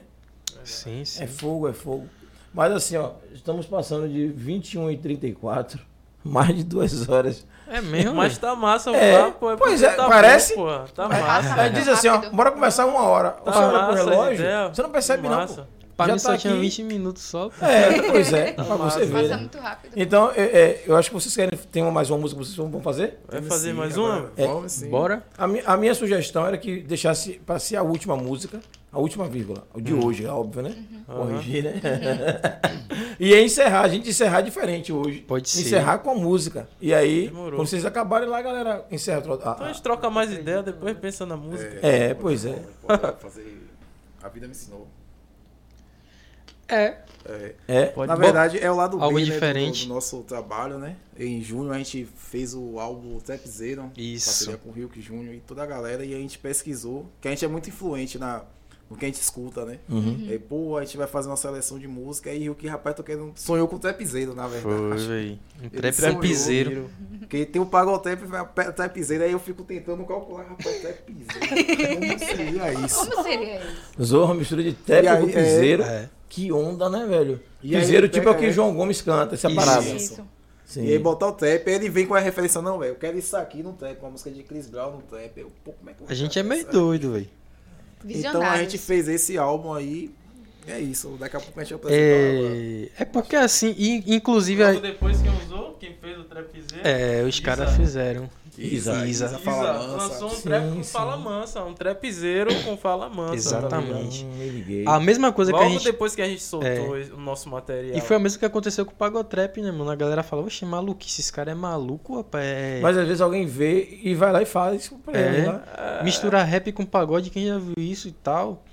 Sim, 0.64 1.06
sim. 1.06 1.24
É 1.24 1.28
fogo, 1.28 1.68
é 1.70 1.74
fogo. 1.74 2.06
Mas 2.54 2.74
assim, 2.74 2.98
ó, 2.98 3.12
estamos 3.34 3.66
passando 3.66 4.10
de 4.10 4.28
21 4.28 4.92
e 4.92 4.98
34, 4.98 5.80
mais 6.24 6.54
de 6.56 6.64
duas 6.66 7.08
horas. 7.08 7.48
É 7.66 7.80
mesmo? 7.80 8.14
Mas 8.14 8.38
tá 8.38 8.54
massa 8.54 8.92
o 8.92 8.96
É, 8.96 9.18
papo. 9.24 9.50
É 9.52 9.56
pois 9.56 9.82
é, 9.82 9.92
tá 9.96 10.10
parece. 10.10 10.54
Bom. 10.56 10.84
Tá 10.94 11.08
Aí 11.10 11.22
massa. 11.22 11.70
diz 11.70 11.88
assim, 11.88 12.10
ó, 12.10 12.30
bora 12.32 12.52
começar 12.52 12.86
uma 12.86 13.04
hora. 13.04 13.32
Tá 13.32 13.52
você 13.54 13.60
olha 13.60 13.84
pro 13.86 13.94
a 13.94 13.96
relógio, 13.96 14.46
você 14.74 14.82
não 14.82 14.90
percebe 14.92 15.24
não, 15.30 15.38
Massa. 15.38 15.62
pô. 15.62 15.81
Pra 16.06 16.08
Já 16.08 16.14
mim 16.16 16.20
tá 16.22 16.32
só 16.32 16.38
tinha 16.38 16.54
aqui. 16.54 16.62
20 16.62 16.84
minutos 16.84 17.24
só. 17.24 17.50
pô. 17.50 17.66
É, 17.66 18.02
pois 18.12 18.34
é, 18.34 18.52
pra 18.54 18.64
você 18.64 19.06
ver, 19.06 19.12
Passa 19.14 19.28
né? 19.30 19.38
muito 19.38 19.58
rápido. 19.58 19.94
Então, 19.96 20.32
é, 20.36 20.42
é, 20.44 20.84
eu 20.88 20.96
acho 20.96 21.10
que 21.10 21.14
vocês 21.14 21.36
querem, 21.36 21.58
tem 21.72 21.84
mais 21.92 22.10
uma 22.10 22.18
música 22.20 22.40
que 22.42 22.46
vocês 22.48 22.58
vão 22.58 22.82
fazer? 22.82 23.20
Vai 23.28 23.42
fazer 23.44 23.70
Sim, 23.72 23.76
mais 23.78 23.98
uma? 23.98 24.32
É. 24.38 24.48
Vamos 24.48 24.72
sim. 24.72 24.90
Bora? 24.90 25.24
A, 25.38 25.48
mi- 25.48 25.64
a 25.66 25.78
minha 25.78 25.94
sugestão 25.94 26.46
era 26.46 26.58
que 26.58 26.82
deixasse 26.82 27.34
para 27.46 27.60
ser 27.60 27.76
a 27.78 27.84
última 27.84 28.16
música, 28.16 28.60
a 28.92 29.00
última 29.00 29.28
vírgula, 29.28 29.64
o 29.74 29.80
de 29.80 29.94
hoje, 29.94 30.26
é 30.26 30.30
óbvio, 30.30 30.64
né? 30.64 30.76
Corrigir, 31.08 31.64
né? 31.64 31.74
e 33.20 33.34
aí 33.34 33.46
encerrar, 33.46 33.82
a 33.82 33.88
gente 33.88 34.10
encerrar 34.10 34.42
diferente 34.42 34.92
hoje. 34.92 35.20
Pode 35.20 35.50
ser. 35.50 35.62
Encerrar 35.62 36.00
com 36.00 36.12
a 36.12 36.16
música. 36.16 36.68
E 36.82 36.94
aí, 36.94 37.28
Demorou. 37.28 37.58
quando 37.60 37.68
vocês 37.68 37.86
acabarem 37.86 38.28
lá, 38.28 38.42
galera, 38.42 38.86
encerra. 38.92 39.22
tro- 39.22 39.34
a- 39.34 39.36
Então 39.38 39.52
a 39.60 39.64
a- 39.64 39.68
gente 39.68 39.82
troca 39.82 40.10
mais 40.10 40.32
ideia, 40.32 40.62
depois 40.64 40.98
pensa 40.98 41.26
na 41.26 41.38
música. 41.38 41.80
É, 41.82 42.14
pois 42.14 42.46
é. 42.46 42.62
Pode 42.86 43.20
fazer. 43.22 43.68
A 44.24 44.30
vida 44.30 44.46
me 44.48 44.52
ensinou. 44.52 44.88
É. 46.72 46.98
É. 47.26 47.56
É. 47.68 47.86
Pode 47.88 48.08
Na 48.08 48.16
verdade, 48.16 48.58
é 48.60 48.72
o 48.72 48.76
lado 48.76 49.00
algo 49.02 49.16
B 49.16 49.22
né, 49.22 49.28
do- 49.28 49.34
diferente. 49.34 49.88
do, 49.88 49.94
nosso 49.94 50.22
trabalho, 50.24 50.80
né? 50.80 50.96
Em 51.20 51.42
junho 51.44 51.72
a 51.72 51.78
gente 51.78 52.08
fez 52.18 52.54
o 52.56 52.80
álbum 52.80 53.20
Trap 53.20 53.48
Zero, 53.48 53.92
Isso. 53.96 54.26
parceria 54.26 54.58
com 54.58 54.70
o 54.70 54.72
Ryuk 54.74 55.00
Júnior 55.02 55.36
e 55.36 55.40
toda 55.40 55.62
a 55.62 55.66
galera, 55.68 56.04
e 56.04 56.14
a 56.16 56.18
gente 56.18 56.40
pesquisou, 56.40 57.06
que 57.22 57.28
a 57.28 57.32
gente 57.32 57.46
é 57.46 57.48
muito 57.48 57.70
influente 57.70 58.18
na 58.18 58.44
no 58.90 58.98
que 58.98 59.06
a 59.06 59.08
gente 59.08 59.22
escuta, 59.22 59.64
né? 59.64 59.80
Uhum. 59.88 60.28
Aí, 60.30 60.38
pô, 60.38 60.76
a 60.78 60.84
gente 60.84 60.98
vai 60.98 61.08
fazer 61.08 61.30
uma 61.30 61.38
seleção 61.38 61.80
de 61.80 61.88
música 61.88 62.30
aí 62.30 62.50
o 62.50 62.56
que 62.56 62.68
rapaz 62.68 62.94
tô 62.94 63.02
querendo 63.02 63.32
sonhou 63.36 63.66
com 63.66 63.78
o 63.78 63.80
trapzeiro, 63.80 64.36
na 64.36 64.48
verdade. 64.50 64.64
Foi, 64.76 64.98
véi. 65.08 65.40
Um 65.62 65.66
Ele 65.68 65.70
trap- 65.70 65.94
sonhou. 65.96 66.12
trapizeiro. 66.12 66.90
Porque 67.20 67.46
tem 67.46 67.62
o 67.62 67.66
pagotrap 67.66 68.20
e 68.22 68.26
o 68.70 68.74
trapzeiro, 68.74 69.24
aí 69.24 69.32
eu 69.32 69.40
fico 69.40 69.64
tentando 69.64 70.04
calcular, 70.04 70.44
rapaz, 70.44 70.82
trapzeiro. 70.82 71.16
Como 72.02 72.20
seria 72.20 72.74
isso? 72.86 73.10
Como 73.10 73.24
seria 73.24 73.62
isso? 73.64 74.04
Zorra, 74.04 74.34
mistura 74.34 74.62
de 74.64 74.74
trap 74.74 75.04
E 75.06 75.08
aí, 75.08 75.22
com 75.22 75.28
piseiro. 75.28 75.84
é. 75.84 76.10
Que 76.32 76.50
onda, 76.50 76.90
né, 76.90 77.06
velho? 77.06 77.42
E 77.62 77.76
ele 77.76 78.08
tipo 78.08 78.30
é 78.30 78.32
o 78.32 78.38
que 78.38 78.46
é. 78.46 78.52
João 78.54 78.74
Gomes 78.74 79.02
canta, 79.02 79.36
essa 79.36 79.50
Isso. 79.50 79.56
parada. 79.58 79.86
Isso. 79.90 80.26
Sim. 80.64 80.86
E 80.86 80.94
aí 80.94 80.98
botar 80.98 81.28
o 81.28 81.34
trap, 81.34 81.68
ele 81.68 81.90
vem 81.90 82.08
com 82.08 82.16
a 82.16 82.20
referência, 82.20 82.62
não, 82.62 82.80
velho, 82.80 82.92
eu 82.92 82.96
quero 82.96 83.18
isso 83.18 83.36
aqui 83.36 83.62
no 83.62 83.74
trap, 83.74 84.00
uma 84.00 84.12
música 84.12 84.32
de 84.32 84.42
Chris 84.42 84.68
Brown 84.70 84.92
no 84.94 85.02
trap. 85.02 85.38
Eu, 85.38 85.52
pô, 85.66 85.74
como 85.74 85.90
é 85.90 85.94
que 85.94 86.02
eu 86.02 86.08
A 86.08 86.14
gente 86.14 86.40
é 86.40 86.44
meio 86.44 86.66
doido, 86.66 87.12
velho. 87.12 87.28
Então 88.06 88.42
a 88.42 88.58
gente 88.60 88.78
fez 88.78 89.10
esse 89.10 89.38
álbum 89.38 89.74
aí. 89.74 90.10
É 90.66 90.80
isso, 90.80 91.18
daqui 91.20 91.36
a 91.36 91.40
pouco 91.42 91.60
a 91.60 91.64
gente 91.66 91.74
agora. 91.74 91.94
É, 91.94 92.88
é 92.98 93.04
porque 93.04 93.36
assim, 93.36 93.76
inclusive. 94.08 94.64
Logo 94.64 94.78
a- 94.78 94.82
depois 94.82 95.22
quem 95.22 95.32
usou, 95.46 95.74
quem 95.74 95.98
fez 96.00 96.18
o 96.18 96.24
trapzeiro. 96.24 96.88
É, 96.88 97.24
os 97.24 97.38
caras 97.42 97.76
fizeram. 97.76 98.30
Isa, 98.58 99.06
Isa. 99.08 99.26
Isa 99.26 99.40
fala 99.40 99.74
mansa. 99.74 99.96
lançou 99.96 100.28
um 100.28 100.32
Sim, 100.32 100.42
trap 100.44 100.70
com 100.76 100.84
sim. 100.84 100.92
fala 100.92 101.18
mansa, 101.18 101.64
um 101.64 101.74
trapzeiro 101.74 102.64
com 102.64 102.76
fala 102.78 103.10
mansa. 103.10 103.36
Exatamente. 103.36 104.26
Hum. 104.26 104.84
A 104.88 105.00
mesma 105.00 105.32
coisa 105.32 105.52
Logo 105.52 105.64
que 105.64 105.70
a 105.70 105.74
gente. 105.74 105.84
depois 105.86 106.14
que 106.16 106.22
a 106.22 106.28
gente 106.28 106.42
soltou 106.44 106.68
É. 106.98 107.10
o 107.14 107.18
nosso 107.18 107.50
material. 107.50 107.98
E 107.98 108.02
foi 108.02 108.16
a 108.18 108.20
mesma 108.20 108.40
que 108.40 108.46
aconteceu 108.46 108.86
com 108.86 108.92
o 108.92 108.96
Pagotrap, 108.96 109.58
né, 109.62 109.72
mano? 109.72 109.90
A 109.90 109.96
galera 109.96 110.22
falou, 110.24 110.46
oxe, 110.46 110.66
maluquice, 110.66 111.22
esse 111.22 111.32
cara 111.32 111.52
é 111.52 111.56
maluco, 111.56 112.18
rapaz. 112.18 112.44
É... 112.46 112.80
Mas 112.82 112.98
às 112.98 113.06
vezes 113.08 113.22
alguém 113.22 113.46
vê 113.46 114.00
e 114.04 114.14
vai 114.16 114.32
lá 114.32 114.42
e 114.42 114.46
faz 114.46 114.82
isso 114.84 114.96
pra 115.06 115.20
ele, 115.20 115.38
É, 115.38 115.42
né? 115.48 115.62
misturar 116.04 116.46
rap 116.46 116.72
com 116.72 116.86
pagode, 116.86 117.30
quem 117.30 117.48
já 117.48 117.58
viu 117.58 117.74
isso 117.78 118.08
e 118.08 118.12
tal. 118.12 118.64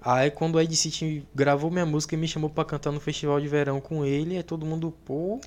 Aí 0.00 0.30
quando 0.30 0.54
o 0.56 0.60
Ed 0.60 0.74
City 0.76 1.26
gravou 1.34 1.70
minha 1.70 1.84
música 1.84 2.14
e 2.14 2.18
me 2.18 2.26
chamou 2.28 2.48
pra 2.48 2.64
cantar 2.64 2.92
no 2.92 3.00
festival 3.00 3.40
de 3.40 3.48
verão 3.48 3.80
com 3.80 4.04
ele, 4.04 4.36
aí 4.36 4.42
todo 4.42 4.64
mundo, 4.64 4.94
pô, 5.04 5.40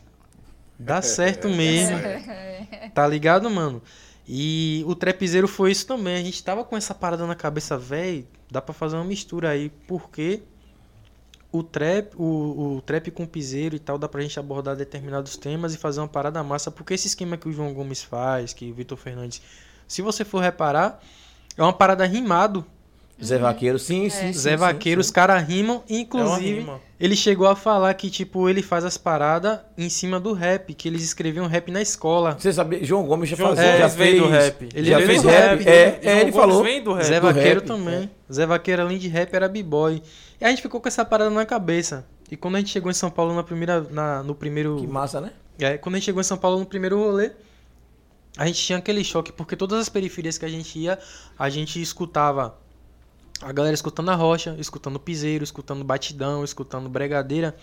dá 0.82 1.02
certo 1.04 1.50
mesmo. 1.50 1.98
Tá 2.94 3.08
ligado, 3.08 3.50
mano? 3.50 3.82
E 4.28 4.84
o 4.86 4.96
trapzeiro 4.96 5.48
foi 5.48 5.72
isso 5.72 5.88
também. 5.88 6.16
A 6.16 6.24
gente 6.24 6.44
tava 6.44 6.64
com 6.64 6.76
essa 6.76 6.94
parada 6.94 7.26
na 7.26 7.36
cabeça, 7.36 7.78
véi, 7.78 8.28
dá 8.50 8.62
pra 8.62 8.74
fazer 8.74 8.98
uma 8.98 9.06
mistura 9.06 9.50
aí, 9.50 9.70
porque 9.88 10.42
o 11.52 11.62
trap, 11.64 12.14
o, 12.16 12.78
o 12.78 12.82
trap 12.82 13.12
com 13.12 13.26
piseiro 13.26 13.76
e 13.76 13.80
tal, 13.80 13.98
dá 13.98 14.08
pra 14.08 14.22
gente 14.22 14.40
abordar 14.40 14.76
determinados 14.76 15.36
temas 15.36 15.74
e 15.74 15.78
fazer 15.78 16.00
uma 16.00 16.08
parada 16.08 16.42
massa, 16.44 16.72
porque 16.72 16.94
esse 16.94 17.08
esquema 17.08 17.38
que 17.38 17.50
o 17.50 17.52
João 17.52 17.74
Gomes 17.74 18.04
faz, 18.04 18.54
que 18.54 18.72
o 18.72 18.74
Vitor 18.74 18.98
Fernandes, 18.98 19.42
se 19.88 20.02
você 20.02 20.24
for 20.24 20.40
reparar, 20.40 21.02
é 21.58 21.62
uma 21.62 21.74
parada 21.74 22.06
rimado. 22.06 22.66
Zé 23.24 23.38
Vaqueiro, 23.38 23.78
sim, 23.78 24.10
sim. 24.10 24.34
Zé 24.34 24.52
sim, 24.52 24.58
Vaqueiro, 24.58 25.00
os 25.00 25.12
caras 25.12 25.44
rimam, 25.48 25.84
É 25.90 25.96
inclusive, 25.96 26.60
rima. 26.62 26.82
ele 27.00 27.16
chegou 27.16 27.48
a 27.48 27.56
falar 27.56 27.94
que, 27.94 28.10
tipo, 28.10 28.50
ele 28.50 28.62
faz 28.64 28.84
as 28.84 28.98
paradas 28.98 29.60
em 29.78 29.90
cima 29.90 30.20
do 30.20 30.34
rap, 30.34 30.74
que 30.74 30.88
eles 30.88 31.04
escreviam 31.04 31.46
rap 31.48 31.72
na 31.72 31.82
escola. 31.82 32.36
Você 32.40 32.52
sabia, 32.52 32.84
João 32.84 33.06
Gomes 33.06 33.30
já 33.30 33.36
João 33.36 33.50
fazia, 33.56 33.66
Gomes 33.66 33.80
já 33.80 33.90
fez 33.90 34.20
do 34.20 34.28
rap. 34.28 34.70
Ele 34.74 34.90
já 34.90 35.02
fez 35.02 35.22
do 35.22 35.28
rap. 35.30 35.64
rap. 35.64 35.68
É, 35.70 36.00
é, 36.02 36.22
ele 36.22 36.32
Gomes 36.32 36.36
falou. 36.36 36.64
vem 36.64 36.84
do 36.84 36.94
rap. 36.94 37.06
Zé 37.06 37.20
do 37.20 37.28
Vaqueiro 37.28 37.60
rap, 37.60 37.68
também. 37.68 38.12
Zé 38.32 38.46
Vaqueiro, 38.46 38.82
além 38.82 38.98
de 38.98 39.08
rap, 39.08 39.34
era 39.34 39.48
b-boy. 39.48 40.02
E 40.40 40.46
a 40.46 40.50
gente 40.50 40.62
ficou 40.62 40.82
com 40.82 40.88
essa 40.88 41.06
parada 41.06 41.30
na 41.30 41.46
cabeça. 41.46 42.06
E 42.32 42.36
quando 42.38 42.56
a 42.56 42.60
gente 42.60 42.72
chegou 42.72 42.90
em 42.90 42.96
São 42.96 43.12
Paulo 43.12 43.36
na 43.36 43.44
primeira, 43.44 43.82
na, 43.92 44.24
no 44.24 44.34
primeiro... 44.34 44.78
Que 44.78 44.88
massa, 44.88 45.20
né? 45.22 45.32
É, 45.60 45.78
quando 45.78 45.96
a 45.96 45.98
gente 46.00 46.06
chegou 46.06 46.22
em 46.22 46.24
São 46.24 46.38
Paulo 46.38 46.58
no 46.60 46.66
primeiro 46.66 46.98
rolê, 46.98 47.32
a 48.38 48.48
gente 48.48 48.62
tinha 48.64 48.78
aquele 48.80 49.04
choque, 49.04 49.32
porque 49.32 49.56
todas 49.56 49.80
as 49.80 49.90
periferias 49.90 50.38
que 50.38 50.46
a 50.46 50.50
gente 50.50 50.80
ia, 50.80 50.98
a 51.38 51.50
gente 51.50 51.82
escutava 51.82 52.56
a 53.42 53.52
galera 53.52 53.74
escutando 53.74 54.10
a 54.10 54.16
rocha, 54.16 54.56
escutando 54.60 55.00
piseiro, 55.00 55.44
escutando 55.44 55.84
batidão, 55.84 56.44
escutando 56.44 56.88
bregadeira. 56.90 57.56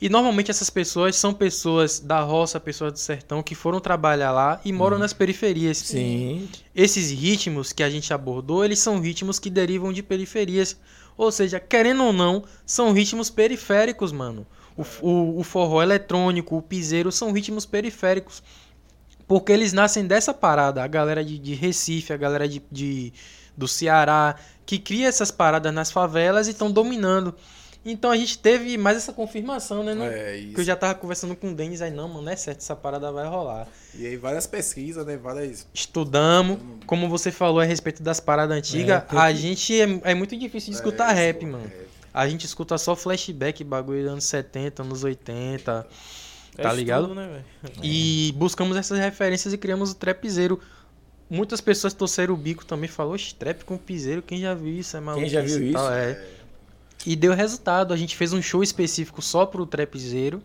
E 0.00 0.08
normalmente 0.08 0.50
essas 0.50 0.68
pessoas 0.68 1.14
são 1.14 1.32
pessoas 1.32 2.00
da 2.00 2.20
roça, 2.20 2.58
pessoas 2.58 2.92
do 2.92 2.98
sertão 2.98 3.40
que 3.40 3.54
foram 3.54 3.78
trabalhar 3.78 4.32
lá 4.32 4.60
e 4.64 4.72
moram 4.72 4.98
nas 4.98 5.12
periferias. 5.12 5.78
Sim. 5.78 6.48
Esses 6.74 7.10
ritmos 7.12 7.72
que 7.72 7.84
a 7.84 7.88
gente 7.88 8.12
abordou, 8.12 8.64
eles 8.64 8.80
são 8.80 9.00
ritmos 9.00 9.38
que 9.38 9.48
derivam 9.48 9.92
de 9.92 10.02
periferias. 10.02 10.76
Ou 11.16 11.30
seja, 11.30 11.60
querendo 11.60 12.02
ou 12.02 12.12
não, 12.12 12.42
são 12.66 12.92
ritmos 12.92 13.30
periféricos, 13.30 14.10
mano. 14.10 14.44
O, 14.76 14.82
o, 15.06 15.38
o 15.38 15.42
forró 15.44 15.80
eletrônico, 15.80 16.56
o 16.56 16.62
piseiro 16.62 17.12
são 17.12 17.30
ritmos 17.30 17.64
periféricos. 17.64 18.42
Porque 19.28 19.52
eles 19.52 19.72
nascem 19.72 20.04
dessa 20.04 20.34
parada. 20.34 20.82
A 20.82 20.86
galera 20.88 21.24
de, 21.24 21.38
de 21.38 21.54
Recife, 21.54 22.12
a 22.12 22.16
galera 22.16 22.48
de, 22.48 22.60
de- 22.72 23.12
do 23.56 23.66
Ceará, 23.68 24.36
que 24.66 24.78
cria 24.78 25.08
essas 25.08 25.30
paradas 25.30 25.72
nas 25.72 25.90
favelas 25.90 26.46
e 26.48 26.50
estão 26.50 26.70
dominando. 26.70 27.34
Então 27.84 28.12
a 28.12 28.16
gente 28.16 28.38
teve 28.38 28.78
mais 28.78 28.96
essa 28.96 29.12
confirmação, 29.12 29.82
né? 29.82 29.92
Não- 29.92 30.04
É 30.04 30.36
isso. 30.36 30.54
Que 30.54 30.60
eu 30.60 30.64
já 30.64 30.76
tava 30.76 30.94
conversando 30.94 31.34
com 31.34 31.50
o 31.50 31.54
Denis 31.54 31.82
aí, 31.82 31.90
não, 31.90 32.06
mano, 32.08 32.28
é 32.30 32.36
certo, 32.36 32.58
essa 32.60 32.76
parada 32.76 33.10
vai 33.10 33.26
rolar. 33.26 33.66
E 33.92 34.06
aí 34.06 34.16
várias 34.16 34.46
pesquisas, 34.46 35.04
né? 35.04 35.16
Várias. 35.16 35.66
Estudamos, 35.74 36.58
como 36.86 37.08
você 37.08 37.32
falou 37.32 37.58
a 37.60 37.64
respeito 37.64 38.00
das 38.00 38.20
paradas 38.20 38.56
antigas, 38.56 39.02
É, 39.02 39.16
a 39.18 39.32
que- 39.32 39.36
gente 39.38 39.80
é, 39.80 40.00
é 40.04 40.14
muito 40.14 40.36
difícil 40.36 40.70
de 40.70 40.76
escutar 40.76 41.10
É, 41.10 41.26
rap, 41.26 41.44
mano. 41.44 41.64
é. 41.66 41.82
A 42.14 42.28
gente 42.28 42.46
escuta 42.46 42.78
só 42.78 42.94
flashback, 42.94 43.64
bagulho 43.64 44.02
dos 44.02 44.12
anos 44.12 44.24
70, 44.26 44.82
anos 44.82 45.02
80, 45.02 45.84
É 46.56 46.62
tá 46.62 46.68
estudo, 46.68 46.76
ligado? 46.76 47.14
né, 47.16 47.26
velho? 47.62 47.74
E 47.82 48.32
buscamos 48.36 48.76
essas 48.76 48.98
referências 49.00 49.52
e 49.52 49.58
criamos 49.58 49.90
o 49.90 49.94
trapzeiro. 49.96 50.60
Muitas 51.34 51.60
pessoas 51.60 51.94
torceram 51.94 52.34
o 52.34 52.36
bico 52.36 52.64
também, 52.64 52.88
falou, 52.88 53.14
"Oxe, 53.14 53.34
trap 53.34 53.64
com 53.64 53.78
piseiro, 53.78 54.20
quem 54.20 54.40
já 54.40 54.52
viu 54.54 54.74
isso? 54.74 54.96
É 54.96 55.00
maluco. 55.00 55.26
já 55.26 55.40
viu 55.40 55.62
isso? 55.62 55.88
É. 55.88 56.22
E 57.06 57.16
deu 57.16 57.32
resultado, 57.32 57.94
a 57.94 57.96
gente 57.96 58.16
fez 58.16 58.32
um 58.32 58.42
show 58.42 58.62
específico 58.62 59.22
só 59.22 59.46
pro 59.46 59.64
trapzeiro. 59.66 60.42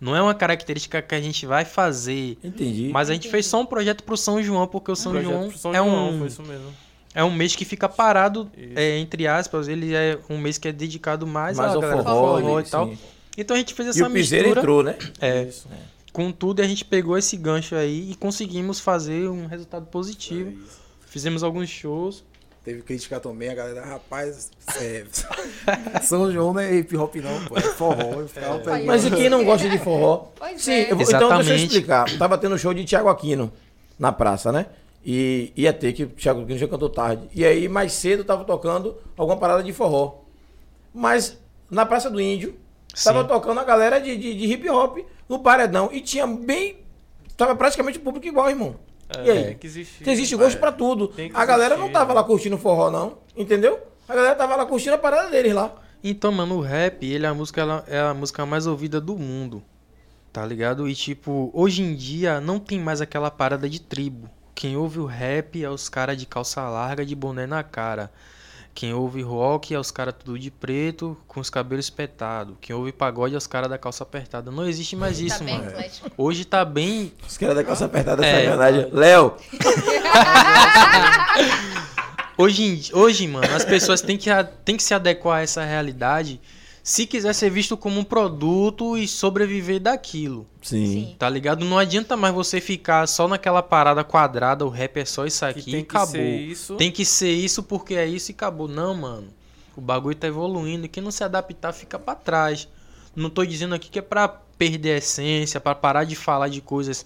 Não 0.00 0.14
é 0.14 0.22
uma 0.22 0.34
característica 0.34 1.00
que 1.02 1.14
a 1.14 1.20
gente 1.20 1.44
vai 1.46 1.64
fazer, 1.64 2.38
Entendi. 2.44 2.90
mas 2.92 3.10
a 3.10 3.14
gente 3.14 3.28
fez 3.28 3.46
só 3.46 3.60
um 3.60 3.66
projeto 3.66 4.04
pro 4.04 4.16
São 4.16 4.40
João, 4.40 4.66
porque 4.66 4.92
o 4.92 4.96
São 4.96 5.10
Projeto 5.12 5.30
João 5.32 5.48
pro 5.48 5.58
São 5.58 5.72
é 5.72 5.78
João, 5.78 6.10
um 6.12 6.26
é 7.14 7.24
um 7.24 7.32
mês 7.32 7.56
que 7.56 7.64
fica 7.64 7.88
parado, 7.88 8.48
é, 8.76 8.98
entre 8.98 9.26
aspas, 9.26 9.66
ele 9.66 9.94
é 9.94 10.18
um 10.30 10.38
mês 10.38 10.56
que 10.56 10.68
é 10.68 10.72
dedicado 10.72 11.26
mais, 11.26 11.56
Mais 11.56 11.72
à 11.72 11.74
ao 11.74 11.80
galera 11.80 12.02
forró, 12.04 12.38
forró 12.38 12.56
né? 12.58 12.64
e 12.66 12.70
tal. 12.70 12.88
Sim. 12.90 12.98
Então 13.36 13.56
a 13.56 13.58
gente 13.58 13.74
fez 13.74 13.88
E 13.88 13.90
essa 13.90 14.08
o 14.08 14.12
piseiro 14.12 14.44
mistura 14.44 14.60
entrou, 14.60 14.82
né? 14.84 14.96
é, 15.20 15.42
Isso. 15.44 15.66
com 15.66 15.74
tudo 16.32 16.60
e 16.60 16.64
a 16.64 16.68
gente 16.68 16.84
pegou 16.84 17.16
esse 17.16 17.36
gancho 17.36 17.74
aí 17.74 18.10
e 18.10 18.14
conseguimos 18.14 18.80
fazer 18.80 19.28
um 19.28 19.46
resultado 19.46 19.86
positivo. 19.86 20.52
Fizemos 21.06 21.42
alguns 21.42 21.68
shows. 21.68 22.24
Teve 22.64 22.82
crítica 22.82 23.18
também, 23.18 23.48
a 23.48 23.54
galera, 23.54 23.84
rapaz, 23.84 24.50
é, 24.78 25.04
São 26.02 26.30
João 26.30 26.52
não 26.52 26.60
é 26.60 26.74
hip 26.76 26.94
hop 26.96 27.14
não, 27.16 27.44
pô, 27.46 27.56
é 27.56 27.60
forró. 27.62 28.24
Pegando- 28.26 28.84
Mas 28.84 29.04
e 29.06 29.10
quem 29.10 29.30
não 29.30 29.42
gosta 29.44 29.68
de 29.70 29.78
forró? 29.78 30.26
Pois 30.38 30.60
Sim, 30.62 30.72
é. 30.72 30.92
eu 30.92 30.96
vou- 30.96 31.06
então 31.06 31.34
deixa 31.36 31.52
eu 31.52 31.56
explicar. 31.56 32.18
Tava 32.18 32.36
tendo 32.36 32.58
show 32.58 32.74
de 32.74 32.84
Thiago 32.84 33.08
Aquino 33.08 33.50
na 33.98 34.12
praça, 34.12 34.52
né? 34.52 34.66
E 35.04 35.50
ia 35.56 35.72
ter 35.72 35.94
que 35.94 36.04
o 36.04 36.08
Thiago 36.08 36.42
Aquino 36.42 36.58
já 36.58 36.68
cantou 36.68 36.90
tarde. 36.90 37.22
E 37.34 37.42
aí 37.44 37.68
mais 37.68 37.92
cedo 37.92 38.22
tava 38.22 38.44
tocando 38.44 38.96
alguma 39.16 39.38
parada 39.38 39.62
de 39.62 39.72
forró. 39.72 40.18
Mas 40.92 41.38
na 41.70 41.86
Praça 41.86 42.10
do 42.10 42.20
Índio 42.20 42.54
tava 43.02 43.22
Sim. 43.22 43.28
tocando 43.28 43.60
a 43.60 43.64
galera 43.64 43.98
de, 43.98 44.14
de, 44.16 44.34
de 44.34 44.44
hip 44.52 44.68
hop 44.68 44.98
no 45.28 45.38
paredão 45.38 45.90
e 45.92 46.00
tinha 46.00 46.26
bem 46.26 46.78
tava 47.36 47.54
praticamente 47.54 47.98
o 47.98 48.00
público 48.00 48.26
igual, 48.26 48.48
irmão. 48.50 48.76
e 49.24 49.30
aí? 49.30 49.44
Tem 49.44 49.56
que 49.58 49.66
existir. 49.66 50.08
Existe 50.08 50.36
gosto 50.36 50.56
É. 50.56 50.60
pra 50.60 50.72
tudo. 50.72 51.12
A 51.34 51.44
galera 51.44 51.74
existir, 51.74 51.86
não 51.86 51.92
tava 51.92 52.12
lá 52.12 52.24
curtindo 52.24 52.58
forró 52.58 52.90
não, 52.90 53.18
entendeu? 53.36 53.78
A 54.08 54.14
galera 54.14 54.34
tava 54.34 54.56
lá 54.56 54.66
curtindo 54.66 54.94
a 54.94 54.98
parada 54.98 55.28
deles 55.30 55.54
lá. 55.54 55.72
Então, 56.02 56.30
mano, 56.32 56.56
o 56.56 56.60
rap, 56.60 57.04
ele 57.04 57.26
é 57.26 57.28
a 57.28 57.34
música, 57.34 57.60
ela 57.60 57.84
é 57.88 57.98
a 58.00 58.14
música 58.14 58.44
mais 58.46 58.66
ouvida 58.66 59.00
do 59.00 59.16
mundo. 59.16 59.62
Tá 60.32 60.44
ligado? 60.44 60.88
E 60.88 60.94
tipo, 60.94 61.50
hoje 61.52 61.82
em 61.82 61.94
dia 61.94 62.40
não 62.40 62.58
tem 62.58 62.78
mais 62.78 63.00
aquela 63.00 63.30
parada 63.30 63.68
de 63.68 63.80
tribo. 63.80 64.28
Quem 64.54 64.76
ouve 64.76 64.98
o 65.00 65.06
rap 65.06 65.62
é 65.62 65.70
os 65.70 65.88
caras 65.88 66.16
de 66.16 66.26
calça 66.26 66.60
larga, 66.68 67.04
de 67.04 67.14
boné 67.14 67.46
na 67.46 67.62
cara. 67.62 68.10
Quem 68.78 68.94
ouve 68.94 69.22
rock 69.22 69.74
é 69.74 69.78
os 69.80 69.90
caras 69.90 70.14
tudo 70.16 70.38
de 70.38 70.52
preto, 70.52 71.16
com 71.26 71.40
os 71.40 71.50
cabelos 71.50 71.86
espetados. 71.86 72.54
Quem 72.60 72.76
ouve 72.76 72.92
pagode 72.92 73.34
é 73.34 73.36
os 73.36 73.44
caras 73.44 73.68
da 73.68 73.76
calça 73.76 74.04
apertada. 74.04 74.52
Não 74.52 74.68
existe 74.68 74.94
mais 74.94 75.18
isso, 75.18 75.40
tá 75.40 75.44
bem 75.44 75.58
mano. 75.58 75.72
Hoje 76.16 76.44
tá 76.44 76.64
bem. 76.64 77.12
Os 77.26 77.36
caras 77.36 77.56
da 77.56 77.64
calça 77.64 77.86
apertada 77.86 78.24
É. 78.24 78.44
sacanagem. 78.44 78.88
Léo, 78.94 79.34
Hoje, 82.36 82.90
hoje, 82.92 83.26
mano, 83.26 83.52
as 83.52 83.64
pessoas 83.64 84.00
têm 84.00 84.16
que, 84.16 84.30
têm 84.64 84.76
que 84.76 84.82
se 84.84 84.94
adequar 84.94 85.38
a 85.38 85.42
essa 85.42 85.64
realidade 85.64 86.40
se 86.88 87.06
quiser 87.06 87.34
ser 87.34 87.50
visto 87.50 87.76
como 87.76 88.00
um 88.00 88.02
produto 88.02 88.96
e 88.96 89.06
sobreviver 89.06 89.78
daquilo. 89.78 90.46
Sim. 90.62 91.14
Tá 91.18 91.28
ligado? 91.28 91.62
Não 91.62 91.76
adianta 91.76 92.16
mais 92.16 92.34
você 92.34 92.62
ficar 92.62 93.06
só 93.06 93.28
naquela 93.28 93.62
parada 93.62 94.02
quadrada, 94.02 94.64
o 94.64 94.70
rap 94.70 94.96
é 94.96 95.04
só 95.04 95.26
isso 95.26 95.44
aqui 95.44 95.60
Que 95.64 95.68
e 95.68 95.72
tem 95.74 95.84
que 95.84 95.90
acabou. 95.94 96.12
ser 96.14 96.40
isso. 96.40 96.76
Tem 96.76 96.90
que 96.90 97.04
ser 97.04 97.30
isso 97.30 97.62
porque 97.62 97.92
é 97.92 98.06
isso 98.06 98.30
e 98.30 98.32
acabou. 98.32 98.66
Não, 98.66 98.94
mano. 98.94 99.28
O 99.76 99.82
bagulho 99.82 100.16
tá 100.16 100.28
evoluindo 100.28 100.86
e 100.86 100.88
quem 100.88 101.02
não 101.02 101.10
se 101.10 101.22
adaptar 101.22 101.74
fica 101.74 101.98
pra 101.98 102.14
trás. 102.14 102.66
Não 103.14 103.28
tô 103.28 103.44
dizendo 103.44 103.74
aqui 103.74 103.90
que 103.90 103.98
é 103.98 104.02
pra 104.02 104.26
perder 104.26 104.92
a 104.94 104.96
essência, 104.96 105.60
pra 105.60 105.74
parar 105.74 106.04
de 106.04 106.16
falar 106.16 106.48
de 106.48 106.62
coisas 106.62 107.04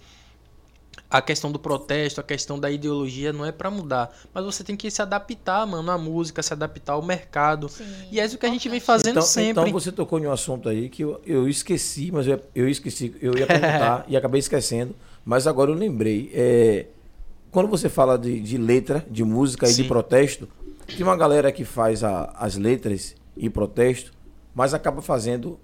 a 1.13 1.21
questão 1.21 1.53
do 1.53 1.59
protesto, 1.59 2.21
a 2.21 2.25
questão 2.25 2.59
da 2.59 2.71
ideologia 2.71 3.35
não 3.35 3.45
é 3.45 3.53
pra 3.53 3.71
mudar, 3.71 4.11
mas 4.33 4.43
você 4.47 4.65
tem 4.65 4.75
que 4.75 4.91
se 4.91 5.03
adaptar, 5.03 5.67
mano, 5.67 5.91
à 5.91 5.99
música, 5.99 6.43
se 6.43 6.55
adaptar 6.55 6.95
ao 6.95 7.03
mercado. 7.03 7.71
E 8.11 8.19
é 8.19 8.25
isso 8.25 8.39
que 8.39 8.47
a 8.47 8.49
gente 8.49 8.67
vem 8.67 8.81
fazendo 8.81 9.11
então, 9.11 9.23
sempre. 9.23 9.51
Então 9.51 9.71
você 9.71 9.93
tocou 9.93 10.19
em 10.19 10.27
um 10.27 10.33
assunto 10.33 10.71
aí 10.71 10.89
que 10.89 11.03
eu, 11.05 11.21
eu 11.27 11.47
esqueci, 11.47 12.11
mas 12.11 12.27
eu, 12.27 12.41
eu 12.55 12.67
esqueci, 12.67 13.15
eu 13.21 13.37
ia 13.37 13.47
perguntar 13.47 14.07
e 14.09 14.17
acabei 14.17 14.39
esquecendo, 14.39 14.95
mas 15.23 15.47
agora 15.47 15.71
eu 15.71 15.75
lembrei. 15.75 16.31
É, 16.33 16.87
quando 17.51 17.69
você 17.69 17.91
fala 17.91 18.17
de, 18.19 18.41
de 18.41 18.57
letra, 18.57 19.05
de 19.11 19.23
música 19.23 19.67
e 19.67 19.75
de 19.75 19.83
Sim. 19.83 19.89
protesto, 19.89 20.49
tem 20.97 21.03
uma 21.05 21.17
galera 21.17 21.53
que 21.53 21.65
faz 21.67 22.03
a- 22.03 22.33
as 22.39 22.57
letras 22.57 23.15
e 23.37 23.51
protesto, 23.51 24.13
mas 24.55 24.73
acaba 24.73 25.03
fazendo, 25.03 25.61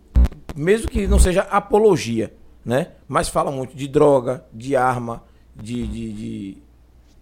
mesmo 0.55 0.89
que 0.89 1.07
não 1.07 1.18
seja 1.18 1.41
apologia, 1.41 2.35
né? 2.62 2.89
Mas 3.09 3.31
fala 3.31 3.51
muito 3.51 3.75
de 3.75 3.89
droga, 3.89 4.44
de 4.52 4.77
arma, 4.77 5.23
de, 5.61 5.87
de, 5.87 6.12
de, 6.12 6.57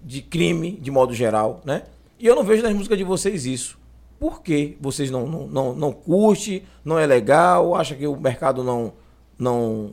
de 0.02 0.22
crime, 0.22 0.72
de 0.72 0.90
modo 0.90 1.14
geral, 1.14 1.60
né? 1.64 1.84
E 2.18 2.26
eu 2.26 2.34
não 2.34 2.44
vejo 2.44 2.62
nas 2.62 2.72
músicas 2.72 2.98
de 2.98 3.04
vocês 3.04 3.46
isso. 3.46 3.78
Por 4.18 4.42
que 4.42 4.76
vocês 4.80 5.10
não, 5.10 5.26
não, 5.26 5.46
não, 5.46 5.74
não 5.74 5.92
curtem, 5.92 6.62
não 6.84 6.98
é 6.98 7.06
legal, 7.06 7.74
acha 7.74 7.94
que 7.94 8.06
o 8.06 8.16
mercado 8.16 8.64
não. 8.64 8.92
não 9.38 9.92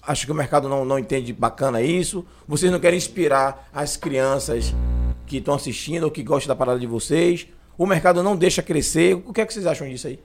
acha 0.00 0.26
que 0.26 0.32
o 0.32 0.34
mercado 0.34 0.68
não, 0.68 0.84
não 0.84 0.98
entende 0.98 1.32
bacana 1.32 1.82
isso? 1.82 2.24
Vocês 2.46 2.70
não 2.70 2.78
querem 2.78 2.96
inspirar 2.96 3.68
as 3.72 3.96
crianças 3.96 4.74
que 5.26 5.38
estão 5.38 5.54
assistindo 5.54 6.04
ou 6.04 6.10
que 6.10 6.22
gostam 6.22 6.48
da 6.48 6.56
parada 6.56 6.78
de 6.78 6.86
vocês? 6.86 7.48
O 7.76 7.86
mercado 7.86 8.22
não 8.22 8.36
deixa 8.36 8.62
crescer? 8.62 9.14
O 9.14 9.32
que 9.32 9.40
é 9.40 9.46
que 9.46 9.52
vocês 9.52 9.66
acham 9.66 9.88
disso 9.88 10.06
aí? 10.06 10.20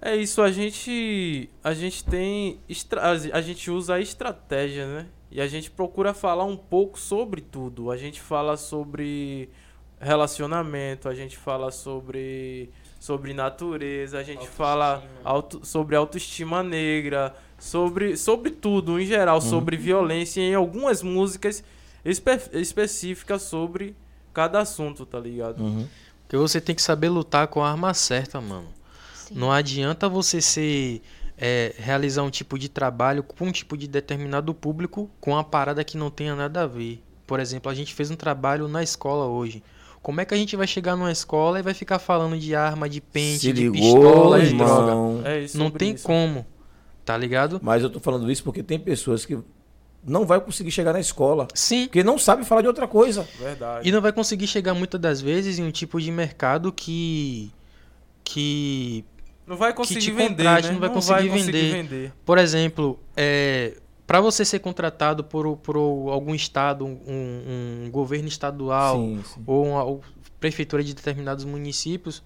É 0.00 0.14
isso, 0.14 0.40
a 0.40 0.50
gente 0.50 1.50
a 1.62 1.74
gente 1.74 2.04
tem 2.04 2.60
a 3.32 3.40
gente 3.40 3.70
usa 3.70 3.94
a 3.94 4.00
estratégia, 4.00 4.86
né? 4.86 5.06
E 5.30 5.40
a 5.40 5.46
gente 5.46 5.70
procura 5.70 6.14
falar 6.14 6.44
um 6.44 6.56
pouco 6.56 6.98
sobre 6.98 7.40
tudo. 7.40 7.90
A 7.90 7.96
gente 7.96 8.20
fala 8.20 8.56
sobre 8.56 9.50
relacionamento, 10.00 11.08
a 11.08 11.14
gente 11.14 11.36
fala 11.36 11.70
sobre 11.70 12.70
sobre 13.00 13.32
natureza, 13.32 14.18
a 14.18 14.22
gente 14.24 14.48
fala 14.48 15.04
auto- 15.22 15.64
sobre 15.64 15.94
autoestima 15.94 16.62
negra, 16.64 17.34
sobre 17.58 18.16
sobre 18.16 18.50
tudo 18.50 18.98
em 19.00 19.06
geral, 19.06 19.36
Uhum. 19.36 19.40
sobre 19.42 19.76
violência 19.76 20.40
e 20.40 20.44
em 20.50 20.54
algumas 20.54 21.00
músicas 21.02 21.62
espe- 22.04 22.50
específicas 22.54 23.42
sobre 23.42 23.94
cada 24.34 24.60
assunto, 24.60 25.06
tá 25.06 25.18
ligado? 25.20 25.62
Porque 26.22 26.36
você 26.36 26.60
tem 26.60 26.74
que 26.74 26.82
saber 26.82 27.08
lutar 27.08 27.46
com 27.48 27.62
a 27.62 27.70
arma 27.70 27.94
certa, 27.94 28.40
mano. 28.40 28.68
Não 29.30 29.52
adianta 29.52 30.08
você 30.08 30.40
ser. 30.40 31.02
É, 31.38 31.74
realizar 31.78 32.22
um 32.22 32.30
tipo 32.30 32.58
de 32.58 32.68
trabalho 32.68 33.22
com 33.22 33.46
um 33.46 33.52
tipo 33.52 33.76
de 33.76 33.86
determinado 33.86 34.52
público 34.52 35.08
com 35.20 35.30
uma 35.32 35.44
parada 35.44 35.84
que 35.84 35.96
não 35.96 36.10
tenha 36.10 36.34
nada 36.34 36.62
a 36.62 36.66
ver. 36.66 37.02
Por 37.26 37.38
exemplo, 37.40 37.70
a 37.70 37.74
gente 37.74 37.94
fez 37.94 38.10
um 38.10 38.16
trabalho 38.16 38.66
na 38.66 38.82
escola 38.82 39.26
hoje. 39.26 39.62
Como 40.02 40.20
é 40.20 40.24
que 40.24 40.34
a 40.34 40.36
gente 40.36 40.56
vai 40.56 40.66
chegar 40.66 40.96
numa 40.96 41.12
escola 41.12 41.58
e 41.58 41.62
vai 41.62 41.74
ficar 41.74 41.98
falando 41.98 42.38
de 42.38 42.54
arma, 42.54 42.88
de 42.88 43.00
pente, 43.00 43.40
Se 43.40 43.52
de 43.52 43.68
ligou, 43.68 43.94
pistola, 43.94 44.40
de 44.40 44.54
droga? 44.54 45.28
É 45.28 45.40
isso, 45.40 45.58
não 45.58 45.70
tem 45.70 45.94
isso. 45.94 46.04
como. 46.04 46.46
Tá 47.04 47.16
ligado? 47.16 47.60
Mas 47.62 47.82
eu 47.82 47.90
tô 47.90 48.00
falando 48.00 48.30
isso 48.30 48.42
porque 48.42 48.62
tem 48.62 48.78
pessoas 48.78 49.24
que 49.24 49.38
não 50.04 50.24
vai 50.24 50.40
conseguir 50.40 50.70
chegar 50.70 50.92
na 50.92 51.00
escola. 51.00 51.48
Sim. 51.54 51.84
Porque 51.86 52.02
não 52.02 52.18
sabe 52.18 52.44
falar 52.44 52.62
de 52.62 52.68
outra 52.68 52.86
coisa. 52.86 53.26
Verdade. 53.38 53.88
E 53.88 53.92
não 53.92 54.00
vai 54.00 54.12
conseguir 54.12 54.46
chegar 54.46 54.74
muitas 54.74 55.00
das 55.00 55.20
vezes 55.20 55.58
em 55.58 55.64
um 55.64 55.70
tipo 55.70 56.00
de 56.00 56.10
mercado 56.10 56.72
que. 56.72 57.50
que. 58.24 59.04
Não 59.48 59.56
vai 59.56 59.72
que 59.72 59.78
conseguir 59.78 60.00
te 60.00 60.10
vender, 60.10 60.44
contrate, 60.44 60.66
né? 60.66 60.72
não 60.74 60.80
vai 60.80 60.88
Não 60.88 60.94
conseguir, 60.94 61.28
vai 61.28 61.38
conseguir 61.38 61.52
vender. 61.52 61.82
vender. 61.82 62.12
Por 62.24 62.36
exemplo, 62.36 63.00
é, 63.16 63.78
para 64.06 64.20
você 64.20 64.44
ser 64.44 64.58
contratado 64.58 65.24
por, 65.24 65.56
por 65.56 65.76
algum 65.76 66.34
estado, 66.34 66.84
um, 66.84 67.84
um 67.86 67.90
governo 67.90 68.28
estadual 68.28 68.96
Sim, 68.96 69.22
sim. 69.24 69.42
ou 69.46 69.66
uma 69.66 69.82
ou 69.84 70.02
prefeitura 70.38 70.84
de 70.84 70.94
determinados 70.94 71.44
municípios, 71.44 72.22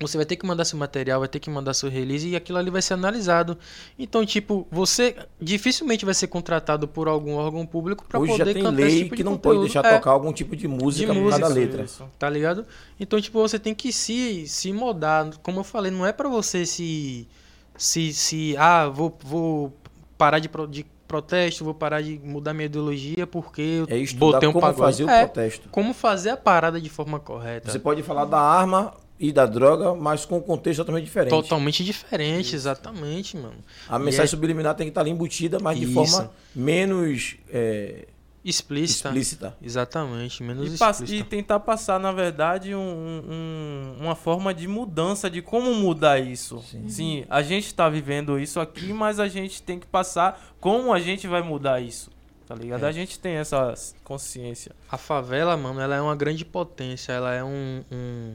você 0.00 0.16
vai 0.16 0.24
ter 0.24 0.36
que 0.36 0.46
mandar 0.46 0.64
seu 0.64 0.78
material, 0.78 1.20
vai 1.20 1.28
ter 1.28 1.38
que 1.38 1.50
mandar 1.50 1.74
seu 1.74 1.90
release 1.90 2.26
e 2.28 2.34
aquilo 2.34 2.56
ali 2.58 2.70
vai 2.70 2.80
ser 2.80 2.94
analisado. 2.94 3.58
Então, 3.98 4.24
tipo, 4.24 4.66
você 4.70 5.14
dificilmente 5.40 6.04
vai 6.04 6.14
ser 6.14 6.26
contratado 6.28 6.88
por 6.88 7.06
algum 7.06 7.34
órgão 7.34 7.66
público 7.66 8.04
para 8.08 8.18
Hoje 8.18 8.32
poder 8.32 8.46
já 8.46 8.54
tem 8.54 8.62
cantar 8.62 8.76
lei 8.76 9.02
tipo 9.04 9.14
que 9.14 9.22
não 9.22 9.32
pode 9.32 9.42
conteúdo. 9.58 9.60
deixar 9.64 9.84
É 9.84 9.96
tocar 9.98 10.10
algum 10.12 10.32
tipo 10.32 10.56
de 10.56 10.66
música 10.66 11.12
de 11.12 11.20
por 11.20 11.30
cada 11.30 11.48
música, 11.50 11.60
letra. 11.76 11.86
Tá 12.18 12.30
ligado? 12.30 12.66
Então, 12.98 13.20
tipo, 13.20 13.38
você 13.40 13.58
tem 13.58 13.74
que 13.74 13.92
se, 13.92 14.46
se 14.48 14.72
moldar. 14.72 15.30
Como 15.42 15.60
eu 15.60 15.64
falei, 15.64 15.90
não 15.90 16.06
é 16.06 16.12
pra 16.12 16.28
você 16.28 16.64
se. 16.64 17.28
Se. 17.76 18.12
se 18.12 18.56
ah, 18.58 18.88
vou, 18.88 19.16
vou 19.22 19.72
parar 20.16 20.38
de, 20.38 20.48
de 20.70 20.86
protesto, 21.06 21.64
vou 21.64 21.74
parar 21.74 22.00
de 22.02 22.18
mudar 22.22 22.54
minha 22.54 22.66
ideologia 22.66 23.26
porque 23.26 23.60
eu 23.60 23.86
É 23.88 24.02
botei 24.14 24.48
um 24.48 24.52
como 24.52 24.60
pagode. 24.66 24.78
fazer 24.78 25.04
o 25.04 25.10
É, 25.10 25.26
protesto. 25.26 25.68
Como 25.70 25.92
fazer 25.92 26.30
a 26.30 26.36
parada 26.36 26.80
de 26.80 26.88
forma 26.88 27.18
correta. 27.18 27.70
Você 27.70 27.78
pode 27.78 28.02
falar 28.02 28.24
da 28.26 28.38
arma 28.38 28.94
e 29.20 29.30
da 29.32 29.44
droga, 29.44 29.94
mas 29.94 30.24
com 30.24 30.38
um 30.38 30.40
contexto 30.40 30.78
totalmente 30.78 31.04
diferente. 31.04 31.30
Totalmente 31.30 31.84
diferente, 31.84 32.56
exatamente, 32.56 33.36
mano. 33.36 33.56
A 33.88 33.96
E 33.96 33.98
mensagem 33.98 34.24
é 34.24 34.26
subliminar 34.28 34.74
tem 34.74 34.86
que 34.86 34.90
estar 34.90 35.02
ali 35.02 35.10
embutida, 35.10 35.58
mas 35.60 35.78
de 35.78 35.84
Isso. 35.84 35.92
forma 35.92 36.30
menos 36.56 37.36
é, 37.52 38.06
explícita. 38.42 39.08
explícita. 39.10 39.56
Exatamente, 39.62 40.42
menos 40.42 40.70
E, 40.70 40.74
explícita. 40.74 41.14
e 41.14 41.22
tentar 41.22 41.60
passar, 41.60 42.00
na 42.00 42.10
verdade, 42.12 42.74
um- 42.74 42.80
um- 42.80 43.96
uma 44.00 44.14
forma 44.14 44.54
de 44.54 44.66
mudança, 44.66 45.28
de 45.28 45.42
como 45.42 45.74
mudar 45.74 46.18
isso. 46.18 46.64
Sim, 46.88 47.24
a 47.28 47.42
gente 47.42 47.66
está 47.66 47.88
vivendo 47.90 48.38
isso 48.38 48.58
aqui, 48.58 48.92
mas 48.92 49.20
a 49.20 49.28
gente 49.28 49.62
tem 49.62 49.78
que 49.78 49.86
passar 49.86 50.54
como 50.58 50.92
a 50.94 50.98
gente 50.98 51.26
vai 51.26 51.42
mudar 51.42 51.80
isso. 51.80 52.10
Tá 52.46 52.54
ligado? 52.56 52.84
É. 52.84 52.88
A 52.88 52.92
gente 52.92 53.16
tem 53.16 53.34
essa 53.34 53.74
consciência. 54.02 54.72
A 54.90 54.96
favela, 54.98 55.56
mano, 55.56 55.78
ela 55.80 55.94
é 55.94 56.00
uma 56.00 56.16
grande 56.16 56.44
potência. 56.44 57.12
Ela 57.12 57.32
é 57.32 57.44
um. 57.44 57.84
um- 57.92 58.34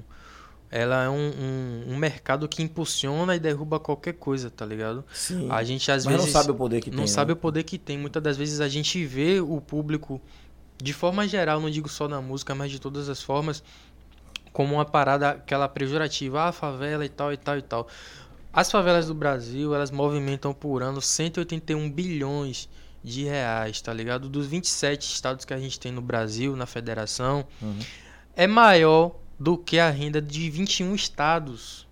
ela 0.77 1.03
é 1.05 1.09
um, 1.09 1.15
um, 1.29 1.93
um 1.93 1.97
mercado 1.97 2.47
que 2.49 2.61
impulsiona 2.61 3.33
e 3.35 3.39
derruba 3.39 3.79
qualquer 3.79 4.13
coisa, 4.13 4.49
tá 4.49 4.65
ligado? 4.65 5.05
Sim, 5.13 5.47
A 5.49 5.63
gente 5.63 5.89
às 5.89 6.03
mas 6.05 6.13
não 6.13 6.19
vezes. 6.21 6.33
sabe 6.33 6.51
o 6.51 6.55
poder 6.55 6.81
que 6.81 6.91
Não 6.91 6.97
tem, 6.97 7.07
sabe 7.07 7.29
né? 7.29 7.33
o 7.33 7.37
poder 7.37 7.63
que 7.63 7.77
tem. 7.77 7.97
Muitas 7.97 8.21
das 8.21 8.35
vezes 8.35 8.59
a 8.59 8.67
gente 8.67 9.05
vê 9.05 9.39
o 9.39 9.61
público, 9.61 10.21
de 10.77 10.91
forma 10.91 11.25
geral, 11.27 11.61
não 11.61 11.69
digo 11.69 11.87
só 11.87 12.07
na 12.09 12.21
música, 12.21 12.53
mas 12.53 12.71
de 12.71 12.79
todas 12.79 13.07
as 13.07 13.21
formas, 13.21 13.63
como 14.51 14.73
uma 14.75 14.83
parada, 14.85 15.29
aquela 15.31 15.69
pejorativa, 15.69 16.43
ah, 16.49 16.51
favela 16.51 17.05
e 17.05 17.09
tal 17.09 17.31
e 17.31 17.37
tal 17.37 17.57
e 17.57 17.61
tal. 17.61 17.87
As 18.51 18.69
favelas 18.69 19.07
do 19.07 19.13
Brasil, 19.13 19.73
elas 19.73 19.91
movimentam 19.91 20.53
por 20.53 20.83
ano 20.83 21.01
181 21.01 21.89
bilhões 21.89 22.67
de 23.03 23.23
reais, 23.23 23.79
tá 23.81 23.93
ligado? 23.93 24.27
Dos 24.27 24.47
27 24.47 25.03
estados 25.03 25.45
que 25.45 25.53
a 25.53 25.57
gente 25.59 25.79
tem 25.79 25.91
no 25.91 26.01
Brasil, 26.01 26.55
na 26.55 26.65
federação, 26.65 27.45
é 28.35 28.47
maior 28.47 29.15
do 29.39 29.57
que 29.57 29.79
a 29.79 29.89
renda 29.89 30.21
de 30.21 30.49
21 30.49 30.95
estados. 30.95 31.87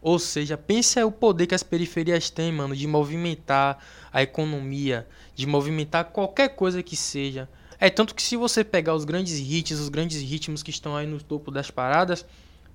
Ou 0.00 0.18
seja, 0.18 0.58
pense 0.58 0.98
aí 0.98 1.04
o 1.04 1.10
poder 1.10 1.46
que 1.46 1.54
as 1.54 1.62
periferias 1.62 2.28
têm, 2.28 2.52
mano, 2.52 2.76
de 2.76 2.86
movimentar 2.86 3.78
a 4.12 4.22
economia, 4.22 5.06
de 5.34 5.46
movimentar 5.46 6.04
qualquer 6.06 6.50
coisa 6.50 6.82
que 6.82 6.96
seja. 6.96 7.48
É 7.80 7.88
tanto 7.88 8.14
que 8.14 8.22
se 8.22 8.36
você 8.36 8.62
pegar 8.62 8.94
os 8.94 9.04
grandes 9.04 9.38
hits, 9.38 9.78
os 9.78 9.88
grandes 9.88 10.20
ritmos 10.20 10.62
que 10.62 10.70
estão 10.70 10.94
aí 10.94 11.06
no 11.06 11.22
topo 11.22 11.50
das 11.50 11.70
paradas, 11.70 12.24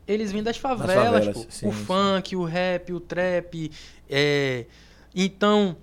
eles 0.07 0.31
vêm 0.31 0.41
das 0.41 0.57
favelas, 0.57 0.95
favelas, 0.95 1.27
pô. 1.27 1.45
sim, 1.49 1.67
o 1.67 1.71
sim. 1.71 1.85
funk, 1.85 2.35
o 2.35 2.43
rap, 2.43 2.91
o 2.93 2.99
trap, 2.99 3.71
é... 4.09 4.65
Então, 5.13 5.77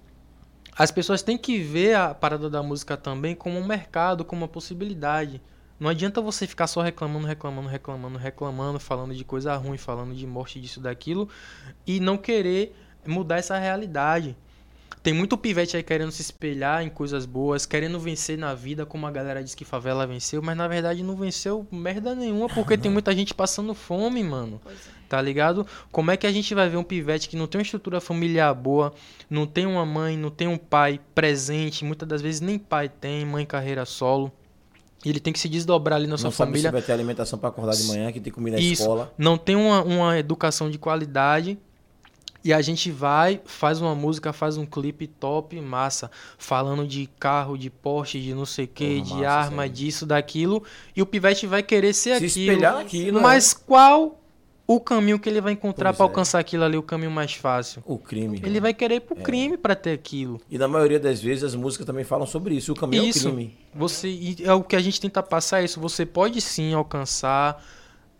as 0.77 0.91
pessoas 0.91 1.23
têm 1.23 1.39
que 1.39 1.59
ver 1.59 1.95
a 1.95 2.15
parada 2.15 2.51
da 2.51 2.63
música 2.63 2.97
também 2.97 3.35
como 3.35 3.59
um 3.59 3.65
mercado, 3.65 4.25
como 4.25 4.43
uma 4.43 4.49
possibilidade. 4.49 5.41
Não 5.79 5.91
adianta 5.91 6.21
você 6.21 6.47
ficar 6.47 6.67
só 6.67 6.81
reclamando, 6.81 7.27
reclamando, 7.27 7.69
reclamando, 7.69 8.19
reclamando, 8.19 8.81
falando 8.81 9.15
de 9.15 9.25
coisa 9.25 9.55
ruim, 9.57 9.77
falando 9.77 10.15
de 10.15 10.27
morte 10.27 10.61
disso, 10.61 10.81
daquilo, 10.81 11.29
e 11.87 12.01
não 12.01 12.17
querer 12.17 12.75
mudar 13.07 13.37
essa 13.37 13.59
realidade. 13.59 14.35
Tem 15.03 15.13
muito 15.13 15.39
pivete 15.39 15.77
aí 15.77 15.85
querendo 15.85 16.11
se 16.11 16.21
espelhar 16.21 16.83
em 16.83 16.89
coisas 16.89 17.27
boas, 17.27 17.65
querendo 17.65 18.01
vencer 18.01 18.37
na 18.37 18.55
vida, 18.55 18.85
como 18.85 19.07
a 19.07 19.11
galera 19.11 19.45
diz 19.45 19.55
que 19.55 19.65
favela 19.65 20.05
venceu, 20.05 20.43
mas 20.43 20.57
na 20.57 20.67
verdade 20.67 21.03
não 21.03 21.15
venceu 21.15 21.65
merda 21.71 22.13
nenhuma, 22.13 22.49
porque 22.49 22.77
tem 22.77 22.91
muita 22.91 23.15
gente 23.15 23.33
passando 23.33 23.73
fome, 23.73 24.25
mano. 24.25 24.61
Tá 25.09 25.23
ligado? 25.23 25.65
Como 25.93 26.11
é 26.11 26.17
que 26.17 26.27
a 26.27 26.33
gente 26.33 26.53
vai 26.57 26.69
ver 26.69 26.79
um 26.79 26.83
pivete 26.83 27.29
que 27.29 27.37
não 27.37 27.47
tem 27.47 27.61
uma 27.61 27.63
estrutura 27.63 28.01
familiar 28.01 28.53
boa, 28.53 28.93
não 29.31 29.47
tem 29.47 29.65
uma 29.65 29.87
mãe, 29.87 30.17
não 30.17 30.31
tem 30.31 30.49
um 30.49 30.59
pai 30.59 31.01
presente, 31.15 31.85
muitas 31.85 32.09
das 32.09 32.21
vezes 32.21 32.41
nem 32.41 32.59
pai 32.59 32.89
tem, 32.89 33.25
mãe 33.25 33.47
carreira 33.47 33.85
solo. 33.85 34.33
E 35.07 35.09
ele 35.11 35.21
tem 35.21 35.33
que 35.33 35.39
se 35.39 35.49
desdobrar 35.49 35.99
ali 36.01 36.09
na 36.09 36.19
sua 36.19 36.25
Não 36.25 36.33
sabe 36.33 36.49
família. 36.51 36.69
se 36.69 36.73
vai 36.73 36.83
ter 36.83 36.91
alimentação 36.91 37.39
para 37.39 37.49
acordar 37.49 37.77
de 37.77 37.85
manhã, 37.85 38.11
que 38.11 38.19
tem 38.19 38.33
comida 38.33 38.57
na 38.57 38.63
Isso. 38.63 38.83
escola. 38.83 39.15
Não 39.17 39.39
tem 39.39 39.55
uma, 39.55 39.81
uma 39.85 40.19
educação 40.19 40.69
de 40.69 40.79
qualidade. 40.79 41.57
E 42.43 42.53
a 42.53 42.61
gente 42.61 42.91
vai, 42.91 43.41
faz 43.45 43.81
uma 43.81 43.95
música, 43.95 44.33
faz 44.33 44.57
um 44.57 44.67
clipe 44.67 45.07
top, 45.07 45.61
massa, 45.61 46.11
falando 46.37 46.85
de 46.89 47.09
carro, 47.21 47.57
de 47.57 47.71
Porsche, 47.71 48.21
de 48.21 48.35
não 48.35 48.45
sei 48.45 48.65
o 48.65 48.69
que, 48.69 49.01
de 49.01 49.15
massa, 49.15 49.29
arma, 49.29 49.69
disso, 49.69 50.05
daquilo. 50.05 50.65
E 50.97 51.01
o 51.01 51.07
pivete 51.07 51.47
vai 51.47 51.63
querer 51.63 51.93
ser 51.93 52.19
Se 52.19 52.25
aquilo. 52.27 52.51
espelhar 52.51 52.75
naquilo, 52.75 53.21
Mas 53.23 53.55
qual 53.55 54.21
o 54.67 54.81
caminho 54.81 55.19
que 55.19 55.29
ele 55.29 55.41
vai 55.41 55.53
encontrar 55.53 55.93
pra 55.93 56.05
é. 56.05 56.09
alcançar 56.09 56.41
aquilo 56.41 56.65
ali, 56.65 56.77
o 56.77 56.83
caminho 56.83 57.11
mais 57.11 57.35
fácil. 57.35 57.83
O 57.87 57.97
crime. 57.99 58.41
Ele 58.45 58.61
vai 58.61 58.75
querer 58.75 58.97
ir 58.97 59.01
pro 59.01 59.17
É. 59.17 59.23
crime 59.23 59.57
pra 59.57 59.77
ter 59.77 59.93
aquilo. 59.93 60.41
E 60.51 60.59
na 60.59 60.67
maioria 60.67 60.99
das 60.99 61.21
vezes 61.21 61.45
as 61.45 61.55
músicas 61.55 61.87
também 61.87 62.05
falam 62.05 62.27
sobre 62.27 62.55
isso. 62.55 62.73
O 62.73 62.75
caminho 62.75 63.05
isso. 63.05 63.29
é 63.29 63.31
o 63.31 63.35
crime. 63.35 63.59
Você, 63.75 64.09
e 64.09 64.37
é 64.43 64.53
o 64.53 64.65
que 64.65 64.75
a 64.75 64.81
gente 64.81 65.01
tenta 65.01 65.23
passar 65.23 65.61
é 65.61 65.65
isso. 65.65 65.79
Você 65.81 66.05
pode 66.05 66.41
sim 66.41 66.75
alcançar 66.75 67.65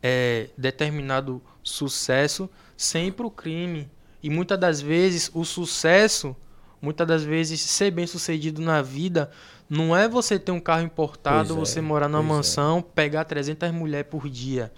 é, 0.01 0.49
determinado 0.57 1.43
sucesso 1.63 2.49
sem 2.77 3.09
ir 3.09 3.13
pro 3.13 3.31
crime. 3.31 3.91
E 4.23 4.31
muitas 4.31 4.59
das 4.59 4.81
vezes 4.81 5.31
o 5.35 5.45
sucesso, 5.45 6.37
muitas 6.81 7.07
das 7.07 7.25
vezes 7.25 7.61
ser 7.61 7.91
bem 7.91 8.07
sucedido 8.07 8.63
na 8.63 8.83
vida, 8.83 9.31
não 9.69 9.97
é 9.97 10.09
você 10.09 10.39
ter 10.39 10.53
um 10.53 10.61
carro 10.61 10.83
importado, 10.83 11.55
é, 11.55 11.57
você 11.57 11.81
morar 11.81 12.09
numa 12.09 12.21
é. 12.21 12.23
mansão, 12.23 12.81
pegar 12.81 13.25
300 13.25 13.73
mulheres 13.73 14.09
por 14.09 14.29
dia. 14.29 14.73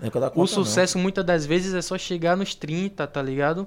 O 0.00 0.10
conta, 0.10 0.32
não. 0.38 0.46
sucesso 0.46 0.98
muitas 0.98 1.24
das 1.24 1.46
vezes 1.46 1.72
é 1.74 1.80
só 1.80 1.96
chegar 1.96 2.36
nos 2.36 2.54
30, 2.54 3.06
tá 3.06 3.22
ligado? 3.22 3.66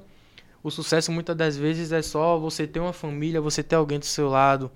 O 0.62 0.70
sucesso 0.70 1.12
muitas 1.12 1.36
das 1.36 1.58
vezes 1.58 1.92
é 1.92 2.02
só 2.02 2.38
você 2.38 2.68
ter 2.68 2.80
uma 2.80 2.94
família, 2.94 3.42
você 3.42 3.64
ter 3.64 3.76
alguém 3.76 3.98
do 3.98 4.06
seu 4.06 4.30
lado. 4.30 4.70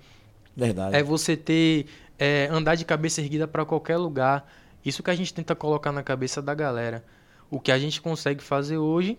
Verdade. 0.56 0.96
É 0.96 1.02
você 1.02 1.36
ter 1.36 1.86
é, 2.18 2.48
andar 2.50 2.74
de 2.74 2.84
cabeça 2.84 3.20
erguida 3.20 3.46
pra 3.46 3.64
qualquer 3.64 3.96
lugar. 3.96 4.50
Isso 4.84 5.02
que 5.02 5.10
a 5.10 5.14
gente 5.14 5.32
tenta 5.32 5.54
colocar 5.54 5.92
na 5.92 6.02
cabeça 6.02 6.40
da 6.42 6.54
galera. 6.54 7.04
O 7.50 7.60
que 7.60 7.70
a 7.70 7.78
gente 7.78 8.00
consegue 8.00 8.42
fazer 8.42 8.78
hoje, 8.78 9.18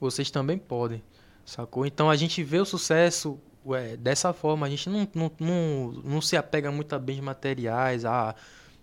vocês 0.00 0.30
também 0.30 0.58
podem, 0.58 1.02
sacou? 1.44 1.84
Então 1.84 2.08
a 2.08 2.16
gente 2.16 2.42
vê 2.42 2.58
o 2.58 2.64
sucesso 2.64 3.38
ué, 3.64 3.96
dessa 3.96 4.32
forma. 4.32 4.66
A 4.66 4.70
gente 4.70 4.88
não, 4.88 5.08
não, 5.14 5.32
não, 5.38 5.92
não 6.04 6.20
se 6.20 6.36
apega 6.36 6.70
muito 6.70 6.94
a 6.94 6.98
bens 6.98 7.20
materiais. 7.20 8.04
Ah, 8.04 8.34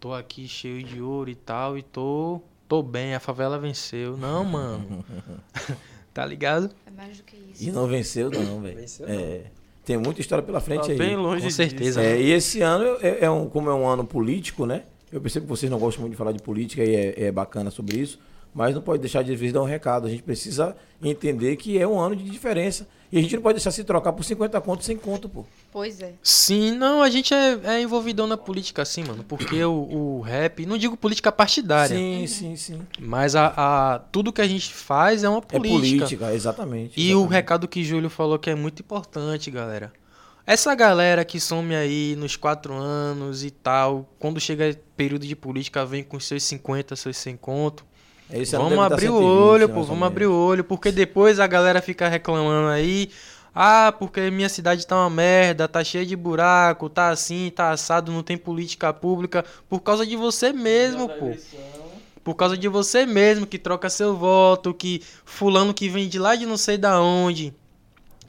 tô 0.03 0.13
aqui 0.13 0.49
cheio 0.49 0.83
de 0.83 1.01
ouro 1.01 1.29
e 1.29 1.35
tal, 1.35 1.77
e 1.77 1.81
tô, 1.81 2.41
tô 2.67 2.83
bem, 2.83 3.15
a 3.15 3.21
favela 3.21 3.57
venceu. 3.57 4.17
Não, 4.17 4.43
mano. 4.43 5.05
tá 6.13 6.25
ligado? 6.25 6.69
É 6.85 6.91
mais 6.91 7.19
do 7.19 7.23
que 7.23 7.37
isso. 7.37 7.63
E 7.63 7.71
não 7.71 7.87
venceu, 7.87 8.29
não, 8.29 8.59
velho. 8.59 8.75
Venceu, 8.75 9.07
É, 9.07 9.43
tem 9.85 9.95
muita 9.97 10.19
história 10.19 10.43
pela 10.43 10.59
frente 10.59 10.87
Tá 10.87 10.91
aí. 10.91 10.97
bem 10.97 11.15
longe 11.15 11.43
Com 11.43 11.47
disso. 11.47 11.55
certeza. 11.55 12.03
É, 12.03 12.21
e 12.21 12.31
esse 12.31 12.59
ano, 12.61 12.97
é, 13.01 13.23
é 13.23 13.29
um, 13.31 13.47
como 13.47 13.69
é 13.69 13.73
um 13.73 13.87
ano 13.87 14.03
político, 14.03 14.65
né? 14.65 14.83
Eu 15.09 15.21
percebo 15.21 15.45
que 15.45 15.49
vocês 15.51 15.71
não 15.71 15.79
gostam 15.79 16.01
muito 16.01 16.11
de 16.11 16.17
falar 16.17 16.33
de 16.33 16.43
política 16.43 16.83
e 16.83 16.93
é, 16.93 17.23
é 17.27 17.31
bacana 17.31 17.71
sobre 17.71 17.95
isso, 17.95 18.19
mas 18.53 18.75
não 18.75 18.81
pode 18.81 18.99
deixar 18.99 19.23
de 19.23 19.31
às 19.31 19.39
vezes 19.39 19.53
dar 19.53 19.61
um 19.61 19.65
recado. 19.65 20.05
A 20.05 20.09
gente 20.09 20.23
precisa 20.23 20.75
entender 21.01 21.55
que 21.55 21.77
é 21.79 21.87
um 21.87 21.97
ano 21.97 22.13
de 22.13 22.25
diferença. 22.29 22.85
E 23.13 23.19
a 23.19 23.21
gente 23.21 23.35
não 23.35 23.43
pode 23.43 23.57
deixar 23.57 23.69
se 23.69 23.83
trocar 23.83 24.11
por 24.11 24.23
50 24.23 24.59
contos 24.61 24.85
sem 24.87 24.97
conto, 24.97 25.29
pô. 25.29 25.45
Pois 25.71 26.01
é. 26.01 26.13
Sim, 26.23 26.71
não, 26.71 27.03
a 27.03 27.09
gente 27.11 27.31
é, 27.31 27.59
é 27.63 27.81
envolvidão 27.81 28.25
na 28.25 28.35
política, 28.37 28.81
assim, 28.81 29.03
mano. 29.03 29.23
Porque 29.23 29.63
o, 29.63 29.71
o 30.17 30.21
rap, 30.21 30.65
não 30.65 30.77
digo 30.79 30.97
política 30.97 31.31
partidária, 31.31 31.95
Sim, 31.95 32.25
sim, 32.25 32.55
sim. 32.55 32.79
mas 32.99 33.35
a, 33.35 33.53
a- 33.55 33.99
tudo 33.99 34.33
que 34.33 34.41
a 34.41 34.47
gente 34.47 34.73
faz 34.73 35.23
é 35.23 35.29
uma 35.29 35.37
É 35.37 35.41
política. 35.59 36.05
política, 36.05 36.33
exatamente. 36.33 36.99
E 36.99 37.03
o 37.13 37.19
exatamente. 37.19 37.31
recado 37.33 37.67
que 37.67 37.83
Júlio 37.83 38.09
falou 38.09 38.39
que 38.39 38.49
é 38.49 38.55
muito 38.55 38.81
importante, 38.81 39.51
galera. 39.51 39.93
Essa 40.45 40.73
galera 40.75 41.23
que 41.23 41.39
some 41.39 41.73
aí 41.75 42.15
nos 42.17 42.35
quatro 42.35 42.73
anos 42.73 43.45
e 43.45 43.51
tal, 43.51 44.09
quando 44.19 44.39
chega 44.41 44.77
período 44.97 45.25
de 45.25 45.35
política, 45.35 45.85
vem 45.85 46.03
com 46.03 46.19
seus 46.19 46.43
50, 46.43 46.95
seus 46.95 47.15
100 47.15 47.37
conto. 47.37 47.85
Esse 48.31 48.55
ano 48.55 48.69
Vamos 48.69 48.85
abrir 48.85 49.09
o 49.09 49.17
120, 49.17 49.25
olho, 49.25 49.69
pô, 49.69 49.83
vamos 49.83 50.07
abrir 50.07 50.25
o 50.25 50.33
olho, 50.33 50.63
porque 50.63 50.91
depois 50.91 51.39
a 51.39 51.47
galera 51.47 51.81
fica 51.81 52.07
reclamando 52.07 52.69
aí. 52.69 53.09
Ah, 53.55 53.93
porque 53.97 54.31
minha 54.31 54.49
cidade 54.49 54.87
tá 54.87 54.95
uma 54.95 55.09
merda, 55.09 55.67
tá 55.67 55.83
cheia 55.83 56.05
de 56.05 56.15
buraco, 56.15 56.89
tá 56.89 57.09
assim, 57.09 57.51
tá 57.55 57.71
assado, 57.71 58.11
não 58.11 58.23
tem 58.23 58.35
política 58.35 58.91
pública. 58.91 59.45
Por 59.69 59.81
causa 59.81 60.05
de 60.05 60.15
você 60.15 60.51
mesmo, 60.51 61.07
pô. 61.07 61.35
Por 62.23 62.33
causa 62.35 62.57
de 62.57 62.67
você 62.67 63.05
mesmo 63.05 63.45
que 63.45 63.59
troca 63.59 63.89
seu 63.89 64.15
voto, 64.15 64.73
que 64.73 65.03
fulano 65.25 65.73
que 65.73 65.89
vem 65.89 66.07
de 66.07 66.17
lá 66.17 66.35
de 66.35 66.45
não 66.45 66.57
sei 66.57 66.77
da 66.77 66.99
onde. 66.99 67.53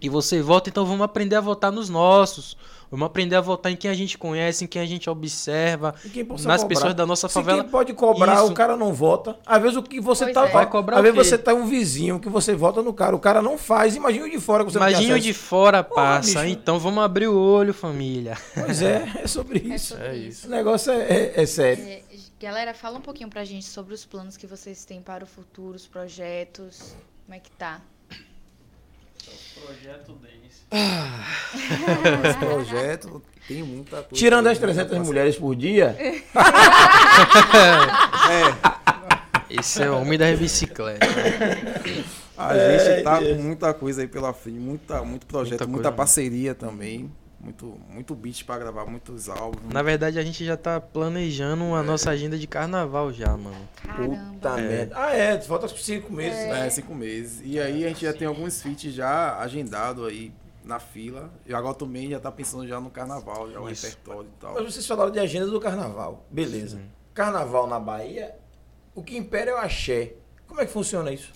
E 0.00 0.08
você 0.08 0.42
vota, 0.42 0.68
então 0.68 0.84
vamos 0.84 1.02
aprender 1.02 1.36
a 1.36 1.40
votar 1.40 1.72
nos 1.72 1.88
nossos. 1.88 2.56
Vamos 2.90 3.06
aprender 3.06 3.34
a 3.34 3.40
votar 3.40 3.72
em 3.72 3.76
quem 3.76 3.90
a 3.90 3.94
gente 3.94 4.16
conhece, 4.16 4.62
em 4.64 4.66
quem 4.68 4.80
a 4.80 4.86
gente 4.86 5.10
observa, 5.10 5.94
quem 6.12 6.24
possa 6.24 6.46
nas 6.46 6.60
cobrar. 6.62 6.68
pessoas 6.76 6.94
da 6.94 7.04
nossa 7.04 7.26
Se 7.26 7.34
favela. 7.34 7.62
quem 7.62 7.70
pode 7.70 7.92
cobrar, 7.92 8.34
Isso. 8.36 8.52
o 8.52 8.54
cara 8.54 8.76
não 8.76 8.92
vota. 8.92 9.36
Às 9.44 9.60
vezes 9.62 9.76
o 9.76 9.82
que 9.82 10.00
você 10.00 10.24
Pois 10.26 10.34
tá. 10.34 10.46
é. 10.48 10.52
Vai 10.52 10.70
cobrar 10.70 10.96
às 10.98 11.02
vezes 11.02 11.16
você 11.16 11.36
tá 11.36 11.52
um 11.54 11.66
vizinho 11.66 12.20
que 12.20 12.28
você 12.28 12.54
vota 12.54 12.82
no 12.82 12.92
cara. 12.92 13.16
O 13.16 13.18
cara 13.18 13.42
não 13.42 13.58
faz. 13.58 13.96
Imagina 13.96 14.26
o 14.26 14.30
de 14.30 14.38
fora 14.38 14.64
que 14.64 14.70
você 14.70 14.78
não 14.78 14.86
Imagina 14.88 15.14
tem 15.14 15.20
o 15.20 15.24
de 15.24 15.32
fora 15.34 15.82
passa. 15.82 16.46
Então 16.46 16.78
vamos 16.78 17.02
abrir 17.02 17.26
o 17.26 17.36
olho, 17.36 17.74
família. 17.74 18.38
Pois 18.54 18.80
é, 18.80 19.10
é 19.24 19.26
sobre 19.26 19.58
É 19.58 19.74
isso. 19.74 19.94
sobre 19.96 20.16
isso. 20.16 20.46
O 20.46 20.50
negócio 20.50 20.92
é, 20.92 21.02
é- 21.02 21.32
é 21.42 21.46
sério. 21.46 21.82
É, 21.84 22.02
galera, 22.40 22.74
fala 22.74 22.98
um 22.98 23.02
pouquinho 23.02 23.28
pra 23.30 23.44
gente 23.44 23.64
sobre 23.66 23.92
os 23.94 24.04
planos 24.04 24.36
que 24.36 24.46
vocês 24.46 24.84
têm 24.84 25.00
para 25.02 25.24
o 25.24 25.26
futuro, 25.26 25.74
os 25.74 25.86
projetos. 25.88 26.94
Como 27.24 27.34
é 27.34 27.40
que 27.40 27.50
tá? 27.50 27.80
Projeto 29.54 30.12
Denis. 30.14 30.64
Esse 32.28 32.36
projeto 32.38 33.22
tem 33.48 33.62
muita 33.62 33.96
coisa. 34.02 34.14
Tirando 34.14 34.46
as 34.48 34.58
muita 34.58 34.66
300 34.74 34.90
coisa. 34.90 35.04
mulheres 35.04 35.36
por 35.36 35.54
dia, 35.54 35.96
É, 38.30 39.54
Esse 39.58 39.82
é 39.82 39.90
o 39.90 40.00
homem 40.00 40.18
da 40.18 40.30
bicicleta. 40.34 41.06
a 42.36 42.54
É, 42.56 42.78
gente 42.94 43.02
tá 43.04 43.18
Deus. 43.20 43.36
com 43.36 43.42
muita 43.42 43.74
coisa 43.74 44.00
aí 44.02 44.08
pela 44.08 44.32
frente, 44.32 44.58
muita, 44.58 45.02
muito 45.04 45.26
projeto, 45.26 45.60
Muita 45.60 45.66
muita, 45.66 45.92
parceria 45.92 46.54
também. 46.54 47.10
Muito, 47.44 47.78
muito 47.90 48.14
beat 48.14 48.42
pra 48.44 48.56
gravar, 48.56 48.86
muitos 48.86 49.28
álbuns. 49.28 49.70
Na 49.70 49.82
verdade, 49.82 50.18
a 50.18 50.22
gente 50.22 50.42
já 50.42 50.56
tá 50.56 50.80
planejando 50.80 51.74
a 51.74 51.82
nossa 51.82 52.10
agenda 52.10 52.38
de 52.38 52.46
carnaval 52.46 53.12
já, 53.12 53.36
mano. 53.36 53.68
Caramba. 53.76 54.16
puta 54.32 54.56
merda. 54.56 54.94
Ah, 54.96 55.14
é, 55.14 55.38
falta 55.42 55.68
5 55.68 56.10
meses. 56.10 56.38
É, 56.38 56.70
cinco 56.70 56.94
meses. 56.94 57.42
E 57.44 57.60
aí 57.60 57.84
a 57.84 57.88
gente 57.88 58.00
já 58.02 58.14
tem 58.14 58.26
alguns 58.26 58.62
feats 58.62 58.94
já 58.94 59.38
agendado 59.38 60.06
aí 60.06 60.32
na 60.64 60.80
fila. 60.80 61.30
E 61.46 61.54
agora 61.54 61.74
também 61.74 62.08
já 62.08 62.18
tá 62.18 62.32
pensando 62.32 62.66
já 62.66 62.80
no 62.80 62.90
carnaval, 62.90 63.50
já 63.50 63.60
o 63.60 63.68
Isso. 63.68 63.86
repertório 63.86 64.30
e 64.34 64.40
tal. 64.40 64.54
Mas 64.54 64.72
vocês 64.72 64.86
falaram 64.86 65.10
de 65.10 65.18
agenda 65.20 65.46
do 65.46 65.60
carnaval. 65.60 66.24
Beleza. 66.30 66.80
Carnaval 67.12 67.66
na 67.66 67.78
Bahia, 67.78 68.34
o 68.94 69.02
que 69.02 69.16
impera 69.16 69.50
é 69.50 69.54
o 69.54 69.58
axé. 69.58 70.14
Como 70.46 70.60
é 70.60 70.66
que 70.66 70.72
funciona 70.72 71.12
isso? 71.12 71.30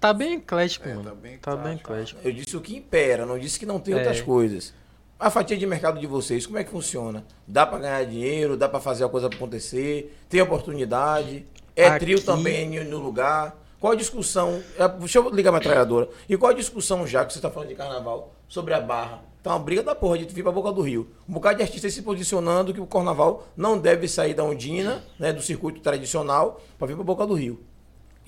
Tá 0.00 0.12
bem 0.14 0.34
eclético, 0.36 0.88
É, 0.88 0.94
mano. 0.94 1.10
tá 1.10 1.14
bem 1.14 1.38
Tá 1.38 1.56
bem 1.56 1.74
eclético. 1.74 2.20
Eu 2.24 2.32
disse 2.32 2.56
o 2.56 2.60
que 2.60 2.74
impera, 2.76 3.26
não 3.26 3.38
disse 3.38 3.58
que 3.58 3.66
não 3.66 3.78
tem 3.78 3.94
É. 3.94 3.98
outras 3.98 4.20
coisas. 4.20 4.72
A 5.18 5.28
fatia 5.28 5.56
de 5.58 5.66
mercado 5.66 6.00
de 6.00 6.06
vocês, 6.06 6.46
como 6.46 6.56
é 6.58 6.64
que 6.64 6.70
funciona? 6.70 7.24
Dá 7.46 7.66
pra 7.66 7.78
ganhar 7.78 8.04
dinheiro? 8.06 8.56
Dá 8.56 8.66
pra 8.68 8.80
fazer 8.80 9.04
a 9.04 9.08
coisa 9.08 9.26
acontecer? 9.26 10.16
Tem 10.30 10.40
oportunidade? 10.40 11.44
É 11.76 11.86
Aqui- 11.88 11.98
trio 12.06 12.22
também 12.22 12.82
no 12.84 12.98
lugar? 12.98 13.54
Qual 13.78 13.92
a 13.92 13.96
discussão? 13.96 14.62
é, 14.78 14.88
Deixa 14.88 15.18
eu 15.18 15.28
ligar 15.30 15.50
a 15.50 15.52
metralhadora. 15.54 16.08
E 16.28 16.36
qual 16.36 16.50
a 16.50 16.54
discussão, 16.54 17.06
já 17.06 17.24
que 17.24 17.32
você 17.34 17.40
tá 17.40 17.50
falando 17.50 17.68
de 17.68 17.74
carnaval, 17.74 18.34
sobre 18.48 18.72
a 18.72 18.80
barra? 18.80 19.22
Tá 19.42 19.50
uma 19.52 19.58
briga 19.58 19.82
da 19.82 19.94
porra 19.94 20.18
de 20.18 20.24
vir 20.34 20.42
pra 20.42 20.52
boca 20.52 20.70
do 20.72 20.82
Rio. 20.82 21.08
Um 21.28 21.32
bocado 21.34 21.56
de 21.58 21.62
artistas 21.62 21.92
se 21.94 22.02
posicionando 22.02 22.72
que 22.74 22.80
o 22.80 22.86
carnaval 22.86 23.46
não 23.56 23.78
deve 23.78 24.06
sair 24.08 24.34
da 24.34 24.44
Ondina, 24.44 25.02
né, 25.18 25.32
do 25.32 25.40
circuito 25.40 25.80
tradicional, 25.80 26.60
pra 26.78 26.86
vir 26.86 26.94
pra 26.94 27.04
boca 27.04 27.26
do 27.26 27.32
Rio. 27.34 27.58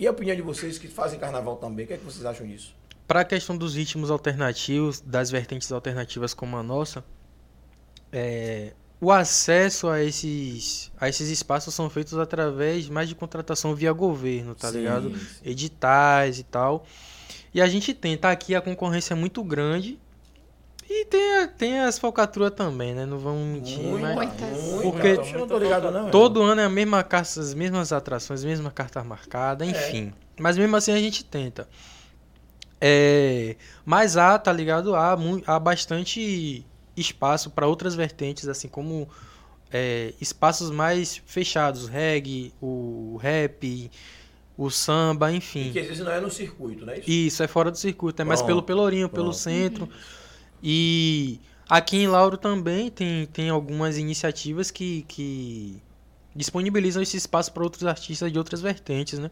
E 0.02 0.06
a 0.08 0.10
opinião 0.10 0.34
de 0.34 0.42
vocês 0.42 0.78
que 0.78 0.88
fazem 0.88 1.16
carnaval 1.16 1.54
também, 1.54 1.84
o 1.84 1.86
que, 1.86 1.94
é 1.94 1.96
que 1.96 2.04
vocês 2.04 2.26
acham 2.26 2.44
disso? 2.44 2.74
Para 3.06 3.20
a 3.20 3.24
questão 3.24 3.56
dos 3.56 3.76
ritmos 3.76 4.10
alternativos, 4.10 5.00
das 5.00 5.30
vertentes 5.30 5.70
alternativas 5.70 6.34
como 6.34 6.56
a 6.56 6.62
nossa, 6.62 7.04
é, 8.12 8.72
o 9.00 9.12
acesso 9.12 9.88
a 9.88 10.02
esses, 10.02 10.90
a 11.00 11.08
esses 11.08 11.28
espaços 11.28 11.72
são 11.72 11.88
feitos 11.88 12.18
através 12.18 12.88
mais 12.88 13.08
de 13.08 13.14
contratação 13.14 13.76
via 13.76 13.92
governo, 13.92 14.56
tá 14.56 14.72
Sim, 14.72 14.78
ligado? 14.78 15.16
sim. 15.16 15.40
Editais 15.44 16.40
e 16.40 16.42
tal. 16.42 16.84
E 17.54 17.62
a 17.62 17.68
gente 17.68 17.94
tenta 17.94 18.28
aqui 18.28 18.56
a 18.56 18.60
concorrência 18.60 19.14
é 19.14 19.16
muito 19.16 19.40
grande. 19.44 20.00
E 20.94 21.04
tem, 21.06 21.36
a- 21.38 21.48
tem 21.48 21.80
as 21.80 21.98
falcatruas 21.98 22.50
também, 22.52 22.94
né? 22.94 23.06
Não 23.06 23.18
vamos 23.18 23.40
mentir, 23.46 23.82
mas 23.82 24.14
Muitas. 24.14 24.82
Porque 24.82 25.06
eu 25.34 25.38
não 25.40 25.46
tô 25.48 25.56
ligado, 25.58 25.90
não. 25.90 26.10
todo 26.10 26.42
ano 26.42 26.60
é 26.60 26.64
a 26.64 26.68
mesma 26.68 27.02
carta, 27.02 27.40
as 27.40 27.54
mesmas 27.54 27.92
atrações, 27.92 28.40
as 28.40 28.44
mesmas 28.44 28.72
cartas 28.74 29.04
marcadas, 29.06 29.66
enfim. 29.66 30.12
Mas 30.38 30.58
mesmo 30.58 30.76
assim 30.76 30.92
a 30.92 30.98
gente 30.98 31.24
tenta. 31.24 31.66
É, 32.80 33.56
mas 33.84 34.16
há, 34.16 34.38
tá 34.38 34.52
ligado? 34.52 34.94
Há, 34.94 35.16
há 35.46 35.58
bastante 35.58 36.66
espaço 36.96 37.48
para 37.50 37.66
outras 37.66 37.94
vertentes, 37.94 38.48
assim 38.48 38.68
como 38.68 39.08
é, 39.72 40.12
espaços 40.20 40.70
mais 40.70 41.22
fechados, 41.24 41.88
reggae, 41.88 42.52
o 42.60 43.18
rap, 43.22 43.90
o 44.58 44.68
samba, 44.68 45.32
enfim. 45.32 45.70
Que 45.72 45.78
às 45.78 45.86
vezes 45.86 46.04
não 46.04 46.12
é 46.12 46.20
no 46.20 46.30
circuito, 46.30 46.84
né? 46.84 46.98
Isso? 46.98 47.10
Isso, 47.10 47.42
é 47.42 47.46
fora 47.48 47.70
do 47.70 47.78
circuito, 47.78 48.20
é 48.20 48.24
mais 48.24 48.40
Pronto, 48.40 48.48
pelo 48.48 48.62
Pelourinho, 48.62 49.08
pelo 49.08 49.26
pronto. 49.26 49.38
centro. 49.38 49.88
E 50.62 51.40
aqui 51.68 51.96
em 51.96 52.06
Lauro 52.06 52.36
também 52.36 52.90
tem, 52.90 53.26
tem 53.26 53.50
algumas 53.50 53.98
iniciativas 53.98 54.70
que, 54.70 55.02
que 55.08 55.82
disponibilizam 56.34 57.02
esse 57.02 57.16
espaço 57.16 57.52
para 57.52 57.62
outros 57.62 57.84
artistas 57.86 58.30
de 58.32 58.38
outras 58.38 58.60
vertentes, 58.60 59.18
né? 59.18 59.30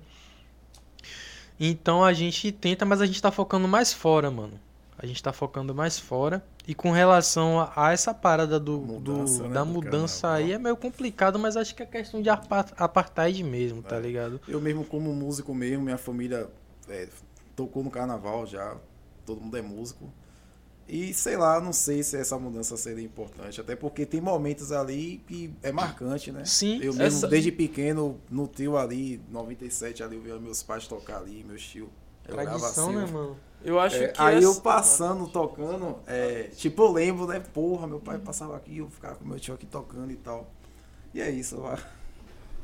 Então 1.59 2.02
a 2.02 2.12
gente 2.12 2.50
tenta, 2.52 2.84
mas 2.84 3.00
a 3.00 3.07
gente 3.07 3.20
tá 3.20 3.31
focando 3.31 3.68
mais 3.68 3.92
fora, 3.92 4.31
mano. 4.31 4.59
A 4.99 5.07
gente 5.07 5.23
tá 5.23 5.33
focando 5.33 5.75
mais 5.75 5.99
fora. 5.99 6.44
E 6.67 6.75
com 6.75 6.91
relação 6.91 7.59
a, 7.60 7.73
a 7.89 7.92
essa 7.92 8.12
parada 8.12 8.60
do, 8.60 8.78
do- 8.78 8.86
Mudança, 8.86 9.44
né, 9.44 9.55
da 9.55 9.60
do 9.65 9.67
mudança 9.70 10.28
carnaval. 10.28 10.47
aí 10.47 10.52
é 10.52 10.59
meio 10.59 10.76
complicado, 10.76 11.39
mas 11.39 11.57
acho 11.57 11.75
que 11.75 11.83
é 11.83 11.86
questão 11.86 12.20
de 12.20 12.28
apa- 12.28 12.67
apartheid 12.76 13.42
mesmo, 13.42 13.83
tá 13.83 13.99
ligado? 13.99 14.41
Eu 14.47 14.60
mesmo, 14.60 14.84
como 14.84 15.12
músico 15.15 15.55
mesmo, 15.55 15.84
minha 15.84 15.99
família 15.99 16.49
é, 16.89 17.09
tocou 17.57 17.83
no 17.83 17.91
carnaval 17.91 18.47
já. 18.47 18.76
Todo 19.25 19.41
mundo 19.41 19.57
é 19.57 19.62
músico. 19.62 20.12
E 20.93 21.15
sei 21.15 21.36
lá, 21.36 21.60
não 21.60 21.73
sei 21.73 22.02
se 22.02 22.17
essa 22.17 22.36
mudança 22.39 22.77
seria 22.77 23.05
importante. 23.05 23.60
Até 23.60 23.77
porque 23.77 24.05
tem 24.05 24.20
momentos 24.20 24.73
ali 24.73 25.23
que 25.27 25.55
é 25.62 25.70
marcante, 25.70 26.33
né? 26.33 26.44
Sim. 26.44 26.78
Eu 26.83 26.93
mesmo, 26.93 27.02
Essa- 27.19 27.28
desde 27.28 27.52
pequeno, 27.52 28.20
no 28.28 28.49
tio 28.49 28.77
ali, 28.77 29.20
97 29.31 30.02
ali, 30.02 30.17
eu 30.17 30.23
via 30.23 30.39
meus 30.41 30.62
pais 30.65 30.89
tocar 30.89 31.19
ali, 31.19 31.44
meus 31.44 31.62
tio. 31.62 31.89
Eu 32.27 32.35
olhava 32.35 32.59
Tradição, 32.59 32.86
assim, 32.89 32.97
né, 32.97 33.05
eu- 33.05 33.09
mano? 33.12 33.36
Eu 33.62 33.78
acho 33.78 33.97
É, 33.97 34.09
que 34.09 34.20
aí 34.20 34.39
essa- 34.39 34.47
eu 34.47 34.55
passando, 34.57 35.28
tocando, 35.28 35.99
é, 36.07 36.44
tipo, 36.57 36.83
eu 36.83 36.93
lembro, 36.93 37.27
né? 37.27 37.39
Porra, 37.41 37.86
meu 37.86 38.01
pai 38.01 38.19
passava 38.19 38.57
aqui, 38.57 38.78
eu 38.78 38.89
ficava 38.91 39.17
com 39.17 39.25
meu 39.25 39.39
tio 39.39 39.55
aqui 39.55 39.67
tocando 39.67 40.10
e 40.10 40.17
tal. 40.17 40.51
E 41.15 41.20
é 41.20 41.31
isso, 41.31 41.59
lá. 41.60 41.78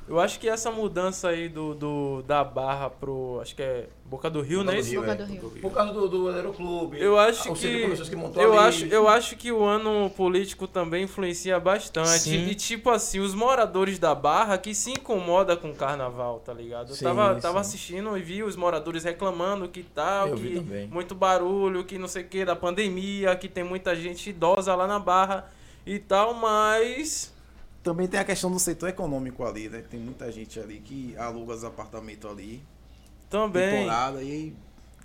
Eu 0.08 0.20
acho 0.20 0.38
que 0.38 0.48
essa 0.48 0.70
mudança 0.70 1.28
aí 1.28 1.48
do, 1.48 1.74
do- 1.74 2.22
da 2.22 2.44
Barra 2.44 2.88
pro. 2.88 3.38
Acho 3.42 3.56
que 3.56 3.62
é 3.62 3.88
Boca 4.04 4.30
do 4.30 4.40
Rio, 4.40 4.60
Boca 4.60 4.70
né? 4.72 4.80
do 4.80 4.84
Rio, 4.86 5.00
Boca 5.00 5.12
é. 5.12 5.14
do 5.16 5.24
Rio. 5.24 5.50
Por 5.60 5.72
causa 5.72 5.92
do, 5.92 6.08
do 6.08 6.28
Aeroclube. 6.28 7.00
Eu 7.00 7.18
acho 7.18 7.52
que, 7.54 7.96
que 8.08 8.14
montou 8.14 8.40
eu 8.40 8.52
ali. 8.52 8.68
acho 8.68 8.84
eu 8.86 9.08
acho 9.08 9.36
que 9.36 9.50
o 9.50 9.64
ano 9.64 10.08
político 10.10 10.68
também 10.68 11.02
influencia 11.04 11.58
bastante 11.58 12.20
Sim. 12.20 12.46
e 12.46 12.54
tipo 12.54 12.88
assim 12.90 13.18
os 13.18 13.34
moradores 13.34 13.98
da 13.98 14.14
Barra 14.14 14.56
que 14.58 14.72
se 14.76 14.92
incomoda 14.92 15.56
com 15.56 15.70
o 15.70 15.74
Carnaval 15.74 16.38
tá 16.38 16.52
ligado 16.54 16.90
eu 16.90 16.94
Sim, 16.94 17.04
tava, 17.04 17.34
tava 17.40 17.64
sim. 17.64 17.68
assistindo 17.68 18.16
e 18.16 18.22
vi 18.22 18.44
os 18.44 18.54
moradores 18.54 19.02
reclamando 19.02 19.68
que 19.68 19.82
tal 19.82 20.28
Eu 20.28 20.36
que 20.36 20.88
muito 20.88 21.12
barulho 21.16 21.82
que 21.84 21.98
não 21.98 22.06
sei 22.06 22.22
o 22.22 22.28
que 22.28 22.44
da 22.44 22.54
pandemia 22.54 23.34
que 23.34 23.48
tem 23.48 23.64
muita 23.64 23.96
gente 23.96 24.30
idosa 24.30 24.72
lá 24.76 24.86
na 24.86 25.00
Barra 25.00 25.50
e 25.84 25.98
tal 25.98 26.32
mas 26.32 27.34
Também 27.86 28.08
tem 28.08 28.18
a 28.18 28.24
questão 28.24 28.50
do 28.50 28.58
setor 28.58 28.88
econômico 28.88 29.44
ali, 29.44 29.68
né? 29.68 29.80
Tem 29.88 30.00
muita 30.00 30.32
gente 30.32 30.58
ali 30.58 30.80
que 30.80 31.16
aluga 31.16 31.54
os 31.54 31.62
apartamentos 31.62 32.28
ali. 32.28 32.60
também 33.30 33.82
Temporada 33.82 34.22
e. 34.24 34.52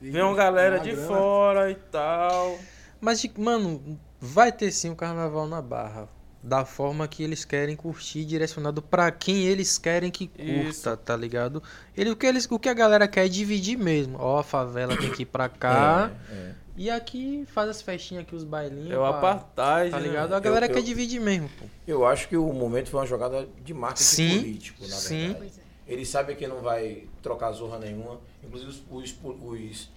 e 0.02 0.10
vem 0.10 0.24
uma 0.24 0.34
galera 0.34 0.78
uma 0.78 0.84
de 0.84 0.92
grana. 0.94 1.08
fora 1.08 1.70
e 1.70 1.76
tal 1.76 2.58
Mas, 3.00 3.24
mano, 3.38 4.00
vai 4.20 4.52
ter 4.52 4.72
sim 4.72 4.90
o 4.90 4.96
carnaval 4.96 5.46
na 5.48 5.62
Barra. 5.62 6.10
Da 6.42 6.66
forma 6.66 7.08
que 7.08 7.22
eles 7.22 7.46
querem 7.46 7.76
curtir, 7.76 8.26
direcionado 8.26 8.82
pra 8.82 9.12
quem 9.12 9.44
eles 9.44 9.78
querem 9.78 10.10
que 10.10 10.26
curta, 10.26 10.70
Isso. 10.70 10.98
tá 10.98 11.16
ligado? 11.16 11.62
Ele, 11.96 12.10
o, 12.10 12.16
que 12.16 12.26
eles, 12.26 12.48
o 12.50 12.58
que 12.58 12.68
a 12.68 12.74
galera 12.74 13.08
quer 13.08 13.28
é 13.28 13.30
dividir 13.30 13.78
mesmo. 13.78 14.18
Ó, 14.20 14.40
a 14.40 14.44
favela 14.44 14.98
tem 14.98 15.12
que 15.12 15.22
ir 15.22 15.28
pra 15.28 15.48
cá. 15.48 16.12
É, 16.32 16.34
é. 16.34 16.56
E 16.82 16.90
aqui 16.90 17.46
faz 17.46 17.70
as 17.70 17.80
festinhas 17.80 18.24
aqui, 18.24 18.36
os 18.36 18.44
bailinhos. 18.44 18.90
é 18.90 18.98
o 18.98 19.06
apartheid 19.06 19.92
Tá 19.92 20.00
né? 20.00 20.08
ligado? 20.08 20.34
A 20.34 20.40
galera 20.40 20.66
eu- 20.66 20.74
quer 20.74 20.82
dividir 20.82 21.22
mesmo, 21.22 21.48
pô. 21.60 21.66
Eu 21.88 22.04
acho 22.04 22.28
que 22.28 22.36
o 22.36 22.52
momento 22.52 22.90
foi 22.90 23.02
uma 23.02 23.06
jogada 23.06 23.48
de 23.64 23.72
marketing 23.72 24.04
Sim, 24.04 24.38
político, 24.40 24.82
na 24.88 24.96
sim. 24.96 25.18
verdade. 25.28 25.38
Pois 25.38 25.58
é. 25.60 25.62
Ele 25.94 26.04
sabe 26.08 26.34
que 26.34 26.48
não 26.48 26.60
vai 26.62 27.04
trocar 27.22 27.52
zorra 27.52 27.78
nenhuma. 27.78 28.20
Inclusive 28.44 28.72
os, 28.72 28.82
os- 28.90 29.16
os 29.44 29.90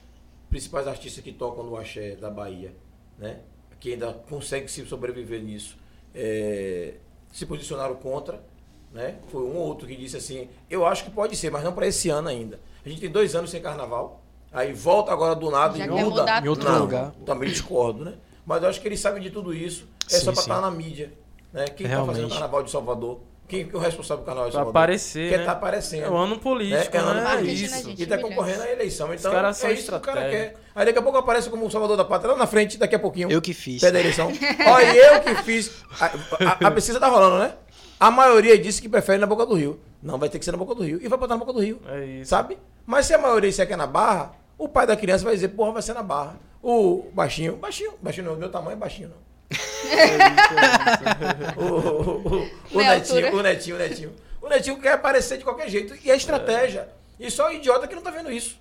principais 0.50 0.86
artistas 0.86 1.24
que 1.24 1.32
tocam 1.32 1.64
no 1.64 1.74
axé 1.74 2.16
da 2.16 2.28
Bahia, 2.28 2.74
né? 3.18 3.38
Que 3.80 3.94
ainda 3.94 4.12
conseguem 4.28 4.68
se 4.68 4.84
sobreviver 4.84 5.42
nisso, 5.42 5.78
é, 6.14 6.96
se 7.32 7.46
posicionaram 7.46 7.94
contra, 7.94 8.44
né? 8.92 9.16
Foi 9.28 9.40
um 9.42 9.56
ou 9.56 9.68
outro 9.68 9.86
que 9.88 9.96
disse 9.96 10.18
assim, 10.18 10.50
eu 10.68 10.84
acho 10.84 11.04
que 11.04 11.10
pode 11.10 11.34
ser, 11.34 11.50
mas 11.50 11.64
não 11.64 11.72
para 11.72 11.86
esse 11.86 12.10
ano 12.10 12.28
ainda. 12.28 12.60
A 12.84 12.88
gente 12.90 13.00
tem 13.00 13.10
dois 13.10 13.34
anos 13.34 13.50
sem 13.50 13.62
carnaval, 13.62 14.20
aí 14.54 14.72
volta 14.72 15.12
agora 15.12 15.34
do 15.34 15.50
nada 15.50 15.76
Já 15.76 15.84
e 15.86 15.88
muda. 15.90 16.40
Em 16.42 16.48
outro 16.48 16.70
Não, 16.70 16.78
lugar. 16.80 17.12
Também 17.26 17.48
discordo, 17.50 18.04
né? 18.04 18.14
Mas 18.46 18.62
eu 18.62 18.68
acho 18.68 18.80
que 18.80 18.88
eles 18.88 19.00
sabem 19.00 19.22
de 19.22 19.30
tudo 19.30 19.52
isso. 19.52 19.86
É 20.10 20.14
Sim, 20.18 20.24
só 20.26 20.32
para 20.32 20.42
sim. 20.42 20.50
estar 20.50 20.60
na 20.60 20.70
mídia. 20.70 21.12
Né? 21.52 21.66
Quem 21.66 21.86
está 21.86 22.04
fazendo 22.04 22.26
o 22.26 22.30
carnaval 22.30 22.62
de 22.62 22.70
Salvador? 22.70 23.20
Quem 23.46 23.66
que 23.68 23.74
é 23.74 23.78
o 23.78 23.80
responsável 23.80 24.22
do 24.24 24.26
carnaval 24.26 24.48
de 24.48 24.52
Pra 24.52 24.60
Salvador? 24.64 24.82
aparecer, 24.82 25.28
Quem 25.28 25.36
né? 25.36 25.42
está 25.44 25.52
aparecendo. 25.52 26.04
é 26.04 26.10
o 26.10 26.16
ano 26.16 26.38
político 26.38 26.96
É, 26.96 26.98
é 26.98 27.02
ano 27.02 27.20
né? 27.20 27.36
político. 27.36 27.52
isso 27.64 27.74
Imagina, 27.74 27.90
E 27.98 28.02
está 28.02 28.16
Gente, 28.16 28.26
concorrendo 28.28 28.62
à 28.62 28.70
eleição. 28.72 29.14
Então, 29.14 29.32
caras 29.32 29.56
são 29.58 29.68
é 29.68 29.72
isso 29.74 29.90
que 29.90 29.96
o 29.96 30.00
cara 30.00 30.30
quer. 30.30 30.56
Aí 30.74 30.86
daqui 30.86 30.98
a 30.98 31.02
pouco 31.02 31.18
aparece 31.18 31.50
como 31.50 31.66
o 31.66 31.70
Salvador 31.70 31.96
da 31.96 32.04
Pátria 32.04 32.32
lá 32.32 32.38
na 32.38 32.46
frente, 32.46 32.78
daqui 32.78 32.94
a 32.94 32.98
pouquinho. 32.98 33.30
Eu 33.30 33.40
que 33.42 33.52
fiz. 33.52 33.80
Pé 33.82 33.90
da 33.92 34.00
eleição. 34.00 34.32
Olha, 34.66 34.94
eu 34.96 35.20
que 35.20 35.34
fiz. 35.42 35.70
A, 36.00 36.06
a- 36.06 36.68
a 36.68 36.70
pesquisa 36.70 36.98
tá 36.98 37.06
rolando, 37.08 37.38
né? 37.38 37.54
A 38.00 38.10
maioria 38.10 38.58
disse 38.58 38.80
que 38.82 38.88
prefere 38.88 39.18
na 39.18 39.26
Boca 39.26 39.44
do 39.46 39.54
Rio. 39.54 39.78
Não, 40.02 40.18
vai 40.18 40.28
ter 40.30 40.38
que 40.38 40.44
ser 40.44 40.52
na 40.52 40.58
Boca 40.58 40.74
do 40.74 40.82
Rio. 40.82 40.98
E 41.02 41.06
vai 41.08 41.18
botar 41.18 41.34
na 41.34 41.38
Boca 41.40 41.52
do 41.52 41.60
Rio. 41.60 41.80
É 41.86 42.04
isso. 42.04 42.30
Sabe? 42.30 42.58
Mas 42.86 43.06
se 43.06 43.14
a 43.14 43.18
maioria 43.18 43.48
disser 43.50 43.66
que 43.66 43.72
é 43.72 43.76
na 43.76 43.86
Barra, 43.86 44.32
o 44.58 44.68
pai 44.68 44.86
da 44.86 44.96
criança 44.96 45.24
vai 45.24 45.34
dizer, 45.34 45.48
porra, 45.48 45.72
vai 45.72 45.82
ser 45.82 45.94
na 45.94 46.02
Barra. 46.02 46.38
O 46.62 47.06
baixinho, 47.12 47.56
baixinho, 47.56 47.94
baixinho 48.00 48.26
não, 48.26 48.36
meu 48.36 48.50
tamanho 48.50 48.74
é 48.74 48.76
baixinho 48.76 49.10
não. 49.10 49.24
o, 51.56 51.64
o, 51.64 52.38
o, 52.38 52.50
o 52.72 52.82
netinho, 52.82 53.36
o 53.36 53.42
netinho, 53.42 53.76
o 53.76 53.78
netinho. 53.78 54.12
O 54.40 54.48
netinho 54.48 54.80
quer 54.80 54.92
aparecer 54.92 55.38
de 55.38 55.44
qualquer 55.44 55.68
jeito. 55.68 55.94
E 56.04 56.10
é 56.10 56.16
estratégia. 56.16 56.88
E 57.18 57.30
só 57.30 57.52
idiota 57.52 57.86
que 57.86 57.94
não 57.94 58.02
tá 58.02 58.10
vendo 58.10 58.30
isso. 58.30 58.58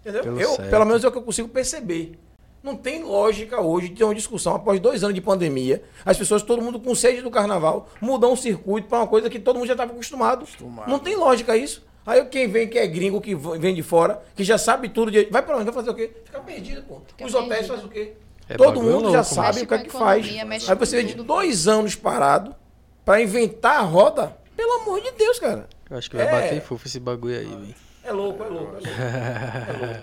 Entendeu? 0.00 0.22
Pelo 0.22 0.40
eu, 0.40 0.56
pelo 0.56 0.84
menos 0.84 1.04
é 1.04 1.08
o 1.08 1.12
que 1.12 1.18
eu 1.18 1.22
consigo 1.22 1.48
perceber. 1.48 2.18
Não 2.62 2.76
tem 2.76 3.02
lógica 3.02 3.60
hoje 3.60 3.88
de 3.88 3.96
ter 3.96 4.04
uma 4.04 4.14
discussão 4.14 4.54
após 4.54 4.78
dois 4.78 5.02
anos 5.02 5.14
de 5.14 5.20
pandemia. 5.20 5.82
As 6.04 6.16
pessoas, 6.16 6.42
todo 6.42 6.62
mundo 6.62 6.78
com 6.78 6.94
sede 6.94 7.22
do 7.22 7.30
carnaval, 7.30 7.88
mudar 8.00 8.28
um 8.28 8.36
circuito 8.36 8.88
para 8.88 8.98
uma 8.98 9.06
coisa 9.06 9.28
que 9.28 9.38
todo 9.38 9.56
mundo 9.56 9.66
já 9.66 9.72
estava 9.72 9.92
acostumado. 9.92 10.42
Acostumado. 10.42 10.88
Não 10.88 10.98
tem 10.98 11.16
lógica 11.16 11.56
isso. 11.56 11.84
Aí 12.04 12.24
quem 12.26 12.48
vem 12.48 12.68
que 12.68 12.78
é 12.78 12.86
gringo, 12.86 13.20
que 13.20 13.34
vem 13.34 13.74
de 13.74 13.82
fora, 13.82 14.20
que 14.34 14.42
já 14.42 14.58
sabe 14.58 14.88
tudo, 14.88 15.10
de... 15.10 15.24
vai 15.30 15.40
para 15.42 15.56
onde? 15.56 15.64
Vai 15.66 15.74
fazer 15.74 15.90
o 15.90 15.94
quê? 15.94 16.10
Fica 16.24 16.40
perdido, 16.40 16.82
pô. 16.82 17.00
Fica 17.06 17.24
Os 17.26 17.34
hotéis 17.34 17.66
fazem 17.66 17.84
o 17.84 17.88
quê? 17.88 18.12
É 18.48 18.56
todo 18.56 18.82
mundo 18.82 19.10
já 19.12 19.18
louco, 19.20 19.24
sabe 19.34 19.46
Mexe 19.48 19.64
o 19.64 19.68
que 19.68 19.74
é 19.74 19.78
que 19.78 19.90
faz. 19.90 20.26
Aí 20.68 20.74
você 20.76 20.96
vê 20.96 21.04
de 21.04 21.14
dois 21.14 21.68
anos 21.68 21.94
parado 21.94 22.54
para 23.04 23.22
inventar 23.22 23.78
a 23.78 23.82
roda. 23.82 24.36
Pelo 24.56 24.82
amor 24.82 25.00
de 25.00 25.12
Deus, 25.12 25.38
cara. 25.38 25.68
Eu 25.88 25.96
acho 25.96 26.10
que 26.10 26.16
vai 26.16 26.26
É. 26.26 26.30
bater 26.30 26.60
fofo 26.62 26.86
esse 26.86 26.98
bagulho 27.00 27.38
aí, 27.38 27.46
velho. 27.46 27.74
É 28.04 28.12
louco, 28.12 28.42
é 28.42 28.48
louco. 28.48 28.76
É 28.76 28.78
louco. 28.78 28.88
É 28.90 29.86
louco. 29.86 30.02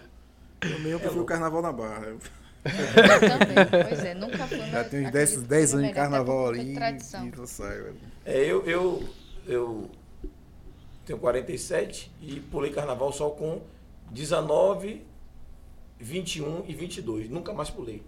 Também 0.59 0.91
eu 0.91 0.99
prefiro 0.99 1.21
o 1.21 1.25
carnaval 1.25 1.61
na 1.61 1.71
barra. 1.71 2.05
Eu 2.07 2.19
Eu 2.65 3.19
também. 3.29 3.85
Pois 3.87 4.03
é, 4.05 4.13
nunca 4.13 4.47
fui. 4.47 4.57
já 4.57 4.83
tenho 4.83 5.03
uns 5.03 5.07
acredito 5.07 5.11
10, 5.13 5.29
que 5.31 5.37
10 5.37 5.69
seja 5.69 5.77
anos 5.77 5.87
de 5.89 5.93
carnaval 5.93 6.47
ali 6.49 6.73
Tradição. 6.75 7.25
e 7.27 7.31
não 7.37 7.45
sai, 7.47 7.77
velho. 7.77 7.95
É, 8.25 8.37
eu, 8.45 8.65
eu, 8.65 9.03
eu 9.47 9.89
tenho 11.09 11.19
47 11.19 12.11
e 12.21 12.39
pulei 12.39 12.71
carnaval 12.71 13.11
só 13.11 13.31
com 13.31 13.61
19, 14.11 15.03
21 15.97 16.65
e 16.67 16.73
22. 16.75 17.29
Nunca 17.29 17.51
mais 17.51 17.71
pulei. 17.71 18.03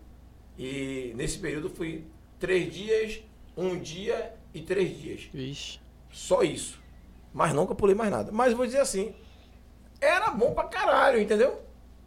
E 0.58 1.12
nesse 1.16 1.40
período 1.40 1.68
fui 1.68 2.06
três 2.40 2.72
dias, 2.72 3.20
um 3.58 3.80
dia 3.80 4.36
e 4.54 4.62
três 4.62 4.96
dias. 5.00 5.28
Vixe. 5.34 5.80
Só 6.12 6.44
isso. 6.44 6.80
Mas 7.34 7.54
nunca 7.54 7.74
pulei 7.74 7.96
mais 7.96 8.12
nada. 8.12 8.32
Mas 8.32 8.54
vou 8.54 8.68
dizer 8.68 8.82
assim, 8.82 9.16
era 10.00 10.30
bom 10.30 10.54
pra 10.54 10.66
caralho, 10.66 11.20
entendeu? 11.20 11.60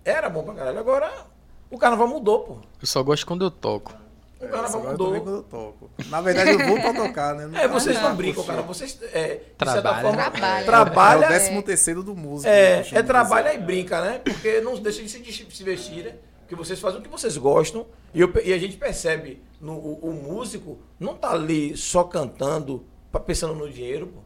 Era 0.04 0.30
bom 0.30 0.44
pra 0.44 0.54
caralho. 0.54 0.78
Agora 0.78 1.26
o 1.70 1.76
carnaval 1.76 2.06
mudou, 2.06 2.44
pô. 2.44 2.58
Eu 2.80 2.86
só 2.86 3.02
gosto 3.02 3.26
quando 3.26 3.44
eu 3.44 3.50
toco. 3.50 3.92
O 4.40 4.44
É, 4.44 4.48
carnaval 4.48 4.80
agora 4.80 4.94
eu 4.94 4.98
também 4.98 5.12
mudou. 5.20 5.22
quando 5.22 5.36
eu 5.36 5.42
toco. 5.44 5.90
Na 6.08 6.20
verdade, 6.20 6.50
eu 6.50 6.58
vou 6.66 6.80
pra 6.80 6.92
tocar, 6.92 7.34
né? 7.34 7.46
Não 7.46 7.58
É, 7.58 7.68
vocês 7.68 8.00
não 8.00 8.14
brincam, 8.16 8.44
cara. 8.44 8.62
Vocês, 8.62 8.98
é, 9.12 9.34
de 9.58 9.70
certa 9.70 9.80
Trabalha. 9.82 10.02
forma, 10.02 10.30
Trabalha. 10.30 10.64
trabalha 10.64 11.24
É 11.24 11.26
o 11.26 11.28
décimo 11.28 11.62
terceiro 11.62 12.02
do 12.02 12.14
músico. 12.14 12.48
É, 12.48 12.82
chamo 12.82 12.98
é 12.98 13.02
trabalha 13.02 13.54
e 13.54 13.58
brinca, 13.58 14.00
né? 14.00 14.20
Porque 14.24 14.60
não 14.60 14.76
deixa 14.76 15.02
de 15.02 15.08
se, 15.08 15.20
de 15.20 15.56
se 15.56 15.64
vestir, 15.64 16.04
né? 16.04 16.14
Porque 16.40 16.54
vocês 16.54 16.78
fazem 16.78 17.00
o 17.00 17.02
que 17.02 17.08
vocês 17.08 17.36
gostam. 17.38 17.86
E, 18.12 18.20
eu 18.20 18.30
e 18.44 18.52
a 18.52 18.58
gente 18.58 18.76
percebe, 18.76 19.42
no, 19.60 19.72
o, 19.72 20.10
o 20.10 20.12
músico 20.12 20.78
não 21.00 21.14
tá 21.14 21.30
ali 21.32 21.74
só 21.76 22.04
cantando, 22.04 22.84
pensando 23.24 23.54
no 23.54 23.70
dinheiro, 23.70 24.08
pô. 24.08 24.20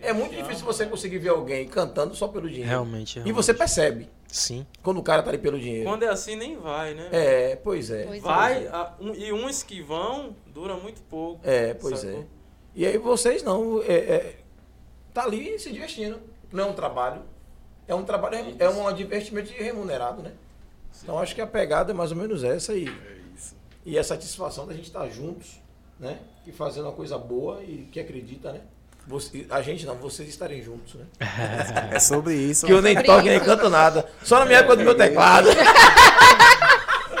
É 0.00 0.12
muito 0.12 0.34
difícil 0.34 0.64
você 0.64 0.86
conseguir 0.86 1.18
ver 1.18 1.28
alguém 1.30 1.66
cantando 1.68 2.14
só 2.14 2.26
pelo 2.28 2.48
dinheiro. 2.48 2.68
Realmente, 2.68 3.12
E 3.12 3.14
realmente. 3.22 3.34
você 3.36 3.54
percebe 3.54 4.08
Sim. 4.26 4.66
quando 4.82 4.98
o 4.98 5.02
cara 5.02 5.22
tá 5.22 5.30
ali 5.30 5.38
pelo 5.38 5.58
dinheiro. 5.58 5.88
Quando 5.88 6.02
é 6.02 6.08
assim, 6.08 6.34
nem 6.36 6.56
vai, 6.56 6.94
né? 6.94 7.08
É, 7.12 7.56
pois 7.56 7.90
é. 7.90 8.04
Pois 8.04 8.18
é. 8.18 8.26
Vai, 8.26 8.66
a- 8.66 8.94
um- 9.00 9.14
e 9.14 9.32
uns 9.32 9.62
que 9.62 9.80
vão, 9.80 10.34
dura 10.46 10.74
muito 10.76 11.00
pouco. 11.02 11.40
É, 11.44 11.74
pois 11.74 12.00
sacou? 12.00 12.20
é. 12.20 12.24
E 12.74 12.86
aí 12.86 12.98
vocês 12.98 13.42
não. 13.42 13.82
É, 13.82 13.92
é, 13.94 14.36
tá 15.14 15.24
ali 15.24 15.58
se 15.58 15.72
divertindo. 15.72 16.20
Não 16.52 16.64
é 16.64 16.66
um 16.66 16.74
trabalho. 16.74 17.22
É 17.86 17.94
um 17.94 18.04
trabalho, 18.04 18.36
é 18.58 18.68
um 18.68 18.92
divertimento 18.94 19.50
remunerado, 19.52 20.22
né? 20.22 20.32
Então 21.02 21.18
acho 21.18 21.34
que 21.34 21.40
a 21.40 21.46
pegada 21.46 21.92
é 21.92 21.94
mais 21.94 22.10
ou 22.10 22.16
menos 22.16 22.42
essa 22.44 22.72
aí. 22.72 22.86
E 23.84 23.98
a 23.98 24.04
satisfação 24.04 24.66
da 24.66 24.74
gente 24.74 24.86
estar 24.86 25.08
juntos, 25.08 25.60
né? 25.98 26.18
E 26.46 26.52
fazendo 26.52 26.84
uma 26.86 26.92
coisa 26.92 27.16
boa 27.16 27.62
e 27.62 27.88
que 27.90 27.98
acredita, 28.00 28.52
né? 28.52 28.60
Você- 29.08 29.46
a 29.50 29.62
gente 29.62 29.86
não, 29.86 29.94
vocês 29.96 30.28
estarem 30.28 30.62
juntos, 30.62 30.94
né? 30.94 31.06
É 31.92 31.98
sobre 31.98 32.34
isso. 32.34 32.66
Que 32.66 32.72
eu 32.72 32.82
nem 32.82 32.94
toco 33.02 33.22
nem 33.22 33.40
canto 33.40 33.68
nada. 33.70 34.06
Só 34.22 34.38
na 34.38 34.44
minha 34.46 34.58
época 34.58 34.76
do 34.76 34.84
meu 34.84 34.94
teclado. 34.96 35.48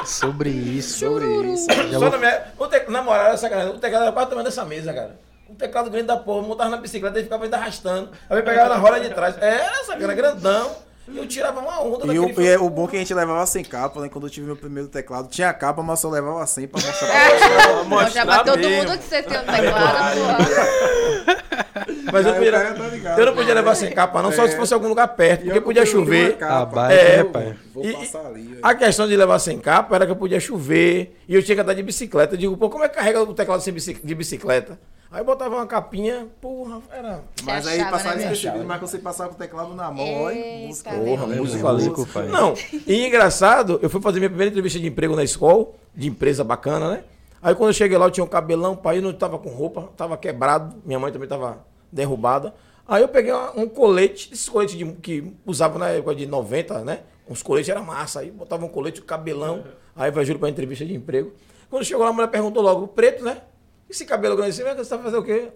Sobre 0.04 0.48
isso. 0.50 1.00
Sobre 1.00 1.26
isso. 1.52 1.66
Só 1.92 1.98
vou- 1.98 2.10
na 2.10 2.18
minha. 2.18 2.42
O 2.58 2.66
te... 2.66 2.80
Na 2.88 3.02
moral, 3.02 3.32
essa 3.32 3.48
cara, 3.48 3.70
o 3.70 3.78
teclado 3.78 4.04
era 4.04 4.12
quase 4.12 4.28
tamanho 4.30 4.44
dessa 4.46 4.64
mesa, 4.64 4.92
cara. 4.92 5.18
Um 5.50 5.54
teclado 5.54 5.90
grande 5.90 6.06
da 6.06 6.16
porra, 6.16 6.46
montava 6.46 6.70
na 6.70 6.76
bicicleta 6.78 7.18
e 7.20 7.24
ficava 7.24 7.44
ainda 7.44 7.56
arrastando. 7.56 8.10
Aí 8.28 8.42
pegava 8.42 8.70
na 8.70 8.76
roda 8.76 9.00
de 9.00 9.10
trás. 9.10 9.36
Era 9.38 9.64
essa 9.80 9.96
cara, 9.96 10.14
grandão. 10.14 10.70
E 11.10 11.16
eu 11.16 11.26
tirava 11.26 11.58
uma 11.60 11.80
onda 11.82 12.12
E 12.12 12.18
o, 12.18 12.38
e 12.40 12.46
é 12.46 12.58
o 12.58 12.68
bom 12.68 12.86
que 12.86 12.94
a 12.96 12.98
gente 12.98 13.14
levava 13.14 13.44
sem 13.46 13.64
capa, 13.64 13.98
né? 14.00 14.10
Quando 14.10 14.26
eu 14.26 14.30
tive 14.30 14.46
meu 14.46 14.56
primeiro 14.56 14.88
teclado, 14.90 15.28
tinha 15.28 15.50
capa, 15.54 15.82
mas 15.82 16.02
eu 16.02 16.10
levava 16.10 16.46
sem 16.46 16.68
pra 16.68 16.80
mostrar 16.82 17.08
pra 17.08 17.82
Então 17.84 18.10
já 18.10 18.24
bateu 18.26 18.54
todo 18.54 18.68
mundo 18.70 18.98
que 18.98 19.04
você 19.04 19.22
tem 19.22 19.38
um 19.38 19.44
teclado, 19.44 20.16
porra. 20.20 21.66
Mas 22.12 22.26
eu, 22.26 22.34
podia, 22.34 22.52
tá 22.52 22.88
ligado, 22.88 23.18
eu 23.18 23.26
não 23.26 23.34
podia 23.34 23.48
pô. 23.52 23.54
levar 23.54 23.74
sem 23.74 23.90
capa, 23.92 24.22
não, 24.22 24.32
só 24.32 24.44
É. 24.44 24.48
se 24.48 24.56
fosse 24.56 24.72
algum 24.74 24.88
lugar 24.88 25.08
perto, 25.08 25.44
porque 25.44 25.58
eu 25.58 25.62
podia 25.62 25.84
chover. 25.86 26.36
capa. 26.36 26.92
É, 26.92 27.18
né, 27.18 27.24
pai? 27.24 27.56
Vou 27.74 27.84
passar 27.92 28.26
ali. 28.26 28.58
A 28.62 28.74
questão 28.74 29.06
de 29.06 29.16
levar 29.16 29.38
sem 29.38 29.58
capa 29.58 29.94
era 29.94 30.06
que 30.06 30.12
eu 30.12 30.16
podia 30.16 30.40
chover 30.40 31.16
e 31.28 31.34
eu 31.34 31.42
tinha 31.42 31.54
que 31.54 31.60
andar 31.62 31.74
de 31.74 31.82
bicicleta. 31.82 32.34
Eu 32.34 32.38
digo, 32.38 32.56
pô, 32.56 32.68
como 32.70 32.84
é 32.84 32.88
que 32.88 32.94
carrega 32.96 33.22
o 33.22 33.34
teclado 33.34 33.62
de 33.62 34.14
bicicleta? 34.14 34.78
Aí 35.10 35.20
eu 35.20 35.24
botava 35.24 35.54
uma 35.56 35.66
capinha, 35.66 36.26
porra, 36.38 36.82
era. 36.92 37.22
Mas 37.42 37.66
aí 37.66 37.76
achava, 37.80 37.90
passava 37.92 38.14
né, 38.16 38.28
despercebido, 38.28 38.64
mas 38.66 38.78
quando 38.78 38.90
você 38.90 38.98
passava 38.98 39.30
com 39.30 39.36
o 39.36 39.38
teclado 39.38 39.74
na 39.74 39.90
mão, 39.90 40.22
olha, 40.22 40.66
música. 40.66 40.90
Porra, 40.90 41.34
é 41.34 41.36
música 41.38 41.66
ali. 41.68 41.76
músico, 41.76 42.06
pai. 42.12 42.26
Não, 42.26 42.52
e 42.86 43.06
engraçado, 43.06 43.78
eu 43.82 43.88
fui 43.88 44.02
fazer 44.02 44.18
minha 44.18 44.28
primeira 44.28 44.50
entrevista 44.50 44.78
de 44.78 44.86
emprego 44.86 45.16
na 45.16 45.24
escola, 45.24 45.66
de 45.96 46.08
empresa 46.08 46.44
bacana, 46.44 46.90
né? 46.90 47.04
Aí 47.40 47.54
quando 47.54 47.70
eu 47.70 47.74
cheguei 47.74 47.96
lá, 47.96 48.04
eu 48.04 48.10
tinha 48.10 48.22
um 48.22 48.28
cabelão, 48.28 48.76
pai, 48.76 48.98
eu 48.98 49.02
não 49.02 49.12
tava 49.14 49.38
com 49.38 49.48
roupa, 49.48 49.88
tava 49.96 50.14
quebrado, 50.18 50.76
minha 50.84 50.98
mãe 50.98 51.10
também 51.10 51.26
tava 51.28 51.58
derrubada. 51.92 52.54
Aí 52.86 53.02
eu 53.02 53.08
peguei 53.08 53.32
uma- 53.32 53.52
um 53.58 53.68
colete, 53.68 54.30
esses 54.32 54.48
coletes 54.48 54.76
de- 54.76 54.92
que 54.92 55.32
usava 55.44 55.78
na 55.78 55.88
época 55.90 56.14
de 56.14 56.26
90, 56.26 56.84
né? 56.84 57.00
Uns 57.28 57.42
coletes 57.42 57.68
era 57.68 57.80
massa, 57.82 58.20
aí 58.20 58.30
botava 58.30 58.64
um 58.64 58.68
colete, 58.68 59.00
um 59.02 59.04
cabelão, 59.04 59.64
aí 59.94 60.10
vai 60.10 60.24
juro 60.24 60.38
pra 60.38 60.48
entrevista 60.48 60.84
de 60.86 60.94
emprego. 60.94 61.32
Quando 61.68 61.84
chegou 61.84 62.02
lá, 62.04 62.10
a 62.10 62.12
mulher 62.14 62.28
perguntou 62.28 62.62
logo, 62.62 62.88
preto, 62.88 63.22
né? 63.22 63.42
Esse 63.90 64.06
cabelo 64.06 64.34
grande 64.36 64.50
assim, 64.52 64.64
"Mas 64.64 64.76
você 64.86 64.96
tá 64.96 65.02
fazendo 65.02 65.20
o 65.20 65.24
quê? 65.24 65.48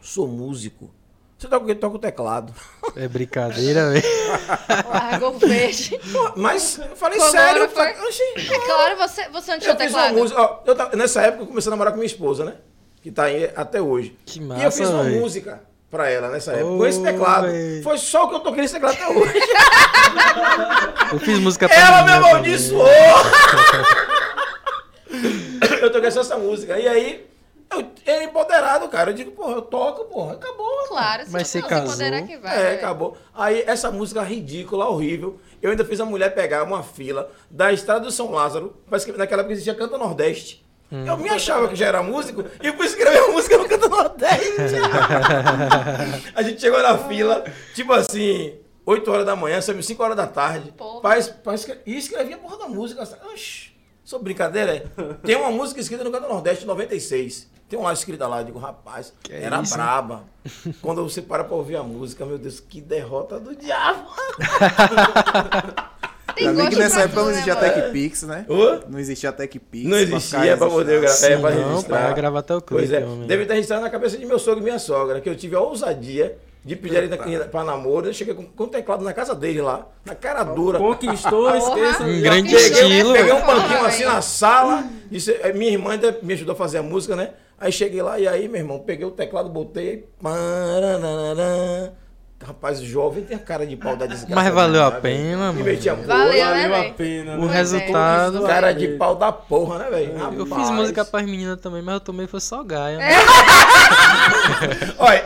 Sou 0.00 0.26
músico. 0.26 0.90
Você 1.36 1.46
toca 1.46 1.64
o 1.64 1.66
quê? 1.66 1.74
Toca 1.74 1.96
o 1.96 1.98
teclado. 2.00 2.52
É 2.96 3.06
brincadeira, 3.06 3.90
velho. 3.90 4.02
Largou 4.90 5.36
o 5.36 5.38
peixe. 5.38 5.98
Mas 6.34 6.78
eu 6.78 6.96
falei 6.96 7.18
Como 7.18 7.30
sério, 7.30 7.64
Oxi, 7.64 8.22
É 8.36 8.66
claro, 8.66 8.96
você, 8.96 9.28
você 9.28 9.50
não 9.52 9.58
tinha 9.60 9.72
eu 9.72 9.76
fiz 9.76 9.90
uma 9.94 10.02
teclado. 10.02 10.14
música. 10.14 10.40
ó, 10.40 10.60
eu 10.66 10.74
tava- 10.74 10.96
nessa 10.96 11.22
época 11.22 11.42
eu 11.44 11.46
comecei 11.46 11.68
a 11.68 11.72
namorar 11.72 11.92
com 11.92 11.98
minha 11.98 12.06
esposa, 12.06 12.44
né? 12.44 12.56
Que 13.02 13.10
tá 13.10 13.24
aí 13.24 13.50
até 13.56 13.80
hoje. 13.80 14.16
Que 14.26 14.38
e 14.38 14.42
eu 14.42 14.48
massa, 14.48 14.70
fiz 14.72 14.88
uma 14.88 15.04
véi. 15.04 15.18
música 15.18 15.60
pra 15.90 16.10
ela 16.10 16.28
nessa 16.28 16.52
época, 16.52 16.70
Ô, 16.72 16.78
com 16.78 16.86
esse 16.86 17.02
teclado. 17.02 17.46
véi. 17.46 17.82
Foi 17.82 17.96
só 17.98 18.24
o 18.24 18.28
que 18.28 18.34
eu 18.34 18.40
toquei 18.40 18.62
nesse 18.62 18.74
teclado 18.74 18.94
até 18.94 19.08
hoje. 19.08 19.32
Eu 21.12 21.18
fiz 21.20 21.38
música 21.38 21.66
pra 21.68 21.76
ela 21.76 22.02
me 22.02 22.10
também. 22.12 22.30
amaldiçoou! 22.30 22.86
eu 25.80 25.90
toquei 25.92 26.10
só 26.10 26.20
essa 26.20 26.36
música. 26.36 26.78
E 26.78 26.86
aí, 26.88 27.26
eu 27.70 27.86
era 28.04 28.24
empoderado, 28.24 28.88
cara. 28.88 29.10
Eu 29.10 29.14
digo, 29.14 29.30
porra, 29.32 29.52
eu 29.54 29.62
toco, 29.62 30.04
porra, 30.04 30.34
acabou. 30.34 30.68
Claro, 30.88 31.24
se 31.26 31.30
Mas 31.32 31.48
você 31.48 31.62
casou? 31.62 31.88
se 31.88 31.92
empoderar 31.94 32.22
que 32.22 32.36
vai. 32.38 32.54
É, 32.56 32.62
velho. 32.64 32.78
acabou. 32.78 33.16
Aí 33.34 33.62
essa 33.66 33.90
música 33.90 34.22
ridícula, 34.22 34.88
horrível. 34.88 35.38
Eu 35.62 35.70
ainda 35.70 35.84
fiz 35.84 36.00
a 36.00 36.04
mulher 36.04 36.34
pegar 36.34 36.62
uma 36.64 36.82
fila 36.82 37.30
da 37.50 37.72
estrada 37.72 38.00
do 38.00 38.10
São 38.12 38.30
Lázaro, 38.30 38.76
naquela 39.16 39.40
época 39.42 39.52
existia 39.52 39.74
Canta 39.74 39.98
Nordeste. 39.98 40.66
Eu 40.90 41.16
me 41.18 41.28
achava 41.28 41.68
que 41.68 41.76
já 41.76 41.86
era 41.86 42.02
músico 42.02 42.44
e 42.62 42.72
fui 42.72 42.86
escrever 42.86 43.18
a 43.18 43.28
música 43.28 43.58
no 43.58 43.68
Canta 43.68 43.88
Nordeste. 43.88 44.76
a 46.34 46.42
gente 46.42 46.60
chegou 46.60 46.80
na 46.82 46.96
fila, 46.96 47.44
tipo 47.74 47.92
assim, 47.92 48.54
8 48.86 49.10
horas 49.10 49.26
da 49.26 49.36
manhã, 49.36 49.60
saímos 49.60 49.86
5 49.86 50.02
horas 50.02 50.16
da 50.16 50.26
tarde. 50.26 50.72
Pra 51.02 51.54
escre- 51.54 51.80
e 51.84 51.96
escrevia 51.98 52.36
a 52.36 52.38
porra 52.38 52.56
da 52.58 52.68
música. 52.68 53.02
Oxi, 53.32 53.72
sou 54.02 54.18
brincadeira, 54.22 54.76
é? 54.76 54.80
Tem 55.24 55.36
uma 55.36 55.50
música 55.50 55.78
escrita 55.80 56.02
no 56.04 56.10
Canta 56.10 56.26
Nordeste 56.28 56.64
96. 56.64 57.50
Tem 57.68 57.78
uma 57.78 57.88
lá 57.88 57.92
escrita 57.92 58.26
lá, 58.26 58.40
eu 58.40 58.44
digo, 58.44 58.58
rapaz, 58.58 59.12
é 59.28 59.42
era 59.44 59.60
isso, 59.60 59.74
braba. 59.74 60.24
Quando 60.80 61.02
você 61.02 61.20
para 61.20 61.44
pra 61.44 61.54
ouvir 61.54 61.76
a 61.76 61.82
música, 61.82 62.24
meu 62.24 62.38
Deus, 62.38 62.60
que 62.60 62.80
derrota 62.80 63.38
do 63.38 63.54
diabo. 63.54 64.08
Ainda 66.38 66.52
bem 66.62 66.70
que 66.70 66.76
nessa 66.76 67.00
época 67.02 67.22
não 67.22 67.30
existia 67.30 67.54
né, 67.54 67.60
mano? 67.60 67.74
TechPix, 67.82 68.22
né? 68.24 68.46
Ô? 68.48 68.90
Não 68.90 68.98
existia 68.98 69.32
TechPix. 69.32 69.88
Não 69.88 69.98
existia 69.98 70.56
pra 70.56 70.68
poder 70.68 71.00
gravar, 71.00 71.26
é, 71.26 71.36
pra 71.38 71.50
não, 71.50 71.68
registrar. 71.70 72.04
pra 72.04 72.12
gravar 72.12 72.38
até 72.40 72.54
o 72.56 72.60
clipe, 72.60 72.82
Pois 72.82 72.92
é, 72.92 73.04
homem. 73.04 73.26
deve 73.26 73.42
estar 73.42 73.54
registrado 73.54 73.82
na 73.82 73.90
cabeça 73.90 74.16
de 74.16 74.24
meu 74.26 74.38
sogro 74.38 74.60
e 74.60 74.64
minha 74.64 74.78
sogra, 74.78 75.20
que 75.20 75.28
eu 75.28 75.36
tive 75.36 75.56
a 75.56 75.60
ousadia 75.60 76.36
de 76.64 76.76
pedir 76.76 76.96
ele 76.96 77.08
na- 77.16 77.44
pra 77.46 77.64
namoro. 77.64 78.06
Eu 78.08 78.12
cheguei 78.12 78.34
com, 78.34 78.44
com 78.44 78.64
o 78.64 78.68
teclado 78.68 79.02
na 79.04 79.12
casa 79.14 79.34
dele 79.34 79.62
lá, 79.62 79.86
na 80.04 80.14
cara 80.14 80.42
dura. 80.44 80.78
Conquistou, 80.78 81.48
esqueça. 81.56 82.02
Um 82.02 82.20
grande 82.20 82.54
Peguei, 82.54 82.70
estilo. 82.70 83.12
peguei 83.14 83.32
um 83.32 83.46
banquinho 83.46 83.84
assim 83.86 84.04
na 84.04 84.20
sala. 84.20 84.84
Disse, 85.10 85.32
eh, 85.40 85.52
minha 85.52 85.72
irmã 85.72 85.92
ainda 85.92 86.18
me 86.22 86.34
ajudou 86.34 86.52
a 86.52 86.56
fazer 86.56 86.78
a 86.78 86.82
música, 86.82 87.16
né? 87.16 87.30
Aí 87.60 87.72
cheguei 87.72 88.02
lá 88.02 88.18
e 88.20 88.28
aí, 88.28 88.46
meu 88.48 88.60
irmão, 88.60 88.78
peguei 88.80 89.04
o 89.06 89.10
teclado, 89.10 89.48
botei. 89.48 90.04
paranana. 90.22 91.92
Rapaz, 92.44 92.80
jovem 92.80 93.24
tem 93.24 93.36
a 93.36 93.40
cara 93.40 93.66
de 93.66 93.76
pau 93.76 93.96
da 93.96 94.06
desgraça. 94.06 94.34
Mas 94.34 94.54
valeu 94.54 94.84
a 94.84 94.90
né, 94.92 95.00
pena, 95.00 95.52
velho? 95.52 95.82
E 95.82 95.88
mano. 95.88 95.90
a 95.90 95.96
porra. 95.96 96.18
Valeu, 96.18 96.46
né, 96.46 96.68
Valeu 96.68 96.88
a 96.90 96.94
pena, 96.94 97.34
O 97.34 97.46
né? 97.46 97.52
é. 97.52 97.56
resultado. 97.56 98.42
Cara 98.46 98.72
de 98.72 98.88
pau 98.88 99.16
da 99.16 99.32
porra, 99.32 99.78
né, 99.78 99.90
velho? 99.90 100.14
Eu 100.38 100.46
fiz 100.46 100.70
música 100.70 101.04
pras 101.04 101.24
meninas 101.26 101.60
também, 101.60 101.82
mas 101.82 101.94
eu 101.94 102.00
tomei 102.00 102.28
foi 102.28 102.40
só 102.40 102.62
Gaia. 102.62 102.94
É. 102.94 102.98
né? 102.98 103.16
Olha, 104.98 105.24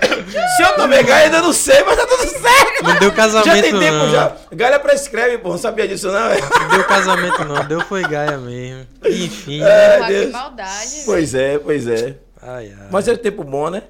se 0.57 0.63
eu 0.63 0.75
tomei 0.77 1.03
Gaia, 1.03 1.27
ainda 1.27 1.43
não 1.43 1.53
sei, 1.53 1.85
mas 1.85 1.97
tá 1.97 2.07
tudo 2.07 2.27
certo. 2.29 2.83
Não 2.83 2.99
deu 2.99 3.11
Já 3.11 3.15
casamento, 3.17 3.63
tem 3.63 3.79
tempo 3.79 3.97
não. 3.99 4.11
já. 4.11 4.37
Gaia 4.51 4.79
prescreve, 4.79 5.39
pô. 5.39 5.51
Não 5.51 5.59
sabia 5.59 5.87
disso, 5.87 6.11
não, 6.11 6.29
velho? 6.31 6.43
Não 6.61 6.69
deu 6.69 6.85
casamento, 6.85 7.45
não. 7.45 7.65
Deu 7.67 7.81
foi 7.83 8.03
Gaia 8.03 8.39
mesmo. 8.39 8.87
Enfim. 9.05 9.63
É, 9.63 10.01
que 10.01 10.07
Deus. 10.07 10.33
maldade. 10.33 11.03
Pois 11.05 11.35
é, 11.35 11.59
pois 11.59 11.87
é. 11.87 12.17
Ai, 12.41 12.75
ai. 12.77 12.89
Mas 12.91 13.07
é 13.07 13.17
tempo 13.17 13.45
bom, 13.45 13.69
né? 13.69 13.83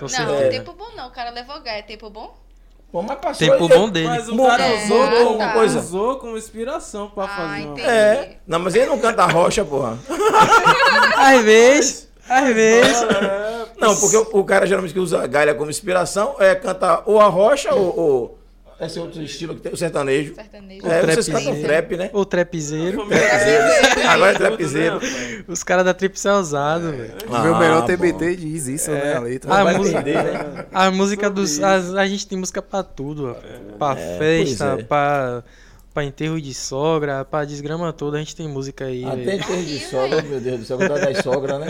Não, 0.00 0.08
certeza. 0.08 0.50
tempo 0.50 0.72
bom 0.72 0.88
não. 0.96 1.08
O 1.08 1.10
cara 1.10 1.30
levou 1.30 1.60
Gaia. 1.60 1.78
É 1.78 1.82
tempo 1.82 2.10
bom? 2.10 2.34
Bom, 2.92 3.02
mas 3.02 3.18
passou. 3.18 3.48
Tempo 3.48 3.64
e- 3.64 3.68
bom 3.68 3.88
dele. 3.88 4.06
Mas 4.08 4.28
o 4.28 4.36
cara 4.36 4.64
É, 4.66 4.84
usou, 4.84 5.08
como, 5.08 5.38
tá. 5.38 5.52
coisa. 5.54 5.78
usou 5.78 6.16
como 6.16 6.36
inspiração 6.36 7.08
pra 7.08 7.24
Ah, 7.24 7.28
fazer 7.28 7.48
uma... 7.48 7.72
entendi. 7.72 7.88
É. 7.88 8.36
Não, 8.46 8.58
mas 8.58 8.74
ele 8.74 8.86
não 8.86 8.98
canta 8.98 9.24
rocha, 9.26 9.64
porra. 9.64 9.98
Às 11.16 11.42
vezes. 11.42 12.08
Às 12.28 12.54
vezes. 12.54 12.96
Não, 13.78 13.96
porque 13.96 14.16
o, 14.16 14.28
o 14.40 14.44
cara 14.44 14.66
geralmente 14.66 14.92
que 14.94 15.00
usa 15.00 15.26
galha 15.26 15.54
como 15.54 15.70
inspiração 15.70 16.36
é 16.38 16.54
cantar 16.54 17.02
ou 17.06 17.20
a 17.20 17.26
rocha 17.26 17.74
ou, 17.74 17.98
ou 17.98 18.38
esse 18.86 18.98
outro 18.98 19.22
estilo 19.22 19.54
que 19.54 19.60
tem, 19.62 19.72
o 19.72 19.76
sertanejo. 19.76 20.34
Sertanejo. 20.34 20.86
É, 20.86 21.02
vocês 21.02 21.26
trapzinho. 21.26 21.38
cantam 21.38 21.62
trap, 21.62 21.96
né? 21.96 22.10
O 22.12 22.24
trapzeiro. 22.24 23.02
Agora 24.08 24.32
é 24.32 24.34
trapzeiro. 24.34 25.00
Os 25.48 25.62
caras 25.62 25.84
da 25.84 25.92
Trip 25.94 26.16
é 26.24 26.32
ousado, 26.32 26.90
velho. 26.92 27.14
O 27.28 27.42
meu 27.42 27.56
melhor 27.58 27.82
Ah, 27.82 27.86
TBT 27.86 28.36
diz 28.36 28.66
isso, 28.66 28.90
né? 28.90 29.14
A 29.14 29.20
letra. 29.20 29.52
A 29.54 29.78
música, 29.78 29.98
entender, 30.00 30.22
né? 30.22 30.66
a 30.72 30.90
música 30.90 31.30
dos. 31.30 31.60
A, 31.62 31.74
a 32.00 32.06
gente 32.06 32.26
tem 32.26 32.38
música 32.38 32.60
pra 32.62 32.82
tudo, 32.82 33.28
ó. 33.30 33.34
Pra 33.78 33.96
festa, 33.96 34.70
pois 34.72 34.80
é. 34.80 34.82
pra, 34.84 35.44
pra 35.92 36.04
enterro 36.04 36.40
de 36.40 36.54
sogra, 36.54 37.24
pra 37.24 37.44
desgrama 37.44 37.92
toda, 37.92 38.16
a 38.16 38.20
gente 38.20 38.34
tem 38.36 38.48
música 38.48 38.84
aí. 38.86 39.04
Até 39.04 39.38
termos 39.38 39.66
de 39.66 39.78
sogra, 39.80 40.22
meu 40.22 40.40
Deus 40.40 40.60
do 40.60 40.64
céu, 40.66 40.76
coitada 40.78 41.00
das 41.12 41.18
sogra, 41.18 41.58
né? 41.58 41.68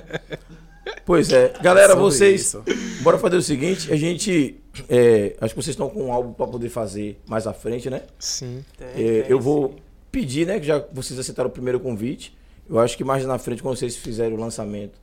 Pois 1.05 1.33
é. 1.33 1.53
Galera, 1.63 1.89
Sobre 1.91 2.03
vocês. 2.05 2.41
isso. 2.43 2.63
Bora 3.03 3.19
fazer 3.19 3.37
o 3.37 3.43
seguinte: 3.43 3.93
a 3.93 3.97
gente. 3.97 4.62
É, 4.89 5.37
acho 5.41 5.55
que 5.55 5.63
vocês 5.63 5.75
estão 5.75 5.89
com 5.89 6.05
um 6.05 6.13
álbum 6.13 6.33
pra 6.33 6.47
poder 6.47 6.69
fazer 6.69 7.21
mais 7.27 7.47
à 7.47 7.53
frente, 7.53 7.91
né? 7.91 8.03
Sim. 8.19 8.65
É, 8.81 9.27
eu 9.29 9.41
vou 9.41 9.77
pedir, 10.11 10.47
né? 10.47 10.59
Que 10.59 10.67
já 10.67 10.85
vocês 10.93 11.19
aceitaram 11.19 11.49
o 11.49 11.53
primeiro 11.53 11.81
convite. 11.81 12.37
Eu 12.69 12.79
acho 12.79 12.97
que 12.97 13.05
mais 13.05 13.25
na 13.27 13.39
frente, 13.39 13.63
quando 13.63 13.77
vocês 13.77 13.97
fizerem 13.97 14.37
o 14.37 14.41
lançamento, 14.41 14.99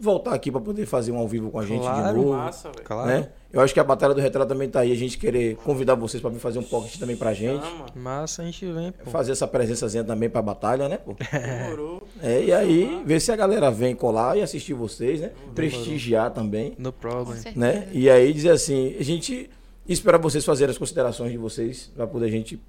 voltar 0.00 0.32
aqui 0.34 0.50
pra 0.50 0.60
poder 0.60 0.86
fazer 0.86 1.10
um 1.12 1.16
ao 1.18 1.26
vivo 1.26 1.50
com 1.50 1.58
a 1.58 1.66
gente 1.66 1.80
de 1.80 1.86
Claro, 1.86 2.16
novo. 2.16 2.32
Massa. 2.34 2.70
Claro. 2.84 3.08
Né? 3.08 3.28
Eu 3.52 3.60
acho 3.60 3.72
que 3.74 3.80
a 3.80 3.84
Batalha 3.84 4.14
do 4.14 4.20
Retrato 4.20 4.48
também 4.48 4.68
tá 4.68 4.80
aí. 4.80 4.92
A 4.92 4.94
gente 4.94 5.18
querer 5.18 5.56
convidar 5.56 5.94
vocês 5.94 6.20
pra 6.20 6.30
vir 6.30 6.38
fazer 6.38 6.58
um 6.58 6.62
pocket 6.62 6.98
também 6.98 7.16
pra 7.16 7.32
gente. 7.34 7.64
Chama. 7.66 7.86
Massa, 7.96 8.42
a 8.42 8.44
gente 8.44 8.64
vem, 8.70 8.92
pô. 8.92 9.10
Fazer 9.10 9.32
essa 9.32 9.46
presençazinha 9.48 10.04
também 10.04 10.28
pra 10.30 10.40
batalha, 10.42 10.88
né, 10.88 10.98
pô? 10.98 11.16
Demorou. 11.32 12.02
É, 12.22 12.42
e 12.44 12.52
aí, 12.52 13.02
ver 13.06 13.20
se 13.20 13.32
a 13.32 13.36
galera 13.36 13.70
vem 13.70 13.94
colar 13.96 14.36
e 14.36 14.42
assistir 14.42 14.74
vocês, 14.74 15.20
né? 15.20 15.32
Prestigiar 15.54 16.30
também, 16.32 16.74
No 16.78 16.92
problem. 16.92 17.38
né? 17.56 17.88
E 17.92 18.08
aí 18.10 18.32
dizer 18.32 18.50
assim, 18.50 18.94
a 18.98 19.02
gente 19.02 19.48
espera 19.88 20.18
vocês 20.18 20.44
fazerem 20.44 20.70
as 20.70 20.78
considerações 20.78 21.32
de 21.32 21.38
vocês, 21.38 21.90
pra 21.96 22.06
poder 22.06 22.26
a 22.26 22.30
gente 22.30 22.60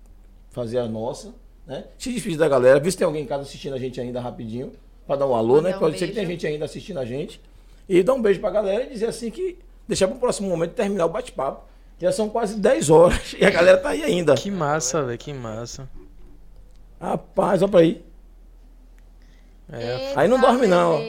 fazer 0.51 0.79
a 0.79 0.87
nossa, 0.87 1.33
né? 1.67 1.83
Se 1.97 2.11
despedir 2.11 2.37
da 2.39 2.47
galera, 2.47 2.79
ver 2.79 2.89
se 2.89 2.97
tem 2.97 3.05
alguém 3.05 3.23
em 3.23 3.27
casa 3.27 3.43
assistindo 3.43 3.75
a 3.75 3.77
gente 3.79 3.99
ainda 3.99 4.19
rapidinho, 4.21 4.71
pra 5.09 5.15
dar 5.17 5.25
um 5.27 5.33
alô, 5.33 5.55
Mandar 5.55 5.69
né? 5.71 5.75
um 5.75 5.79
Pode 5.79 5.97
ser 5.97 6.07
que 6.07 6.13
tem 6.13 6.25
beijo. 6.25 6.31
gente 6.41 6.47
ainda 6.53 6.65
assistindo 6.65 6.99
a 6.99 7.05
gente. 7.05 7.41
E 7.87 8.03
dar 8.03 8.13
um 8.13 8.21
beijo 8.21 8.39
pra 8.39 8.51
galera 8.51 8.83
e 8.83 8.89
dizer 8.91 9.07
assim 9.07 9.31
que 9.31 9.57
deixar 9.87 10.07
pro 10.07 10.19
próximo 10.19 10.47
momento 10.47 10.73
terminar 10.73 11.05
o 11.07 11.09
bate-papo. 11.09 11.63
Já 11.97 12.11
são 12.11 12.29
quase 12.29 12.55
10 12.59 12.89
horas 12.91 13.35
e 13.39 13.43
a 13.43 13.49
galera 13.49 13.77
tá 13.79 13.89
aí 13.89 14.03
ainda. 14.03 14.35
Que 14.35 14.51
massa, 14.51 15.01
velho, 15.03 15.17
que 15.17 15.33
massa. 15.33 15.89
Rapaz, 17.01 17.61
olha 17.63 17.71
pra 17.71 17.79
aí. 17.79 18.05
É, 19.71 20.13
Aí 20.15 20.27
não 20.27 20.39
dorme, 20.39 20.65
não. 20.67 20.99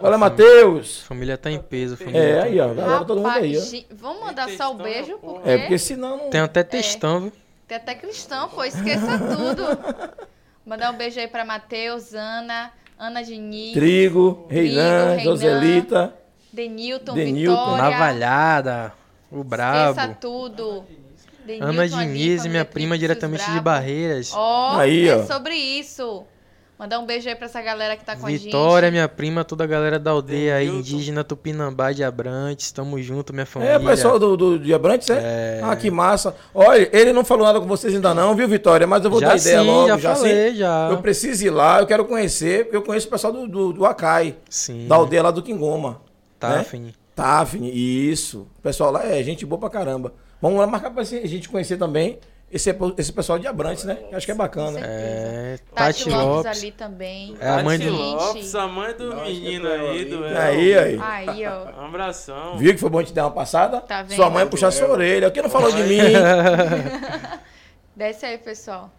Olha, 0.00 0.16
Matheus. 0.18 1.02
a 1.04 1.08
família 1.08 1.36
tá 1.38 1.50
em 1.50 1.58
peso. 1.60 1.94
a 1.94 1.96
Família 1.96 2.20
É, 2.20 2.38
tá 2.38 2.44
aí, 2.44 2.60
ó. 2.60 2.68
Galera, 2.74 3.04
todo 3.04 3.16
mundo 3.20 3.28
aí, 3.30 3.56
ó. 3.56 3.94
Vamos 3.94 4.20
mandar 4.24 4.48
só 4.50 4.70
o 4.72 4.74
beijo, 4.74 5.18
porque 5.18 5.48
É, 5.48 5.58
porque 5.58 5.78
senão 5.78 6.16
não. 6.16 6.30
Tem 6.30 6.40
até 6.40 6.62
textão, 6.62 7.20
viu? 7.22 7.32
tem 7.66 7.76
até 7.76 7.94
cristão, 7.94 8.48
pô, 8.48 8.64
esqueça 8.64 9.18
tudo. 9.18 10.18
Mandar 10.64 10.90
um 10.92 10.96
beijo 10.96 11.18
aí 11.20 11.28
pra 11.28 11.44
Matheus, 11.46 12.14
Ana, 12.14 12.70
Ana 12.98 13.22
Diniz, 13.22 13.72
Trigo, 13.72 14.46
Reinan, 14.50 15.16
Reinan. 15.16 15.24
Joselita. 15.24 16.14
Denilton, 16.52 17.14
Denilton. 17.14 17.72
Vitória. 17.74 17.90
Navalhada, 17.90 18.92
o 19.30 19.36
Esqueça 19.36 19.46
brabo. 19.94 20.14
tudo. 20.20 20.84
Denilton 21.46 21.66
Ana 21.68 21.88
Diniz, 21.88 21.94
família 22.42 22.50
minha 22.50 22.64
prima 22.64 22.98
diretamente 22.98 23.50
de. 23.50 23.60
Barreiras. 23.60 24.32
Ó, 24.34 24.78
Aí, 24.78 25.08
é 25.08 25.16
ó. 25.16 25.22
sobre 25.26 25.54
isso. 25.54 26.24
Mandar 26.78 27.00
um 27.00 27.06
beijo 27.06 27.28
aí 27.28 27.34
pra 27.34 27.46
essa 27.46 27.60
galera 27.60 27.96
que 27.96 28.04
tá 28.04 28.14
com 28.14 28.26
a 28.26 28.30
gente. 28.30 28.44
Vitória, 28.44 28.88
minha 28.88 29.08
prima, 29.08 29.44
toda 29.44 29.64
a 29.64 29.66
galera 29.66 29.98
da 29.98 30.12
aldeia 30.12 30.54
aí, 30.54 30.68
indígena 30.68 31.24
Tupinambá 31.24 31.90
de 31.90 32.04
Abrantes. 32.04 32.70
Tamo 32.70 33.02
junto, 33.02 33.32
minha 33.32 33.44
família. 33.44 33.72
É, 33.72 33.78
pessoal 33.80 34.16
do, 34.16 34.36
do 34.36 34.58
de 34.60 34.72
Abrantes, 34.72 35.10
é? 35.10 35.60
Ah, 35.60 35.74
que 35.74 35.90
massa. 35.90 36.36
Olha, 36.54 36.88
ele 36.92 37.12
não 37.12 37.24
falou 37.24 37.44
nada 37.44 37.60
com 37.60 37.66
vocês 37.66 37.92
ainda 37.92 38.14
não, 38.14 38.36
viu, 38.36 38.46
Vitória? 38.46 38.86
Mas 38.86 39.04
eu 39.04 39.10
vou 39.10 39.20
Já 39.20 39.30
dar 39.30 39.36
ideia 39.38 39.60
sim, 39.60 39.66
logo. 39.66 39.98
já 39.98 40.14
falei, 40.14 40.54
já. 40.54 40.88
Eu 40.88 40.98
preciso 40.98 41.44
ir 41.44 41.50
lá, 41.50 41.80
eu 41.80 41.86
quero 41.86 42.04
conhecer, 42.04 42.66
porque 42.66 42.76
eu 42.76 42.82
conheço 42.82 43.08
o 43.08 43.10
pessoal 43.10 43.32
do, 43.32 43.48
do, 43.48 43.72
do 43.72 43.84
Acai. 43.84 44.36
Sim. 44.48 44.86
Da 44.86 44.94
aldeia 44.94 45.24
lá 45.24 45.30
do 45.32 45.42
Quingoma. 45.42 46.00
Tafni. 46.38 46.80
Né? 46.80 46.92
Tafni, 47.16 47.72
isso. 48.08 48.46
O 48.56 48.62
pessoal 48.62 48.92
lá 48.92 49.04
é 49.04 49.20
gente 49.24 49.44
boa 49.44 49.58
pra 49.58 49.68
caramba. 49.68 50.12
Vamos 50.40 50.60
lá 50.60 50.66
marcar 50.68 50.90
pra 50.90 51.02
a 51.02 51.04
gente 51.04 51.48
conhecer 51.48 51.76
também 51.76 52.20
esse, 52.50 52.74
esse 52.96 53.12
pessoal 53.12 53.38
de 53.38 53.46
Abrantes, 53.46 53.84
né? 53.84 53.98
Acho 54.12 54.24
que 54.26 54.32
é 54.32 54.34
bacana. 54.34 54.80
É, 54.82 55.58
Tati, 55.74 56.04
Tati 56.04 56.10
Lopes, 56.10 56.26
Lopes. 56.46 56.58
ali 56.62 56.72
também. 56.72 57.36
É 57.40 57.48
a 57.48 57.62
mãe 57.62 57.78
do- 57.78 57.90
Lopes, 57.90 58.54
a 58.54 58.66
mãe 58.66 58.94
do 58.94 59.16
menino 59.16 59.68
aí, 59.68 60.04
do 60.06 60.24
Aí, 60.24 60.78
aí. 60.78 60.98
Aí, 61.00 61.46
ó. 61.46 61.80
Um 61.82 61.86
abração. 61.86 62.56
Viu 62.56 62.72
que 62.72 62.80
foi 62.80 62.88
bom 62.90 63.02
te 63.02 63.12
dar 63.12 63.24
uma 63.26 63.32
passada? 63.32 63.80
Tá 63.82 64.02
vendo? 64.02 64.16
Sua 64.16 64.30
mãe 64.30 64.46
puxar 64.46 64.70
sua 64.70 64.88
orelha. 64.88 65.30
Quem 65.30 65.42
não 65.42 65.50
falou 65.50 65.70
de 65.70 65.82
mim? 65.82 65.98
Desce 67.94 68.26
aí, 68.26 68.38
pessoal. 68.38 68.90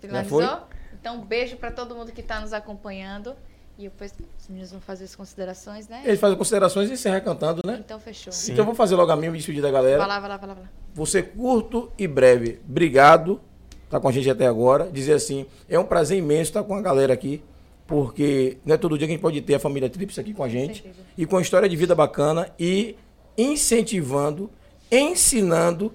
Finalizou? 0.00 0.60
Então, 1.00 1.16
um 1.16 1.20
beijo 1.20 1.56
pra 1.56 1.70
todo 1.70 1.94
mundo 1.94 2.12
que 2.12 2.22
tá 2.22 2.40
nos 2.40 2.52
acompanhando. 2.52 3.36
E 3.78 3.82
depois 3.82 4.12
os 4.40 4.48
meninos 4.48 4.72
vão 4.72 4.80
fazer 4.80 5.04
as 5.04 5.14
considerações, 5.14 5.86
né? 5.86 6.02
Ele 6.04 6.16
faz 6.16 6.34
considerações 6.34 6.90
e 6.90 6.94
encerra 6.94 7.20
cantando, 7.20 7.62
né? 7.64 7.78
Então, 7.78 8.00
fechou. 8.00 8.32
Então 8.44 8.56
eu 8.56 8.64
vou 8.64 8.74
fazer 8.74 8.96
logo 8.96 9.12
a 9.12 9.16
minha, 9.16 9.30
me 9.30 9.38
despedir 9.38 9.62
da 9.62 9.70
galera. 9.70 9.98
Vai 9.98 10.08
lá, 10.08 10.18
vai 10.18 10.28
lá, 10.30 10.36
vai 10.36 10.48
lá. 10.48 10.54
vai 10.54 10.64
lá. 10.64 10.70
Você 10.94 11.22
curto 11.22 11.92
e 11.96 12.08
breve. 12.08 12.60
Obrigado. 12.68 13.40
Tá 13.88 14.00
com 14.00 14.08
a 14.08 14.12
gente 14.12 14.28
até 14.28 14.48
agora. 14.48 14.90
Dizer 14.90 15.12
assim, 15.12 15.46
é 15.68 15.78
um 15.78 15.84
prazer 15.84 16.18
imenso 16.18 16.50
estar 16.50 16.64
com 16.64 16.74
a 16.74 16.82
galera 16.82 17.14
aqui, 17.14 17.40
porque 17.86 18.58
não 18.66 18.74
é 18.74 18.78
todo 18.78 18.98
dia 18.98 19.06
que 19.06 19.12
a 19.12 19.14
gente 19.14 19.22
pode 19.22 19.40
ter 19.42 19.54
a 19.54 19.60
família 19.60 19.88
Trips 19.88 20.18
aqui 20.18 20.34
com 20.34 20.42
a 20.42 20.48
gente 20.48 20.84
e 21.16 21.24
com 21.24 21.36
a 21.36 21.40
história 21.40 21.68
de 21.68 21.76
vida 21.76 21.94
bacana 21.94 22.50
e 22.58 22.96
incentivando, 23.36 24.50
ensinando 24.90 25.94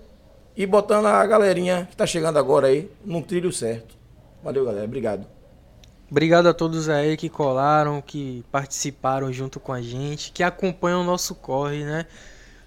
e 0.55 0.65
botando 0.65 1.07
a 1.07 1.25
galerinha 1.25 1.85
que 1.91 1.97
tá 1.97 2.05
chegando 2.05 2.39
agora 2.39 2.67
aí 2.67 2.89
num 3.03 3.21
trilho 3.21 3.51
certo. 3.51 3.97
Valeu, 4.41 4.63
galera. 4.63 4.85
Obrigado. 4.85 5.32
Obrigado 6.09 6.47
a 6.47 6.53
todos 6.53 6.89
aí 6.89 7.17
que 7.17 7.27
colaram, 7.29 8.01
que 8.01 8.43
participaram 8.51 9.31
junto 9.33 9.59
com 9.59 9.73
a 9.73 9.81
gente, 9.81 10.31
que 10.31 10.43
acompanham 10.43 11.01
o 11.01 11.03
nosso 11.03 11.33
corre, 11.33 11.83
né? 11.83 12.05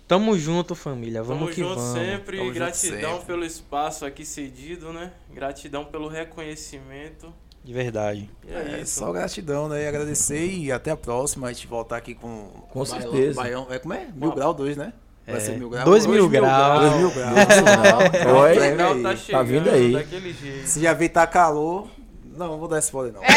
Tamo 0.08 0.38
junto, 0.38 0.74
família. 0.74 1.22
Vamos 1.22 1.42
Tamo 1.44 1.54
que 1.54 1.60
junto 1.62 1.80
vamos. 1.80 1.98
sempre, 1.98 2.36
Tamo 2.38 2.48
junto 2.48 2.58
gratidão 2.58 3.10
sempre. 3.12 3.26
pelo 3.26 3.44
espaço 3.44 4.04
aqui 4.04 4.24
cedido, 4.24 4.92
né? 4.92 5.12
Gratidão 5.32 5.84
pelo 5.84 6.08
reconhecimento. 6.08 7.32
De 7.64 7.72
verdade. 7.72 8.30
É, 8.48 8.76
É, 8.78 8.80
isso. 8.82 9.00
só 9.00 9.10
gratidão, 9.12 9.68
né? 9.68 9.82
E 9.82 9.88
agradecer 9.88 10.46
e 10.46 10.70
até 10.70 10.92
a 10.92 10.96
próxima. 10.96 11.48
A 11.48 11.52
gente 11.52 11.66
voltar 11.66 11.96
aqui 11.96 12.14
com. 12.14 12.48
Com 12.70 12.84
Bailão- 12.84 13.00
certeza. 13.12 13.34
Baião- 13.42 13.66
é, 13.68 13.78
como 13.80 13.94
é? 13.94 14.06
Mil 14.14 14.30
grau 14.32 14.54
2, 14.54 14.76
né? 14.76 14.92
Vai 15.26 15.36
É, 15.38 15.40
ser 15.40 15.58
mil 15.58 15.68
grau. 15.68 15.84
dois 15.84 16.06
mil 16.06 16.28
grau. 16.28 16.78
Dois 16.80 16.94
mil 17.00 17.10
grau. 17.10 17.34
Dois 17.34 17.48
mil 17.56 17.64
grau. 17.64 18.42
Oi. 18.42 18.58
Vem 18.60 18.76
grau 18.76 18.92
aí. 18.92 19.02
tá 19.02 19.16
chegando 19.16 19.46
vindo 19.48 19.70
aí. 19.70 19.92
daquele 19.92 20.32
jeito. 20.32 20.66
Se 20.68 20.80
já 20.80 20.92
vê 20.92 21.08
tá 21.08 21.26
calor. 21.26 21.88
Não, 22.36 22.48
não 22.48 22.58
vou 22.58 22.68
dar 22.68 22.78
spoiler, 22.80 23.12
não. 23.14 23.22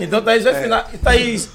Então 0.00 0.22
Thaís 0.22 0.44
vai 0.44 0.62
final... 0.62 0.84
Thaís 1.02 1.48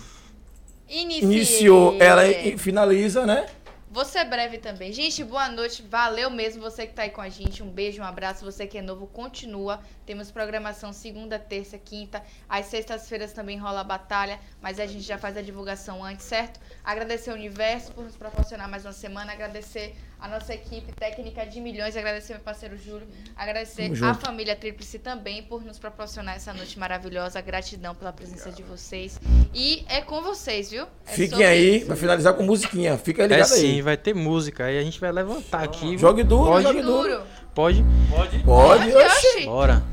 Inicie. 0.88 1.24
iniciou, 1.24 1.98
ela 2.02 2.26
e- 2.28 2.58
finaliza, 2.58 3.26
né? 3.26 3.46
Vou 3.92 4.06
ser 4.06 4.24
breve 4.26 4.60
também. 4.60 4.94
Gente, 4.94 5.24
boa 5.24 5.50
noite. 5.50 5.82
Valeu 5.90 6.30
mesmo 6.30 6.62
você 6.62 6.86
que 6.86 6.94
tá 6.94 7.02
aí 7.02 7.10
com 7.10 7.22
a 7.22 7.30
gente. 7.30 7.64
Um 7.64 7.70
beijo, 7.72 8.02
um 8.02 8.06
abraço. 8.06 8.46
Você 8.46 8.68
que 8.68 8.78
é 8.78 8.84
novo, 8.84 9.08
continua. 9.08 9.80
Temos 10.06 10.30
programação 10.30 10.94
segunda, 10.94 11.40
terça, 11.40 11.76
quinta. 11.78 12.22
Às 12.48 12.68
sextas-feiras 12.68 13.34
também 13.34 13.58
rola 13.58 13.82
a 13.82 13.84
batalha, 13.84 14.40
mas 14.62 14.80
a 14.80 14.86
gente 14.86 15.02
já 15.02 15.18
faz 15.18 15.36
a 15.36 15.42
divulgação 15.42 16.04
antes, 16.04 16.26
certo? 16.28 16.60
Agradecer 16.84 17.32
ao 17.32 17.36
Universo 17.36 17.92
por 17.92 18.04
nos 18.04 18.16
proporcionar 18.16 18.70
mais 18.70 18.86
uma 18.86 18.94
semana. 18.94 19.32
Agradecer 19.34 19.96
a 20.20 20.28
nossa 20.28 20.54
equipe 20.54 20.92
técnica 20.92 21.46
de 21.46 21.62
milhões. 21.62 21.96
Agradecer 21.96 22.34
meu 22.34 22.42
parceiro 22.42 22.78
Júlio. 22.78 23.08
Agradecer 23.36 23.92
a 24.04 24.14
família 24.14 24.56
Tríplice 24.56 25.00
também 25.00 25.44
por 25.44 25.64
nos 25.64 25.80
proporcionar 25.80 26.36
essa 26.36 26.54
noite 26.54 26.78
maravilhosa. 26.78 27.40
Gratidão 27.42 27.96
pela 27.96 28.12
presença 28.12 28.52
de 28.52 28.62
vocês. 28.64 29.20
E 29.54 29.86
é 29.88 30.02
com 30.02 30.22
vocês, 30.22 30.72
viu? 30.72 30.86
É 31.08 31.12
Fiquem 31.14 31.46
aí, 31.46 31.78
isso. 31.78 31.88
vai 31.88 31.98
finalizar 31.98 32.34
com 32.34 32.44
musiquinha. 32.44 32.98
Fica 32.98 33.24
É 33.24 33.28
ligado 33.28 33.48
sim, 33.48 33.76
aí. 33.76 33.82
vai 33.82 33.96
ter 33.98 34.14
música. 34.14 34.66
Aí 34.66 34.78
a 34.78 34.84
gente 34.84 35.00
vai 35.00 35.12
levantar 35.12 35.64
aqui. 35.64 35.98
Jogue 35.98 36.24
duro, 36.24 36.52
Pode? 36.52 36.64
jogue 36.64 36.82
duro. 36.82 37.22
Pode? 37.56 37.86
Pode? 38.10 38.40
Pode, 38.40 38.92
Pode, 38.92 38.96
oxi. 38.96 39.46
Bora. 39.46 39.84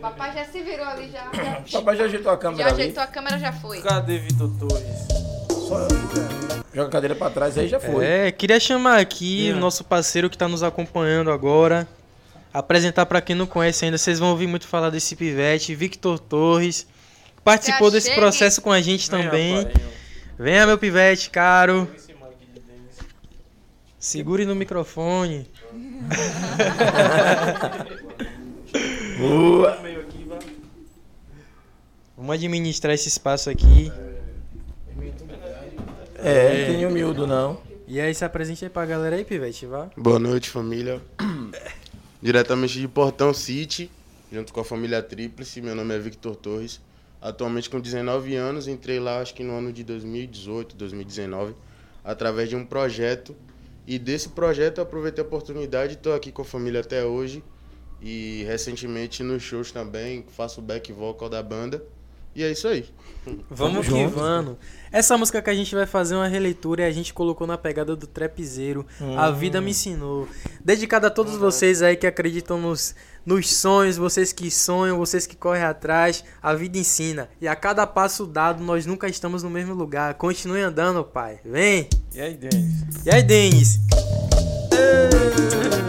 Papai 0.00 0.32
já 0.32 0.44
se 0.44 0.62
virou 0.62 0.86
ali, 0.86 1.10
já. 1.10 1.30
Já, 1.64 1.78
Papai 1.80 1.96
já 1.96 2.04
ajeitou 2.04 2.30
a 2.30 2.34
já 2.34 2.40
câmera 2.40 2.68
ali. 2.70 2.82
ajeitou 2.82 3.02
a 3.02 3.06
câmera, 3.06 3.38
já 3.38 3.52
foi. 3.52 3.80
Cadê 3.80 4.18
Vitor 4.18 4.50
Torres? 4.58 5.08
Só 5.50 6.41
joga 6.74 6.88
a 6.88 6.90
cadeira 6.90 7.14
pra 7.14 7.30
trás 7.30 7.56
aí 7.58 7.68
já 7.68 7.78
foi. 7.80 8.04
É, 8.04 8.32
queria 8.32 8.58
chamar 8.60 8.98
aqui 8.98 9.42
Yeah. 9.44 9.58
o 9.58 9.60
nosso 9.60 9.84
parceiro 9.84 10.28
que 10.30 10.38
tá 10.38 10.48
nos 10.48 10.62
acompanhando 10.62 11.30
agora. 11.30 11.86
Apresentar 12.52 13.06
pra 13.06 13.20
quem 13.20 13.34
não 13.34 13.46
conhece 13.46 13.84
ainda, 13.84 13.96
vocês 13.96 14.18
vão 14.18 14.30
ouvir 14.30 14.46
muito 14.46 14.66
falar 14.66 14.90
desse 14.90 15.16
pivete, 15.16 15.74
Victor 15.74 16.18
Torres. 16.18 16.86
Participou 17.42 17.88
Já 17.90 17.96
desse 17.96 18.14
processo 18.14 18.60
com 18.60 18.70
a 18.70 18.80
gente 18.80 19.10
também. 19.10 19.64
rapaz. 19.64 19.76
Venha, 20.38 20.66
meu 20.66 20.78
pivete, 20.78 21.30
caro. 21.30 21.88
Segure 23.98 24.44
no 24.44 24.54
microfone. 24.54 25.48
Boa. 29.18 29.78
Vamos 32.16 32.34
administrar 32.34 32.94
esse 32.94 33.08
espaço 33.08 33.50
aqui. 33.50 33.90
É, 36.22 36.68
não 36.68 36.74
tem 36.74 36.86
humildo 36.86 37.26
não. 37.26 37.60
E 37.86 38.00
aí, 38.00 38.14
se 38.14 38.24
apresente 38.24 38.64
aí 38.64 38.70
pra 38.70 38.86
galera 38.86 39.16
aí, 39.16 39.24
pivete, 39.24 39.66
vá. 39.66 39.90
Boa 39.96 40.20
noite, 40.20 40.48
família. 40.48 41.02
Diretamente 42.22 42.78
de 42.78 42.86
Portão 42.86 43.34
City, 43.34 43.90
junto 44.32 44.52
com 44.52 44.60
a 44.60 44.64
família 44.64 45.02
Tríplice. 45.02 45.60
Meu 45.60 45.74
nome 45.74 45.94
é 45.94 45.98
Victor 45.98 46.36
Torres. 46.36 46.80
Atualmente 47.20 47.68
com 47.68 47.80
19 47.80 48.36
anos, 48.36 48.68
entrei 48.68 49.00
lá 49.00 49.20
acho 49.20 49.34
que 49.34 49.42
no 49.42 49.56
ano 49.58 49.72
de 49.72 49.82
2018, 49.82 50.76
2019, 50.76 51.54
através 52.04 52.48
de 52.48 52.54
um 52.54 52.64
projeto. 52.64 53.34
E 53.84 53.98
desse 53.98 54.28
projeto 54.28 54.78
eu 54.78 54.84
aproveitei 54.84 55.24
a 55.24 55.26
oportunidade 55.26 55.94
e 55.94 55.96
estou 55.96 56.14
aqui 56.14 56.30
com 56.30 56.42
a 56.42 56.44
família 56.44 56.80
até 56.80 57.04
hoje. 57.04 57.42
E 58.00 58.44
recentemente 58.46 59.24
nos 59.24 59.42
shows 59.42 59.72
também, 59.72 60.24
faço 60.28 60.60
o 60.60 60.62
back 60.62 60.92
vocal 60.92 61.28
da 61.28 61.42
banda. 61.42 61.82
E 62.34 62.42
é 62.42 62.50
isso 62.50 62.66
aí. 62.68 62.86
Vamos 63.48 63.86
que 63.86 64.06
vamos. 64.06 64.56
Essa 64.90 65.16
música 65.16 65.40
que 65.40 65.48
a 65.48 65.54
gente 65.54 65.74
vai 65.74 65.86
fazer 65.86 66.14
é 66.14 66.18
uma 66.18 66.26
releitura 66.26 66.82
e 66.82 66.84
a 66.86 66.90
gente 66.90 67.14
colocou 67.14 67.46
na 67.46 67.56
pegada 67.56 67.94
do 67.94 68.06
trapzeiro. 68.06 68.84
A 69.16 69.30
vida 69.30 69.60
me 69.60 69.70
ensinou. 69.70 70.28
Dedicada 70.64 71.06
a 71.06 71.10
todos 71.10 71.36
vocês 71.36 71.82
aí 71.82 71.96
que 71.96 72.06
acreditam 72.06 72.60
nos, 72.60 72.94
nos 73.24 73.48
sonhos, 73.48 73.96
vocês 73.96 74.32
que 74.32 74.50
sonham, 74.50 74.98
vocês 74.98 75.26
que 75.26 75.36
correm 75.36 75.62
atrás. 75.62 76.24
A 76.42 76.52
vida 76.54 76.78
ensina. 76.78 77.28
E 77.40 77.46
a 77.46 77.54
cada 77.54 77.86
passo 77.86 78.26
dado, 78.26 78.62
nós 78.62 78.84
nunca 78.84 79.08
estamos 79.08 79.42
no 79.42 79.50
mesmo 79.50 79.74
lugar. 79.74 80.14
Continue 80.14 80.60
andando, 80.60 81.04
pai. 81.04 81.38
Vem. 81.44 81.88
E 82.14 82.20
aí, 82.20 82.34
Denis? 82.34 83.06
E 83.06 83.10
aí, 83.10 83.22
Denis? 83.22 83.78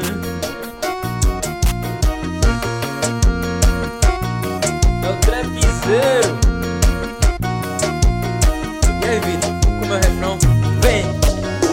trapzeiro. 5.93 6.39
E 9.01 9.07
aí, 9.07 9.19
Vitor? 9.19 9.51
Como 9.80 9.93
é 9.93 9.97
o 9.97 10.01
refrão? 10.01 10.38
Vem. 10.81 11.05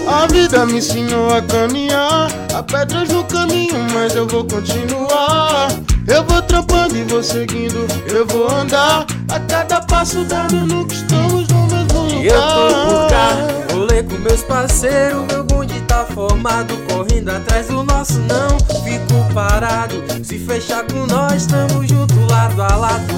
A 0.08 0.26
vida 0.26 0.66
me 0.66 0.78
ensinou 0.78 1.32
a 1.34 1.42
caminhar, 1.42 2.28
a 2.54 2.62
pedras 2.62 3.08
no 3.08 3.24
caminho, 3.24 3.78
mas 3.92 4.14
eu 4.14 4.26
vou 4.26 4.44
continuar. 4.44 5.68
Eu 6.06 6.24
vou 6.24 6.42
trampando 6.42 6.96
e 6.96 7.04
vou 7.04 7.22
seguindo, 7.22 7.86
eu 8.08 8.26
vou 8.26 8.50
andar. 8.50 9.06
A 9.28 9.40
cada 9.40 9.80
passo 9.82 10.24
dado, 10.24 10.56
nunca 10.66 10.92
estamos 10.92 11.46
no 11.48 11.66
mesmo 11.68 12.00
lugar. 12.00 12.22
E 12.22 12.26
eu 12.26 12.40
tô 12.40 12.90
por 12.90 13.08
cá, 13.08 13.72
rolê 13.72 14.02
com 14.02 14.16
meus 14.16 14.42
parceiros, 14.42 15.24
meu 15.26 15.44
bonde 15.44 15.79
formado, 16.14 16.76
correndo 16.88 17.30
atrás 17.30 17.68
do 17.68 17.82
nosso 17.82 18.18
não, 18.20 18.58
fico 18.82 19.34
parado. 19.34 20.02
Se 20.24 20.38
fechar 20.38 20.84
com 20.84 21.06
nós, 21.06 21.46
tamo 21.46 21.86
junto, 21.86 22.14
lado 22.30 22.62
a 22.62 22.76
lado, 22.76 23.14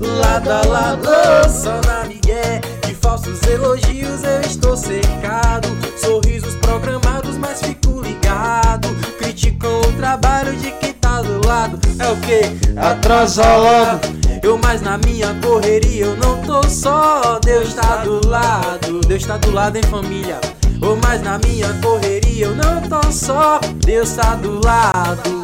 lado 0.00 0.50
a 0.50 0.66
lado. 0.66 1.08
Só 1.50 1.80
na 1.86 2.04
migué, 2.04 2.60
de 2.86 2.94
falsos 2.94 3.42
elogios 3.42 4.22
eu 4.22 4.40
estou 4.40 4.76
cercado. 4.76 5.68
Sorrisos 5.96 6.54
programados, 6.56 7.36
mas 7.36 7.60
fico 7.60 8.00
ligado. 8.00 8.88
Criticam 9.18 9.80
o 9.80 9.92
trabalho 9.92 10.54
de 10.56 10.70
quem 10.72 10.92
tá 10.94 11.22
do 11.22 11.46
lado. 11.46 11.78
É 11.98 12.08
o 12.08 12.16
que? 12.16 12.78
Atrasalado. 12.78 14.14
Eu 14.42 14.58
mais 14.58 14.82
na 14.82 14.98
minha 14.98 15.34
correria, 15.42 16.04
eu 16.04 16.16
não 16.16 16.42
tô 16.42 16.62
só. 16.68 17.38
Deus 17.42 17.72
tá 17.72 18.04
do 18.04 18.26
lado, 18.26 19.00
Deus 19.00 19.24
tá 19.24 19.38
do 19.38 19.50
lado, 19.50 19.76
hein, 19.76 19.82
família. 19.84 20.38
Oh, 20.86 20.96
mas 21.02 21.22
na 21.22 21.38
minha 21.38 21.72
correria 21.82 22.46
eu 22.46 22.54
não 22.54 22.82
tô 22.82 23.10
só, 23.10 23.58
Deus 23.86 24.12
tá 24.12 24.34
do 24.36 24.60
lado. 24.62 25.42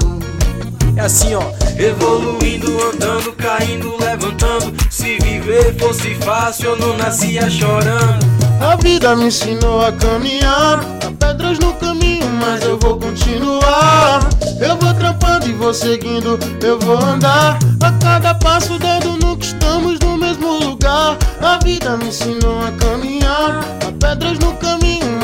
É 0.97 1.01
assim, 1.01 1.35
ó, 1.35 1.43
evoluindo, 1.79 2.77
andando, 2.83 3.33
caindo, 3.33 3.97
levantando. 3.99 4.75
Se 4.91 5.17
viver 5.19 5.75
fosse 5.79 6.15
fácil, 6.17 6.71
eu 6.71 6.77
não 6.77 6.97
nascia 6.99 7.49
chorando. 7.49 8.27
A 8.61 8.77
vida 8.77 9.17
me 9.17 9.29
ensinou 9.29 9.81
a 9.83 9.93
caminhar, 9.93 10.81
há 11.03 11.11
pedras 11.19 11.59
no 11.59 11.73
caminho, 11.73 12.29
mas 12.39 12.63
eu 12.63 12.79
vou 12.79 12.99
continuar. 12.99 14.21
Eu 14.61 14.77
vou 14.77 14.93
trampando 14.93 15.49
e 15.49 15.53
vou 15.55 15.73
seguindo, 15.73 16.39
eu 16.63 16.79
vou 16.79 16.99
andar. 16.99 17.59
A 17.83 17.93
cada 17.93 18.35
passo 18.35 18.79
dando 18.79 19.17
nunca 19.17 19.47
estamos 19.47 19.99
no 20.01 20.19
mesmo 20.19 20.59
lugar. 20.59 21.17
A 21.41 21.59
vida 21.65 21.97
me 21.97 22.09
ensinou 22.09 22.61
a 22.63 22.71
caminhar, 22.73 23.65
há 23.87 23.93
pedras 23.99 24.39
no 24.39 24.53
caminho, 24.57 24.80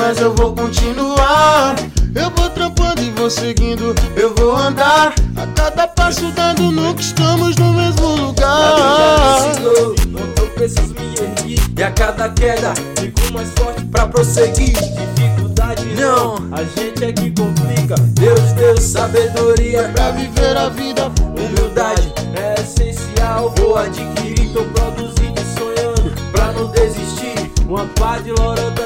mas 0.06 0.20
eu 0.20 0.32
vou 0.34 0.54
continuar. 0.54 1.74
Eu 2.14 2.30
vou 2.36 2.48
trampando 2.50 3.02
e 3.02 3.10
vou 3.10 3.28
seguindo, 3.28 3.92
eu 4.16 4.32
vou 4.36 4.56
andar. 4.56 5.12
A 5.34 5.46
cada 5.48 5.88
passo 5.88 6.30
dando 6.30 6.70
nunca 6.70 7.00
estamos 7.00 7.56
no 7.56 7.72
mesmo 7.74 8.14
lugar. 8.14 9.50
ensinou, 9.50 9.96
não 10.06 10.44
eu 10.44 10.50
preciso 10.50 10.94
me 10.94 11.14
erguer. 11.14 11.58
E 11.76 11.82
a 11.82 11.90
cada 11.90 12.28
queda, 12.28 12.72
fico 13.00 13.32
mais 13.32 13.48
forte 13.58 13.84
pra 13.86 14.06
prosseguir. 14.06 14.76
Dificuldade 15.16 15.84
não, 16.00 16.36
a 16.52 16.62
gente 16.62 17.04
é 17.04 17.12
que 17.12 17.30
complica. 17.32 17.96
Deus 18.12 18.52
deu 18.52 18.80
sabedoria 18.80 19.90
pra 19.92 20.12
viver 20.12 20.56
a 20.56 20.68
vida. 20.68 21.10
Humildade 21.36 22.14
é 22.36 22.54
essencial, 22.60 23.52
vou 23.58 23.76
adquirir. 23.76 24.52
Tô 24.52 24.62
produzindo 24.66 25.40
e 25.40 25.58
sonhando 25.58 26.30
pra 26.30 26.52
não 26.52 26.68
desistir. 26.68 27.50
Uma 27.68 27.84
pá 27.98 28.18
de 28.18 28.30
lorota 28.30 28.85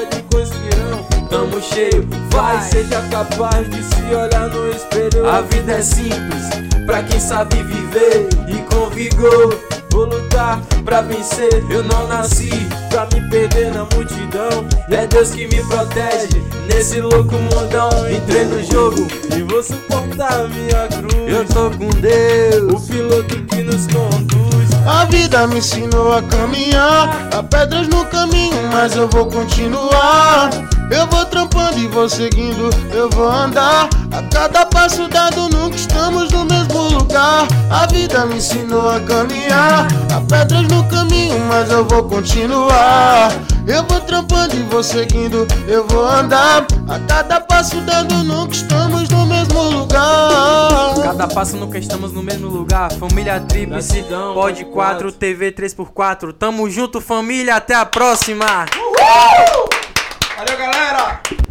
Tamo 1.31 1.61
cheio, 1.61 2.05
vai, 2.29 2.61
seja 2.61 3.01
capaz 3.09 3.65
de 3.69 3.81
se 3.81 4.13
olhar 4.13 4.49
no 4.49 4.69
espelho. 4.69 5.29
A 5.29 5.39
vida 5.39 5.71
é 5.71 5.81
simples, 5.81 6.49
pra 6.85 7.01
quem 7.03 7.21
sabe 7.21 7.55
viver 7.63 8.27
e 8.49 8.57
com 8.63 8.89
vigor. 8.89 9.57
Vou 9.93 10.07
lutar 10.07 10.59
pra 10.83 10.99
vencer, 10.99 11.63
eu 11.69 11.83
não 11.85 12.05
nasci 12.05 12.49
pra 12.89 13.07
me 13.13 13.29
perder 13.29 13.73
na 13.73 13.85
multidão. 13.95 14.67
É 14.89 15.07
Deus 15.07 15.31
que 15.31 15.47
me 15.47 15.63
protege 15.63 16.43
nesse 16.67 16.99
louco 16.99 17.35
mundão. 17.35 17.89
Entrei 18.09 18.43
no 18.43 18.61
jogo 18.63 19.07
e 19.33 19.41
vou 19.43 19.63
suportar 19.63 20.33
a 20.33 20.47
minha 20.49 20.87
cruz. 20.89 21.33
Eu 21.33 21.45
tô 21.45 21.71
com 21.77 21.89
Deus, 22.01 22.73
o 22.73 22.87
piloto 22.87 23.41
que 23.45 23.63
nos 23.63 23.87
conduz. 23.87 24.69
A 24.85 25.05
vida 25.05 25.47
me 25.47 25.59
ensinou 25.59 26.13
a 26.13 26.21
caminhar, 26.23 27.29
há 27.33 27.41
pedras 27.41 27.87
no 27.87 28.05
caminho, 28.07 28.69
mas 28.73 28.97
eu 28.97 29.07
vou 29.07 29.27
continuar. 29.27 30.49
Eu 30.91 31.07
vou 31.07 31.25
trampando 31.25 31.79
e 31.79 31.87
vou 31.87 32.09
seguindo, 32.09 32.69
eu 32.93 33.09
vou 33.11 33.29
andar. 33.31 33.87
A 34.11 34.21
cada 34.23 34.65
passo 34.65 35.07
dado 35.07 35.47
nunca 35.47 35.77
estamos 35.77 36.29
no 36.31 36.43
mesmo 36.43 36.89
lugar. 36.89 37.47
A 37.69 37.87
vida 37.87 38.25
me 38.25 38.35
ensinou 38.35 38.89
a 38.89 38.99
caminhar, 38.99 39.87
há 40.13 40.19
pedras 40.19 40.67
no 40.67 40.83
caminho, 40.89 41.39
mas 41.47 41.71
eu 41.71 41.85
vou 41.85 42.03
continuar. 42.03 43.31
Eu 43.65 43.83
vou 43.85 44.01
trampando 44.01 44.53
e 44.53 44.63
vou 44.63 44.83
seguindo, 44.83 45.47
eu 45.65 45.87
vou 45.87 46.05
andar. 46.05 46.65
A 46.89 46.99
cada 46.99 47.39
passo 47.39 47.79
dado 47.81 48.13
nunca 48.25 48.53
estamos 48.53 49.07
no 49.07 49.25
mesmo 49.25 49.63
lugar. 49.63 50.95
Cada 51.01 51.27
passo 51.27 51.55
nunca 51.55 51.77
estamos 51.77 52.11
no 52.11 52.21
mesmo 52.21 52.49
lugar. 52.49 52.91
Família 52.93 53.39
Tríplice, 53.39 54.03
Pod 54.33 54.65
4, 54.65 55.11
TV 55.13 55.53
3x4. 55.53 56.33
Tamo 56.33 56.69
junto, 56.69 56.99
família. 56.99 57.55
Até 57.55 57.75
a 57.75 57.85
próxima. 57.85 58.65
Valeu, 60.43 60.57
galera! 60.57 61.50